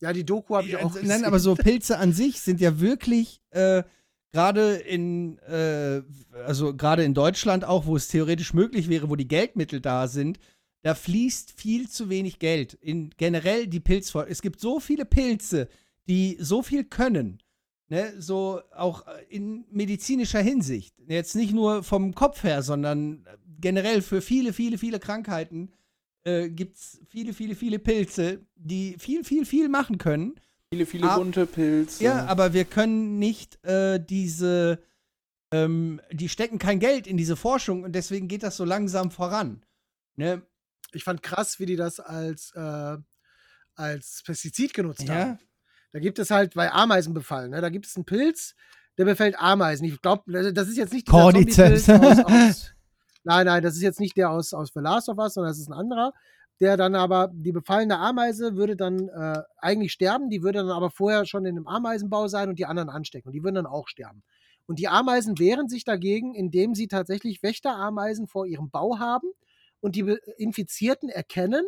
Ja, 0.00 0.12
die 0.12 0.24
Doku 0.24 0.56
habe 0.56 0.66
ich 0.66 0.72
Ja, 0.72 0.78
auch 0.84 0.94
Nein, 0.94 1.02
gesehen. 1.02 1.24
aber 1.24 1.38
so 1.40 1.54
Pilze 1.54 1.98
an 1.98 2.12
sich 2.12 2.40
sind 2.40 2.60
ja 2.60 2.80
wirklich 2.80 3.42
äh, 3.50 3.82
gerade 4.32 4.76
in, 4.76 5.38
äh, 5.40 6.02
also 6.44 6.74
gerade 6.74 7.04
in 7.04 7.14
Deutschland 7.14 7.64
auch, 7.64 7.86
wo 7.86 7.96
es 7.96 8.08
theoretisch 8.08 8.54
möglich 8.54 8.88
wäre, 8.88 9.08
wo 9.10 9.16
die 9.16 9.28
Geldmittel 9.28 9.80
da 9.80 10.08
sind, 10.08 10.38
da 10.82 10.94
fließt 10.94 11.52
viel 11.52 11.88
zu 11.88 12.08
wenig 12.08 12.38
Geld. 12.38 12.74
In 12.74 13.10
generell 13.16 13.66
die 13.66 13.80
Pilzforschung. 13.80 14.30
Es 14.30 14.42
gibt 14.42 14.60
so 14.60 14.80
viele 14.80 15.04
Pilze, 15.04 15.68
die 16.08 16.36
so 16.40 16.62
viel 16.62 16.84
können. 16.84 17.42
Ne, 17.88 18.14
so 18.18 18.60
auch 18.74 19.06
äh, 19.06 19.24
in 19.28 19.64
medizinischer 19.70 20.40
Hinsicht. 20.40 20.92
Jetzt 21.06 21.36
nicht 21.36 21.52
nur 21.52 21.84
vom 21.84 22.16
Kopf 22.16 22.42
her, 22.42 22.62
sondern 22.62 23.24
generell 23.60 24.02
für 24.02 24.20
viele, 24.20 24.52
viele, 24.52 24.76
viele 24.76 24.98
Krankheiten 24.98 25.70
äh, 26.24 26.48
gibt 26.48 26.76
es 26.76 27.00
viele, 27.08 27.32
viele, 27.32 27.54
viele 27.54 27.78
Pilze, 27.78 28.40
die 28.56 28.96
viel, 28.98 29.22
viel, 29.22 29.46
viel 29.46 29.68
machen 29.68 29.98
können. 29.98 30.34
Viele, 30.72 30.84
viele 30.84 31.08
Ah, 31.08 31.16
bunte 31.16 31.46
Pilze. 31.46 32.02
Ja, 32.02 32.26
aber 32.26 32.52
wir 32.52 32.64
können 32.64 33.20
nicht 33.20 33.64
äh, 33.64 34.04
diese, 34.04 34.82
ähm, 35.52 36.00
die 36.10 36.28
stecken 36.28 36.58
kein 36.58 36.80
Geld 36.80 37.06
in 37.06 37.16
diese 37.16 37.36
Forschung 37.36 37.84
und 37.84 37.92
deswegen 37.92 38.26
geht 38.26 38.42
das 38.42 38.56
so 38.56 38.64
langsam 38.64 39.12
voran. 39.12 39.62
Ne? 40.16 40.42
Ich 40.96 41.04
fand 41.04 41.22
krass, 41.22 41.58
wie 41.60 41.66
die 41.66 41.76
das 41.76 42.00
als, 42.00 42.52
äh, 42.54 42.96
als 43.74 44.22
Pestizid 44.24 44.74
genutzt 44.74 45.02
Ja. 45.02 45.14
haben. 45.14 45.38
Da 45.92 46.00
gibt 46.00 46.18
es 46.18 46.30
halt 46.30 46.54
bei 46.54 46.70
Ameisenbefall, 46.72 47.48
ne? 47.48 47.60
da 47.60 47.68
gibt 47.70 47.86
es 47.86 47.96
einen 47.96 48.04
Pilz, 48.04 48.54
der 48.98 49.04
befällt 49.04 49.38
Ameisen. 49.38 49.84
Ich 49.86 50.00
glaube, 50.02 50.30
das 50.52 50.68
ist 50.68 50.76
jetzt 50.76 50.92
nicht 50.92 51.08
dieser 51.08 51.20
Cordyceps. 51.20 51.84
Zombie-Pilz 51.84 52.18
aus, 52.18 52.24
aus, 52.24 52.72
Nein, 53.24 53.46
nein, 53.46 53.62
das 53.62 53.74
ist 53.74 53.82
jetzt 53.82 53.98
nicht 54.00 54.16
der 54.16 54.30
aus, 54.30 54.52
aus 54.54 54.70
The 54.74 54.80
Last 54.80 55.08
of 55.08 55.18
Us, 55.18 55.34
sondern 55.34 55.50
das 55.50 55.58
ist 55.58 55.68
ein 55.68 55.72
anderer. 55.72 56.12
Der 56.60 56.76
dann 56.76 56.94
aber, 56.94 57.28
die 57.32 57.52
befallene 57.52 57.98
Ameise 57.98 58.56
würde 58.56 58.76
dann 58.76 59.08
äh, 59.08 59.42
eigentlich 59.58 59.92
sterben, 59.92 60.30
die 60.30 60.42
würde 60.42 60.60
dann 60.60 60.70
aber 60.70 60.90
vorher 60.90 61.26
schon 61.26 61.44
in 61.44 61.56
einem 61.56 61.66
Ameisenbau 61.66 62.28
sein 62.28 62.48
und 62.48 62.58
die 62.58 62.64
anderen 62.66 62.88
anstecken. 62.88 63.28
Und 63.28 63.32
die 63.34 63.42
würden 63.42 63.56
dann 63.56 63.66
auch 63.66 63.88
sterben. 63.88 64.22
Und 64.66 64.78
die 64.78 64.88
Ameisen 64.88 65.38
wehren 65.38 65.68
sich 65.68 65.84
dagegen, 65.84 66.34
indem 66.34 66.74
sie 66.74 66.88
tatsächlich 66.88 67.42
Wächterameisen 67.42 68.26
vor 68.26 68.46
ihrem 68.46 68.70
Bau 68.70 68.98
haben 68.98 69.28
und 69.86 69.94
die 69.94 70.02
Be- 70.02 70.20
Infizierten 70.36 71.08
erkennen. 71.08 71.64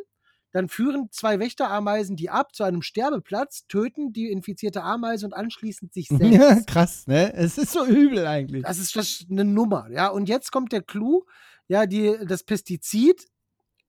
Dann 0.50 0.68
führen 0.68 1.08
zwei 1.10 1.38
Wächterameisen 1.38 2.16
die 2.16 2.30
ab 2.30 2.54
zu 2.54 2.64
einem 2.64 2.80
Sterbeplatz, 2.82 3.66
töten 3.68 4.12
die 4.14 4.30
infizierte 4.30 4.82
Ameise 4.82 5.26
und 5.26 5.34
anschließend 5.34 5.92
sich 5.92 6.08
selbst. 6.08 6.32
Ja, 6.32 6.60
krass, 6.66 7.06
ne? 7.06 7.32
Es 7.34 7.58
ist 7.58 7.72
so 7.72 7.84
übel 7.86 8.26
eigentlich. 8.26 8.64
Das 8.64 8.78
ist 8.78 8.96
das 8.96 9.24
eine 9.30 9.44
Nummer, 9.44 9.88
ja. 9.90 10.08
Und 10.08 10.28
jetzt 10.28 10.50
kommt 10.50 10.72
der 10.72 10.82
Clou, 10.82 11.24
ja, 11.68 11.86
die, 11.86 12.16
das 12.26 12.42
Pestizid 12.44 13.26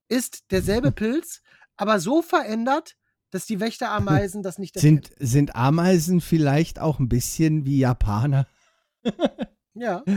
ist 0.09 0.51
derselbe 0.51 0.91
Pilz, 1.01 1.41
aber 1.77 1.99
so 1.99 2.21
verändert, 2.21 2.95
dass 3.31 3.45
die 3.45 3.59
Wächterameisen 3.59 4.43
das 4.43 4.57
nicht 4.59 4.75
erkennen. 4.75 5.01
Sind, 5.03 5.15
sind 5.29 5.55
Ameisen 5.55 6.19
vielleicht 6.19 6.79
auch 6.79 6.99
ein 6.99 7.07
bisschen 7.09 7.65
wie 7.65 7.79
Japaner? 7.79 8.47
Ja. 9.75 10.03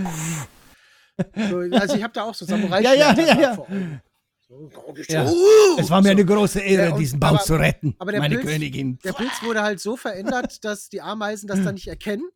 So, 1.51 1.59
also 1.59 1.95
ich 1.97 2.03
habe 2.03 2.13
da 2.13 2.25
auch 2.25 2.35
so 2.35 2.45
samurai 2.45 2.81
Ja, 2.83 2.93
ja, 2.95 3.13
ja, 3.15 3.41
ja. 3.41 3.55
So, 3.57 4.69
Ja. 5.09 5.25
uh, 5.25 5.79
Es 5.79 5.89
war 5.89 6.01
mir 6.03 6.09
so. 6.09 6.13
eine 6.13 6.25
große 6.27 6.61
Ehre, 6.61 6.85
Ja, 6.89 6.93
und- 6.93 6.99
diesen 7.01 7.19
Bau 7.21 7.29
aber- 7.29 7.39
zu 7.43 7.55
retten, 7.55 7.95
aber 7.99 8.13
der 8.13 8.21
meine 8.21 8.37
Pilz- 8.37 8.43
Königin. 8.47 8.99
Der 9.05 9.13
Pilz 9.15 9.43
wurde 9.43 9.63
halt 9.63 9.81
so 9.81 9.97
verändert, 9.97 10.63
dass 10.65 10.89
die 10.91 11.01
Ameisen 11.01 11.47
das 11.47 11.63
dann 11.65 11.75
nicht 11.75 11.89
erkennen, 11.89 12.29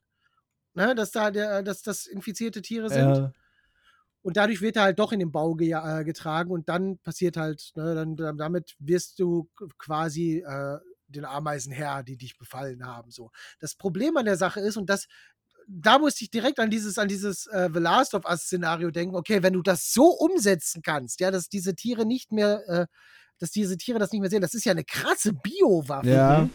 ne, 0.74 0.94
dass 0.94 1.10
da 1.10 1.30
der, 1.30 1.62
dass 1.62 1.82
das 1.82 2.06
infizierte 2.06 2.62
Tiere 2.62 2.88
sind. 2.88 2.98
Ja. 3.16 3.32
Und 4.22 4.36
dadurch 4.38 4.60
wird 4.60 4.76
er 4.76 4.82
halt 4.82 4.98
doch 4.98 5.12
in 5.12 5.20
den 5.20 5.30
Bau 5.30 5.54
ge 5.54 5.72
äh, 5.72 6.04
getragen 6.04 6.50
und 6.50 6.68
dann 6.68 6.98
passiert 6.98 7.36
halt, 7.36 7.70
ne, 7.76 7.94
dann, 7.94 8.36
damit 8.38 8.74
wirst 8.78 9.18
du 9.18 9.48
quasi 9.78 10.38
äh, 10.46 10.78
den 11.08 11.24
Ameisen 11.24 11.70
Herr, 11.70 12.02
die 12.02 12.16
dich 12.16 12.36
befallen 12.36 12.84
haben. 12.84 13.10
So. 13.12 13.30
Das 13.60 13.76
Problem 13.76 14.16
an 14.16 14.24
der 14.24 14.36
Sache 14.36 14.58
ist, 14.60 14.76
und 14.76 14.90
das, 14.90 15.06
da 15.66 15.98
musste 15.98 16.24
ich 16.24 16.30
direkt 16.30 16.59
an 16.60 16.70
dieses, 16.70 16.98
an 16.98 17.09
dieses 17.09 17.47
äh, 17.47 17.68
The 17.72 17.80
Last 17.80 18.14
of 18.14 18.24
Us-Szenario 18.24 18.90
denken, 18.90 19.16
okay, 19.16 19.43
wenn 19.43 19.52
du 19.52 19.62
das 19.62 19.93
so 19.93 20.06
umsetzen 20.06 20.82
kannst, 20.82 21.20
ja, 21.20 21.30
dass 21.30 21.48
diese 21.48 21.74
Tiere 21.74 22.06
nicht 22.06 22.32
mehr, 22.32 22.62
äh, 22.68 22.86
dass 23.38 23.51
diese 23.51 23.76
Tiere 23.76 23.98
das 23.98 24.12
nicht 24.12 24.20
mehr 24.20 24.30
sehen, 24.30 24.40
das 24.40 24.55
ist 24.55 24.64
ja 24.64 24.72
eine 24.72 24.84
krasse 24.84 25.32
Biowaffe. 25.32 26.09
ja. 26.09 26.48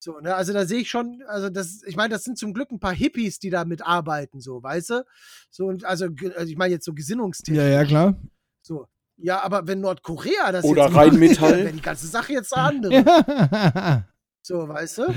So, 0.00 0.20
ne, 0.20 0.34
also 0.34 0.52
da 0.52 0.66
sehe 0.66 0.80
ich 0.80 0.90
schon, 0.90 1.22
also 1.28 1.48
das, 1.48 1.80
ich 1.86 1.96
meine, 1.96 2.12
das 2.12 2.24
sind 2.24 2.36
zum 2.36 2.52
Glück 2.52 2.70
ein 2.70 2.78
paar 2.78 2.92
Hippies, 2.94 3.38
die 3.38 3.48
da 3.48 3.64
mitarbeiten, 3.64 4.38
so, 4.38 4.62
weißt 4.62 4.90
du? 4.90 5.04
So, 5.48 5.64
und 5.64 5.86
also, 5.86 6.08
also 6.36 6.50
ich 6.50 6.58
meine 6.58 6.74
jetzt 6.74 6.84
so 6.84 6.92
Gesinnungstechnisch. 6.92 7.64
ja, 7.64 7.70
ja, 7.70 7.84
klar. 7.86 8.14
So. 8.60 8.86
Ja, 9.16 9.42
aber 9.42 9.66
wenn 9.66 9.80
Nordkorea 9.80 10.52
das 10.52 10.62
Oder 10.66 10.84
jetzt 10.84 10.92
macht, 10.92 11.06
Rheinmetall. 11.12 11.58
wäre 11.58 11.72
die 11.72 11.80
ganze 11.80 12.06
Sache 12.06 12.34
jetzt 12.34 12.54
eine 12.54 12.68
andere. 12.68 14.04
So, 14.46 14.68
weißt 14.68 14.98
du? 14.98 15.14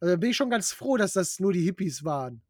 Also 0.00 0.14
da 0.14 0.16
bin 0.16 0.30
ich 0.30 0.36
schon 0.36 0.50
ganz 0.50 0.72
froh, 0.72 0.96
dass 0.96 1.12
das 1.12 1.40
nur 1.40 1.52
die 1.52 1.62
Hippies 1.62 2.04
waren. 2.04 2.42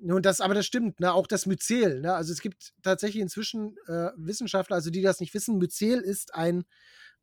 Und 0.00 0.26
das, 0.26 0.40
aber 0.40 0.54
das 0.54 0.66
stimmt, 0.66 1.00
ne? 1.00 1.12
Auch 1.12 1.26
das 1.26 1.46
Myzel, 1.46 2.00
ne? 2.00 2.14
Also 2.14 2.32
es 2.32 2.40
gibt 2.40 2.74
tatsächlich 2.82 3.22
inzwischen 3.22 3.76
äh, 3.86 4.10
Wissenschaftler, 4.16 4.76
also 4.76 4.90
die 4.90 5.02
das 5.02 5.20
nicht 5.20 5.32
wissen, 5.32 5.58
Myzel 5.58 6.00
ist 6.00 6.34
ein, 6.34 6.64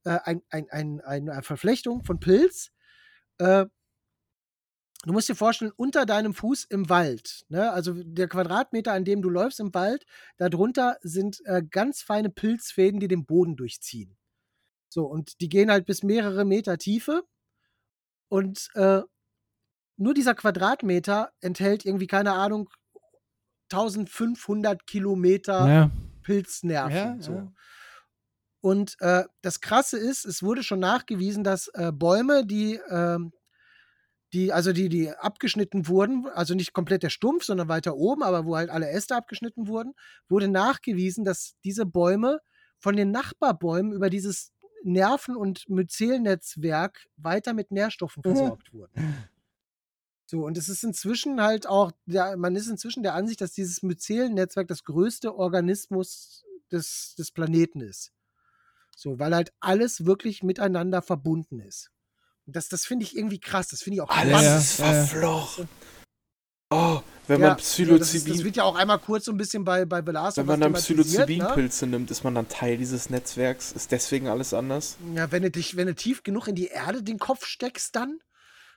äh, 0.05 0.17
ein, 0.23 0.41
ein, 0.49 0.69
ein, 0.71 1.01
eine 1.01 1.43
Verflechtung 1.43 2.03
von 2.03 2.19
Pilz. 2.19 2.71
Äh, 3.37 3.65
du 5.03 5.13
musst 5.13 5.29
dir 5.29 5.35
vorstellen, 5.35 5.71
unter 5.75 6.07
deinem 6.07 6.33
Fuß 6.33 6.65
im 6.65 6.89
Wald, 6.89 7.45
ne? 7.49 7.71
Also 7.71 7.93
der 7.93 8.27
Quadratmeter, 8.27 8.91
an 8.91 9.05
dem 9.05 9.21
du 9.21 9.29
läufst 9.29 9.59
im 9.59 9.73
Wald, 9.75 10.05
darunter 10.37 10.97
sind 11.01 11.41
äh, 11.45 11.61
ganz 11.69 12.01
feine 12.01 12.31
Pilzfäden, 12.31 12.99
die 12.99 13.07
den 13.07 13.25
Boden 13.25 13.55
durchziehen. 13.55 14.17
So, 14.89 15.05
und 15.05 15.41
die 15.41 15.49
gehen 15.49 15.71
halt 15.71 15.85
bis 15.85 16.01
mehrere 16.03 16.43
Meter 16.43 16.77
Tiefe. 16.77 17.23
Und 18.29 18.69
äh, 18.73 19.01
nur 19.97 20.13
dieser 20.13 20.35
Quadratmeter 20.35 21.31
enthält 21.41 21.85
irgendwie, 21.85 22.07
keine 22.07 22.33
Ahnung, 22.33 22.69
1500 23.71 24.85
Kilometer 24.85 25.67
ja. 25.67 25.91
Pilznerven. 26.23 26.95
Ja, 26.95 27.17
so. 27.19 27.33
ja. 27.33 27.53
Und 28.61 28.95
äh, 28.99 29.25
das 29.41 29.59
Krasse 29.59 29.97
ist, 29.97 30.25
es 30.25 30.41
wurde 30.41 30.63
schon 30.63 30.79
nachgewiesen, 30.79 31.43
dass 31.43 31.67
äh, 31.73 31.91
Bäume, 31.91 32.45
die, 32.45 32.79
ähm, 32.89 33.33
die, 34.31 34.53
also 34.53 34.71
die, 34.71 34.87
die 34.87 35.11
abgeschnitten 35.11 35.87
wurden, 35.87 36.27
also 36.33 36.55
nicht 36.55 36.71
komplett 36.73 37.03
der 37.03 37.09
Stumpf, 37.09 37.43
sondern 37.43 37.67
weiter 37.67 37.95
oben, 37.95 38.23
aber 38.23 38.45
wo 38.45 38.55
halt 38.55 38.69
alle 38.69 38.89
Äste 38.89 39.15
abgeschnitten 39.15 39.67
wurden, 39.67 39.93
wurde 40.29 40.47
nachgewiesen, 40.47 41.25
dass 41.25 41.55
diese 41.65 41.85
Bäume 41.85 42.39
von 42.79 42.95
den 42.95 43.11
Nachbarbäumen 43.11 43.91
über 43.91 44.09
dieses 44.09 44.53
Nerven- 44.83 45.35
und 45.35 45.67
Myzelnetzwerk 45.69 47.05
weiter 47.17 47.53
mit 47.53 47.71
Nährstoffen 47.71 48.23
versorgt 48.23 48.73
wurden. 48.73 48.93
So, 50.25 50.45
und 50.45 50.57
es 50.57 50.69
ist 50.69 50.83
inzwischen 50.83 51.41
halt 51.41 51.67
auch, 51.67 51.91
der, 52.05 52.37
man 52.37 52.55
ist 52.55 52.67
inzwischen 52.67 53.03
der 53.03 53.13
Ansicht, 53.13 53.41
dass 53.41 53.53
dieses 53.53 53.83
Myzelnetzwerk 53.83 54.67
das 54.67 54.83
größte 54.83 55.35
Organismus 55.35 56.43
des, 56.71 57.15
des 57.17 57.31
Planeten 57.31 57.81
ist. 57.81 58.11
So, 58.95 59.19
weil 59.19 59.35
halt 59.35 59.53
alles 59.59 60.05
wirklich 60.05 60.43
miteinander 60.43 61.01
verbunden 61.01 61.59
ist. 61.59 61.91
Und 62.45 62.55
das, 62.55 62.69
das 62.69 62.85
finde 62.85 63.03
ich 63.05 63.15
irgendwie 63.15 63.39
krass. 63.39 63.69
Das 63.69 63.81
finde 63.81 63.95
ich 63.95 64.01
auch 64.01 64.09
Alles 64.09 64.31
spannend. 64.31 64.61
ist 64.61 64.79
Ja, 64.79 64.93
ja. 64.93 65.05
verflogen. 65.05 65.69
Oh, 66.69 67.01
wenn 67.27 67.39
Ja, 67.39 67.49
man 67.49 67.57
Psilocybin, 67.57 67.99
das, 67.99 68.13
ist, 68.15 68.29
das 68.29 68.43
wird 68.43 68.55
ja 68.55 68.63
auch 68.63 68.75
einmal 68.75 68.99
kurz 68.99 69.25
so 69.25 69.31
ein 69.31 69.37
bisschen 69.37 69.63
bei, 69.63 69.85
bei 69.85 70.05
Velasco 70.05 70.41
wenn 70.41 70.47
man 70.47 70.59
dann 70.59 70.71
ne? 70.71 70.77
Psilocybinpilze 70.79 71.85
nimmt, 71.85 72.09
ist 72.11 72.23
man 72.23 72.35
dann 72.35 72.49
Teil 72.49 72.77
dieses 72.77 73.09
Netzwerks? 73.09 73.71
Ist 73.71 73.91
deswegen 73.91 74.27
alles 74.27 74.53
anders? 74.53 74.97
Ja, 75.13 75.31
wenn 75.31 75.43
du 75.43 75.51
dich, 75.51 75.75
wenn 75.75 75.87
du 75.87 75.95
tief 75.95 76.23
genug 76.23 76.47
in 76.47 76.55
die 76.55 76.67
Erde 76.67 77.03
den 77.03 77.19
Kopf 77.19 77.45
steckst, 77.45 77.95
dann. 77.95 78.19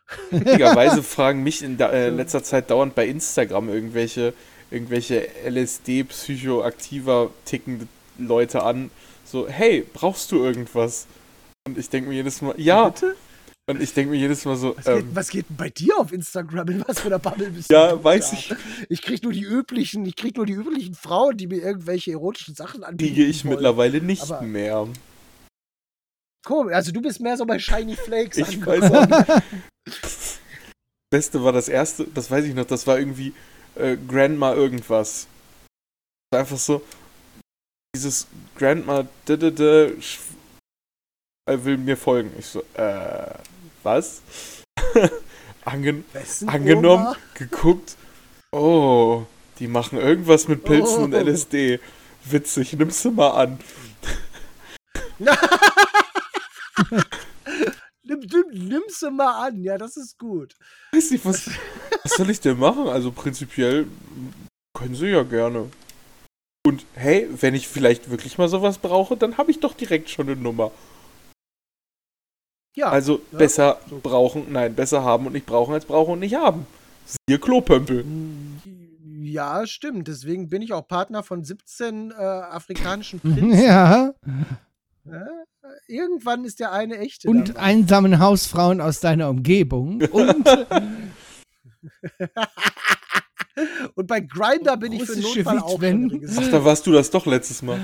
Witzigerweise 0.30 1.02
fragen 1.02 1.42
mich 1.42 1.62
in 1.62 1.78
äh, 1.80 2.10
letzter 2.10 2.42
Zeit 2.42 2.70
dauernd 2.70 2.94
bei 2.94 3.06
Instagram 3.06 3.68
irgendwelche, 3.68 4.34
irgendwelche 4.70 5.28
LSD-psychoaktiver 5.48 7.30
tickende 7.44 7.86
Leute 8.18 8.62
an. 8.62 8.90
So, 9.24 9.48
hey, 9.48 9.84
brauchst 9.92 10.30
du 10.32 10.36
irgendwas? 10.44 11.06
Und 11.66 11.76
ich 11.78 11.88
denke 11.88 12.08
mir 12.10 12.14
jedes 12.16 12.40
Mal, 12.42 12.54
ja. 12.58 12.88
Bitte? 12.88 13.16
Und 13.68 13.82
ich 13.82 13.92
denke 13.94 14.12
mir 14.12 14.16
jedes 14.18 14.44
Mal 14.44 14.54
so, 14.56 14.76
Was, 14.76 14.84
geht, 14.84 14.94
ähm, 14.96 15.08
was 15.12 15.28
geht 15.28 15.48
denn 15.48 15.56
bei 15.56 15.70
dir 15.70 15.98
auf 15.98 16.12
Instagram? 16.12 16.68
In 16.68 16.84
was 16.86 17.00
für 17.00 17.08
einer 17.08 17.18
Bubble 17.18 17.50
bist 17.50 17.68
Ja, 17.68 17.90
du? 17.92 18.04
weiß 18.04 18.32
ich. 18.34 18.54
Ich 18.88 19.02
krieg 19.02 19.24
nur 19.24 19.32
die 19.32 19.42
üblichen, 19.42 20.06
ich 20.06 20.14
krieg 20.14 20.36
nur 20.36 20.46
die 20.46 20.52
üblichen 20.52 20.94
Frauen, 20.94 21.36
die 21.36 21.48
mir 21.48 21.56
irgendwelche 21.60 22.12
erotischen 22.12 22.54
Sachen 22.54 22.84
anbieten. 22.84 23.12
kriege 23.14 23.28
ich 23.28 23.44
wollen. 23.44 23.54
mittlerweile 23.54 24.00
nicht 24.00 24.22
Aber- 24.22 24.42
mehr. 24.42 24.86
Komisch, 26.46 26.76
also 26.76 26.92
du 26.92 27.02
bist 27.02 27.20
mehr 27.20 27.36
so 27.36 27.44
bei 27.44 27.58
Shiny 27.58 27.96
Flakes. 27.96 28.36
Ich 28.36 28.64
weiß 28.64 28.92
auch 28.92 29.08
nicht. 29.08 29.42
Beste 31.10 31.42
war 31.42 31.52
das 31.52 31.68
erste, 31.68 32.04
das 32.04 32.30
weiß 32.30 32.44
ich 32.44 32.54
noch, 32.54 32.66
das 32.66 32.86
war 32.86 33.00
irgendwie 33.00 33.34
äh, 33.74 33.96
Grandma 33.96 34.54
irgendwas. 34.54 35.26
Das 36.30 36.36
war 36.36 36.40
einfach 36.40 36.58
so, 36.58 36.82
dieses 37.96 38.28
Grandma 38.54 39.08
d 39.26 39.34
-d 39.34 39.50
-d, 39.50 39.96
will 41.64 41.78
mir 41.78 41.96
folgen. 41.96 42.32
Ich 42.38 42.46
so, 42.46 42.62
äh, 42.74 43.34
was? 43.82 44.22
Angen 45.64 46.04
Wessen 46.12 46.48
angenommen, 46.48 47.06
Oma? 47.06 47.16
geguckt, 47.34 47.96
oh, 48.52 49.24
die 49.58 49.66
machen 49.66 49.98
irgendwas 49.98 50.46
mit 50.46 50.62
Pilzen 50.62 51.02
und 51.02 51.14
Oh. 51.14 51.18
LSD. 51.18 51.80
Witzig, 52.24 52.72
nimmst 52.74 53.04
du 53.04 53.10
mal 53.10 53.30
an. 53.30 53.58
Nimm, 58.02 58.20
nimm, 58.20 58.68
nimm's 58.68 59.00
sie 59.00 59.10
mal 59.10 59.46
an, 59.48 59.62
ja, 59.62 59.78
das 59.78 59.96
ist 59.96 60.18
gut. 60.18 60.54
Weiß 60.92 61.10
nicht, 61.10 61.24
was, 61.24 61.50
was 62.04 62.12
soll 62.12 62.30
ich 62.30 62.40
denn 62.40 62.58
machen? 62.58 62.86
Also 62.86 63.10
prinzipiell 63.10 63.86
können 64.78 64.94
sie 64.94 65.08
ja 65.08 65.24
gerne. 65.24 65.70
Und 66.66 66.84
hey, 66.94 67.28
wenn 67.40 67.54
ich 67.54 67.66
vielleicht 67.68 68.10
wirklich 68.10 68.38
mal 68.38 68.48
sowas 68.48 68.78
brauche, 68.78 69.16
dann 69.16 69.38
habe 69.38 69.50
ich 69.50 69.58
doch 69.60 69.74
direkt 69.74 70.08
schon 70.10 70.28
eine 70.28 70.36
Nummer. 70.36 70.70
Ja, 72.76 72.90
Also 72.90 73.22
ja, 73.32 73.38
besser 73.38 73.80
so. 73.88 73.98
brauchen, 74.02 74.52
nein, 74.52 74.74
besser 74.74 75.02
haben 75.02 75.26
und 75.26 75.32
nicht 75.32 75.46
brauchen 75.46 75.74
als 75.74 75.86
brauchen 75.86 76.12
und 76.12 76.20
nicht 76.20 76.34
haben. 76.34 76.66
Siehe 77.28 77.38
Klopömpel. 77.38 78.04
ja, 79.22 79.66
stimmt. 79.66 80.08
Deswegen 80.08 80.48
bin 80.48 80.60
ich 80.62 80.72
auch 80.72 80.86
Partner 80.86 81.22
von 81.22 81.42
17 81.42 82.10
äh, 82.10 82.14
afrikanischen 82.14 83.18
Prinzen. 83.20 83.52
Ja. 83.62 84.12
Ja, 85.10 85.26
Irgendwann 85.88 86.44
ist 86.44 86.60
der 86.60 86.72
eine 86.72 86.98
echte. 86.98 87.28
Und 87.28 87.50
dabei. 87.50 87.60
einsamen 87.60 88.18
Hausfrauen 88.18 88.80
aus 88.80 89.00
deiner 89.00 89.28
Umgebung. 89.30 90.02
Und 90.02 90.48
Und 93.94 94.06
bei 94.06 94.20
Grinder 94.20 94.76
bin 94.76 94.92
ich 94.92 95.04
für 95.04 95.18
Notfall 95.18 95.60
auch 95.60 95.80
Ach, 95.82 96.50
da 96.50 96.64
warst 96.64 96.86
du 96.86 96.92
das 96.92 97.10
doch 97.10 97.26
letztes 97.26 97.62
Mal. 97.62 97.80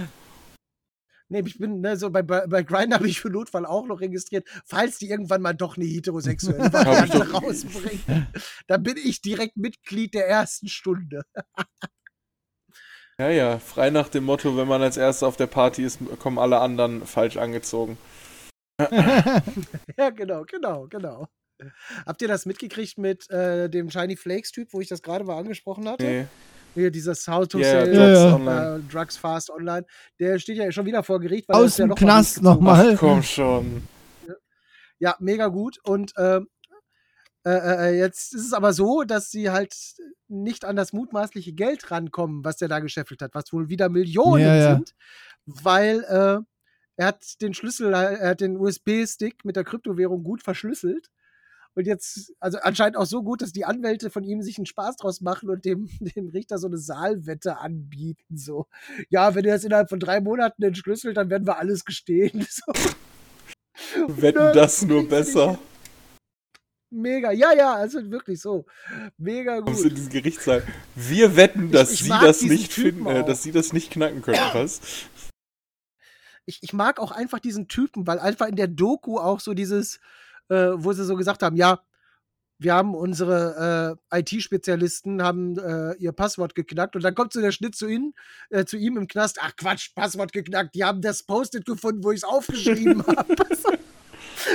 Nee, 1.32 1.42
ich 1.46 1.56
bin, 1.56 1.80
ne, 1.80 1.96
so 1.96 2.10
bei, 2.10 2.20
bei, 2.20 2.46
bei 2.46 2.62
Grindr 2.62 2.98
bin 2.98 3.08
ich 3.08 3.18
für 3.18 3.30
Notfall 3.30 3.64
auch 3.64 3.86
noch 3.86 4.02
registriert, 4.02 4.46
falls 4.66 4.98
die 4.98 5.08
irgendwann 5.08 5.40
mal 5.40 5.54
doch 5.54 5.78
eine 5.78 5.86
heterosexuelle 5.86 6.58
Variante 6.74 7.32
rausbringen. 7.32 8.26
Dann 8.66 8.82
bin 8.82 8.98
ich 9.02 9.22
direkt 9.22 9.56
Mitglied 9.56 10.12
der 10.12 10.28
ersten 10.28 10.68
Stunde. 10.68 11.22
Ja, 13.22 13.30
ja, 13.30 13.58
frei 13.60 13.90
nach 13.90 14.08
dem 14.08 14.24
Motto, 14.24 14.56
wenn 14.56 14.66
man 14.66 14.82
als 14.82 14.96
Erster 14.96 15.28
auf 15.28 15.36
der 15.36 15.46
Party 15.46 15.84
ist, 15.84 16.00
kommen 16.18 16.40
alle 16.40 16.58
anderen 16.58 17.06
falsch 17.06 17.36
angezogen. 17.36 17.96
Ja, 19.96 20.10
genau, 20.10 20.42
genau, 20.44 20.88
genau. 20.88 21.28
Habt 22.04 22.20
ihr 22.20 22.26
das 22.26 22.46
mitgekriegt 22.46 22.98
mit 22.98 23.30
äh, 23.30 23.70
dem 23.70 23.90
Shiny 23.90 24.16
Flakes-Typ, 24.16 24.72
wo 24.72 24.80
ich 24.80 24.88
das 24.88 25.02
gerade 25.02 25.24
mal 25.24 25.38
angesprochen 25.38 25.88
hatte? 25.88 26.02
Nee. 26.04 26.26
Hier 26.74 26.90
dieses 26.90 27.28
How 27.28 27.46
to 27.46 27.58
Ja, 27.58 27.84
Sell 27.84 27.94
Drugs 27.94 28.34
online. 28.34 28.76
äh, 28.88 28.92
Drugs 28.92 29.16
Fast 29.16 29.50
Online. 29.50 29.86
Der 30.18 30.40
steht 30.40 30.56
ja 30.56 30.72
schon 30.72 30.86
wieder 30.86 31.04
vor 31.04 31.20
Gericht. 31.20 31.48
Weil 31.48 31.56
aus 31.56 31.66
ist 31.66 31.78
ja 31.78 31.84
dem 31.84 31.90
noch 31.90 32.00
mal 32.00 32.06
Knast 32.06 32.42
nochmal. 32.42 32.96
Komm 32.96 33.22
schon. 33.22 33.86
Ja, 34.98 35.14
mega 35.20 35.46
gut. 35.46 35.78
Und 35.84 36.12
ähm, 36.18 36.48
äh, 36.48 36.51
äh, 37.50 37.98
jetzt 37.98 38.34
ist 38.34 38.46
es 38.46 38.52
aber 38.52 38.72
so, 38.72 39.02
dass 39.02 39.30
sie 39.30 39.50
halt 39.50 39.74
nicht 40.28 40.64
an 40.64 40.76
das 40.76 40.92
mutmaßliche 40.92 41.52
Geld 41.52 41.90
rankommen, 41.90 42.44
was 42.44 42.56
der 42.56 42.68
da 42.68 42.78
gescheffelt 42.78 43.22
hat, 43.22 43.34
was 43.34 43.52
wohl 43.52 43.68
wieder 43.68 43.88
Millionen 43.88 44.44
Ja, 44.44 44.56
ja. 44.56 44.74
sind, 44.74 44.94
weil 45.46 46.04
äh, 46.04 46.38
er 46.96 47.06
hat 47.06 47.40
den 47.40 47.54
Schlüssel, 47.54 47.92
er 47.92 48.30
hat 48.30 48.40
den 48.40 48.56
USB-Stick 48.56 49.44
mit 49.44 49.56
der 49.56 49.64
Kryptowährung 49.64 50.22
gut 50.22 50.42
verschlüsselt. 50.42 51.10
Und 51.74 51.86
jetzt, 51.86 52.34
also 52.38 52.58
anscheinend 52.58 52.98
auch 52.98 53.06
so 53.06 53.22
gut, 53.22 53.40
dass 53.40 53.52
die 53.52 53.64
Anwälte 53.64 54.10
von 54.10 54.24
ihm 54.24 54.42
sich 54.42 54.58
einen 54.58 54.66
Spaß 54.66 54.96
draus 54.96 55.22
machen 55.22 55.48
und 55.48 55.64
dem, 55.64 55.88
dem 56.16 56.28
Richter 56.28 56.58
so 56.58 56.66
eine 56.66 56.76
Saalwette 56.76 57.58
anbieten. 57.58 58.36
So, 58.36 58.66
ja, 59.08 59.34
wenn 59.34 59.44
er 59.44 59.54
das 59.54 59.64
innerhalb 59.64 59.88
von 59.88 60.00
drei 60.00 60.20
Monaten 60.20 60.62
entschlüsselt, 60.62 61.16
dann 61.16 61.30
werden 61.30 61.46
wir 61.46 61.58
alles 61.58 61.84
gestehen. 61.84 62.46
So. 63.94 64.16
Wetten 64.20 64.52
das 64.52 64.82
nur 64.82 65.08
besser. 65.08 65.58
Mega, 66.92 67.32
ja, 67.32 67.54
ja, 67.54 67.72
also 67.74 68.10
wirklich 68.10 68.40
so. 68.40 68.66
Mega 69.16 69.62
Kommst 69.62 69.80
du 69.80 69.84
in 69.84 69.88
gut. 69.88 69.98
diesen 69.98 70.12
Gerichtssaal. 70.12 70.62
Wir 70.94 71.36
wetten, 71.36 71.70
dass 71.70 71.90
ich 71.90 72.02
sie 72.02 72.10
mag 72.10 72.20
das 72.20 72.42
nicht 72.42 72.70
Typen 72.70 73.04
finden, 73.04 73.22
äh, 73.22 73.24
dass 73.24 73.42
sie 73.42 73.50
das 73.50 73.72
nicht 73.72 73.90
knacken 73.90 74.20
können, 74.20 74.38
was? 74.52 74.80
Ich, 76.44 76.58
ich 76.62 76.72
mag 76.74 77.00
auch 77.00 77.10
einfach 77.10 77.38
diesen 77.38 77.66
Typen, 77.66 78.06
weil 78.06 78.18
einfach 78.18 78.46
in 78.46 78.56
der 78.56 78.68
Doku 78.68 79.18
auch 79.18 79.40
so 79.40 79.54
dieses, 79.54 80.00
äh, 80.50 80.72
wo 80.74 80.92
sie 80.92 81.04
so 81.06 81.16
gesagt 81.16 81.42
haben, 81.42 81.56
ja, 81.56 81.80
wir 82.58 82.74
haben 82.74 82.94
unsere 82.94 83.98
äh, 84.12 84.20
IT-Spezialisten, 84.20 85.22
haben 85.22 85.58
äh, 85.58 85.94
ihr 85.94 86.12
Passwort 86.12 86.54
geknackt 86.54 86.94
und 86.94 87.02
dann 87.02 87.14
kommt 87.14 87.32
so 87.32 87.40
der 87.40 87.52
Schnitt 87.52 87.74
zu 87.74 87.88
ihnen, 87.88 88.12
äh, 88.50 88.66
zu 88.66 88.76
ihm 88.76 88.98
im 88.98 89.08
Knast, 89.08 89.38
ach 89.40 89.56
Quatsch, 89.56 89.94
Passwort 89.94 90.32
geknackt, 90.32 90.74
die 90.74 90.84
haben 90.84 91.00
das 91.00 91.22
Post-it 91.22 91.64
gefunden, 91.64 92.04
wo 92.04 92.12
ich 92.12 92.18
es 92.18 92.24
aufgeschrieben 92.24 93.04
habe. 93.06 93.34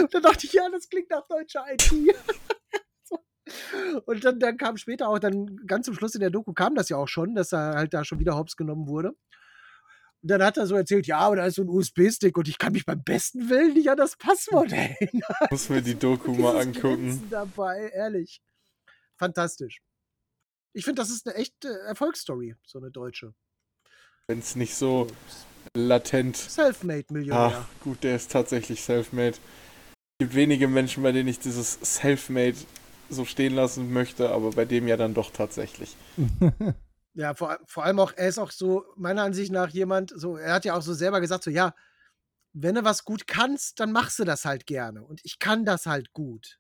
Und 0.02 0.14
dann 0.14 0.22
dachte 0.24 0.46
ich, 0.48 0.54
ja, 0.54 0.70
das 0.70 0.90
klingt 0.90 1.10
nach 1.10 1.28
deutscher 1.28 1.66
IT. 1.72 1.92
Und 4.06 4.26
dann, 4.26 4.40
dann 4.42 4.58
kam 4.58 4.76
später 4.76 5.08
auch, 5.08 5.20
dann 5.20 5.56
ganz 5.66 5.86
zum 5.86 5.96
Schluss 5.96 6.16
in 6.16 6.20
der 6.20 6.30
Doku 6.30 6.52
kam 6.52 6.76
das 6.76 6.90
ja 6.90 6.98
auch 6.98 7.08
schon, 7.08 7.34
dass 7.34 7.54
er 7.54 7.76
halt 7.76 7.94
da 7.94 8.04
schon 8.04 8.20
wieder 8.20 8.36
hops 8.36 8.58
genommen 8.58 8.88
wurde. 8.88 9.14
Und 10.22 10.32
dann 10.32 10.44
hat 10.44 10.58
er 10.58 10.68
so 10.68 10.76
erzählt, 10.76 11.08
ja, 11.08 11.20
aber 11.20 11.38
da 11.38 11.46
ist 11.46 11.56
so 11.56 11.62
ein 11.62 11.70
USB-Stick 11.70 12.38
und 12.38 12.48
ich 12.48 12.58
kann 12.58 12.74
mich 12.74 12.86
beim 12.86 13.04
besten 13.04 13.50
Willen 13.50 13.74
nicht 13.74 13.90
an 13.90 13.98
das 13.98 14.18
Passwort 14.18 14.72
erinnern. 14.74 15.48
Muss 15.50 15.70
mir 15.70 15.82
die 15.82 15.96
Doku 15.96 16.34
mal 16.34 16.58
angucken. 16.58 16.82
Grinsen 16.82 17.30
dabei, 17.30 17.90
ehrlich. 17.94 18.42
Fantastisch. 19.16 19.82
Ich 20.74 20.84
finde, 20.84 21.02
das 21.02 21.10
ist 21.10 21.28
eine 21.28 21.36
echte 21.38 21.70
Erfolgsstory, 21.88 22.56
so 22.66 22.80
eine 22.80 22.92
deutsche. 22.92 23.34
Wenn 24.28 24.40
es 24.40 24.56
nicht 24.56 24.76
so 24.76 25.08
latent. 25.74 26.36
Selfmade-Millionär. 26.36 27.60
Ah, 27.60 27.70
gut, 27.84 28.04
der 28.04 28.18
ist 28.18 28.32
tatsächlich 28.32 28.82
self-made. 28.82 29.38
Es 30.20 30.26
gibt 30.26 30.34
wenige 30.36 30.68
Menschen, 30.68 31.04
bei 31.04 31.12
denen 31.12 31.30
ich 31.30 31.38
dieses 31.38 31.78
self-made 31.84 32.56
so 33.08 33.24
stehen 33.24 33.54
lassen 33.54 33.94
möchte, 33.94 34.32
aber 34.32 34.50
bei 34.50 34.66
dem 34.66 34.88
ja 34.88 34.98
dann 34.98 35.14
doch 35.14 35.30
tatsächlich. 35.32 35.96
Ja, 37.20 37.34
vor, 37.34 37.58
vor 37.66 37.84
allem 37.84 38.00
auch, 38.00 38.14
er 38.16 38.28
ist 38.28 38.38
auch 38.38 38.52
so, 38.52 38.84
meiner 38.96 39.24
Ansicht 39.24 39.52
nach, 39.52 39.70
jemand, 39.70 40.14
so, 40.16 40.38
er 40.38 40.54
hat 40.54 40.66
ja 40.66 40.76
auch 40.78 40.84
so 40.84 40.94
selber 40.94 41.20
gesagt, 41.20 41.44
so, 41.44 41.50
ja, 41.50 41.74
wenn 42.54 42.76
du 42.76 42.84
was 42.84 43.06
gut 43.06 43.26
kannst, 43.26 43.80
dann 43.80 43.92
machst 43.92 44.20
du 44.20 44.24
das 44.24 44.46
halt 44.46 44.68
gerne. 44.68 45.04
Und 45.04 45.22
ich 45.24 45.40
kann 45.40 45.66
das 45.66 45.88
halt 45.88 46.14
gut. 46.14 46.60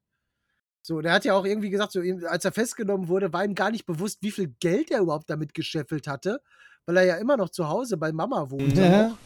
So, 0.81 0.99
der 1.01 1.13
hat 1.13 1.25
ja 1.25 1.35
auch 1.35 1.45
irgendwie 1.45 1.69
gesagt, 1.69 1.91
so, 1.91 2.01
als 2.27 2.43
er 2.43 2.51
festgenommen 2.51 3.07
wurde, 3.07 3.31
war 3.33 3.45
ihm 3.45 3.53
gar 3.53 3.69
nicht 3.69 3.85
bewusst, 3.85 4.17
wie 4.23 4.31
viel 4.31 4.47
Geld 4.59 4.89
er 4.89 5.01
überhaupt 5.01 5.29
damit 5.29 5.53
gescheffelt 5.53 6.07
hatte, 6.07 6.41
weil 6.87 6.97
er 6.97 7.03
ja 7.05 7.15
immer 7.17 7.37
noch 7.37 7.49
zu 7.49 7.69
Hause 7.69 7.95
bei 7.97 8.11
Mama 8.11 8.49
wohnte. 8.49 8.81
Ja. 8.81 9.17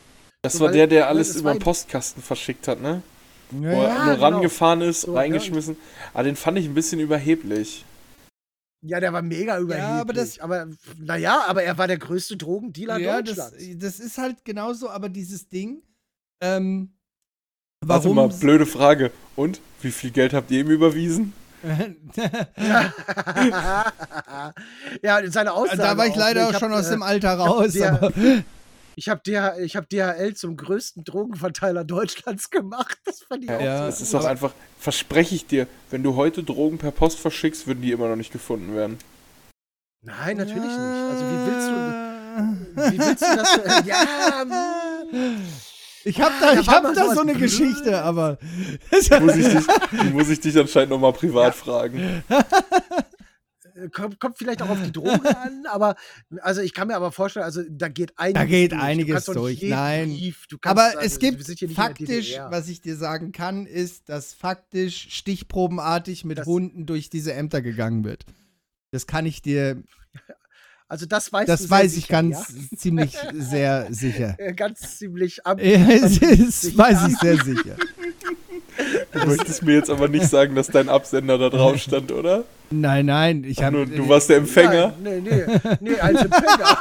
Das 0.41 0.51
So, 0.55 0.59
war 0.59 0.67
weil- 0.67 0.73
der, 0.79 0.87
der 0.87 1.07
alles 1.07 1.37
über 1.37 1.53
den 1.53 1.61
Postkasten 1.61 2.21
verschickt 2.21 2.67
hat, 2.67 2.81
ne? 2.81 3.01
Ja, 3.51 3.59
Wo 3.59 3.81
er 3.81 3.87
ja. 3.89 4.05
nur 4.05 4.13
genau. 4.15 4.25
rangefahren 4.27 4.81
ist, 4.81 5.01
So, 5.01 5.13
reingeschmissen. 5.15 5.75
Aber 6.13 6.23
den 6.23 6.35
fand 6.35 6.57
ich 6.57 6.65
ein 6.65 6.73
bisschen 6.73 6.99
überheblich. 6.99 7.85
Ja, 8.83 8.99
der 8.99 9.13
war 9.13 9.21
mega 9.21 9.59
überheblich. 9.59 9.91
aber 10.01 10.13
das- 10.13 10.39
aber 10.39 10.67
naja, 10.97 11.43
aber 11.47 11.61
er 11.63 11.77
war 11.77 11.87
der 11.87 11.97
größte 11.99 12.35
Drogendealer 12.37 12.97
Ja, 12.97 13.21
das, 13.21 13.35
Deutschlands. 13.35 13.57
das 13.77 13.99
ist 13.99 14.17
halt 14.17 14.43
genauso, 14.45 14.89
aber 14.89 15.09
dieses 15.09 15.47
Ding, 15.49 15.83
ähm, 16.41 16.93
Warte 17.85 18.03
warum 18.05 18.15
mal, 18.15 18.27
blöde 18.29 18.65
Frage. 18.65 19.11
Und? 19.35 19.59
Wie 19.81 19.91
viel 19.91 20.11
Geld 20.11 20.33
habt 20.33 20.49
ihr 20.51 20.61
ihm 20.61 20.69
überwiesen? 20.71 21.33
ja, 25.03 25.21
seine 25.31 25.53
Aussage. 25.53 25.77
da 25.81 25.97
war 25.97 26.07
ich 26.07 26.15
leider 26.15 26.41
ne? 26.41 26.47
auch 26.47 26.53
hab, 26.53 26.59
schon 26.59 26.73
aus 26.73 26.87
äh, 26.87 26.91
dem 26.91 27.03
Alter 27.03 27.37
hab 27.37 27.39
raus. 27.49 27.73
der- 27.73 27.93
aber, 27.93 28.11
Ich 28.95 29.09
habe 29.09 29.21
DH, 29.25 29.57
ich 29.59 29.75
hab 29.75 29.89
DHL 29.89 30.33
zum 30.35 30.57
größten 30.57 31.03
Drogenverteiler 31.03 31.83
Deutschlands 31.83 32.49
gemacht. 32.51 32.97
Das 33.05 33.21
fand 33.21 33.43
ich 33.45 33.49
auch 33.51 33.59
Ja, 33.61 33.79
so 33.79 33.85
Das 33.85 34.01
ist 34.01 34.13
doch 34.13 34.25
einfach, 34.25 34.51
verspreche 34.79 35.35
ich 35.35 35.45
dir, 35.45 35.67
wenn 35.89 36.03
du 36.03 36.15
heute 36.15 36.43
Drogen 36.43 36.77
per 36.77 36.91
Post 36.91 37.19
verschickst, 37.19 37.67
würden 37.67 37.81
die 37.81 37.91
immer 37.91 38.07
noch 38.07 38.15
nicht 38.17 38.31
gefunden 38.31 38.75
werden. 38.75 38.97
Nein, 40.03 40.37
natürlich 40.37 40.63
nicht. 40.63 40.79
Also 40.79 41.23
wie 41.25 41.45
willst 41.45 41.67
du, 41.69 42.91
wie 42.91 42.99
willst 42.99 43.21
du 43.23 43.35
das? 43.35 43.57
Äh, 43.57 43.87
ja, 43.87 44.45
Ich 46.03 46.19
hab 46.19 46.31
da, 46.39 46.53
Da 46.55 46.59
ich 46.59 46.67
war 46.67 46.75
hab 46.77 46.83
mal 46.83 46.93
da 46.95 47.03
sowas 47.03 47.15
so 47.15 47.21
eine 47.21 47.33
Blödes. 47.33 47.57
Geschichte, 47.57 48.01
aber. 48.01 48.39
Muss 49.21 49.35
ich 49.35 49.47
dich, 49.47 49.67
muss 50.13 50.29
ich 50.29 50.39
dich 50.39 50.57
anscheinend 50.57 50.89
nochmal 50.89 51.13
privat 51.13 51.53
fragen. 51.55 52.23
Äh, 53.81 53.89
kommt, 53.89 54.19
kommt 54.19 54.37
vielleicht 54.37 54.61
auch 54.61 54.69
auf 54.69 54.81
die 54.83 54.91
Drogen 54.93 55.25
an, 55.27 55.65
aber 55.69 55.95
also 56.41 56.61
ich 56.61 56.73
kann 56.73 56.87
mir 56.87 56.95
aber 56.95 57.11
vorstellen, 57.11 57.45
also 57.45 57.61
da 57.69 57.87
geht 57.87 58.17
einiges 58.17 58.47
geht 58.49 58.71
durch. 58.71 58.79
Du 58.81 58.85
einiges 58.85 59.13
kannst 59.13 59.27
doch 59.29 59.47
nicht 59.47 59.61
durch, 59.61 59.69
nein. 59.71 60.09
Du 60.49 60.57
kannst, 60.57 60.65
Aber 60.71 60.83
also, 60.83 60.99
es 60.99 61.19
gibt 61.19 61.71
faktisch, 61.73 62.35
was 62.49 62.67
ich 62.69 62.81
dir 62.81 62.95
sagen 62.95 63.31
kann, 63.31 63.65
ist, 63.65 64.09
dass 64.09 64.33
faktisch 64.33 65.07
stichprobenartig 65.11 66.25
mit 66.25 66.37
Das- 66.39 66.45
Hunden 66.47 66.85
durch 66.85 67.09
diese 67.09 67.33
Ämter 67.33 67.61
gegangen 67.61 68.03
wird. 68.03 68.25
Das 68.91 69.07
kann 69.07 69.25
ich 69.25 69.41
dir, 69.41 69.81
Also 70.87 71.05
das 71.05 71.31
weißt 71.31 71.47
du 71.47 71.53
das 71.53 71.69
weiß 71.69 71.93
ich 71.95 72.01
sicher, 72.07 72.07
ganz 72.21 72.53
ziemlich 72.75 73.17
sehr 73.33 73.87
sicher. 73.91 74.35
Ja? 74.37 74.45
Äh, 74.47 74.53
Ganz 74.53 74.97
ziemlich 74.97 75.45
am 75.47 75.57
Ja, 75.57 75.89
es 75.89 76.17
ist, 76.21 76.61
sicher. 76.63 76.77
weiß 76.77 77.07
ich 77.07 77.17
sehr 77.17 77.37
sicher. 77.37 77.77
Du 79.11 79.27
möchtest 79.27 79.63
mir 79.63 79.75
jetzt 79.75 79.89
aber 79.89 80.07
nicht 80.07 80.25
sagen, 80.27 80.55
dass 80.55 80.67
dein 80.67 80.89
Absender 80.89 81.37
da 81.37 81.49
drauf 81.49 81.77
stand, 81.77 82.11
oder? 82.11 82.43
Nein, 82.69 83.05
nein, 83.07 83.43
ich 83.43 83.61
habe. 83.63 83.77
Nur, 83.77 83.85
du 83.85 84.07
warst 84.09 84.29
der 84.29 84.37
Empfänger. 84.37 84.93
Nein, 85.03 85.23
nee, 85.23 85.45
nee, 85.45 85.77
nee, 85.81 85.99
als 85.99 86.21
Empfänger. 86.21 86.77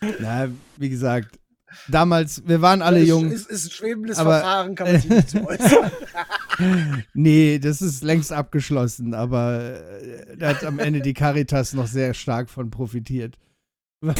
Na, 0.20 0.48
wie 0.76 0.88
gesagt, 0.88 1.38
damals, 1.88 2.42
wir 2.46 2.60
waren 2.62 2.82
alle 2.82 3.00
jung. 3.02 3.30
Ist, 3.30 3.48
ist 3.50 3.66
ein 3.66 3.70
schwebendes 3.70 4.18
Aber- 4.18 4.38
Verfahren, 4.40 4.74
kann 4.74 4.92
man 4.92 5.00
sich 5.00 5.10
nicht 5.10 5.30
zu 5.30 5.46
äußern. 5.46 5.90
Nee, 7.12 7.58
das 7.58 7.82
ist 7.82 8.02
längst 8.02 8.32
abgeschlossen, 8.32 9.12
aber 9.12 9.74
äh, 10.00 10.36
da 10.38 10.48
hat 10.48 10.64
am 10.64 10.78
Ende 10.78 11.02
die 11.02 11.12
Caritas 11.12 11.74
noch 11.74 11.86
sehr 11.86 12.14
stark 12.14 12.48
von 12.48 12.70
profitiert. 12.70 13.34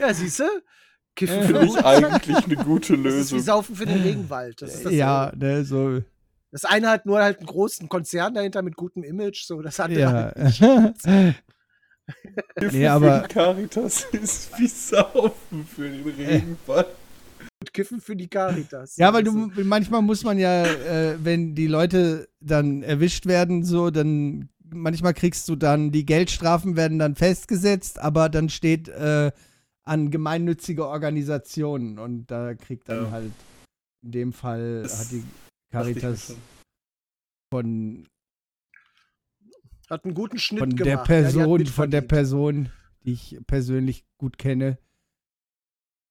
Ja, 0.00 0.12
siehst 0.12 0.40
du? 0.40 0.44
Kiffen 1.14 1.42
für 1.42 1.46
Finde 1.48 1.64
ich 1.66 1.72
uns. 1.72 1.84
eigentlich 1.84 2.44
eine 2.44 2.56
gute 2.56 2.96
Das 2.96 3.14
ist 3.14 3.32
wie 3.32 3.36
Lösung. 3.36 3.40
Saufen 3.40 3.76
für 3.76 3.86
den 3.86 4.02
Regenwald. 4.02 4.62
Das 4.62 4.74
ist 4.74 4.86
das 4.86 4.92
ja, 4.92 5.32
ne, 5.36 5.64
so, 5.64 6.00
Das 6.50 6.64
eine 6.64 6.88
hat 6.88 7.06
nur 7.06 7.22
halt 7.22 7.38
einen 7.38 7.46
großen 7.46 7.88
Konzern 7.88 8.34
dahinter 8.34 8.62
mit 8.62 8.76
gutem 8.76 9.02
Image, 9.02 9.44
so 9.44 9.60
das 9.60 9.78
andere 9.80 10.00
ja. 10.00 10.32
halt 10.34 11.34
nee, 12.72 12.86
aber 12.86 13.22
Für 13.22 13.28
die 13.28 13.34
Caritas 13.34 14.06
ist 14.12 14.58
wie 14.58 14.66
Saufen 14.66 15.66
für 15.66 15.88
den 15.88 16.02
Regenwald. 16.02 16.86
mit 17.60 17.72
Kiffen 17.72 18.00
für 18.00 18.16
die 18.16 18.28
Caritas. 18.28 18.96
Ja, 18.96 19.12
weil 19.12 19.22
du 19.22 19.50
manchmal 19.62 20.02
muss 20.02 20.24
man 20.24 20.38
ja, 20.38 20.64
äh, 20.64 21.16
wenn 21.22 21.54
die 21.54 21.68
Leute 21.68 22.28
dann 22.40 22.82
erwischt 22.82 23.26
werden, 23.26 23.64
so, 23.64 23.90
dann 23.90 24.48
manchmal 24.74 25.14
kriegst 25.14 25.48
du 25.48 25.56
dann, 25.56 25.92
die 25.92 26.06
Geldstrafen 26.06 26.76
werden 26.76 26.98
dann 26.98 27.14
festgesetzt, 27.14 27.98
aber 27.98 28.28
dann 28.28 28.48
steht 28.48 28.88
äh, 28.88 29.30
an 29.84 30.10
gemeinnützige 30.10 30.86
Organisationen 30.86 31.98
und 31.98 32.26
da 32.30 32.54
kriegt 32.54 32.88
dann 32.88 33.04
Ja. 33.06 33.10
halt 33.10 33.32
in 34.02 34.12
dem 34.12 34.32
Fall 34.32 34.82
Das 34.82 35.00
hat 35.00 35.10
die 35.12 35.24
Caritas 35.70 36.34
von, 37.52 38.06
hat 39.90 40.04
einen 40.04 40.14
guten 40.14 40.38
Schnitt 40.38 40.60
von 40.60 40.70
gemacht. 40.70 40.84
der 40.86 40.92
Ja, 40.94 40.98
hat 41.00 41.06
Person, 41.06 41.66
von 41.66 41.90
der. 41.90 42.00
Person, 42.02 42.68
die 43.04 43.12
ich 43.12 43.38
persönlich 43.46 44.04
gut 44.18 44.38
kenne, 44.38 44.78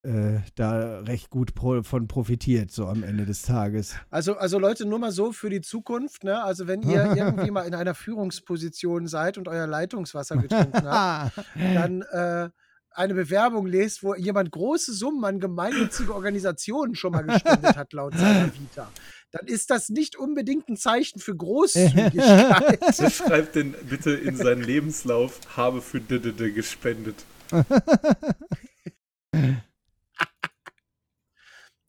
äh, 0.03 0.39
da 0.56 0.99
recht 1.02 1.30
gut 1.30 1.53
pro, 1.53 1.84
von 1.84 2.07
profitiert, 2.07 2.72
so 2.72 2.88
am 2.88 3.03
Ende 3.03 3.26
des 3.26 3.43
Tages. 3.43 3.95
Also, 4.10 4.35
also 4.35 4.57
Leute, 4.57 4.85
nur 4.85 4.98
mal 4.99 5.11
so 5.11 5.31
für 5.31 5.49
die 5.52 5.61
Zukunft, 5.61 6.23
ne? 6.23 6.43
Also 6.43 6.65
wenn 6.68 6.81
ihr 6.81 7.03
irgendwie 7.15 7.52
mal 7.52 7.68
in 7.68 7.76
einer 7.76 7.93
Führungsposition 7.93 9.07
seid 9.07 9.38
und 9.38 9.48
euer 9.48 9.68
Leitungswasser 9.68 10.38
getrunken 10.38 10.85
habt, 10.88 11.34
dann 11.76 12.02
äh, 12.02 12.49
eine 12.93 13.13
Bewerbung 13.13 13.68
lest, 13.68 14.03
wo 14.03 14.15
jemand 14.15 14.51
große 14.51 14.93
Summen 14.93 15.23
an 15.23 15.39
gemeinnützige 15.39 16.13
Organisationen 16.13 16.95
schon 16.95 17.13
mal 17.13 17.23
gespendet 17.23 17.77
hat, 17.77 17.93
laut 17.93 18.13
seiner 18.15 18.53
Vita, 18.59 18.91
dann 19.31 19.47
ist 19.47 19.69
das 19.69 19.89
nicht 19.89 20.18
unbedingt 20.18 20.68
ein 20.69 20.77
Zeichen 20.77 21.19
für 21.19 21.35
Großzügigkeit. 21.38 22.80
Wer 22.97 23.09
schreibt 23.09 23.55
denn 23.55 23.76
bitte 23.89 24.11
in 24.11 24.35
seinen 24.35 24.61
Lebenslauf, 24.61 25.39
habe 25.55 25.81
für 25.81 25.99
DDD 26.01 26.53
gespendet? 26.53 27.26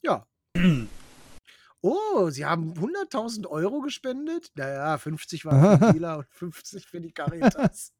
ja. 0.03 0.27
Oh, 1.81 2.31
sie 2.31 2.45
haben 2.45 2.75
100.000 2.75 3.47
Euro 3.49 3.81
gespendet? 3.81 4.53
Naja, 4.55 4.99
50 4.99 5.45
waren 5.45 5.79
für 5.79 5.93
Dealer 5.93 6.19
und 6.19 6.29
50 6.31 6.87
für 6.87 7.01
die 7.01 7.13
Caritas. 7.13 7.93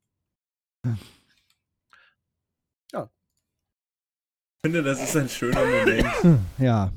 Ich 2.95 4.71
finde, 4.71 4.83
das 4.85 5.03
ist 5.03 5.17
ein 5.17 5.29
schöner 5.29 5.65
Moment. 5.65 6.41
Ja. 6.59 6.93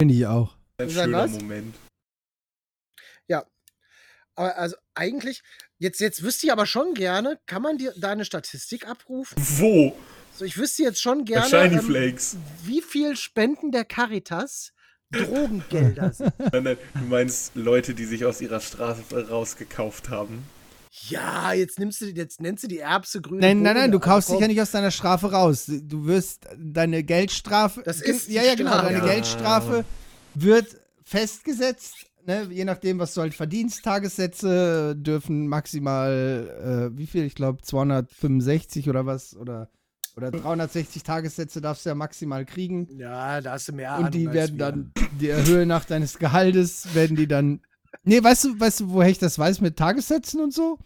Finde 0.00 0.14
ich 0.14 0.26
auch. 0.26 0.56
Ein 0.78 0.90
Sag 0.90 1.04
schöner 1.04 1.18
was? 1.18 1.30
Moment. 1.32 1.74
Aber 4.38 4.56
also 4.56 4.76
eigentlich, 4.94 5.42
jetzt, 5.78 5.98
jetzt 6.00 6.22
wüsste 6.22 6.46
ich 6.46 6.52
aber 6.52 6.64
schon 6.64 6.94
gerne, 6.94 7.40
kann 7.46 7.60
man 7.60 7.76
dir 7.76 7.92
da 7.96 8.12
eine 8.12 8.24
Statistik 8.24 8.86
abrufen? 8.86 9.34
Wo? 9.58 9.96
So, 10.32 10.44
ich 10.44 10.56
wüsste 10.56 10.84
jetzt 10.84 11.02
schon 11.02 11.24
gerne, 11.24 11.48
Shiny 11.48 11.78
ähm, 11.78 11.82
Flakes. 11.82 12.36
wie 12.62 12.80
viel 12.80 13.16
Spenden 13.16 13.72
der 13.72 13.84
Caritas 13.84 14.72
Drogengelder 15.10 16.12
sind. 16.12 16.32
Nein, 16.52 16.62
nein, 16.62 16.78
du 16.94 17.04
meinst 17.06 17.56
Leute, 17.56 17.94
die 17.94 18.04
sich 18.04 18.24
aus 18.24 18.40
ihrer 18.40 18.60
Straße 18.60 19.28
rausgekauft 19.28 20.08
haben. 20.08 20.44
Ja, 21.08 21.52
jetzt 21.52 21.78
nimmst 21.78 22.00
du, 22.00 22.06
jetzt 22.06 22.40
nennst 22.40 22.64
du 22.64 22.68
die 22.68 22.78
Erbse 22.78 23.20
grüne 23.20 23.40
Nein, 23.40 23.62
nein, 23.62 23.76
nein, 23.76 23.92
du 23.92 23.98
kaufst 24.00 24.30
dich 24.30 24.40
ja 24.40 24.48
nicht 24.48 24.60
aus 24.60 24.70
deiner 24.72 24.90
Strafe 24.90 25.30
raus. 25.32 25.66
Du 25.82 26.06
wirst 26.06 26.46
deine 26.58 27.02
Geldstrafe. 27.04 27.82
Das 27.84 28.00
ist 28.00 28.28
ja, 28.28 28.42
ja, 28.42 28.54
genau. 28.54 28.70
Strafe. 28.72 28.86
Deine 28.92 28.98
Ja. 29.06 29.12
Geldstrafe 29.12 29.84
wird 30.34 30.76
festgesetzt. 31.04 31.94
Ne, 32.26 32.46
je 32.50 32.64
nachdem, 32.66 32.98
was 32.98 33.14
du 33.14 33.22
halt 33.22 33.32
verdienst. 33.32 33.84
Tagessätze 33.84 34.94
dürfen 34.96 35.46
maximal, 35.48 36.90
äh, 36.92 36.98
wie 36.98 37.06
viel? 37.06 37.24
Ich 37.24 37.34
glaube 37.34 37.62
265 37.62 38.88
oder 38.90 39.06
was? 39.06 39.34
Oder, 39.34 39.70
oder 40.16 40.30
360 40.30 41.02
Tagessätze 41.04 41.60
darfst 41.62 41.86
du 41.86 41.90
ja 41.90 41.94
maximal 41.94 42.44
kriegen. 42.44 42.86
Ja, 42.98 43.40
da 43.40 43.52
hast 43.52 43.68
du 43.68 43.72
mehr 43.72 43.96
Und 43.98 44.12
die 44.14 44.26
Ahnung 44.26 44.38
als 44.40 44.58
werden 44.58 44.58
wir. 44.58 44.66
dann, 44.66 44.92
die 45.20 45.32
Höhe 45.32 45.64
nach 45.64 45.86
deines 45.86 46.18
Gehaltes, 46.18 46.94
werden 46.94 47.16
die 47.16 47.28
dann. 47.28 47.60
Nee, 48.04 48.22
weißt 48.22 48.44
du, 48.44 48.60
weißt 48.60 48.80
du, 48.80 48.90
woher 48.90 49.10
ich 49.10 49.18
das 49.18 49.38
weiß 49.38 49.60
mit 49.60 49.76
Tagessätzen 49.76 50.40
und 50.40 50.52
so? 50.52 50.78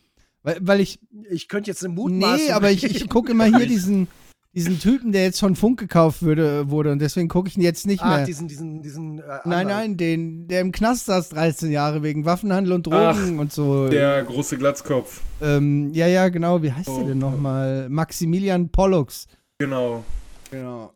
Weil, 0.43 0.59
weil 0.61 0.81
ich 0.81 0.99
Ich 1.31 1.49
könnte 1.49 1.71
jetzt 1.71 1.85
eine 1.85 1.95
Mutmaßung 1.95 2.47
Nee, 2.47 2.53
aber 2.53 2.71
ich, 2.71 2.85
ich 2.85 3.09
gucke 3.09 3.33
immer 3.33 3.45
hier 3.45 3.67
diesen, 3.69 4.09
diesen 4.55 4.79
Typen, 4.81 5.13
der 5.13 5.25
jetzt 5.25 5.41
von 5.41 5.55
Funk 5.57 5.79
gekauft 5.79 6.23
würde, 6.23 6.69
wurde 6.69 6.91
und 6.93 6.99
deswegen 6.99 7.29
gucke 7.29 7.49
ich 7.49 7.57
ihn 7.57 7.63
jetzt 7.63 7.87
nicht 7.87 8.03
Ah, 8.03 8.17
mehr. 8.17 8.27
diesen, 8.27 8.49
diesen, 8.49 8.83
diesen. 8.83 9.19
Äh, 9.21 9.23
nein, 9.45 9.67
nein, 9.69 9.97
den, 9.97 10.49
der 10.49 10.61
im 10.61 10.73
Knast 10.73 11.07
saß 11.07 11.31
13 11.31 11.71
Jahre 11.71 12.03
wegen 12.03 12.25
Waffenhandel 12.25 12.73
und 12.73 12.87
Drogen 12.87 13.39
und 13.39 13.53
so. 13.53 13.89
Der 13.89 14.23
große 14.25 14.59
Glatzkopf. 14.59 15.21
Ähm, 15.41 15.91
ja, 15.95 16.07
ja, 16.07 16.29
genau. 16.29 16.63
Wie 16.63 16.73
heißt 16.73 16.89
Oh, 16.89 16.99
der 16.99 17.09
denn 17.09 17.23
oh. 17.23 17.31
nochmal? 17.31 17.89
Maximilian 17.89 18.69
Pollux. 18.69 19.27
Genau. 19.59 20.05
Genau. 20.51 20.93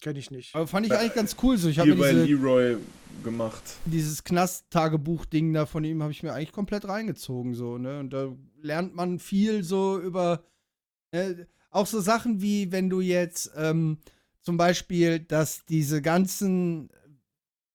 Kenn 0.00 0.16
ich 0.16 0.30
nicht. 0.30 0.54
Aber 0.54 0.66
fand 0.66 0.86
ich 0.86 0.92
eigentlich 0.92 1.14
ganz 1.14 1.36
cool. 1.42 1.56
So, 1.56 1.68
ich 1.68 1.78
habe 1.78 1.90
Hier 1.92 1.98
bei 1.98 2.12
diese, 2.12 2.24
Leroy 2.24 2.76
gemacht. 3.22 3.62
dieses 3.84 4.24
Knast-Tagebuch-Ding 4.24 5.52
da 5.52 5.66
von 5.66 5.84
ihm 5.84 6.02
habe 6.02 6.12
ich 6.12 6.22
mir 6.22 6.32
eigentlich 6.32 6.52
komplett 6.52 6.86
reingezogen, 6.86 7.54
so, 7.54 7.78
ne? 7.78 8.00
Und 8.00 8.10
da 8.10 8.32
lernt 8.60 8.94
man 8.94 9.18
viel 9.18 9.62
so 9.62 9.98
über 10.00 10.44
äh, 11.12 11.34
auch 11.70 11.86
so 11.86 12.00
Sachen 12.00 12.42
wie, 12.42 12.70
wenn 12.70 12.90
du 12.90 13.00
jetzt 13.00 13.50
ähm, 13.56 13.98
zum 14.40 14.56
Beispiel, 14.56 15.20
dass 15.20 15.64
diese 15.64 16.02
ganzen, 16.02 16.90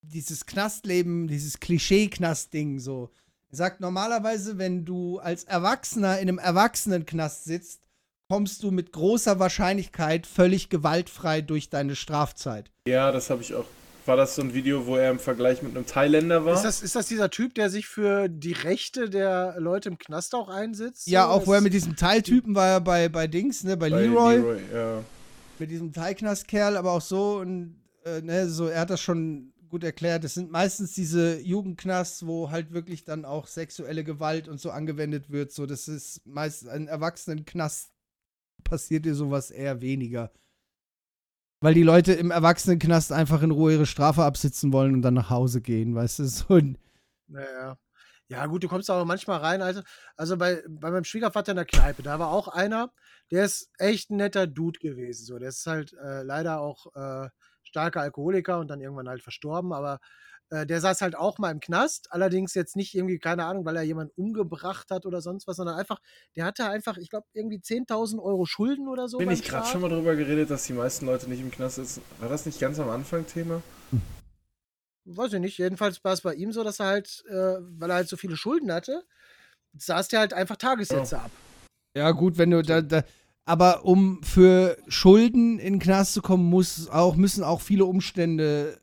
dieses 0.02 0.46
Knastleben, 0.46 1.28
dieses 1.28 1.60
Klischee-Knast-Ding 1.60 2.80
so. 2.80 3.10
Er 3.50 3.58
sagt 3.58 3.80
normalerweise, 3.80 4.58
wenn 4.58 4.86
du 4.86 5.20
als 5.20 5.46
Erwachsener 5.46 6.20
in 6.20 6.30
einem 6.30 6.40
Erwachsenenknast 6.40 7.46
sitzt, 7.46 7.82
kommst 8.30 8.62
du 8.64 8.72
mit 8.72 8.92
großer 8.92 9.40
Wahrscheinlichkeit 9.40 10.28
völlig 10.28 10.70
gewaltfrei 10.70 11.42
durch 11.42 11.70
deine 11.70 11.96
Strafzeit. 11.96 12.70
Ja, 12.88 13.12
das 13.12 13.30
habe 13.30 13.42
ich 13.42 13.56
auch. 13.56 13.66
War 14.08 14.16
das 14.16 14.36
so 14.36 14.42
ein 14.42 14.54
Video, 14.54 14.88
wo 14.88 14.96
er 14.96 15.12
im 15.12 15.20
Vergleich 15.20 15.62
mit 15.62 15.76
einem 15.76 15.86
Thailänder 15.86 16.46
war? 16.46 16.54
Ist 16.54 16.64
das, 16.64 16.82
ist 16.82 16.96
das 16.96 17.08
dieser 17.08 17.30
Typ, 17.30 17.54
der 17.56 17.70
sich 17.70 17.88
für 17.88 18.30
die 18.30 18.54
Rechte 18.54 19.10
der 19.10 19.56
Leute 19.60 19.90
im 19.90 19.98
Knast 19.98 20.34
auch 20.34 20.48
einsetzt? 20.48 21.08
Ja, 21.08 21.26
So, 21.26 21.32
auch 21.32 21.48
wo 21.48 21.54
er 21.54 21.62
mit 21.62 21.74
diesem 21.74 21.96
Teiltypen 21.96 22.56
war 22.56 22.68
er 22.68 22.82
bei, 22.82 23.10
bei 23.10 23.28
Dings, 23.28 23.64
ne, 23.64 23.76
bei, 23.76 23.90
Bei 23.90 24.02
Leroy, 24.02 24.62
ja. 24.74 25.04
mit 25.60 25.72
diesem 25.72 25.92
Teilknastkerl, 25.92 26.78
aber 26.78 26.94
auch 26.94 27.02
so 27.02 27.40
und 27.40 27.76
äh, 28.06 28.22
ne, 28.22 28.48
so, 28.50 28.68
er 28.68 28.82
hat 28.82 28.90
das 28.90 29.02
schon 29.02 29.54
gut 29.68 29.84
erklärt. 29.84 30.24
Es 30.24 30.36
sind 30.36 30.52
meistens 30.52 30.94
diese 30.94 31.40
Jugendknasts, 31.42 32.26
wo 32.26 32.50
halt 32.50 32.72
wirklich 32.72 33.04
dann 33.04 33.26
auch 33.26 33.48
sexuelle 33.48 34.06
Gewalt 34.06 34.48
und 34.48 34.62
so 34.62 34.72
angewendet 34.72 35.30
wird. 35.30 35.52
So, 35.52 35.66
das 35.66 35.90
ist 35.90 36.26
meist 36.26 36.68
ein 36.70 36.88
Erwachsenenknast 36.88 37.92
passiert 38.64 39.06
dir 39.06 39.16
sowas 39.16 39.52
eher 39.52 39.82
weniger. 39.82 40.32
Weil 41.60 41.74
die 41.74 41.84
Leute 41.84 42.14
im 42.14 42.32
Erwachsenenknast 42.32 43.12
einfach 43.12 43.42
in 43.42 43.52
Ruhe 43.52 43.74
ihre 43.74 43.86
Strafe 43.86 44.24
absitzen 44.24 44.72
wollen 44.74 44.94
und 44.94 45.02
dann 45.02 45.16
nach 45.16 45.30
Hause 45.30 45.62
gehen, 45.62 45.96
weißt 45.96 46.20
du? 46.20 46.26
So 46.26 46.60
Naja. 47.28 47.78
Ja, 48.30 48.46
gut, 48.46 48.64
du 48.64 48.68
kommst 48.68 48.90
aber 48.90 49.06
manchmal 49.06 49.40
rein. 49.40 49.62
Also, 49.62 49.82
also 50.18 50.38
bei, 50.38 50.62
bei 50.68 50.92
meinem 50.92 51.06
Schwiegervater 51.06 51.54
in 51.54 51.56
der 51.56 51.66
Kneipe, 51.66 52.04
da 52.04 52.20
war 52.20 52.30
auch 52.32 52.50
einer, 52.50 52.92
der 53.32 53.46
ist 53.46 53.72
echt 53.78 54.12
ein 54.12 54.18
netter 54.18 54.48
Dude 54.48 54.80
gewesen. 54.80 55.26
So, 55.26 55.40
der 55.40 55.50
ist 55.50 55.66
halt 55.66 55.94
äh, 55.94 56.24
leider 56.24 56.60
auch 56.60 56.88
äh, 56.96 57.30
starker 57.64 58.02
Alkoholiker 58.02 58.60
und 58.60 58.68
dann 58.68 58.82
irgendwann 58.82 59.08
halt 59.08 59.24
verstorben, 59.24 59.72
aber 59.72 60.00
äh, 60.50 60.66
der 60.66 60.80
saß 60.82 61.02
halt 61.02 61.16
auch 61.16 61.38
mal 61.38 61.52
im 61.52 61.60
Knast. 61.60 62.12
Allerdings 62.12 62.54
jetzt 62.54 62.76
nicht 62.76 62.94
irgendwie, 62.96 63.20
keine 63.20 63.46
Ahnung, 63.46 63.66
weil 63.66 63.76
er 63.76 63.84
jemanden 63.84 64.14
umgebracht 64.16 64.92
hat 64.92 65.06
oder 65.06 65.22
sonst 65.22 65.48
was, 65.48 65.58
sondern 65.58 65.76
einfach, 65.76 66.00
der 66.36 66.46
hatte 66.46 66.70
einfach, 66.70 66.98
ich 66.98 67.10
glaube, 67.10 67.28
irgendwie 67.34 67.60
10.000 67.60 68.22
Euro 68.22 68.46
Schulden 68.46 68.88
oder 68.88 69.08
so. 69.08 69.18
Bin 69.18 69.32
ich 69.32 69.44
gerade 69.44 69.68
schon 69.68 69.82
mal 69.82 69.90
drüber 69.90 70.16
geredet, 70.16 70.50
dass 70.50 70.64
die 70.64 70.74
meisten 70.74 71.06
Leute 71.06 71.30
nicht 71.30 71.42
im 71.42 71.52
Knast 71.52 71.76
sitzen? 71.76 72.02
War 72.20 72.30
das 72.30 72.46
nicht 72.46 72.60
ganz 72.60 72.80
am 72.80 72.90
Anfang 72.90 73.26
Thema? 73.28 73.62
Weiß 75.06 75.34
ich 75.34 75.40
nicht. 75.40 75.58
Jedenfalls 75.58 76.04
war 76.04 76.14
es 76.14 76.22
bei 76.22 76.34
ihm 76.34 76.52
so, 76.52 76.64
dass 76.64 76.80
er 76.80 76.88
halt, 76.88 77.24
äh, 77.30 77.34
weil 77.34 77.90
er 77.90 77.96
halt 77.96 78.10
so 78.10 78.18
viele 78.18 78.36
Schulden 78.36 78.72
hatte, 78.72 79.04
saß 79.78 80.10
der 80.10 80.20
halt 80.20 80.34
einfach 80.34 80.58
Tagessätze 80.58 81.20
ab. 81.20 81.32
Ja, 81.96 82.12
gut, 82.12 82.38
wenn 82.38 82.52
du 82.52 82.62
da, 82.62 82.82
da. 82.82 83.04
Aber 83.46 83.86
um 83.86 84.22
für 84.24 84.78
Schulden 84.90 85.60
in 85.60 85.76
den 85.76 85.80
Knast 85.80 86.14
zu 86.14 86.22
kommen, 86.22 86.46
muss 86.46 86.90
auch, 86.90 87.16
müssen 87.16 87.44
auch 87.44 87.62
viele 87.62 87.86
Umstände. 87.86 88.82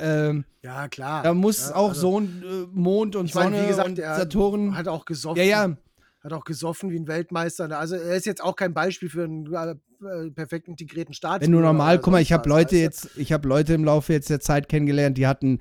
Ähm, 0.00 0.44
Ja, 0.62 0.88
klar. 0.88 1.22
da 1.22 1.34
muss 1.34 1.68
ja, 1.68 1.76
auch 1.76 1.90
also, 1.90 2.00
so 2.00 2.20
ein 2.20 2.42
äh, 2.42 2.66
Mond 2.72 3.16
und 3.16 3.26
Ich 3.26 3.34
meine, 3.34 3.50
Sonne 3.56 3.64
wie 3.64 3.68
gesagt, 3.68 3.88
und 3.88 3.98
er 3.98 4.16
Saturn. 4.16 4.76
Hat 4.76 4.88
auch 4.88 5.04
gesoffen. 5.04 5.38
Ja, 5.38 5.44
ja. 5.44 5.76
Hat 6.22 6.32
auch 6.32 6.44
gesoffen 6.44 6.90
wie 6.90 6.98
ein 6.98 7.06
Weltmeister. 7.06 7.70
Also 7.78 7.94
er 7.94 8.16
ist 8.16 8.26
jetzt 8.26 8.42
auch 8.42 8.56
kein 8.56 8.74
Beispiel 8.74 9.08
für 9.08 9.24
einen 9.24 9.46
äh, 9.52 10.30
perfekt 10.30 10.68
integrierten 10.68 11.14
Staat. 11.14 11.42
Wenn 11.42 11.52
du 11.52 11.60
normal, 11.60 11.98
guck 12.00 12.12
mal, 12.12 12.22
ich 12.22 12.32
habe 12.32 12.48
Leute 12.48 12.76
jetzt, 12.76 13.10
ich 13.16 13.32
habe 13.32 13.48
Leute 13.48 13.74
im 13.74 13.84
Laufe 13.84 14.12
jetzt 14.12 14.28
der 14.28 14.40
Zeit 14.40 14.68
kennengelernt, 14.68 15.16
die 15.18 15.26
hatten, 15.26 15.60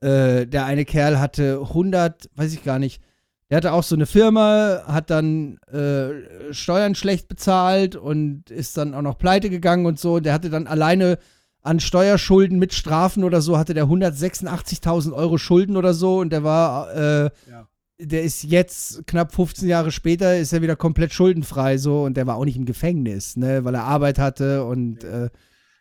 äh, 0.00 0.46
der 0.46 0.64
eine 0.64 0.84
Kerl 0.84 1.18
hatte 1.18 1.60
100, 1.60 2.30
weiß 2.36 2.52
ich 2.54 2.62
gar 2.62 2.78
nicht, 2.78 3.02
der 3.50 3.58
hatte 3.58 3.72
auch 3.72 3.84
so 3.84 3.94
eine 3.94 4.06
Firma, 4.06 4.82
hat 4.86 5.10
dann 5.10 5.58
äh, 5.68 6.52
Steuern 6.52 6.94
schlecht 6.94 7.28
bezahlt 7.28 7.94
und 7.94 8.50
ist 8.50 8.76
dann 8.76 8.92
auch 8.94 9.02
noch 9.02 9.18
pleite 9.18 9.50
gegangen 9.50 9.86
und 9.86 10.00
so. 10.00 10.18
Der 10.18 10.32
hatte 10.32 10.50
dann 10.50 10.66
alleine 10.66 11.18
an 11.66 11.80
Steuerschulden 11.80 12.58
mit 12.58 12.72
Strafen 12.74 13.24
oder 13.24 13.40
so, 13.40 13.58
hatte 13.58 13.74
der 13.74 13.84
186.000 13.86 15.12
Euro 15.12 15.38
Schulden 15.38 15.76
oder 15.76 15.94
so 15.94 16.18
und 16.20 16.30
der 16.32 16.44
war, 16.44 16.94
äh, 16.94 17.30
Ja. 17.50 17.68
der 17.98 18.22
ist 18.22 18.42
jetzt 18.44 19.06
knapp 19.06 19.34
15 19.34 19.68
Jahre 19.68 19.90
später, 19.90 20.36
ist 20.38 20.52
er 20.52 20.62
wieder 20.62 20.76
komplett 20.76 21.12
schuldenfrei 21.12 21.78
so 21.78 22.04
und 22.04 22.16
der 22.16 22.26
war 22.26 22.36
auch 22.36 22.44
nicht 22.44 22.56
im 22.56 22.64
Gefängnis, 22.66 23.36
ne, 23.36 23.64
weil 23.64 23.74
er 23.74 23.84
Arbeit 23.84 24.18
hatte 24.18 24.64
und 24.64 25.04
äh, 25.04 25.28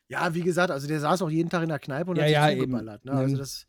Ja, 0.08 0.34
wie 0.34 0.42
gesagt, 0.42 0.72
also 0.72 0.88
der 0.88 1.00
saß 1.00 1.22
auch 1.24 1.30
jeden 1.30 1.50
Tag 1.50 1.64
in 1.64 1.70
der 1.70 1.80
Kneipe 1.80 2.12
und 2.12 2.18
Ja, 2.18 2.24
hat 2.24 2.28
sich 2.30 2.34
ja, 2.36 2.50
eben. 2.52 2.62
zugeballert. 2.62 3.06
Ne? 3.06 3.12
Also 3.12 3.38
das 3.38 3.66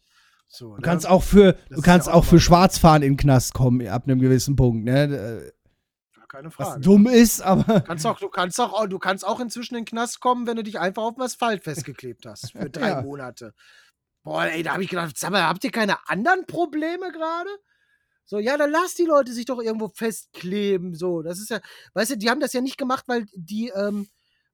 so, 0.48 0.76
Du 0.76 0.82
kannst 0.82 1.08
auch 1.08 1.22
für, 1.22 1.54
Das 1.68 1.76
du 1.78 1.82
kannst 1.82 2.06
ja 2.06 2.12
auch 2.12 2.18
auch 2.18 2.24
für 2.24 2.38
Schwarzfahren 2.40 3.02
in 3.02 3.12
den 3.12 3.16
Knast 3.16 3.52
kommen, 3.52 3.86
ab 3.88 4.04
einem 4.06 4.20
gewissen 4.20 4.54
Punkt, 4.54 4.84
ne? 4.84 5.50
Keine 6.36 6.48
Was 6.48 6.54
Frage. 6.68 6.80
dumm 6.82 7.06
ist, 7.06 7.40
aber. 7.40 7.80
Kannst 7.80 8.04
auch, 8.06 8.18
du, 8.18 8.28
kannst 8.28 8.60
auch, 8.60 8.86
du 8.86 8.98
kannst 8.98 9.26
auch 9.26 9.40
inzwischen 9.40 9.74
in 9.74 9.80
den 9.80 9.86
Knast 9.86 10.20
kommen, 10.20 10.46
wenn 10.46 10.56
du 10.56 10.62
dich 10.62 10.78
einfach 10.78 11.02
auf 11.02 11.14
dem 11.14 11.22
Asphalt 11.22 11.64
festgeklebt 11.64 12.26
hast. 12.26 12.52
Für 12.52 12.68
drei 12.70 12.90
Ja. 12.90 13.00
Monate. 13.02 13.54
Boah, 14.22 14.44
ey, 14.44 14.62
da 14.62 14.72
habe 14.74 14.82
ich 14.82 14.90
gedacht, 14.90 15.16
sag 15.16 15.30
mal, 15.30 15.44
habt 15.44 15.64
ihr 15.64 15.70
keine 15.70 15.96
anderen 16.10 16.44
Probleme 16.46 17.10
gerade? 17.10 17.48
So, 18.26 18.38
ja, 18.38 18.58
dann 18.58 18.70
lass 18.70 18.92
die 18.94 19.04
Leute 19.04 19.32
sich 19.32 19.46
doch 19.46 19.62
irgendwo 19.62 19.88
festkleben. 19.88 20.94
So, 20.94 21.22
das 21.22 21.38
ist 21.38 21.48
ja, 21.48 21.60
weißt 21.94 22.10
du, 22.10 22.16
die 22.18 22.28
haben 22.28 22.40
das 22.40 22.52
ja 22.52 22.60
nicht 22.60 22.76
gemacht, 22.76 23.04
weil 23.06 23.24
die, 23.34 23.68
ähm, 23.74 24.08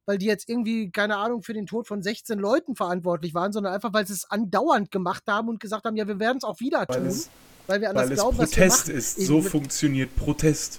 weil 0.06 0.18
die 0.18 0.26
jetzt 0.26 0.48
irgendwie, 0.48 0.90
keine 0.92 1.16
Ahnung, 1.16 1.42
für 1.42 1.54
den 1.54 1.66
Tod 1.66 1.88
von 1.88 2.00
16 2.02 2.38
Leuten 2.38 2.76
verantwortlich 2.76 3.34
waren, 3.34 3.52
sondern 3.52 3.72
einfach, 3.72 3.92
weil 3.92 4.06
sie 4.06 4.12
es 4.12 4.30
andauernd 4.30 4.90
gemacht 4.92 5.24
haben 5.26 5.48
und 5.48 5.58
gesagt 5.58 5.84
haben, 5.84 5.96
ja, 5.96 6.06
wir 6.06 6.20
werden 6.20 6.36
es 6.38 6.44
auch 6.44 6.60
wieder 6.60 6.84
Weil 6.86 6.98
tun, 6.98 7.06
es, 7.06 7.28
weil 7.66 7.80
wir 7.80 7.90
an 7.90 7.96
das 7.96 8.10
glauben, 8.10 8.38
was 8.38 8.50
wir 8.54 8.62
Protest 8.64 8.86
machen. 8.88 8.96
ist. 8.98 9.16
So 9.26 9.38
mit- 9.40 9.50
funktioniert 9.50 10.14
Protest. 10.16 10.78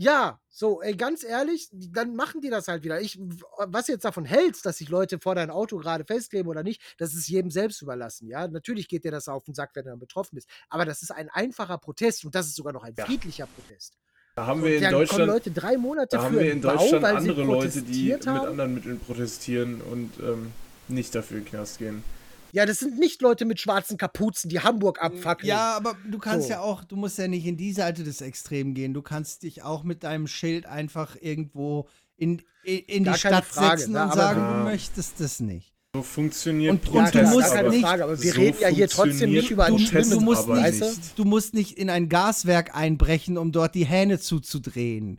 Ja, 0.00 0.38
so, 0.48 0.80
ey, 0.80 0.94
ganz 0.94 1.24
ehrlich, 1.24 1.68
dann 1.72 2.14
machen 2.14 2.40
die 2.40 2.50
das 2.50 2.68
halt 2.68 2.84
wieder. 2.84 3.00
Ich, 3.00 3.18
was 3.58 3.88
jetzt 3.88 4.04
davon 4.04 4.24
hältst, 4.24 4.64
dass 4.64 4.78
sich 4.78 4.88
Leute 4.88 5.18
vor 5.18 5.34
dein 5.34 5.50
Auto 5.50 5.76
gerade 5.76 6.04
festkleben 6.04 6.48
oder 6.48 6.62
nicht, 6.62 6.80
das 6.98 7.14
ist 7.14 7.26
jedem 7.26 7.50
selbst 7.50 7.82
überlassen, 7.82 8.28
ja. 8.28 8.46
Natürlich 8.46 8.86
geht 8.86 9.02
dir 9.02 9.10
das 9.10 9.26
auf 9.26 9.42
den 9.42 9.54
Sack, 9.54 9.70
wenn 9.74 9.82
du 9.84 9.90
dann 9.90 9.98
betroffen 9.98 10.36
bist. 10.36 10.48
Aber 10.68 10.84
das 10.84 11.02
ist 11.02 11.10
ein 11.10 11.28
einfacher 11.30 11.78
Protest 11.78 12.24
und 12.24 12.32
das 12.36 12.46
ist 12.46 12.54
sogar 12.54 12.72
noch 12.72 12.84
ein 12.84 12.94
Ja. 12.96 13.06
friedlicher 13.06 13.48
Protest. 13.48 13.98
Da 14.36 14.46
haben 14.46 14.62
wir 14.62 14.78
in 14.78 14.88
Deutschland, 14.88 15.26
Leute 15.26 15.50
drei 15.50 15.76
Monate 15.76 16.16
da 16.16 16.22
haben 16.22 16.34
für 16.36 16.40
wir 16.42 16.52
in 16.52 16.60
Deutschland 16.60 17.02
Bau, 17.02 17.08
andere 17.08 17.42
Leute, 17.42 17.68
die 17.70 17.80
protestiert 17.80 18.18
mit 18.20 18.26
haben. 18.28 18.46
anderen 18.50 18.74
Mitteln 18.74 19.00
protestieren 19.00 19.80
und 19.80 20.12
ähm, 20.20 20.52
nicht 20.86 21.12
dafür 21.12 21.38
in 21.38 21.44
den 21.44 21.50
Knast 21.50 21.78
gehen. 21.78 22.04
Ja, 22.52 22.64
das 22.66 22.78
sind 22.78 22.98
nicht 22.98 23.20
Leute 23.22 23.44
mit 23.44 23.60
schwarzen 23.60 23.96
Kapuzen, 23.98 24.48
die 24.48 24.60
Hamburg 24.60 25.02
abfackeln. 25.02 25.48
Ja, 25.48 25.76
aber 25.76 25.96
du 26.10 26.18
kannst 26.18 26.46
So. 26.48 26.52
ja 26.54 26.60
auch, 26.60 26.84
du 26.84 26.96
musst 26.96 27.18
ja 27.18 27.28
nicht 27.28 27.44
in 27.46 27.56
die 27.56 27.72
Seite 27.72 28.04
des 28.04 28.20
Extrems 28.20 28.74
gehen. 28.74 28.94
Du 28.94 29.02
kannst 29.02 29.42
dich 29.42 29.62
auch 29.62 29.82
mit 29.84 30.02
deinem 30.04 30.26
Schild 30.26 30.66
einfach 30.66 31.16
irgendwo 31.20 31.88
in, 32.16 32.42
in, 32.64 32.78
in 32.80 33.04
die 33.04 33.14
Stadt 33.14 33.44
Frage, 33.44 33.78
setzen 33.80 33.92
ne, 33.92 34.02
und 34.02 34.10
aber- 34.10 34.16
sagen, 34.16 34.40
Ja. 34.40 34.58
du 34.58 34.64
möchtest 34.64 35.20
das 35.20 35.40
nicht. 35.40 35.72
So 35.94 36.02
funktioniert 36.02 36.72
Und- 36.72 36.88
und 36.94 37.14
ja, 37.14 37.22
du 37.22 37.28
musst 37.28 37.52
keine 37.52 37.70
nicht- 37.70 37.80
Frage, 37.82 38.04
aber 38.04 38.22
wir 38.22 38.32
so 38.32 38.38
reden 38.40 38.58
ja 38.60 38.68
hier 38.68 38.88
trotzdem 38.88 39.30
nicht 39.30 39.50
über 39.50 39.64
ein 39.64 39.76
Du- 39.76 39.78
schlimmes, 39.78 40.10
du 40.10 40.20
musst 40.20 40.42
aber 40.42 40.60
nicht. 40.70 41.18
Du 41.18 41.24
musst 41.24 41.54
nicht 41.54 41.78
in 41.78 41.88
ein 41.90 42.08
Gaswerk 42.08 42.76
einbrechen, 42.76 43.38
um 43.38 43.52
dort 43.52 43.74
die 43.74 43.86
Hähne 43.86 44.18
zuzudrehen. 44.18 45.18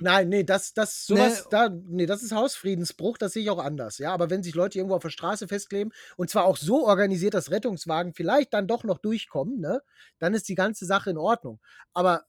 Nein, 0.00 0.28
nee, 0.28 0.44
das, 0.44 0.74
das, 0.74 1.06
sowas, 1.06 1.44
Ne. 1.44 1.48
da, 1.50 1.68
nee, 1.70 2.06
das 2.06 2.22
ist 2.22 2.32
Hausfriedensbruch, 2.32 3.16
das 3.16 3.32
sehe 3.32 3.42
ich 3.42 3.50
auch 3.50 3.58
anders, 3.64 3.98
ja. 3.98 4.12
Aber 4.12 4.28
wenn 4.28 4.42
sich 4.42 4.54
Leute 4.54 4.78
irgendwo 4.78 4.96
auf 4.96 5.02
der 5.02 5.10
Straße 5.10 5.48
festkleben 5.48 5.92
und 6.16 6.28
zwar 6.28 6.44
auch 6.44 6.58
so 6.58 6.86
organisiert, 6.86 7.34
dass 7.34 7.50
Rettungswagen 7.50 8.12
vielleicht 8.12 8.52
dann 8.52 8.66
doch 8.66 8.84
noch 8.84 8.98
durchkommen, 8.98 9.58
ne, 9.60 9.80
dann 10.18 10.34
ist 10.34 10.48
die 10.48 10.54
ganze 10.54 10.84
Sache 10.84 11.10
in 11.10 11.16
Ordnung. 11.18 11.60
Aber 11.94 12.24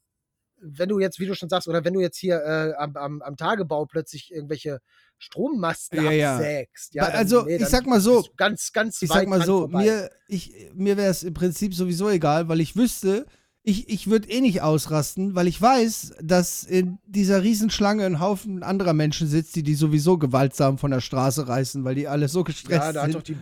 wenn 0.60 0.90
du 0.90 1.00
jetzt, 1.00 1.20
wie 1.20 1.26
du 1.26 1.36
schon 1.36 1.50
sagst, 1.50 1.68
oder 1.68 1.84
wenn 1.84 1.94
du 1.94 2.00
jetzt 2.00 2.18
hier 2.18 2.38
äh, 2.38 2.74
am, 2.78 2.96
am, 2.96 3.22
am 3.22 3.38
Tagebau 3.38 3.86
plötzlich 3.86 4.32
irgendwege 4.32 4.80
Strommasten 5.20 6.04
Ja, 6.04 6.12
ja. 6.12 6.36
absägst, 6.36 6.94
ja, 6.96 7.06
dann, 7.06 7.16
also, 7.16 7.44
nee, 7.44 7.58
ich 7.58 7.68
sag 7.68 7.86
mal 7.86 8.00
so, 8.00 8.26
ganz, 8.38 8.72
ganz 8.72 9.02
Ich 9.02 9.10
sag 9.10 9.28
mal 9.28 9.44
so, 9.46 9.60
vorbei. 9.60 9.84
mir, 9.84 10.10
ich, 10.28 10.72
mir 10.74 10.98
wäre 10.98 11.12
es 11.12 11.24
im 11.24 11.34
Prinzip 11.34 11.74
sowieso 11.76 12.10
egal, 12.10 12.48
weil 12.48 12.62
ich 12.62 12.76
wüsste, 12.76 13.26
ich, 13.68 13.90
ich 13.90 14.10
würde 14.10 14.30
eh 14.30 14.40
nicht 14.40 14.62
ausrasten, 14.62 15.36
weil 15.36 15.46
ich 15.46 15.62
weiß, 15.62 16.16
dass 16.22 16.64
in 16.64 17.00
dieser 17.06 17.44
Riesenschlange 17.44 18.06
ein 18.06 18.22
Haufen 18.22 18.64
anderer 18.64 18.94
Menschen 18.94 19.28
sitzt, 19.28 19.58
die 19.58 19.64
die 19.64 19.76
sowieso 19.76 20.18
gewaltsam 20.18 20.78
von 20.78 20.90
der 20.90 21.02
Straße 21.02 21.50
reißen, 21.50 21.84
weil 21.84 21.94
die 21.96 22.08
alle 22.08 22.30
so 22.30 22.46
gestresst 22.46 22.72
Ja, 22.72 22.94
da 22.94 23.02
hat 23.02 23.10
doch 23.10 23.26
sind. 23.26 23.28
die, 23.28 23.38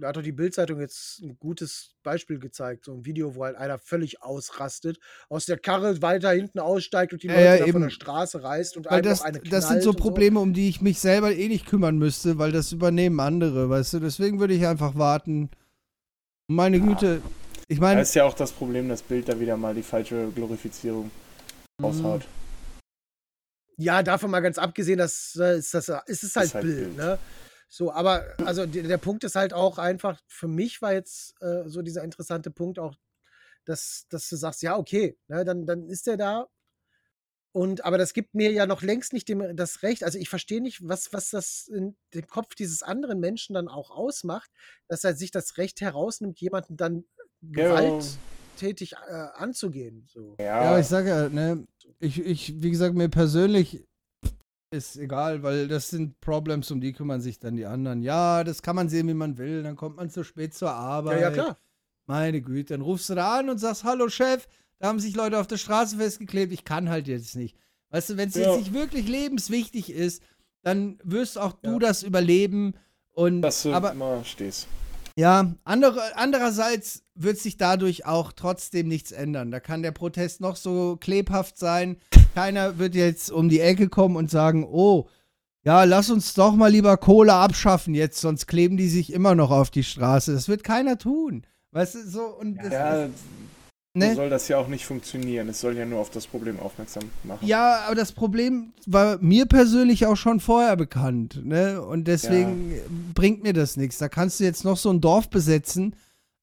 da 0.00 0.08
hat 0.08 0.16
doch 0.16 0.22
die 0.22 0.32
Bildzeitung 0.32 0.80
jetzt 0.80 1.22
ein 1.22 1.36
gutes 1.38 1.94
Beispiel 2.02 2.40
gezeigt. 2.40 2.86
So 2.86 2.94
ein 2.94 3.04
Video, 3.04 3.36
wo 3.36 3.44
halt 3.44 3.54
einer 3.54 3.78
völlig 3.78 4.24
ausrastet, 4.24 4.98
aus 5.28 5.46
der 5.46 5.56
Karre 5.56 6.02
weiter 6.02 6.32
hinten 6.32 6.58
aussteigt 6.58 7.12
und 7.12 7.22
die 7.22 7.28
Ja, 7.28 7.34
Leute 7.34 7.46
ja, 7.46 7.66
da 7.66 7.72
von 7.72 7.82
der 7.82 7.90
Straße 7.90 8.42
reißt 8.42 8.76
und 8.76 8.90
Weil 8.90 9.02
das, 9.02 9.22
eine 9.22 9.38
das 9.38 9.68
sind 9.68 9.84
so 9.84 9.92
Probleme, 9.92 10.40
um 10.40 10.52
die 10.52 10.68
ich 10.68 10.80
mich 10.80 10.98
selber 10.98 11.32
eh 11.32 11.46
nicht 11.46 11.66
kümmern 11.66 11.96
müsste, 11.96 12.38
weil 12.38 12.50
das 12.50 12.72
übernehmen 12.72 13.20
andere, 13.20 13.70
weißt 13.70 13.92
du? 13.94 14.00
Deswegen 14.00 14.40
würde 14.40 14.54
ich 14.54 14.66
einfach 14.66 14.96
warten. 14.96 15.48
Meine 16.48 16.80
Güte, 16.80 17.22
ich 17.68 17.78
Da 17.78 17.82
meine, 17.82 18.02
ist 18.02 18.14
ja 18.14 18.24
auch 18.24 18.34
das 18.34 18.52
Problem, 18.52 18.88
dass 18.88 19.02
Bild 19.02 19.28
da 19.28 19.38
wieder 19.38 19.56
mal 19.56 19.74
die 19.74 19.82
falsche 19.82 20.30
Glorifizierung 20.34 21.10
raushaut. 21.82 22.22
Ja, 23.76 24.02
davon 24.02 24.30
mal 24.30 24.40
ganz 24.40 24.58
abgesehen, 24.58 24.98
dass 24.98 25.36
äh, 25.40 25.58
ist 25.58 25.74
das 25.74 25.88
ist 26.06 26.22
es 26.22 26.36
halt, 26.36 26.46
Ist 26.46 26.54
halt 26.54 26.64
Bild, 26.64 26.78
Bild. 26.84 26.96
ne? 26.96 27.18
So, 27.68 27.92
aber 27.92 28.24
also 28.44 28.66
der, 28.66 28.84
der 28.84 28.98
Punkt 28.98 29.24
ist 29.24 29.34
halt 29.34 29.52
auch 29.52 29.78
einfach, 29.78 30.20
für 30.28 30.46
mich 30.46 30.80
war 30.80 30.92
jetzt 30.92 31.34
äh, 31.42 31.64
so 31.66 31.82
dieser 31.82 32.04
interessante 32.04 32.52
Punkt 32.52 32.78
auch, 32.78 32.94
dass, 33.64 34.06
dass 34.10 34.28
du 34.28 34.36
sagst, 34.36 34.62
ja, 34.62 34.76
okay, 34.76 35.18
ne, 35.26 35.44
dann, 35.44 35.66
dann 35.66 35.88
ist 35.88 36.06
der 36.06 36.16
da. 36.16 36.46
Und 37.52 37.84
aber 37.84 37.98
das 37.98 38.14
gibt 38.14 38.34
mir 38.34 38.52
ja 38.52 38.66
noch 38.66 38.82
längst 38.82 39.12
nicht 39.12 39.28
dem, 39.28 39.56
das 39.56 39.82
Recht. 39.82 40.04
Also 40.04 40.18
ich 40.18 40.28
verstehe 40.28 40.60
nicht, 40.60 40.86
was, 40.88 41.12
was 41.12 41.30
das 41.30 41.68
in 41.68 41.96
dem 42.12 42.26
Kopf 42.26 42.54
dieses 42.54 42.82
anderen 42.82 43.20
Menschen 43.20 43.54
dann 43.54 43.68
auch 43.68 43.90
ausmacht, 43.90 44.50
dass 44.88 45.04
er 45.04 45.14
sich 45.14 45.30
das 45.30 45.56
Recht 45.56 45.80
herausnimmt, 45.80 46.40
jemanden 46.40 46.76
dann. 46.76 47.04
Gewalttätig 47.52 48.92
äh, 49.08 49.12
anzugehen. 49.36 50.06
So. 50.12 50.36
ja, 50.38 50.78
ich 50.78 50.86
sage 50.86 51.08
ja, 51.08 51.28
ne, 51.28 51.66
ich, 51.98 52.20
ich, 52.24 52.62
wie 52.62 52.70
gesagt, 52.70 52.94
mir 52.94 53.08
persönlich 53.08 53.84
ist 54.70 54.96
egal, 54.96 55.42
weil 55.42 55.68
das 55.68 55.90
sind 55.90 56.20
Problems, 56.20 56.70
um 56.70 56.80
die 56.80 56.92
kümmern 56.92 57.20
sich 57.20 57.38
dann 57.38 57.56
die 57.56 57.66
anderen. 57.66 58.02
Ja, 58.02 58.42
das 58.44 58.60
kann 58.62 58.74
man 58.76 58.88
sehen, 58.88 59.06
wie 59.08 59.14
man 59.14 59.38
will. 59.38 59.62
Dann 59.62 59.76
kommt 59.76 59.96
man 59.96 60.10
zu 60.10 60.24
spät 60.24 60.52
zur 60.54 60.72
Arbeit. 60.72 61.20
Ja, 61.20 61.28
ja, 61.28 61.30
klar. 61.30 61.58
Meine 62.06 62.42
Güte, 62.42 62.74
dann 62.74 62.82
rufst 62.82 63.08
du 63.08 63.14
da 63.14 63.38
an 63.38 63.48
und 63.48 63.58
sagst, 63.58 63.84
hallo 63.84 64.08
Chef, 64.08 64.46
da 64.78 64.88
haben 64.88 64.98
sich 65.00 65.14
Leute 65.14 65.38
auf 65.38 65.46
der 65.46 65.56
Straße 65.56 65.96
festgeklebt, 65.96 66.52
ich 66.52 66.64
kann 66.64 66.90
halt 66.90 67.08
jetzt 67.08 67.36
nicht. 67.36 67.56
Weißt 67.90 68.10
du, 68.10 68.16
wenn 68.16 68.28
es 68.28 68.34
Ja. 68.34 68.48
jetzt 68.50 68.58
nicht 68.58 68.74
wirklich 68.74 69.08
lebenswichtig 69.08 69.90
ist, 69.90 70.22
dann 70.62 70.98
wirst 71.04 71.38
auch 71.38 71.52
du 71.52 71.72
Ja. 71.74 71.78
das 71.78 72.02
überleben. 72.02 72.74
Und 73.12 73.42
Dass 73.42 73.62
du 73.62 73.72
aber 73.72 73.92
immer 73.92 74.24
stehst. 74.24 74.66
Ja, 75.16 75.54
andere, 75.64 76.16
andererseits 76.16 77.02
wird 77.14 77.38
sich 77.38 77.56
dadurch 77.56 78.04
auch 78.06 78.32
trotzdem 78.32 78.88
nichts 78.88 79.12
ändern. 79.12 79.50
Da 79.50 79.60
kann 79.60 79.82
der 79.82 79.92
Protest 79.92 80.40
noch 80.40 80.56
so 80.56 80.96
klebhaft 81.00 81.56
sein. 81.56 81.96
Keiner 82.34 82.78
wird 82.78 82.94
jetzt 82.94 83.30
um 83.30 83.48
die 83.48 83.60
Ecke 83.60 83.88
kommen 83.88 84.16
und 84.16 84.30
sagen, 84.30 84.64
oh, 84.64 85.08
ja, 85.64 85.84
lass 85.84 86.10
uns 86.10 86.34
doch 86.34 86.54
mal 86.54 86.70
lieber 86.70 86.96
Kohle 86.96 87.32
abschaffen 87.32 87.94
jetzt, 87.94 88.20
sonst 88.20 88.46
kleben 88.46 88.76
die 88.76 88.88
sich 88.88 89.12
immer 89.12 89.34
noch 89.34 89.50
auf 89.50 89.70
die 89.70 89.84
Straße. 89.84 90.32
Das 90.32 90.48
wird 90.48 90.64
keiner 90.64 90.98
tun. 90.98 91.46
Weißt 91.70 91.94
du, 91.94 92.08
so 92.08 92.22
und 92.22 92.56
das, 92.56 92.72
Ja, 92.72 93.08
so 93.96 94.00
ne? 94.00 94.14
soll 94.16 94.28
das 94.28 94.48
ja 94.48 94.58
auch 94.58 94.66
nicht 94.66 94.84
funktionieren. 94.84 95.48
Es 95.48 95.60
soll 95.60 95.76
ja 95.76 95.86
nur 95.86 96.00
auf 96.00 96.10
das 96.10 96.26
Problem 96.26 96.58
aufmerksam 96.58 97.04
machen. 97.22 97.46
Ja, 97.46 97.82
aber 97.86 97.94
das 97.94 98.10
Problem 98.10 98.72
war 98.86 99.18
mir 99.20 99.46
persönlich 99.46 100.04
auch 100.06 100.16
schon 100.16 100.40
vorher 100.40 100.76
bekannt, 100.76 101.42
ne? 101.44 101.80
Und 101.80 102.08
deswegen 102.08 102.74
bringt 103.14 103.44
mir 103.44 103.52
das 103.52 103.76
nichts. 103.76 103.98
Da 103.98 104.08
kannst 104.08 104.40
du 104.40 104.44
jetzt 104.44 104.64
noch 104.64 104.76
so 104.78 104.90
ein 104.90 105.00
Dorf 105.00 105.30
besetzen 105.30 105.94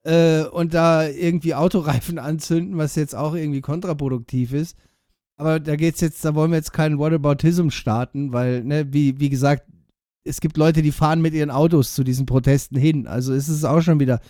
äh, 0.03 0.43
und 0.43 0.73
da 0.73 1.05
irgendwie 1.05 1.53
Autoreifen 1.53 2.19
anzünden, 2.19 2.77
was 2.77 2.95
jetzt 2.95 3.15
auch 3.15 3.35
irgendwie 3.35 3.61
kontraproduktiv 3.61 4.53
ist. 4.53 4.77
Aber 5.35 5.59
da 5.59 5.75
geht's 5.75 5.99
jetzt, 5.99 6.23
da 6.23 6.35
wollen 6.35 6.51
wir 6.51 6.57
jetzt 6.57 6.71
keinen 6.71 6.99
Whataboutism 6.99 7.69
starten, 7.69 8.31
weil, 8.31 8.63
ne, 8.63 8.93
wie, 8.93 9.19
wie 9.19 9.29
gesagt, 9.29 9.65
es 10.23 10.39
gibt 10.39 10.55
Leute, 10.55 10.83
die 10.83 10.91
fahren 10.93 11.19
mit 11.19 11.33
ihren 11.33 11.51
Autos 11.51 11.95
zu 11.95 12.05
diesen 12.05 12.25
Protesten 12.25 12.77
hin. 12.77 13.07
Also 13.07 13.33
ist 13.33 13.49
es 13.49 13.65
auch 13.65 13.81
schon 13.81 13.99
wieder. 13.99 14.21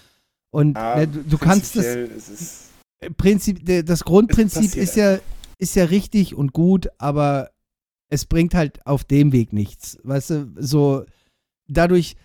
Und 0.49 0.75
Ja, 0.75 0.95
ne, 0.95 1.07
du, 1.07 1.23
du 1.23 1.37
kannst 1.37 1.75
das. 1.75 2.70
Prinzip, 3.17 3.65
das 3.85 4.03
Grundprinzip 4.03 4.75
ist 4.75 4.95
ja, 4.95 5.19
ist 5.57 5.75
ja 5.75 5.85
richtig 5.85 6.35
und 6.35 6.53
gut, 6.53 6.87
aber 6.97 7.51
es 8.09 8.25
bringt 8.25 8.53
halt 8.53 8.85
auf 8.85 9.03
dem 9.03 9.31
Weg 9.31 9.53
nichts. 9.53 9.97
Weißt 10.03 10.29
du, 10.29 10.51
so 10.57 11.05
dadurch, 11.67 12.15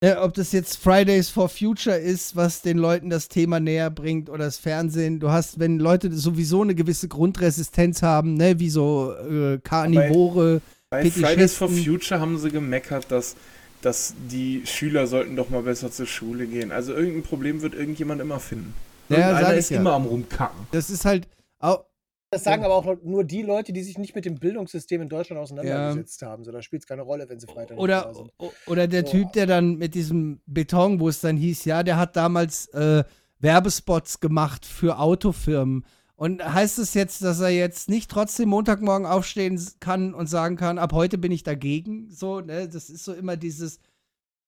äh, 0.00 0.14
ob 0.14 0.34
das 0.34 0.52
jetzt 0.52 0.76
Fridays 0.76 1.28
for 1.28 1.48
Future 1.48 1.96
ist, 1.96 2.36
was 2.36 2.62
den 2.62 2.78
Leuten 2.78 3.10
das 3.10 3.28
Thema 3.28 3.58
näher 3.58 3.90
bringt 3.90 4.28
oder 4.28 4.44
das 4.44 4.58
Fernsehen, 4.58 5.18
du 5.18 5.30
hast, 5.30 5.58
wenn 5.58 5.78
Leute 5.78 6.12
sowieso 6.12 6.62
eine 6.62 6.74
gewisse 6.74 7.08
Grundresistenz 7.08 8.02
haben, 8.02 8.34
ne, 8.34 8.60
wie 8.60 8.70
so 8.70 9.12
äh, 9.14 9.58
Karnivore, 9.58 10.60
Bei 10.90 11.10
Fridays 11.10 11.54
for 11.54 11.68
Future 11.68 12.20
haben 12.20 12.38
sie 12.38 12.50
gemeckert, 12.50 13.10
dass, 13.10 13.36
dass 13.80 14.14
die 14.30 14.62
Schüler 14.66 15.06
sollten 15.06 15.34
doch 15.34 15.50
mal 15.50 15.62
besser 15.62 15.90
zur 15.90 16.06
Schule 16.06 16.46
gehen. 16.46 16.70
Also 16.70 16.92
irgendein 16.92 17.22
Problem 17.22 17.62
wird 17.62 17.74
irgendjemand 17.74 18.20
immer 18.20 18.38
finden. 18.38 18.74
Ja, 19.08 19.16
Irgendeiner 19.16 19.46
sag 19.46 19.52
ich 19.54 19.58
ist 19.60 19.70
ja. 19.70 19.80
immer 19.80 19.92
am 19.92 20.04
rumkacken. 20.06 20.66
das 20.72 20.90
ist 20.90 21.04
halt 21.04 21.28
auch, 21.58 21.84
Das 22.30 22.44
sagen 22.44 22.64
aber 22.64 22.74
auch 22.74 22.96
nur 23.02 23.24
die 23.24 23.42
Leute, 23.42 23.72
die 23.72 23.82
sich 23.82 23.98
nicht 23.98 24.14
mit 24.14 24.24
dem 24.24 24.34
Bildungssystem 24.36 25.00
in 25.02 25.08
Deutschland 25.08 25.40
auseinandergesetzt 25.40 26.22
haben. 26.22 26.44
So, 26.44 26.52
da 26.52 26.60
spielt 26.62 26.82
es 26.82 26.86
keine 26.86 27.02
Rolle, 27.02 27.28
wenn 27.28 27.38
sie 27.40 27.46
Freitag 27.46 27.78
Oder, 27.78 28.12
sind. 28.14 28.30
oder 28.66 28.88
der 28.88 29.06
So. 29.06 29.12
Typ, 29.12 29.32
der 29.32 29.46
dann 29.46 29.76
mit 29.76 29.94
diesem 29.94 30.40
Beton, 30.46 31.00
wo 31.00 31.08
es 31.08 31.20
dann 31.20 31.36
hieß, 31.36 31.64
ja, 31.66 31.82
der 31.82 31.96
hat 31.96 32.16
damals 32.16 32.66
äh, 32.68 33.04
Werbespots 33.38 34.20
gemacht 34.20 34.66
für 34.66 34.98
Autofirmen. 34.98 35.84
Und 36.16 36.42
heißt 36.42 36.78
es 36.78 36.94
jetzt, 36.94 37.22
dass 37.22 37.40
er 37.40 37.50
jetzt 37.50 37.90
nicht 37.90 38.10
trotzdem 38.10 38.48
Montagmorgen 38.48 39.06
aufstehen 39.06 39.60
kann 39.80 40.14
und 40.14 40.28
sagen 40.28 40.56
kann, 40.56 40.78
ab 40.78 40.92
heute 40.94 41.18
bin 41.18 41.30
ich 41.30 41.42
dagegen? 41.42 42.10
So, 42.10 42.40
ne? 42.40 42.68
Das 42.68 42.88
ist 42.88 43.04
so 43.04 43.12
immer 43.12 43.36
dieses, 43.36 43.78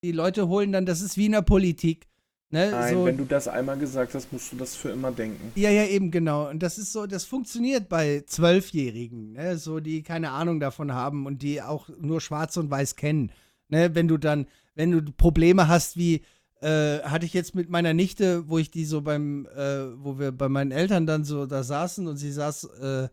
die 0.03 0.13
Leute 0.13 0.49
holen 0.49 0.73
dann, 0.73 0.87
das 0.87 1.03
ist 1.03 1.17
wie 1.19 1.27
in 1.27 1.33
der 1.33 1.43
Politik. 1.43 2.08
Ne? 2.51 2.71
Nein, 2.71 2.95
so, 2.95 3.05
wenn 3.05 3.19
du 3.19 3.25
das 3.25 3.47
einmal 3.47 3.77
gesagt 3.77 4.15
hast, 4.15 4.33
musst 4.33 4.53
du 4.53 4.57
das 4.57 4.75
für 4.75 4.89
immer 4.89 5.13
denken. 5.13 5.53
ja, 5.55 5.69
ja, 5.71 5.85
eben, 5.85 6.11
genau. 6.11 6.49
Und 6.49 6.63
das 6.63 6.79
ist 6.79 6.93
so, 6.93 7.07
das 7.07 7.25
funktioniert 7.25 7.91
bei 7.91 8.23
Zwölfjährigen, 8.27 9.33
ne? 9.33 9.59
so 9.59 9.81
die 9.81 10.03
keine 10.03 10.31
Ahnung 10.31 10.59
davon 10.59 10.95
haben 10.95 11.27
und 11.27 11.43
die 11.43 11.61
auch 11.61 11.91
nur 12.01 12.23
Schwarz 12.23 12.57
und 12.57 12.71
Weiß 12.71 12.97
kennen. 12.97 13.33
Ne? 13.69 13.95
Wenn 13.95 14.09
du 14.09 14.17
dann, 14.17 14.47
wenn 14.75 14.91
du 14.91 15.03
Probleme 15.13 15.69
hast 15.69 15.99
wie, 15.99 16.23
äh, 16.63 17.01
hatte 17.01 17.27
ich 17.27 17.35
jetzt 17.35 17.55
mit 17.55 17.69
meiner 17.69 17.93
Nichte, 17.93 18.49
wo 18.49 18.57
ich 18.57 18.71
die 18.71 18.87
so 18.87 19.03
beim, 19.03 19.47
äh, 19.55 20.03
wo 20.03 20.19
wir 20.19 20.33
bei 20.33 20.49
meinen 20.49 20.73
Eltern 20.73 21.07
dann 21.07 21.25
so 21.25 21.45
da 21.45 21.63
saßen 21.63 22.07
und 22.07 22.17
sie 22.17 22.33
saß 22.33 22.65
äh, 22.81 23.09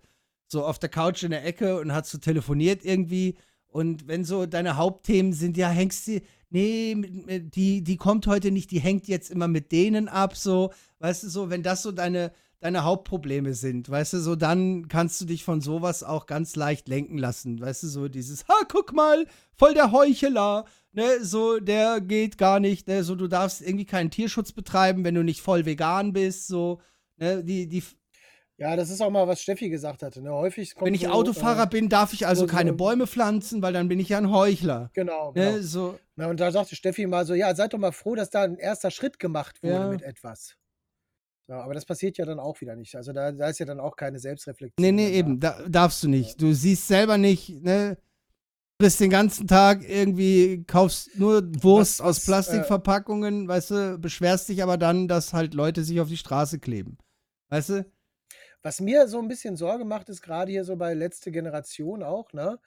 so 0.47 0.65
auf 0.65 0.80
der 0.80 0.89
Couch 0.89 1.23
in 1.23 1.31
der 1.31 1.45
Ecke 1.45 1.80
und 1.80 1.93
hat 1.93 2.05
so 2.05 2.17
telefoniert 2.19 2.85
irgendwie. 2.85 3.35
Und 3.76 4.08
wenn 4.08 4.24
so 4.24 4.45
deine 4.45 4.78
Hauptthemen 4.78 5.34
sind, 5.34 5.58
ja, 5.58 5.68
hängst 5.68 6.08
du, 6.08 6.22
nee, 6.50 6.95
die, 6.95 7.84
die 7.84 7.98
kommt 7.98 8.26
heute 8.26 8.50
nicht, 8.50 8.72
die 8.72 8.80
hängt 8.80 9.10
jetzt 9.10 9.30
immer 9.30 9.50
mit 9.50 9.74
denen 9.74 10.08
ab, 10.08 10.38
so, 10.38 10.72
weißt 11.00 11.24
du, 11.24 11.28
so, 11.28 11.50
wenn 11.50 11.62
das 11.62 11.84
so 11.84 11.92
deine, 11.92 12.32
deine 12.62 12.86
Hauptprobleme 12.86 13.54
sind, 13.54 13.90
weißt 13.90 14.14
du, 14.14 14.20
so, 14.20 14.38
dann 14.38 14.88
kannst 14.88 15.20
du 15.20 15.26
dich 15.26 15.44
von 15.44 15.60
sowas 15.60 16.06
auch 16.06 16.26
ganz 16.26 16.56
leicht 16.56 16.88
lenken 16.88 17.18
lassen, 17.18 17.60
weißt 17.60 17.84
du, 17.84 17.88
so 17.88 18.08
dieses, 18.08 18.48
ha, 18.48 18.54
guck 18.70 18.94
mal, 18.94 19.28
voll 19.58 19.74
der 19.74 19.92
Heuchler, 19.92 20.64
ne, 20.94 21.04
so, 21.22 21.60
der 21.60 22.00
geht 22.00 22.38
gar 22.38 22.62
nicht, 22.62 22.88
ne, 22.88 23.04
so, 23.04 23.16
du 23.16 23.28
darfst 23.28 23.62
irgendwie 23.62 23.84
keinen 23.84 24.10
Tierschutz 24.10 24.54
betreiben, 24.54 25.04
wenn 25.04 25.16
du 25.16 25.24
nicht 25.26 25.42
voll 25.42 25.66
vegan 25.66 26.14
bist, 26.14 26.48
so, 26.48 26.80
ne, 27.18 27.44
die, 27.44 27.68
die, 27.68 27.84
Ja, 28.58 28.77
das 28.77 28.90
ist 28.90 29.01
auch 29.01 29.09
mal, 29.09 29.27
was 29.27 29.42
Steffi 29.42 29.69
gesagt 29.69 30.01
hatte. 30.01 30.22
Ne? 30.22 30.32
Häufig 30.32 30.75
kommt 30.75 30.88
wenn 30.88 30.93
ich 30.93 31.01
so, 31.01 31.09
Autofahrer 31.09 31.64
äh, 31.64 31.67
bin, 31.69 31.90
darf 31.90 32.14
ich 32.14 32.25
also 32.25 32.42
so- 32.43 32.48
keine 32.48 32.72
Bäume 32.72 33.06
pflanzen, 33.06 33.61
weil 33.61 33.74
dann 33.74 33.90
bin 33.90 34.00
ich 34.00 34.09
ja 34.09 34.17
ein 34.17 34.32
Heuchler. 34.32 34.92
Genau, 34.93 35.34
genau. 35.34 35.51
Ne, 35.51 35.61
so, 35.61 36.00
Na, 36.16 36.27
und 36.27 36.40
da 36.40 36.51
sagte 36.51 36.75
Steffi 36.75 37.06
mal 37.06 37.25
so, 37.25 37.34
ja, 37.34 37.53
seid 37.53 37.74
doch 37.74 37.77
mal 37.80 37.92
froh, 37.92 38.16
dass 38.16 38.30
da 38.30 38.43
ein 38.43 38.58
erster 38.58 38.92
Schritt 38.92 39.19
gemacht 39.19 39.61
wurde 39.61 39.74
Ja. 39.74 39.90
mit 39.90 40.01
etwas. 40.03 40.56
Ja, 41.50 41.61
aber 41.61 41.74
das 41.74 41.85
passiert 41.85 42.17
ja 42.17 42.25
dann 42.25 42.40
auch 42.40 42.59
wieder 42.61 42.75
nicht. 42.77 42.95
Also 42.95 43.11
da, 43.11 43.32
da 43.34 43.50
ist 43.50 43.59
ja 43.59 43.66
dann 43.66 43.80
auch 43.82 43.95
keine 43.98 44.19
Selbstreflexion. 44.19 44.74
Nee, 44.80 44.92
nee, 44.93 45.09
eben, 45.09 45.40
da. 45.40 45.58
da 45.61 45.69
darfst 45.69 46.01
du 46.03 46.08
nicht. 46.08 46.42
Du 46.42 46.53
siehst 46.53 46.88
selber 46.88 47.17
nicht, 47.17 47.61
ne? 47.61 47.98
Frisst 48.82 49.00
den 49.00 49.09
ganzen 49.09 49.48
Tag 49.48 49.88
irgendwie, 49.88 50.64
kaufst 50.66 51.17
nur 51.19 51.43
Wurst 51.61 52.00
Was- 52.00 52.06
aus 52.06 52.24
äh, 52.24 52.25
Plastikverpackungen, 52.25 53.48
weißt 53.48 53.72
du, 53.72 53.98
beschwerst 54.00 54.50
dich 54.50 54.64
aber 54.64 54.77
dann, 54.77 55.08
dass 55.08 55.34
halt 55.34 55.53
Leute 55.53 55.84
sich 55.84 56.00
auf 56.01 56.08
die 56.09 56.17
Straße 56.17 56.59
kleben. 56.59 56.98
Weißt 57.50 57.69
du? 57.69 57.85
Was 58.66 58.82
mir 58.82 59.08
so 59.08 59.19
ein 59.19 59.27
bisschen 59.27 59.58
Sorge 59.58 59.85
macht, 59.85 60.10
ist 60.10 60.24
gerade 60.24 60.52
hier 60.52 60.64
so 60.64 60.76
bei 60.76 60.95
letzte 60.95 61.32
Generation 61.32 62.02
auch, 62.02 62.34
ne? 62.34 62.58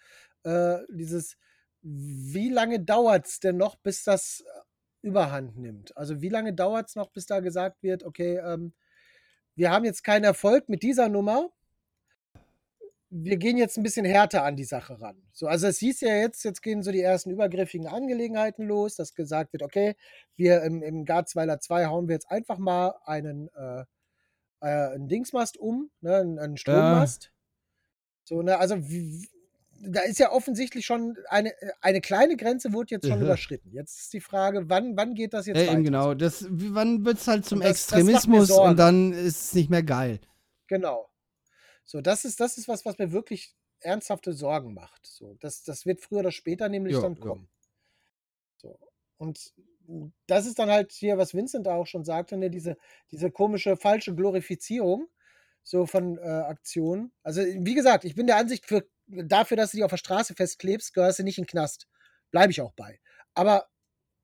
Äh, 0.44 0.76
dieses, 0.90 1.36
wie 1.82 2.50
lange 2.50 2.78
dauert 2.78 3.26
es 3.26 3.40
denn 3.40 3.56
noch, 3.56 3.74
bis 3.74 4.04
das 4.04 4.44
äh, 4.46 4.60
überhand 5.08 5.56
nimmt? 5.58 5.96
Also 5.96 6.22
wie 6.22 6.28
lange 6.28 6.54
dauert 6.54 6.88
es 6.88 6.94
noch, 6.94 7.10
bis 7.10 7.26
da 7.26 7.40
gesagt 7.40 7.82
wird, 7.82 8.04
okay, 8.04 8.36
ähm, 8.36 8.74
wir 9.56 9.72
haben 9.72 9.84
jetzt 9.84 10.04
keinen 10.04 10.22
Erfolg 10.22 10.68
mit 10.68 10.84
dieser 10.84 11.08
Nummer. 11.08 11.50
Wir 13.10 13.36
gehen 13.36 13.58
jetzt 13.58 13.76
ein 13.76 13.82
bisschen 13.82 14.06
härter 14.06 14.44
an 14.44 14.54
die 14.54 14.62
Sache 14.62 15.00
ran. 15.00 15.20
So, 15.32 15.48
also 15.48 15.66
es 15.66 15.78
hieß 15.78 16.02
ja 16.02 16.14
jetzt, 16.14 16.44
jetzt 16.44 16.62
gehen 16.62 16.84
so 16.84 16.92
die 16.92 17.02
ersten 17.02 17.30
übergriffigen 17.30 17.88
Angelegenheiten 17.88 18.68
los, 18.68 18.94
dass 18.94 19.16
gesagt 19.16 19.52
wird, 19.52 19.64
okay, 19.64 19.96
wir 20.36 20.62
im, 20.62 20.80
im 20.80 21.04
Garzweiler 21.04 21.58
2 21.58 21.86
hauen 21.86 22.06
wir 22.06 22.14
jetzt 22.14 22.30
einfach 22.30 22.58
mal 22.58 22.94
einen 23.04 23.48
äh, 23.56 23.84
äh, 24.60 24.66
einen 24.94 25.08
Dingsmast 25.08 25.56
um, 25.58 25.90
ne, 26.00 26.16
einen, 26.16 26.38
einen 26.38 26.56
Strommast. 26.56 27.32
So, 28.24 28.42
ne, 28.42 28.58
also 28.58 28.76
wie, 28.90 29.28
da 29.80 30.00
ist 30.00 30.18
ja 30.18 30.32
offensichtlich 30.32 30.84
schon 30.84 31.16
eine, 31.28 31.52
eine 31.80 32.00
kleine 32.00 32.36
Grenze 32.36 32.72
wurde 32.72 32.96
jetzt 32.96 33.06
schon 33.06 33.18
Ja. 33.20 33.24
überschritten. 33.24 33.70
Jetzt 33.72 34.00
ist 34.00 34.12
die 34.12 34.20
Frage, 34.20 34.68
wann, 34.68 34.96
wann 34.96 35.14
geht 35.14 35.32
das 35.34 35.46
jetzt 35.46 35.56
Ja, 35.60 35.68
weiter? 35.68 35.82
genau. 35.82 36.14
Das, 36.14 36.46
wann 36.50 37.04
wird 37.04 37.18
es 37.18 37.28
halt 37.28 37.44
zum 37.46 37.60
das- 37.60 37.68
das 37.86 37.98
Extremismus 37.98 38.48
Sorgen. 38.48 38.70
und 38.70 38.76
dann 38.76 39.12
ist 39.12 39.44
es 39.46 39.54
nicht 39.54 39.70
mehr 39.70 39.82
geil. 39.82 40.20
Genau. 40.66 41.08
So, 41.84 42.00
das 42.00 42.24
ist, 42.24 42.40
das 42.40 42.58
ist 42.58 42.68
was, 42.68 42.84
was 42.84 42.98
mir 42.98 43.12
wirklich 43.12 43.54
ernsthafte 43.80 44.32
Sorgen 44.34 44.74
macht. 44.74 45.06
So, 45.06 45.34
das, 45.40 45.62
das 45.62 45.86
wird 45.86 46.00
früher 46.00 46.18
oder 46.20 46.32
später 46.32 46.68
nämlich 46.68 46.94
Ja, 46.94 47.00
dann 47.02 47.14
ja. 47.14 47.20
kommen. 47.20 47.48
So. 48.56 48.78
Und 49.16 49.54
das 50.26 50.46
ist 50.46 50.58
dann 50.58 50.70
halt 50.70 50.92
hier, 50.92 51.18
was 51.18 51.34
Vincent 51.34 51.66
da 51.66 51.74
auch 51.74 51.86
schon 51.86 52.04
sagte, 52.04 52.36
ne, 52.36 52.50
diese, 52.50 52.76
diese 53.10 53.30
komische 53.30 53.76
falsche 53.76 54.14
Glorifizierung 54.14 55.08
so 55.62 55.86
von 55.86 56.18
äh, 56.18 56.20
Aktionen. 56.22 57.12
Also, 57.22 57.42
wie 57.42 57.74
gesagt, 57.74 58.04
ich 58.04 58.14
bin 58.14 58.26
der 58.26 58.36
Ansicht, 58.36 58.66
für, 58.66 58.86
dafür, 59.06 59.56
dass 59.56 59.70
du 59.70 59.78
die 59.78 59.84
auf 59.84 59.90
der 59.90 59.98
Straße 59.98 60.34
festklebst, 60.34 60.94
gehörst 60.94 61.18
du 61.18 61.22
nicht 61.22 61.38
in 61.38 61.44
den 61.44 61.50
Knast. 61.50 61.86
Bleibe 62.30 62.50
ich 62.50 62.60
auch 62.60 62.72
bei. 62.72 63.00
Aber 63.34 63.66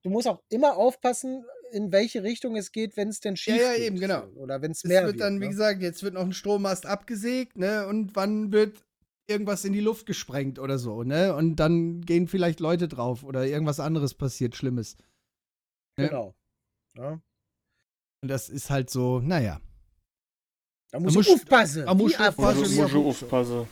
du 0.03 0.09
musst 0.09 0.27
auch 0.27 0.41
immer 0.49 0.77
aufpassen, 0.77 1.45
in 1.71 1.91
welche 1.91 2.23
Richtung 2.23 2.55
es 2.55 2.71
geht, 2.71 2.95
wenn 2.95 3.09
es 3.09 3.19
denn 3.19 3.35
schief 3.35 3.59
ja, 3.59 3.73
geht. 3.73 3.83
eben, 3.83 3.99
genau. 3.99 4.27
Oder 4.35 4.61
wenn 4.61 4.71
es 4.71 4.83
mehr 4.83 5.05
wird 5.05 5.19
dann, 5.19 5.39
wie 5.41 5.45
ne? 5.45 5.49
gesagt, 5.49 5.81
jetzt 5.81 6.03
wird 6.03 6.13
noch 6.13 6.21
ein 6.21 6.33
Strommast 6.33 6.85
abgesägt, 6.85 7.57
ne? 7.57 7.87
Und 7.87 8.15
wann 8.15 8.51
wird 8.51 8.83
irgendwas 9.27 9.65
in 9.65 9.73
die 9.73 9.81
Luft 9.81 10.05
gesprengt 10.05 10.59
oder 10.59 10.77
so, 10.77 11.03
ne? 11.03 11.35
Und 11.35 11.55
dann 11.57 12.01
gehen 12.01 12.27
vielleicht 12.27 12.59
Leute 12.59 12.87
drauf 12.87 13.23
oder 13.23 13.45
irgendwas 13.45 13.79
anderes 13.79 14.13
passiert 14.13 14.55
Schlimmes. 14.55 14.97
Ja. 15.97 16.07
Genau. 16.07 16.35
Ja. 16.97 17.19
Und 18.21 18.29
das 18.29 18.49
ist 18.49 18.69
halt 18.69 18.89
so, 18.89 19.19
naja. 19.19 19.59
Da 20.91 20.99
muss 20.99 21.15
ich 21.15 21.29
aufpassen. 21.29 21.85
da 21.85 21.93
muss 21.93 22.11
ich 22.13 22.19
aufpassen, 22.19 22.65
wie 22.71 22.81
Muss 22.81 22.89
ich 22.91 22.95
aufpassen. 22.95 23.67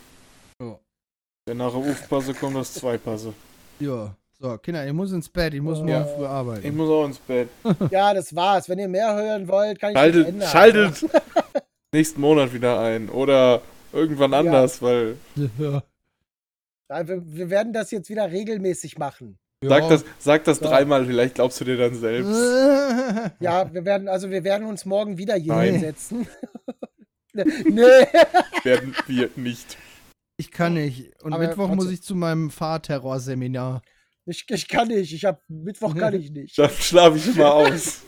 Wenn 1.45 1.57
nach 1.57 1.71
der 1.73 1.91
Aufpasse 1.91 2.33
kommt, 2.33 2.55
das 2.55 2.73
Zweipasse. 2.73 3.33
Ja. 3.79 4.15
So, 4.39 4.57
Kinder, 4.57 4.85
ich 4.85 4.93
muss 4.93 5.11
ins 5.11 5.29
Bett, 5.29 5.53
ich 5.53 5.61
muss 5.61 5.77
morgen 5.79 5.89
Ja. 5.89 6.05
früh 6.05 6.25
arbeiten. 6.25 6.65
Ich 6.67 6.73
muss 6.73 6.89
auch 6.89 7.05
ins 7.05 7.19
Bett. 7.19 7.49
Ja, 7.91 8.13
das 8.13 8.33
war's. 8.35 8.67
Wenn 8.69 8.79
ihr 8.79 8.87
mehr 8.87 9.13
hören 9.15 9.47
wollt, 9.47 9.79
kann 9.79 9.91
ich 9.91 9.97
Schaltet, 9.97 10.27
ändern. 10.27 10.49
schaltet 10.49 11.05
nächsten 11.93 12.19
Monat 12.21 12.53
wieder 12.53 12.79
ein. 12.79 13.09
Oder 13.09 13.61
irgendwann 13.91 14.33
anders, 14.33 14.81
weil. 14.81 15.17
Ja. 15.57 15.83
Ja, 16.89 17.07
wir, 17.07 17.25
wir 17.25 17.49
werden 17.49 17.73
das 17.73 17.91
jetzt 17.91 18.09
wieder 18.09 18.29
regelmäßig 18.31 18.97
machen. 18.97 19.39
Sag 19.69 19.89
das, 19.89 20.05
sag 20.19 20.43
das 20.43 20.59
Ja. 20.59 20.67
dreimal, 20.67 21.05
vielleicht 21.05 21.35
glaubst 21.35 21.59
du 21.61 21.65
dir 21.65 21.77
dann 21.77 21.95
selbst. 21.95 22.31
Ja, 23.39 23.73
wir 23.73 23.85
werden, 23.85 24.07
also 24.07 24.29
wir 24.29 24.43
werden 24.43 24.67
uns 24.67 24.85
morgen 24.85 25.17
wieder 25.17 25.35
hier 25.35 25.53
Nein. 25.53 25.73
hinsetzen. 25.73 26.27
nee. 27.33 27.81
Werden 28.63 28.95
wir 29.07 29.29
nicht. 29.35 29.77
Ich 30.37 30.51
kann 30.51 30.73
nicht. 30.75 31.11
Und 31.23 31.33
Aber 31.33 31.45
Mittwoch 31.47 31.69
muss 31.69 31.89
ich 31.91 32.01
zu 32.01 32.15
meinem 32.15 32.49
Fahrterrorseminar. 32.49 33.81
Ich, 34.25 34.45
ich 34.49 34.67
kann 34.67 34.87
nicht. 34.87 35.13
Ich 35.13 35.25
hab 35.25 35.41
Mittwoch 35.47 35.95
kann 35.95 36.13
ich 36.13 36.31
nicht. 36.31 36.57
Dann 36.57 36.69
schlafe 36.69 37.17
ich 37.17 37.35
mal 37.35 37.51
aus. 37.51 38.01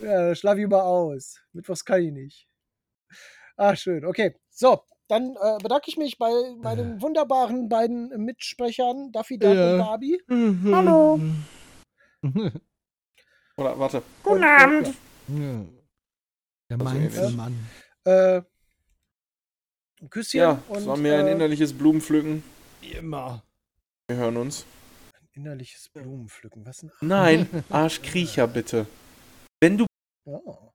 Ja, 0.00 0.34
schlaf 0.34 0.58
ich 0.58 0.66
mal 0.68 0.80
aus. 0.82 1.40
Mittwochs 1.52 1.84
kann 1.84 2.02
ich 2.02 2.12
nicht. 2.12 2.48
Ach, 3.56 3.76
schön. 3.76 4.04
Okay. 4.04 4.34
So, 4.50 4.82
dann 5.10 5.36
äh, 5.36 5.58
bedanke 5.62 5.86
ich 5.88 5.96
mich 5.96 6.18
bei 6.18 6.30
meinen 6.58 7.02
wunderbaren 7.02 7.68
beiden 7.68 8.08
Mitsprechern, 8.24 9.10
Daffy 9.12 9.38
Duck 9.38 9.54
Ja. 9.54 9.72
und 9.72 9.78
Barbie. 9.78 10.22
Hallo. 10.72 11.20
Oder 13.56 13.78
warte. 13.78 14.02
Guten 14.22 14.44
Abend. 14.44 14.94
Der 15.28 16.78
Also 16.80 16.84
Mainzelmann. 16.84 17.66
Äh, 18.04 18.42
ein 20.00 20.08
Küsschen 20.10 20.38
Ja, 20.40 20.62
und 20.68 20.78
es 20.78 20.86
war 20.86 20.96
mir 20.96 21.18
ein 21.18 21.26
äh, 21.26 21.32
innerliches 21.32 21.76
Blumenpflücken. 21.76 22.42
Immer. 22.80 23.42
Wir 24.08 24.16
hören 24.16 24.36
uns. 24.38 24.64
innerliches 25.32 25.88
Blumenpflücken. 25.90 26.64
Was 26.66 26.82
ein 26.82 26.92
Nein, 27.00 27.48
Arschkriecher 27.68 28.46
bitte. 28.46 28.86
Wenn 29.60 29.76
du 29.78 29.86
oh. 30.26 30.72